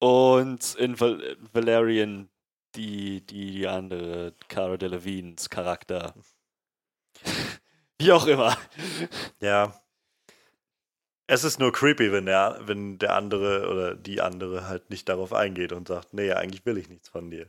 Und 0.00 0.74
in 0.74 0.98
Val 0.98 1.36
Valerian 1.52 2.28
die, 2.76 3.24
die 3.26 3.66
andere 3.66 4.34
Cara 4.48 4.76
Delevingnes 4.76 5.50
Charakter. 5.50 6.14
Wie 7.98 8.12
auch 8.12 8.26
immer. 8.26 8.56
Ja. 9.40 9.80
Es 11.26 11.42
ist 11.42 11.58
nur 11.58 11.72
creepy, 11.72 12.12
wenn 12.12 12.26
der, 12.26 12.60
wenn 12.62 12.98
der 12.98 13.14
andere 13.14 13.68
oder 13.68 13.94
die 13.96 14.20
andere 14.20 14.68
halt 14.68 14.90
nicht 14.90 15.08
darauf 15.08 15.32
eingeht 15.32 15.72
und 15.72 15.88
sagt, 15.88 16.14
nee, 16.14 16.30
eigentlich 16.32 16.64
will 16.66 16.78
ich 16.78 16.88
nichts 16.88 17.08
von 17.08 17.30
dir. 17.30 17.48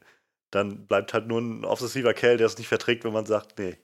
Dann 0.49 0.87
bleibt 0.87 1.13
halt 1.13 1.27
nur 1.27 1.41
ein 1.41 1.65
obsessiver 1.65 2.13
Kerl, 2.13 2.37
der 2.37 2.47
es 2.47 2.57
nicht 2.57 2.69
verträgt, 2.69 3.03
wenn 3.03 3.13
man 3.13 3.25
sagt, 3.25 3.59
nee. 3.59 3.77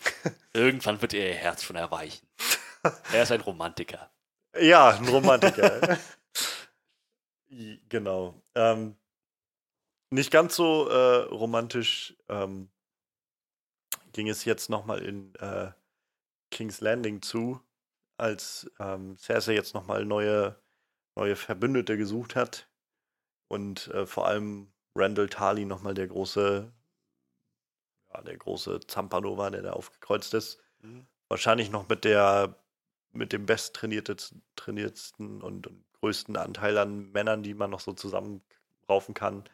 Irgendwann 0.54 1.02
wird 1.02 1.12
ihr 1.12 1.34
Herz 1.34 1.62
schon 1.62 1.76
erweichen. 1.76 2.26
er 3.12 3.24
ist 3.24 3.32
ein 3.32 3.40
Romantiker. 3.40 4.10
Ja, 4.58 4.90
ein 4.90 5.08
Romantiker. 5.08 5.98
genau. 7.88 8.42
Ähm, 8.54 8.96
nicht 10.12 10.30
ganz 10.30 10.56
so 10.56 10.88
äh, 10.88 11.22
romantisch 11.24 12.16
ähm, 12.28 12.70
ging 14.12 14.28
es 14.28 14.44
jetzt 14.44 14.68
nochmal 14.68 15.02
in 15.02 15.34
äh, 15.36 15.72
King's 16.50 16.80
Landing 16.80 17.22
zu, 17.22 17.60
als 18.18 18.70
ähm, 18.78 19.16
Cersei 19.16 19.54
jetzt 19.54 19.74
nochmal 19.74 20.04
neue, 20.04 20.60
neue 21.16 21.34
Verbündete 21.34 21.96
gesucht 21.96 22.36
hat 22.36 22.68
und 23.48 23.88
äh, 23.88 24.06
vor 24.06 24.26
allem 24.26 24.70
Randall 24.94 25.28
Tarly 25.28 25.64
nochmal 25.64 25.94
der 25.94 26.08
große, 26.08 26.70
ja, 28.12 28.22
der 28.22 28.36
große 28.36 28.80
Zampano 28.86 29.38
war, 29.38 29.50
der 29.50 29.62
da 29.62 29.72
aufgekreuzt 29.72 30.34
ist. 30.34 30.60
Mhm. 30.82 31.06
Wahrscheinlich 31.28 31.70
noch 31.70 31.88
mit 31.88 32.04
der 32.04 32.62
mit 33.12 33.32
dem 33.32 33.46
besttrainiertesten 33.46 35.42
und, 35.42 35.70
größten 36.00 36.36
Anteil 36.36 36.78
an 36.78 37.12
Männern, 37.12 37.44
die 37.44 37.54
man 37.54 37.70
noch 37.70 37.78
so 37.78 37.92
zusammenraufen 37.92 39.14
kann. 39.14 39.44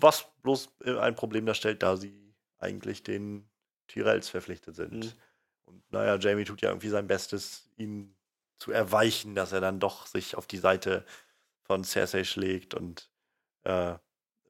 Was 0.00 0.26
bloß 0.42 0.68
äh, 0.84 0.98
ein 0.98 1.14
Problem 1.14 1.46
darstellt, 1.46 1.82
da 1.82 1.96
sie 1.96 2.34
eigentlich 2.58 3.02
den 3.02 3.48
Tyrells 3.86 4.28
verpflichtet 4.28 4.76
sind. 4.76 5.04
Mhm. 5.04 5.12
Und 5.66 5.92
naja, 5.92 6.16
Jamie 6.16 6.44
tut 6.44 6.62
ja 6.62 6.70
irgendwie 6.70 6.88
sein 6.88 7.06
Bestes, 7.06 7.70
ihn 7.76 8.14
zu 8.58 8.72
erweichen, 8.72 9.34
dass 9.34 9.52
er 9.52 9.60
dann 9.60 9.80
doch 9.80 10.06
sich 10.06 10.36
auf 10.36 10.46
die 10.46 10.58
Seite 10.58 11.04
von 11.62 11.84
Cersei 11.84 12.24
schlägt 12.24 12.74
und 12.74 13.10
äh, 13.64 13.94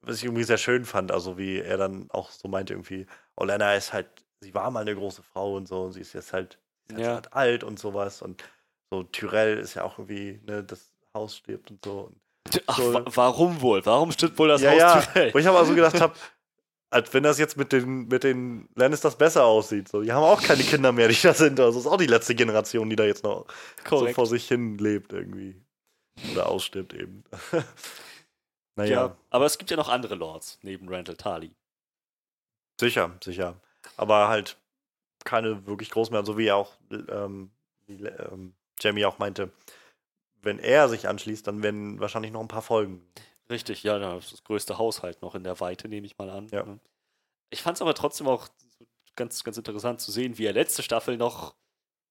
was 0.01 0.17
ich 0.17 0.25
irgendwie 0.25 0.43
sehr 0.43 0.57
schön 0.57 0.85
fand, 0.85 1.11
also 1.11 1.37
wie 1.37 1.59
er 1.59 1.77
dann 1.77 2.11
auch 2.11 2.29
so 2.29 2.47
meinte 2.47 2.73
irgendwie, 2.73 3.07
Olenna 3.35 3.73
ist 3.73 3.91
halt, 3.91 4.07
sie 4.39 4.53
war 4.53 4.69
mal 4.69 4.81
eine 4.81 4.95
große 4.95 5.23
Frau 5.23 5.55
und 5.55 5.67
so 5.67 5.83
und 5.83 5.93
sie 5.93 6.01
ist 6.01 6.13
jetzt 6.13 6.31
halt 6.31 6.59
ist 6.87 6.99
ja. 6.99 7.15
halt 7.15 7.33
alt 7.33 7.63
und 7.63 7.79
sowas. 7.79 8.21
Und 8.21 8.43
so 8.89 9.03
Tyrell 9.03 9.57
ist 9.57 9.73
ja 9.73 9.83
auch 9.83 9.97
irgendwie, 9.97 10.39
ne, 10.45 10.63
das 10.63 10.93
Haus 11.13 11.37
stirbt 11.37 11.71
und 11.71 11.83
so. 11.83 12.01
Und 12.01 12.21
Ach, 12.67 12.77
so. 12.77 13.01
warum 13.05 13.61
wohl? 13.61 13.85
Warum 13.85 14.11
stirbt 14.11 14.37
wohl 14.37 14.47
das 14.47 14.61
ja, 14.61 14.71
Haus 14.71 14.79
ja. 14.79 15.01
Tyrell? 15.01 15.33
Wo 15.33 15.37
ich 15.39 15.47
aber 15.47 15.65
so 15.65 15.73
gedacht 15.73 15.99
habe, 15.99 16.13
als 16.89 17.13
wenn 17.13 17.23
das 17.23 17.39
jetzt 17.39 17.57
mit 17.57 17.71
den, 17.71 18.07
mit 18.07 18.23
den 18.23 18.69
Lannisters 18.75 19.17
besser 19.17 19.45
aussieht. 19.45 19.89
So, 19.89 20.01
die 20.01 20.13
haben 20.13 20.23
auch 20.23 20.41
keine 20.41 20.63
Kinder 20.63 20.91
mehr, 20.91 21.07
die 21.07 21.21
da 21.21 21.33
sind. 21.33 21.59
Also 21.59 21.79
ist 21.79 21.87
auch 21.87 21.97
die 21.97 22.05
letzte 22.05 22.35
Generation, 22.35 22.89
die 22.89 22.95
da 22.95 23.03
jetzt 23.03 23.23
noch 23.23 23.45
Korrekt. 23.83 24.11
so 24.11 24.15
vor 24.15 24.25
sich 24.27 24.47
hin 24.47 24.77
lebt 24.77 25.11
irgendwie. 25.11 25.61
Oder 26.31 26.47
ausstirbt 26.47 26.93
eben. 26.93 27.23
naja. 28.75 29.07
Ja, 29.07 29.17
aber 29.29 29.45
es 29.45 29.57
gibt 29.57 29.71
ja 29.71 29.77
noch 29.77 29.89
andere 29.89 30.15
Lords 30.15 30.59
neben 30.61 30.87
Randall 30.87 31.17
Tarly. 31.17 31.51
Sicher, 32.79 33.11
sicher. 33.23 33.59
Aber 33.97 34.27
halt 34.27 34.57
keine 35.23 35.65
wirklich 35.65 35.89
groß 35.89 36.11
mehr, 36.11 36.23
so 36.23 36.37
wie 36.37 36.51
auch 36.51 36.73
ähm, 36.91 37.51
wie, 37.87 38.03
ähm, 38.05 38.53
Jamie 38.79 39.05
auch 39.05 39.17
meinte, 39.17 39.51
wenn 40.45 40.59
er 40.59 40.87
sich 40.87 41.07
anschließt, 41.07 41.45
dann 41.47 41.63
werden 41.63 41.99
wahrscheinlich 41.99 42.31
noch 42.31 42.41
ein 42.41 42.47
paar 42.47 42.61
Folgen. 42.61 43.05
Richtig, 43.49 43.83
ja, 43.83 43.99
das 43.99 44.43
größte 44.43 44.77
Haushalt 44.77 45.21
noch 45.21 45.35
in 45.35 45.43
der 45.43 45.59
Weite, 45.59 45.87
nehme 45.89 46.05
ich 46.05 46.17
mal 46.17 46.29
an. 46.29 46.47
Ja. 46.49 46.63
Ne? 46.63 46.79
Ich 47.49 47.61
fand 47.61 47.77
es 47.77 47.81
aber 47.81 47.93
trotzdem 47.93 48.27
auch 48.27 48.47
ganz, 49.15 49.43
ganz 49.43 49.57
interessant 49.57 50.01
zu 50.01 50.11
sehen, 50.11 50.37
wie 50.37 50.45
er 50.45 50.53
letzte 50.53 50.83
Staffel 50.83 51.17
noch 51.17 51.55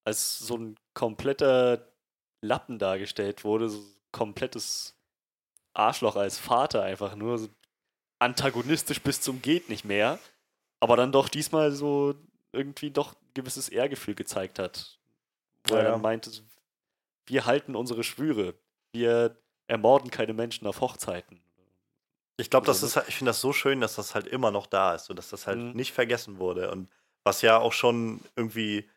als 0.05 0.39
so 0.39 0.56
ein 0.56 0.77
kompletter 0.93 1.89
Lappen 2.40 2.78
dargestellt 2.78 3.44
wurde, 3.44 3.70
so 3.70 3.78
ein 3.78 3.97
komplettes 4.12 4.94
Arschloch 5.73 6.16
als 6.16 6.39
Vater 6.39 6.82
einfach 6.82 7.16
nur, 7.16 7.39
so 7.39 7.48
antagonistisch 8.19 9.01
bis 9.01 9.20
zum 9.20 9.43
geht 9.43 9.69
nicht 9.69 9.85
mehr, 9.85 10.19
aber 10.81 10.97
dann 10.97 11.12
doch 11.12 11.28
diesmal 11.28 11.73
so 11.73 12.15
irgendwie 12.52 12.90
doch 12.90 13.12
ein 13.12 13.35
gewisses 13.35 13.69
Ehrgefühl 13.69 14.15
gezeigt 14.15 14.59
hat. 14.59 14.98
Wo 15.66 15.74
ja, 15.74 15.81
er 15.81 15.90
dann 15.93 16.02
meinte, 16.02 16.31
wir 17.26 17.46
halten 17.46 17.76
unsere 17.76 18.05
Schwüre. 18.05 18.55
Wir 18.92 19.36
ermorden 19.66 20.10
keine 20.10 20.34
Menschen 20.34 20.66
auf 20.66 20.80
Hochzeiten. 20.80 21.40
Ich 22.36 22.51
glaube, 22.51 22.66
das 22.66 22.82
ist 22.82 22.96
halt, 22.96 23.09
ich 23.09 23.16
finde 23.16 23.30
das 23.30 23.40
so 23.40 23.52
schön, 23.52 23.80
dass 23.80 23.94
das 23.94 24.14
halt 24.14 24.26
immer 24.26 24.51
noch 24.51 24.66
da 24.66 24.94
ist 24.94 25.09
und 25.09 25.16
dass 25.16 25.30
das 25.30 25.46
halt 25.46 25.59
mhm. 25.59 25.72
nicht 25.72 25.92
vergessen 25.92 26.38
wurde. 26.38 26.70
Und 26.70 26.88
was 27.22 27.42
ja 27.42 27.59
auch 27.59 27.72
schon 27.72 28.20
irgendwie 28.36 28.88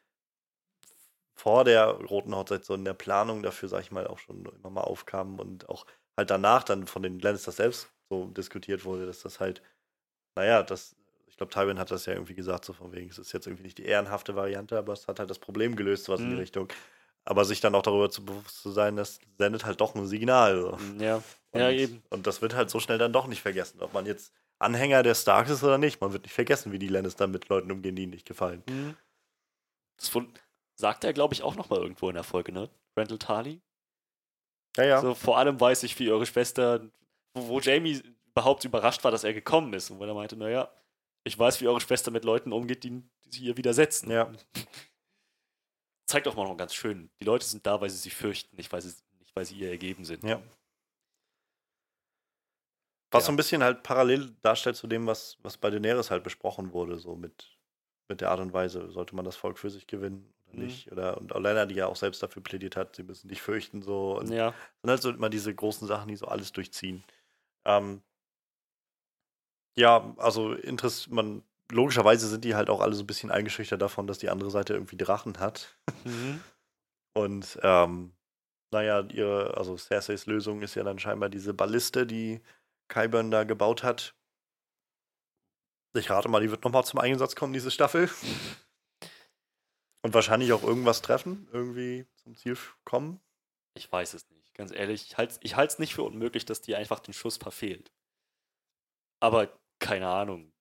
vor 1.35 1.63
der 1.63 1.87
Roten 1.89 2.35
Hochzeit 2.35 2.65
so 2.65 2.73
in 2.73 2.83
der 2.83 2.95
Planung 2.95 3.43
dafür, 3.43 3.69
sag 3.69 3.81
ich 3.81 3.91
mal, 3.91 4.07
auch 4.07 4.17
schon 4.17 4.43
immer 4.45 4.71
mal 4.71 4.81
aufkam 4.81 5.39
und 5.39 5.69
auch 5.69 5.85
halt 6.17 6.31
danach 6.31 6.63
dann 6.63 6.87
von 6.87 7.03
den 7.03 7.19
Lannisters 7.19 7.57
selbst 7.57 7.89
so 8.09 8.25
diskutiert 8.25 8.85
wurde, 8.85 9.05
dass 9.05 9.21
das 9.21 9.39
halt, 9.39 9.61
naja, 10.35 10.63
das 10.63 10.95
ich 11.37 11.37
glaube, 11.37 11.53
Tywin 11.53 11.77
hat 11.77 11.91
das 11.91 12.07
ja 12.07 12.13
irgendwie 12.13 12.33
gesagt, 12.33 12.65
so 12.65 12.73
von 12.73 12.91
wegen, 12.93 13.11
es 13.11 13.19
ist 13.19 13.31
jetzt 13.31 13.45
irgendwie 13.45 13.61
nicht 13.61 13.77
die 13.77 13.85
ehrenhafte 13.85 14.35
Variante, 14.35 14.75
aber 14.75 14.93
es 14.93 15.07
hat 15.07 15.19
halt 15.19 15.29
das 15.29 15.37
Problem 15.37 15.75
gelöst, 15.75 16.09
was 16.09 16.19
mhm. 16.19 16.25
in 16.25 16.29
die 16.31 16.35
mhm. 16.35 16.41
Richtung. 16.41 16.67
Aber 17.29 17.43
sich 17.43 17.59
dann 17.59 17.75
auch 17.75 17.81
darüber 17.81 18.09
zu 18.09 18.23
bewusst 18.23 18.61
zu 18.61 18.71
sein, 18.71 18.95
das 18.95 19.19
sendet 19.37 19.65
halt 19.65 19.81
doch 19.81 19.95
ein 19.95 20.07
Signal. 20.07 20.61
So. 20.61 20.77
Ja. 21.03 21.21
Und, 21.51 21.59
ja, 21.59 21.69
eben. 21.69 22.01
Und 22.09 22.25
das 22.25 22.41
wird 22.41 22.55
halt 22.55 22.69
so 22.69 22.79
schnell 22.79 22.97
dann 22.97 23.11
doch 23.11 23.27
nicht 23.27 23.41
vergessen, 23.41 23.81
ob 23.81 23.93
man 23.93 24.05
jetzt 24.05 24.31
Anhänger 24.59 25.03
der 25.03 25.13
Starks 25.13 25.49
ist 25.49 25.61
oder 25.61 25.77
nicht. 25.77 25.99
Man 25.99 26.13
wird 26.13 26.23
nicht 26.23 26.33
vergessen, 26.33 26.71
wie 26.71 26.79
die 26.79 26.87
Lannister 26.87 27.27
mit 27.27 27.49
Leuten 27.49 27.69
umgehen, 27.69 27.97
die 27.97 28.03
ihnen 28.03 28.13
nicht 28.13 28.25
gefallen. 28.25 28.63
Mhm. 28.69 28.95
Das 29.97 30.09
sagt 30.75 31.03
er, 31.03 31.11
glaube 31.11 31.33
ich, 31.33 31.43
auch 31.43 31.57
nochmal 31.57 31.79
irgendwo 31.79 32.07
in 32.07 32.15
der 32.15 32.23
Folge, 32.23 32.53
ne? 32.53 32.69
Randall 32.95 33.19
Tarly. 33.19 33.61
Ja, 34.77 34.85
ja. 34.85 35.01
So, 35.01 35.13
vor 35.13 35.37
allem 35.37 35.59
weiß 35.59 35.83
ich, 35.83 35.99
wie 35.99 36.09
eure 36.09 36.25
Schwester, 36.25 36.87
wo, 37.33 37.49
wo 37.49 37.59
Jamie 37.59 38.01
überhaupt 38.31 38.63
überrascht 38.63 39.03
war, 39.03 39.11
dass 39.11 39.25
er 39.25 39.33
gekommen 39.33 39.73
ist. 39.73 39.89
Und 39.89 39.99
wo 39.99 40.05
er 40.05 40.13
meinte, 40.13 40.37
naja, 40.37 40.71
ich 41.25 41.37
weiß, 41.37 41.59
wie 41.59 41.67
eure 41.67 41.81
Schwester 41.81 42.09
mit 42.09 42.23
Leuten 42.23 42.53
umgeht, 42.53 42.85
die, 42.85 43.03
die 43.25 43.29
sie 43.29 43.43
ihr 43.43 43.57
widersetzen. 43.57 44.09
Ja. 44.09 44.31
Zeigt 46.07 46.27
auch 46.27 46.35
mal 46.35 46.47
noch 46.47 46.55
ganz 46.55 46.73
schön. 46.73 47.09
Die 47.19 47.25
Leute 47.25 47.45
sind 47.45 47.67
da, 47.67 47.81
weil 47.81 47.89
sie 47.89 47.97
sich 47.97 48.15
fürchten, 48.15 48.55
nicht 48.55 48.71
weil 48.71 48.81
sie, 48.81 48.95
nicht, 49.19 49.35
weil 49.35 49.45
sie 49.45 49.55
ihr 49.55 49.69
ergeben 49.69 50.05
sind. 50.05 50.23
Ja. 50.23 50.41
Was 53.11 53.23
ja. 53.23 53.27
so 53.27 53.34
ein 53.34 53.35
bisschen 53.35 53.61
halt 53.61 53.84
parallel 53.84 54.35
darstellt 54.41 54.77
zu 54.77 54.88
dem, 54.88 55.05
was, 55.05 55.38
was 55.41 55.57
bei 55.57 55.69
Daenerys 55.69 56.09
halt 56.09 56.23
besprochen 56.23 56.71
wurde, 56.71 56.97
so 56.97 57.15
mit, 57.15 57.57
mit 58.07 58.21
der 58.21 58.31
Art 58.31 58.39
und 58.39 58.53
Weise, 58.53 58.89
sollte 58.89 59.15
man 59.15 59.25
das 59.25 59.35
Volk 59.35 59.59
für 59.59 59.69
sich 59.69 59.85
gewinnen 59.85 60.34
oder 60.45 60.57
mhm. 60.57 60.65
nicht. 60.65 60.91
Oder, 60.91 61.17
und 61.17 61.35
Olenna, 61.35 61.65
die 61.65 61.75
ja 61.75 61.88
auch 61.88 61.95
selbst 61.97 62.23
dafür 62.23 62.41
plädiert 62.41 62.77
hat, 62.77 62.95
sie 62.95 63.03
müssen 63.03 63.27
dich 63.27 63.41
fürchten, 63.41 63.81
so. 63.81 64.17
Und 64.17 64.31
ja. 64.31 64.53
sind 64.81 64.89
halt 64.89 65.01
so 65.01 65.09
immer 65.09 65.29
diese 65.29 65.53
großen 65.53 65.88
Sachen, 65.88 66.07
die 66.07 66.15
so 66.15 66.27
alles 66.27 66.53
durchziehen. 66.53 67.03
Ähm, 67.65 68.01
ja, 69.75 70.13
also 70.17 70.53
Interess 70.53 71.07
man 71.07 71.43
logischerweise 71.72 72.27
sind 72.27 72.44
die 72.45 72.56
halt 72.56 72.69
auch 72.69 72.81
alle 72.81 72.94
so 72.94 73.03
ein 73.03 73.07
bisschen 73.07 73.31
eingeschüchtert 73.31 73.81
davon, 73.81 74.07
dass 74.07 74.19
die 74.19 74.30
andere 74.30 74.52
Seite 74.52 74.73
irgendwie 74.73 74.98
Drachen 74.98 75.39
hat. 75.39 75.77
Mhm. 76.03 76.41
Und 77.14 77.60
ähm, 77.64 78.14
naja, 78.72 79.02
ihre, 79.02 79.57
also 79.57 79.77
Cerseis 79.77 80.26
Lösung 80.27 80.61
ist 80.61 80.76
ja 80.76 80.84
dann 80.84 80.99
scheinbar 80.99 81.30
diese 81.30 81.53
Balliste, 81.53 82.06
die 82.06 82.41
Kyburn 82.89 83.31
da 83.31 83.44
gebaut 83.44 83.84
hat. 83.84 84.14
Ich 85.95 86.10
rate 86.10 86.30
mal, 86.30 86.41
die 86.41 86.52
wird 86.52 86.64
nochmal 86.64 86.85
zum 86.85 86.99
Einsatz 86.99 87.35
kommen, 87.35 87.53
diese 87.53 87.72
Staffel. 87.72 88.10
Und 90.03 90.14
wahrscheinlich 90.14 90.53
auch 90.53 90.64
irgendwas 90.64 91.02
treffen, 91.02 91.49
irgendwie 91.52 92.06
zum 92.18 92.35
Ziel 92.35 92.56
kommen. 92.85 93.19
Ich 93.73 93.91
weiß 93.91 94.14
es 94.14 94.30
nicht, 94.30 94.53
ganz 94.53 94.72
ehrlich. 94.72 95.15
Ich 95.41 95.56
halte 95.56 95.73
es 95.73 95.80
nicht 95.80 95.95
für 95.95 96.03
unmöglich, 96.03 96.45
dass 96.45 96.61
die 96.61 96.76
einfach 96.76 96.99
den 96.99 97.14
Schuss 97.14 97.38
verfehlt. 97.38 97.91
Aber 99.19 99.60
keine 99.80 100.07
Ahnung. 100.07 100.52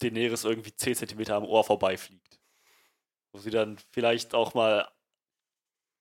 Daenerys 0.00 0.44
irgendwie 0.44 0.74
10 0.74 0.94
cm 0.94 1.30
am 1.30 1.44
Ohr 1.44 1.64
vorbeifliegt. 1.64 2.40
Wo 3.32 3.38
sie 3.38 3.50
dann 3.50 3.78
vielleicht 3.92 4.34
auch 4.34 4.54
mal. 4.54 4.88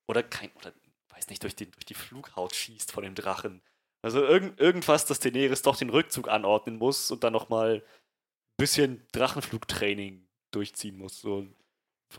Oder 0.08 0.24
kein. 0.24 0.52
Oder 0.54 0.74
weiß 1.10 1.30
nicht, 1.30 1.44
durch, 1.44 1.56
den, 1.56 1.72
durch 1.72 1.86
die 1.86 1.94
Flughaut 1.94 2.56
schießt 2.56 2.92
von 2.92 3.04
dem 3.04 3.16
Drachen. 3.16 3.62
Also 4.02 4.24
irgend, 4.24 4.60
irgendwas, 4.60 5.06
dass 5.06 5.20
Daenerys 5.20 5.62
doch 5.62 5.78
den 5.78 5.90
Rückzug 5.90 6.28
anordnen 6.28 6.78
muss 6.78 7.10
und 7.12 7.24
dann 7.24 7.34
nochmal 7.34 7.76
ein 7.78 8.58
bisschen 8.58 9.08
Drachenflugtraining 9.14 10.28
durchziehen 10.52 10.98
muss. 10.98 11.22
So, 11.22 11.48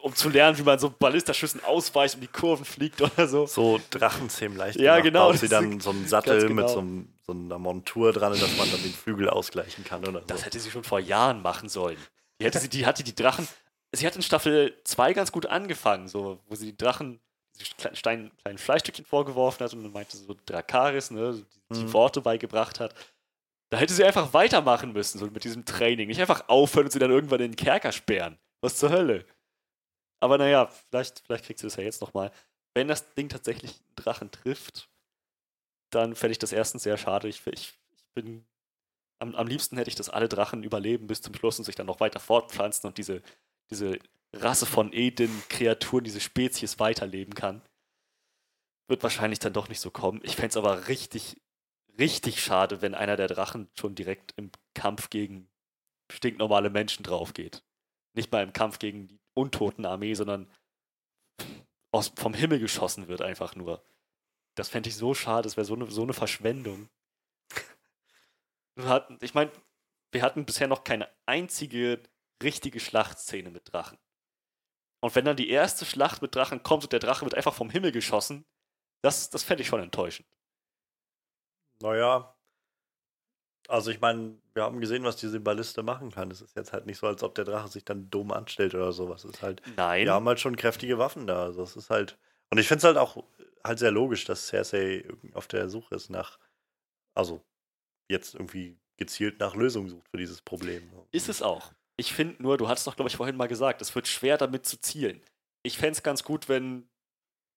um 0.00 0.14
zu 0.14 0.28
lernen, 0.28 0.58
wie 0.58 0.62
man 0.62 0.78
so 0.78 0.90
Ballisterschüssen 0.90 1.62
ausweicht 1.64 2.14
und 2.16 2.20
die 2.20 2.26
Kurven 2.28 2.64
fliegt 2.64 3.00
oder 3.00 3.26
so. 3.28 3.46
So 3.46 3.80
Drachenzähmen 3.90 4.56
leicht. 4.56 4.78
Ja, 4.78 4.96
gemacht, 4.96 5.04
genau, 5.04 5.28
Baut 5.30 5.38
sie 5.40 5.48
dann 5.48 5.80
so 5.80 5.90
einen 5.90 6.06
Sattel 6.06 6.40
ganz 6.40 6.42
mit 6.44 6.56
genau. 6.56 6.68
so, 6.68 6.78
einem, 6.80 7.08
so 7.26 7.32
einer 7.32 7.58
Montur 7.58 8.12
dran, 8.12 8.32
dass 8.32 8.56
man 8.56 8.70
dann 8.70 8.82
den 8.82 8.92
Flügel 8.92 9.28
ausgleichen 9.28 9.84
kann 9.84 10.00
oder 10.06 10.20
so. 10.20 10.26
Das 10.26 10.44
hätte 10.44 10.58
sie 10.60 10.70
schon 10.70 10.84
vor 10.84 11.00
Jahren 11.00 11.42
machen 11.42 11.68
sollen. 11.68 11.98
Die, 12.40 12.44
hätte 12.44 12.58
sie, 12.58 12.68
die 12.68 12.86
hatte 12.86 13.02
die 13.04 13.14
Drachen. 13.14 13.46
Sie 13.92 14.06
hat 14.06 14.16
in 14.16 14.22
Staffel 14.22 14.74
2 14.84 15.12
ganz 15.12 15.30
gut 15.32 15.46
angefangen, 15.46 16.08
so, 16.08 16.40
wo 16.48 16.54
sie 16.54 16.66
die 16.66 16.76
Drachen 16.76 17.20
diese 17.56 17.70
kleinen, 17.76 17.96
Stein, 17.96 18.30
kleinen 18.42 18.58
Fleischstückchen 18.58 19.04
vorgeworfen 19.04 19.64
hat 19.64 19.72
und 19.72 19.84
dann 19.84 19.92
meinte 19.92 20.16
so 20.16 20.34
Drakaris, 20.46 21.10
ne, 21.12 21.32
so 21.32 21.40
die, 21.42 21.74
die 21.74 21.84
Mhm. 21.84 21.92
Worte 21.92 22.20
beigebracht 22.20 22.80
hat. 22.80 22.94
Da 23.70 23.78
hätte 23.78 23.94
sie 23.94 24.04
einfach 24.04 24.32
weitermachen 24.34 24.92
müssen, 24.92 25.18
so 25.18 25.26
mit 25.26 25.44
diesem 25.44 25.64
Training. 25.64 26.08
Nicht 26.08 26.20
einfach 26.20 26.48
aufhören 26.48 26.86
und 26.86 26.90
sie 26.92 26.98
dann 26.98 27.10
irgendwann 27.10 27.40
in 27.40 27.52
den 27.52 27.56
Kerker 27.56 27.90
sperren. 27.92 28.38
Was 28.60 28.76
zur 28.76 28.90
Hölle? 28.90 29.24
Aber 30.20 30.38
naja, 30.38 30.66
vielleicht, 30.66 31.20
vielleicht 31.20 31.44
kriegt 31.44 31.58
sie 31.60 31.66
das 31.66 31.76
ja 31.76 31.82
jetzt 31.82 32.00
nochmal. 32.00 32.30
Wenn 32.74 32.88
das 32.88 33.14
Ding 33.14 33.28
tatsächlich 33.28 33.72
einen 33.72 33.96
Drachen 33.96 34.30
trifft, 34.30 34.88
dann 35.90 36.16
fände 36.16 36.32
ich 36.32 36.38
das 36.38 36.52
erstens 36.52 36.82
sehr 36.82 36.96
schade. 36.96 37.28
Ich, 37.28 37.46
ich, 37.46 37.74
ich 37.92 38.06
bin. 38.14 38.44
Am, 39.20 39.34
am 39.36 39.46
liebsten 39.46 39.76
hätte 39.76 39.88
ich, 39.88 39.94
dass 39.94 40.10
alle 40.10 40.28
Drachen 40.28 40.64
überleben 40.64 41.06
bis 41.06 41.22
zum 41.22 41.34
Schluss 41.34 41.58
und 41.58 41.64
sich 41.64 41.76
dann 41.76 41.86
noch 41.86 42.00
weiter 42.00 42.18
fortpflanzen 42.18 42.88
und 42.88 42.98
diese, 42.98 43.22
diese 43.70 43.98
Rasse 44.32 44.66
von 44.66 44.92
Eden-Kreaturen, 44.92 46.04
diese 46.04 46.20
Spezies 46.20 46.80
weiterleben 46.80 47.34
kann. 47.34 47.62
Wird 48.88 49.02
wahrscheinlich 49.02 49.38
dann 49.38 49.52
doch 49.52 49.68
nicht 49.68 49.80
so 49.80 49.90
kommen. 49.90 50.20
Ich 50.24 50.36
fände 50.36 50.48
es 50.48 50.56
aber 50.56 50.88
richtig, 50.88 51.40
richtig 51.98 52.42
schade, 52.42 52.82
wenn 52.82 52.94
einer 52.94 53.16
der 53.16 53.28
Drachen 53.28 53.68
schon 53.78 53.94
direkt 53.94 54.34
im 54.36 54.50
Kampf 54.74 55.10
gegen 55.10 55.48
stinknormale 56.10 56.70
Menschen 56.70 57.02
draufgeht. 57.02 57.62
Nicht 58.14 58.32
mal 58.32 58.42
im 58.42 58.52
Kampf 58.52 58.78
gegen 58.78 59.06
die 59.06 59.20
untoten 59.34 59.84
Armee, 59.84 60.14
sondern 60.14 60.50
aus, 61.92 62.12
vom 62.16 62.34
Himmel 62.34 62.58
geschossen 62.58 63.08
wird 63.08 63.22
einfach 63.22 63.54
nur. 63.54 63.84
Das 64.54 64.68
fände 64.68 64.88
ich 64.88 64.96
so 64.96 65.14
schade, 65.14 65.42
das 65.42 65.56
wäre 65.56 65.64
so 65.64 65.74
eine, 65.74 65.90
so 65.90 66.02
eine 66.02 66.12
Verschwendung. 66.12 66.88
Hatten, 68.78 69.18
ich 69.20 69.34
meine, 69.34 69.52
wir 70.12 70.22
hatten 70.22 70.46
bisher 70.46 70.68
noch 70.68 70.84
keine 70.84 71.08
einzige 71.26 72.02
richtige 72.42 72.80
Schlachtszene 72.80 73.50
mit 73.50 73.72
Drachen. 73.72 73.98
Und 75.00 75.14
wenn 75.14 75.24
dann 75.24 75.36
die 75.36 75.50
erste 75.50 75.84
Schlacht 75.84 76.22
mit 76.22 76.34
Drachen 76.34 76.62
kommt 76.62 76.84
und 76.84 76.92
der 76.92 77.00
Drache 77.00 77.24
wird 77.24 77.34
einfach 77.34 77.54
vom 77.54 77.70
Himmel 77.70 77.92
geschossen, 77.92 78.44
das, 79.02 79.30
das 79.30 79.42
fände 79.42 79.62
ich 79.62 79.68
schon 79.68 79.82
enttäuschend. 79.82 80.28
Naja, 81.80 82.33
also 83.68 83.90
ich 83.90 84.00
meine, 84.00 84.36
wir 84.52 84.62
haben 84.62 84.80
gesehen, 84.80 85.04
was 85.04 85.16
diese 85.16 85.40
Balliste 85.40 85.82
machen 85.82 86.10
kann. 86.10 86.30
Es 86.30 86.40
ist 86.40 86.56
jetzt 86.56 86.72
halt 86.72 86.86
nicht 86.86 86.98
so, 86.98 87.06
als 87.06 87.22
ob 87.22 87.34
der 87.34 87.44
Drache 87.44 87.68
sich 87.68 87.84
dann 87.84 88.10
dumm 88.10 88.32
anstellt 88.32 88.74
oder 88.74 88.92
sowas. 88.92 89.24
Es 89.24 89.36
ist 89.36 89.42
halt, 89.42 89.62
Nein. 89.76 90.04
wir 90.04 90.12
haben 90.12 90.28
halt 90.28 90.40
schon 90.40 90.56
kräftige 90.56 90.98
Waffen 90.98 91.26
da. 91.26 91.44
Also 91.44 91.62
es 91.62 91.76
ist 91.76 91.90
halt, 91.90 92.18
und 92.50 92.58
ich 92.58 92.68
finde 92.68 92.78
es 92.78 92.84
halt 92.84 92.96
auch 92.96 93.24
halt 93.64 93.78
sehr 93.78 93.90
logisch, 93.90 94.24
dass 94.24 94.48
Cersei 94.48 95.04
irgendwie 95.06 95.34
auf 95.34 95.46
der 95.48 95.68
Suche 95.68 95.94
ist 95.94 96.10
nach, 96.10 96.38
also 97.14 97.42
jetzt 98.10 98.34
irgendwie 98.34 98.78
gezielt 98.96 99.40
nach 99.40 99.54
Lösungen 99.54 99.88
sucht 99.88 100.08
für 100.08 100.18
dieses 100.18 100.42
Problem. 100.42 100.90
Ist 101.10 101.28
es 101.28 101.42
auch. 101.42 101.72
Ich 101.96 102.12
finde 102.12 102.42
nur, 102.42 102.58
du 102.58 102.68
hattest 102.68 102.86
doch, 102.86 102.96
glaube 102.96 103.08
ich, 103.08 103.16
vorhin 103.16 103.36
mal 103.36 103.46
gesagt, 103.46 103.80
es 103.80 103.94
wird 103.94 104.08
schwer 104.08 104.36
damit 104.36 104.66
zu 104.66 104.80
zielen. 104.80 105.22
Ich 105.62 105.78
fände 105.78 105.92
es 105.92 106.02
ganz 106.02 106.24
gut, 106.24 106.48
wenn 106.48 106.88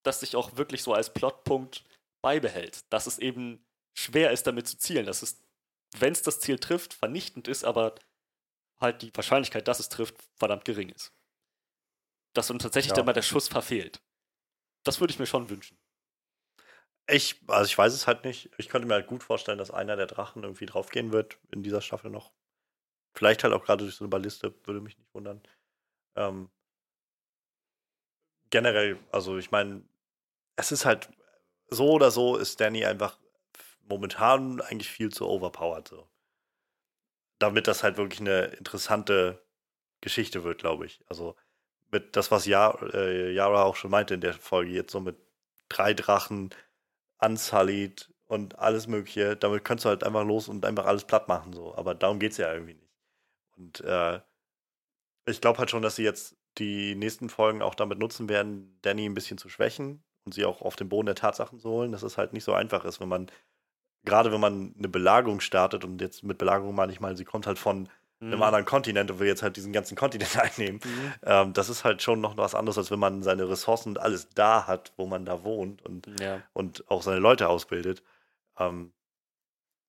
das 0.04 0.22
sich 0.22 0.36
auch 0.36 0.56
wirklich 0.56 0.84
so 0.84 0.94
als 0.94 1.14
Plotpunkt 1.14 1.84
beibehält. 2.22 2.86
Dass 2.92 3.08
es 3.08 3.20
eben 3.20 3.66
schwer 3.98 4.32
ist, 4.32 4.48
damit 4.48 4.68
zu 4.68 4.78
zielen. 4.78 5.06
Dass 5.06 5.22
es, 5.22 5.42
wenn 5.98 6.14
es 6.14 6.22
das 6.22 6.40
Ziel 6.40 6.60
trifft, 6.60 6.94
vernichtend 6.94 7.48
ist, 7.48 7.64
aber 7.64 7.96
halt 8.80 9.02
die 9.02 9.16
Wahrscheinlichkeit, 9.16 9.68
dass 9.68 9.80
es 9.80 9.90
trifft, 9.90 10.16
verdammt 10.36 10.66
gering 10.66 10.90
ist. 10.90 11.14
Dass 12.34 12.48
dann 12.48 12.60
tatsächlich 12.60 12.92
Ja. 12.92 12.96
dann 12.98 13.06
mal 13.06 13.14
der 13.14 13.22
Schuss 13.22 13.48
verfehlt. 13.48 14.02
Das 14.84 15.00
würde 15.00 15.12
ich 15.12 15.20
mir 15.20 15.26
schon 15.26 15.50
wünschen. 15.50 15.78
Ich, 17.10 17.42
also 17.48 17.66
ich 17.66 17.78
weiß 17.78 17.94
es 17.94 18.06
halt 18.06 18.26
nicht. 18.26 18.52
Ich 18.58 18.68
könnte 18.70 18.88
mir 18.88 18.96
halt 18.96 19.08
gut 19.08 19.24
vorstellen, 19.24 19.58
dass 19.58 19.72
einer 19.72 19.96
der 19.96 20.08
Drachen 20.08 20.44
irgendwie 20.44 20.66
draufgehen 20.66 21.14
wird 21.14 21.40
in 21.52 21.64
dieser 21.64 21.82
Staffel 21.82 22.12
noch. 22.12 22.34
Vielleicht 23.14 23.44
halt 23.44 23.54
auch 23.54 23.64
gerade 23.64 23.86
durch 23.86 23.96
so 23.96 24.04
eine 24.04 24.10
Balliste, 24.10 24.54
würde 24.66 24.82
mich 24.82 24.98
nicht 24.98 25.14
wundern. 25.14 25.42
Ähm, 26.16 26.50
generell, 28.50 29.00
also 29.12 29.38
ich 29.38 29.52
meine, 29.52 29.84
es 30.58 30.72
ist 30.72 30.86
halt 30.86 31.10
so 31.70 31.92
oder 31.92 32.12
so 32.12 32.38
ist 32.38 32.60
Danny 32.60 32.86
einfach 32.86 33.20
momentan 33.88 34.62
eigentlich 34.62 34.90
viel 34.90 35.10
zu 35.10 35.28
overpowered. 35.28 35.88
So. 35.88 36.08
Damit 37.40 37.68
das 37.68 37.84
halt 37.84 37.98
wirklich 37.98 38.22
eine 38.22 38.46
interessante 38.46 39.44
Geschichte 40.02 40.44
wird, 40.44 40.60
glaube 40.60 40.86
ich. 40.86 41.04
Also 41.08 41.36
mit 41.92 42.16
das, 42.16 42.32
was 42.32 42.46
ja, 42.46 42.72
äh, 42.94 43.32
Yara 43.34 43.64
auch 43.64 43.76
schon 43.76 43.92
meinte 43.92 44.14
in 44.14 44.22
der 44.22 44.34
Folge, 44.34 44.72
jetzt 44.72 44.92
so 44.92 45.00
mit 45.00 45.18
drei 45.70 45.94
Drachen, 45.94 46.54
unsullied 47.20 48.14
und 48.26 48.60
alles 48.60 48.88
Mögliche, 48.88 49.36
damit 49.36 49.64
könntest 49.64 49.86
du 49.86 49.90
halt 49.90 50.04
einfach 50.04 50.26
los 50.26 50.50
und 50.50 50.66
einfach 50.66 50.86
alles 50.86 51.06
platt 51.06 51.28
machen. 51.28 51.54
So. 51.54 51.76
Aber 51.76 51.96
darum 51.96 52.20
geht 52.20 52.34
es 52.34 52.38
ja 52.38 52.54
irgendwie 52.54 52.76
nicht. 52.76 52.94
Und 53.58 53.82
äh, 53.82 54.22
ich 55.26 55.42
glaube 55.42 55.60
halt 55.60 55.70
schon, 55.70 55.82
dass 55.82 55.96
sie 55.96 56.04
jetzt 56.04 56.38
die 56.58 56.96
nächsten 56.96 57.30
Folgen 57.30 57.62
auch 57.62 57.76
damit 57.76 58.00
nutzen 58.00 58.30
werden, 58.30 58.80
Danny 58.82 59.06
ein 59.06 59.14
bisschen 59.14 59.38
zu 59.38 59.50
schwächen 59.50 60.04
und 60.26 60.34
sie 60.34 60.46
auch 60.46 60.62
auf 60.62 60.76
den 60.76 60.90
Boden 60.90 61.06
der 61.06 61.16
Tatsachen 61.16 61.60
zu 61.60 61.70
holen, 61.70 61.92
dass 61.92 62.04
es 62.04 62.18
halt 62.18 62.34
nicht 62.34 62.44
so 62.44 62.54
einfach 62.54 62.86
ist, 62.86 63.00
wenn 63.00 63.10
man, 63.10 63.28
gerade 64.08 64.32
wenn 64.32 64.40
man 64.42 64.74
eine 64.78 64.88
Belagerung 64.90 65.40
startet, 65.40 65.84
und 65.84 66.02
jetzt 66.02 66.24
mit 66.24 66.38
Belagerung 66.38 66.74
meine 66.76 66.92
ich 66.92 67.00
mal, 67.00 67.16
sie 67.16 67.26
kommt 67.26 67.46
halt 67.46 67.60
von 67.60 67.88
einem 68.20 68.42
anderen 68.42 68.66
Kontinent 68.66 69.12
und 69.12 69.20
will 69.20 69.28
jetzt 69.28 69.44
halt 69.44 69.58
diesen 69.58 69.72
ganzen 69.72 69.96
Kontinent 69.96 70.36
einnehmen. 70.42 70.80
Mhm. 70.84 71.14
Ähm, 71.24 71.54
das 71.54 71.70
ist 71.70 71.84
halt 71.84 72.02
schon 72.02 72.20
noch 72.20 72.36
was 72.36 72.56
anderes, 72.56 72.80
als 72.80 72.90
wenn 72.90 72.98
man 72.98 73.22
seine 73.22 73.48
Ressourcen 73.48 73.90
und 73.90 74.00
alles 74.00 74.30
da 74.30 74.66
hat, 74.66 74.92
wo 74.98 75.06
man 75.06 75.24
da 75.24 75.44
wohnt 75.44 75.86
und, 75.86 76.08
Ja. 76.20 76.42
und 76.54 76.90
auch 76.90 77.04
seine 77.04 77.20
Leute 77.20 77.48
ausbildet. 77.48 78.02
Ähm, 78.58 78.92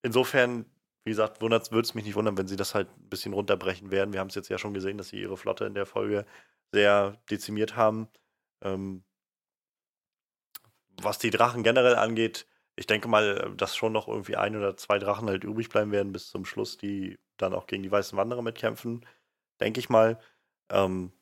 insofern, 0.02 0.66
wie 1.04 1.10
gesagt, 1.10 1.40
würde 1.40 1.56
es 1.56 1.94
mich 1.94 2.04
nicht 2.04 2.16
wundern, 2.16 2.36
wenn 2.36 2.48
sie 2.48 2.56
das 2.56 2.74
halt 2.74 2.88
ein 2.98 3.08
bisschen 3.08 3.32
runterbrechen 3.32 3.90
werden. 3.90 4.12
Wir 4.12 4.20
haben 4.20 4.28
es 4.28 4.34
jetzt 4.34 4.50
ja 4.50 4.58
schon 4.58 4.74
gesehen, 4.74 4.98
dass 4.98 5.08
sie 5.08 5.22
ihre 5.22 5.38
Flotte 5.38 5.64
in 5.64 5.72
der 5.72 5.86
Folge 5.86 6.26
sehr 6.70 7.16
dezimiert 7.30 7.76
haben. 7.76 8.08
Ähm, 8.62 9.04
was 11.00 11.18
die 11.18 11.30
Drachen 11.30 11.62
generell 11.62 11.96
angeht, 11.96 12.46
ich 12.78 12.86
denke 12.86 13.08
mal, 13.08 13.52
dass 13.56 13.76
schon 13.76 13.92
noch 13.92 14.06
irgendwie 14.08 14.36
ein 14.36 14.56
oder 14.56 14.76
zwei 14.76 14.98
Drachen 15.00 15.28
halt 15.28 15.42
übrig 15.44 15.68
bleiben 15.68 15.90
werden 15.90 16.12
bis 16.12 16.28
zum 16.30 16.44
Schluss, 16.44 16.78
die 16.78 17.18
dann 17.36 17.52
auch 17.54 17.66
gegen 17.66 17.82
die 17.82 17.90
weißen 17.90 18.16
Wanderer 18.16 18.42
mitkämpfen. 18.42 19.04
Denke 19.60 19.80
ich 19.80 19.88
mal. 19.90 20.20
Ähm, 20.70 21.12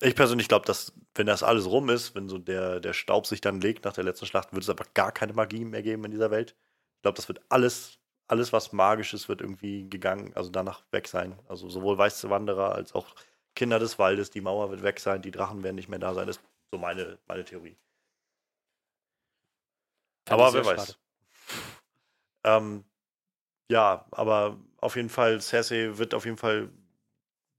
ich 0.00 0.14
persönlich 0.14 0.48
glaube, 0.48 0.66
dass, 0.66 0.92
wenn 1.14 1.26
das 1.26 1.42
alles 1.42 1.66
rum 1.66 1.88
ist, 1.90 2.14
wenn 2.14 2.28
so 2.28 2.38
der, 2.38 2.80
der 2.80 2.92
Staub 2.92 3.26
sich 3.26 3.40
dann 3.40 3.60
legt 3.60 3.84
nach 3.84 3.92
der 3.92 4.04
letzten 4.04 4.26
Schlacht, 4.26 4.52
wird 4.52 4.62
es 4.62 4.70
einfach 4.70 4.94
gar 4.94 5.10
keine 5.12 5.32
Magie 5.32 5.64
mehr 5.64 5.82
geben 5.82 6.04
in 6.04 6.12
dieser 6.12 6.30
Welt. 6.30 6.54
Ich 6.98 7.02
glaube, 7.02 7.16
das 7.16 7.28
wird 7.28 7.40
alles, 7.48 7.98
alles, 8.28 8.52
was 8.52 8.72
magisch 8.72 9.14
ist, 9.14 9.28
wird 9.28 9.40
irgendwie 9.40 9.88
gegangen, 9.90 10.32
also 10.36 10.50
danach 10.50 10.84
weg 10.92 11.08
sein. 11.08 11.36
Also 11.48 11.68
sowohl 11.68 11.98
weiße 11.98 12.30
Wanderer 12.30 12.74
als 12.74 12.94
auch 12.94 13.14
Kinder 13.56 13.80
des 13.80 13.98
Waldes, 13.98 14.30
die 14.30 14.40
Mauer 14.40 14.70
wird 14.70 14.82
weg 14.84 15.00
sein, 15.00 15.22
die 15.22 15.32
Drachen 15.32 15.64
werden 15.64 15.76
nicht 15.76 15.88
mehr 15.88 15.98
da 15.98 16.14
sein. 16.14 16.28
Das 16.28 16.36
ist 16.36 16.44
so 16.72 16.78
meine, 16.78 17.18
meine 17.26 17.44
Theorie. 17.44 17.76
Aber 20.30 20.52
wer 20.54 20.64
weiß. 20.64 20.98
Ähm, 22.44 22.84
ja, 23.70 24.06
aber 24.10 24.58
auf 24.78 24.96
jeden 24.96 25.10
Fall, 25.10 25.40
Cersei 25.40 25.98
wird 25.98 26.14
auf 26.14 26.24
jeden 26.24 26.38
Fall 26.38 26.70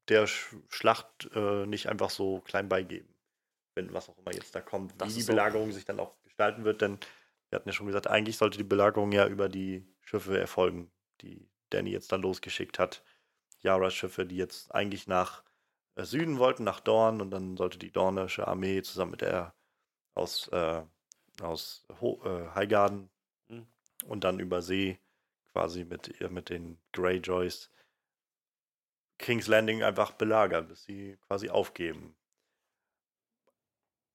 der 0.07 0.25
Sch 0.27 0.55
Schlacht 0.69 1.29
äh, 1.35 1.65
nicht 1.65 1.87
einfach 1.87 2.09
so 2.09 2.41
klein 2.41 2.69
beigeben. 2.69 3.13
Wenn 3.75 3.93
was 3.93 4.09
auch 4.09 4.17
immer 4.17 4.33
jetzt 4.33 4.55
da 4.55 4.61
kommt, 4.61 4.93
Das 4.99 5.09
wie 5.09 5.13
die 5.13 5.19
ist 5.19 5.25
so. 5.27 5.33
Belagerung 5.33 5.71
sich 5.71 5.85
dann 5.85 5.99
auch 5.99 6.15
gestalten 6.23 6.63
wird, 6.63 6.81
denn 6.81 6.99
wir 7.49 7.57
hatten 7.57 7.69
ja 7.69 7.73
schon 7.73 7.87
gesagt, 7.87 8.07
eigentlich 8.07 8.37
sollte 8.37 8.57
die 8.57 8.63
Belagerung 8.63 9.11
ja 9.11 9.27
über 9.27 9.49
die 9.49 9.87
Schiffe 10.01 10.39
erfolgen, 10.39 10.91
die 11.21 11.49
Danny 11.69 11.91
jetzt 11.91 12.11
dann 12.11 12.21
losgeschickt 12.21 12.79
hat. 12.79 13.03
Yara-Schiffe, 13.61 14.25
die 14.25 14.37
jetzt 14.37 14.73
eigentlich 14.73 15.07
nach 15.07 15.43
äh, 15.95 16.03
Süden 16.03 16.39
wollten, 16.39 16.63
nach 16.63 16.79
Dorn, 16.79 17.21
und 17.21 17.31
dann 17.31 17.57
sollte 17.57 17.77
die 17.77 17.91
Dornische 17.91 18.47
Armee 18.47 18.81
zusammen 18.81 19.11
mit 19.11 19.21
der 19.21 19.53
aus, 20.15 20.47
äh, 20.49 20.81
aus 21.41 21.85
Ho 22.01 22.21
äh, 22.25 22.49
Highgarden 22.55 23.09
Mhm. 23.49 23.67
und 24.05 24.23
dann 24.23 24.39
über 24.39 24.61
See 24.61 24.99
quasi 25.51 25.85
mit, 25.85 26.19
mit 26.31 26.49
den 26.49 26.79
Greyjoys 26.93 27.71
King's 29.19 29.47
Landing 29.47 29.83
einfach 29.83 30.13
belagern, 30.13 30.67
bis 30.67 30.83
sie 30.85 31.17
quasi 31.27 31.49
aufgeben. 31.49 32.15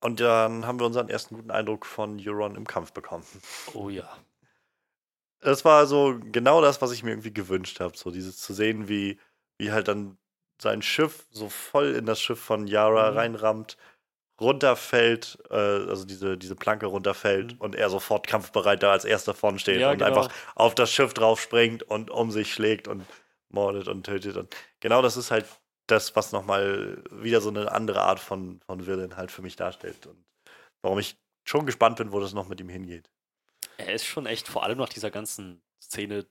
Und 0.00 0.20
dann 0.20 0.66
haben 0.66 0.78
wir 0.78 0.86
unseren 0.86 1.08
ersten 1.08 1.34
guten 1.34 1.50
Eindruck 1.50 1.84
von 1.84 2.20
Euron 2.24 2.54
im 2.54 2.64
Kampf 2.66 2.92
bekommen. 2.92 3.26
Oh 3.74 3.90
ja. 3.90 4.08
Das 5.40 5.64
war 5.64 5.86
so 5.86 6.18
genau 6.32 6.60
das, 6.62 6.80
was 6.80 6.92
ich 6.92 7.02
mir 7.02 7.10
irgendwie 7.10 7.32
gewünscht 7.32 7.80
habe. 7.80 7.96
So 7.96 8.10
dieses 8.10 8.38
zu 8.38 8.54
sehen, 8.54 8.88
wie, 8.88 9.18
wie 9.58 9.72
halt 9.72 9.88
dann 9.88 10.18
sein 10.60 10.82
Schiff 10.82 11.26
so 11.30 11.48
voll 11.48 11.94
in 11.94 12.06
das 12.06 12.20
Schiff 12.20 12.40
von 12.40 12.66
Yara 12.66 13.10
Mhm. 13.10 13.16
reinrammt, 13.16 13.76
runterfällt, 14.40 15.38
äh, 15.50 15.54
also 15.54 16.04
diese, 16.04 16.36
diese 16.36 16.56
Planke 16.56 16.86
runterfällt 16.86 17.52
Mhm. 17.54 17.60
und 17.60 17.74
er 17.74 17.90
sofort 17.90 18.26
kampfbereit 18.26 18.82
da 18.82 18.92
als 18.92 19.04
erster 19.04 19.34
vorn 19.34 19.58
steht 19.58 19.80
Ja, 19.80 19.90
und 19.92 19.98
genau. 19.98 20.08
einfach 20.08 20.32
auf 20.54 20.74
das 20.74 20.90
Schiff 20.92 21.14
drauf 21.14 21.40
springt 21.40 21.82
und 21.82 22.10
um 22.10 22.30
sich 22.30 22.52
schlägt 22.52 22.88
und 22.88 23.04
mordet 23.50 23.88
und 23.88 24.04
tötet. 24.04 24.36
Und 24.36 24.54
genau 24.80 25.02
das 25.02 25.16
ist 25.16 25.30
halt 25.30 25.46
das, 25.86 26.16
was 26.16 26.32
nochmal 26.32 27.02
wieder 27.10 27.40
so 27.40 27.50
eine 27.50 27.70
andere 27.70 28.00
Art 28.02 28.18
von, 28.18 28.60
von 28.66 28.86
Villain 28.86 29.16
halt 29.16 29.30
für 29.30 29.42
mich 29.42 29.54
darstellt. 29.56 30.06
Und 30.06 30.24
warum 30.82 30.98
ich 30.98 31.16
schon 31.46 31.66
gespannt 31.66 31.96
bin, 31.96 32.10
wo 32.10 32.20
das 32.20 32.32
noch 32.32 32.48
mit 32.48 32.58
ihm 32.60 32.68
hingeht. 32.68 33.10
Er 33.76 33.92
ist 33.92 34.04
schon 34.06 34.26
echt, 34.26 34.48
vor 34.48 34.62
allem 34.64 34.78
nach 34.78 34.88
dieser 34.88 35.10
ganzen 35.10 35.62
Szene, 35.82 36.26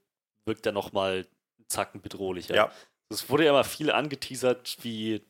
wirkt 0.45 0.65
er 0.65 0.71
nochmal 0.71 1.27
Zacken 1.67 2.01
bedrohlicher. 2.01 2.55
Ja. 2.55 2.71
Es 3.09 3.29
wurde 3.29 3.45
ja 3.45 3.51
immer 3.51 3.63
viel 3.63 3.91
angeteasert, 3.91 4.77
wie, 4.81 5.23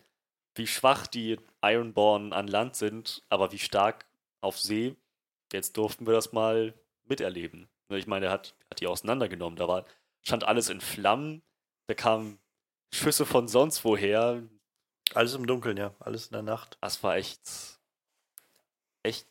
wie 0.55 0.67
schwach 0.67 1.07
die 1.07 1.39
Ironborn 1.61 2.33
an 2.33 2.47
Land 2.47 2.75
sind, 2.75 3.23
aber 3.29 3.51
wie 3.51 3.59
stark 3.59 4.05
auf 4.41 4.59
See. 4.59 4.95
Jetzt 5.51 5.77
durften 5.77 6.05
wir 6.05 6.13
das 6.13 6.31
mal 6.31 6.73
miterleben. 7.05 7.69
Ne, 7.89 7.97
Ich 7.97 8.07
meine, 8.07 8.27
er 8.27 8.31
hat, 8.31 8.55
hat 8.69 8.79
die 8.79 8.87
auseinandergenommen. 8.87 9.57
Da 9.57 9.67
war, 9.67 9.85
stand 10.21 10.43
alles 10.43 10.69
in 10.69 10.81
Flammen. 10.81 11.41
Da 11.87 11.93
kamen 11.93 12.39
Schüsse 12.91 13.25
von 13.25 13.47
sonst 13.47 13.83
woher. 13.83 14.43
Alles 15.13 15.35
im 15.35 15.47
Dunkeln, 15.47 15.77
ja. 15.77 15.93
Alles 15.99 16.27
in 16.27 16.33
der 16.33 16.41
Nacht. 16.43 16.77
Das 16.81 17.03
war 17.03 17.15
echt, 17.17 17.41
echt, 19.03 19.27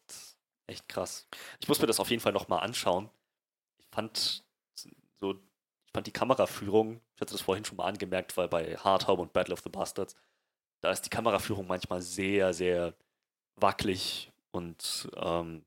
echt 0.66 0.88
krass. 0.88 1.28
Ich 1.60 1.68
muss 1.68 1.80
mir 1.80 1.86
das 1.86 2.00
auf 2.00 2.10
jeden 2.10 2.22
Fall 2.22 2.32
nochmal 2.32 2.60
anschauen. 2.60 3.10
Ich 3.78 3.86
fand 3.90 4.44
so, 5.20 5.34
ich 5.34 5.92
fand 5.92 6.06
die 6.06 6.12
Kameraführung, 6.12 7.00
ich 7.14 7.20
hatte 7.20 7.32
das 7.32 7.42
vorhin 7.42 7.64
schon 7.64 7.76
mal 7.76 7.86
angemerkt, 7.86 8.36
weil 8.36 8.48
bei 8.48 8.76
Hard 8.76 9.06
Home 9.06 9.22
und 9.22 9.32
Battle 9.32 9.52
of 9.52 9.60
the 9.60 9.68
Bastards, 9.68 10.16
da 10.82 10.90
ist 10.90 11.02
die 11.02 11.10
Kameraführung 11.10 11.66
manchmal 11.66 12.02
sehr, 12.02 12.52
sehr 12.52 12.94
wackelig 13.56 14.30
und, 14.50 15.09
ähm, 15.16 15.64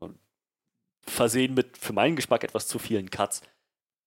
und 0.00 0.18
versehen 1.02 1.54
mit 1.54 1.78
für 1.78 1.92
meinen 1.92 2.16
Geschmack 2.16 2.42
etwas 2.42 2.66
zu 2.66 2.78
vielen 2.78 3.10
Cuts. 3.10 3.42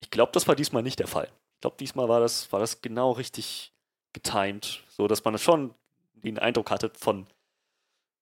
Ich 0.01 0.09
glaube, 0.09 0.31
das 0.33 0.47
war 0.47 0.55
diesmal 0.55 0.83
nicht 0.83 0.99
der 0.99 1.07
Fall. 1.07 1.31
Ich 1.55 1.61
glaube, 1.61 1.77
diesmal 1.79 2.09
war 2.09 2.19
das, 2.19 2.51
war 2.51 2.59
das 2.59 2.81
genau 2.81 3.11
richtig 3.11 3.73
getimed, 4.11 4.83
so 4.89 5.07
dass 5.07 5.23
man 5.23 5.37
schon 5.37 5.73
den 6.13 6.39
Eindruck 6.39 6.71
hatte 6.71 6.91
von 6.97 7.27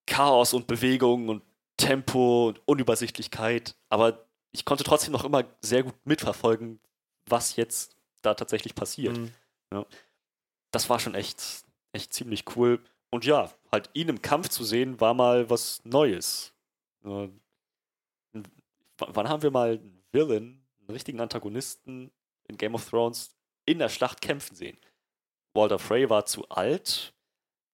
Chaos 0.05 0.53
und 0.53 0.67
Bewegung 0.67 1.29
und 1.29 1.43
Tempo 1.77 2.49
und 2.49 2.61
Unübersichtlichkeit, 2.67 3.75
aber 3.89 4.25
ich 4.51 4.65
konnte 4.65 4.83
trotzdem 4.83 5.13
noch 5.13 5.23
immer 5.23 5.45
sehr 5.61 5.83
gut 5.83 5.95
mitverfolgen, 6.05 6.79
was 7.25 7.55
jetzt 7.55 7.95
da 8.21 8.33
tatsächlich 8.33 8.75
passiert. 8.75 9.17
Mhm. 9.17 9.31
Das 10.71 10.89
war 10.89 10.99
schon 10.99 11.15
echt, 11.15 11.63
echt 11.93 12.13
ziemlich 12.13 12.45
cool. 12.55 12.79
Und 13.09 13.25
ja, 13.25 13.51
halt 13.71 13.89
ihn 13.93 14.09
im 14.09 14.21
Kampf 14.21 14.49
zu 14.49 14.63
sehen, 14.63 14.99
war 15.01 15.13
mal 15.13 15.49
was 15.49 15.83
Neues. 15.83 16.53
Äh, 17.03 17.27
w- 18.33 18.43
wann 18.97 19.29
haben 19.29 19.43
wir 19.43 19.51
mal 19.51 19.71
einen 19.73 20.03
Villain, 20.11 20.65
einen 20.79 20.89
richtigen 20.89 21.19
Antagonisten 21.19 22.11
in 22.47 22.57
Game 22.57 22.75
of 22.75 22.89
Thrones 22.89 23.35
in 23.65 23.79
der 23.79 23.89
Schlacht 23.89 24.21
kämpfen 24.21 24.55
sehen? 24.55 24.77
Walter 25.53 25.79
Frey 25.79 26.09
war 26.09 26.25
zu 26.25 26.47
alt, 26.49 27.13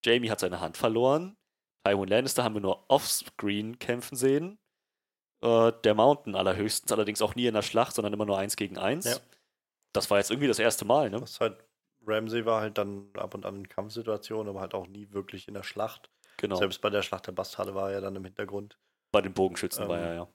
Jamie 0.04 0.30
hat 0.30 0.40
seine 0.40 0.60
Hand 0.60 0.76
verloren, 0.76 1.36
Tywin 1.84 2.08
Lannister 2.08 2.42
haben 2.42 2.54
wir 2.54 2.60
nur 2.60 2.84
offscreen 2.90 3.78
kämpfen 3.78 4.16
sehen. 4.16 4.58
Äh, 5.40 5.72
der 5.84 5.94
Mountain 5.94 6.34
allerhöchstens, 6.34 6.90
allerdings 6.90 7.22
auch 7.22 7.36
nie 7.36 7.46
in 7.46 7.54
der 7.54 7.62
Schlacht, 7.62 7.94
sondern 7.94 8.12
immer 8.12 8.26
nur 8.26 8.36
eins 8.36 8.56
gegen 8.56 8.76
eins. 8.76 9.04
Ja. 9.04 9.16
Das 9.92 10.10
war 10.10 10.18
jetzt 10.18 10.30
irgendwie 10.32 10.48
das 10.48 10.58
erste 10.58 10.84
Mal, 10.84 11.10
ne? 11.10 11.20
Das 11.20 11.38
halt, 11.38 11.64
Ramsey 12.06 12.44
war 12.46 12.60
halt 12.60 12.78
dann 12.78 13.10
ab 13.16 13.34
und 13.34 13.44
an 13.46 13.56
in 13.56 13.68
Kampfsituationen, 13.68 14.48
aber 14.50 14.60
halt 14.60 14.74
auch 14.74 14.86
nie 14.86 15.12
wirklich 15.12 15.48
in 15.48 15.54
der 15.54 15.62
Schlacht. 15.62 16.10
Genau. 16.36 16.58
Selbst 16.58 16.80
bei 16.80 16.90
der 16.90 17.02
Schlacht 17.02 17.26
der 17.26 17.32
Bastarde 17.32 17.74
war 17.74 17.88
er 17.90 17.96
ja 17.96 18.00
dann 18.00 18.16
im 18.16 18.24
Hintergrund. 18.24 18.78
Bei 19.12 19.20
den 19.20 19.34
Bogenschützen 19.34 19.86
war 19.86 19.98
Ähm, 19.98 20.00
er, 20.00 20.14
ja. 20.14 20.32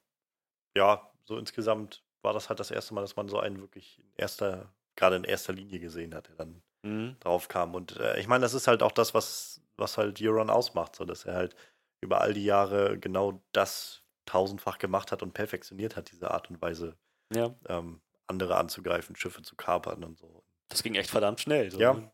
Ja, 0.76 1.12
so 1.26 1.38
insgesamt 1.38 2.04
war 2.22 2.34
das 2.34 2.50
halt 2.50 2.60
das 2.60 2.72
erste 2.72 2.94
Mal, 2.94 3.02
dass 3.02 3.16
man 3.16 3.30
so 3.30 3.40
einen 3.40 3.60
wirklich 3.62 4.00
in 4.00 4.12
erster, 4.18 4.74
gerade 4.96 5.16
in 5.18 5.24
erster 5.24 5.54
Linie 5.54 5.80
gesehen 5.80 6.16
hat, 6.16 6.30
der 6.30 6.36
dann 6.36 6.64
Mhm. 6.84 7.16
drauf 7.22 7.48
kam. 7.50 7.76
Und 7.76 7.98
äh, 7.98 8.20
ich 8.20 8.28
meine, 8.28 8.44
das 8.44 8.54
ist 8.54 8.68
halt 8.68 8.84
auch 8.84 8.92
das, 8.94 9.14
was, 9.14 9.62
was 9.78 9.98
halt 9.98 10.22
Euron 10.22 10.50
ausmacht, 10.50 10.96
so 10.96 11.06
dass 11.06 11.26
er 11.26 11.36
halt 11.36 11.56
über 12.02 12.22
all 12.22 12.34
die 12.34 12.46
Jahre 12.46 13.00
genau 13.00 13.44
das 13.54 14.04
tausendfach 14.26 14.78
gemacht 14.80 15.12
hat 15.12 15.24
und 15.24 15.34
perfektioniert 15.34 15.96
hat, 15.98 16.12
diese 16.12 16.32
Art 16.32 16.50
und 16.50 16.62
Weise, 16.62 16.98
Ja, 17.30 17.56
ähm, 17.68 18.02
andere 18.28 18.58
anzugreifen, 18.58 19.16
Schiffe 19.16 19.42
zu 19.44 19.56
kapern 19.58 20.04
und 20.04 20.18
so. 20.20 20.43
Das 20.70 20.84
ging 20.84 20.96
echt 20.96 21.10
verdammt 21.10 21.40
schnell. 21.42 21.70
So. 21.72 21.80
Ja. 21.80 21.94
ne? 21.94 22.12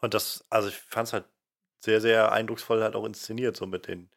Und 0.00 0.14
das, 0.14 0.44
also 0.50 0.68
ich 0.68 0.76
fand 0.76 1.08
es 1.08 1.12
halt 1.12 1.24
sehr, 1.80 2.00
sehr 2.00 2.32
eindrucksvoll 2.32 2.82
halt 2.82 2.94
auch 2.94 3.04
inszeniert, 3.04 3.56
so 3.56 3.66
mit 3.66 3.86
den, 3.88 4.10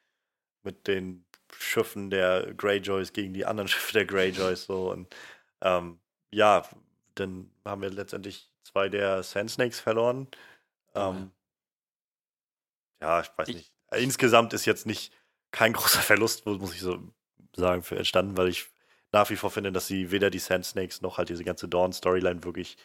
mit 0.63 0.87
den 0.87 1.25
Schiffen 1.57 2.09
der 2.09 2.53
Greyjoys 2.53 3.13
gegen 3.13 3.33
die 3.33 3.45
anderen 3.45 3.67
Schiffe 3.69 3.93
der 3.93 4.05
Greyjoys 4.05 4.65
so 4.65 4.91
und 4.91 5.13
ähm, 5.61 5.99
ja, 6.31 6.67
dann 7.15 7.51
haben 7.65 7.81
wir 7.81 7.89
letztendlich 7.89 8.49
zwei 8.63 8.87
der 8.89 9.23
Sand 9.23 9.51
Snakes 9.51 9.79
verloren. 9.79 10.27
Ähm, 10.95 11.31
ja, 13.01 13.21
ich 13.21 13.29
weiß 13.37 13.47
Ich- 13.49 13.55
nicht. 13.55 13.73
Insgesamt 13.91 14.53
ist 14.53 14.65
jetzt 14.65 14.85
nicht 14.85 15.11
kein 15.51 15.73
großer 15.73 16.01
Verlust, 16.01 16.45
muss 16.45 16.75
ich 16.75 16.81
so 16.81 16.99
sagen, 17.55 17.81
für 17.81 17.95
entstanden, 17.97 18.37
weil 18.37 18.47
ich 18.49 18.69
nach 19.11 19.29
wie 19.29 19.35
vor 19.35 19.51
finde, 19.51 19.71
dass 19.71 19.87
sie 19.87 20.11
weder 20.11 20.29
die 20.29 20.39
Sand 20.39 20.65
Snakes 20.65 21.01
noch 21.01 21.17
halt 21.17 21.29
diese 21.29 21.43
ganze 21.43 21.67
Dawn-Storyline 21.67 22.43
wirklich 22.43 22.77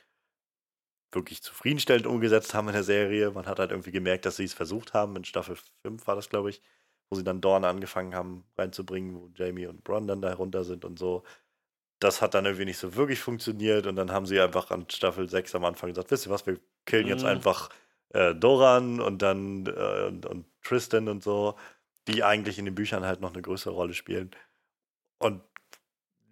wirklich 1.12 1.42
zufriedenstellend 1.42 2.06
umgesetzt 2.06 2.54
haben 2.54 2.68
in 2.68 2.74
der 2.74 2.82
Serie. 2.84 3.30
Man 3.30 3.46
hat 3.46 3.58
halt 3.58 3.70
irgendwie 3.70 3.92
gemerkt, 3.92 4.26
dass 4.26 4.36
sie 4.36 4.44
es 4.44 4.54
versucht 4.54 4.94
haben. 4.94 5.16
In 5.16 5.24
Staffel 5.24 5.56
5 5.82 6.06
war 6.06 6.16
das, 6.16 6.28
glaube 6.28 6.50
ich, 6.50 6.60
wo 7.10 7.16
sie 7.16 7.24
dann 7.24 7.40
Dorn 7.40 7.64
angefangen 7.64 8.14
haben 8.14 8.44
reinzubringen, 8.58 9.14
wo 9.14 9.30
Jamie 9.34 9.66
und 9.66 9.84
Bronn 9.84 10.06
dann 10.06 10.22
da 10.22 10.34
runter 10.34 10.64
sind 10.64 10.84
und 10.84 10.98
so. 10.98 11.22
Das 12.00 12.22
hat 12.22 12.34
dann 12.34 12.46
irgendwie 12.46 12.66
nicht 12.66 12.78
so 12.78 12.96
wirklich 12.96 13.20
funktioniert 13.20 13.86
und 13.86 13.96
dann 13.96 14.12
haben 14.12 14.26
sie 14.26 14.40
einfach 14.40 14.70
an 14.70 14.86
Staffel 14.90 15.28
6 15.28 15.54
am 15.54 15.64
Anfang 15.64 15.90
gesagt, 15.90 16.10
wisst 16.10 16.26
ihr 16.26 16.30
was, 16.32 16.46
wir 16.46 16.58
killen 16.86 17.06
jetzt 17.08 17.24
Mhm. 17.24 17.28
einfach 17.28 17.70
äh, 18.10 18.34
Doran 18.34 19.00
und 19.00 19.22
dann 19.22 19.66
äh, 19.66 20.06
und, 20.08 20.26
und 20.26 20.46
Tristan 20.62 21.08
und 21.08 21.22
so, 21.22 21.56
die 22.08 22.24
eigentlich 22.24 22.58
in 22.58 22.66
den 22.66 22.74
Büchern 22.74 23.04
halt 23.06 23.20
noch 23.20 23.32
eine 23.32 23.42
größere 23.42 23.74
Rolle 23.74 23.94
spielen. 23.94 24.30
Und 25.18 25.42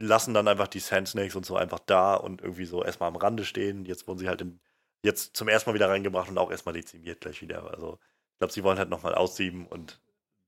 lassen 0.03 0.35
dann 0.35 0.49
einfach 0.49 0.69
die 0.69 0.81
Sand 0.81 1.09
Snakes 1.09 1.37
und 1.37 1.47
so 1.47 1.57
einfach 1.57 1.79
da 1.79 2.15
und 2.15 2.43
irgendwie 2.43 2.65
so 2.65 2.85
erstmal 2.85 3.09
am 3.09 3.17
Rande 3.17 3.45
stehen. 3.45 3.85
Jetzt 3.85 4.09
wurden 4.09 4.19
sie 4.19 4.29
halt 4.29 4.41
in, 4.41 4.61
jetzt 5.03 5.37
zum 5.37 5.49
ersten 5.49 5.71
Mal 5.71 5.75
wieder 5.75 5.89
reingebracht 5.89 6.29
und 6.29 6.39
auch 6.39 6.51
erstmal 6.51 6.75
dezimiert 6.75 7.21
gleich 7.21 7.41
wieder. 7.41 7.71
Also 7.71 7.99
ich 8.33 8.39
glaube, 8.39 8.53
sie 8.53 8.65
wollen 8.65 8.79
halt 8.79 8.91
nochmal 8.91 9.15
aussieben 9.15 9.67
und 9.67 10.01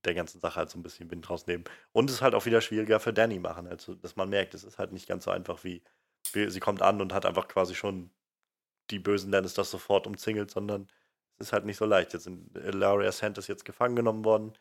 der 0.03 0.13
ganzen 0.13 0.39
Sache 0.39 0.57
halt 0.57 0.69
so 0.69 0.77
ein 0.77 0.83
bisschen 0.83 1.09
Wind 1.09 1.29
rausnehmen. 1.29 1.65
Und 1.93 2.09
es 2.09 2.17
ist 2.17 2.21
halt 2.21 2.35
auch 2.35 2.45
wieder 2.45 2.61
schwieriger 2.61 2.99
für 2.99 3.13
Danny 3.13 3.39
machen. 3.39 3.65
Also, 3.67 3.95
dass 3.95 4.15
man 4.17 4.29
merkt, 4.29 4.53
es 4.53 4.63
ist 4.63 4.77
halt 4.77 4.91
nicht 4.91 5.07
ganz 5.07 5.23
so 5.23 5.31
einfach 5.31 5.63
wie, 5.63 5.83
wie 6.33 6.49
sie 6.49 6.59
kommt 6.59 6.81
an 6.81 7.01
und 7.01 7.13
hat 7.13 7.25
einfach 7.25 7.47
quasi 7.47 7.75
schon 7.75 8.11
die 8.91 8.99
bösen 8.99 9.31
Lannisters 9.31 9.71
sofort 9.71 10.05
umzingelt, 10.05 10.51
sondern 10.51 10.89
es 11.37 11.47
ist 11.47 11.53
halt 11.53 11.65
nicht 11.65 11.77
so 11.77 11.85
leicht. 11.85 12.13
Jetzt 12.13 12.25
sind 12.25 12.51
Laria 12.53 13.11
Sand 13.11 13.37
ist 13.37 13.47
jetzt 13.47 13.65
gefangen 13.65 13.95
genommen 13.95 14.25
worden, 14.25 14.53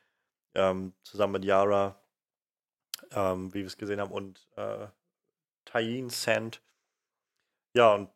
ähm, 0.55 0.95
zusammen 1.03 1.35
mit 1.35 1.45
Yara, 1.45 2.01
ähm, 3.13 3.53
wie 3.55 3.61
wir 3.61 3.67
es 3.67 3.79
gesehen 3.79 4.01
haben, 4.01 4.13
und 4.13 4.49
äh, 4.57 4.87
Tyin 5.65 6.11
Sand. 6.11 6.63
Ja, 7.75 7.95
und 7.95 8.11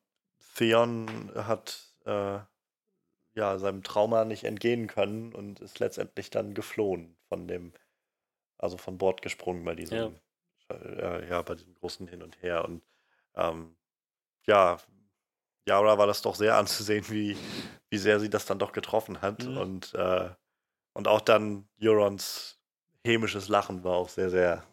Theon 0.56 1.30
hat 1.34 1.94
äh, 2.04 2.38
ja 3.34 3.58
seinem 3.58 3.82
Trauma 3.82 4.24
nicht 4.24 4.44
entgehen 4.44 4.88
können 4.88 5.32
und 5.32 5.60
ist 5.60 5.78
letztendlich 5.78 6.30
dann 6.30 6.54
geflohen 6.54 7.16
von 7.28 7.46
dem, 7.46 7.72
also 8.58 8.76
von 8.76 8.98
Bord 8.98 9.22
gesprungen 9.22 9.64
bei 9.64 9.74
diesem, 9.74 10.16
äh, 10.68 11.28
ja, 11.28 11.42
bei 11.42 11.54
diesem 11.54 11.74
großen 11.74 12.08
Hin 12.08 12.22
und 12.22 12.42
Her. 12.42 12.64
Und 12.64 12.82
ähm, 13.36 13.76
ja, 14.46 14.78
Yara 15.66 15.98
war 15.98 16.06
das 16.08 16.22
doch 16.22 16.34
sehr 16.34 16.56
anzusehen, 16.58 17.08
wie, 17.08 17.36
wie 17.88 17.98
sehr 17.98 18.18
sie 18.18 18.30
das 18.30 18.46
dann 18.46 18.58
doch 18.58 18.72
getroffen 18.72 19.22
hat. 19.22 19.44
Mhm. 19.44 19.56
Und, 19.56 19.94
äh, 19.94 20.30
und 20.92 21.06
auch 21.06 21.20
dann 21.20 21.68
Eurons 21.80 22.57
hämisches 23.08 23.48
Lachen 23.48 23.82
war 23.84 23.96
auch 23.96 24.08
sehr, 24.08 24.30
sehr, 24.30 24.64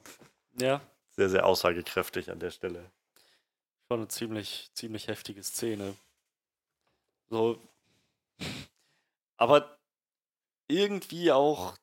Ja, 0.59 0.81
sehr, 1.11 1.29
sehr 1.29 1.45
aussagekräftig 1.45 2.29
an 2.31 2.39
der 2.39 2.51
Stelle. 2.51 2.91
schon 3.87 3.99
eine 3.99 4.07
ziemlich, 4.07 4.69
ziemlich 4.73 5.07
heftige 5.07 5.43
Szene. 5.43 5.95
So. 7.29 7.59
Aber 9.37 9.77
irgendwie 10.67 11.31
auch 11.31 11.75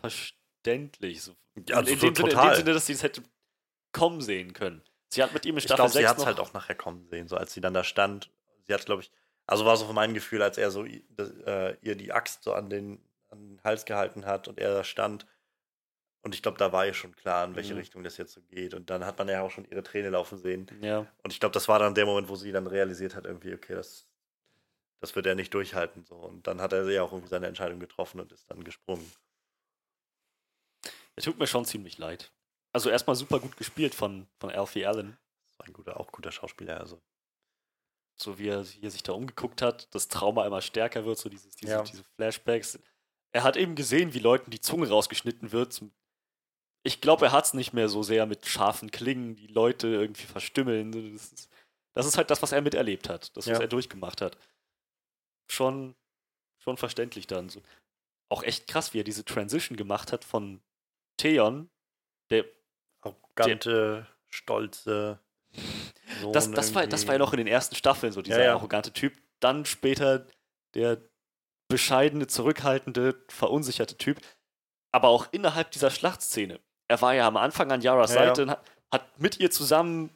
verständlich. 0.00 1.22
So. 1.22 1.34
Ja, 1.66 1.76
also 1.76 1.92
in, 1.92 1.98
dem 1.98 2.00
Sinne, 2.00 2.08
in 2.08 2.14
total. 2.14 2.50
dem 2.50 2.56
Sinne, 2.56 2.72
dass 2.74 2.86
sie 2.86 2.92
es 2.92 3.02
hätte 3.02 3.22
kommen 3.92 4.20
sehen 4.20 4.52
können. 4.52 4.82
Sie 5.10 5.22
hat 5.22 5.32
mit 5.32 5.46
ihm 5.46 5.54
in 5.54 5.58
Ich 5.58 5.64
Staffel 5.64 5.76
glaube, 5.76 5.92
6 5.92 6.02
sie 6.02 6.08
hat 6.08 6.18
es 6.18 6.26
halt 6.26 6.40
auch 6.40 6.52
nachher 6.52 6.74
kommen 6.74 7.06
sehen, 7.08 7.28
so 7.28 7.36
als 7.36 7.52
sie 7.52 7.60
dann 7.60 7.74
da 7.74 7.82
stand. 7.82 8.30
Sie 8.66 8.74
hat, 8.74 8.84
glaube 8.84 9.02
ich, 9.02 9.10
also 9.46 9.64
war 9.64 9.76
so 9.76 9.86
von 9.86 9.94
meinem 9.94 10.12
Gefühl, 10.12 10.42
als 10.42 10.58
er 10.58 10.70
so 10.70 10.84
äh, 10.84 11.76
ihr 11.80 11.94
die 11.96 12.12
Axt 12.12 12.42
so 12.42 12.52
an 12.52 12.68
den, 12.68 13.00
an 13.30 13.38
den 13.48 13.62
Hals 13.64 13.84
gehalten 13.84 14.26
hat 14.26 14.48
und 14.48 14.58
er 14.58 14.72
da 14.74 14.84
stand. 14.84 15.26
Und 16.22 16.34
ich 16.34 16.42
glaube, 16.42 16.58
da 16.58 16.72
war 16.72 16.84
ihr 16.86 16.94
schon 16.94 17.14
klar, 17.14 17.44
in 17.44 17.54
welche 17.54 17.72
Mhm. 17.74 17.78
Richtung 17.80 18.02
das 18.02 18.16
jetzt 18.16 18.32
so 18.32 18.42
geht. 18.42 18.74
Und 18.74 18.90
dann 18.90 19.04
hat 19.04 19.18
man 19.18 19.28
ja 19.28 19.42
auch 19.42 19.50
schon 19.50 19.64
ihre 19.66 19.82
Träne 19.82 20.10
laufen 20.10 20.36
sehen. 20.38 20.66
Ja, 20.82 21.06
Und 21.22 21.32
ich 21.32 21.40
glaube, 21.40 21.52
das 21.52 21.68
war 21.68 21.78
dann 21.78 21.94
der 21.94 22.06
Moment, 22.06 22.28
wo 22.28 22.34
sie 22.36 22.50
dann 22.52 22.66
realisiert 22.66 23.14
hat, 23.14 23.24
irgendwie, 23.24 23.54
okay, 23.54 23.74
das, 23.74 24.06
das 25.00 25.14
wird 25.14 25.26
er 25.26 25.34
nicht 25.36 25.54
durchhalten. 25.54 26.04
So. 26.04 26.16
Und 26.16 26.46
dann 26.46 26.60
hat 26.60 26.72
er 26.72 26.88
ja 26.90 27.02
auch 27.02 27.12
irgendwie 27.12 27.28
seine 27.30 27.46
Entscheidung 27.46 27.78
getroffen 27.78 28.20
und 28.20 28.32
ist 28.32 28.50
dann 28.50 28.64
gesprungen. 28.64 29.10
er 31.16 31.22
tut 31.22 31.38
mir 31.38 31.46
schon 31.46 31.64
ziemlich 31.64 31.98
leid. 31.98 32.32
Also 32.72 32.90
erstmal 32.90 33.16
super 33.16 33.40
gut 33.40 33.56
gespielt 33.56 33.94
von, 33.94 34.26
von 34.38 34.50
Alfie 34.50 34.86
Allen. 34.86 35.16
Das 35.50 35.58
war 35.60 35.66
ein 35.66 35.72
guter, 35.72 35.98
auch 35.98 36.12
guter 36.12 36.32
Schauspieler. 36.32 36.78
Also. 36.80 37.00
so 38.16 38.38
wie 38.38 38.48
er, 38.48 38.64
wie 38.74 38.82
er 38.86 38.90
sich 38.90 39.02
da 39.04 39.12
umgeguckt 39.12 39.62
hat, 39.62 39.92
das 39.94 40.08
Trauma 40.08 40.44
immer 40.46 40.60
stärker 40.60 41.04
wird, 41.04 41.18
so 41.18 41.28
dieses, 41.28 41.54
diese, 41.56 41.72
Ja. 41.72 41.82
diese 41.82 42.04
Flashbacks. 42.16 42.78
Er 43.32 43.42
hat 43.42 43.56
eben 43.56 43.74
gesehen, 43.74 44.14
wie 44.14 44.18
Leuten 44.18 44.50
die 44.50 44.60
Zunge 44.60 44.88
rausgeschnitten 44.88 45.52
wird. 45.52 45.82
Ich 46.82 47.00
glaube, 47.00 47.26
er 47.26 47.32
hat 47.32 47.44
es 47.44 47.54
nicht 47.54 47.72
mehr 47.72 47.88
so 47.88 48.02
sehr 48.02 48.24
mit 48.26 48.46
scharfen 48.46 48.90
Klingen, 48.90 49.36
die 49.36 49.46
Leute 49.48 49.88
irgendwie 49.88 50.24
verstümmeln. 50.24 50.92
Das 50.92 51.32
ist, 51.32 51.50
das 51.94 52.06
ist 52.06 52.16
halt 52.16 52.30
das, 52.30 52.40
was 52.42 52.52
er 52.52 52.62
miterlebt 52.62 53.08
hat, 53.08 53.36
das, 53.36 53.46
was 53.46 53.58
Ja. 53.58 53.60
er 53.60 53.68
durchgemacht 53.68 54.20
hat. 54.22 54.38
Schon, 55.50 55.94
schon 56.58 56.76
verständlich 56.76 57.26
dann. 57.26 57.48
So. 57.48 57.62
Auch 58.30 58.42
echt 58.42 58.66
krass, 58.68 58.94
wie 58.94 59.00
er 59.00 59.04
diese 59.04 59.24
Transition 59.24 59.76
gemacht 59.76 60.12
hat 60.12 60.24
von 60.24 60.60
Theon, 61.18 61.68
der 62.30 62.44
Arrogante, 63.00 64.06
stolze. 64.28 65.18
Sohn 66.20 66.32
das, 66.32 66.50
das, 66.50 66.74
war, 66.74 66.86
das 66.86 67.06
war 67.06 67.14
ja 67.14 67.18
noch 67.18 67.32
in 67.32 67.38
den 67.38 67.46
ersten 67.46 67.74
Staffeln 67.74 68.12
so, 68.12 68.22
dieser 68.22 68.38
Ja, 68.38 68.44
ja. 68.46 68.52
arrogante 68.54 68.92
Typ. 68.92 69.14
Dann 69.40 69.64
später 69.64 70.26
der 70.74 71.00
bescheidene, 71.68 72.26
zurückhaltende, 72.26 73.22
verunsicherte 73.28 73.96
Typ. 73.96 74.20
Aber 74.92 75.08
auch 75.08 75.28
innerhalb 75.32 75.70
dieser 75.70 75.90
Schlachtszene. 75.90 76.60
Er 76.88 77.02
war 77.02 77.14
ja 77.14 77.26
am 77.26 77.36
Anfang 77.36 77.70
an 77.70 77.82
Yaras 77.82 78.14
Ja, 78.14 78.20
ja. 78.20 78.26
Seite 78.28 78.42
und 78.42 78.50
hat, 78.50 78.64
hat 78.92 79.20
mit 79.20 79.38
ihr 79.38 79.50
zusammen 79.50 80.10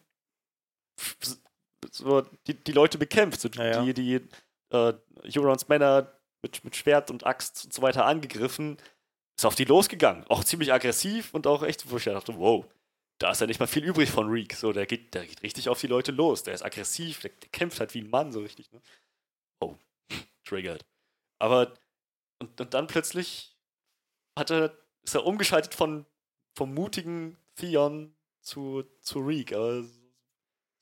so 1.90 2.22
die, 2.46 2.54
die 2.54 2.72
Leute 2.72 2.98
bekämpft. 2.98 3.40
So 3.40 3.48
Ja, 3.48 3.64
ja. 3.64 3.82
Die, 3.82 3.94
die 3.94 4.28
äh, 4.70 4.94
Eurons 5.36 5.68
Männer 5.68 6.12
mit, 6.42 6.64
mit 6.64 6.74
Schwert 6.74 7.10
und 7.10 7.26
Axt 7.26 7.66
und 7.66 7.72
so 7.72 7.82
weiter 7.82 8.06
angegriffen. 8.06 8.78
Ist 9.36 9.44
auf 9.44 9.54
die 9.54 9.64
losgegangen. 9.64 10.24
Auch 10.28 10.44
ziemlich 10.44 10.72
aggressiv 10.72 11.34
und 11.34 11.46
auch 11.46 11.62
echt, 11.62 11.90
wo 11.90 11.96
ich 11.96 12.04
dachte, 12.04 12.38
wow, 12.38 12.66
da 13.18 13.30
ist 13.30 13.40
ja 13.40 13.46
nicht 13.46 13.60
mal 13.60 13.66
viel 13.66 13.84
übrig 13.84 14.10
von 14.10 14.28
Reek. 14.28 14.54
So, 14.54 14.72
der 14.72 14.86
geht, 14.86 15.14
der 15.14 15.26
geht 15.26 15.42
richtig 15.42 15.68
auf 15.68 15.80
die 15.80 15.86
Leute 15.86 16.12
los. 16.12 16.42
Der 16.42 16.54
ist 16.54 16.64
aggressiv, 16.64 17.20
der, 17.20 17.30
der 17.30 17.48
kämpft 17.50 17.80
halt 17.80 17.94
wie 17.94 18.00
ein 18.00 18.10
Mann, 18.10 18.32
so 18.32 18.40
richtig. 18.40 18.70
Ne? 18.72 18.80
Oh, 19.60 19.76
triggered. 20.44 20.84
Aber, 21.42 21.74
und, 22.38 22.60
und 22.60 22.72
dann 22.72 22.86
plötzlich 22.86 23.56
hat 24.38 24.52
er, 24.52 24.78
ist 25.02 25.16
er 25.16 25.26
umgeschaltet 25.26 25.74
von, 25.74 26.06
vom 26.54 26.72
mutigen 26.72 27.36
Theon 27.56 28.14
zu, 28.40 28.84
zu 29.00 29.18
Reek. 29.18 29.52
Aber 29.52 29.82
so, 29.82 29.88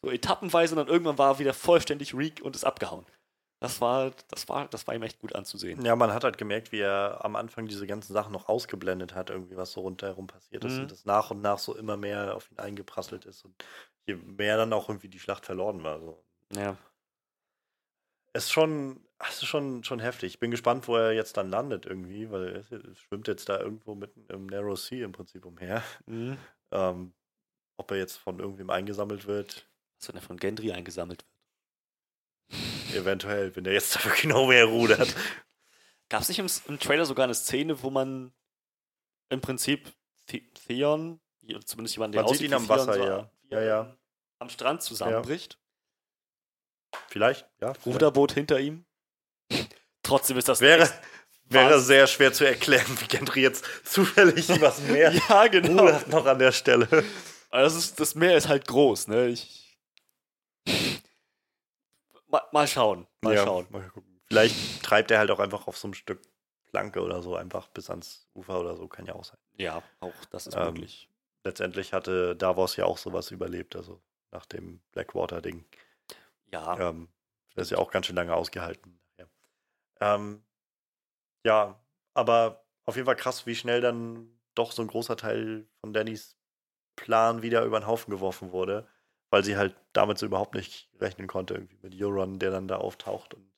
so 0.02 0.10
etappenweise 0.10 0.74
und 0.74 0.76
dann 0.76 0.89
irgendwann 0.89 1.16
war 1.16 1.32
er 1.32 1.39
wieder 1.39 1.55
vollständig 1.55 2.14
Reek 2.14 2.42
und 2.42 2.56
ist 2.56 2.64
abgehauen. 2.64 3.06
Das 3.58 3.80
war, 3.80 4.10
das 4.28 4.50
war, 4.50 4.68
das 4.68 4.86
war 4.86 4.94
ihm 4.94 5.02
echt 5.02 5.18
gut 5.20 5.34
anzusehen. 5.34 5.82
Ja, 5.82 5.97
man 5.97 6.12
hat 6.12 6.24
halt 6.24 6.36
gemerkt, 6.36 6.72
wie 6.72 6.80
er 6.80 7.24
am 7.24 7.36
Anfang 7.36 7.66
diese 7.66 7.86
ganzen 7.86 8.12
Sachen 8.12 8.32
noch 8.32 8.50
ausgeblendet 8.50 9.14
hat, 9.14 9.30
irgendwie, 9.30 9.56
was 9.56 9.72
so 9.72 9.80
rundherum 9.80 10.26
passiert 10.26 10.62
ist. 10.66 10.74
Mhm. 10.74 10.80
Und 10.82 10.92
das 10.92 11.06
nach 11.06 11.30
und 11.30 11.40
nach 11.40 11.58
so 11.58 11.74
immer 11.74 11.97
mehr 11.97 12.36
auf 12.36 12.50
ihn 12.50 12.58
eingeprasselt 12.58 13.24
ist. 13.24 13.47
Und 13.47 13.55
je 14.05 14.14
mehr 14.14 14.58
dann 14.58 14.74
auch 14.74 14.90
irgendwie 14.90 15.08
die 15.08 15.20
Schlacht 15.20 15.47
verloren 15.47 15.82
war. 15.82 16.00
So. 16.00 16.22
Ja. 16.55 16.76
Es 18.34 18.44
ist 18.44 18.52
schon, 18.52 19.02
es 19.28 19.42
ist 19.42 19.49
schon, 19.49 19.84
schon 19.84 20.00
heftig. 20.00 20.34
Ich 20.34 20.40
bin 20.40 20.50
gespannt, 20.50 20.89
wo 20.89 20.97
er 20.97 21.12
jetzt 21.12 21.36
dann 21.36 21.50
landet 21.50 21.86
irgendwie, 21.86 22.31
weil 22.31 22.65
er 22.70 22.94
schwimmt 22.94 23.28
jetzt 23.28 23.49
da 23.49 23.60
irgendwo 23.60 23.94
mitten 23.94 24.24
im 24.28 24.47
Narrow 24.47 24.78
Sea 24.78 25.05
im 25.05 25.12
Prinzip 25.12 25.44
umher. 25.44 25.82
Mhm. 26.07 26.39
Ähm, 26.70 27.12
ob 27.76 27.90
er 27.90 27.99
jetzt 27.99 28.16
von 28.16 28.39
irgendwem 28.39 28.70
eingesammelt 28.70 29.26
wird, 29.26 29.68
Was 29.99 30.08
wenn 30.08 30.16
er 30.16 30.23
von 30.23 30.36
Gendry 30.36 30.73
eingesammelt 30.73 31.24
wird. 31.24 31.31
eventuell, 32.94 33.55
wenn 33.55 33.65
er 33.65 33.73
jetzt 33.73 33.97
da 33.97 34.05
wirklich 34.05 34.24
noch 34.24 34.49
mehr 34.49 34.65
rudert. 34.65 35.15
Gab 36.08 36.23
es 36.23 36.28
nicht 36.28 36.39
im, 36.39 36.49
im 36.66 36.78
Trailer 36.78 37.07
sogar 37.07 37.24
eine 37.24 37.34
Szene, 37.34 37.82
wo 37.82 37.90
man 37.90 38.32
im 39.28 39.40
Prinzip 39.40 39.92
The 40.28 40.50
Theon, 40.66 41.20
zumindest 41.65 41.97
jemand, 41.97 42.15
der 42.15 42.23
Man 42.23 42.34
sieht 42.34 42.36
aussieht 42.36 42.47
ihn 42.47 42.50
wie 42.50 42.55
am 42.57 42.68
Wasser, 42.68 42.94
so, 42.94 43.05
ja. 43.05 43.31
Ja, 43.50 43.62
ja. 43.62 43.97
am 44.39 44.50
Strand 44.50 44.82
zusammenbricht? 44.82 45.58
Vielleicht, 47.08 47.49
ja. 47.60 47.74
vielleicht. 47.74 47.86
Ruderboot 47.86 48.32
hinter 48.32 48.58
ihm. 48.58 48.84
Trotzdem 50.02 50.36
ist 50.38 50.48
das 50.48 50.60
Wäre, 50.60 50.88
wäre 51.44 51.76
Was? 51.76 51.86
sehr 51.86 52.06
schwer 52.06 52.32
zu 52.32 52.44
erklären, 52.44 52.86
wie 53.00 53.06
Gendry 53.06 53.42
jetzt 53.42 53.64
zufällig 53.84 54.48
was 54.60 54.80
mehr 54.80 55.12
ja, 55.12 55.46
genau. 55.46 55.82
rudert 55.82 56.08
noch 56.08 56.26
an 56.26 56.38
der 56.38 56.52
Stelle. 56.52 56.88
Also 57.50 57.76
das, 57.76 57.84
ist, 57.84 58.00
das 58.00 58.14
Meer 58.14 58.36
ist 58.36 58.48
halt 58.48 58.66
groß, 58.66 59.08
ne? 59.08 59.28
Ich. 59.28 59.76
Mal, 62.28 62.42
mal 62.52 62.66
schauen. 62.68 63.06
Mal 63.22 63.34
Ja, 63.34 63.44
schauen. 63.44 63.66
Mal 63.70 63.82
gucken. 63.88 64.20
Vielleicht 64.26 64.82
treibt 64.84 65.10
er 65.10 65.18
halt 65.18 65.30
auch 65.32 65.40
einfach 65.40 65.66
auf 65.66 65.76
so 65.76 65.88
einem 65.88 65.94
Stück 65.94 66.20
Planke 66.70 67.02
oder 67.02 67.20
so 67.20 67.34
einfach 67.34 67.66
bis 67.68 67.90
ans 67.90 68.28
Ufer 68.34 68.60
oder 68.60 68.76
so, 68.76 68.86
kann 68.86 69.06
ja 69.06 69.14
auch 69.14 69.24
sein. 69.24 69.38
Ja, 69.56 69.82
auch 69.98 70.14
das 70.30 70.46
ist 70.46 70.54
Ähm, 70.54 70.66
möglich. 70.74 71.08
Letztendlich 71.42 71.92
hatte 71.92 72.36
Davos 72.36 72.76
ja 72.76 72.84
auch 72.84 72.98
sowas 72.98 73.32
überlebt, 73.32 73.74
also 73.74 74.00
nach 74.30 74.46
dem 74.46 74.80
Blackwater-Ding. 74.92 75.64
Ja. 76.52 76.78
Ähm, 76.90 77.08
das 77.56 77.66
ist 77.66 77.70
ja 77.72 77.78
auch 77.78 77.90
ganz 77.90 78.06
schön 78.06 78.14
lange 78.14 78.34
ausgehalten. 78.34 78.99
Ja. 80.00 80.14
Ähm, 80.14 80.44
ja, 81.44 81.82
aber 82.14 82.66
auf 82.84 82.96
jeden 82.96 83.06
Fall 83.06 83.16
krass, 83.16 83.46
wie 83.46 83.54
schnell 83.54 83.80
dann 83.80 84.40
doch 84.54 84.72
so 84.72 84.82
ein 84.82 84.88
großer 84.88 85.16
Teil 85.16 85.68
von 85.80 85.92
Dannys 85.92 86.36
Plan 86.96 87.42
wieder 87.42 87.64
über 87.64 87.80
den 87.80 87.86
Haufen 87.86 88.10
geworfen 88.10 88.52
wurde, 88.52 88.88
weil 89.30 89.44
sie 89.44 89.56
halt 89.56 89.76
damit 89.94 90.18
so 90.18 90.26
überhaupt 90.26 90.54
nicht 90.54 90.90
rechnen 91.00 91.28
konnte, 91.28 91.54
irgendwie 91.54 91.78
mit 91.82 91.94
Euron, 92.00 92.38
der 92.38 92.50
dann 92.50 92.68
da 92.68 92.76
auftaucht 92.78 93.34
und 93.34 93.52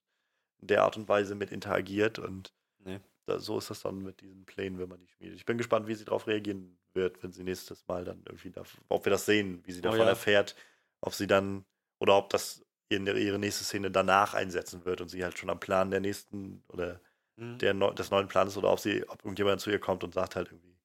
in 0.61 0.69
der 0.69 0.85
Art 0.85 0.97
und 0.97 1.09
Weise 1.09 1.35
mit 1.35 1.53
interagiert 1.53 2.19
und 2.19 2.55
Nee. 2.85 3.01
da, 3.27 3.39
so 3.39 3.59
ist 3.59 3.71
das 3.71 3.83
dann 3.83 4.03
mit 4.03 4.21
diesen 4.21 4.47
Plänen, 4.47 4.79
wenn 4.79 4.89
man 4.89 5.01
die 5.01 5.09
schmiedet. 5.09 5.37
Ich 5.37 5.45
bin 5.47 5.59
gespannt, 5.59 5.87
wie 5.89 5.95
sie 5.95 6.05
darauf 6.05 6.27
reagieren 6.27 6.79
wird, 6.95 7.23
wenn 7.23 7.33
sie 7.33 7.45
nächstes 7.45 7.87
Mal 7.89 8.05
dann 8.05 8.23
irgendwie, 8.27 8.51
da, 8.51 8.65
ob 8.89 9.05
wir 9.07 9.11
das 9.11 9.27
sehen, 9.27 9.63
wie 9.67 9.73
sie 9.73 9.83
Oh 9.85 9.91
davon 9.91 10.07
ja. 10.07 10.09
erfährt, 10.09 10.57
ob 11.01 11.15
sie 11.15 11.27
dann, 11.27 11.65
oder 12.01 12.17
ob 12.19 12.31
das 12.31 12.65
ihre 12.93 13.39
nächste 13.39 13.65
Szene 13.65 13.91
danach 13.91 14.35
einsetzen 14.35 14.85
wird 14.85 15.01
und 15.01 15.09
sie 15.09 15.25
halt 15.25 15.39
schon 15.39 15.51
am 15.51 15.61
Plan 15.61 15.91
der 15.91 16.01
nächsten 16.01 16.63
oder 16.69 17.01
Mhm. 17.37 17.59
der 17.59 17.73
neu, 17.75 17.93
des 17.93 18.11
neuen 18.11 18.29
Plans 18.29 18.57
oder 18.59 18.71
ob 18.71 18.79
sie, 18.79 19.09
ob 19.09 19.25
irgendjemand 19.25 19.61
zu 19.61 19.71
ihr 19.71 19.79
kommt 19.79 20.05
und 20.05 20.13
sagt 20.13 20.37
halt 20.37 20.49
irgendwie, 20.49 20.77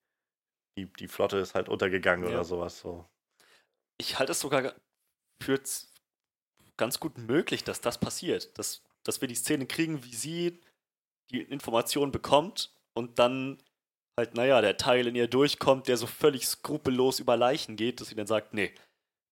die, 0.78 0.86
die 0.94 1.08
Flotte 1.10 1.38
ist 1.38 1.56
halt 1.56 1.68
untergegangen 1.70 2.26
Ja. 2.26 2.32
oder 2.36 2.44
sowas. 2.46 2.80
So. 2.80 3.06
ich 4.00 4.18
halte 4.18 4.32
es 4.32 4.40
sogar 4.40 4.74
für 5.44 5.60
ganz 6.78 7.00
gut 7.00 7.18
möglich, 7.18 7.64
dass 7.64 7.82
das 7.82 7.98
passiert. 8.00 8.58
Dass, 8.58 8.82
dass 9.04 9.20
wir 9.22 9.28
die 9.28 9.36
Szene 9.36 9.66
kriegen, 9.66 10.04
wie 10.06 10.16
sie 10.16 10.62
die 11.32 11.42
Information 11.42 12.12
bekommt 12.12 12.74
und 12.94 13.20
dann 13.20 13.62
halt, 14.18 14.36
naja, 14.36 14.62
der 14.62 14.78
Teil 14.78 15.08
in 15.08 15.16
ihr 15.16 15.28
durchkommt, 15.28 15.88
der 15.88 15.98
so 15.98 16.08
völlig 16.08 16.48
skrupellos 16.48 17.20
über 17.20 17.36
Leichen 17.36 17.76
geht, 17.76 18.00
dass 18.00 18.08
sie 18.08 18.16
dann 18.16 18.28
sagt, 18.28 18.54
nee, 18.54 18.74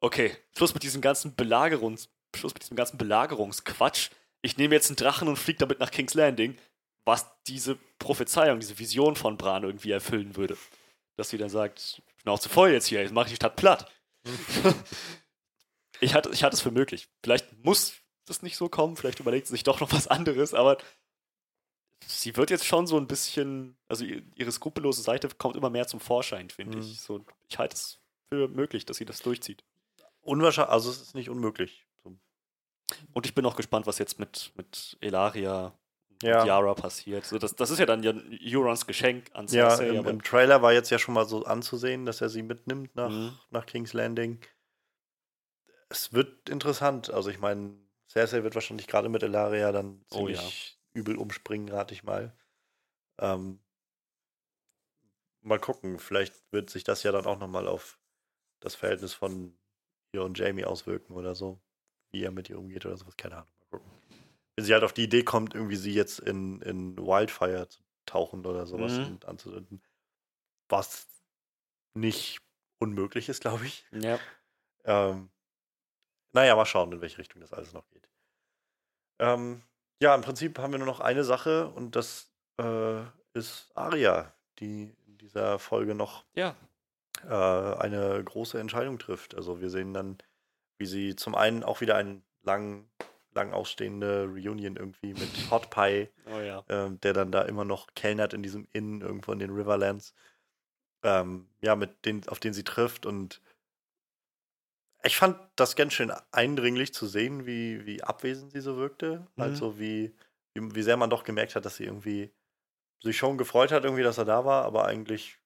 okay, 0.02 0.36
Schluss 0.58 0.74
mit 0.74 0.84
diesem 0.84 1.02
ganzen 1.02 1.36
Belagerungs, 1.36 2.10
Schluss 2.36 2.54
mit 2.54 2.64
diesem 2.64 2.78
ganzen 2.78 2.98
Belagerungsquatsch. 2.98 4.10
Ich 4.42 4.58
nehme 4.58 4.76
jetzt 4.76 4.90
einen 4.90 4.98
Drachen 4.98 5.28
und 5.28 5.38
fliege 5.38 5.60
damit 5.60 5.80
nach 5.80 5.92
King's 5.92 6.14
Landing, 6.14 6.58
was 7.06 7.26
diese 7.48 7.76
Prophezeiung, 8.00 8.60
diese 8.60 8.78
Vision 8.80 9.16
von 9.16 9.38
Bran 9.38 9.64
irgendwie 9.64 9.92
erfüllen 9.92 10.36
würde. 10.36 10.58
Dass 11.18 11.30
sie 11.30 11.38
dann 11.38 11.50
sagt, 11.50 12.02
Schnauze 12.22 12.50
voll 12.50 12.72
jetzt 12.72 12.88
hier, 12.88 13.02
jetzt 13.02 13.14
mache 13.14 13.26
ich 13.26 13.32
die 13.32 13.36
Stadt 13.38 13.56
platt. 13.56 13.92
ich, 16.00 16.14
hatte, 16.14 16.30
ich 16.32 16.44
hatte 16.44 16.56
es 16.56 16.62
für 16.62 16.72
möglich. 16.72 17.08
Vielleicht 17.24 17.64
muss 17.64 17.96
das 18.26 18.42
nicht 18.42 18.58
so 18.58 18.70
kommen, 18.70 18.96
vielleicht 18.96 19.20
überlegt 19.20 19.48
sie 19.48 19.54
sich 19.54 19.64
doch 19.64 19.80
noch 19.80 19.92
was 19.92 20.08
anderes, 20.08 20.54
aber 20.54 20.78
sie 22.06 22.36
wird 22.36 22.50
jetzt 22.50 22.66
schon 22.66 22.88
so 22.88 22.98
ein 22.98 23.08
bisschen, 23.08 23.78
also 23.88 24.04
ihr- 24.04 24.24
ihre 24.36 24.52
skrupellose 24.52 25.02
Seite 25.02 25.30
kommt 25.30 25.56
immer 25.56 25.70
mehr 25.70 25.88
zum 25.88 26.00
Vorschein, 26.00 26.50
finde 26.50 26.78
Mhm. 26.78 26.84
ich. 26.84 27.02
So, 27.02 27.24
ich 27.48 27.58
halte 27.58 27.76
es 27.76 28.00
für 28.30 28.48
möglich, 28.48 28.86
dass 28.86 28.98
sie 28.98 29.06
das 29.06 29.20
durchzieht. 29.22 29.64
Unwahrscheinlich, 30.22 30.72
also 30.74 30.90
es 30.90 31.02
ist 31.02 31.16
nicht 31.16 31.30
unmöglich. 31.30 31.85
Und 33.14 33.26
ich 33.26 33.34
bin 33.36 33.46
auch 33.46 33.56
gespannt, 33.56 33.88
was 33.88 33.98
jetzt 33.98 34.20
mit, 34.20 34.52
mit 34.56 34.98
Elaria 35.02 35.74
Ja. 36.22 36.42
und 36.42 36.48
Yara 36.48 36.74
passiert. 36.76 37.26
So, 37.26 37.38
das, 37.38 37.56
das 37.56 37.70
ist 37.72 37.80
ja 37.80 37.86
dann 37.86 38.04
ja 38.04 38.14
Eurons 38.42 38.86
Geschenk 38.88 39.30
an 39.34 39.48
Ja, 39.48 39.70
Cersei. 39.70 39.90
im, 39.90 40.00
aber, 40.00 40.10
im 40.12 40.22
Trailer 40.22 40.62
war 40.62 40.74
jetzt 40.74 40.90
ja 40.92 41.00
schon 41.00 41.14
mal 41.16 41.26
so 41.28 41.44
anzusehen, 41.46 42.06
dass 42.06 42.22
er 42.22 42.30
sie 42.30 42.44
mitnimmt 42.44 42.96
nach, 42.96 43.10
Mhm. 43.10 43.38
nach 43.52 43.66
King's 43.66 43.94
Landing. 43.94 44.40
Es 45.90 46.14
wird 46.14 46.50
interessant. 46.50 47.10
Also 47.10 47.30
ich 47.30 47.40
meine, 47.40 47.76
Cersei 48.10 48.44
wird 48.44 48.56
wahrscheinlich 48.56 48.88
gerade 48.88 49.10
mit 49.10 49.24
Elaria 49.24 49.72
dann 49.72 50.04
Oh 50.12 50.18
ziemlich 50.18 50.80
übel 50.94 51.18
umspringen, 51.18 51.70
rate 51.70 51.94
ich 51.94 52.04
mal. 52.04 52.36
Ähm, 53.20 53.60
mal 55.42 55.60
gucken, 55.60 56.00
vielleicht 56.00 56.34
wird 56.52 56.70
sich 56.70 56.84
das 56.84 57.04
ja 57.04 57.12
dann 57.12 57.26
auch 57.26 57.38
nochmal 57.40 57.68
auf 57.68 58.00
das 58.62 58.76
Verhältnis 58.76 59.14
von 59.14 59.58
ihr 60.14 60.24
und 60.24 60.38
Jamie 60.40 60.66
auswirken 60.66 61.14
oder 61.14 61.36
so. 61.36 61.60
Wie 62.16 62.24
er 62.24 62.32
mit 62.32 62.50
ihr 62.50 62.58
umgeht 62.58 62.86
oder 62.86 62.96
sowas, 62.96 63.18
keine 63.18 63.36
Ahnung. 63.36 63.50
Mal 63.72 63.78
gucken. 63.80 63.92
Wenn 64.56 64.64
sie 64.66 64.74
halt 64.74 64.86
auf 64.86 64.94
die 64.94 65.04
Idee 65.04 65.24
kommt, 65.24 65.54
irgendwie 65.54 65.76
sie 65.76 65.92
jetzt 65.94 66.20
in, 66.20 66.62
in 66.62 66.98
Wildfire 66.98 67.68
zu 67.68 67.82
tauchen 68.06 68.46
oder 68.46 68.66
sowas 68.66 68.94
Mhm. 68.94 69.06
und 69.08 69.26
anzuzünden. 69.26 69.82
Was 70.70 71.08
nicht 71.94 72.40
unmöglich 72.80 73.28
ist, 73.28 73.42
glaube 73.42 73.66
ich. 73.66 73.86
Ja. 73.92 74.18
Ähm, 74.86 75.30
naja, 76.32 76.56
mal 76.56 76.66
schauen, 76.66 76.94
in 76.94 77.02
welche 77.02 77.18
Richtung 77.18 77.42
das 77.42 77.52
alles 77.52 77.74
noch 77.74 77.90
geht. 77.90 78.08
Ähm, 79.20 79.62
ja, 80.02 80.16
im 80.16 80.22
Prinzip 80.22 80.58
haben 80.60 80.72
wir 80.72 80.78
nur 80.78 80.88
noch 80.88 81.02
eine 81.02 81.26
Sache 81.26 81.68
und 81.68 81.98
das 81.98 82.32
äh, 82.62 83.02
ist 83.34 83.72
Aria, 83.76 84.34
die 84.60 84.96
in 85.06 85.18
dieser 85.18 85.60
Folge 85.60 85.96
noch 85.96 86.24
Ja. 86.34 86.56
äh, 87.24 87.78
eine 87.78 88.24
große 88.24 88.58
Entscheidung 88.58 89.00
trifft. 89.00 89.36
Also 89.36 89.60
wir 89.60 89.70
sehen 89.70 89.94
dann, 89.94 90.18
wie 90.78 90.86
sie 90.86 91.16
zum 91.16 91.36
einen 91.36 91.64
auch 91.64 91.82
wieder 91.82 91.96
eine 91.96 92.22
lang, 92.44 92.90
lang 93.34 93.54
ausstehende 93.54 94.26
Reunion 94.26 94.76
irgendwie 94.76 95.14
mit 95.14 95.30
Hot 95.52 95.70
Pie 95.70 96.10
Oh 96.26 96.40
ja. 96.40 96.64
ähm, 96.70 97.00
der 97.02 97.14
dann 97.14 97.32
da 97.32 97.44
immer 97.44 97.66
noch 97.66 97.88
kellnert 97.96 98.34
in 98.34 98.44
diesem 98.44 98.68
Inn 98.74 99.02
irgendwo 99.02 99.32
in 99.32 99.40
den 99.40 99.52
Riverlands. 99.52 100.14
Ähm, 101.04 101.48
ja, 101.62 101.76
mit 101.76 102.06
denen, 102.06 102.28
auf 102.30 102.40
den 102.40 102.54
sie 102.54 102.64
trifft 102.64 103.06
und 103.06 103.42
ich 105.06 105.18
fand 105.18 105.38
das 105.56 105.76
ganz 105.76 105.94
schön 105.94 106.12
eindringlich 106.32 106.94
zu 106.94 107.06
sehen, 107.06 107.46
wie, 107.46 107.86
wie 107.86 108.04
abwesend 108.04 108.52
sie 108.52 108.62
so 108.62 108.78
wirkte. 108.78 109.28
Mhm. 109.36 109.44
Also 109.44 109.80
wie, 109.80 110.16
wie, 110.56 110.76
wie 110.76 110.82
sehr 110.82 110.98
man 110.98 111.12
doch 111.12 111.24
gemerkt 111.24 111.56
hat, 111.56 111.66
dass 111.66 111.76
sie 111.76 111.86
irgendwie 111.86 112.34
sich 113.04 113.18
schon 113.18 113.38
gefreut 113.38 113.72
hat, 113.72 113.84
irgendwie, 113.84 114.02
dass 114.04 114.18
er 114.18 114.26
da 114.26 114.46
war, 114.46 114.66
aber 114.66 114.86
eigentlich 114.86 115.38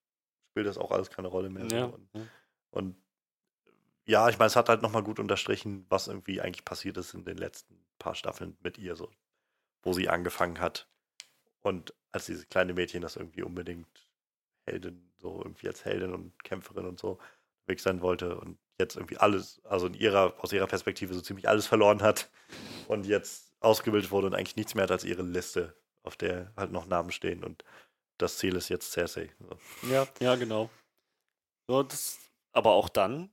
spielt 0.50 0.66
das 0.66 0.78
auch 0.78 0.92
alles 0.92 1.10
keine 1.10 1.28
Rolle 1.28 1.50
mehr. 1.50 1.68
Ja. 1.68 1.86
Und, 1.86 2.10
und 2.72 2.96
ja, 4.10 4.28
ich 4.28 4.40
meine, 4.40 4.48
es 4.48 4.56
hat 4.56 4.70
halt 4.70 4.82
nochmal 4.82 5.04
gut 5.04 5.20
unterstrichen, 5.20 5.86
was 5.88 6.08
irgendwie 6.08 6.42
eigentlich 6.42 6.66
passiert 6.66 6.98
ist 6.98 7.14
in 7.14 7.26
den 7.26 7.38
letzten 7.38 7.80
paar 8.00 8.16
Staffeln 8.16 8.58
mit 8.62 8.80
ihr, 8.80 8.96
so, 8.96 9.12
wo 9.84 9.94
sie 9.94 10.10
angefangen 10.10 10.60
hat. 10.60 10.90
Und 11.62 11.94
als 12.12 12.26
dieses 12.26 12.50
kleine 12.50 12.74
Mädchen 12.74 13.04
das 13.04 13.18
irgendwie 13.18 13.44
unbedingt 13.44 14.10
Heldin, 14.66 15.12
so 15.20 15.38
irgendwie 15.44 15.68
als 15.68 15.86
Heldin 15.86 16.12
und 16.14 16.44
Kämpferin 16.44 16.88
und 16.88 17.00
so 17.00 17.20
weg 17.68 17.80
sein 17.80 18.02
wollte 18.02 18.36
und 18.40 18.58
jetzt 18.80 18.96
irgendwie 18.96 19.18
alles, 19.18 19.62
also 19.64 19.86
in 19.86 19.94
ihrer, 19.94 20.34
aus 20.40 20.54
ihrer 20.54 20.66
Perspektive 20.66 21.14
so 21.14 21.22
ziemlich 21.22 21.48
alles 21.48 21.68
verloren 21.68 22.02
hat 22.02 22.32
und 22.88 23.06
jetzt 23.06 23.54
ausgebildet 23.60 24.10
wurde 24.10 24.26
und 24.26 24.34
eigentlich 24.34 24.56
nichts 24.56 24.74
mehr 24.74 24.86
hat 24.86 24.92
als 24.92 25.04
ihre 25.04 25.22
Liste, 25.22 25.76
auf 26.02 26.16
der 26.16 26.52
halt 26.58 26.72
noch 26.72 26.88
Namen 26.88 27.12
stehen 27.12 27.44
und 27.44 27.64
das 28.18 28.40
Ziel 28.40 28.56
ist 28.56 28.70
jetzt 28.70 28.92
Cersei. 28.92 29.30
So. 29.40 29.88
Ja, 29.88 30.08
ja, 30.20 30.36
genau. 30.36 30.72
So, 31.68 31.84
das, 31.84 32.18
aber 32.54 32.72
auch 32.72 32.90
dann, 32.90 33.30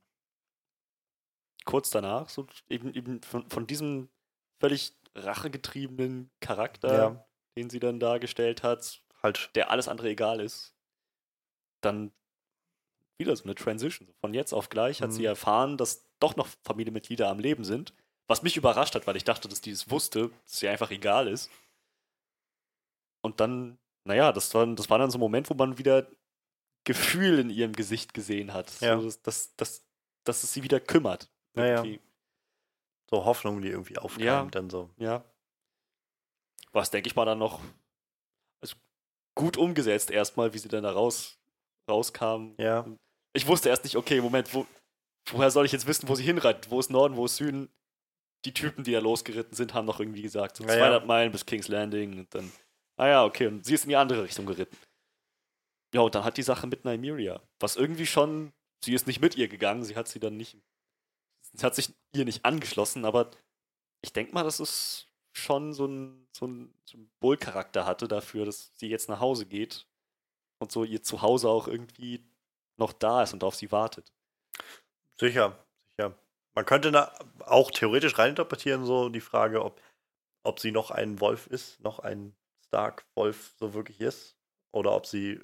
kurz 1.67 1.91
danach, 1.91 2.29
so 2.29 2.47
eben, 2.69 2.91
eben 2.95 3.21
von, 3.21 3.47
von 3.49 3.67
diesem 3.67 4.09
völlig 4.59 4.93
rachegetriebenen 5.13 6.31
Charakter, 6.39 6.97
Ja. 6.97 7.25
den 7.57 7.69
sie 7.69 7.79
dann 7.79 7.99
dargestellt 7.99 8.63
hat, 8.63 9.01
Halt, 9.23 9.49
der 9.55 9.71
alles 9.71 9.87
andere 9.87 10.09
egal 10.09 10.39
ist, 10.39 10.75
dann 11.81 12.11
wieder 13.19 13.35
so 13.35 13.45
eine 13.45 13.55
Transition. 13.55 14.07
Von 14.21 14.33
jetzt 14.35 14.53
auf 14.53 14.69
gleich 14.69 15.01
hat 15.01 15.09
Mhm. 15.09 15.13
sie 15.13 15.25
erfahren, 15.25 15.75
dass 15.77 16.05
doch 16.19 16.35
noch 16.35 16.47
Familienmitglieder 16.63 17.27
am 17.27 17.39
Leben 17.39 17.63
sind. 17.63 17.93
Was 18.27 18.43
mich 18.43 18.57
überrascht 18.57 18.93
hat, 18.93 19.07
weil 19.07 19.15
ich 19.15 19.23
dachte, 19.23 19.47
dass 19.47 19.59
die 19.61 19.71
es 19.71 19.89
wusste, 19.89 20.29
dass 20.45 20.59
sie 20.59 20.67
einfach 20.67 20.91
egal 20.91 21.27
ist. 21.27 21.49
Und 23.23 23.39
dann, 23.39 23.77
naja, 24.03 24.31
das 24.31 24.53
war, 24.53 24.67
das 24.67 24.89
war 24.89 24.99
dann 24.99 25.09
so 25.11 25.17
ein 25.17 25.21
Moment, 25.21 25.49
wo 25.49 25.55
man 25.55 25.77
wieder 25.79 26.07
Gefühl 26.83 27.39
in 27.39 27.49
ihrem 27.49 27.73
Gesicht 27.73 28.13
gesehen 28.13 28.53
hat. 28.53 28.79
Ja. 28.81 28.97
So, 28.99 29.05
dass, 29.05 29.21
dass, 29.23 29.55
dass, 29.55 29.83
dass 30.25 30.43
es 30.43 30.53
sie 30.53 30.63
wieder 30.63 30.79
kümmert. 30.79 31.29
Ja, 31.57 31.83
ja. 31.83 31.97
So 33.09 33.23
Hoffnung, 33.25 33.61
die 33.61 33.69
irgendwie 33.69 33.97
aufkeimt, 33.97 34.23
Ja. 34.25 34.45
dann 34.45 34.69
so. 34.69 34.89
Ja. 34.97 35.23
Was, 36.73 36.91
denke 36.91 37.07
ich 37.07 37.15
mal, 37.15 37.25
dann 37.25 37.39
noch 37.39 37.61
also 38.61 38.75
gut 39.35 39.57
umgesetzt 39.57 40.11
erstmal, 40.11 40.53
wie 40.53 40.57
sie 40.57 40.67
dann 40.67 40.83
da 40.83 40.91
raus, 40.91 41.39
rauskam. 41.89 42.53
Ja. 42.57 42.85
Ich 43.33 43.47
wusste 43.47 43.69
erst 43.69 43.83
nicht, 43.83 43.95
okay, 43.95 44.19
Moment, 44.21 44.53
wo, 44.53 44.65
woher 45.29 45.51
soll 45.51 45.65
ich 45.65 45.71
jetzt 45.71 45.87
wissen, 45.87 46.09
wo 46.09 46.15
sie 46.15 46.23
hinreitet? 46.23 46.69
Wo 46.69 46.79
ist 46.79 46.89
Norden, 46.89 47.15
wo 47.15 47.25
ist 47.25 47.37
Süden? 47.37 47.69
Die 48.45 48.53
Typen, 48.53 48.83
die 48.83 48.91
da 48.91 48.99
losgeritten 48.99 49.55
sind, 49.55 49.73
haben 49.73 49.85
noch 49.85 49.99
irgendwie 49.99 50.21
gesagt, 50.21 50.57
so 50.57 50.63
Ja, 50.63 50.71
ja. 50.71 50.79
200 50.79 51.05
Meilen 51.07 51.31
bis 51.31 51.45
King's 51.45 51.67
Landing 51.69 52.19
und 52.19 52.35
dann, 52.35 52.51
ah 52.97 53.07
ja, 53.07 53.25
okay, 53.25 53.47
und 53.47 53.65
sie 53.65 53.73
ist 53.73 53.83
in 53.85 53.89
die 53.89 53.95
andere 53.95 54.23
Richtung 54.23 54.45
geritten. 54.45 54.77
Ja, 55.93 56.01
und 56.01 56.13
dann 56.13 56.23
hat 56.23 56.37
die 56.37 56.43
Sache 56.43 56.67
mit 56.67 56.83
Nymeria, 56.85 57.41
was 57.59 57.77
irgendwie 57.77 58.05
schon, 58.05 58.51
sie 58.83 58.93
ist 58.93 59.07
nicht 59.07 59.21
mit 59.21 59.35
ihr 59.35 59.47
gegangen, 59.47 59.83
sie 59.83 59.95
hat 59.95 60.07
sie 60.07 60.19
dann 60.19 60.37
nicht, 60.37 60.57
hat 61.63 61.75
sich 61.75 61.93
ihr 62.13 62.25
nicht 62.25 62.45
angeschlossen, 62.45 63.05
aber 63.05 63.31
ich 64.01 64.13
denke 64.13 64.33
mal, 64.33 64.43
dass 64.43 64.59
es 64.59 65.07
schon 65.33 65.73
so 65.73 65.85
ein, 65.85 66.27
so 66.31 66.47
ein 66.47 66.73
Symbolcharakter 66.85 67.85
hatte 67.85 68.07
dafür, 68.07 68.45
dass 68.45 68.71
sie 68.77 68.87
jetzt 68.89 69.09
nach 69.09 69.19
Hause 69.19 69.45
geht 69.45 69.87
und 70.59 70.71
so 70.71 70.83
ihr 70.83 71.03
Zuhause 71.03 71.49
auch 71.49 71.67
irgendwie 71.67 72.23
noch 72.77 72.93
da 72.93 73.23
ist 73.23 73.33
und 73.33 73.43
auf 73.43 73.55
sie 73.55 73.71
wartet. 73.71 74.11
Sicher, 75.19 75.57
sicher. 75.87 76.15
Man 76.55 76.65
könnte 76.65 76.91
da 76.91 77.13
auch 77.45 77.71
theoretisch 77.71 78.17
reininterpretieren, 78.17 78.85
so 78.85 79.09
die 79.09 79.21
Frage, 79.21 79.63
ob, 79.63 79.81
ob 80.43 80.59
sie 80.59 80.71
noch 80.71 80.91
ein 80.91 81.19
Wolf 81.19 81.47
ist, 81.47 81.79
noch 81.81 81.99
ein 81.99 82.35
Stark-Wolf 82.67 83.53
so 83.57 83.73
wirklich 83.73 84.01
ist, 84.01 84.35
oder 84.71 84.91
ob 84.93 85.05
sie 85.05 85.39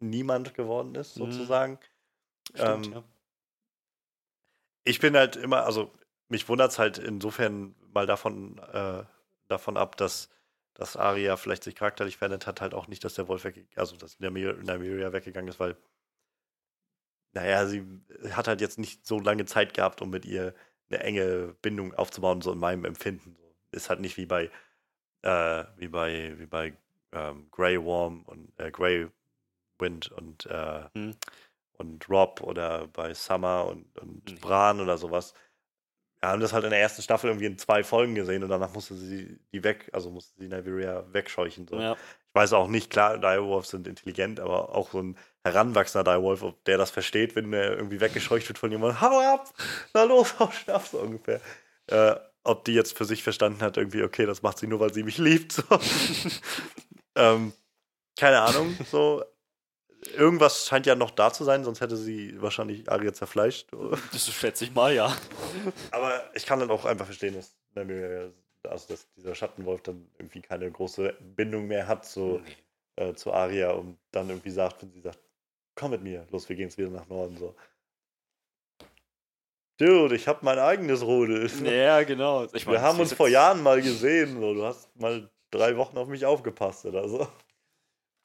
niemand 0.00 0.54
geworden 0.54 0.94
ist, 0.94 1.16
Mhm. 1.16 1.32
sozusagen. 1.32 1.78
Stimmt, 2.54 2.86
Ähm, 2.86 2.92
ja. 2.92 3.04
Ich 4.84 4.98
bin 5.00 5.16
halt 5.16 5.36
immer, 5.36 5.64
also 5.64 5.92
mich 6.28 6.48
wundert 6.48 6.72
es 6.72 6.78
halt 6.78 6.98
insofern 6.98 7.74
mal 7.92 8.06
davon, 8.06 8.58
äh, 8.72 9.04
davon 9.48 9.76
ab, 9.76 9.96
dass, 9.96 10.30
dass 10.74 10.96
Arya 10.96 11.36
vielleicht 11.36 11.64
sich 11.64 11.74
charakterlich 11.74 12.16
verändert 12.16 12.46
hat, 12.46 12.60
halt 12.60 12.74
auch 12.74 12.88
nicht, 12.88 13.04
dass 13.04 13.14
der 13.14 13.28
Wolf 13.28 13.44
weggegangen 13.44 13.76
also 13.76 13.96
dass 13.96 14.20
Nymeria 14.20 15.12
weggegangen 15.12 15.48
ist, 15.48 15.60
weil, 15.60 15.76
naja, 17.32 17.66
sie 17.66 17.84
hat 18.30 18.48
halt 18.48 18.60
jetzt 18.60 18.78
nicht 18.78 19.06
so 19.06 19.18
lange 19.18 19.44
Zeit 19.46 19.74
gehabt, 19.74 20.00
um 20.02 20.10
mit 20.10 20.24
ihr 20.24 20.54
eine 20.90 21.00
enge 21.00 21.56
Bindung 21.62 21.94
aufzubauen, 21.94 22.42
so 22.42 22.52
in 22.52 22.58
meinem 22.58 22.84
Empfinden. 22.84 23.36
Ist 23.72 23.90
halt 23.90 24.00
nicht 24.00 24.16
wie 24.16 24.26
bei, 24.26 24.50
äh, 25.22 25.64
wie 25.76 25.88
bei, 25.88 26.34
wie 26.38 26.46
bei 26.46 26.74
ähm, 27.12 27.48
Grey 27.50 27.82
Worm 27.84 28.22
und 28.24 28.52
äh, 28.60 28.70
Grey 28.70 29.08
Wind 29.78 30.12
und 30.12 30.46
äh, 30.46 30.84
Hm. 30.94 31.16
Und 31.78 32.08
Rob 32.08 32.40
oder 32.42 32.88
bei 32.88 33.14
Summer 33.14 33.66
und, 33.66 33.98
und 33.98 34.22
Nee. 34.30 34.38
Bran 34.40 34.80
oder 34.80 34.98
sowas. 34.98 35.34
Wir 36.20 36.30
haben 36.30 36.40
das 36.40 36.54
halt 36.54 36.64
in 36.64 36.70
der 36.70 36.80
ersten 36.80 37.02
Staffel 37.02 37.28
irgendwie 37.28 37.46
in 37.46 37.58
zwei 37.58 37.84
Folgen 37.84 38.14
gesehen 38.14 38.42
und 38.42 38.48
danach 38.48 38.72
musste 38.72 38.94
sie 38.94 39.38
die 39.52 39.62
weg, 39.62 39.90
also 39.92 40.10
musste 40.10 40.34
sie 40.38 40.48
Nymeria 40.48 41.04
wegscheuchen. 41.12 41.68
So. 41.68 41.78
ja. 41.78 41.92
Ich 41.92 42.34
weiß 42.34 42.54
auch 42.54 42.68
nicht, 42.68 42.90
klar, 42.90 43.18
Direwolves 43.18 43.68
sind 43.70 43.86
intelligent, 43.86 44.40
aber 44.40 44.74
auch 44.74 44.90
so 44.92 45.00
ein 45.02 45.18
heranwachsender 45.44 46.02
Direwolf, 46.02 46.42
ob 46.42 46.64
der 46.64 46.78
das 46.78 46.90
versteht, 46.90 47.36
wenn 47.36 47.52
er 47.52 47.76
irgendwie 47.76 48.00
weggescheucht 48.00 48.48
wird 48.48 48.58
von 48.58 48.70
jemandem, 48.70 49.00
hau 49.02 49.20
ab, 49.20 49.52
na 49.92 50.04
los, 50.04 50.38
hau 50.38 50.50
schnapp, 50.50 50.86
so 50.86 50.98
ungefähr. 50.98 51.40
Äh, 51.88 52.16
ob 52.42 52.64
die 52.64 52.72
jetzt 52.72 52.96
für 52.96 53.04
sich 53.04 53.22
verstanden 53.22 53.60
hat, 53.62 53.76
irgendwie, 53.76 54.02
okay, 54.02 54.26
das 54.26 54.42
macht 54.42 54.58
sie 54.58 54.66
nur, 54.66 54.80
weil 54.80 54.94
sie 54.94 55.02
mich 55.02 55.18
liebt. 55.18 55.52
So. 55.52 55.62
ähm, 57.16 57.52
keine 58.18 58.40
Ahnung, 58.40 58.76
so. 58.90 59.24
Irgendwas 60.16 60.66
scheint 60.66 60.86
ja 60.86 60.94
noch 60.94 61.10
da 61.10 61.32
zu 61.32 61.44
sein, 61.44 61.64
sonst 61.64 61.80
hätte 61.80 61.96
sie 61.96 62.40
wahrscheinlich 62.40 62.90
Arya 62.90 63.12
zerfleischt. 63.12 63.68
Das 64.12 64.28
schätze 64.28 64.64
ich 64.64 64.74
mal, 64.74 64.94
ja. 64.94 65.16
Aber 65.90 66.22
ich 66.34 66.46
kann 66.46 66.60
dann 66.60 66.70
auch 66.70 66.84
einfach 66.84 67.06
verstehen, 67.06 67.34
dass, 67.34 67.56
also 67.74 68.88
dass 68.88 69.12
dieser 69.14 69.34
Schattenwolf 69.34 69.82
dann 69.82 70.08
irgendwie 70.18 70.42
keine 70.42 70.70
große 70.70 71.14
Bindung 71.20 71.66
mehr 71.66 71.86
hat 71.86 72.04
so, 72.04 72.42
äh, 72.96 73.14
zu 73.14 73.32
Arya 73.32 73.72
und 73.72 73.98
dann 74.12 74.28
irgendwie 74.28 74.50
sagt, 74.50 74.82
wenn 74.82 74.92
sie 74.92 75.00
sagt, 75.00 75.18
komm 75.74 75.90
mit 75.92 76.02
mir, 76.02 76.26
los, 76.30 76.48
wir 76.48 76.56
gehen 76.56 76.68
jetzt 76.68 76.78
wieder 76.78 76.90
nach 76.90 77.08
Norden. 77.08 77.36
So. 77.36 77.54
Dude, 79.78 80.14
ich 80.14 80.28
hab 80.28 80.42
mein 80.42 80.58
eigenes 80.58 81.02
Rudel. 81.02 81.50
Ja, 81.64 82.02
genau. 82.04 82.44
Ich 82.52 82.66
wir 82.66 82.74
meine, 82.74 82.82
haben 82.82 83.00
uns 83.00 83.12
vor 83.12 83.28
Jahren 83.28 83.62
mal 83.62 83.82
gesehen. 83.82 84.40
So. 84.40 84.54
Du 84.54 84.64
hast 84.64 84.94
mal 84.96 85.28
drei 85.50 85.76
Wochen 85.76 85.98
auf 85.98 86.06
mich 86.06 86.24
aufgepasst 86.24 86.84
oder 86.86 87.08
so. 87.08 87.26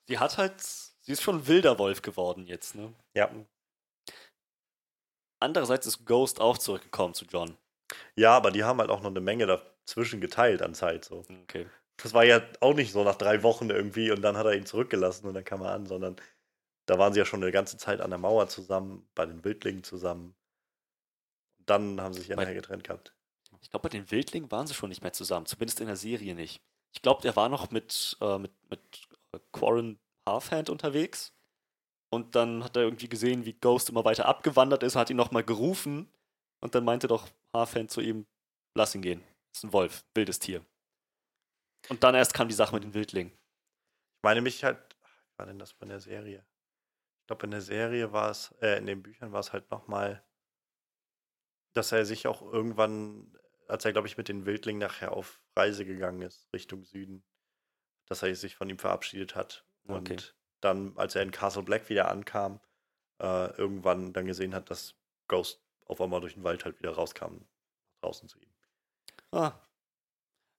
Sie 0.07 0.19
hat 0.19 0.37
halt, 0.37 0.63
sie 1.09 1.13
ist 1.13 1.23
schon 1.23 1.37
ein 1.37 1.47
wilder 1.47 1.79
Wolf 1.79 2.03
geworden 2.03 2.45
jetzt, 2.45 2.75
ne? 2.75 2.93
Ja. 3.15 3.31
Andererseits 5.39 5.87
ist 5.87 6.05
Ghost 6.05 6.39
auch 6.39 6.59
zurückgekommen 6.59 7.15
zu 7.15 7.25
John. 7.25 7.57
Ja, 8.15 8.37
aber 8.37 8.51
die 8.51 8.63
haben 8.63 8.79
halt 8.79 8.91
auch 8.91 9.01
noch 9.01 9.09
eine 9.09 9.19
Menge 9.19 9.47
dazwischen 9.47 10.21
geteilt 10.21 10.61
an 10.61 10.75
Zeit. 10.75 11.05
So. 11.05 11.25
Okay. 11.43 11.65
Das 11.97 12.13
war 12.13 12.25
ja 12.25 12.43
auch 12.59 12.75
nicht 12.75 12.91
so 12.91 13.03
nach 13.03 13.15
drei 13.15 13.41
Wochen 13.41 13.71
irgendwie 13.71 14.11
und 14.11 14.21
dann 14.21 14.37
hat 14.37 14.45
er 14.45 14.53
ihn 14.53 14.67
zurückgelassen 14.67 15.25
und 15.25 15.33
dann 15.33 15.43
kam 15.43 15.61
er 15.61 15.71
an, 15.71 15.87
sondern 15.87 16.15
da 16.85 16.99
waren 16.99 17.11
sie 17.11 17.19
ja 17.19 17.25
schon 17.25 17.41
eine 17.41 17.51
ganze 17.51 17.77
Zeit 17.77 18.01
an 18.01 18.11
der 18.11 18.19
Mauer 18.19 18.47
zusammen, 18.47 19.09
bei 19.15 19.25
den 19.25 19.43
Wildlingen 19.43 19.83
zusammen. 19.83 20.35
Dann 21.65 21.99
haben 21.99 22.13
sie 22.13 22.21
sich 22.21 22.29
nachher 22.29 22.53
getrennt 22.53 22.83
gehabt. 22.83 23.15
Ich 23.61 23.71
glaube, 23.71 23.89
bei 23.89 23.97
den 23.97 24.11
Wildlingen 24.11 24.51
waren 24.51 24.67
sie 24.67 24.75
schon 24.75 24.89
nicht 24.89 25.01
mehr 25.01 25.13
zusammen, 25.13 25.47
zumindest 25.47 25.81
in 25.81 25.87
der 25.87 25.95
Serie 25.95 26.35
nicht. 26.35 26.61
Ich 26.93 27.01
glaube, 27.01 27.27
er 27.27 27.35
war 27.35 27.49
noch 27.49 27.71
mit, 27.71 28.15
äh, 28.21 28.37
mit, 28.37 28.51
mit 28.69 29.01
Quarren 29.51 29.99
Halfhand 30.31 30.69
unterwegs. 30.69 31.33
Und 32.11 32.35
dann 32.35 32.63
hat 32.63 32.75
er 32.75 32.83
irgendwie 32.83 33.09
gesehen, 33.09 33.45
wie 33.45 33.53
Ghost 33.53 33.89
immer 33.89 34.03
weiter 34.05 34.25
abgewandert 34.25 34.83
ist, 34.83 34.95
hat 34.95 35.09
ihn 35.09 35.17
nochmal 35.17 35.43
gerufen. 35.43 36.11
Und 36.59 36.75
dann 36.75 36.83
meinte 36.83 37.07
doch 37.07 37.27
Halfhand 37.53 37.91
zu 37.91 38.01
ihm, 38.01 38.25
lass 38.75 38.95
ihn 38.95 39.01
gehen. 39.01 39.23
Ist 39.53 39.63
ein 39.63 39.73
Wolf, 39.73 40.03
wildes 40.15 40.39
Tier. 40.39 40.65
Und 41.87 42.03
dann 42.03 42.15
erst 42.15 42.33
kam 42.33 42.47
die 42.47 42.55
Sache 42.55 42.73
mit 42.73 42.83
den 42.83 42.93
Wildlingen. 42.93 43.31
Ich 43.31 44.23
meine 44.23 44.41
mich 44.41 44.63
halt, 44.63 44.97
war 45.37 45.45
denn 45.45 45.59
das 45.59 45.73
bei 45.73 45.85
der 45.85 45.99
Serie? 45.99 46.45
Ich 47.21 47.27
glaube, 47.27 47.45
in 47.45 47.51
der 47.51 47.61
Serie 47.61 48.11
war 48.11 48.29
es, 48.31 48.51
äh, 48.61 48.77
in 48.77 48.85
den 48.85 49.01
Büchern 49.01 49.31
war 49.31 49.39
es 49.39 49.53
halt 49.53 49.69
nochmal, 49.71 50.23
dass 51.73 51.91
er 51.91 52.05
sich 52.05 52.27
auch 52.27 52.41
irgendwann, 52.41 53.37
als 53.67 53.85
er, 53.85 53.93
glaube 53.93 54.07
ich, 54.07 54.17
mit 54.17 54.27
den 54.27 54.45
Wildlingen 54.45 54.79
nachher 54.79 55.13
auf 55.13 55.41
Reise 55.55 55.85
gegangen 55.85 56.21
ist, 56.23 56.51
Richtung 56.53 56.83
Süden, 56.83 57.23
dass 58.07 58.23
er 58.23 58.35
sich 58.35 58.55
von 58.55 58.69
ihm 58.69 58.79
verabschiedet 58.79 59.35
hat. 59.35 59.65
Und 59.89 60.09
Okay. 60.11 60.17
dann, 60.61 60.97
als 60.97 61.15
er 61.15 61.23
in 61.23 61.31
Castle 61.31 61.63
Black 61.63 61.89
wieder 61.89 62.09
ankam, 62.09 62.59
äh, 63.21 63.51
irgendwann 63.57 64.13
dann 64.13 64.25
gesehen 64.25 64.53
hat, 64.55 64.69
dass 64.69 64.95
Ghost 65.27 65.61
auf 65.85 65.99
einmal 66.01 66.21
durch 66.21 66.35
den 66.35 66.43
Wald 66.43 66.65
halt 66.65 66.79
wieder 66.79 66.91
rauskam, 66.91 67.41
draußen 68.01 68.29
zu 68.29 68.39
ihm. 68.39 68.49
Ah. 69.31 69.53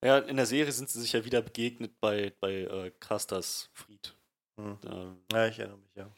Ja, 0.02 0.18
in 0.18 0.36
der 0.36 0.46
Serie 0.46 0.72
sind 0.72 0.88
sie 0.88 1.00
sich 1.00 1.12
ja 1.12 1.24
wieder 1.24 1.42
begegnet 1.42 2.00
bei, 2.00 2.32
bei 2.40 2.52
äh, 2.62 2.90
Casters 3.00 3.70
Fried. 3.72 4.16
Hm. 4.56 4.78
Ähm, 4.84 5.24
Ja, 5.32 5.46
ich 5.46 5.58
erinnere 5.58 5.78
mich, 5.78 5.94
ja. 5.94 6.10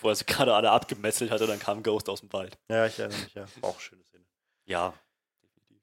wo 0.00 0.08
er 0.08 0.14
sie 0.14 0.24
gerade 0.26 0.54
alle 0.54 0.70
abgemesselt 0.70 1.30
hat 1.30 1.40
und 1.40 1.48
dann 1.48 1.58
kam 1.58 1.82
Ghost 1.82 2.08
aus 2.08 2.20
dem 2.20 2.32
Wald. 2.32 2.58
Ja, 2.70 2.86
ich 2.86 2.98
erinnere 2.98 3.20
mich, 3.20 3.34
ja. 3.34 3.46
War 3.60 3.70
auch 3.70 3.74
eine 3.74 3.80
schöne 3.80 4.04
Szene. 4.04 4.24
Ja. 4.66 4.94
Definitiv. 5.42 5.82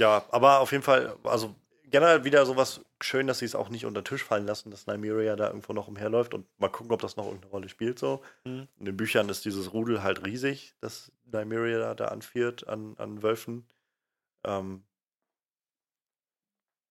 Ja, 0.00 0.24
aber 0.30 0.60
auf 0.60 0.72
jeden 0.72 0.82
Fall, 0.84 1.16
also 1.24 1.54
generell 1.94 2.24
wieder 2.24 2.44
sowas 2.44 2.80
schön, 3.00 3.28
dass 3.28 3.38
sie 3.38 3.44
es 3.44 3.54
auch 3.54 3.68
nicht 3.68 3.86
unter 3.86 4.02
den 4.02 4.06
Tisch 4.06 4.24
fallen 4.24 4.48
lassen, 4.48 4.72
dass 4.72 4.88
Nymeria 4.88 5.36
da 5.36 5.46
irgendwo 5.46 5.72
noch 5.72 5.86
umherläuft 5.86 6.34
und 6.34 6.44
mal 6.58 6.66
gucken, 6.66 6.90
ob 6.90 7.00
das 7.00 7.14
noch 7.14 7.26
irgendeine 7.26 7.52
Rolle 7.52 7.68
spielt 7.68 8.00
so. 8.00 8.20
Hm. 8.44 8.66
In 8.80 8.84
den 8.84 8.96
Büchern 8.96 9.28
ist 9.28 9.44
dieses 9.44 9.72
Rudel 9.72 10.02
halt 10.02 10.26
riesig, 10.26 10.74
das 10.80 11.12
Nymeria 11.24 11.78
da, 11.78 11.94
da 11.94 12.04
anführt 12.06 12.66
an, 12.66 12.96
an 12.98 13.22
Wölfen. 13.22 13.68
Ähm, 14.42 14.82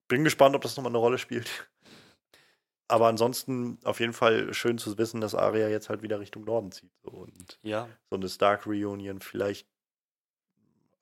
bin 0.08 0.24
gespannt, 0.24 0.56
ob 0.56 0.62
das 0.62 0.78
nochmal 0.78 0.92
eine 0.92 1.00
Rolle 1.00 1.18
spielt. 1.18 1.50
Aber 2.88 3.08
ansonsten 3.08 3.80
auf 3.84 4.00
jeden 4.00 4.14
Fall 4.14 4.54
schön 4.54 4.78
zu 4.78 4.98
wissen, 4.98 5.20
dass 5.20 5.36
Arya 5.36 5.68
jetzt 5.68 5.90
halt 5.90 6.02
wieder 6.02 6.22
Richtung 6.22 6.46
Norden 6.46 6.72
zieht. 6.72 6.94
So. 7.04 7.10
Und 7.10 7.60
Ja. 7.62 7.90
so 8.10 8.16
eine 8.16 8.30
Stark 8.30 8.66
Reunion 8.66 9.20
vielleicht. 9.20 9.68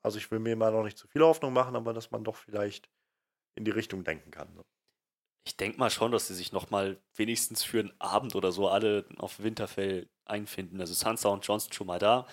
Also 0.02 0.18
ich 0.18 0.32
will 0.32 0.40
mir 0.40 0.56
mal 0.56 0.72
noch 0.72 0.86
nicht 0.86 0.98
zu 0.98 1.08
viel 1.08 1.22
Hoffnung 1.22 1.54
machen, 1.54 1.76
aber 1.76 1.94
dass 1.94 2.10
man 2.10 2.24
doch 2.24 2.36
vielleicht 2.36 2.90
in 3.62 3.66
die 3.66 3.72
Richtung 3.72 4.04
denken 4.04 4.32
kann. 4.32 4.48
So. 4.56 4.62
Ich 5.48 5.56
denke 5.58 5.80
mal 5.80 5.90
schon, 5.90 6.12
dass 6.12 6.28
sie 6.28 6.36
sich 6.36 6.52
nochmal 6.52 7.02
wenigstens 7.16 7.64
für 7.64 7.80
einen 7.80 7.94
Abend 8.00 8.36
oder 8.36 8.52
so 8.52 8.68
alle 8.68 9.06
auf 9.18 9.40
Winterfell 9.42 10.10
einfinden. 10.26 10.80
Also 10.80 10.94
Sansa 10.94 11.30
und 11.30 11.46
Johnson 11.46 11.72
schon 11.74 11.88
mal 11.88 12.00
da. 12.00 12.28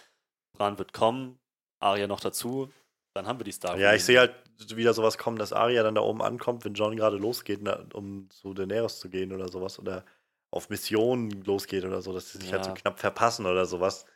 Bran 0.57 0.78
wird 0.78 0.92
kommen, 0.92 1.39
Arya 1.81 2.07
noch 2.07 2.20
dazu. 2.20 2.73
Dann 3.15 3.26
haben 3.26 3.40
wir 3.40 3.44
die 3.44 3.52
Star. 3.52 3.78
Ja, 3.78 3.94
ich 3.94 4.05
sehe 4.05 4.18
halt 4.18 4.34
wieder 4.76 4.94
sowas 4.94 5.18
kommen, 5.18 5.39
dass 5.39 5.52
Arya 5.52 5.82
dann 5.82 5.94
da 5.94 6.00
oben 6.00 6.23
ankommt, 6.23 6.65
wenn 6.65 6.74
John 6.74 6.97
gerade 6.97 7.16
losgeht, 7.16 7.60
na, 7.62 7.84
um 7.94 8.28
zu 8.31 8.55
Daenerys 8.55 8.98
zu 9.00 9.08
gehen 9.08 9.32
oder 9.32 9.48
sowas 9.48 9.78
oder 9.78 10.05
auf 10.50 10.70
Missionen 10.70 11.42
losgeht 11.42 11.84
oder 11.84 12.00
so, 12.00 12.12
dass 12.12 12.32
sie 12.32 12.39
sich 12.39 12.52
halt 12.52 12.65
so 12.65 12.70
Ja. 12.70 12.76
knapp 12.76 12.98
verpassen 12.98 13.47
oder 13.47 13.66
sowas. 13.66 14.07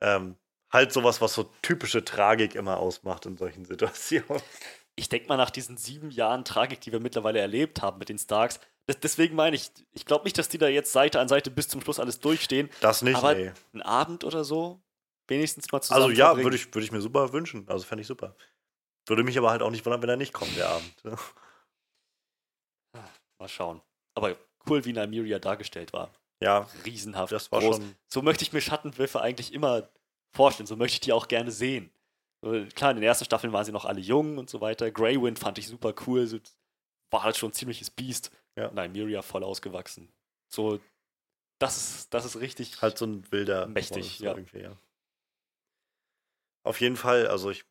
Ähm, 0.00 0.36
halt 0.72 0.92
sowas, 0.92 1.20
was 1.20 1.34
so 1.34 1.44
typische 1.62 2.04
Tragik 2.04 2.54
immer 2.54 2.78
ausmacht 2.78 3.26
in 3.26 3.36
solchen 3.36 3.64
Situationen. 3.66 4.42
Ich 4.96 5.08
denke 5.08 5.28
mal 5.28 5.36
nach 5.36 5.50
diesen 5.50 5.76
sieben 5.76 6.10
Jahren 6.10 6.44
Tragik, 6.44 6.80
die 6.80 6.92
wir 6.92 7.00
mittlerweile 7.00 7.38
erlebt 7.38 7.82
haben 7.82 7.98
mit 7.98 8.08
den 8.08 8.18
Starks, 8.18 8.60
das, 8.86 9.00
deswegen 9.00 9.34
meine 9.34 9.56
ich, 9.56 9.70
ich 9.92 10.06
glaube 10.06 10.24
nicht, 10.24 10.38
dass 10.38 10.48
die 10.48 10.58
da 10.58 10.68
jetzt 10.68 10.92
Seite 10.92 11.20
an 11.20 11.28
Seite 11.28 11.50
bis 11.50 11.68
zum 11.68 11.80
Schluss 11.80 11.98
alles 11.98 12.20
durchstehen. 12.20 12.70
Das 12.80 13.02
nicht, 13.02 13.16
Aber 13.16 13.34
nee. 13.34 13.52
Ein 13.74 13.82
Abend 13.82 14.24
oder 14.24 14.44
so, 14.44 14.80
wenigstens 15.26 15.70
mal 15.72 15.80
zusammen. 15.80 16.04
Also 16.04 16.14
ja, 16.14 16.36
würde 16.36 16.56
ich, 16.56 16.72
würd 16.72 16.84
ich 16.84 16.92
mir 16.92 17.00
super 17.00 17.32
wünschen. 17.32 17.68
Also 17.68 17.84
fände 17.84 18.02
ich 18.02 18.08
super. 18.08 18.36
Würde 19.06 19.24
mich 19.24 19.36
aber 19.38 19.50
halt 19.50 19.62
auch 19.62 19.70
nicht 19.70 19.84
wundern, 19.84 20.02
wenn 20.02 20.08
er 20.08 20.16
nicht 20.16 20.32
kommt, 20.32 20.56
der 20.56 20.68
Abend. 20.68 20.94
Mal 23.38 23.48
schauen. 23.48 23.82
Aber 24.14 24.34
cool, 24.68 24.84
wie 24.84 24.92
Nymeria 24.92 25.38
dargestellt 25.38 25.92
war. 25.92 26.10
Ja, 26.40 26.68
Riesenhaft. 26.84 27.32
das 27.32 27.50
war 27.52 27.60
groß. 27.60 27.76
schon. 27.76 27.96
So 28.08 28.22
möchte 28.22 28.44
ich 28.44 28.52
mir 28.52 28.60
Schattenwölfe 28.60 29.20
eigentlich 29.20 29.52
immer 29.52 29.88
vorstellen. 30.32 30.66
So 30.66 30.76
möchte 30.76 30.94
ich 30.94 31.00
die 31.00 31.12
auch 31.12 31.28
gerne 31.28 31.50
sehen. 31.50 31.90
So, 32.46 32.64
Klar, 32.76 32.92
in 32.92 32.98
den 32.98 33.02
ersten 33.04 33.24
Staffeln 33.24 33.52
waren 33.52 33.64
sie 33.64 33.72
noch 33.72 33.84
alle 33.84 34.00
jung 34.00 34.38
und 34.38 34.48
so 34.48 34.60
weiter. 34.60 34.92
Grey 34.92 35.20
Wind 35.20 35.38
fand 35.38 35.58
ich 35.58 35.66
super 35.66 35.92
cool. 36.06 36.26
So, 36.28 36.38
war 37.10 37.24
halt 37.24 37.36
schon 37.36 37.50
ein 37.50 37.54
ziemliches 37.54 37.90
Biest. 37.90 38.30
Ja. 38.54 38.70
Nymeria 38.70 39.20
voll 39.22 39.42
ausgewachsen. 39.42 40.08
So, 40.48 40.80
das 41.58 41.76
ist, 41.76 42.14
das 42.14 42.24
ist 42.24 42.36
richtig. 42.40 42.80
Halt 42.80 42.98
so 42.98 43.06
ein 43.06 43.30
wilder. 43.32 43.66
Mächtig, 43.66 44.20
ja. 44.20 44.36
Ja. 44.52 44.76
Auf 46.62 46.80
jeden 46.80 46.96
Fall, 46.96 47.26
also 47.26 47.50
ich, 47.50 47.64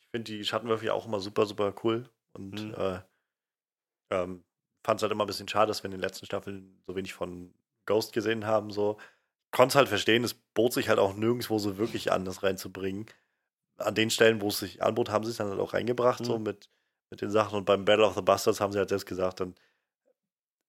ich 0.00 0.08
finde 0.10 0.32
die 0.32 0.44
Schattenwürfe 0.44 0.84
ja 0.84 0.92
auch 0.92 1.06
immer 1.06 1.20
super, 1.20 1.46
super 1.46 1.74
cool. 1.82 2.08
Und 2.34 2.62
Mhm. 2.62 2.74
äh, 2.74 3.00
ähm, 4.10 4.44
fand 4.84 4.98
es 4.98 5.02
halt 5.02 5.12
immer 5.12 5.24
ein 5.24 5.28
bisschen 5.28 5.48
schade, 5.48 5.68
dass 5.68 5.82
wir 5.82 5.86
in 5.86 5.92
den 5.92 6.00
letzten 6.00 6.26
Staffeln 6.26 6.78
so 6.86 6.94
wenig 6.94 7.14
von 7.14 7.54
Ghost 7.86 8.12
gesehen 8.12 8.46
haben. 8.46 8.70
So. 8.70 8.98
Konnte 9.50 9.72
es 9.72 9.76
halt 9.76 9.88
verstehen, 9.88 10.24
es 10.24 10.34
bot 10.34 10.74
sich 10.74 10.88
halt 10.88 10.98
auch 10.98 11.14
nirgendwo 11.14 11.58
so 11.58 11.78
wirklich 11.78 12.12
an, 12.12 12.24
das 12.26 12.42
reinzubringen. 12.42 13.06
An 13.76 13.94
den 13.94 14.10
Stellen, 14.10 14.40
wo 14.40 14.48
es 14.48 14.58
sich 14.58 14.82
anbot, 14.82 15.08
haben 15.10 15.24
sie 15.24 15.30
es 15.32 15.36
dann 15.38 15.48
halt 15.50 15.58
auch 15.60 15.74
reingebracht, 15.74 16.24
so 16.24 16.38
Mhm. 16.38 16.44
mit, 16.44 16.70
mit 17.10 17.20
den 17.20 17.30
Sachen. 17.30 17.56
Und 17.58 17.64
beim 17.64 17.84
Battle 17.84 18.06
of 18.06 18.14
the 18.14 18.22
Bastards 18.22 18.60
haben 18.60 18.72
sie 18.72 18.78
halt 18.78 18.88
selbst 18.88 19.06
gesagt, 19.06 19.40
dann, 19.40 19.54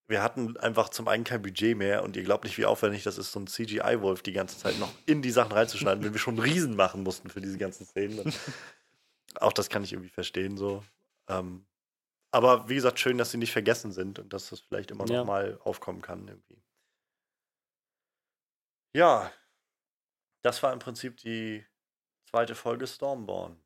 wir 0.08 0.22
hatten 0.22 0.56
einfach 0.58 0.88
zum 0.88 1.08
einen 1.08 1.24
kein 1.24 1.42
Budget 1.42 1.76
mehr 1.76 2.02
und 2.04 2.16
ihr 2.16 2.22
glaubt 2.22 2.44
nicht, 2.44 2.58
wie 2.58 2.64
aufwendig 2.66 3.02
das 3.02 3.18
ist, 3.18 3.32
so 3.32 3.40
ein 3.40 3.46
CGI-Wolf 3.46 4.22
die 4.22 4.32
ganze 4.32 4.58
Zeit 4.58 4.78
noch 4.78 4.92
in 5.06 5.22
die 5.22 5.30
Sachen 5.32 5.52
reinzuschneiden, 5.52 6.02
wenn 6.04 6.12
wir 6.12 6.20
schon 6.20 6.38
Riesen 6.38 6.76
machen 6.76 7.02
mussten 7.02 7.28
für 7.30 7.40
diese 7.40 7.58
ganzen 7.58 7.86
Szenen. 7.86 8.18
Und 8.20 8.38
auch 9.40 9.52
das 9.52 9.68
kann 9.68 9.84
ich 9.84 9.92
irgendwie 9.92 10.10
verstehen, 10.10 10.56
so. 10.56 10.84
Ähm, 11.28 11.66
aber 12.32 12.68
wie 12.68 12.74
gesagt, 12.74 12.98
schön, 13.00 13.18
dass 13.18 13.30
sie 13.30 13.38
nicht 13.38 13.52
vergessen 13.52 13.92
sind 13.92 14.18
und 14.18 14.32
dass 14.32 14.50
das 14.50 14.60
vielleicht 14.60 14.90
immer 14.90 15.06
Ja. 15.08 15.18
noch 15.20 15.26
mal 15.26 15.58
aufkommen 15.64 16.02
kann, 16.02 16.26
irgendwie. 16.28 16.62
Ja, 18.94 19.32
das 20.42 20.62
war 20.62 20.72
im 20.72 20.78
Prinzip 20.78 21.16
die 21.18 21.64
zweite 22.36 22.54
Folge 22.54 22.86
Stormborn. 22.86 23.58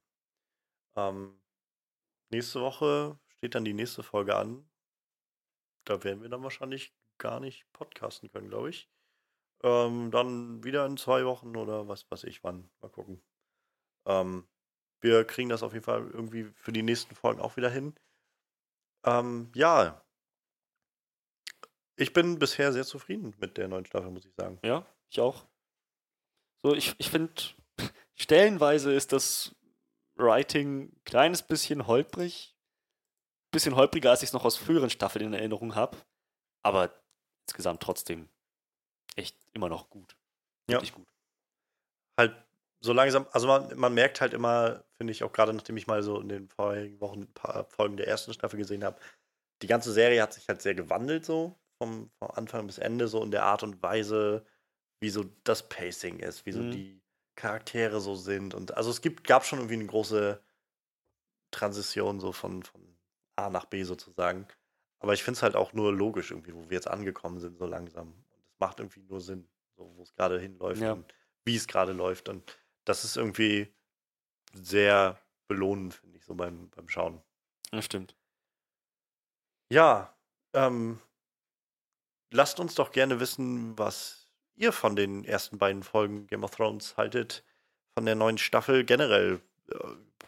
Ähm, 0.95 1.43
nächste 2.29 2.61
Woche 2.61 3.19
steht 3.27 3.57
dann 3.57 3.65
die 3.65 3.75
nächste 3.75 4.05
Folge 4.05 4.37
an. 4.37 4.65
Da 5.85 6.05
werden 6.05 6.23
wir 6.23 6.29
dann 6.29 6.45
wahrscheinlich 6.45 6.95
gar 7.19 7.41
nicht 7.41 7.67
podcasten 7.73 8.31
können, 8.31 8.49
glaube 8.49 8.71
ich. 8.71 8.89
Ähm, 9.65 10.13
dann 10.13 10.63
wieder 10.63 10.87
in 10.87 10.97
zwei 10.97 11.25
Wochen 11.25 11.57
oder 11.57 11.89
was 11.89 12.09
weiß 12.13 12.23
ich 12.23 12.45
wann. 12.45 12.71
Mal 12.81 12.91
gucken. 12.91 13.21
Ähm, 14.07 14.47
wir 15.01 15.25
kriegen 15.25 15.49
das 15.49 15.65
auf 15.65 15.73
jeden 15.73 15.85
Fall 15.85 16.09
irgendwie 16.09 16.45
für 16.45 16.71
die 16.71 16.85
nächsten 16.85 17.17
Folgen 17.17 17.41
auch 17.41 17.57
wieder 17.57 17.71
hin. 17.71 17.97
Ähm, 19.05 19.51
ja. 19.57 20.01
Ich 21.97 22.13
bin 22.13 22.39
bisher 22.39 22.73
sehr 22.73 22.85
zufrieden 22.85 23.35
mit 23.41 23.57
der 23.57 23.67
neuen 23.67 23.85
Staffel, 23.85 24.13
muss 24.13 24.27
ich 24.27 24.35
sagen. 24.37 24.61
Ja, 24.63 24.87
ich 25.09 25.19
auch. 25.19 25.45
So, 26.63 26.73
ich, 26.73 26.95
ich 26.99 27.11
finde, 27.11 27.33
stellenweise 28.21 28.93
ist 28.93 29.13
das 29.13 29.55
Writing 30.17 30.83
ein 30.93 31.05
kleines 31.05 31.43
bisschen 31.43 31.87
holprig. 31.87 32.57
Bisschen 33.53 33.75
holpriger, 33.75 34.11
als 34.11 34.23
ich 34.23 34.29
es 34.29 34.33
noch 34.33 34.45
aus 34.45 34.57
früheren 34.57 34.91
Staffeln 34.91 35.25
in 35.25 35.35
Erinnerung 35.35 35.75
habe. 35.75 35.97
Aber 36.63 36.93
insgesamt 37.49 37.83
trotzdem 37.83 38.29
echt 39.17 39.37
immer 39.53 39.69
noch 39.69 39.91
gut. 39.91 40.17
Ja. 40.69 40.77
Wirklich 40.77 40.95
gut. 40.95 41.09
Halt 42.19 42.37
so 42.81 42.93
langsam, 42.93 43.27
also 43.33 43.47
man, 43.47 43.77
man 43.77 43.93
merkt 43.93 44.21
halt 44.21 44.35
immer, 44.35 44.85
finde 44.97 45.13
ich 45.13 45.25
auch 45.25 45.33
gerade, 45.33 45.53
nachdem 45.53 45.77
ich 45.77 45.87
mal 45.87 46.03
so 46.03 46.21
in 46.21 46.29
den 46.29 46.49
vorigen 46.49 47.01
Wochen 47.01 47.23
ein 47.23 47.33
paar 47.35 47.65
Folgen 47.71 47.97
der 47.97 48.07
ersten 48.07 48.33
Staffel 48.33 48.59
gesehen 48.59 48.85
habe, 48.85 49.01
die 49.63 49.67
ganze 49.67 49.93
Serie 49.93 50.23
hat 50.23 50.33
sich 50.33 50.49
halt 50.49 50.63
sehr 50.63 50.75
gewandelt, 50.75 51.25
so 51.25 51.59
vom, 51.83 52.11
vom 52.19 52.31
Anfang 52.31 52.67
bis 52.67 52.79
Ende, 52.79 53.09
so 53.09 53.23
in 53.23 53.31
der 53.31 53.45
Art 53.45 53.63
und 53.63 53.83
Weise, 53.83 54.47
wie 55.01 55.11
so 55.11 55.25
das 55.45 55.69
Pacing 55.69 56.21
ist, 56.21 56.47
wie 56.47 56.53
so 56.53 56.63
Mhm. 56.63 56.71
die 56.71 57.00
Charaktere 57.37 58.01
so 58.01 58.15
sind. 58.15 58.55
Und 58.55 58.77
also 58.77 58.91
es 58.91 59.01
gibt, 59.01 59.25
gab 59.25 59.45
schon 59.45 59.59
irgendwie 59.61 59.75
eine 59.75 59.87
große 59.87 60.41
Transition 61.51 62.21
so 62.21 62.33
von, 62.33 62.63
von 62.63 62.81
A 63.37 63.51
nach 63.51 63.65
B 63.67 63.83
sozusagen. 63.83 64.47
Aber 64.99 65.15
ich 65.15 65.23
finde 65.23 65.39
es 65.39 65.43
halt 65.43 65.57
auch 65.57 65.73
nur 65.73 65.93
logisch 65.93 66.31
irgendwie, 66.31 66.55
wo 66.55 66.65
wir 66.69 66.75
jetzt 66.77 66.89
angekommen 66.89 67.41
sind, 67.41 67.57
so 67.59 67.67
langsam. 67.67 68.09
Und 68.09 68.45
es 68.47 68.59
macht 68.59 68.79
irgendwie 68.81 69.01
nur 69.01 69.21
Sinn, 69.21 69.49
so 69.77 69.91
wo 69.97 70.03
es 70.03 70.15
gerade 70.15 70.39
hinläuft 70.39 70.83
Ja. 70.83 70.93
und 70.93 71.13
wie 71.45 71.57
es 71.57 71.67
gerade 71.67 71.93
läuft. 71.93 72.29
Und 72.29 72.57
das 72.85 73.05
ist 73.05 73.17
irgendwie 73.17 73.73
sehr 74.53 75.19
belohnend, 75.49 75.95
finde 75.95 76.19
ich, 76.19 76.25
so 76.25 76.35
beim, 76.35 76.69
beim 76.71 76.89
Schauen. 76.89 77.23
Das 77.71 77.85
stimmt. 77.87 78.15
Ja, 79.71 80.15
ähm, 80.53 81.01
lasst 82.31 82.61
uns 82.61 82.75
doch 82.75 82.93
gerne 82.93 83.21
wissen, 83.21 83.79
was 83.79 84.20
ihr 84.61 84.73
von 84.73 84.97
den 84.97 85.25
ersten 85.25 85.59
beiden 85.59 85.83
Folgen 85.83 86.27
Game 86.27 86.45
of 86.45 86.53
Thrones 86.53 86.97
haltet, 86.97 87.45
von 87.95 88.07
der 88.07 88.15
neuen 88.15 88.39
Staffel 88.39 88.85
generell. 88.85 89.41
Äh, 89.71 89.79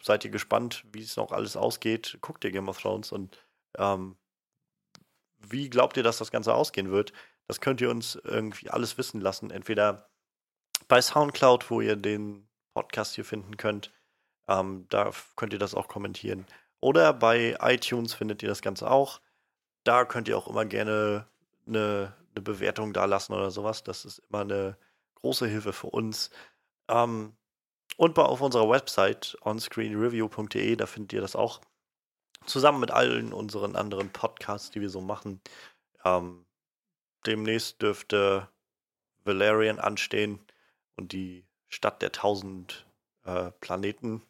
seid 0.00 0.24
ihr 0.24 0.30
gespannt, 0.30 0.84
wie 0.92 1.02
es 1.02 1.16
noch 1.16 1.32
alles 1.32 1.56
ausgeht? 1.56 2.18
Guckt 2.20 2.44
ihr 2.44 2.50
Game 2.50 2.68
of 2.68 2.80
Thrones 2.80 3.12
und 3.12 3.38
ähm, 3.78 4.16
wie 5.38 5.70
glaubt 5.70 5.96
ihr, 5.96 6.02
dass 6.02 6.18
das 6.18 6.30
Ganze 6.30 6.54
ausgehen 6.54 6.90
wird? 6.90 7.12
Das 7.46 7.60
könnt 7.60 7.80
ihr 7.80 7.90
uns 7.90 8.16
irgendwie 8.16 8.70
alles 8.70 8.96
wissen 8.98 9.20
lassen. 9.20 9.50
Entweder 9.50 10.08
bei 10.88 11.00
Soundcloud, 11.00 11.70
wo 11.70 11.80
ihr 11.80 11.96
den 11.96 12.48
Podcast 12.74 13.14
hier 13.14 13.24
finden 13.24 13.56
könnt. 13.56 13.92
Ähm, 14.48 14.86
da 14.88 15.10
könnt 15.36 15.52
ihr 15.52 15.58
das 15.58 15.74
auch 15.74 15.88
kommentieren. 15.88 16.46
Oder 16.80 17.12
bei 17.12 17.56
iTunes 17.60 18.14
findet 18.14 18.42
ihr 18.42 18.48
das 18.48 18.62
Ganze 18.62 18.90
auch. 18.90 19.20
Da 19.84 20.04
könnt 20.04 20.28
ihr 20.28 20.36
auch 20.36 20.48
immer 20.48 20.64
gerne 20.64 21.26
eine, 21.66 22.14
eine 22.34 22.42
Bewertung 22.42 22.92
da 22.92 23.04
lassen 23.04 23.32
oder 23.32 23.50
sowas. 23.50 23.84
Das 23.84 24.04
ist 24.04 24.18
immer 24.30 24.40
eine 24.40 24.76
große 25.16 25.46
Hilfe 25.46 25.72
für 25.72 25.88
uns. 25.88 26.30
Ähm, 26.88 27.36
und 27.96 28.18
auf 28.18 28.40
unserer 28.40 28.68
Website 28.68 29.36
onscreenreview.de, 29.42 30.76
da 30.76 30.86
findet 30.86 31.12
ihr 31.12 31.20
das 31.20 31.36
auch. 31.36 31.60
Zusammen 32.46 32.80
mit 32.80 32.90
allen 32.90 33.32
unseren 33.32 33.76
anderen 33.76 34.10
Podcasts, 34.10 34.70
die 34.70 34.80
wir 34.80 34.90
so 34.90 35.00
machen. 35.00 35.40
Ähm, 36.04 36.44
demnächst 37.26 37.80
dürfte 37.82 38.48
Valerian 39.24 39.78
anstehen 39.78 40.40
und 40.96 41.12
die 41.12 41.46
Stadt 41.68 42.02
der 42.02 42.12
tausend 42.12 42.86
äh, 43.24 43.52
Planeten. 43.60 44.22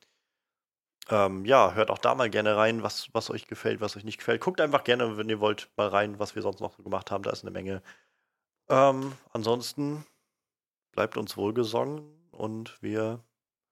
Ähm, 1.12 1.44
ja, 1.44 1.74
hört 1.74 1.90
auch 1.90 1.98
da 1.98 2.14
mal 2.14 2.30
gerne 2.30 2.56
rein, 2.56 2.82
was, 2.82 3.10
was 3.12 3.28
euch 3.28 3.46
gefällt, 3.46 3.82
was 3.82 3.98
euch 3.98 4.04
nicht 4.04 4.16
gefällt. 4.16 4.40
Guckt 4.40 4.62
einfach 4.62 4.82
gerne, 4.82 5.18
wenn 5.18 5.28
ihr 5.28 5.40
wollt, 5.40 5.68
mal 5.76 5.88
rein, 5.88 6.18
was 6.18 6.34
wir 6.34 6.40
sonst 6.40 6.60
noch 6.60 6.74
so 6.74 6.82
gemacht 6.82 7.10
haben. 7.10 7.22
Da 7.22 7.30
ist 7.30 7.44
eine 7.44 7.50
Menge. 7.50 7.82
Ähm, 8.70 9.12
ansonsten 9.30 10.06
bleibt 10.92 11.18
uns 11.18 11.36
wohlgesonnen 11.36 12.02
und 12.30 12.80
wir 12.82 13.20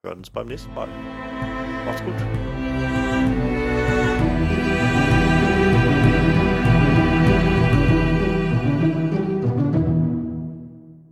hören 0.02 0.18
uns 0.18 0.28
beim 0.28 0.48
nächsten 0.48 0.74
Mal. 0.74 0.88
Macht's 1.86 2.04
gut. 2.04 2.69